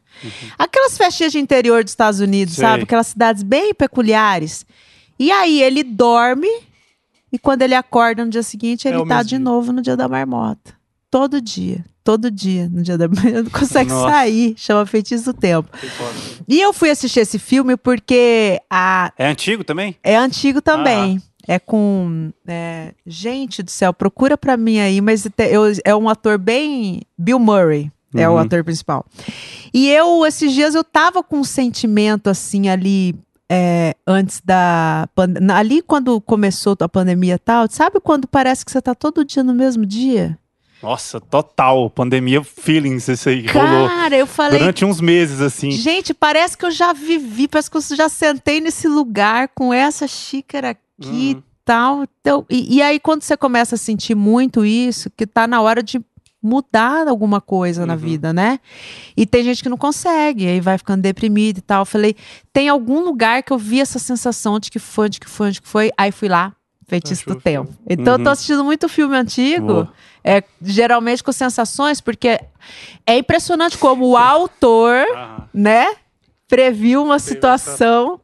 Aquelas 0.57 0.97
festinhas 0.97 1.31
de 1.33 1.39
interior 1.39 1.83
dos 1.83 1.91
Estados 1.91 2.19
Unidos, 2.19 2.55
Sei. 2.55 2.63
sabe? 2.65 2.83
Aquelas 2.83 3.07
cidades 3.07 3.43
bem 3.43 3.73
peculiares. 3.73 4.65
E 5.17 5.31
aí 5.31 5.61
ele 5.61 5.83
dorme 5.83 6.47
e 7.31 7.39
quando 7.39 7.61
ele 7.61 7.75
acorda 7.75 8.23
no 8.25 8.31
dia 8.31 8.43
seguinte, 8.43 8.87
É 8.87 8.91
ele 8.91 8.99
o 8.99 9.05
tá 9.05 9.21
de 9.23 9.29
dia. 9.29 9.39
novo 9.39 9.71
no 9.71 9.81
dia 9.81 9.95
da 9.97 10.07
marmota. 10.07 10.73
Todo 11.09 11.39
dia. 11.41 11.83
Todo 12.03 12.29
dia 12.29 12.69
no 12.71 12.83
dia 12.83 12.97
da 12.97 13.07
marmota. 13.07 13.43
Não 13.43 13.49
consegue 13.49 13.89
Nossa. 13.89 14.09
sair. 14.09 14.53
Chama 14.57 14.85
Feitiço 14.85 15.25
do 15.25 15.33
Tempo. 15.33 15.69
E 16.47 16.59
eu 16.59 16.71
fui 16.73 16.89
assistir 16.89 17.21
esse 17.21 17.39
filme 17.39 17.75
porque 17.77 18.59
a, 18.69 19.11
É 19.17 19.27
antigo 19.27 19.63
também? 19.63 19.95
é 20.03 20.15
antigo 20.15 20.61
também. 20.61 21.21
Ah. 21.21 21.35
É 21.47 21.59
com. 21.59 22.31
é, 22.47 22.93
gente 23.05 23.61
do 23.61 23.69
céu, 23.69 23.93
procura 23.93 24.35
pra 24.35 24.57
mim 24.57 24.79
aí, 24.79 24.99
mas 24.99 25.25
eu- 25.25 25.31
é 25.85 25.95
um 25.95 26.09
ator 26.09 26.39
bem. 26.39 27.03
Bill 27.15 27.37
Murray 27.37 27.91
é 28.15 28.27
o 28.27 28.31
Uhum. 28.33 28.37
ator 28.39 28.63
principal. 28.63 29.05
E 29.71 29.87
eu, 29.87 30.25
esses 30.25 30.51
dias, 30.53 30.73
eu 30.73 30.83
tava 30.83 31.21
com 31.21 31.37
um 31.37 31.43
sentimento 31.43 32.31
assim 32.31 32.67
ali. 32.67 33.13
É, 33.51 33.95
antes 34.07 34.41
da. 34.43 35.07
pan- 35.15 35.27
na- 35.41 35.57
Ali 35.57 35.81
quando 35.81 36.19
começou 36.21 36.75
a 36.79 36.89
pandemia 36.89 37.35
e 37.35 37.39
tal, 37.39 37.67
sabe 37.69 37.99
quando 37.99 38.27
parece 38.27 38.65
que 38.65 38.71
você 38.71 38.81
tá 38.81 38.93
todo 38.95 39.23
dia 39.25 39.43
no 39.43 39.53
mesmo 39.53 39.85
dia? 39.85 40.37
Nossa, 40.83 41.19
total. 41.19 41.89
Pandemia 41.89 42.43
feelings, 42.43 43.07
esse 43.09 43.29
aí 43.29 43.47
rolou. 43.47 43.87
Cara, 43.87 44.15
eu 44.15 44.27
falei. 44.27 44.59
Durante 44.59 44.85
uns 44.85 45.01
meses, 45.01 45.41
assim. 45.41 45.71
Gente, 45.71 46.13
parece 46.13 46.57
que 46.57 46.65
eu 46.65 46.71
já 46.71 46.93
vivi, 46.93 47.47
parece 47.47 47.71
que 47.71 47.77
eu 47.77 47.81
já 47.95 48.09
sentei 48.09 48.59
nesse 48.61 48.87
lugar 48.87 49.47
com 49.55 49.73
essa 49.73 50.07
xícara 50.07 50.71
aqui 50.71 50.81
e 51.31 51.33
Uhum. 51.35 51.43
tal. 51.63 52.03
Então, 52.21 52.45
e, 52.49 52.75
e 52.77 52.81
aí, 52.83 52.99
quando 52.99 53.23
você 53.23 53.35
começa 53.35 53.75
a 53.75 53.77
sentir 53.79 54.13
muito 54.15 54.63
isso, 54.65 55.09
que 55.09 55.25
tá 55.25 55.47
na 55.47 55.59
hora 55.61 55.81
de 55.81 55.99
mudar 56.45 57.07
alguma 57.07 57.41
coisa 57.41 57.85
na 57.85 57.93
Uhum. 57.93 57.99
vida, 57.99 58.31
né? 58.31 58.59
E 59.17 59.25
tem 59.25 59.43
gente 59.43 59.63
que 59.63 59.69
não 59.69 59.77
consegue, 59.77 60.47
aí 60.47 60.59
vai 60.61 60.77
ficando 60.77 61.01
deprimido 61.01 61.57
e 61.57 61.61
tal. 61.61 61.81
Eu 61.81 61.85
falei, 61.85 62.15
tem 62.53 62.69
algum 62.69 62.99
lugar 62.99 63.41
que 63.43 63.51
eu 63.51 63.57
vi 63.57 63.81
essa 63.81 63.97
sensação 63.99 64.59
de 64.59 64.69
que 64.69 64.79
foi, 64.79 65.09
de 65.09 65.19
que 65.19 65.29
foi, 65.29 65.51
de 65.51 65.61
que 65.61 65.67
foi. 65.67 65.91
Aí 65.97 66.11
fui 66.11 66.29
lá, 66.29 66.53
Feitiço 66.87 67.23
Achou 67.23 67.33
do 67.35 67.41
Tempo. 67.41 67.71
filme. 67.71 67.79
Então 67.89 68.13
eu 68.13 68.19
tô 68.19 68.25
Uhum. 68.25 68.31
assistindo 68.31 68.63
muito 68.63 68.87
filme 68.87 69.15
antigo, 69.17 69.65
Boa. 69.67 69.93
é, 70.23 70.43
geralmente 70.61 71.23
com 71.23 71.31
sensações, 71.31 71.99
porque 71.99 72.39
é 73.07 73.17
impressionante 73.17 73.75
como 73.77 74.05
o 74.07 74.15
autor 74.17 75.03
Aham. 75.15 75.49
né? 75.53 75.87
Previu 76.47 77.03
uma 77.03 77.17
situação 77.17 78.19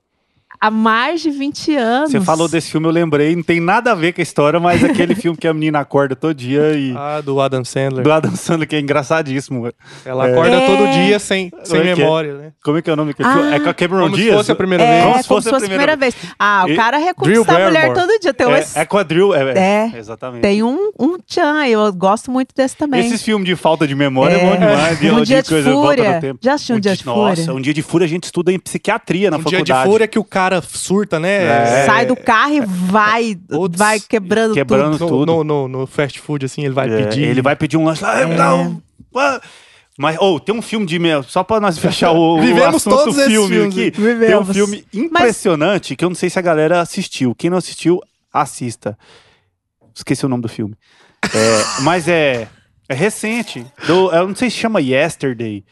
há 0.62 0.70
mais 0.72 1.22
de 1.22 1.32
20 1.32 1.76
anos. 1.76 2.12
Você 2.12 2.22
falou 2.22 2.48
desse 2.48 2.70
filme, 2.72 2.86
eu 2.88 2.92
lembrei. 2.92 3.36
Não 3.36 3.42
tem 3.44 3.60
nada 3.60 3.92
a 3.92 3.96
ver 3.96 4.14
com 4.14 4.22
a 4.22 4.24
história, 4.24 4.60
mas 4.60 4.84
aquele 4.84 5.16
filme 5.16 5.36
que 5.38 5.48
a 5.48 5.54
menina 5.54 5.80
acorda 5.80 6.16
todo 6.16 6.34
dia 6.36 6.74
e. 6.74 6.94
Ah, 6.96 7.20
do 7.22 7.42
Adam 7.42 7.66
Sandler. 7.66 8.04
Do 8.04 8.12
Adam 8.12 8.36
Sandler, 8.36 8.68
que 8.68 8.76
é 8.76 8.80
engraçadíssimo. 8.80 9.68
Ela 10.06 10.28
É. 10.28 10.32
acorda 10.32 10.56
É. 10.56 10.66
todo 10.68 10.92
dia 10.92 11.18
sem, 11.20 11.52
sem 11.64 11.80
é 11.80 11.84
que 11.84 11.90
é? 11.90 11.96
memória, 11.96 12.34
né? 12.36 12.52
Como 12.64 12.78
é 12.78 12.82
que 12.82 12.90
é 12.90 12.94
o 12.94 12.96
nome? 12.96 13.12
daquele 13.12 13.28
Ah. 13.30 13.34
filme? 13.34 13.54
É 13.56 13.60
com 13.60 13.70
a 13.70 13.74
Cameron 13.74 14.04
Como 14.04 14.16
se 14.16 14.22
Diaz? 14.22 14.36
fosse 14.38 14.52
a 14.52 14.56
primeira 14.56 14.84
É, 14.84 15.02
vez. 15.14 15.28
como 15.28 15.42
se 15.42 15.50
fosse 15.50 15.66
a 15.66 15.68
primeira 15.68 15.96
vez. 15.98 16.16
Ah, 16.40 16.64
o 16.68 16.70
E- 16.70 16.76
cara 16.76 16.98
reconquista 16.98 17.52
a 17.52 17.66
mulher 17.68 17.94
todo 17.94 18.20
dia. 18.20 18.34
Tem, 18.34 18.48
um, 18.48 18.52
É, 18.56 18.66
é 18.76 18.86
com 18.86 18.98
a 18.98 19.04
Drew, 19.04 19.34
é, 19.34 19.42
É. 19.58 19.98
Exatamente. 19.98 20.42
tem 20.42 20.62
um, 20.64 20.92
um 21.00 21.18
tchan, 21.18 21.66
eu 21.68 21.92
gosto 21.94 22.30
muito 22.32 22.54
desse 22.56 22.78
também. 22.78 23.00
Esses 23.06 23.22
filmes 23.24 23.46
de 23.48 23.56
falta 23.56 23.88
de 23.88 23.96
memória 23.96 24.36
é, 24.36 24.40
É. 24.44 24.46
bom 24.50 24.54
demais. 24.54 25.02
Um 25.02 25.24
Dia 25.24 25.42
de 25.42 25.50
de 25.50 25.64
Fúria. 25.72 26.16
no 26.16 26.22
tempo. 26.22 26.40
Já 26.42 26.54
assistiu 26.54 26.76
Um 26.76 26.80
Dia 26.80 26.96
de 26.96 27.04
Fúria? 27.04 27.22
Nossa, 27.30 27.54
um 27.54 27.62
dia 27.62 27.74
de 27.74 27.82
fúria 27.82 28.06
a 28.06 28.08
gente 28.08 28.24
estuda 28.26 28.52
em 28.52 28.60
psiquiatria 28.60 29.30
na 29.32 29.38
Um 29.38 29.40
dia 29.42 29.60
faculdade. 29.60 29.84
de 29.84 29.90
fúria 29.90 30.08
que 30.08 30.20
o 30.20 30.24
cara 30.24 30.51
surta, 30.60 31.20
né? 31.20 31.44
É. 31.84 31.86
Sai 31.86 32.06
do 32.08 32.16
carro 32.16 32.54
e 32.56 32.62
vai, 32.66 33.36
Putz. 33.48 33.78
vai 33.78 34.00
quebrando, 34.00 34.56
Quebrando 34.56 34.98
tudo. 34.98 35.04
No, 35.12 35.18
tudo. 35.20 35.26
no, 35.26 35.44
no- 35.44 35.68
no 35.82 35.88
fast 35.88 36.20
food, 36.20 36.46
assim, 36.46 36.66
ele 36.66 36.74
vai 36.74 36.90
É, 36.92 37.04
pedir. 37.04 37.24
Ele 37.24 37.42
vai 37.44 37.56
pedir 37.56 37.78
um 37.78 37.86
lanche 37.86 38.04
lá. 38.04 38.20
É. 38.20 38.26
Não, 38.26 38.82
ah. 39.16 39.40
Mas, 39.98 40.18
ou 40.20 40.40
tem 40.40 40.56
um 40.56 40.62
filme 40.62 40.86
de. 40.86 40.98
meu, 40.98 41.22
Só 41.22 41.44
pra 41.44 41.60
nós 41.60 41.78
fechar 41.78 42.12
o, 42.12 42.38
o 42.38 42.42
Vivemos 42.42 42.76
assunto 42.78 42.98
todos 42.98 43.18
esses 43.18 43.30
filme 43.32 43.48
filmes. 43.56 43.78
aqui. 43.78 43.92
Tem 43.92 44.02
um 44.04 44.08
Vivemos. 44.08 44.56
filme 44.56 44.86
impressionante 44.94 45.96
que 45.96 46.04
eu 46.04 46.10
não 46.10 46.16
sei 46.16 46.30
se 46.30 46.40
a 46.40 46.42
galera 46.42 46.82
assistiu. 46.82 47.36
Quem 47.36 47.50
não 47.50 47.58
assistiu, 47.58 48.00
assista. 48.34 48.98
Esqueci 49.94 50.26
o 50.26 50.30
nome 50.30 50.42
do 50.42 50.50
filme. 50.50 50.74
É, 51.24 51.82
mas 51.84 52.08
é, 52.08 52.48
é 52.90 52.94
recente. 52.96 53.64
Do, 53.86 54.10
eu 54.12 54.28
não 54.28 54.36
sei 54.36 54.50
se 54.50 54.56
chama 54.58 54.82
Yesterday. 54.82 55.64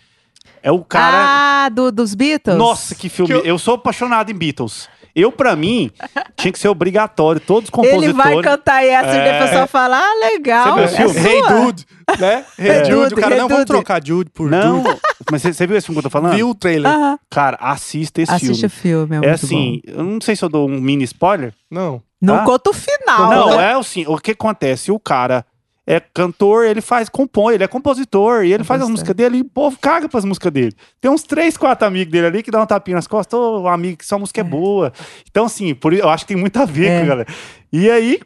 É 0.63 0.71
o 0.71 0.83
cara. 0.83 1.65
Ah, 1.65 1.69
do- 1.69 1.91
dos 1.91 2.13
Beatles? 2.15 2.57
Nossa, 2.57 2.95
que 2.95 3.09
filme. 3.09 3.27
Que 3.31 3.39
eu- 3.39 3.45
eu... 3.45 3.59
sou 3.59 3.75
apaixonado 3.75 4.31
em 4.31 4.35
Beatles. 4.35 4.87
Eu, 5.15 5.31
pra 5.31 5.55
mim, 5.55 5.91
tinha 6.37 6.51
que 6.51 6.59
ser 6.59 6.67
obrigatório. 6.69 7.41
Todos 7.41 7.65
os 7.65 7.69
compositores. 7.69 8.05
Ele 8.09 8.13
vai 8.13 8.41
cantar 8.41 8.85
essa 8.85 9.15
e 9.15 9.17
É. 9.17 9.37
o 9.41 9.43
pessoal 9.45 9.67
fala, 9.67 9.97
ah, 9.97 10.27
legal. 10.31 10.75
Você 10.75 10.97
viu 10.97 11.09
é 11.09 11.13
filme? 11.13 11.29
Hey. 11.29 11.41
Dude, 11.65 11.85
né? 12.19 12.45
Hey 12.57 12.67
É. 12.69 12.81
Dude. 12.83 12.91
Dude, 12.95 13.13
O 13.15 13.17
cara, 13.17 13.35
Hey 13.35 13.41
não, 13.41 13.47
vamos 13.49 13.65
Dude. 13.65 13.71
trocar 13.73 14.05
Jude 14.05 14.29
por 14.29 14.49
Não, 14.49 14.81
Dude. 14.83 14.97
mas 15.31 15.41
você, 15.41 15.67
viu 15.67 15.75
esse 15.75 15.87
filme 15.87 15.99
que 15.99 16.05
eu 16.07 16.09
tô 16.11 16.13
falando? 16.17 16.35
Viu 16.35 16.49
o 16.51 16.55
trailer? 16.55 16.89
Aham. 16.91 17.19
Cara, 17.29 17.57
assista 17.59 18.21
esse 18.21 18.31
Assiste 18.31 18.65
o 18.65 18.69
filme. 18.69 19.07
filme, 19.07 19.25
é, 19.25 19.29
É 19.29 19.31
assim, 19.33 19.81
eu 19.85 20.03
não 20.03 20.21
sei 20.21 20.35
se 20.35 20.45
eu 20.45 20.49
dou 20.49 20.69
um 20.69 20.79
mini 20.79 21.03
spoiler. 21.03 21.53
Não. 21.69 22.01
Não 22.21 22.35
Ah? 22.35 22.43
conta 22.43 22.69
o 22.69 22.73
final. 22.73 23.29
não, 23.31 23.57
né? 23.57 23.71
é 23.71 23.73
assim, 23.73 24.05
o 24.07 24.17
que 24.17 24.31
acontece? 24.31 24.91
O 24.91 24.99
cara 24.99 25.43
é 25.91 25.99
cantor, 25.99 26.65
ele 26.65 26.81
faz, 26.81 27.09
compõe, 27.09 27.55
ele 27.55 27.63
é 27.63 27.67
compositor, 27.67 28.43
e 28.43 28.53
ele 28.53 28.63
faz 28.63 28.79
as 28.83 28.87
músicas 28.87 29.15
dele 29.15 29.39
e 29.39 29.41
o 29.41 29.45
povo 29.45 29.75
caga 29.81 30.07
pras 30.07 30.23
músicas 30.23 30.51
dele. 30.51 30.71
Tem 31.01 31.09
uns 31.09 31.23
três, 31.23 31.57
quatro 31.57 31.87
amigos 31.87 32.11
dele 32.11 32.27
ali 32.27 32.43
que 32.43 32.51
dão 32.51 32.61
um 32.61 32.65
tapinha 32.67 32.93
nas 32.93 33.07
costas, 33.07 33.39
ô, 33.39 33.61
um 33.61 33.67
amigo 33.67 33.97
que 33.97 34.05
sua 34.05 34.19
música 34.19 34.39
é, 34.39 34.43
boa. 34.43 34.93
Então, 35.31 35.45
assim, 35.45 35.73
por, 35.73 35.91
eu 35.91 36.07
acho 36.07 36.25
que 36.25 36.33
tem 36.35 36.37
muito 36.39 36.55
a 36.57 36.65
ver 36.65 36.85
É. 36.91 36.97
com 36.99 37.05
a 37.05 37.07
galera. 37.07 37.27
E 37.73 37.89
aí, 37.89 38.19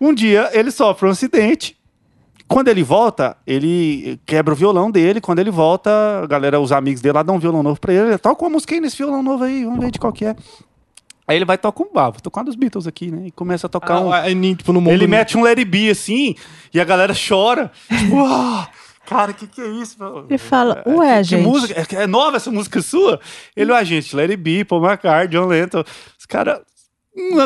um 0.00 0.14
dia, 0.14 0.48
ele 0.52 0.70
sofre 0.70 1.08
um 1.08 1.10
acidente. 1.10 1.76
Quando 2.46 2.68
ele 2.68 2.84
volta, 2.84 3.36
ele 3.44 4.20
quebra 4.24 4.54
o 4.54 4.56
violão 4.56 4.88
dele. 4.88 5.20
Quando 5.20 5.40
ele 5.40 5.50
volta, 5.50 5.90
a 6.22 6.26
galera, 6.28 6.60
os 6.60 6.70
amigos 6.70 7.00
dele 7.00 7.14
lá 7.14 7.24
dão 7.24 7.34
um 7.34 7.38
violão 7.40 7.64
novo 7.64 7.80
pra 7.80 7.92
ele. 7.92 8.16
Toca 8.18 8.44
uma 8.44 8.50
música 8.50 8.74
aí 8.76 8.80
nesse 8.80 8.96
violão 8.98 9.24
novo 9.24 9.42
aí, 9.42 9.64
vamos 9.64 9.80
ver 9.80 9.90
de 9.90 9.98
qual 9.98 10.12
que 10.12 10.24
é. 10.24 10.36
Aí 11.26 11.36
ele 11.36 11.44
vai 11.44 11.56
tocar 11.56 11.84
um 11.84 11.98
ah, 11.98 12.10
vou 12.10 12.20
tocar 12.20 12.40
um 12.40 12.44
dos 12.44 12.56
Beatles 12.56 12.86
aqui, 12.86 13.10
né? 13.10 13.26
E 13.26 13.30
começa 13.30 13.66
a 13.66 13.70
tocar 13.70 14.00
um. 14.00 14.12
Ah, 14.12 14.22
aí, 14.22 14.54
tipo, 14.56 14.72
no 14.72 14.80
mundo... 14.80 14.92
Ele 14.92 15.06
mete 15.06 15.36
um 15.38 15.42
Let 15.42 15.58
It 15.58 15.64
Be, 15.64 15.88
assim, 15.88 16.34
e 16.74 16.80
a 16.80 16.84
galera 16.84 17.14
chora. 17.14 17.70
Tipo, 17.88 18.24
ah, 18.24 18.68
cara, 19.06 19.32
que 19.32 19.46
que 19.46 19.60
é 19.60 19.68
isso? 19.68 19.96
Ele 20.28 20.38
fala, 20.38 20.82
É, 20.84 20.90
ué, 20.90 21.18
que, 21.18 21.24
gente. 21.24 21.42
Que 21.42 21.48
música? 21.48 21.86
É, 21.96 22.02
é 22.02 22.06
nova 22.06 22.36
essa 22.36 22.50
música 22.50 22.82
sua? 22.82 23.20
Ele, 23.56 23.72
ué, 23.72 23.84
gente, 23.84 24.14
Let 24.16 24.30
It 24.30 24.42
Be, 24.42 24.64
Paul 24.64 24.84
McCartney, 24.84 25.28
John 25.28 25.46
Lennon. 25.46 25.84
Os 26.18 26.26
caras... 26.26 26.60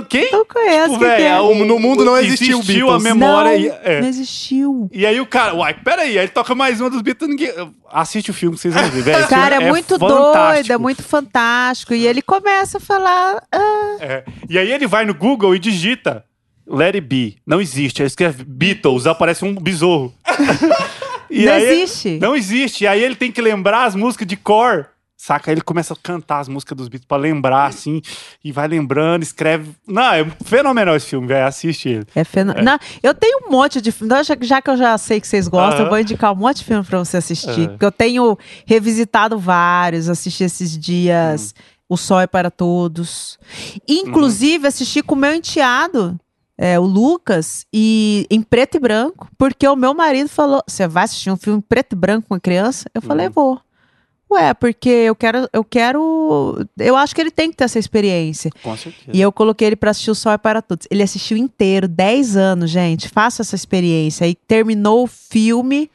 Quem? 0.09 0.31
Não 0.31 0.45
conheço 0.45 0.91
Tipo, 0.93 0.99
velho, 1.01 1.25
é. 1.25 1.41
o- 1.41 1.65
No 1.65 1.79
mundo 1.81 2.05
não 2.05 2.17
existiu 2.17 2.59
existiu 2.61 2.87
a 2.89 2.99
Beatles. 2.99 3.03
memória. 3.03 3.51
não, 3.59 3.59
e, 3.59 3.69
é. 3.83 4.01
não 4.01 4.09
existiu. 4.09 4.89
E 4.93 5.05
aí 5.05 5.21
o 5.21 5.27
cara, 5.27 5.55
uai, 5.57 5.75
peraí, 5.75 6.11
aí 6.11 6.19
ele 6.19 6.29
toca 6.29 6.55
mais 6.55 6.81
uma 6.81 6.89
dos 6.89 7.03
Beatles, 7.03 7.29
ninguém... 7.31 7.53
Assiste 7.91 8.31
o 8.31 8.35
filme 8.35 8.55
que 8.57 8.63
vocês 8.63 8.73
vão 8.75 8.85
ver, 8.91 9.03
velho. 9.03 9.19
Esse 9.21 9.29
Cara, 9.29 9.55
é, 9.57 9.59
filme 9.59 9.71
muito 9.73 9.99
fantástico. 9.99 10.33
doido, 10.55 10.73
é 10.73 10.79
muito 10.79 11.03
fantástico. 11.03 11.95
E 11.95 12.07
ele 12.07 12.23
começa 12.23 12.79
a 12.79 12.81
falar. 12.81 13.43
ah, 13.53 13.97
É. 14.01 14.25
E 14.49 14.57
aí 14.59 14.71
ele 14.71 14.87
vai 14.87 15.05
no 15.05 15.15
Google 15.15 15.55
e 15.55 15.59
digita 15.59 16.25
Let 16.67 16.95
It 16.95 17.01
Be. 17.01 17.37
Não 17.47 17.61
existe. 17.61 18.03
Aí 18.03 18.07
escreve 18.07 18.45
Beatles, 18.45 19.07
aparece 19.07 19.45
um 19.45 19.55
besouro. 19.55 20.13
E 21.29 21.45
Não 21.45 21.53
aí- 21.55 21.65
existe. 21.83 22.19
Não 22.21 22.37
existe. 22.37 22.85
E 22.85 22.87
aí 22.87 23.03
ele 23.03 23.17
tem 23.17 23.33
que 23.33 23.43
lembrar 23.43 23.85
as 23.87 23.97
músicas 23.97 24.29
de 24.29 24.37
cor. 24.37 24.87
Saca? 25.17 25.51
Ele 25.51 25.63
começa 25.63 25.95
a 25.95 25.97
cantar 25.97 26.41
as 26.41 26.49
músicas 26.49 26.77
dos 26.77 26.89
Beatles 26.89 27.07
pra 27.09 27.17
lembrar, 27.17 27.67
assim. 27.67 28.03
E 28.45 28.53
vai 28.53 28.69
lembrando, 28.69 29.23
escreve. 29.23 29.71
Não, 29.87 30.13
é 30.13 30.25
fenomenal 30.45 30.95
esse 30.95 31.07
filme, 31.07 31.27
velho. 31.27 31.47
Assiste 31.47 31.89
ele. 31.89 32.07
É 32.15 32.23
feno... 32.23 32.55
Não, 32.63 32.79
eu 33.03 33.15
tenho 33.15 33.41
um 33.47 33.51
monte 33.51 33.81
de 33.81 33.91
filme. 33.91 34.13
Então, 34.13 34.23
já, 34.23 34.37
já 34.41 34.61
que 34.61 34.71
eu 34.71 34.77
já 34.77 34.97
sei 34.99 35.21
que 35.21 35.27
vocês 35.27 35.49
gostam, 35.49 35.79
Aham. 35.79 35.85
eu 35.87 35.89
vou 35.89 35.99
indicar 35.99 36.33
um 36.33 36.37
monte 36.37 36.59
de 36.59 36.65
filme 36.65 36.85
pra 36.85 36.99
você 36.99 37.17
assistir. 37.17 37.49
Aham. 37.63 37.69
Porque 37.69 37.85
eu 37.87 37.93
tenho 37.93 38.39
revisitado 38.67 39.39
vários, 39.39 40.09
assisti 40.09 40.45
esses 40.45 40.77
dias 40.79 41.55
Hum. 41.57 41.63
O 41.89 41.97
Sol 41.97 42.21
é 42.21 42.27
para 42.27 42.51
Todos. 42.51 43.39
Inclusive, 43.89 44.67
assisti 44.67 45.03
com 45.03 45.15
o 45.15 45.19
meu 45.19 45.33
enteado. 45.33 46.19
é, 46.59 46.79
o 46.81 46.83
Lucas, 46.85 47.67
e 47.73 48.27
em 48.31 48.43
preto 48.43 48.77
e 48.77 48.81
branco, 48.81 49.29
porque 49.39 49.69
o 49.69 49.77
meu 49.77 49.95
marido 49.95 50.29
falou: 50.29 50.63
Você 50.67 50.89
vai 50.89 51.05
assistir 51.05 51.31
um 51.31 51.37
filme 51.37 51.63
preto 51.63 51.93
e 51.93 51.97
branco 51.97 52.27
com 52.29 52.35
uma 52.35 52.41
criança? 52.41 52.91
Eu 52.95 53.03
falei: 53.03 53.27
Uhum. 53.27 53.33
Vou. 53.33 53.61
Ué, 54.31 54.53
porque 54.55 54.89
eu 54.89 55.15
quero, 55.15 55.48
eu 55.53 55.62
quero. 55.62 56.66
Eu 56.78 56.97
acho 56.97 57.15
que 57.15 57.20
ele 57.20 57.31
tem 57.31 57.51
que 57.51 57.57
ter 57.57 57.65
essa 57.65 57.78
experiência. 57.78 58.51
Com 58.62 58.77
certeza. 58.77 59.11
E 59.12 59.20
eu 59.20 59.31
coloquei 59.31 59.69
ele 59.69 59.77
pra 59.77 59.93
assistir 59.93 60.11
O 60.11 60.15
Sol 60.16 60.32
é 60.32 60.39
para 60.39 60.61
Todos. 60.61 60.86
Ele 60.90 61.03
assistiu 61.03 61.36
inteiro, 61.36 61.86
10 61.86 62.36
anos, 62.36 62.70
gente. 62.70 63.09
Faça 63.09 63.43
essa 63.43 63.55
experiência. 63.55 64.24
Aí 64.24 64.35
terminou 64.35 65.05
o 65.05 65.07
filme. 65.07 65.89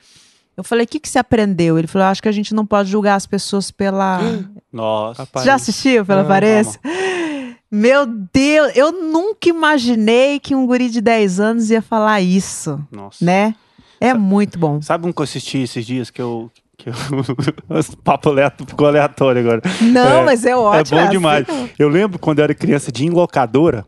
Eu 0.56 0.64
falei: 0.64 0.86
O 0.86 0.88
que, 0.88 1.00
que 1.00 1.10
você 1.10 1.20
aprendeu? 1.20 1.78
Ele 1.78 1.88
falou: 1.88 2.08
Acho 2.08 2.22
que 2.22 2.30
a 2.30 2.32
gente 2.32 2.54
não 2.54 2.66
pode 2.66 2.90
julgar 2.90 3.16
as 3.16 3.26
pessoas 3.26 3.70
pela. 3.70 4.20
Nossa. 4.72 5.28
Você 5.34 5.46
já 5.46 5.56
assistiu 5.56 6.06
pela 6.06 6.22
Não, 6.22 6.26
aparência? 6.30 6.80
Meu 7.70 8.06
Deus, 8.06 8.72
eu 8.76 8.92
nunca 8.92 9.48
imaginei 9.50 10.40
que 10.40 10.54
um 10.54 10.66
guri 10.66 10.90
de 10.90 11.00
10 11.00 11.40
anos 11.40 11.70
ia 11.72 11.82
falar 11.82 12.20
isso, 12.20 12.78
Nossa. 12.92 13.24
né? 13.24 13.56
É 14.00 14.14
muito 14.14 14.60
bom. 14.60 14.82
Sabe 14.82 15.08
um 15.08 15.12
que 15.14 15.22
eu 15.22 15.24
assisti 15.24 15.60
esses 15.60 15.86
dias 15.86 16.10
que 16.10 16.22
eu. 16.22 16.52
Que 16.84 16.90
eu... 16.90 16.94
Papo 18.04 18.30
aleatório, 18.30 18.66
ficou 18.70 18.88
aleatório 18.88 19.42
agora. 19.42 19.62
Não, 19.82 20.22
É, 20.22 20.24
mas 20.26 20.46
é 20.46 20.56
ótimo. 20.56 20.98
é 20.98 21.02
bom 21.02 21.08
assim 21.08 21.12
demais. 21.18 21.48
mesmo. 21.48 21.70
Eu 21.78 21.90
lembro 21.90 22.18
quando 22.18 22.40
eu 22.40 22.44
era 22.44 22.54
criança 22.56 22.92
de 22.92 23.04
ir 23.04 23.08
em 23.08 23.10
locadora 23.12 23.86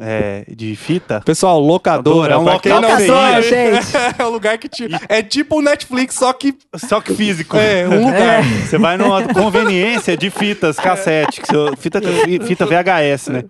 é, 0.00 0.44
de 0.48 0.74
fita. 0.74 1.20
Pessoal, 1.24 1.60
locadora. 1.60 2.34
É 2.34 2.36
um 2.36 2.44
pra 2.44 2.58
quem 2.58 2.72
local 2.72 2.90
não 2.90 2.98
Locadora, 2.98 3.42
você 3.42 3.74
gente. 3.74 3.86
É 4.18 4.24
um 4.24 4.30
lugar 4.30 4.58
que 4.58 4.68
te... 4.68 4.88
É 5.08 5.22
tipo 5.22 5.58
o 5.58 5.62
Netflix, 5.62 6.14
só 6.16 6.32
que 6.32 6.54
Só 6.76 7.00
que 7.00 7.14
físico. 7.14 7.56
é 7.56 7.86
um 7.88 8.06
lugar. 8.06 8.42
Você 8.66 8.78
vai 8.78 8.96
numa 8.96 9.22
conveniência 9.32 10.16
de 10.16 10.30
fitas, 10.30 10.76
cassete, 10.76 11.40
que 11.40 11.46
seu- 11.46 11.76
fita, 11.76 12.00
fita 12.46 12.66
VHS, 12.66 13.28
né? 13.28 13.44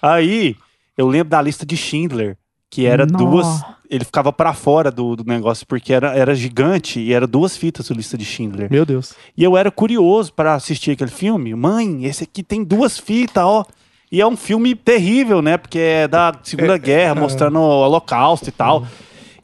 Aí, 0.00 0.54
eu 0.96 1.08
lembro 1.08 1.30
da 1.30 1.40
lista 1.40 1.64
de 1.66 1.76
Schindler, 1.76 2.36
que 2.70 2.86
era 2.86 3.06
Nó. 3.06 3.18
duas. 3.18 3.46
Ele 3.92 4.06
ficava 4.06 4.32
pra 4.32 4.54
fora 4.54 4.90
do, 4.90 5.14
do 5.14 5.22
negócio, 5.22 5.66
porque 5.66 5.92
era, 5.92 6.14
era 6.14 6.34
gigante 6.34 6.98
e 6.98 7.12
era 7.12 7.26
duas 7.26 7.54
fitas 7.54 7.90
a 7.90 7.94
lista 7.94 8.16
de 8.16 8.24
Schindler. 8.24 8.72
Meu 8.72 8.86
Deus. 8.86 9.14
E 9.36 9.44
eu 9.44 9.54
era 9.54 9.70
curioso 9.70 10.32
para 10.32 10.54
assistir 10.54 10.92
aquele 10.92 11.10
filme. 11.10 11.54
Mãe, 11.54 12.06
esse 12.06 12.24
aqui 12.24 12.42
tem 12.42 12.64
duas 12.64 12.98
fitas, 12.98 13.44
ó. 13.44 13.66
E 14.10 14.18
é 14.18 14.26
um 14.26 14.34
filme 14.34 14.74
terrível, 14.74 15.42
né? 15.42 15.58
Porque 15.58 15.78
é 15.78 16.08
da 16.08 16.34
Segunda 16.42 16.76
É, 16.76 16.78
Guerra, 16.78 17.14
é. 17.16 17.20
mostrando 17.20 17.58
o 17.58 17.82
Holocausto 17.84 18.48
e 18.48 18.52
tal. 18.52 18.86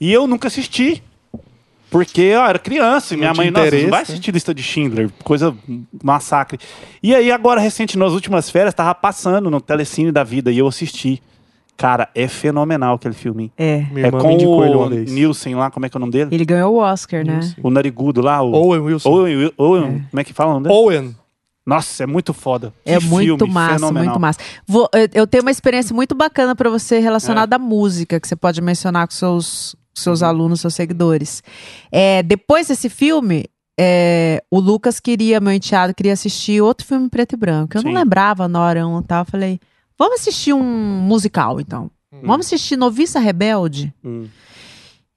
E 0.01 0.11
eu 0.11 0.27
nunca 0.27 0.49
assisti. 0.49 1.03
Porque 1.91 2.20
eu 2.20 2.41
era 2.41 2.59
criança 2.59 3.15
e 3.15 3.16
minha 3.16 3.33
mãe, 3.35 3.51
nossa, 3.51 3.70
não 3.70 3.91
vai 3.91 3.91
né? 3.91 4.03
assistir 4.03 4.33
lista 4.33 4.55
de 4.55 4.62
Schindler, 4.62 5.11
coisa 5.25 5.57
massacre. 6.03 6.59
E 7.03 7.15
aí, 7.15 7.33
agora, 7.33 7.61
recente, 7.61 7.97
nas 7.97 8.12
últimas 8.12 8.51
férias, 8.51 8.75
tava 8.75 8.95
passando 8.95 9.51
no 9.51 9.61
Telecine 9.61 10.12
da 10.12 10.23
vida 10.23 10.51
e 10.51 10.59
eu 10.59 10.66
assisti. 10.66 11.23
Cara, 11.79 12.09
é 12.13 12.27
fenomenal 12.29 12.97
aquele 12.97 13.15
filme. 13.15 13.53
É. 13.57 13.87
Minha 13.93 14.09
é 14.09 14.11
com 14.11 14.37
o. 14.37 14.89
Nielsen 14.91 15.55
lá, 15.55 15.71
como 15.71 15.87
é 15.87 15.89
que 15.89 15.97
é 15.97 15.99
o 15.99 16.01
nome 16.01 16.13
dele? 16.13 16.29
Ele 16.35 16.45
ganhou 16.45 16.75
o 16.75 16.79
Oscar, 16.79 17.25
né? 17.25 17.35
Nielsen. 17.35 17.55
O 17.63 17.71
narigudo 17.71 18.21
lá, 18.21 18.43
o... 18.43 18.53
Owen 18.53 18.81
Wilson. 18.81 19.09
Owen, 19.09 19.53
Owen, 19.57 20.05
como 20.11 20.21
é 20.21 20.25
que 20.25 20.33
fala 20.35 20.51
o 20.51 20.55
nome 20.55 20.67
dele? 20.69 20.75
Owen. 20.77 21.17
Nossa, 21.65 22.03
é 22.03 22.07
muito 22.07 22.35
foda. 22.35 22.73
É 22.85 22.99
Que 22.99 23.05
muito 23.05 23.39
filme 23.39 23.53
massa, 23.55 23.75
fenomenal. 23.75 24.05
muito 24.09 24.21
massa. 24.21 24.41
Vou- 24.67 24.89
eu- 24.93 25.09
eu 25.15 25.27
tenho 25.27 25.43
uma 25.45 25.51
experiência 25.51 25.95
muito 25.95 26.15
bacana 26.15 26.57
pra 26.57 26.69
você 26.69 26.99
relacionada 26.99 27.57
à 27.57 27.59
música, 27.59 28.19
que 28.19 28.27
você 28.27 28.35
pode 28.35 28.61
mencionar 28.61 29.07
com 29.07 29.13
seus, 29.15 29.77
seus 29.95 30.23
Uhum. 30.23 30.29
alunos, 30.29 30.61
seus 30.61 30.75
seguidores. 30.75 31.43
É, 31.93 32.23
depois 32.25 32.67
desse 32.69 32.89
filme, 32.89 33.45
é, 33.79 34.43
o 34.51 34.59
Lucas 34.59 34.99
queria, 34.99 35.39
meu 35.41 35.53
enteado, 35.53 35.95
queria 35.95 36.15
assistir 36.15 36.61
outro 36.61 36.85
filme 36.87 37.09
preto 37.09 37.35
e 37.35 37.37
branco. 37.37 37.77
Eu 37.77 37.83
Sim. 37.83 37.89
não 37.89 37.95
lembrava 38.01 38.49
na 38.49 38.61
hora 38.61 38.85
um 38.87 39.01
tal. 39.03 39.21
Eu 39.21 39.27
falei, 39.27 39.61
vamos 39.99 40.20
assistir 40.20 40.53
um 40.53 40.62
musical, 40.62 41.61
então. 41.61 41.91
Vamos 42.23 42.47
assistir 42.47 42.77
Noviça 42.77 43.19
Rebelde? 43.19 43.93
Hum. 44.05 44.27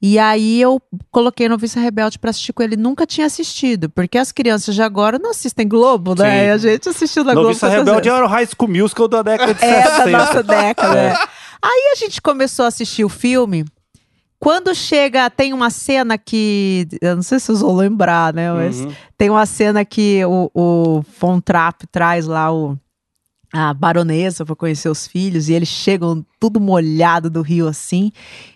E 0.03 0.17
aí 0.17 0.59
eu 0.59 0.81
coloquei 1.11 1.47
Noviça 1.47 1.79
Rebelde 1.79 2.17
pra 2.17 2.31
assistir 2.31 2.53
com 2.53 2.63
ele. 2.63 2.75
Nunca 2.75 3.05
tinha 3.05 3.27
assistido, 3.27 3.87
porque 3.89 4.17
as 4.17 4.31
crianças 4.31 4.73
de 4.75 4.81
agora 4.81 5.19
não 5.19 5.29
assistem 5.29 5.67
Globo, 5.67 6.15
né? 6.15 6.45
Sim. 6.45 6.49
A 6.49 6.57
gente 6.57 6.89
assistiu 6.89 7.23
na 7.23 7.33
Globo. 7.33 7.49
Noviça 7.49 7.69
Rebelde 7.69 8.09
era 8.09 8.25
o 8.25 8.27
High 8.27 8.47
School 8.47 8.67
Musical 8.69 9.07
da 9.07 9.21
década 9.21 9.53
de 9.53 9.63
É, 9.63 9.83
da 9.83 9.89
60. 9.97 10.09
nossa 10.17 10.43
década. 10.43 10.99
é. 10.99 11.13
Aí 11.63 11.91
a 11.93 11.95
gente 11.95 12.19
começou 12.21 12.65
a 12.65 12.67
assistir 12.69 13.05
o 13.05 13.09
filme. 13.09 13.63
Quando 14.39 14.73
chega, 14.73 15.29
tem 15.29 15.53
uma 15.53 15.69
cena 15.69 16.17
que. 16.17 16.87
Eu 16.99 17.15
não 17.15 17.21
sei 17.23 17.39
se 17.39 17.45
vocês 17.45 17.61
vão 17.61 17.75
lembrar, 17.75 18.33
né? 18.33 18.51
Mas 18.51 18.79
Uhum. 18.81 18.91
tem 19.15 19.29
uma 19.29 19.45
cena 19.45 19.85
que 19.85 20.25
o, 20.25 20.49
o 20.55 21.01
Von 21.19 21.39
Trapp 21.39 21.85
traz 21.91 22.25
lá 22.25 22.51
o, 22.51 22.75
a 23.53 23.73
baronesa 23.73 24.45
para 24.45 24.55
conhecer 24.55 24.89
os 24.89 25.05
filhos 25.07 25.49
e 25.49 25.53
eles 25.53 25.67
chegam 25.69 26.25
tudo 26.39 26.59
molhado 26.59 27.29
do 27.29 27.41
rio 27.41 27.67
assim. 27.67 28.11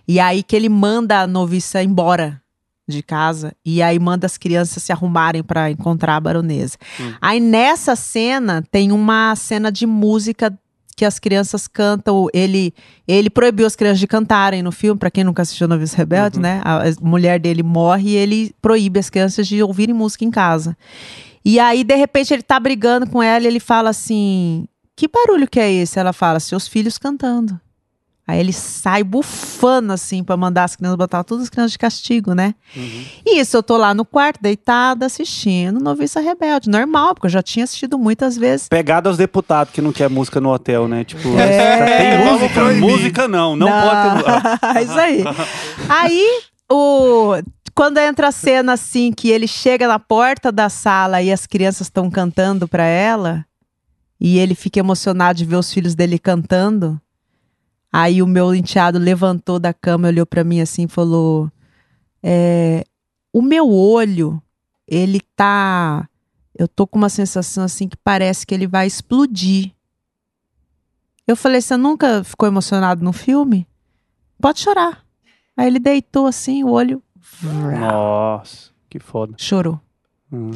E 0.08 0.20
aí 0.20 0.42
que 0.44 0.56
ele 0.56 0.70
manda 0.70 1.22
a 1.22 1.28
noviça 1.28 1.84
embora 1.84 2.42
de 2.88 3.02
casa 3.02 3.54
e 3.66 3.82
aí 3.82 3.98
manda 4.00 4.26
as 4.28 4.38
crianças 4.38 4.84
se 4.84 4.92
arrumarem 4.92 5.44
para 5.44 5.72
encontrar 5.72 6.16
a 6.16 6.20
baronesa. 6.20 6.78
Hum. 7.00 7.14
Aí 7.22 7.40
nessa 7.40 7.96
cena 7.96 8.64
tem 8.72 8.92
uma 8.92 9.36
cena 9.36 9.72
de 9.72 9.86
música 9.88 10.58
que 10.96 11.04
as 11.04 11.20
crianças 11.20 11.68
cantam, 11.68 12.28
ele 12.34 12.74
ele 13.06 13.30
proibiu 13.30 13.66
as 13.66 13.76
crianças 13.76 14.00
de 14.00 14.08
cantarem 14.08 14.64
no 14.64 14.72
filme, 14.72 14.98
para 14.98 15.12
quem 15.12 15.26
nunca 15.26 15.42
assistiu 15.42 15.68
Noviço 15.68 15.98
Rebelde, 15.98 16.38
Uhum. 16.38 16.44
né? 16.44 16.62
A, 16.64 16.84
a 16.88 16.92
mulher 17.02 17.38
dele 17.38 17.64
morre 17.64 18.12
e 18.12 18.16
ele 18.16 18.56
proíbe 18.62 18.98
as 18.98 19.10
crianças 19.10 19.46
de 19.46 19.62
ouvirem 19.62 19.94
música 19.94 20.24
em 20.24 20.32
casa. 20.32 20.78
E 21.44 21.60
aí 21.60 21.84
de 21.84 21.96
repente 21.96 22.34
ele 22.34 22.44
tá 22.44 22.58
brigando 22.60 23.10
com 23.10 23.22
ela 23.22 23.44
e 23.44 23.48
ele 23.48 23.60
fala 23.60 23.90
assim: 23.90 24.66
"Que 24.96 25.08
barulho 25.08 25.48
que 25.48 25.60
é 25.60 25.72
esse?" 25.72 26.00
Ela 26.00 26.14
fala: 26.14 26.40
"Seus 26.40 26.68
filhos 26.68 26.98
cantando". 26.98 27.60
Aí 28.28 28.40
ele 28.40 28.52
sai 28.52 29.04
bufando 29.04 29.94
assim 29.94 30.24
para 30.24 30.36
mandar 30.36 30.64
as 30.64 30.76
crianças 30.76 30.98
botar 30.98 31.24
todas 31.24 31.44
as 31.44 31.50
crianças 31.50 31.74
de 31.74 31.78
castigo, 31.78 32.34
né? 32.34 32.56
Uhum. 32.76 33.06
E 33.24 33.40
isso 33.40 33.56
eu 33.56 33.62
tô 33.62 33.78
lá 33.78 33.94
no 33.94 34.04
quarto 34.04 34.42
deitada 34.42 35.06
assistindo 35.06 35.80
Noviça 35.80 36.20
Rebelde, 36.20 36.68
normal, 36.68 37.14
porque 37.14 37.28
eu 37.28 37.32
já 37.32 37.44
tinha 37.44 37.64
assistido 37.66 38.00
muitas 38.00 38.36
vezes. 38.36 38.68
Pegada 38.68 39.10
aos 39.10 39.18
deputados 39.18 39.72
que 39.72 39.80
não 39.80 39.92
quer 39.92 40.10
música 40.10 40.42
no 40.42 40.52
hotel, 40.52 40.88
né? 40.88 41.04
Tipo, 41.04 41.38
É. 41.38 42.18
tem 42.18 42.26
música, 42.26 42.74
música 42.74 43.28
não, 43.28 43.56
não, 43.56 43.68
pode 43.68 44.02
ter 44.02 44.10
música. 44.16 44.60
É 44.76 44.82
Isso 44.82 45.00
aí. 45.00 45.24
Aí, 45.88 46.42
o... 46.72 47.34
quando 47.76 48.00
entra 48.00 48.30
a 48.30 48.32
cena 48.32 48.74
assim, 48.74 49.12
que 49.12 49.30
ele 49.30 49.48
chega 49.48 49.88
na 49.88 50.00
porta 50.00 50.52
da 50.52 50.68
sala 50.68 51.22
e 51.22 51.32
as 51.32 51.46
crianças 51.46 51.86
estão 51.86 52.10
cantando 52.10 52.68
pra 52.68 52.86
ela, 52.86 53.46
e 54.26 54.40
ele 54.40 54.56
fica 54.56 54.80
emocionado 54.80 55.38
de 55.38 55.46
ver 55.46 55.56
os 55.56 55.72
filhos 55.72 55.94
dele 55.94 56.18
cantando. 56.18 57.00
Aí 57.94 58.24
o 58.24 58.28
meu 58.28 58.56
enteado 58.56 58.98
levantou 58.98 59.60
da 59.60 59.72
cama, 59.72 60.08
olhou 60.08 60.26
pra 60.26 60.44
mim 60.44 60.60
assim 60.62 60.86
e 60.86 60.88
falou: 60.88 61.48
é, 62.24 62.84
O 63.32 63.40
meu 63.40 63.70
olho, 63.70 64.42
ele 64.88 65.22
tá. 65.36 66.10
Eu 66.58 66.68
tô 66.68 66.88
com 66.88 66.98
uma 66.98 67.08
sensação 67.08 67.64
assim 67.64 67.88
que 67.88 67.96
parece 67.98 68.48
que 68.48 68.56
ele 68.56 68.66
vai 68.66 68.88
explodir. 68.88 69.72
Eu 71.28 71.36
falei: 71.36 71.62
Você 71.62 71.78
nunca 71.78 72.24
ficou 72.24 72.48
emocionado 72.48 73.06
no 73.06 73.14
filme? 73.14 73.68
Pode 74.42 74.60
chorar. 74.60 75.06
Aí 75.56 75.68
ele 75.68 75.78
deitou 75.78 76.26
assim, 76.26 76.64
o 76.64 76.72
olho. 76.72 77.00
Nossa, 77.44 78.72
que 78.90 78.98
foda. 78.98 79.36
Chorou. 79.38 79.80
Hum. 80.34 80.50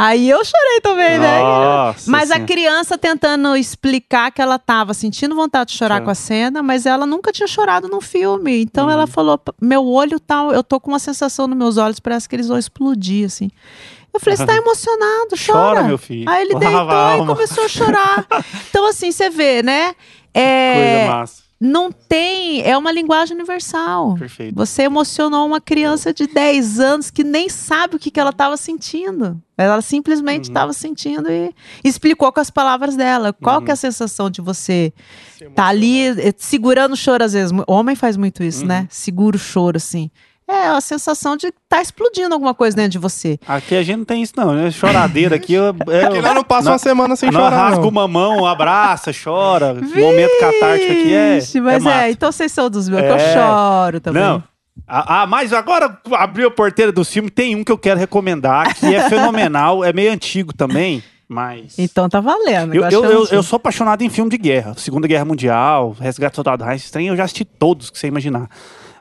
Aí 0.00 0.30
eu 0.30 0.44
chorei 0.44 0.80
também, 0.80 1.18
né? 1.18 1.40
Nossa 1.42 2.08
Mas 2.08 2.30
a 2.30 2.34
Senhora. 2.34 2.46
criança 2.52 2.96
tentando 2.96 3.56
explicar 3.56 4.30
que 4.30 4.40
ela 4.40 4.56
tava 4.56 4.94
sentindo 4.94 5.34
vontade 5.34 5.72
de 5.72 5.76
chorar 5.76 5.98
Sim. 5.98 6.04
com 6.04 6.10
a 6.10 6.14
cena, 6.14 6.62
mas 6.62 6.86
ela 6.86 7.04
nunca 7.04 7.32
tinha 7.32 7.48
chorado 7.48 7.88
no 7.88 8.00
filme. 8.00 8.62
Então 8.62 8.84
Uhum. 8.86 8.92
ela 8.92 9.06
falou: 9.08 9.40
meu 9.60 9.84
olho 9.84 10.20
tá. 10.20 10.36
Eu 10.52 10.62
tô 10.62 10.78
com 10.78 10.92
uma 10.92 11.00
sensação 11.00 11.48
nos 11.48 11.58
meus 11.58 11.76
olhos, 11.78 11.98
parece 11.98 12.28
que 12.28 12.36
eles 12.36 12.46
vão 12.46 12.56
explodir, 12.56 13.26
assim. 13.26 13.50
Eu 14.14 14.20
falei: 14.20 14.36
você 14.36 14.46
tá 14.46 14.54
emocionado, 14.56 15.30
chora. 15.44 15.58
Chora, 15.74 15.82
meu 15.82 15.98
filho. 15.98 16.30
Aí 16.30 16.42
ele 16.42 16.54
Lava 16.54 16.60
deitou 16.60 16.90
a 16.90 17.18
e 17.18 17.26
começou 17.26 17.64
a 17.64 17.68
chorar. 17.68 18.26
então, 18.70 18.86
assim, 18.86 19.10
você 19.10 19.28
vê, 19.28 19.64
né? 19.64 19.96
É, 20.32 20.74
Coisa 21.02 21.12
massa. 21.18 21.47
Não 21.60 21.90
tem. 21.90 22.62
É 22.62 22.76
uma 22.78 22.92
linguagem 22.92 23.34
universal. 23.36 24.14
Perfeito. 24.16 24.54
Você 24.54 24.82
emocionou 24.82 25.46
uma 25.46 25.60
criança 25.60 26.12
de 26.12 26.26
10 26.26 26.78
anos 26.80 27.10
que 27.10 27.24
nem 27.24 27.48
sabe 27.48 27.96
o 27.96 27.98
que, 27.98 28.10
que 28.10 28.20
ela 28.20 28.30
estava 28.30 28.56
sentindo. 28.56 29.40
Ela 29.56 29.80
simplesmente 29.82 30.44
Uhum. 30.46 30.50
estava 30.52 30.72
sentindo 30.72 31.28
e 31.30 31.52
explicou 31.82 32.30
com 32.32 32.38
as 32.40 32.48
palavras 32.50 32.94
dela. 32.94 33.32
Qual 33.32 33.58
Uhum. 33.58 33.64
que 33.64 33.70
é 33.70 33.74
a 33.74 33.76
sensação 33.76 34.30
de 34.30 34.40
você 34.40 34.92
tá 35.54 35.66
ali 35.66 36.06
eh, 36.06 36.32
segurando 36.36 36.92
o 36.92 36.96
choro 36.96 37.24
às 37.24 37.32
vezes? 37.32 37.52
O 37.66 37.72
homem 37.72 37.96
faz 37.96 38.16
muito 38.16 38.42
isso, 38.44 38.62
Uhum. 38.62 38.68
né? 38.68 38.86
Segura 38.88 39.36
o 39.36 39.40
choro 39.40 39.76
assim. 39.76 40.10
É 40.50 40.68
a 40.68 40.80
sensação 40.80 41.36
de 41.36 41.52
tá 41.68 41.82
explodindo 41.82 42.32
alguma 42.32 42.54
coisa 42.54 42.74
dentro 42.74 42.92
de 42.92 42.98
você. 42.98 43.38
Aqui 43.46 43.76
a 43.76 43.82
gente 43.82 43.98
não 43.98 44.04
tem 44.06 44.22
isso, 44.22 44.32
não. 44.34 44.54
Né? 44.54 44.70
Choradeira 44.70 45.36
aqui. 45.36 45.52
Eu, 45.52 45.76
é, 45.90 46.04
Aqui 46.06 46.22
nós 46.22 46.34
não 46.34 46.42
passa 46.42 46.70
uma 46.70 46.78
semana 46.78 47.14
sem 47.16 47.30
nós 47.30 47.42
chorar, 47.42 47.56
rasga 47.64 47.82
não. 47.82 47.88
o 47.88 47.92
mamão, 47.92 48.46
abraça, 48.46 49.10
chora. 49.12 49.74
Momento 49.74 50.40
catártico 50.40 50.90
aqui 50.92 51.14
é. 51.14 51.34
Vixe, 51.38 51.60
Mas 51.60 51.84
é, 51.84 52.08
é, 52.08 52.10
então 52.10 52.32
vocês 52.32 52.50
são 52.50 52.70
dos 52.70 52.88
meus, 52.88 53.02
que 53.02 53.08
eu 53.08 53.16
É. 53.16 53.34
choro 53.34 54.00
também. 54.00 54.22
Não. 54.22 54.42
Ah, 54.86 55.22
ah, 55.22 55.26
mas 55.26 55.52
agora 55.52 55.98
abriu 56.12 56.48
a 56.48 56.50
porteira 56.50 56.90
do 56.90 57.04
filme, 57.04 57.28
tem 57.28 57.54
um 57.54 57.62
que 57.62 57.70
eu 57.70 57.76
quero 57.76 58.00
recomendar, 58.00 58.74
que 58.74 58.94
é 58.94 59.06
fenomenal, 59.10 59.84
é 59.84 59.92
meio 59.92 60.10
antigo 60.10 60.54
também. 60.54 61.02
Mas. 61.28 61.78
Então 61.78 62.08
tá 62.08 62.20
valendo. 62.20 62.74
Eu, 62.74 62.84
eu, 62.84 63.04
eu, 63.04 63.26
eu 63.26 63.42
sou 63.42 63.58
apaixonado 63.58 64.00
em 64.02 64.08
filme 64.08 64.30
de 64.30 64.38
guerra. 64.38 64.72
Segunda 64.78 65.06
Guerra 65.06 65.26
Mundial, 65.26 65.94
Resgate 66.00 66.32
do 66.32 66.36
Soldado 66.36 66.64
Ryan, 66.64 66.74
esses 66.76 66.90
trem, 66.90 67.08
eu 67.08 67.16
já 67.16 67.24
assisti 67.24 67.44
todos 67.44 67.90
que 67.90 67.98
você 67.98 68.06
imaginar. 68.06 68.48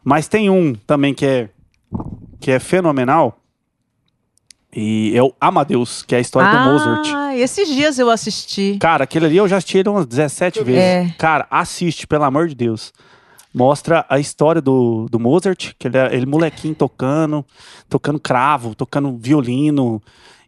Mas 0.09 0.29
tem 0.29 0.49
um 0.49 0.73
também 0.73 1.13
que 1.13 1.25
é, 1.25 1.49
que 2.39 2.49
é 2.49 2.59
fenomenal. 2.59 3.41
E 4.73 5.11
é 5.13 5.21
o 5.21 5.33
Amadeus, 5.37 6.01
que 6.01 6.15
é 6.15 6.17
a 6.17 6.21
história 6.21 6.49
do 6.49 6.63
Mozart. 6.63 7.09
Ah, 7.13 7.35
esses 7.35 7.67
dias 7.67 7.99
eu 7.99 8.09
assisti. 8.09 8.77
Cara, 8.79 9.03
aquele 9.03 9.25
ali 9.25 9.35
eu 9.35 9.49
já 9.49 9.57
assisti 9.57 9.79
ele 9.79 9.89
umas 9.89 10.05
17 10.05 10.63
vezes. 10.63 10.81
É. 10.81 11.13
Cara, 11.17 11.45
assiste, 11.51 12.07
pelo 12.07 12.23
amor 12.23 12.47
de 12.47 12.55
Deus. 12.55 12.93
Mostra 13.53 14.05
a 14.07 14.17
história 14.17 14.61
do, 14.61 15.07
do 15.11 15.19
Mozart, 15.19 15.73
que 15.77 15.89
ele, 15.89 15.97
é- 15.97 16.15
ele 16.15 16.25
molequinho 16.25 16.73
tocando, 16.73 17.45
tocando 17.89 18.17
cravo, 18.17 18.73
tocando 18.73 19.13
violino. 19.17 20.01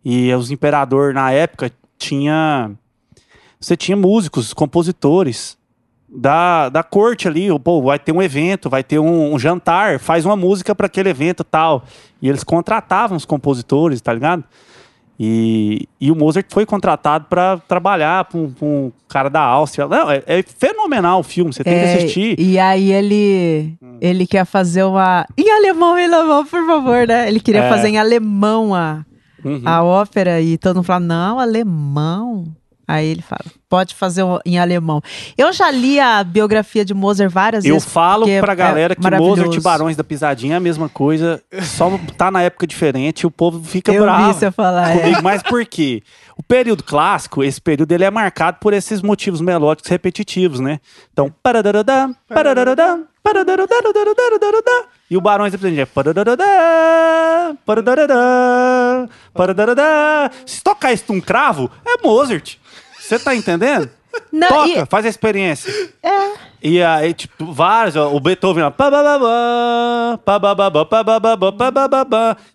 E 0.05 0.33
os 0.35 0.51
imperador 0.51 1.13
na 1.13 1.33
época 1.33 1.69
tinha. 1.97 2.71
Você 3.59 3.75
tinha 3.75 3.97
músicos, 3.97 4.53
compositores 4.53 5.57
da, 6.11 6.69
da 6.69 6.83
corte 6.83 7.27
ali. 7.27 7.47
Pô, 7.59 7.81
vai 7.81 7.99
ter 7.99 8.11
um 8.11 8.21
evento, 8.21 8.69
vai 8.69 8.83
ter 8.83 8.99
um, 8.99 9.33
um 9.33 9.39
jantar, 9.39 9.99
faz 9.99 10.25
uma 10.25 10.35
música 10.35 10.73
para 10.75 10.85
aquele 10.87 11.09
evento 11.09 11.43
tal. 11.43 11.83
E 12.21 12.27
eles 12.29 12.43
contratavam 12.43 13.15
os 13.17 13.25
compositores, 13.25 14.01
tá 14.01 14.13
ligado? 14.13 14.43
E, 15.21 15.85
e 15.99 16.09
o 16.11 16.15
Mozart 16.15 16.45
foi 16.49 16.65
contratado 16.65 17.25
para 17.29 17.57
trabalhar 17.67 18.23
para 18.23 18.39
um, 18.39 18.53
um 18.61 18.91
cara 19.09 19.29
da 19.29 19.41
Áustria. 19.41 19.85
Não, 19.85 20.09
é, 20.09 20.23
é 20.25 20.41
fenomenal 20.41 21.19
o 21.19 21.23
filme, 21.23 21.51
você 21.53 21.61
tem 21.61 21.77
que 21.77 21.85
É, 21.85 21.93
assistir. 21.95 22.39
E 22.39 22.57
aí 22.57 22.91
ele 22.93 23.75
Hum. 23.83 23.97
ele 23.99 24.25
quer 24.25 24.45
fazer 24.45 24.83
uma 24.83 25.25
em 25.37 25.49
alemão, 25.51 25.97
em 25.99 26.05
alemão, 26.05 26.45
por 26.45 26.65
favor, 26.65 27.05
né? 27.05 27.27
Ele 27.27 27.41
queria 27.41 27.63
É. 27.63 27.69
fazer 27.69 27.89
em 27.89 27.97
alemão 27.97 28.73
a, 28.73 29.03
Uhum. 29.43 29.61
a 29.65 29.83
ópera 29.83 30.39
e 30.39 30.57
todo 30.57 30.77
mundo 30.77 30.85
fala: 30.85 31.01
"Não, 31.01 31.37
alemão". 31.37 32.45
Aí 32.91 33.05
ele 33.07 33.21
fala: 33.21 33.43
"Pode 33.69 33.93
fazer 33.93 34.23
em 34.43 34.57
alemão". 34.57 34.99
Eu 35.37 35.53
já 35.53 35.69
li 35.69 35.99
a 35.99 36.23
biografia 36.23 36.83
de 36.83 36.91
Mozart 36.91 37.31
várias 37.31 37.63
Eu 37.63 37.75
vezes. 37.75 37.87
falo 37.87 38.23
porque 38.25 38.39
pra 38.41 38.53
é 38.53 38.55
galera 38.55 38.95
que 38.95 39.03
maravilhoso. 39.03 39.41
Mozart 39.43 39.55
e 39.55 39.61
Barões 39.61 39.95
da 39.95 40.03
Pisadinha 40.03 40.55
é 40.55 40.57
a 40.57 40.59
mesma 40.59 40.89
coisa, 40.89 41.39
só 41.61 41.99
tá 42.17 42.31
na 42.31 42.41
época 42.41 42.65
diferente 42.65 43.21
e 43.21 43.27
o 43.27 43.31
povo 43.31 43.63
fica 43.63 43.93
Eu 43.93 44.01
bravo. 44.05 44.33
vi 44.33 44.39
você 44.39 44.49
falar, 44.49 44.89
é. 44.89 44.99
comigo, 45.01 45.21
mas 45.21 45.43
por 45.43 45.63
quê? 45.67 46.01
O 46.35 46.41
período 46.41 46.83
clássico, 46.83 47.43
esse 47.43 47.61
período 47.61 47.91
ele 47.91 48.05
é 48.05 48.09
marcado 48.09 48.57
por 48.59 48.73
esses 48.73 49.03
motivos 49.03 49.39
melódicos 49.39 49.91
repetitivos, 49.91 50.59
né? 50.59 50.79
Então, 51.13 51.31
parararará, 51.43 52.09
parararará, 52.27 52.97
e 55.09 55.17
o 55.17 55.21
Barões 55.21 55.51
Pisadinha 55.57 55.85
é. 55.85 55.87
Se 60.45 60.61
tocar 60.61 60.93
isso 60.93 61.05
num 61.09 61.19
cravo, 61.19 61.71
é 61.85 62.05
Mozart. 62.05 62.57
Você 62.99 63.17
tá 63.17 63.35
entendendo? 63.35 63.89
Não, 64.31 64.47
Toca, 64.47 64.69
e- 64.69 64.85
faz 64.85 65.05
a 65.05 65.09
experiência. 65.09 65.71
É. 66.03 66.49
E 66.61 66.83
aí, 66.83 67.13
tipo, 67.13 67.53
vários, 67.53 67.95
ó, 67.95 68.13
o 68.13 68.19
Beethoven, 68.19 68.63
bababá. 68.75 70.19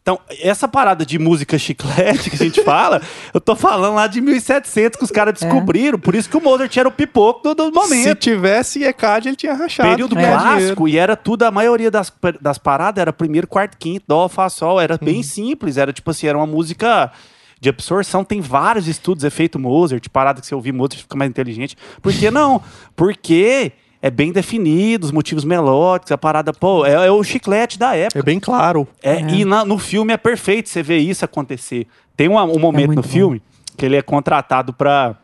Então, 0.02 0.18
essa 0.42 0.68
parada 0.68 1.04
de 1.06 1.18
música 1.18 1.58
chiclete 1.58 2.30
que 2.30 2.36
a 2.36 2.46
gente 2.46 2.62
fala, 2.62 3.00
eu 3.32 3.40
tô 3.40 3.56
falando 3.56 3.94
lá 3.94 4.06
de 4.06 4.20
1700 4.20 4.98
que 4.98 5.04
os 5.04 5.10
caras 5.10 5.34
descobriram, 5.34 5.98
por 5.98 6.14
isso 6.14 6.28
que 6.28 6.36
o 6.36 6.40
Mozart 6.40 6.74
era 6.76 6.88
o 6.88 6.92
pipoco 6.92 7.42
do, 7.42 7.54
do 7.54 7.64
Se 7.66 7.72
momento. 7.72 8.18
tivesse 8.18 8.84
ECAD, 8.84 9.28
ele 9.28 9.36
tinha 9.36 9.54
rachado. 9.54 9.88
Período 9.88 10.14
dinheiro. 10.14 10.36
clássico, 10.38 10.88
e 10.88 10.98
era 10.98 11.16
tudo, 11.16 11.44
a 11.44 11.50
maioria 11.50 11.90
das, 11.90 12.12
das 12.40 12.58
paradas 12.58 13.00
era 13.00 13.12
primeiro, 13.12 13.46
quarto, 13.46 13.76
quinto, 13.78 14.04
dó, 14.06 14.28
fá, 14.28 14.48
sol, 14.48 14.80
era 14.80 14.98
bem 14.98 15.22
simples, 15.22 15.76
era 15.76 15.92
tipo 15.92 16.10
assim, 16.10 16.26
era 16.26 16.36
uma 16.36 16.46
música 16.46 17.10
de 17.60 17.68
absorção, 17.68 18.24
tem 18.24 18.40
vários 18.40 18.86
estudos, 18.88 19.24
efeito 19.24 19.58
Mozart, 19.58 20.08
parada 20.10 20.40
que 20.40 20.46
você 20.46 20.54
ouvir 20.54 20.72
Mozart 20.72 21.00
fica 21.02 21.16
mais 21.16 21.30
inteligente. 21.30 21.76
Por 22.02 22.12
que 22.12 22.30
não? 22.30 22.60
Porque 22.94 23.72
é 24.02 24.10
bem 24.10 24.32
definido, 24.32 25.06
os 25.06 25.12
motivos 25.12 25.44
melódicos, 25.44 26.12
a 26.12 26.18
parada, 26.18 26.52
pô, 26.52 26.84
é, 26.84 26.92
é 27.06 27.10
o 27.10 27.22
chiclete 27.24 27.78
da 27.78 27.96
época. 27.96 28.18
É 28.18 28.22
bem 28.22 28.38
claro. 28.38 28.86
É, 29.02 29.18
E 29.20 29.44
na- 29.46 29.64
no 29.64 29.78
filme 29.78 30.12
é 30.12 30.16
perfeito 30.18 30.68
você 30.68 30.82
ver 30.82 30.98
isso 30.98 31.24
acontecer. 31.24 31.86
Tem 32.16 32.28
uma- 32.28 32.44
um 32.44 32.58
momento 32.58 32.86
muito 32.88 32.96
no 32.98 33.02
bom. 33.02 33.08
filme 33.08 33.42
que 33.76 33.86
ele 33.86 33.96
é 33.96 34.02
contratado 34.02 34.72
pra 34.74 35.16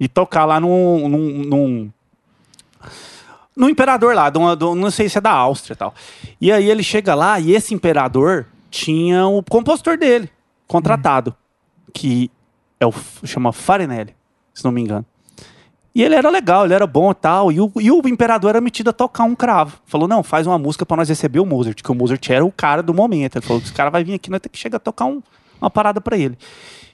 ir 0.00 0.08
tocar 0.08 0.44
lá 0.44 0.58
num. 0.58 1.08
num, 1.08 1.42
num 1.44 1.90
no 3.56 3.68
imperador 3.68 4.14
lá, 4.14 4.30
de 4.30 4.38
um- 4.38 4.74
não 4.74 4.90
sei 4.90 5.08
se 5.08 5.16
é 5.16 5.20
da 5.20 5.30
Áustria 5.30 5.74
e 5.74 5.76
tal. 5.76 5.94
E 6.40 6.50
aí 6.50 6.68
ele 6.68 6.82
chega 6.82 7.14
lá 7.14 7.38
e 7.38 7.54
esse 7.54 7.72
imperador 7.72 8.46
tinha 8.68 9.26
o 9.28 9.42
compositor 9.44 9.96
dele, 9.96 10.28
contratado, 10.66 11.34
que 11.94 12.30
é 12.78 12.84
o, 12.86 12.92
chama 13.24 13.52
Farinelli, 13.52 14.14
se 14.52 14.62
não 14.64 14.70
me 14.72 14.82
engano. 14.82 15.06
E 15.94 16.02
ele 16.02 16.16
era 16.16 16.28
legal, 16.28 16.64
ele 16.64 16.74
era 16.74 16.86
bom 16.88 17.12
e 17.12 17.14
tal. 17.14 17.52
E 17.52 17.60
o, 17.60 17.72
e 17.80 17.90
o 17.90 18.02
imperador 18.08 18.50
era 18.50 18.60
metido 18.60 18.90
a 18.90 18.92
tocar 18.92 19.22
um 19.22 19.34
cravo. 19.34 19.78
Falou: 19.86 20.08
não, 20.08 20.22
faz 20.24 20.44
uma 20.46 20.58
música 20.58 20.84
pra 20.84 20.96
nós 20.96 21.08
receber 21.08 21.38
o 21.38 21.46
Mozart, 21.46 21.80
que 21.82 21.90
o 21.90 21.94
Mozart 21.94 22.28
era 22.30 22.44
o 22.44 22.50
cara 22.50 22.82
do 22.82 22.92
momento. 22.92 23.36
Ele 23.36 23.46
falou: 23.46 23.62
esse 23.62 23.72
cara 23.72 23.90
vai 23.90 24.02
vir 24.02 24.14
aqui, 24.14 24.28
nós 24.28 24.40
temos 24.40 24.52
que 24.52 24.58
chegar 24.58 24.76
a 24.78 24.80
tocar 24.80 25.04
um- 25.06 25.22
uma 25.60 25.70
parada 25.70 26.00
pra 26.00 26.18
ele. 26.18 26.36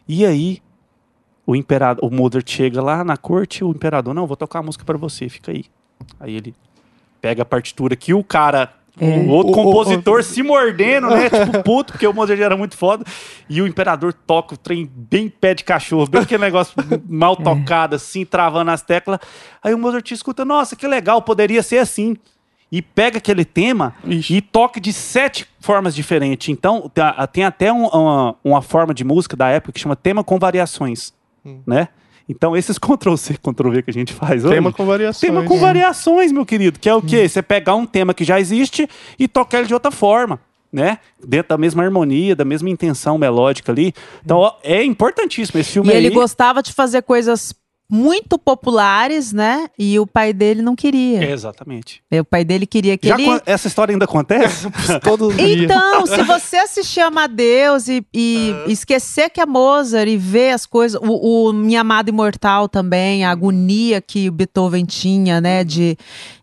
E 0.06 0.26
aí, 0.26 0.60
o 1.46 1.56
imperador, 1.56 2.04
o 2.04 2.14
Mozart 2.14 2.46
chega 2.50 2.82
lá 2.82 3.02
na 3.02 3.16
corte, 3.16 3.64
o 3.64 3.70
imperador, 3.70 4.12
não, 4.12 4.26
vou 4.26 4.36
tocar 4.36 4.58
a 4.58 4.62
música 4.62 4.84
pra 4.84 4.98
você, 4.98 5.30
fica 5.30 5.50
aí. 5.50 5.64
Aí 6.20 6.36
ele 6.36 6.54
pega 7.22 7.40
a 7.40 7.46
partitura 7.46 7.96
que 7.96 8.12
o 8.12 8.22
cara. 8.22 8.70
É. 9.00 9.16
O 9.20 9.28
outro 9.28 9.48
O- 9.52 9.52
o- 9.52 9.64
compositor 9.64 10.22
se 10.22 10.42
mordendo, 10.42 11.08
né? 11.08 11.30
tipo, 11.30 11.62
puto, 11.62 11.92
porque 11.94 12.06
o 12.06 12.12
Mozart 12.12 12.38
era 12.40 12.56
muito 12.56 12.76
foda. 12.76 13.04
E 13.48 13.62
o 13.62 13.66
imperador 13.66 14.12
toca 14.12 14.54
o 14.54 14.58
trem 14.58 14.90
bem 14.94 15.28
pé 15.28 15.54
de 15.54 15.64
cachorro, 15.64 16.06
bem 16.06 16.20
aquele 16.22 16.42
negócio 16.44 16.74
mal 17.08 17.34
tocado, 17.34 17.96
assim, 17.96 18.24
travando 18.24 18.70
as 18.70 18.82
teclas. 18.82 19.18
Aí 19.64 19.72
o 19.72 19.78
Mozart 19.78 20.10
escuta, 20.10 20.44
nossa, 20.44 20.76
que 20.76 20.86
legal, 20.86 21.22
poderia 21.22 21.62
ser 21.62 21.78
assim. 21.78 22.16
E 22.72 22.80
pega 22.80 23.18
aquele 23.18 23.44
tema 23.44 23.96
Ixi. 24.04 24.36
e 24.36 24.40
toca 24.40 24.80
de 24.80 24.92
sete 24.92 25.44
formas 25.58 25.92
diferentes. 25.92 26.48
Então, 26.50 26.88
tem 27.32 27.42
até 27.44 27.72
um- 27.72 27.88
uma, 27.88 28.36
uma 28.44 28.62
forma 28.62 28.94
de 28.94 29.02
música 29.02 29.36
da 29.36 29.48
época 29.48 29.72
que 29.72 29.80
chama 29.80 29.96
tema 29.96 30.22
com 30.22 30.38
variações, 30.38 31.12
né? 31.66 31.88
Então, 32.30 32.56
esses 32.56 32.78
Ctrl-C, 32.78 33.34
Ctrl-V 33.38 33.82
que 33.82 33.90
a 33.90 33.92
gente 33.92 34.12
faz 34.12 34.44
hoje... 34.44 34.54
Tema 34.54 34.72
com 34.72 34.86
variações. 34.86 35.20
Tema 35.20 35.42
com 35.44 35.56
É. 35.56 35.60
variações, 35.60 36.30
meu 36.32 36.46
querido, 36.46 36.78
que 36.78 36.88
é 36.88 36.94
o 36.94 37.02
quê? 37.02 37.28
Você 37.28 37.42
pegar 37.42 37.74
um 37.74 37.84
tema 37.86 38.14
que 38.14 38.24
já 38.24 38.38
existe 38.38 38.88
e 39.18 39.26
tocar 39.26 39.58
ele 39.58 39.66
de 39.66 39.74
outra 39.74 39.90
forma, 39.90 40.40
né? 40.72 40.98
Dentro 41.26 41.48
da 41.48 41.58
mesma 41.58 41.82
harmonia, 41.82 42.36
da 42.36 42.44
mesma 42.44 42.70
intenção 42.70 43.18
melódica 43.18 43.72
ali. 43.72 43.92
Então, 44.24 44.38
ó, 44.38 44.54
é 44.62 44.84
importantíssimo 44.84 45.58
esse 45.60 45.72
filme 45.72 45.88
E 45.90 45.92
aí. 45.92 45.98
ele 45.98 46.10
gostava 46.14 46.62
de 46.62 46.72
fazer 46.72 47.02
coisas 47.02 47.52
muito 47.90 48.38
populares, 48.38 49.32
né? 49.32 49.68
E 49.78 49.98
o 49.98 50.06
pai 50.06 50.32
dele 50.32 50.62
não 50.62 50.76
queria. 50.76 51.30
Exatamente. 51.30 52.02
O 52.12 52.24
pai 52.24 52.44
dele 52.44 52.66
queria 52.66 52.96
que 52.96 53.08
Já 53.08 53.14
ele 53.16 53.40
essa 53.44 53.66
história 53.68 53.92
ainda 53.92 54.04
acontece? 54.04 54.68
Todo 55.02 55.32
dia. 55.32 55.64
Então, 55.64 56.06
se 56.06 56.22
você 56.22 56.56
assistir 56.58 57.00
Amadeus 57.00 57.88
e, 57.88 58.04
e 58.14 58.54
esquecer 58.66 59.30
que 59.30 59.40
é 59.40 59.46
Mozart 59.46 60.08
e 60.08 60.16
ver 60.16 60.52
as 60.52 60.66
coisas, 60.66 61.00
o, 61.02 61.48
o 61.48 61.52
Minha 61.52 61.80
Amada 61.80 62.08
Imortal 62.10 62.68
também, 62.68 63.24
a 63.24 63.30
agonia 63.30 64.00
que 64.00 64.28
o 64.28 64.32
Beethoven 64.32 64.84
tinha, 64.84 65.40
né, 65.40 65.64
de 65.64 65.96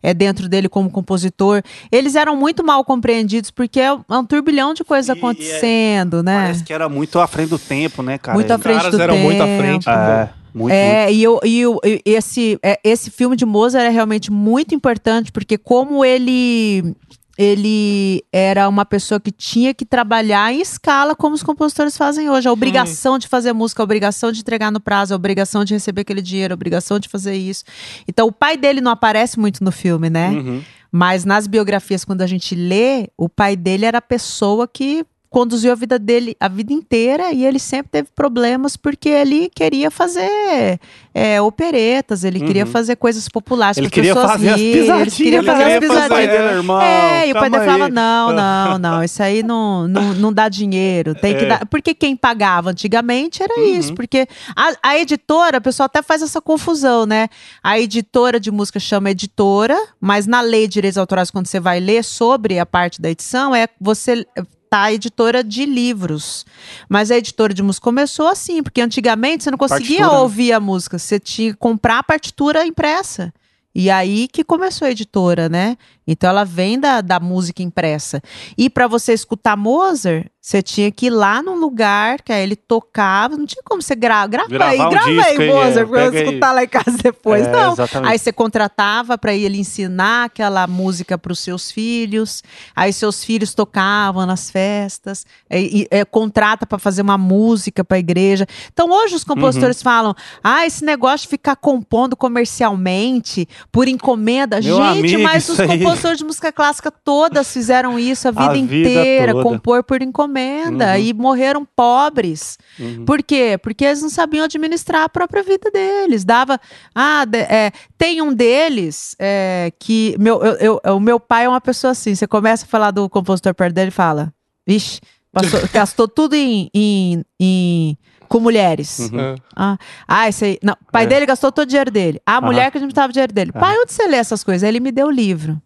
é 0.03 0.13
dentro 0.13 0.47
dele 0.49 0.67
como 0.69 0.89
compositor, 0.89 1.61
eles 1.91 2.15
eram 2.15 2.35
muito 2.35 2.63
mal 2.63 2.83
compreendidos 2.83 3.51
porque 3.51 3.79
é 3.79 3.91
um 3.93 4.25
turbilhão 4.25 4.73
de 4.73 4.83
coisas 4.83 5.07
E- 5.09 5.11
e 5.11 5.15
é- 5.15 5.17
acontecendo, 5.17 6.23
né? 6.23 6.41
Parece 6.43 6.63
que 6.63 6.73
era 6.73 6.89
muito 6.89 7.19
à 7.19 7.27
frente 7.27 7.49
do 7.49 7.59
tempo, 7.59 8.01
né, 8.01 8.17
cara? 8.17 8.35
Muito 8.35 8.51
à 8.51 8.55
Os 8.55 8.61
frente 8.61 8.77
caras 8.77 8.91
do 8.95 9.01
eram 9.01 9.17
muito 9.17 9.41
à 9.41 9.45
tempo. 9.45 9.61
frente. 9.63 9.89
É, 9.89 9.93
muito, 10.19 10.29
muito. 10.57 10.73
É, 10.73 11.11
e, 11.11 11.21
eu, 11.23 11.39
e, 11.43 11.59
eu- 11.59 11.79
e 11.83 12.01
esse, 12.05 12.57
é, 12.63 12.79
esse 12.83 13.09
filme 13.11 13.35
de 13.35 13.45
Mozart 13.45 13.85
é 13.85 13.89
realmente 13.89 14.31
muito 14.31 14.73
importante, 14.75 15.31
porque 15.31 15.57
como 15.57 16.03
ele 16.03 16.95
ele 17.37 18.23
era 18.33 18.67
uma 18.67 18.83
pessoa 18.83 19.19
que 19.19 19.31
tinha 19.31 19.71
que 19.73 19.85
trabalhar 19.85 20.51
em 20.51 20.59
escala 20.59 21.15
como 21.15 21.35
os 21.35 21.43
compositores 21.43 21.95
fazem 21.95 22.29
hoje. 22.29 22.47
A 22.47 22.51
obrigação 22.51 23.19
de 23.19 23.27
fazer 23.27 23.53
música, 23.53 23.81
a 23.81 23.85
obrigação 23.85 24.31
de 24.31 24.39
entregar 24.39 24.71
no 24.71 24.79
prazo, 24.79 25.13
a 25.13 25.15
obrigação 25.15 25.63
de 25.63 25.73
receber 25.75 26.01
aquele 26.01 26.21
dinheiro, 26.21 26.53
a 26.53 26.55
obrigação 26.55 26.97
de 26.99 27.07
fazer 27.07 27.35
isso. 27.35 27.63
Então, 28.07 28.25
o 28.27 28.31
pai 28.31 28.57
dele 28.57 28.81
não 28.81 28.91
aparece 28.91 29.39
muito 29.39 29.63
no 29.63 29.71
filme, 29.71 30.09
né? 30.09 30.29
Uhum. 30.29 30.63
Mas 30.91 31.25
nas 31.25 31.45
biografias, 31.45 32.03
quando 32.03 32.23
a 32.23 32.27
gente 32.27 32.55
lê, 32.55 33.07
o 33.15 33.29
pai 33.29 33.55
dele 33.55 33.85
era 33.85 33.99
a 33.99 34.01
pessoa 34.01 34.67
que 34.67 35.05
conduziu 35.29 35.71
a 35.71 35.75
vida 35.75 35.99
dele 35.99 36.35
a 36.39 36.47
vida 36.47 36.71
inteira 36.71 37.31
e 37.33 37.45
ele 37.45 37.59
sempre 37.59 37.89
teve 37.91 38.09
problemas 38.15 38.77
porque 38.77 39.09
ele 39.09 39.49
queria 39.53 39.91
fazer 39.91 40.79
é, 41.13 41.41
operetas, 41.41 42.23
ele 42.23 42.39
queria 42.39 42.63
Uhum. 42.65 42.71
fazer 42.71 42.95
coisas 42.95 43.27
populares 43.27 43.77
Ele 43.77 43.89
queria 43.89 44.13
pessoas 44.13 44.31
fazer 44.31 44.49
as 44.49 44.55
pisadinhas. 44.61 45.01
ele 45.01 45.11
queria 45.11 45.37
ele 45.39 45.47
fazer 45.47 45.63
as 45.63 45.73
queria 45.73 45.87
fazer, 45.89 46.09
pisadinhas. 46.09 46.51
irmão? 46.57 46.81
É, 46.81 47.27
e 47.27 47.31
o 47.31 47.33
pai 47.33 47.49
dele 47.49 47.65
falava: 47.65 47.89
não, 47.89 48.31
não, 48.33 48.77
não, 48.77 49.03
isso 49.03 49.21
aí 49.23 49.41
não, 49.43 49.87
não, 49.87 50.13
não 50.13 50.31
dá 50.33 50.47
dinheiro. 50.47 51.13
Tem 51.15 51.35
que 51.37 51.43
É. 51.45 51.47
dar. 51.47 51.65
Porque 51.65 51.93
quem 51.93 52.15
pagava 52.15 52.69
antigamente 52.71 53.41
era 53.43 53.53
Uhum. 53.59 53.65
isso. 53.65 53.93
Porque 53.95 54.27
a, 54.55 54.73
a 54.91 54.97
editora, 54.99 55.57
o 55.57 55.61
pessoal 55.61 55.85
até 55.87 56.01
faz 56.01 56.21
essa 56.21 56.39
confusão, 56.41 57.05
né? 57.05 57.27
A 57.63 57.79
editora 57.79 58.39
de 58.39 58.51
música 58.51 58.79
chama 58.79 59.09
editora, 59.11 59.77
mas 59.99 60.25
na 60.27 60.41
lei 60.41 60.67
de 60.67 60.73
direitos 60.73 60.97
autorais, 60.97 61.31
quando 61.31 61.47
você 61.47 61.59
vai 61.59 61.79
ler 61.79 62.03
sobre 62.03 62.59
a 62.59 62.65
parte 62.65 63.01
da 63.01 63.09
edição, 63.09 63.55
é 63.55 63.67
você 63.81 64.25
montar 64.67 64.93
editora 64.93 65.43
de 65.43 65.65
livros. 65.65 66.45
Mas 66.89 67.09
a 67.09 67.17
editora 67.17 67.53
de 67.53 67.63
música 67.63 67.83
começou 67.85 68.27
assim, 68.27 68.61
porque 68.61 68.81
antigamente 68.81 69.43
você 69.43 69.51
não 69.51 69.57
conseguia 69.57 69.99
Partitura, 69.99 70.17
né? 70.17 70.19
ouvir 70.19 70.53
a 70.53 70.59
música, 70.59 70.99
você 70.99 71.19
tinha 71.19 71.53
que 71.53 71.57
comprar 71.57 71.99
a 71.99 72.03
partitura 72.03 72.65
impressa. 72.65 73.33
E 73.73 73.89
aí 73.89 74.27
que 74.27 74.43
começou 74.43 74.87
a 74.87 74.91
editora, 74.91 75.47
né? 75.47 75.77
Então 76.05 76.29
ela 76.29 76.43
vem 76.43 76.79
da, 76.79 76.99
da 76.99 77.19
música 77.19 77.61
impressa. 77.61 78.21
E 78.57 78.69
para 78.69 78.87
você 78.87 79.13
escutar 79.13 79.55
Mozart, 79.55 80.27
você 80.47 80.61
tinha 80.61 80.89
que 80.89 81.07
ir 81.07 81.09
lá 81.09 81.43
num 81.43 81.55
lugar 81.59 82.21
que 82.21 82.31
aí 82.31 82.41
ele 82.41 82.55
tocava, 82.55 83.35
não 83.35 83.45
tinha 83.45 83.61
como 83.65 83.81
você 83.81 83.93
gravar. 83.93 84.27
Grava 84.27 84.47
Gravar 84.47 84.71
aí, 84.71 84.79
um 84.79 84.89
grava 84.89 85.05
disco 85.11 85.41
aí, 85.41 85.47
Mozart, 85.49 85.67
é, 85.67 85.73
pra 85.73 85.81
eu 85.81 85.87
pega 86.11 86.17
aí. 86.19 86.23
escutar 86.25 86.51
lá 86.53 86.63
em 86.63 86.67
casa 86.69 86.97
depois. 87.03 87.45
É, 87.45 87.51
não. 87.51 87.73
exatamente. 87.73 88.11
Aí 88.13 88.17
você 88.17 88.31
contratava 88.31 89.17
para 89.17 89.33
ele 89.35 89.57
ensinar 89.59 90.23
aquela 90.23 90.65
música 90.65 91.17
para 91.17 91.33
os 91.33 91.39
seus 91.39 91.69
filhos. 91.69 92.41
Aí 92.73 92.93
seus 92.93 93.25
filhos 93.25 93.53
tocavam 93.53 94.25
nas 94.25 94.49
festas. 94.49 95.25
E, 95.51 95.81
e, 95.81 95.87
é, 95.91 96.05
contrata 96.05 96.65
para 96.65 96.79
fazer 96.79 97.01
uma 97.01 97.17
música 97.17 97.83
para 97.83 97.97
a 97.97 97.99
igreja. 97.99 98.47
Então 98.71 98.89
hoje 98.89 99.15
os 99.15 99.23
Uhum. 99.23 99.35
compositores 99.35 99.81
falam: 99.83 100.15
ah, 100.41 100.65
esse 100.65 100.85
negócio 100.85 101.25
de 101.25 101.27
ficar 101.27 101.57
compondo 101.57 102.15
comercialmente 102.15 103.49
por 103.69 103.89
encomenda. 103.89 104.61
Meu 104.61 104.77
Gente, 104.77 104.99
amigo, 104.99 105.23
mas 105.23 105.43
isso 105.43 105.51
os 105.51 105.59
aí- 105.59 105.67
compositores 105.67 106.17
de 106.19 106.23
música 106.23 106.53
clássica 106.53 106.89
todas 106.89 107.51
fizeram 107.51 107.99
isso 107.99 108.29
a 108.29 108.31
vida, 108.31 108.53
vida 108.53 108.59
inteira, 108.77 109.31
toda. 109.33 109.43
compor 109.43 109.83
por 109.83 110.01
encomenda 110.01 110.36
Uhum. 110.39 110.95
e 111.01 111.13
morreram 111.13 111.65
pobres. 111.75 112.57
Uhum. 112.79 113.05
Por 113.05 113.21
quê? 113.23 113.57
Porque 113.61 113.85
eles 113.85 114.01
não 114.01 114.09
sabiam 114.09 114.45
administrar 114.45 115.03
a 115.03 115.09
própria 115.09 115.43
vida 115.43 115.69
deles. 115.71 116.23
Dava. 116.25 116.59
Ah, 116.93 117.25
de- 117.25 117.37
é, 117.39 117.71
tem 117.97 118.21
um 118.21 118.33
deles 118.33 119.15
é, 119.19 119.71
que. 119.79 120.15
Meu, 120.19 120.41
eu, 120.43 120.79
eu- 120.83 120.95
o 120.95 120.99
meu 120.99 121.19
pai 121.19 121.45
é 121.45 121.49
uma 121.49 121.61
pessoa 121.61 121.91
assim. 121.91 122.13
Você 122.15 122.27
começa 122.27 122.65
a 122.65 122.67
falar 122.67 122.91
do 122.91 123.09
compositor 123.09 123.53
perto 123.53 123.73
dele 123.73 123.89
e 123.89 123.91
fala: 123.91 124.33
Vixe, 124.65 124.99
passou- 125.31 125.61
gastou 125.73 126.07
tudo 126.07 126.35
em, 126.35 126.69
em, 126.73 127.23
em- 127.39 127.97
com 128.27 128.39
mulheres. 128.39 128.99
Uhum. 128.99 129.19
É. 129.19 129.35
Ah, 129.55 129.77
ah, 130.07 130.27
esse 130.29 130.43
aí. 130.45 130.59
Não, 130.61 130.73
o 130.73 130.91
pai 130.91 131.03
É. 131.03 131.07
dele 131.07 131.25
gastou 131.25 131.51
todo 131.51 131.63
o 131.65 131.67
dinheiro 131.67 131.89
dele. 131.91 132.21
A 132.25 132.33
Aham. 132.37 132.45
mulher 132.45 132.71
que 132.71 132.77
administrava 132.77 133.09
o 133.09 133.13
dinheiro 133.13 133.33
dele. 133.33 133.51
É. 133.55 133.59
Pai, 133.59 133.77
onde 133.77 133.93
você 133.93 134.05
lê 134.07 134.17
essas 134.17 134.43
coisas? 134.43 134.63
Aí 134.63 134.69
ele 134.69 134.79
me 134.79 134.91
deu 134.91 135.07
o 135.07 135.11
livro. 135.11 135.61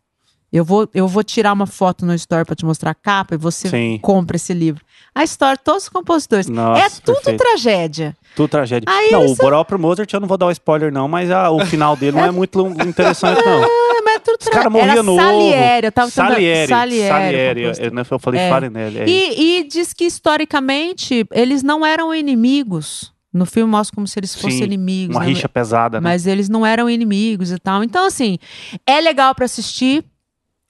Eu 0.52 0.66
vou, 0.66 0.88
eu 0.94 1.08
vou 1.08 1.24
tirar 1.24 1.54
uma 1.54 1.66
foto 1.66 2.06
no 2.06 2.14
store 2.16 2.44
pra 2.46 2.56
te 2.56 2.66
mostrar 2.66 2.92
a 2.92 2.96
capa 2.96 3.36
e 3.36 3.38
você 3.38 3.70
Sim. 3.70 4.00
compra 4.02 4.36
esse 4.36 4.54
livro. 4.54 4.84
A 5.16 5.24
história, 5.24 5.58
todos 5.58 5.84
os 5.84 5.90
compositores. 5.90 6.48
Nossa, 6.48 6.82
é 6.86 6.90
tudo 6.90 7.16
perfeito. 7.16 7.38
tragédia. 7.38 8.16
Tudo 8.36 8.50
tragédia. 8.50 8.86
Aí 8.90 9.12
não, 9.12 9.26
o 9.28 9.36
próprio 9.36 9.80
Mozart, 9.80 10.12
eu 10.14 10.20
não 10.20 10.28
vou 10.28 10.38
dar 10.38 10.48
o 10.48 10.52
spoiler 10.52 10.92
não, 10.92 11.08
mas 11.08 11.32
a- 11.32 11.50
o 11.52 11.66
final 11.66 11.96
dele 11.96 12.18
não 12.18 12.26
é 12.26 12.32
muito 12.32 12.60
interessante 12.86 13.42
não. 13.46 13.62
Ah, 13.92 14.04
mas 14.04 14.16
é 14.16 14.20
tudo 14.20 14.38
Os 14.42 14.48
caras 14.48 14.72
morriam 14.72 15.04
novo. 15.04 15.22
Salieri, 15.22 15.86
eu 15.86 15.92
tava 15.92 16.10
Salieri, 16.10 16.68
Salieri, 16.68 17.08
Salieri. 17.08 17.62
Eu, 17.64 18.06
eu 18.10 18.20
falei 18.20 18.42
É. 18.42 18.50
Farinelli. 18.50 18.98
é. 19.00 19.06
E, 19.08 19.60
e 19.60 19.64
diz 19.68 19.94
que 19.94 20.06
historicamente 20.06 21.26
eles 21.32 21.62
não 21.64 21.86
eram 21.86 22.14
inimigos. 22.14 23.12
No 23.34 23.46
filme 23.46 23.70
mostra 23.72 23.96
como 23.96 24.08
se 24.08 24.20
eles 24.20 24.34
fossem 24.36 24.58
Sim, 24.58 24.64
inimigos. 24.64 25.16
Uma 25.16 25.22
né? 25.24 25.28
rixa 25.28 25.48
pesada, 25.48 26.02
né? 26.02 26.10
Mas 26.10 26.26
eles 26.28 26.50
não 26.50 26.66
eram 26.66 26.90
inimigos 26.90 27.52
e 27.52 27.58
tal. 27.60 27.84
Então, 27.84 28.06
assim, 28.06 28.38
é 28.86 29.00
legal 29.00 29.34
pra 29.36 29.46
assistir. 29.46 30.04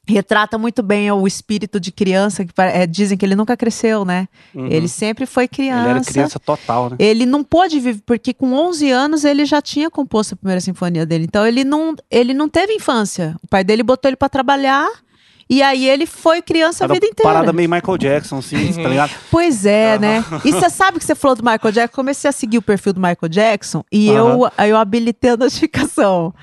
Retrata 0.07 0.57
muito 0.57 0.82
bem 0.82 1.11
o 1.11 1.28
espírito 1.28 1.80
de 1.80 1.91
criança, 1.91 2.44
que 2.44 2.52
é, 2.57 2.88
dizem 2.88 3.18
que 3.18 3.23
ele 3.23 3.36
nunca 3.36 3.56
cresceu, 3.56 4.03
né? 4.03 4.28
Uhum. 4.53 4.65
Ele 4.68 4.88
sempre 4.88 5.28
foi 5.28 5.48
criança. 5.48 5.90
Ele 5.90 5.90
era 5.91 6.03
criança 6.03 6.40
total, 6.40 6.90
né? 6.90 6.95
Ele 6.99 7.26
não 7.26 7.44
pôde 7.44 7.80
viver, 7.80 8.02
porque 8.06 8.34
com 8.34 8.53
11 8.53 8.90
anos 8.90 9.23
ele 9.23 9.45
já 9.45 9.61
tinha 9.61 9.91
composto 9.91 10.34
a 10.34 10.38
primeira 10.38 10.60
sinfonia 10.60 11.06
dele. 11.06 11.26
Então 11.26 11.45
ele 11.45 11.64
não, 11.64 11.95
ele 12.10 12.34
não 12.34 12.49
teve 12.49 12.73
infância. 12.73 13.36
O 13.44 13.48
pai 13.48 13.64
dele 13.64 13.84
botou 13.84 14.10
ele 14.10 14.15
pra 14.15 14.28
trabalhar 14.28 14.90
e 15.52 15.61
aí 15.61 15.86
ele 15.90 16.06
foi 16.06 16.41
criança 16.41 16.86
Era 16.86 16.94
a 16.94 16.95
vida 16.95 17.06
uma 17.06 17.11
inteira. 17.11 17.30
parada 17.30 17.52
meio 17.52 17.69
Michael 17.69 17.98
Jackson, 17.98 18.38
assim, 18.38 18.72
tá 18.72 18.88
ligado? 18.88 19.11
Pois 19.30 19.65
é, 19.65 19.99
né? 19.99 20.23
E 20.45 20.52
você 20.53 20.69
sabe 20.69 20.98
que 20.98 21.03
você 21.03 21.14
falou 21.14 21.36
do 21.36 21.44
Michael 21.44 21.73
Jackson? 21.73 21.94
Comecei 21.94 22.30
a 22.30 22.32
seguir 22.32 22.57
o 22.57 22.61
perfil 22.61 22.94
do 22.94 23.02
Michael 23.02 23.28
Jackson 23.30 23.84
e 23.91 24.07
eu, 24.07 24.49
aí 24.57 24.69
eu 24.69 24.78
habilitei 24.78 25.32
a 25.32 25.36
notificação. 25.36 26.34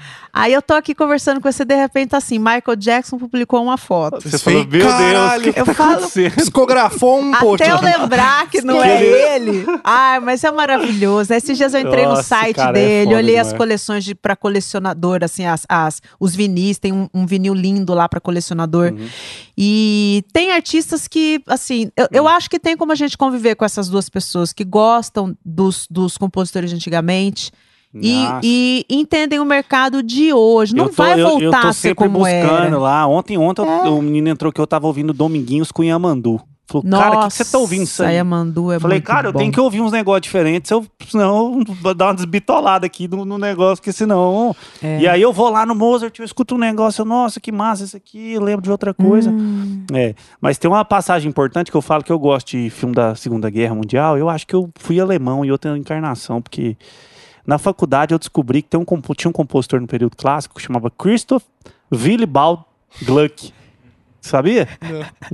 Aí 0.41 0.53
eu 0.53 0.63
tô 0.63 0.75
aqui 0.75 0.95
conversando 0.95 1.41
com 1.41 1.51
você, 1.51 1.65
de 1.65 1.75
repente, 1.75 2.15
assim, 2.15 2.39
Michael 2.39 2.77
Jackson 2.77 3.19
publicou 3.19 3.61
uma 3.63 3.77
foto. 3.77 4.21
Você 4.29 4.39
falou, 4.39 4.65
meu 4.67 4.87
Caralho, 4.87 5.43
Deus, 5.43 5.51
o 5.51 5.55
que 5.55 5.61
eu 5.61 5.65
tá 5.67 5.75
falo-? 5.75 6.09
Psicografou 6.37 7.21
um 7.21 7.33
post. 7.33 7.63
Até 7.63 7.73
eu 7.73 7.81
lembrar 8.01 8.49
que 8.49 8.61
não 8.63 8.83
é 8.83 9.03
ele. 9.03 9.65
Ai, 9.83 10.21
mas 10.21 10.45
é 10.45 10.51
maravilhoso. 10.53 11.33
Esses 11.35 11.59
dias 11.59 11.75
eu 11.75 11.81
entrei 11.81 12.05
no 12.05 12.11
Nossa, 12.11 12.23
site 12.23 12.57
cara, 12.57 12.71
é 12.71 12.73
dele, 12.73 13.05
foda 13.07 13.17
olhei 13.17 13.37
as 13.39 13.47
demais. 13.49 13.59
coleções 13.59 14.05
de, 14.05 14.15
pra 14.15 14.37
colecionador, 14.37 15.21
assim, 15.23 15.45
as, 15.45 15.65
as- 15.69 16.01
os 16.21 16.37
vinis, 16.37 16.79
tem 16.79 16.93
um, 16.93 17.09
um 17.13 17.27
vinil 17.27 17.53
lindo 17.55 17.93
lá 17.93 18.09
pra 18.09 18.21
colecionador. 18.21 18.93
Uhum. 18.93 19.09
E 19.57 20.25
tem 20.33 20.53
artistas 20.53 21.09
que, 21.09 21.43
assim, 21.49 21.91
eu, 21.97 22.05
Uhum. 22.05 22.09
eu 22.13 22.29
acho 22.29 22.49
que 22.49 22.61
tem 22.61 22.77
como 22.77 22.93
a 22.93 22.95
gente 22.95 23.19
conviver 23.19 23.57
com 23.57 23.65
essas 23.65 23.89
duas 23.89 24.09
pessoas 24.09 24.53
que 24.53 24.63
gostam 24.65 25.37
dos, 25.45 25.87
dos 25.91 26.17
compositores 26.17 26.71
de 26.71 26.77
antigamente. 26.77 27.51
E, 27.95 28.13
Nossa. 28.15 28.41
e 28.45 28.85
entendem 28.89 29.41
o 29.41 29.45
mercado 29.45 30.03
de 30.03 30.33
hoje. 30.33 30.75
Não 30.75 30.85
Eu 30.85 30.91
tô- 30.91 30.97
vai 31.03 31.21
eu- 31.21 31.29
voltar 31.29 31.45
eu, 31.45 31.51
tô 31.63 31.67
a 31.69 31.73
ser 31.73 31.95
como 31.95 32.19
buscando 32.19 32.65
era. 32.67 32.67
É. 32.75 32.77
lá. 32.77 33.07
Ontem, 33.07 33.39
ontem 33.39 33.63
eu- 33.63 33.97
o 33.99 34.03
menino 34.03 34.29
entrou 34.29 34.53
que 34.53 34.61
eu 34.61 34.67
tava 34.67 34.87
ouvindo 34.87 35.13
Dominguinhos 35.13 35.73
com 35.73 35.83
Yamandu. 35.83 36.41
Falou, 36.71 36.87
cara, 36.91 37.21
o 37.21 37.29
que, 37.29 37.33
você 37.33 37.47
tá 37.47 37.57
ouvindo 37.57 37.85
isso 37.85 38.03
aí? 38.03 38.17
Yamandu 38.17 38.71
é 38.71 38.79
Falei, 38.79 39.01
cara, 39.01 39.29
eu 39.29 39.33
bom. 39.33 39.39
tenho 39.39 39.51
que 39.51 39.59
ouvir 39.59 39.81
uns 39.81 39.91
negócios 39.91 40.21
diferentes, 40.21 40.71
eu, 40.71 40.85
senão 41.09 41.61
eu 41.67 41.75
vou 41.81 41.95
dar 41.95 42.09
uma 42.09 42.15
desbitolada 42.15 42.85
aqui 42.85 43.09
no, 43.09 43.25
no 43.25 43.39
negócio, 43.39 43.77
porque 43.77 43.91
senão. 43.91 44.55
É. 44.83 45.01
E 45.01 45.09
aí 45.09 45.23
eu 45.23 45.33
vou 45.33 45.49
lá 45.49 45.65
no 45.65 45.75
Mozart, 45.75 46.19
eu 46.19 46.27
escuto 46.27 46.57
um 46.57 46.59
negócio, 46.59 47.01
eu, 47.01 47.07
nossa, 47.07 47.41
que 47.41 47.51
massa 47.51 47.85
isso 47.85 47.97
aqui, 47.97 48.35
eu 48.35 48.43
lembro 48.43 48.61
de 48.61 48.71
outra 48.71 48.93
coisa. 48.93 49.31
Hum. 49.31 49.83
É, 49.95 50.15
mas 50.43 50.59
tem 50.59 50.71
uma 50.71 50.85
passagem 50.85 51.31
importante 51.31 51.71
que 51.71 51.77
eu 51.77 51.81
falo 51.81 52.05
que 52.05 52.13
eu 52.13 52.19
gosto 52.19 52.49
de 52.51 52.69
filme 52.69 52.95
da 52.95 53.15
Segunda 53.15 53.49
Guerra 53.49 53.75
Mundial. 53.75 54.19
Eu 54.19 54.29
acho 54.29 54.47
que 54.47 54.55
eu 54.55 54.69
fui 54.79 55.01
alemão 55.01 55.43
em 55.47 55.51
outra 55.51 55.75
encarnação, 55.79 56.43
porque 56.43 56.77
na 57.49 57.59
faculdade 57.59 58.15
eu 58.15 58.19
descobri 58.19 58.61
que 58.63 58.69
tem 58.69 58.79
um, 58.79 58.85
compo- 58.85 59.15
tinha 59.15 59.29
um 59.31 59.33
compositor 59.33 59.81
no 59.81 59.87
período 59.87 60.17
clássico 60.17 60.55
que 60.57 60.61
chamava 60.63 60.91
Christoph 60.91 61.43
Willibald 61.93 62.63
Gluck. 63.03 63.53
Sabia? 64.21 64.69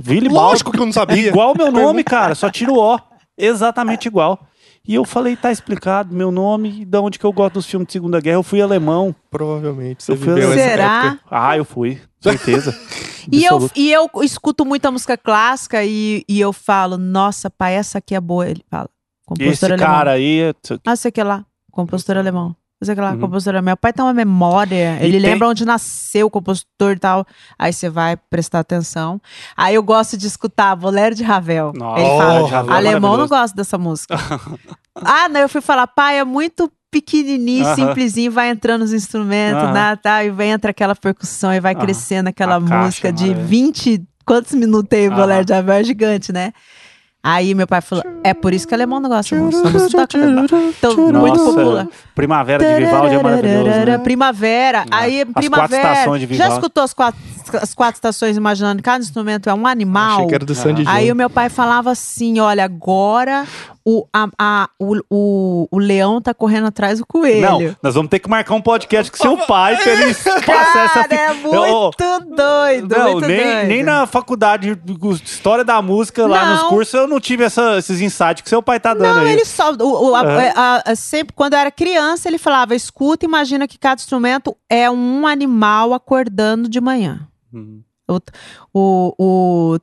Willibald. 0.07 0.33
Lógico 0.33 0.71
que 0.71 0.79
eu 0.79 0.85
não 0.85 0.93
sabia. 0.93 1.27
Igual 1.27 1.51
o 1.53 1.57
meu 1.57 1.71
nome, 1.71 2.03
cara, 2.03 2.33
só 2.35 2.49
tira 2.49 2.71
o 2.71 2.77
O. 2.79 2.99
Exatamente 3.37 4.07
igual. 4.07 4.39
E 4.87 4.93
eu 4.93 5.03
falei, 5.03 5.35
tá 5.35 5.51
explicado 5.51 6.13
meu 6.15 6.31
nome, 6.31 6.81
e 6.81 6.85
de 6.85 6.97
onde 6.99 7.17
que 7.17 7.25
eu 7.25 7.33
gosto 7.33 7.55
dos 7.55 7.65
filmes 7.65 7.87
de 7.87 7.93
Segunda 7.93 8.21
Guerra. 8.21 8.37
Eu 8.37 8.43
fui 8.43 8.61
alemão. 8.61 9.13
Provavelmente. 9.31 10.03
Você 10.03 10.11
Eu 10.11 10.17
fui 10.17 10.33
viveu 10.35 10.53
essa 10.53 10.63
Será? 10.63 11.05
época. 11.07 11.19
Ah, 11.29 11.57
eu 11.57 11.65
fui, 11.65 11.99
certeza. 12.21 12.73
E 13.31 13.43
eu, 13.43 13.67
e 13.75 13.91
eu 13.91 14.07
escuto 14.21 14.63
muita 14.63 14.91
música 14.91 15.17
clássica 15.17 15.83
e, 15.83 16.23
e 16.29 16.39
eu 16.39 16.53
falo, 16.53 16.95
nossa, 16.95 17.49
pai, 17.49 17.73
essa 17.73 17.97
aqui 17.97 18.13
é 18.13 18.21
boa. 18.21 18.47
Ele 18.47 18.63
fala, 18.69 18.87
compositor 19.25 19.51
esse 19.51 19.65
alemão. 19.65 19.83
cara 19.87 20.11
aí, 20.11 20.53
Ah, 20.85 20.95
sei 20.95 21.11
que 21.11 21.23
lá, 21.23 21.43
compositor 21.75 22.17
alemão. 22.17 22.55
Sei 22.83 22.93
que 22.93 22.99
lá, 23.01 23.11
Uhum. 23.13 23.19
compositor 23.21 23.53
alemão. 23.55 23.69
Meu 23.71 23.77
pai 23.77 23.93
tem 23.93 24.03
uma 24.03 24.13
memória, 24.13 24.97
E 25.01 25.05
ele 25.05 25.13
tem- 25.13 25.31
lembra 25.31 25.47
onde 25.47 25.63
nasceu 25.65 26.27
o 26.27 26.29
compositor 26.29 26.91
e 26.91 26.99
tal. 26.99 27.25
Aí 27.57 27.71
você 27.73 27.89
vai 27.89 28.15
prestar 28.17 28.59
atenção. 28.59 29.19
Aí 29.55 29.75
eu 29.75 29.81
gosto 29.83 30.17
de 30.17 30.27
escutar 30.27 30.75
Bolero 30.75 31.15
de 31.15 31.23
Ravel. 31.23 31.71
Nossa, 31.73 32.01
ele 32.01 32.09
fala, 32.17 32.47
Ravel 32.49 32.73
é 32.73 32.77
alemão 32.77 32.99
não 33.01 33.01
maravilhoso. 33.01 33.29
gosta 33.29 33.55
dessa 33.55 33.77
música. 33.77 34.15
ah, 34.95 35.29
não, 35.29 35.39
eu 35.39 35.49
fui 35.49 35.61
falar, 35.61 35.87
pai, 35.87 36.19
é 36.19 36.23
muito 36.23 36.71
pequenininho, 36.91 37.65
simplesinho, 37.75 38.31
vai 38.31 38.49
entrando 38.49 38.81
os 38.83 38.93
instrumentos, 38.93 39.63
Aham. 39.63 39.73
né, 39.73 39.95
tá, 39.97 40.23
e 40.23 40.29
vem 40.29 40.51
entra 40.51 40.71
aquela 40.71 40.95
percussão 40.95 41.53
e 41.53 41.59
vai 41.59 41.73
Aham. 41.73 41.81
crescendo 41.81 42.29
aquela 42.29 42.55
A 42.57 42.61
caixa 42.61 42.75
música 42.85 43.07
é 43.09 43.11
de 43.11 43.23
maravilhosa. 43.25 43.47
20, 43.49 44.03
quantos 44.25 44.53
minutos 44.53 44.87
tem 44.89 45.07
o. 45.09 45.15
Bolero 45.15 45.43
de 45.45 45.53
Ravel? 45.53 45.75
É 45.75 45.83
gigante, 45.83 46.31
né? 46.31 46.53
Aí 47.27 47.55
meu 47.55 47.65
pai 47.65 47.81
falou, 47.81 48.03
é 48.23 48.35
por 48.35 48.53
isso 48.53 48.67
que 48.67 48.75
alemão 48.75 48.99
não 48.99 49.09
gosta 49.09 49.35
música. 49.35 49.67
Essa 49.67 49.79
música 49.79 50.07
tá 50.07 50.17
então, 50.77 50.95
muito 51.11 51.43
popular. 51.43 51.87
Primavera 52.13 52.63
de 52.63 52.85
Vivaldi 52.85 53.15
é 53.15 53.23
maravilhoso. 53.23 53.85
Né? 53.85 53.97
Primavera. 53.97 54.85
Aí, 54.91 55.25
As 55.33 55.49
de 56.19 56.27
Já 56.27 56.27
Vivaldi. 56.27 56.53
escutou 56.53 56.83
as 56.83 56.93
quatro, 56.93 57.19
as 57.53 57.73
quatro 57.73 57.95
estações 57.97 58.37
imaginando 58.37 58.77
que 58.77 58.83
cada 58.83 59.03
instrumento 59.03 59.49
é 59.49 59.53
um 59.53 59.65
animal? 59.67 60.15
Achei 60.17 60.27
que 60.27 60.35
era 60.35 60.45
do 60.45 60.55
Sandy. 60.55 60.83
Júnior. 60.83 60.95
Aí 60.95 61.11
o 61.11 61.15
meu 61.15 61.29
pai 61.29 61.49
falava 61.49 61.91
assim: 61.91 62.39
olha, 62.39 62.63
agora 62.65 63.45
o, 63.87 64.07
a, 64.11 64.27
a- 64.39 64.69
o, 64.79 64.95
o, 65.11 65.67
o 65.71 65.77
leão 65.77 66.19
tá 66.21 66.33
correndo 66.33 66.67
atrás 66.67 66.99
do 66.99 67.05
coelho. 67.05 67.41
Não, 67.69 67.75
nós 67.83 67.93
vamos 67.93 68.09
ter 68.09 68.19
que 68.19 68.29
marcar 68.29 68.55
um 68.55 68.61
podcast 68.61 69.11
com 69.11 69.17
seu 69.17 69.37
pai 69.37 69.77
pra 69.77 69.91
ele 69.91 70.13
passar 70.15 70.85
essa 70.85 71.07
Cara, 71.07 71.15
é 71.15 71.33
muito 71.33 72.35
doido. 72.35 72.95
Não, 72.97 73.11
muito 73.13 73.27
nem, 73.27 73.37
doido. 73.43 73.67
nem 73.67 73.83
na 73.83 74.07
faculdade 74.07 74.75
de 74.75 74.95
História 75.23 75.63
da 75.63 75.81
Música, 75.81 76.25
lá 76.25 76.45
nos 76.53 76.61
Não. 76.63 76.69
cursos, 76.69 76.93
eu 76.95 77.07
não 77.07 77.19
tive 77.19 77.43
essa- 77.43 77.77
esses 77.77 78.01
insights 78.01 78.41
que 78.41 78.49
seu 78.49 78.61
pai 78.63 78.79
tá 78.79 78.93
dando 78.93 79.15
Não, 79.17 79.21
aí. 79.21 79.31
ele 79.33 79.45
só. 79.45 79.71
O, 79.73 80.09
o- 80.09 80.15
a- 80.15 80.21
Aham. 80.21 80.51
a- 80.55 80.83
a- 80.91 80.95
sempre, 80.95 81.33
quando 81.35 81.53
eu 81.53 81.59
era 81.59 81.69
criança, 81.71 82.27
ele 82.27 82.37
falava: 82.39 82.73
escuta, 82.75 83.25
imagina 83.25 83.67
que 83.67 83.77
cada 83.77 84.01
instrumento 84.01 84.55
é 84.69 84.89
um 84.89 85.27
animal 85.27 85.93
acordando 85.93 86.67
de 86.67 86.81
manhã. 86.81 87.21
Hum. 87.55 87.81
O. 88.73 89.15
O. 89.17 89.79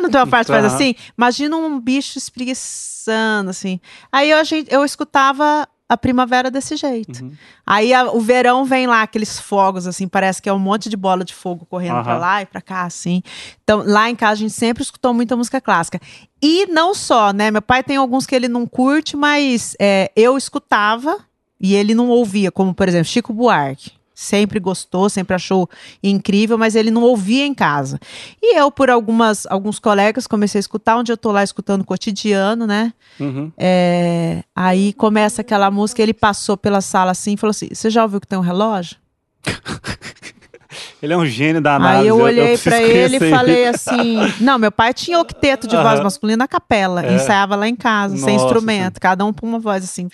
Não 0.00 0.10
tem 0.10 0.20
uma 0.20 0.26
parte 0.26 0.46
que 0.46 0.52
faz 0.52 0.64
assim? 0.66 0.94
Imagina 1.16 1.56
um 1.56 1.80
bicho 1.80 2.18
espreguiçando, 2.18 3.48
assim. 3.48 3.80
Aí 4.10 4.30
eu, 4.30 4.38
eu 4.68 4.84
escutava 4.84 5.66
a 5.88 5.96
primavera 5.96 6.50
desse 6.50 6.76
jeito. 6.76 7.22
Uhum. 7.22 7.32
Aí 7.66 7.92
o 8.12 8.20
verão 8.20 8.64
vem 8.64 8.86
lá, 8.86 9.02
aqueles 9.02 9.38
fogos, 9.38 9.86
assim, 9.86 10.08
parece 10.08 10.40
que 10.40 10.48
é 10.48 10.52
um 10.52 10.58
monte 10.58 10.88
de 10.88 10.96
bola 10.96 11.24
de 11.24 11.34
fogo 11.34 11.66
correndo 11.66 12.02
pra 12.02 12.16
lá 12.18 12.42
e 12.42 12.46
pra 12.46 12.60
cá, 12.62 12.84
assim. 12.84 13.22
Então, 13.62 13.82
lá 13.86 14.08
em 14.08 14.16
casa 14.16 14.32
a 14.32 14.36
gente 14.36 14.54
sempre 14.54 14.82
escutou 14.82 15.12
muita 15.12 15.36
música 15.36 15.60
clássica. 15.60 16.00
E 16.42 16.66
não 16.66 16.94
só, 16.94 17.32
né? 17.32 17.50
Meu 17.50 17.62
pai 17.62 17.82
tem 17.82 17.96
alguns 17.96 18.26
que 18.26 18.34
ele 18.34 18.48
não 18.48 18.66
curte, 18.66 19.16
mas 19.16 19.76
eu 20.16 20.36
escutava 20.36 21.18
e 21.60 21.74
ele 21.74 21.94
não 21.94 22.08
ouvia, 22.08 22.50
como, 22.50 22.74
por 22.74 22.88
exemplo, 22.88 23.06
Chico 23.06 23.32
Buarque. 23.32 23.92
Sempre 24.14 24.60
gostou, 24.60 25.08
sempre 25.08 25.34
achou 25.34 25.68
incrível, 26.02 26.58
mas 26.58 26.74
ele 26.74 26.90
não 26.90 27.02
ouvia 27.02 27.46
em 27.46 27.54
casa. 27.54 27.98
E 28.42 28.58
eu, 28.58 28.70
por 28.70 28.90
algumas, 28.90 29.46
alguns 29.46 29.78
colegas, 29.78 30.26
comecei 30.26 30.58
a 30.58 30.60
escutar, 30.60 30.96
onde 30.96 31.10
eu 31.10 31.16
tô 31.16 31.32
lá 31.32 31.42
escutando 31.42 31.84
cotidiano, 31.84 32.66
né? 32.66 32.92
Uhum. 33.18 33.50
É, 33.56 34.44
aí 34.54 34.92
começa 34.92 35.40
aquela 35.40 35.70
música, 35.70 36.02
ele 36.02 36.14
passou 36.14 36.56
pela 36.56 36.80
sala 36.80 37.10
assim 37.10 37.34
e 37.34 37.36
falou 37.36 37.52
assim: 37.52 37.68
Você 37.72 37.90
já 37.90 38.02
ouviu 38.02 38.20
que 38.20 38.26
tem 38.26 38.38
um 38.38 38.42
relógio? 38.42 38.96
Ele 41.02 41.12
é 41.12 41.16
um 41.16 41.26
gênio 41.26 41.60
danado. 41.60 41.98
aí 42.00 42.06
eu 42.06 42.16
olhei 42.16 42.56
preciso 42.58 42.64
pra 42.70 42.82
ele 42.82 43.16
e 43.16 43.30
falei 43.30 43.66
assim: 43.66 44.16
Não, 44.40 44.58
meu 44.58 44.72
pai 44.72 44.92
tinha 44.94 45.18
octeto 45.18 45.66
de 45.66 45.76
voz 45.76 46.00
masculina 46.00 46.38
na 46.38 46.48
capela, 46.48 47.04
É. 47.04 47.14
ensaiava 47.14 47.56
lá 47.56 47.68
em 47.68 47.76
casa, 47.76 48.16
sem 48.16 48.34
Nossa 48.34 48.46
instrumento, 48.46 49.00
cada 49.00 49.24
um 49.24 49.32
com 49.32 49.46
uma 49.46 49.58
voz 49.58 49.84
assim. 49.84 50.08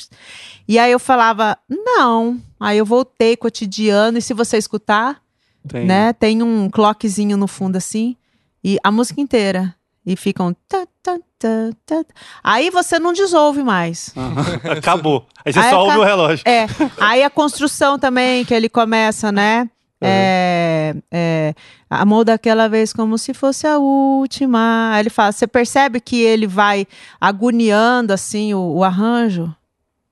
E 0.67 0.79
aí 0.79 0.91
eu 0.93 0.99
falava: 0.99 1.57
Não. 1.69 2.39
Aí 2.61 2.79
eu 2.79 2.85
voltei 2.85 3.37
cotidiano, 3.37 4.19
e 4.19 4.23
se 4.23 4.35
você 4.35 4.57
escutar, 4.57 5.19
Tem. 5.67 5.87
né, 5.87 6.13
tem 6.13 6.43
um 6.43 6.69
clockzinho 6.69 7.37
no 7.37 7.47
fundo 7.47 7.77
assim, 7.77 8.17
e 8.65 8.79
a 8.83 8.91
música 8.91 9.21
inteira. 9.21 9.75
E 10.07 10.17
ficam. 10.17 10.57
tá, 10.67 10.87
tá, 11.03 11.19
tá, 11.39 11.71
tá. 11.85 12.03
Aí 12.43 12.71
você 12.71 12.99
não 12.99 13.13
desouve 13.13 13.63
mais. 13.63 14.11
Aham. 14.17 14.43
Acabou. 14.79 15.27
Aí 15.45 15.53
você 15.53 15.59
Aí 15.59 15.69
só 15.71 15.85
ouve 15.85 15.99
o 15.99 16.03
relógio. 16.03 16.43
É, 16.49 16.67
aí 16.99 17.23
a 17.23 17.29
construção 17.29 17.99
também, 17.99 18.43
que 18.43 18.55
ele 18.55 18.71
começa, 18.71 19.31
né? 19.31 19.69
É, 20.01 20.95
é, 21.11 21.55
amor 21.91 22.25
daquela 22.25 22.69
vez 22.69 22.93
como 22.93 23.19
se 23.19 23.35
fosse 23.35 23.67
a 23.67 23.79
última. 23.79 24.91
Aí 24.93 25.03
ele 25.03 25.11
fala, 25.11 25.33
você 25.33 25.47
percebe 25.47 26.01
que 26.01 26.21
ele 26.21 26.47
vai 26.47 26.87
agoniando 27.21 28.13
assim 28.13 28.55
o, 28.55 28.77
o 28.77 28.85
arranjo 28.85 29.55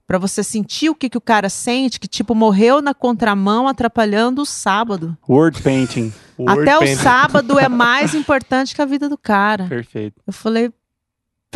Pra 0.06 0.18
você 0.18 0.44
sentir 0.44 0.88
o 0.88 0.94
que, 0.94 1.10
que 1.10 1.18
o 1.18 1.20
cara 1.20 1.48
sente, 1.48 1.98
que 1.98 2.06
tipo 2.06 2.32
morreu 2.32 2.80
na 2.80 2.94
contramão 2.94 3.66
atrapalhando 3.66 4.42
o 4.42 4.46
sábado. 4.46 5.16
Word 5.28 5.60
painting. 5.62 6.12
Até 6.46 6.76
o 6.76 6.80
painting. 6.80 7.02
sábado 7.02 7.58
é 7.58 7.68
mais 7.68 8.14
importante 8.14 8.72
que 8.72 8.80
a 8.80 8.84
vida 8.84 9.08
do 9.08 9.18
cara. 9.18 9.66
Perfeito. 9.66 10.22
Eu 10.24 10.32
falei, 10.32 10.72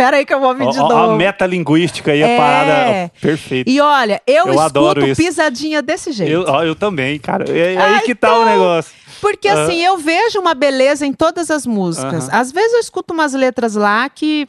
pera 0.01 0.17
aí 0.17 0.25
que 0.25 0.33
eu 0.33 0.41
vou 0.41 0.49
Ó, 0.51 0.55
de 0.71 0.79
ó, 0.79 0.89
novo. 0.89 1.13
a 1.13 1.17
metalinguística 1.17 2.13
aí, 2.13 2.23
a 2.23 2.27
É. 2.29 2.37
parada. 2.39 3.13
Perfeito. 3.21 3.69
E 3.71 3.79
olha, 3.83 4.23
eu, 4.27 4.47
Eu 4.47 4.59
adoro 4.59 5.01
escuto 5.05 5.17
pisadinha 5.23 5.83
desse 5.83 6.11
jeito. 6.11 6.33
Eu, 6.33 6.45
ó, 6.49 6.63
eu 6.65 6.75
também, 6.75 7.19
cara. 7.19 7.45
É, 7.51 7.75
é 7.75 7.77
aí 7.77 7.95
Ah, 7.97 8.01
que 8.03 8.15
tá 8.15 8.39
o 8.39 8.47
negócio. 8.47 8.95
Porque 9.21 9.47
Aham. 9.47 9.63
assim, 9.65 9.79
eu 9.85 9.99
vejo 9.99 10.39
uma 10.41 10.55
beleza 10.55 11.05
em 11.05 11.13
todas 11.13 11.51
as 11.51 11.67
músicas. 11.67 12.31
Aham. 12.31 12.41
Às 12.41 12.51
vezes 12.51 12.73
eu 12.73 12.81
escuto 12.81 13.13
umas 13.13 13.35
letras 13.35 13.75
lá 13.75 14.09
que 14.09 14.49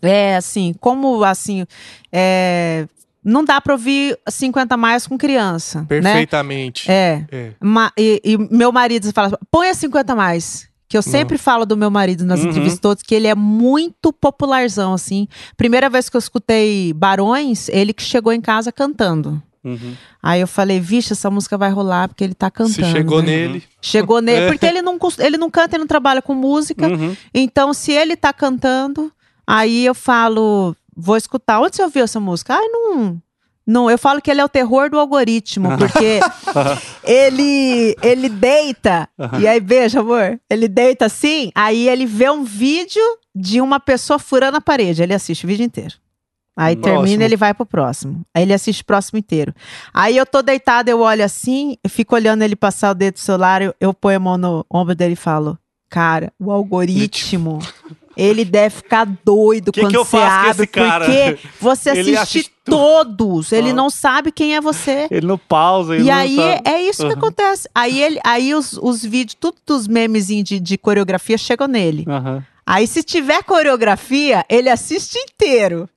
é 0.00 0.36
assim, 0.36 0.72
como 0.80 1.24
assim, 1.24 1.66
é, 2.12 2.86
não 3.24 3.44
dá 3.44 3.60
pra 3.60 3.72
ouvir 3.72 4.16
50 4.28 4.76
mais 4.76 5.04
com 5.06 5.18
criança, 5.18 5.80
né? 5.80 5.86
Perfeitamente. 5.88 6.88
É. 6.88 7.24
É. 7.32 7.50
Ma- 7.60 7.90
e, 7.98 8.20
e 8.22 8.38
meu 8.38 8.70
marido 8.70 9.10
fala, 9.12 9.36
põe 9.50 9.68
a 9.70 9.74
50 9.74 10.14
mais. 10.14 10.68
Que 10.94 10.98
eu 10.98 11.02
sempre 11.02 11.36
falo 11.36 11.66
do 11.66 11.76
meu 11.76 11.90
marido 11.90 12.24
nas 12.24 12.38
Uhum. 12.38 12.50
entrevistas 12.50 12.78
todas, 12.78 13.02
que 13.02 13.12
ele 13.16 13.26
é 13.26 13.34
muito 13.34 14.12
popularzão, 14.12 14.94
assim. 14.94 15.26
Primeira 15.56 15.90
vez 15.90 16.08
que 16.08 16.16
eu 16.16 16.20
escutei 16.20 16.92
Barões, 16.92 17.68
ele 17.68 17.92
que 17.92 18.00
chegou 18.04 18.32
em 18.32 18.40
casa 18.40 18.70
cantando. 18.70 19.42
Uhum. 19.64 19.94
Aí 20.22 20.40
eu 20.40 20.46
falei, 20.46 20.78
vixe, 20.78 21.12
essa 21.12 21.28
música 21.32 21.58
vai 21.58 21.70
rolar, 21.70 22.06
porque 22.06 22.22
ele 22.22 22.32
tá 22.32 22.48
cantando. 22.48 22.74
Se 22.74 22.84
chegou 22.92 23.20
né? 23.22 23.26
nele. 23.26 23.64
Chegou 23.82 24.20
nele, 24.20 24.42
É. 24.46 24.46
porque 24.46 24.66
ele 24.66 24.82
não, 24.82 24.96
ele 25.18 25.36
não 25.36 25.50
canta, 25.50 25.74
ele 25.74 25.80
não 25.80 25.88
trabalha 25.88 26.22
com 26.22 26.32
música. 26.32 26.86
Uhum. 26.86 27.16
Então, 27.34 27.74
se 27.74 27.90
ele 27.90 28.14
tá 28.14 28.32
cantando, 28.32 29.10
aí 29.44 29.84
eu 29.84 29.96
falo, 29.96 30.76
vou 30.96 31.16
escutar. 31.16 31.60
Onde 31.60 31.74
você 31.74 31.82
ouviu 31.82 32.04
essa 32.04 32.20
música? 32.20 32.54
Ai, 32.54 32.68
não. 32.68 33.20
Não, 33.66 33.90
eu 33.90 33.98
falo 33.98 34.20
que 34.22 34.30
ele 34.30 34.40
é 34.40 34.44
o 34.44 34.48
terror 34.48 34.90
do 34.90 34.98
algoritmo, 34.98 35.76
porque 35.76 36.20
ele 37.06 37.96
ele 38.02 38.28
deita, 38.28 39.08
e 39.40 39.46
aí, 39.46 39.60
veja, 39.60 40.00
amor, 40.00 40.40
ele 40.48 40.68
deita 40.68 41.06
assim, 41.06 41.50
aí 41.54 41.88
ele 41.88 42.06
vê 42.06 42.30
um 42.30 42.44
vídeo 42.44 43.02
de 43.34 43.60
uma 43.60 43.78
pessoa 43.80 44.18
furando 44.18 44.56
a 44.56 44.60
parede, 44.60 45.02
ele 45.02 45.14
assiste 45.14 45.44
o 45.44 45.48
vídeo 45.48 45.64
inteiro. 45.64 45.94
Aí 46.56 46.76
Próximo. 46.76 47.02
termina, 47.02 47.24
ele 47.24 47.36
vai 47.36 47.52
pro 47.52 47.66
próximo. 47.66 48.24
Aí 48.32 48.44
ele 48.44 48.54
assiste 48.54 48.82
o 48.82 48.84
próximo 48.84 49.18
inteiro. 49.18 49.52
Aí 49.92 50.16
eu 50.16 50.24
tô 50.24 50.40
deitada, 50.40 50.88
eu 50.88 51.00
olho 51.00 51.24
assim, 51.24 51.76
eu 51.82 51.90
fico 51.90 52.14
olhando 52.14 52.42
ele 52.42 52.54
passar 52.54 52.92
o 52.92 52.94
dedo 52.94 53.14
do 53.14 53.20
celular, 53.20 53.60
eu, 53.60 53.74
eu 53.80 53.92
ponho 53.92 54.16
a 54.16 54.20
mão 54.20 54.38
no 54.38 54.64
ombro 54.70 54.94
dele 54.94 55.14
e 55.14 55.16
falo: 55.16 55.58
Cara, 55.90 56.32
o 56.38 56.52
algoritmo, 56.52 57.58
ele 58.16 58.44
deve 58.44 58.76
ficar 58.76 59.06
doido 59.24 59.72
Que 59.72 59.80
quando 59.80 59.92
que 59.92 59.98
você 59.98 60.16
abre, 60.16 60.66
porque 60.66 61.38
você 61.60 61.90
Ele 61.90 62.16
assiste, 62.16 62.38
assiste 62.38 62.52
todos, 62.64 63.52
ele 63.52 63.70
Ah. 63.70 63.74
não 63.74 63.90
sabe 63.90 64.32
quem 64.32 64.54
é 64.56 64.60
você. 64.60 65.06
Ele 65.10 65.26
não 65.26 65.38
pausa. 65.38 65.94
Ele 65.94 66.04
E 66.04 66.06
não 66.06 66.14
aí 66.14 66.36
sabe. 66.36 66.62
é 66.64 66.82
isso 66.82 67.02
que 67.06 67.12
Uhum. 67.12 67.18
acontece. 67.18 67.68
Aí, 67.74 68.02
ele, 68.02 68.20
aí 68.24 68.54
os, 68.54 68.72
os 68.80 69.02
vídeos, 69.04 69.36
tudo 69.38 69.56
dos 69.66 69.86
memezinhos 69.86 70.48
de, 70.48 70.58
de 70.60 70.78
coreografia 70.78 71.36
chegam 71.38 71.66
nele. 71.68 72.04
Aham. 72.08 72.44
Aí, 72.66 72.86
se 72.86 73.02
tiver 73.02 73.42
coreografia, 73.42 74.44
ele 74.48 74.70
assiste 74.70 75.18
inteiro. 75.18 75.88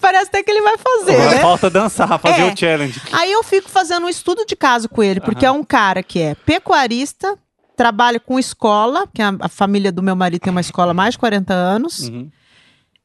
Parece 0.00 0.26
até 0.28 0.40
que 0.42 0.50
ele 0.52 0.60
vai 0.62 0.76
fazer, 0.78 1.14
Agora 1.16 1.34
né? 1.34 1.40
falta 1.40 1.68
dançar, 1.70 2.18
fazer 2.20 2.42
É. 2.42 2.52
o 2.52 2.56
challenge. 2.56 3.00
Aí 3.10 3.32
eu 3.32 3.42
fico 3.42 3.68
fazendo 3.68 4.06
um 4.06 4.08
estudo 4.08 4.44
de 4.46 4.54
caso 4.54 4.88
com 4.88 5.02
ele, 5.02 5.20
porque 5.20 5.44
é 5.44 5.50
um 5.50 5.64
cara 5.64 6.00
que 6.00 6.20
é 6.20 6.36
pecuarista, 6.36 7.36
trabalha 7.76 8.18
com 8.20 8.38
escola, 8.38 9.06
que 9.12 9.20
a, 9.22 9.34
a 9.40 9.48
família 9.48 9.90
do 9.92 10.02
meu 10.02 10.14
marido 10.16 10.42
tem 10.42 10.50
uma 10.50 10.60
escola 10.60 10.92
há 10.92 10.94
mais 10.94 11.14
de 11.14 11.18
40 11.18 11.52
anos, 11.54 12.08
Uhum. 12.08 12.30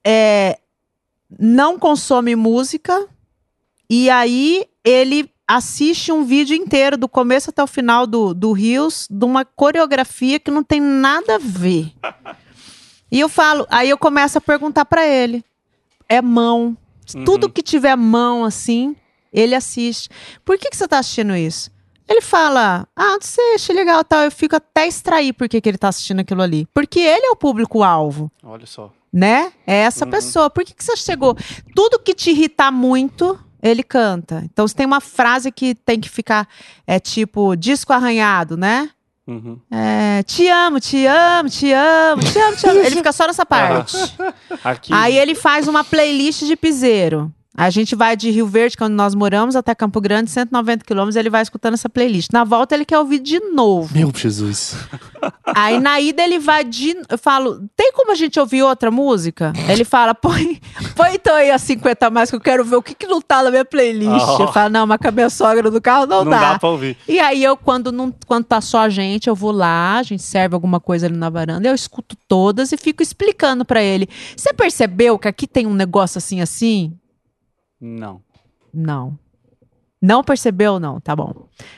é, 0.05 0.59
não 1.39 1.77
consome 1.77 2.35
música, 2.35 3.07
e 3.89 4.09
aí 4.09 4.65
ele 4.83 5.29
assiste 5.47 6.11
um 6.11 6.23
vídeo 6.23 6.55
inteiro, 6.55 6.95
do 6.97 7.09
começo 7.09 7.49
até 7.49 7.63
o 7.63 7.67
final 7.67 8.05
do, 8.05 8.33
do 8.33 8.51
Rios, 8.51 9.07
de 9.09 9.25
uma 9.25 9.43
coreografia 9.43 10.39
que 10.39 10.51
não 10.51 10.63
tem 10.63 10.79
nada 10.79 11.35
a 11.35 11.39
ver. 11.39 11.91
E 13.11 13.19
eu 13.19 13.27
falo, 13.27 13.65
aí 13.71 13.89
eu 13.89 13.97
começo 13.97 14.37
a 14.37 14.41
perguntar 14.41 14.85
pra 14.85 15.07
ele. 15.07 15.43
É 16.07 16.21
mão. 16.21 16.77
Uhum. 17.15 17.23
Tudo 17.25 17.49
que 17.49 17.63
tiver 17.63 17.95
mão 17.95 18.45
assim, 18.45 18.95
ele 19.33 19.55
assiste. 19.55 20.09
Por 20.45 20.57
que, 20.59 20.69
que 20.69 20.77
você 20.77 20.87
tá 20.87 20.99
assistindo 20.99 21.35
isso? 21.35 21.71
Ele 22.09 22.21
fala, 22.21 22.87
ah, 22.95 23.11
não 23.11 23.21
sei, 23.21 23.53
achei 23.55 23.75
legal 23.75 24.03
tal. 24.03 24.21
Eu 24.23 24.31
fico 24.31 24.55
até 24.55 24.87
extrair 24.87 25.31
por 25.33 25.47
que, 25.47 25.61
que 25.61 25.69
ele 25.69 25.77
tá 25.77 25.89
assistindo 25.89 26.21
aquilo 26.21 26.41
ali. 26.41 26.67
Porque 26.73 26.99
ele 26.99 27.27
é 27.27 27.29
o 27.29 27.35
público-alvo 27.35 28.31
Olha 28.43 28.65
só. 28.65 28.91
né? 29.13 29.51
É 29.67 29.75
essa 29.81 30.05
Uhum. 30.05 30.11
pessoa. 30.11 30.49
Por 30.49 30.65
que, 30.65 30.73
que 30.73 30.83
você 30.83 30.95
chegou? 30.97 31.37
Tudo 31.75 31.99
que 31.99 32.15
te 32.15 32.31
irritar 32.31 32.71
muito, 32.71 33.39
ele 33.61 33.83
canta. 33.83 34.41
Então, 34.45 34.67
se 34.67 34.73
tem 34.75 34.87
uma 34.87 34.99
frase 34.99 35.51
que 35.51 35.75
tem 35.75 35.99
que 35.99 36.09
ficar, 36.09 36.47
é 36.87 36.99
tipo, 36.99 37.55
disco 37.55 37.93
arranhado, 37.93 38.57
né? 38.57 38.89
Uhum. 39.27 39.59
É, 39.69 40.23
te 40.23 40.47
amo, 40.47 40.79
te 40.79 41.05
amo, 41.05 41.47
te 41.47 41.71
amo, 41.71 42.23
te 42.23 42.39
amo, 42.39 42.55
te 42.57 42.67
amo. 42.67 42.79
Ele 42.79 42.95
fica 42.95 43.11
só 43.11 43.27
nessa 43.27 43.45
parte. 43.45 43.95
Aqui. 44.63 44.91
Aí 44.91 45.15
ele 45.15 45.35
faz 45.35 45.67
uma 45.67 45.83
playlist 45.83 46.43
de 46.45 46.55
piseiro. 46.55 47.31
A 47.59 47.69
gente 47.69 47.93
vai 47.93 48.15
de 48.15 48.31
Rio 48.31 48.47
Verde, 48.47 48.77
quando 48.77 48.93
nós 48.93 49.13
moramos, 49.13 49.53
até 49.53 49.75
Campo 49.75 49.99
Grande, 49.99 50.31
190 50.31 50.85
quilômetros, 50.85 51.17
ele 51.17 51.29
vai 51.29 51.41
escutando 51.41 51.73
essa 51.73 51.89
playlist. 51.89 52.29
Na 52.31 52.45
volta, 52.45 52.73
ele 52.73 52.85
quer 52.85 52.97
ouvir 52.97 53.19
de 53.19 53.37
novo. 53.37 53.93
Meu 53.93 54.13
Jesus. 54.15 54.77
Aí 55.45 55.77
na 55.77 55.99
ida 55.99 56.23
ele 56.23 56.39
vai 56.39 56.63
de. 56.63 56.95
Eu 57.09 57.17
falo, 57.17 57.67
tem 57.75 57.91
como 57.91 58.13
a 58.13 58.15
gente 58.15 58.39
ouvir 58.39 58.63
outra 58.63 58.89
música? 58.89 59.51
Ele 59.67 59.83
fala, 59.83 60.15
põe, 60.15 60.61
põe 60.95 61.15
então 61.15 61.35
aí 61.35 61.51
a 61.51 61.57
50 61.57 62.07
a 62.07 62.09
mais 62.09 62.29
que 62.29 62.37
eu 62.37 62.39
quero 62.39 62.63
ver 62.63 62.77
o 62.77 62.81
que, 62.81 62.93
que 62.95 63.07
não 63.07 63.19
tá 63.19 63.43
na 63.43 63.49
minha 63.49 63.65
playlist. 63.65 64.25
Oh. 64.25 64.43
Eu 64.43 64.53
falo, 64.53 64.69
não, 64.69 64.87
mas 64.87 64.97
com 64.97 65.09
a 65.09 65.11
minha 65.11 65.29
sogra 65.29 65.69
no 65.69 65.81
carro 65.81 66.05
não, 66.05 66.23
não 66.23 66.31
dá. 66.31 66.53
dá 66.53 66.59
pra 66.59 66.69
ouvir. 66.69 66.95
E 67.07 67.19
aí 67.19 67.43
eu, 67.43 67.57
quando, 67.57 67.91
não, 67.91 68.13
quando 68.25 68.45
tá 68.45 68.61
só 68.61 68.81
a 68.81 68.89
gente, 68.89 69.27
eu 69.27 69.35
vou 69.35 69.51
lá, 69.51 69.97
a 69.97 70.03
gente 70.03 70.23
serve 70.23 70.55
alguma 70.55 70.79
coisa 70.79 71.07
ali 71.07 71.17
na 71.17 71.29
varanda, 71.29 71.67
eu 71.67 71.75
escuto 71.75 72.15
todas 72.27 72.71
e 72.71 72.77
fico 72.77 73.03
explicando 73.03 73.65
pra 73.65 73.83
ele. 73.83 74.07
Você 74.37 74.53
percebeu 74.53 75.19
que 75.19 75.27
aqui 75.27 75.45
tem 75.45 75.67
um 75.67 75.73
negócio 75.73 76.19
assim, 76.19 76.39
assim? 76.39 76.93
Não. 77.79 78.21
Não. 78.73 79.17
Não 80.01 80.23
percebeu? 80.23 80.79
Não, 80.79 80.99
tá 81.01 81.13
bom. 81.15 81.33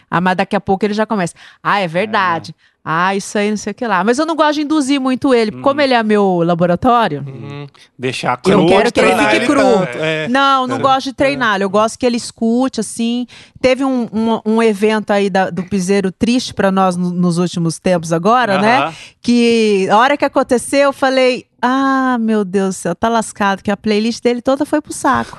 Ah, 0.10 0.22
mas 0.22 0.38
daqui 0.38 0.56
a 0.56 0.62
pouco 0.62 0.86
ele 0.86 0.94
já 0.94 1.06
começa. 1.08 1.34
Ah, 1.64 1.80
é 1.80 1.88
verdade. 1.88 2.56
Ah, 2.84 3.16
isso 3.16 3.36
aí, 3.38 3.50
não 3.50 3.58
sei 3.58 3.72
o 3.72 3.74
que 3.76 3.86
lá. 3.86 4.04
Mas 4.04 4.18
eu 4.20 4.26
não 4.28 4.36
gosto 4.36 4.56
de 4.56 4.62
induzir 4.62 5.00
muito 5.00 5.34
ele. 5.34 5.56
Hum. 5.56 5.62
Como 5.62 5.82
ele 5.82 5.94
é 5.94 6.02
meu 6.04 6.42
laboratório, 6.44 7.24
Uhum. 7.28 7.68
Deixar 7.98 8.40
Eu 8.46 8.60
cru. 8.60 8.68
quero 8.68 8.92
que 8.92 9.00
ele 9.00 9.16
fique 9.30 9.46
cru. 9.46 9.56
tanto, 9.62 9.98
é. 10.00 10.28
não, 10.28 10.66
não 10.68 10.80
gosto 10.80 11.06
de 11.06 11.14
treinar. 11.14 11.62
Eu 11.62 11.70
gosto 11.70 11.98
que 11.98 12.06
ele 12.06 12.18
escute, 12.18 12.80
assim. 12.80 13.26
Teve 13.60 13.84
um, 13.86 14.08
um, 14.12 14.42
um 14.46 14.64
evento 14.64 15.12
aí 15.12 15.30
da- 15.30 15.50
do 15.52 15.64
Piseiro 15.64 16.12
triste 16.12 16.54
pra 16.56 16.72
nós 16.72 16.96
no- 16.96 17.12
nos 17.12 17.38
últimos 17.38 17.78
tempos 17.80 18.12
agora, 18.12 18.60
né? 18.62 18.94
Que 19.22 19.88
a 19.90 19.98
hora 19.98 20.16
que 20.18 20.26
aconteceu, 20.26 20.82
eu 20.82 20.94
falei. 20.94 21.46
Ah, 21.62 22.18
meu 22.20 22.44
Deus 22.44 22.76
do 22.76 22.78
céu, 22.80 22.96
tá 22.96 23.08
lascado, 23.08 23.62
que 23.62 23.70
a 23.72 23.78
playlist 23.78 24.22
dele 24.24 24.42
toda 24.42 24.66
foi 24.66 24.82
pro 24.82 24.92
saco. 24.94 25.38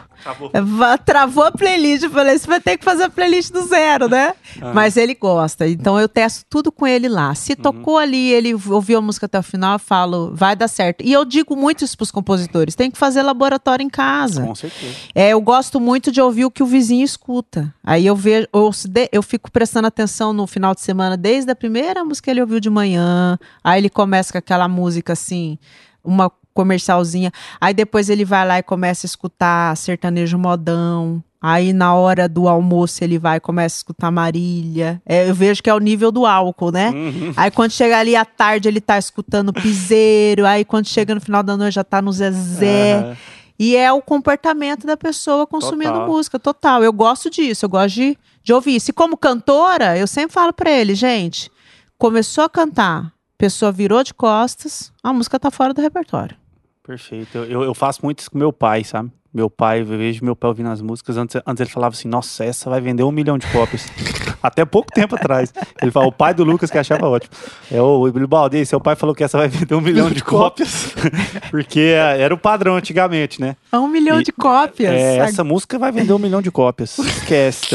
Va- 0.65 0.97
Travou 0.99 1.43
a 1.43 1.51
playlist, 1.51 2.05
eu 2.05 2.11
falei, 2.11 2.39
você 2.39 2.47
vai 2.47 2.61
ter 2.61 2.77
que 2.79 2.85
fazer 2.85 3.03
a 3.05 3.11
playlist 3.11 3.51
do 3.53 3.67
zero, 3.67 4.09
né? 4.09 4.35
Ah. 4.61 4.73
Mas 4.73 4.97
ele 4.97 5.15
gosta, 5.17 5.67
então 5.67 5.99
eu 5.99 6.09
testo 6.09 6.45
tudo 6.49 6.71
com 6.71 6.87
ele 6.87 7.09
lá. 7.09 7.35
Se 7.35 7.53
Uhum. 7.55 7.57
tocou 7.57 7.99
ali, 7.99 8.31
ele 8.31 8.55
ouviu 8.55 8.99
a 8.99 9.01
música 9.01 9.27
até 9.27 9.37
o 9.39 9.43
final, 9.43 9.73
eu 9.75 9.79
falo, 9.81 10.31
vai 10.33 10.55
dar 10.55 10.69
certo. 10.69 11.03
E 11.05 11.13
eu 11.13 11.25
digo 11.25 11.57
muito 11.57 11.85
isso 11.85 11.97
pros 11.97 12.13
compositores, 12.13 12.77
tem 12.77 12.89
que 12.89 12.97
fazer 12.99 13.21
laboratório 13.23 13.83
em 13.85 13.91
casa. 13.91 14.43
Com 14.45 14.55
certeza. 14.55 14.95
É, 15.13 15.31
eu 15.31 15.41
gosto 15.41 15.81
muito 15.81 16.13
de 16.13 16.21
ouvir 16.21 16.45
o 16.45 16.51
que 16.53 16.63
o 16.63 16.67
vizinho 16.67 17.05
escuta. 17.05 17.75
Aí 17.83 18.07
eu 18.07 18.15
vejo, 18.15 18.47
eu, 18.53 18.71
eu 19.11 19.23
fico 19.25 19.51
prestando 19.51 19.89
atenção 19.89 20.33
no 20.33 20.47
final 20.47 20.73
de 20.73 20.83
semana, 20.83 21.17
desde 21.17 21.51
a 21.51 21.57
primeira 21.57 22.05
música 22.05 22.27
que 22.27 22.31
ele 22.31 22.41
ouviu 22.41 22.61
de 22.61 22.71
manhã. 22.71 23.37
Aí 23.65 23.81
ele 23.81 23.91
começa 23.91 24.31
com 24.31 24.39
aquela 24.39 24.69
música 24.69 25.15
assim, 25.15 25.59
uma 26.05 26.31
comercialzinha. 26.55 27.33
Aí 27.61 27.73
depois 27.75 28.09
ele 28.09 28.25
vai 28.25 28.47
lá 28.47 28.59
e 28.59 28.63
começa 28.63 29.07
a 29.07 29.09
escutar 29.09 29.77
sertanejo 29.77 30.39
modão. 30.39 31.23
Aí 31.41 31.73
na 31.73 31.95
hora 31.95 32.29
do 32.29 32.47
almoço 32.47 33.03
ele 33.03 33.19
vai 33.19 33.39
e 33.39 33.41
começa 33.41 33.75
a 33.75 33.79
escutar 33.79 34.11
Marília. 34.13 35.03
É, 35.05 35.29
eu 35.29 35.35
vejo 35.35 35.63
que 35.63 35.69
é 35.69 35.75
o 35.75 35.79
nível 35.81 36.13
do 36.13 36.25
álcool, 36.25 36.71
né? 36.71 36.91
Uhum. 36.91 37.33
Aí 37.37 37.51
quando 37.51 37.73
chega 37.73 37.99
ali 37.99 38.15
à 38.15 38.25
tarde 38.25 38.69
ele 38.69 38.81
tá 38.81 38.97
escutando 38.97 39.53
piseiro. 39.53 40.47
Aí 40.47 40.65
quando 40.65 40.87
chega 40.87 41.15
no 41.15 41.21
final 41.21 41.43
da 41.43 41.57
noite 41.57 41.75
já 41.75 41.85
tá 41.85 42.01
no 42.01 42.13
Zezé. 42.13 42.95
Aham. 42.95 43.17
E 43.59 43.77
é 43.77 43.93
o 43.93 44.03
comportamento 44.03 44.87
da 44.87 44.97
pessoa 44.97 45.47
consumindo 45.47 45.93
Total. 45.93 46.09
música, 46.09 46.39
total. 46.39 46.83
Eu 46.83 46.93
gosto 46.93 47.31
disso, 47.31 47.65
eu 47.65 47.69
gosto 47.69 47.95
de, 47.95 48.19
de 48.43 48.53
ouvir. 48.53 48.81
Se 48.81 48.93
como 48.93 49.17
cantora, 49.17 49.97
eu 49.97 50.07
sempre 50.07 50.33
falo 50.33 50.53
pra 50.53 50.69
ele, 50.69 50.97
gente, 50.97 51.49
começou 51.97 52.43
a 52.43 52.49
cantar, 52.49 53.13
pessoa 53.43 53.73
virou 53.73 54.05
de 54.05 54.15
costas, 54.15 54.93
a 55.03 55.13
música 55.13 55.37
tá 55.37 55.51
fora 55.51 55.75
do 55.75 55.81
repertório. 55.81 56.37
Perfeito. 56.81 57.39
Eu, 57.39 57.65
eu, 57.65 57.75
faço 57.75 57.99
muito 58.05 58.21
isso 58.21 58.31
com 58.31 58.39
meu 58.39 58.53
pai, 58.53 58.85
sabe? 58.85 59.11
Meu 59.35 59.49
pai, 59.49 59.81
eu 59.81 59.87
vejo 59.87 60.23
meu 60.23 60.37
pai 60.37 60.49
ouvindo 60.49 60.69
as 60.69 60.83
músicas. 60.83 61.17
Antes, 61.17 61.41
antes 61.47 61.61
ele 61.63 61.71
falava 61.71 61.95
assim: 61.95 62.07
Nossa, 62.07 62.45
essa 62.45 62.69
vai 62.69 62.83
vender 62.83 63.03
um 63.03 63.11
milhão 63.11 63.39
de 63.39 63.47
cópias. 63.47 63.87
Até 64.43 64.63
pouco 64.65 64.91
tempo 64.93 65.15
atrás. 65.15 65.55
Ele 65.81 65.91
falou: 65.91 66.11
O 66.11 66.13
pai 66.13 66.35
do 66.35 66.45
Lucas 66.45 66.71
que 66.71 66.77
achava 66.77 67.09
ótimo. 67.09 67.33
É 67.71 67.81
o 67.81 68.11
Bilbaldi, 68.13 68.67
seu 68.67 68.79
pai 68.79 68.95
falou 68.95 69.15
que 69.15 69.25
essa 69.25 69.39
vai 69.39 69.49
vender 69.49 69.75
um 69.75 69.81
milhão 69.81 70.11
de 70.11 70.23
cópias. 70.23 70.95
Porque 71.51 71.81
é, 71.81 72.21
era 72.21 72.35
o 72.35 72.37
padrão 72.37 72.77
antigamente, 72.77 73.41
né? 73.41 73.57
É 73.73 73.79
um 73.79 73.89
milhão 73.89 74.21
E- 74.21 74.23
de 74.23 74.33
cópias. 74.33 74.93
É, 74.93 75.21
A- 75.21 75.25
essa 75.25 75.43
música 75.43 75.79
vai 75.79 75.91
vender 75.91 76.13
um 76.13 76.19
milhão 76.19 76.43
de 76.43 76.51
cópias. 76.51 76.99
Esquece. 76.99 77.69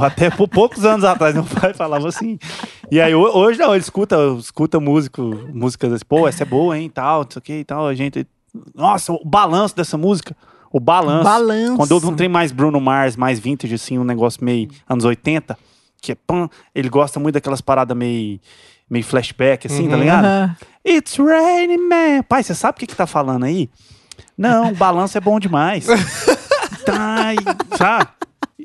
Até 0.00 0.28
por 0.28 0.48
poucos 0.48 0.84
anos 0.84 1.04
atrás, 1.04 1.34
meu 1.34 1.44
pai 1.44 1.72
falava 1.72 2.08
assim. 2.08 2.36
E 2.90 3.00
aí, 3.00 3.14
ho- 3.14 3.36
hoje 3.38 3.60
não, 3.60 3.72
ele 3.74 3.82
escuta, 3.84 4.16
escuta 4.40 4.80
músico, 4.80 5.22
músicas 5.54 5.92
assim, 5.92 6.04
pô, 6.08 6.26
essa 6.26 6.42
é 6.42 6.46
boa, 6.46 6.76
hein, 6.76 6.90
tal, 6.92 7.22
não 7.22 7.30
sei 7.30 7.38
o 7.38 7.42
que 7.42 7.52
e 7.60 7.64
tal. 7.64 7.86
A 7.86 7.94
gente. 7.94 8.26
Nossa, 8.74 9.12
o 9.12 9.24
balanço 9.24 9.76
dessa 9.76 9.96
música. 9.96 10.34
O 10.72 10.78
balanço. 10.78 11.24
Balanço. 11.24 11.76
Quando 11.76 11.90
eu 11.96 12.00
não 12.00 12.14
tem 12.14 12.28
mais 12.28 12.52
Bruno 12.52 12.80
Mars, 12.80 13.16
mais 13.16 13.38
vintage, 13.38 13.74
assim, 13.74 13.98
um 13.98 14.04
negócio 14.04 14.44
meio 14.44 14.68
anos 14.88 15.04
80, 15.04 15.58
que 16.00 16.12
é 16.12 16.14
pam, 16.14 16.48
ele 16.74 16.88
gosta 16.88 17.18
muito 17.18 17.34
daquelas 17.34 17.60
paradas 17.60 17.96
meio, 17.96 18.38
meio 18.88 19.04
flashback, 19.04 19.66
assim, 19.66 19.88
tá 19.88 19.94
Uhum. 19.96 20.00
ligado? 20.00 20.24
Aham. 20.24 20.56
It's 20.86 21.16
raining 21.18 21.88
man. 21.88 22.22
Pai, 22.28 22.42
você 22.42 22.54
sabe 22.54 22.76
o 22.76 22.80
que 22.80 22.86
que 22.86 22.96
tá 22.96 23.06
falando 23.06 23.44
aí? 23.44 23.68
Não, 24.38 24.70
o 24.70 24.74
balanço 24.74 25.18
é 25.18 25.20
bom 25.20 25.38
demais. 25.40 25.86
tá, 26.86 27.34
e, 27.34 27.76
sabe? 27.76 28.08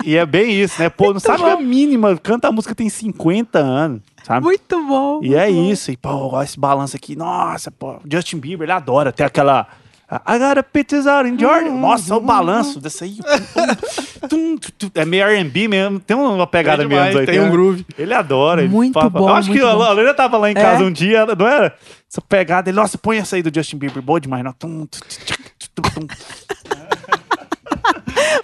E 0.04 0.16
é 0.16 0.26
bem 0.26 0.52
isso, 0.62 0.80
né? 0.82 0.90
Pô, 0.90 1.12
não 1.14 1.20
sabe 1.20 1.44
a 1.44 1.58
mínima. 1.60 2.16
Canta 2.18 2.48
a 2.48 2.52
música 2.52 2.76
tem 2.76 2.90
50 2.90 3.58
anos, 3.60 4.02
sabe? 4.24 4.46
Muito 4.46 4.86
bom. 4.86 5.20
E 5.24 5.34
é 5.36 5.46
muito 5.48 5.56
bom. 5.66 5.72
isso. 5.72 5.92
E, 5.92 5.98
pô, 5.98 6.42
esse 6.42 6.60
balanço 6.60 6.96
aqui. 6.96 7.16
Nossa, 7.16 7.72
pô. 7.72 7.98
Justin 8.10 8.38
Bieber, 8.38 8.66
ele 8.66 8.72
adora. 8.74 9.12
Tem 9.12 9.26
aquela. 9.26 9.68
I 10.12 10.38
got 10.38 10.58
a 10.60 10.64
pictures 10.64 11.08
out 11.08 11.28
in 11.28 11.38
Georgia. 11.38 11.72
Nossa, 11.72 12.16
o 12.16 12.20
balanço 12.20 12.80
dessa 12.80 13.06
aí. 13.06 13.18
Tum, 14.30 14.58
tum, 14.58 14.70
tum. 14.78 14.92
É 14.96 15.04
meio 15.06 15.24
R&B 15.26 15.68
mesmo. 15.68 16.00
Tem 16.00 16.16
uma 16.16 16.46
pegada 16.48 16.78
meio 16.78 16.90
demais, 16.90 17.16
anos 17.16 17.28
80. 17.28 17.32
tem 17.32 17.42
um 17.48 17.52
groove. 17.52 17.86
Ele 17.98 18.14
adora. 18.14 18.62
ele 18.62 18.70
Muito 18.72 18.94
fala- 18.94 19.10
bom, 19.10 19.30
Eu 19.30 19.36
acho 19.36 19.48
que 19.52 19.58
muito 19.60 19.68
a 19.68 19.76
bom. 19.76 19.82
a 19.84 19.92
Lorena 19.92 20.14
tava 20.14 20.38
lá 20.38 20.50
em 20.50 20.54
É? 20.56 20.62
casa 20.62 20.84
um 20.84 20.92
dia, 20.92 21.26
não 21.26 21.48
era? 21.48 21.76
Essa 22.10 22.22
pegada. 22.22 22.70
Ele, 22.70 22.76
nossa, 22.76 22.98
põe 22.98 23.18
essa 23.18 23.36
aí 23.36 23.44
do 23.44 23.52
Justin 23.54 23.78
Bieber. 23.78 24.02
Boa 24.02 24.20
demais. 24.20 24.44
Não. 24.44 24.54
Tum, 24.54 24.86
tum, 24.86 25.00
tum, 25.00 25.36
tum, 25.76 25.82
tum, 25.82 26.08
tum. 26.08 26.08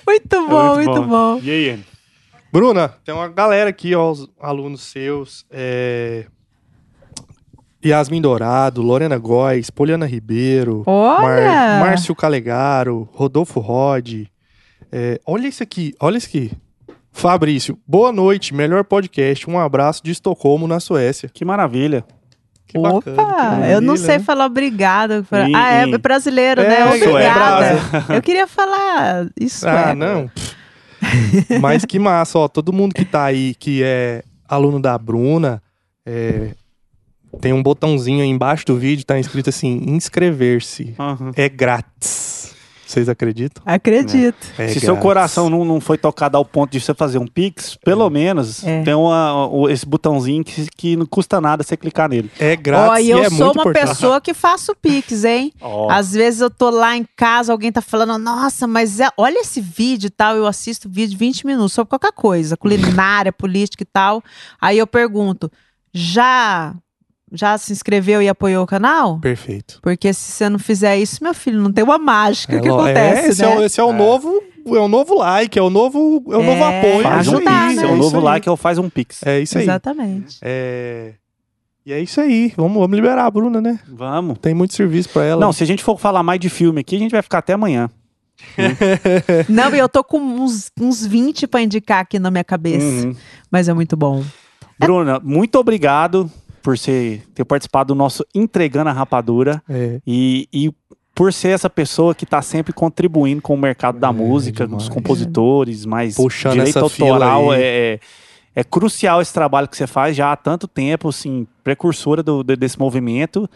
Muito 0.05 0.35
É 0.35 0.39
bom, 0.47 0.75
muito 0.75 1.03
bom. 1.03 1.39
E 1.43 1.49
aí? 1.49 1.79
Bruna, 2.51 2.89
tem 3.05 3.13
uma 3.15 3.27
galera 3.29 3.69
aqui, 3.69 3.95
ó, 3.95 4.11
os 4.11 4.27
alunos 4.41 4.81
seus. 4.81 5.45
É... 5.49 6.25
Yasmin 7.83 8.21
Dourado, 8.21 8.81
Lorena 8.81 9.17
Góes, 9.17 9.69
Poliana 9.69 10.05
Ribeiro, 10.05 10.83
Olha! 10.85 11.79
Márcio 11.79 12.13
Calegaro, 12.15 13.09
Rodolfo 13.11 13.59
Rod. 13.59 14.25
É, 14.91 15.19
olha 15.25 15.47
isso 15.47 15.63
aqui, 15.63 15.93
olha 15.99 16.17
isso 16.17 16.27
aqui. 16.27 16.51
Fabrício, 17.11 17.77
boa 17.87 18.11
noite, 18.11 18.53
melhor 18.53 18.83
podcast. 18.83 19.49
Um 19.49 19.57
abraço 19.59 20.01
de 20.03 20.11
Estocolmo, 20.11 20.67
na 20.67 20.79
Suécia. 20.79 21.29
Que 21.33 21.43
maravilha. 21.43 22.05
Que 22.67 22.77
Opa, 22.77 22.91
bacana, 23.11 23.17
que 23.65 23.71
eu 23.73 23.81
não 23.81 23.87
maravilha, 23.87 23.97
sei 23.97 24.17
né? 24.19 24.23
falar 24.23 24.45
obrigado. 24.45 25.25
E- 25.49 25.55
ah, 25.55 25.71
é 25.71 25.97
brasileiro, 25.97 26.61
É, 26.61 26.67
né? 26.69 26.79
é 26.81 26.85
Obrigada. 27.09 27.79
eu 28.15 28.21
queria 28.21 28.47
falar 28.47 29.27
isso. 29.39 29.67
Ah, 29.67 29.89
é. 29.89 29.93
não. 29.95 30.29
Mas 31.59 31.83
que 31.83 31.99
massa, 31.99 32.37
ó. 32.39 32.47
Todo 32.47 32.71
mundo 32.71 32.93
que 32.93 33.03
tá 33.03 33.25
aí, 33.25 33.55
que 33.55 33.81
é 33.83 34.23
aluno 34.47 34.79
da 34.79 34.97
Bruna, 34.97 35.61
é, 36.05 36.51
tem 37.39 37.53
um 37.53 37.63
botãozinho 37.63 38.21
aí 38.23 38.29
embaixo 38.29 38.65
do 38.65 38.75
vídeo, 38.77 39.05
tá 39.05 39.19
escrito 39.19 39.49
assim, 39.49 39.81
inscrever-se. 39.87 40.93
Aham. 40.99 41.31
É 41.35 41.47
grátis. 41.47 42.41
Vocês 42.85 43.07
acreditam? 43.07 43.63
Acredito. 43.65 44.35
É 44.57 44.67
Se 44.67 44.81
seu 44.81 44.87
grátis. 44.89 45.01
coração 45.01 45.49
não, 45.49 45.63
não 45.63 45.79
foi 45.79 45.97
tocado 45.97 46.35
ao 46.35 46.43
ponto 46.43 46.73
de 46.73 46.81
você 46.81 46.93
fazer 46.93 47.19
um 47.19 47.25
Pix, 47.25 47.77
pelo 47.85 48.09
menos 48.09 48.65
É. 48.65 48.83
tem 48.83 48.93
uma- 48.93 49.49
esse 49.71 49.85
botãozinho 49.85 50.43
que, 50.43 50.67
que 50.75 50.95
não 50.97 51.05
custa 51.05 51.39
nada 51.39 51.63
você 51.63 51.77
clicar 51.77 52.09
nele. 52.09 52.29
É 52.37 52.53
grátis 52.53 52.89
Ó, 52.91 52.97
e 52.97 53.05
e 53.05 53.09
eu 53.11 53.19
é 53.23 53.29
sou 53.29 53.37
muito 53.45 53.55
uma 53.55 53.61
importante. 53.61 53.87
pessoa 53.87 54.19
que 54.19 54.33
faço 54.33 54.75
pix, 54.75 55.23
hein? 55.23 55.53
Ó, 55.61 55.89
Às 55.89 56.11
vezes 56.11 56.41
eu 56.41 56.49
tô 56.49 56.69
lá 56.69 56.97
em 56.97 57.05
casa, 57.15 57.53
alguém 57.53 57.71
tá 57.71 57.81
falando, 57.81 58.17
nossa, 58.17 58.67
mas 58.67 58.99
é- 58.99 59.07
olha 59.17 59.39
esse 59.39 59.61
vídeo 59.61 60.07
e 60.07 60.11
tal. 60.11 60.35
Eu 60.35 60.45
assisto 60.45 60.89
vídeo 60.89 61.11
de 61.11 61.15
20 61.17 61.45
minutos 61.45 61.71
sobre 61.71 61.87
qualquer 61.91 62.11
coisa, 62.11 62.57
culinária, 62.57 63.31
política 63.31 63.83
e 63.83 63.87
tal. 63.87 64.21
Aí 64.59 64.77
eu 64.77 64.85
pergunto, 64.85 65.49
já, 65.93 66.75
já 67.31 67.57
se 67.57 67.71
inscreveu 67.71 68.21
e 68.21 68.27
apoiou 68.29 68.63
o 68.63 68.67
canal? 68.67 69.19
Perfeito. 69.19 69.79
Porque 69.81 70.13
se 70.13 70.31
você 70.31 70.49
não 70.49 70.59
fizer 70.59 70.97
isso, 70.97 71.23
meu 71.23 71.33
filho, 71.33 71.59
não 71.61 71.71
tem 71.71 71.83
uma 71.83 71.97
mágica 71.97 72.59
que 72.59 72.69
lo- 72.69 72.75
acontece, 72.81 73.25
é, 73.25 73.29
esse, 73.29 73.41
né? 73.41 73.53
é, 73.53 73.57
o- 73.57 73.63
esse 73.63 73.79
é 73.79 73.83
o 73.83 73.93
novo, 73.93 74.41
é 74.67 74.79
o 74.79 74.87
novo 74.87 75.15
like, 75.17 75.57
é 75.57 75.61
o 75.61 75.69
novo, 75.69 76.23
é 76.29 76.37
o 76.37 76.43
novo 76.43 76.61
É, 76.63 76.79
apoio. 76.79 77.03
faz 77.03 77.27
um 77.27 77.35
ajudar, 77.37 77.67
Pix, 77.69 77.81
né? 77.81 77.83
é 77.83 77.91
o 77.91 77.95
É 77.95 77.97
novo 77.97 78.19
like, 78.19 78.49
é 78.49 78.51
o 78.51 78.57
faz 78.57 78.77
um 78.77 78.89
Pix. 78.89 79.23
É 79.25 79.39
isso 79.39 79.57
aí. 79.57 79.63
Exatamente. 79.63 80.37
É... 80.41 81.13
E 81.85 81.91
é 81.93 81.99
isso 81.99 82.21
aí. 82.21 82.53
Vamos, 82.55 82.73
vamos 82.77 82.95
liberar 82.95 83.25
a 83.25 83.31
Bruna, 83.31 83.59
né? 83.59 83.79
Vamos. 83.87 84.37
Tem 84.39 84.53
muito 84.53 84.73
serviço 84.75 85.09
pra 85.09 85.23
ela. 85.23 85.41
Não, 85.41 85.51
se 85.51 85.63
a 85.63 85.65
gente 85.67 85.83
for 85.83 85.97
falar 85.99 86.21
mais 86.21 86.39
de 86.39 86.47
filme 86.47 86.79
aqui, 86.81 86.95
a 86.95 86.99
gente 86.99 87.11
vai 87.11 87.23
ficar 87.23 87.39
até 87.39 87.53
amanhã. 87.53 87.89
Não, 89.49 89.73
e 89.75 89.79
eu 89.79 89.89
tô 89.89 90.03
com 90.03 90.19
uns, 90.19 90.71
uns 90.79 91.05
20 91.05 91.47
pra 91.47 91.61
indicar 91.61 91.99
aqui 92.01 92.19
na 92.19 92.29
minha 92.31 92.43
cabeça. 92.43 92.85
Uhum. 93.07 93.15
Mas 93.49 93.67
é 93.67 93.73
muito 93.73 93.95
bom. 93.97 94.23
Bruna, 94.79 95.19
muito 95.23 95.55
obrigado 95.59 96.29
por 96.61 96.77
você 96.77 97.21
ter 97.33 97.43
participado 97.45 97.93
do 97.93 97.97
nosso 97.97 98.25
Entregando 98.33 98.89
a 98.89 98.93
Rapadura 98.93 99.61
É. 99.69 99.99
e, 100.05 100.47
e 100.53 100.71
por 101.13 101.33
ser 101.33 101.49
essa 101.49 101.69
pessoa 101.69 102.15
que 102.15 102.23
está 102.23 102.41
sempre 102.41 102.71
contribuindo 102.73 103.41
com 103.41 103.53
o 103.53 103.57
mercado 103.57 103.99
da 103.99 104.09
É, 104.09 104.11
música, 104.11 104.63
com 104.63 104.69
demais. 104.69 104.83
os 104.83 104.89
compositores, 104.89 105.85
mas 105.85 106.15
Puxando 106.15 106.53
direito 106.53 106.79
autoral 106.79 107.53
é, 107.53 107.59
é, 107.61 107.99
é 108.55 108.63
crucial 108.63 109.21
esse 109.21 109.33
trabalho 109.33 109.67
que 109.67 109.75
você 109.75 109.85
faz 109.88 110.15
já 110.15 110.31
há 110.31 110.35
tanto 110.38 110.67
tempo, 110.67 111.09
assim, 111.09 111.45
precursora 111.63 112.23
do, 112.23 112.43
de- 112.43 112.55
desse 112.55 112.79
movimento 112.79 113.49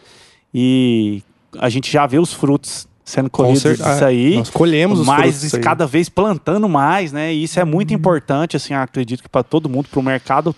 e 0.52 1.22
a 1.58 1.68
gente 1.68 1.90
já 1.90 2.06
vê 2.06 2.18
os 2.18 2.32
frutos 2.32 2.86
sendo 3.04 3.30
colhidos 3.30 3.62
certeza. 3.62 3.90
disso 3.92 4.04
aí. 4.04 4.36
Nós 4.36 4.50
colhemos 4.50 5.00
os 5.00 5.06
mas 5.06 5.54
aí. 5.54 5.60
cada 5.60 5.86
vez 5.86 6.08
plantando 6.08 6.68
mais, 6.68 7.12
né? 7.12 7.32
E 7.32 7.44
isso 7.44 7.58
é 7.60 7.64
muito 7.64 7.90
Uhum. 7.92 7.96
importante, 7.96 8.56
assim, 8.56 8.74
acredito 8.74 9.22
que 9.22 9.28
para 9.28 9.42
todo 9.44 9.68
mundo, 9.68 9.88
para 9.88 10.00
o 10.00 10.02
mercado 10.02 10.54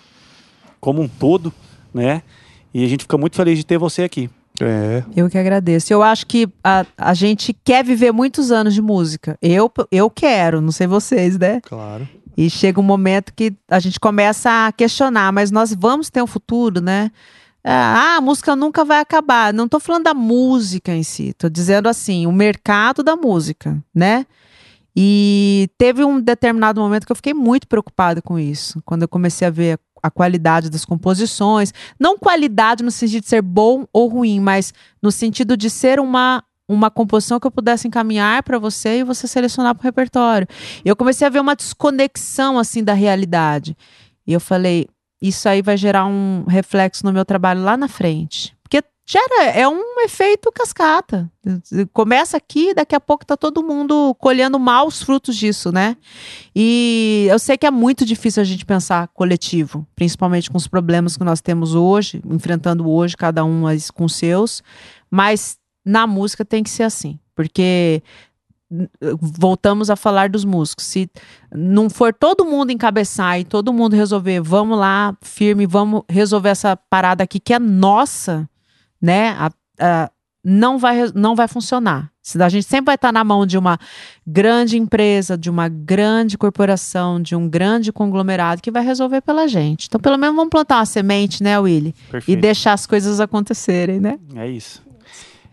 como 0.79 1.01
um 1.01 1.07
todo, 1.07 1.53
né? 1.93 2.23
E 2.73 2.85
a 2.85 2.87
gente 2.87 3.03
fica 3.03 3.17
muito 3.17 3.35
feliz 3.35 3.57
de 3.57 3.65
ter 3.65 3.77
você 3.77 4.03
aqui. 4.03 4.29
É. 4.61 5.03
Eu 5.15 5.29
que 5.29 5.37
agradeço. 5.37 5.91
Eu 5.93 6.03
acho 6.03 6.25
que 6.27 6.47
a, 6.63 6.85
a 6.97 7.13
gente 7.13 7.53
quer 7.53 7.83
viver 7.83 8.11
muitos 8.11 8.51
anos 8.51 8.73
de 8.73 8.81
música. 8.81 9.37
Eu, 9.41 9.71
eu 9.91 10.09
quero, 10.09 10.61
não 10.61 10.71
sei 10.71 10.87
vocês, 10.87 11.37
né? 11.37 11.61
Claro. 11.61 12.07
E 12.37 12.49
chega 12.49 12.79
um 12.79 12.83
momento 12.83 13.33
que 13.33 13.53
a 13.69 13.79
gente 13.79 13.99
começa 13.99 14.67
a 14.67 14.71
questionar, 14.71 15.31
mas 15.31 15.51
nós 15.51 15.73
vamos 15.73 16.09
ter 16.09 16.21
um 16.21 16.27
futuro, 16.27 16.81
né? 16.81 17.11
Ah, 17.63 18.17
a 18.17 18.21
música 18.21 18.55
nunca 18.55 18.85
vai 18.85 18.99
acabar. 18.99 19.53
Não 19.53 19.67
tô 19.67 19.79
falando 19.79 20.05
da 20.05 20.13
música 20.13 20.93
em 20.93 21.03
si, 21.03 21.33
tô 21.33 21.49
dizendo 21.49 21.89
assim, 21.89 22.25
o 22.25 22.31
mercado 22.31 23.03
da 23.03 23.15
música, 23.15 23.77
né? 23.93 24.25
E 24.95 25.69
teve 25.77 26.03
um 26.03 26.19
determinado 26.19 26.81
momento 26.81 27.05
que 27.05 27.11
eu 27.11 27.15
fiquei 27.15 27.33
muito 27.33 27.67
preocupada 27.67 28.21
com 28.21 28.39
isso, 28.39 28.81
quando 28.85 29.03
eu 29.03 29.07
comecei 29.07 29.47
a 29.47 29.51
ver 29.51 29.79
a, 30.01 30.09
qualidade 30.09 30.69
das 30.69 30.85
composições, 30.85 31.73
não 31.99 32.17
qualidade 32.17 32.83
no 32.83 32.91
sentido 32.91 33.23
de 33.23 33.29
ser 33.29 33.41
bom 33.41 33.85
ou 33.91 34.07
ruim, 34.07 34.39
mas 34.39 34.73
no 35.01 35.11
sentido 35.11 35.55
de 35.55 35.69
ser 35.69 35.99
uma 35.99 36.43
uma 36.71 36.91
composição 36.91 37.39
que 37.39 37.47
eu 37.47 37.51
pudesse 37.51 37.87
encaminhar 37.87 38.43
para 38.43 38.59
você 38.59 38.99
e 38.99 39.03
você 39.03 39.27
selecionar 39.27 39.73
para 39.73 39.81
o 39.81 39.83
repertório. 39.83 40.47
Eu 40.85 40.95
comecei 40.95 41.25
a 41.25 41.29
ver 41.29 41.39
uma 41.39 41.55
desconexão 41.55 42.59
assim 42.59 42.83
da 42.83 42.93
realidade. 42.93 43.75
E 44.27 44.31
eu 44.31 44.39
falei, 44.39 44.87
isso 45.19 45.49
aí 45.49 45.63
vai 45.63 45.75
gerar 45.75 46.05
um 46.05 46.45
reflexo 46.47 47.03
no 47.03 47.11
meu 47.11 47.25
trabalho 47.25 47.63
lá 47.63 47.75
na 47.75 47.87
frente. 47.87 48.55
Gera, 49.11 49.45
é 49.45 49.67
um 49.67 50.01
efeito 50.01 50.51
cascata. 50.51 51.31
Começa 51.91 52.37
aqui, 52.37 52.75
daqui 52.75 52.93
a 52.93 52.99
pouco 52.99 53.25
tá 53.25 53.35
todo 53.35 53.63
mundo 53.63 54.15
colhendo 54.19 54.59
maus 54.59 55.01
frutos 55.01 55.35
disso, 55.35 55.71
né? 55.71 55.97
E 56.55 57.25
eu 57.27 57.39
sei 57.39 57.57
que 57.57 57.65
é 57.65 57.71
muito 57.71 58.05
difícil 58.05 58.39
a 58.39 58.43
gente 58.43 58.63
pensar 58.63 59.07
coletivo, 59.07 59.83
principalmente 59.95 60.47
com 60.51 60.57
os 60.59 60.67
problemas 60.67 61.17
que 61.17 61.23
nós 61.23 61.41
temos 61.41 61.73
hoje, 61.73 62.21
enfrentando 62.23 62.87
hoje, 62.87 63.17
cada 63.17 63.43
um 63.43 63.63
com 63.95 64.07
seus, 64.07 64.61
mas 65.09 65.57
na 65.83 66.05
música 66.05 66.45
tem 66.45 66.61
que 66.61 66.69
ser 66.69 66.83
assim, 66.83 67.17
porque 67.33 68.03
voltamos 69.19 69.89
a 69.89 69.95
falar 69.95 70.29
dos 70.29 70.45
músicos. 70.45 70.85
Se 70.85 71.09
não 71.51 71.89
for 71.89 72.13
todo 72.13 72.45
mundo 72.45 72.71
encabeçar 72.71 73.39
e 73.39 73.43
todo 73.43 73.73
mundo 73.73 73.95
resolver, 73.95 74.39
vamos 74.39 74.77
lá, 74.77 75.17
firme, 75.19 75.65
vamos 75.65 76.03
resolver 76.07 76.49
essa 76.49 76.77
parada 76.77 77.23
aqui 77.23 77.39
que 77.39 77.55
é 77.55 77.57
nossa, 77.57 78.47
né? 79.01 79.29
A, 79.29 79.51
a, 79.79 80.11
não 80.43 80.77
vai, 80.77 81.11
não 81.13 81.35
vai 81.35 81.47
funcionar. 81.47 82.11
A 82.39 82.49
gente 82.49 82.65
sempre 82.65 82.87
vai 82.87 82.95
estar 82.95 83.11
na 83.11 83.23
mão 83.23 83.45
de 83.45 83.57
uma 83.57 83.79
grande 84.25 84.77
empresa, 84.77 85.37
de 85.37 85.49
uma 85.49 85.67
grande 85.67 86.37
corporação, 86.37 87.19
de 87.19 87.35
um 87.35 87.49
grande 87.49 87.91
conglomerado 87.91 88.61
que 88.61 88.69
vai 88.69 88.83
resolver 88.83 89.21
pela 89.21 89.47
gente. 89.47 89.87
Então, 89.87 89.99
pelo 89.99 90.17
menos 90.17 90.35
vamos 90.35 90.49
plantar 90.49 90.77
uma 90.77 90.85
semente, 90.85 91.41
né, 91.41 91.57
Willy? 91.57 91.93
Perfeito. 92.11 92.37
E 92.37 92.39
deixar 92.39 92.73
as 92.73 92.85
coisas 92.85 93.19
acontecerem, 93.19 93.99
né? 93.99 94.19
É 94.35 94.47
isso. 94.47 94.83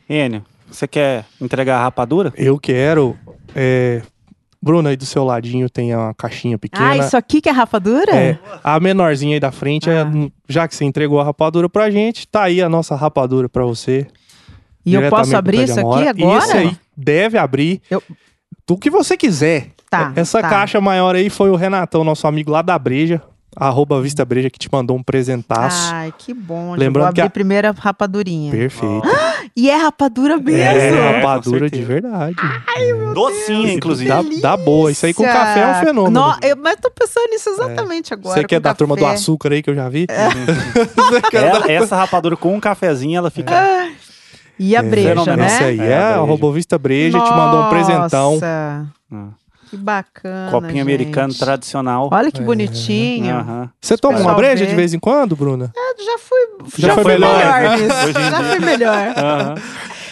Enio, 0.09 0.45
você 0.71 0.87
quer 0.87 1.25
entregar 1.41 1.79
a 1.79 1.83
rapadura? 1.85 2.33
Eu 2.37 2.59
quero. 2.59 3.17
É... 3.55 4.03
Bruna, 4.67 4.91
aí 4.91 4.97
do 4.97 5.07
seu 5.07 5.23
ladinho 5.23 5.71
tem 5.71 5.95
uma 5.95 6.13
caixinha 6.13 6.59
pequena. 6.59 6.91
Ah, 6.91 6.97
isso 6.97 7.17
aqui 7.17 7.41
que 7.41 7.49
é 7.49 7.53
rapadura? 7.53 8.13
É, 8.13 8.37
a 8.65 8.81
menorzinha 8.81 9.37
aí 9.37 9.41
da 9.41 9.53
frente, 9.53 9.89
é, 9.89 10.03
ah. 10.03 10.13
é, 10.13 10.31
já 10.49 10.67
que 10.67 10.75
você 10.75 10.85
entregou 10.85 11.21
a 11.21 11.25
rapadura 11.25 11.69
pra 11.69 11.89
gente, 11.89 12.27
tá 12.27 12.43
aí 12.43 12.61
a 12.61 12.69
nossa 12.69 12.97
rapadura 12.97 13.49
pra 13.49 13.65
você. 13.65 14.09
E 14.85 14.95
eu 14.95 15.09
posso 15.09 15.37
abrir 15.37 15.63
isso 15.63 15.79
aqui 15.79 16.09
agora? 16.09 16.45
Isso 16.45 16.57
aí 16.57 16.77
deve 16.97 17.39
abrir. 17.39 17.81
Eu... 17.89 18.03
O 18.69 18.77
que 18.77 18.91
você 18.91 19.17
quiser. 19.17 19.69
Tá, 19.89 20.13
Essa 20.17 20.43
tá. 20.43 20.49
caixa 20.49 20.81
maior 20.81 21.15
aí 21.15 21.31
foi 21.31 21.49
o 21.49 21.55
Renatão, 21.55 22.03
nosso 22.03 22.27
amigo 22.27 22.51
lá 22.51 22.61
da 22.61 22.77
Breja 22.77 23.23
arroba 23.57 24.01
Vista 24.01 24.25
Breja 24.25 24.51
que 24.51 24.59
te 24.59 24.69
mandou 24.71 24.97
um 24.97 25.03
presentaço. 25.03 25.91
Ai, 25.93 26.13
que 26.17 26.35
bom. 26.35 26.73
Lembrando 26.73 26.95
vou 26.95 27.05
abrir 27.05 27.23
que 27.23 27.27
a 27.27 27.31
primeira 27.31 27.75
rapadurinha. 27.77 28.53
Perfeito. 28.53 29.03
e 29.57 29.71
é 29.71 29.77
rapadura 29.77 30.37
mesmo. 30.37 30.61
É, 30.61 31.17
rapadura 31.17 31.71
de 31.71 31.83
verdade. 31.83 32.37
Ai, 32.69 32.93
meu 32.93 33.15
Docinha, 33.15 33.63
Deus, 33.63 33.77
inclusive. 33.77 34.09
Dá, 34.11 34.23
dá, 34.43 34.57
boa. 34.57 34.93
Isso 34.93 35.07
aí 35.07 35.15
com 35.15 35.25
café 35.25 35.61
é 35.61 35.67
um 35.67 35.75
fenômeno. 35.87 36.21
No, 36.21 36.37
eu, 36.43 36.57
mas 36.57 36.77
tô 36.77 36.91
pensando 36.91 37.31
nisso 37.31 37.49
exatamente 37.49 38.13
é. 38.13 38.15
agora. 38.15 38.35
Você 38.35 38.45
que 38.45 38.55
é 38.55 38.61
da 38.61 38.75
turma 38.75 38.95
do 38.95 39.07
açúcar 39.07 39.53
aí 39.53 39.63
que 39.63 39.71
eu 39.71 39.75
já 39.75 39.89
vi? 39.89 40.07
É. 40.09 41.73
é 41.73 41.75
essa 41.75 41.97
rapadura 41.97 42.37
com 42.37 42.55
um 42.55 42.61
cafezinho, 42.61 43.17
ela 43.17 43.31
fica... 43.31 43.55
Ah. 43.55 43.91
E 44.59 44.75
a 44.75 44.83
breja, 44.83 45.37
né? 45.37 45.47
Isso 45.47 45.65
aí 45.65 45.81
é, 45.81 45.91
é 45.91 45.97
a 46.15 46.17
Robovista 46.17 46.79
Breja, 46.79 47.19
Nossa. 47.19 47.31
te 47.31 47.37
mandou 47.37 47.61
um 47.61 47.69
presentão. 47.69 48.33
Nossa. 48.35 49.37
Que 49.69 49.77
bacana. 49.77 50.51
Copinho 50.51 50.73
gente. 50.73 50.81
americano 50.81 51.35
tradicional. 51.35 52.09
Olha 52.13 52.31
que 52.31 52.41
é. 52.41 52.45
bonitinho. 52.45 53.37
Uhum. 53.37 53.69
Você 53.81 53.97
toma 53.97 54.19
uma 54.19 54.35
breja 54.35 54.65
ver. 54.65 54.71
de 54.71 54.77
vez 54.77 54.95
em 54.95 54.99
quando, 54.99 55.35
Bruna? 55.35 55.73
É, 55.77 56.05
já 56.05 56.19
fui, 56.19 56.39
já, 56.79 56.89
já 56.89 56.95
foi 56.95 57.05
melhor, 57.05 57.37
melhor 57.37 57.79
nisso. 57.79 58.13
já 58.13 58.45
fui 58.45 58.59
melhor. 58.61 59.07
Uhum. 59.09 59.63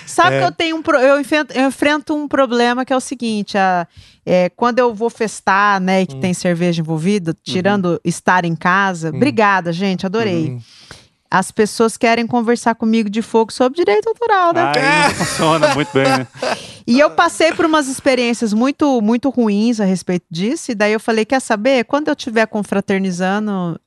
Sabe 0.06 0.36
é. 0.36 0.40
que 0.40 0.46
eu 0.46 0.52
tenho 0.52 0.76
um 0.76 0.82
eu 1.00 1.18
enfrento, 1.18 1.52
eu 1.52 1.66
enfrento, 1.66 2.14
um 2.14 2.28
problema 2.28 2.84
que 2.84 2.92
é 2.92 2.96
o 2.96 3.00
seguinte: 3.00 3.58
a, 3.58 3.86
é, 4.24 4.48
quando 4.50 4.78
eu 4.78 4.94
vou 4.94 5.10
festar, 5.10 5.80
né, 5.80 6.02
e 6.02 6.06
que 6.06 6.14
hum. 6.14 6.20
tem 6.20 6.34
cerveja 6.34 6.80
envolvida, 6.80 7.34
tirando 7.42 7.86
uhum. 7.86 7.98
estar 8.04 8.44
em 8.44 8.54
casa. 8.54 9.10
Hum. 9.10 9.16
Obrigada, 9.16 9.72
gente, 9.72 10.06
adorei. 10.06 10.50
Uhum 10.50 10.60
as 11.34 11.50
pessoas 11.50 11.96
querem 11.96 12.28
conversar 12.28 12.76
comigo 12.76 13.10
de 13.10 13.20
fogo 13.20 13.52
sobre 13.52 13.78
direito 13.78 14.08
autoral, 14.08 14.54
né? 14.54 14.72
Ah, 14.76 15.10
funciona 15.10 15.74
muito 15.74 15.92
bem, 15.92 16.04
né? 16.04 16.26
E 16.86 17.00
eu 17.00 17.10
passei 17.12 17.50
por 17.50 17.64
umas 17.64 17.88
experiências 17.88 18.52
muito, 18.52 19.00
muito 19.00 19.30
ruins 19.30 19.80
a 19.80 19.86
respeito 19.86 20.26
disso, 20.30 20.70
e 20.70 20.74
daí 20.74 20.92
eu 20.92 21.00
falei, 21.00 21.24
quer 21.24 21.40
saber? 21.40 21.82
Quando 21.86 22.08
eu 22.08 22.12
estiver 22.12 22.46
confraternizando, 22.46 23.80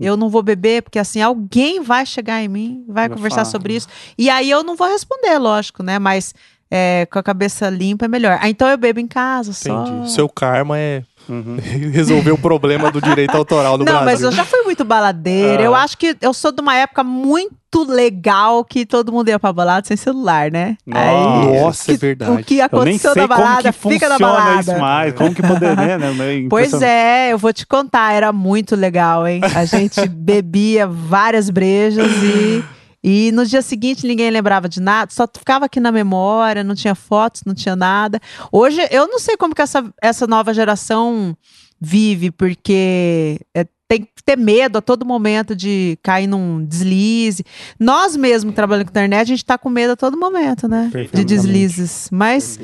eu 0.00 0.16
não 0.16 0.30
vou 0.30 0.42
beber, 0.42 0.80
porque 0.82 0.98
assim, 0.98 1.20
alguém 1.20 1.82
vai 1.82 2.06
chegar 2.06 2.42
em 2.42 2.48
mim, 2.48 2.82
vai 2.88 3.08
eu 3.08 3.10
conversar 3.10 3.44
falo. 3.44 3.50
sobre 3.50 3.74
isso, 3.74 3.88
e 4.16 4.30
aí 4.30 4.50
eu 4.50 4.64
não 4.64 4.74
vou 4.74 4.88
responder, 4.88 5.36
lógico, 5.36 5.82
né? 5.82 5.98
Mas 5.98 6.34
é, 6.70 7.06
com 7.10 7.18
a 7.18 7.22
cabeça 7.22 7.68
limpa 7.68 8.04
é 8.04 8.08
melhor. 8.08 8.38
Ah, 8.40 8.48
então 8.48 8.68
eu 8.68 8.78
bebo 8.78 9.00
em 9.00 9.06
casa 9.06 9.52
só. 9.52 9.82
Entendi. 9.82 10.12
Seu 10.12 10.28
karma 10.28 10.78
é 10.78 11.02
Uhum. 11.30 11.56
Resolver 11.92 12.32
o 12.32 12.38
problema 12.38 12.90
do 12.90 13.00
direito 13.00 13.34
autoral 13.36 13.78
no 13.78 13.84
Não, 13.84 13.92
Brasil. 13.92 14.04
mas 14.04 14.22
eu 14.22 14.32
já 14.32 14.44
fui 14.44 14.62
muito 14.62 14.84
baladeira. 14.84 15.62
Ah. 15.62 15.66
Eu 15.66 15.74
acho 15.74 15.96
que 15.96 16.16
eu 16.20 16.34
sou 16.34 16.50
de 16.50 16.60
uma 16.60 16.74
época 16.74 17.04
muito 17.04 17.84
legal 17.86 18.64
que 18.64 18.84
todo 18.84 19.12
mundo 19.12 19.28
ia 19.28 19.38
pra 19.38 19.52
balada 19.52 19.86
sem 19.86 19.96
celular, 19.96 20.50
né? 20.50 20.76
Nossa, 20.84 21.92
Aí, 21.92 21.94
é 21.94 21.98
verdade. 21.98 22.32
O 22.32 22.44
que 22.44 22.60
aconteceu 22.60 23.14
na 23.14 23.26
balada 23.28 23.72
fica 23.72 24.08
na 24.08 24.18
balada. 24.18 24.60
isso 24.72 24.78
mais. 24.80 25.14
Como 25.14 25.32
que 25.32 25.40
poderia, 25.42 25.96
né? 25.96 26.10
Pois 26.50 26.72
é, 26.82 27.32
eu 27.32 27.38
vou 27.38 27.52
te 27.52 27.64
contar, 27.64 28.12
era 28.12 28.32
muito 28.32 28.74
legal, 28.74 29.26
hein? 29.26 29.40
A 29.54 29.64
gente 29.64 30.06
bebia 30.10 30.86
várias 30.86 31.48
brejas 31.48 32.10
e 32.24 32.64
e 33.02 33.32
no 33.32 33.46
dia 33.46 33.62
seguinte 33.62 34.06
ninguém 34.06 34.30
lembrava 34.30 34.68
de 34.68 34.80
nada, 34.80 35.10
só 35.10 35.26
ficava 35.26 35.66
aqui 35.66 35.80
na 35.80 35.90
memória, 35.90 36.62
não 36.62 36.74
tinha 36.74 36.94
fotos, 36.94 37.42
não 37.44 37.54
tinha 37.54 37.74
nada. 37.74 38.20
Hoje 38.52 38.80
eu 38.90 39.08
não 39.08 39.18
sei 39.18 39.36
como 39.36 39.54
que 39.54 39.62
essa, 39.62 39.92
essa 40.02 40.26
nova 40.26 40.52
geração 40.52 41.36
vive, 41.80 42.30
porque 42.30 43.40
é, 43.54 43.64
tem 43.88 44.02
que 44.02 44.22
ter 44.24 44.36
medo 44.36 44.78
a 44.78 44.82
todo 44.82 45.04
momento 45.04 45.56
de 45.56 45.98
cair 46.02 46.26
num 46.26 46.64
deslize. 46.64 47.44
Nós 47.78 48.14
mesmo 48.14 48.52
trabalhando 48.52 48.84
com 48.86 48.90
internet, 48.90 49.22
a 49.22 49.24
gente 49.24 49.38
está 49.38 49.58
com 49.58 49.70
medo 49.70 49.94
a 49.94 49.96
todo 49.96 50.16
momento, 50.16 50.68
né? 50.68 50.90
De 51.12 51.24
deslizes. 51.24 52.08
Mas 52.12 52.58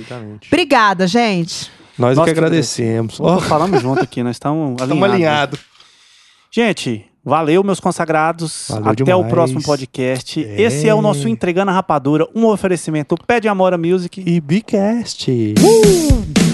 obrigada, 0.46 1.06
gente. 1.06 1.70
Nós 1.98 2.16
Nossa, 2.16 2.26
que 2.26 2.38
agradecemos. 2.38 3.18
Oh. 3.18 3.40
Falamos 3.40 3.80
junto 3.80 4.02
aqui, 4.02 4.22
nós 4.22 4.36
estamos 4.36 4.80
alinhados. 4.80 5.14
alinhados. 5.14 5.60
Gente, 6.52 7.06
Valeu, 7.26 7.64
meus 7.64 7.80
consagrados. 7.80 8.68
Valeu 8.68 8.90
Até 8.90 9.04
demais. 9.04 9.26
o 9.26 9.28
próximo 9.28 9.60
podcast. 9.60 10.44
É. 10.44 10.62
Esse 10.62 10.88
é 10.88 10.94
o 10.94 11.02
nosso 11.02 11.28
Entregando 11.28 11.72
a 11.72 11.74
Rapadura, 11.74 12.28
um 12.32 12.46
oferecimento 12.46 13.16
Pé 13.26 13.40
de 13.40 13.48
Amora 13.48 13.76
Music 13.76 14.22
e 14.24 14.40
Bicast. 14.40 15.28
Uh! 15.58 16.45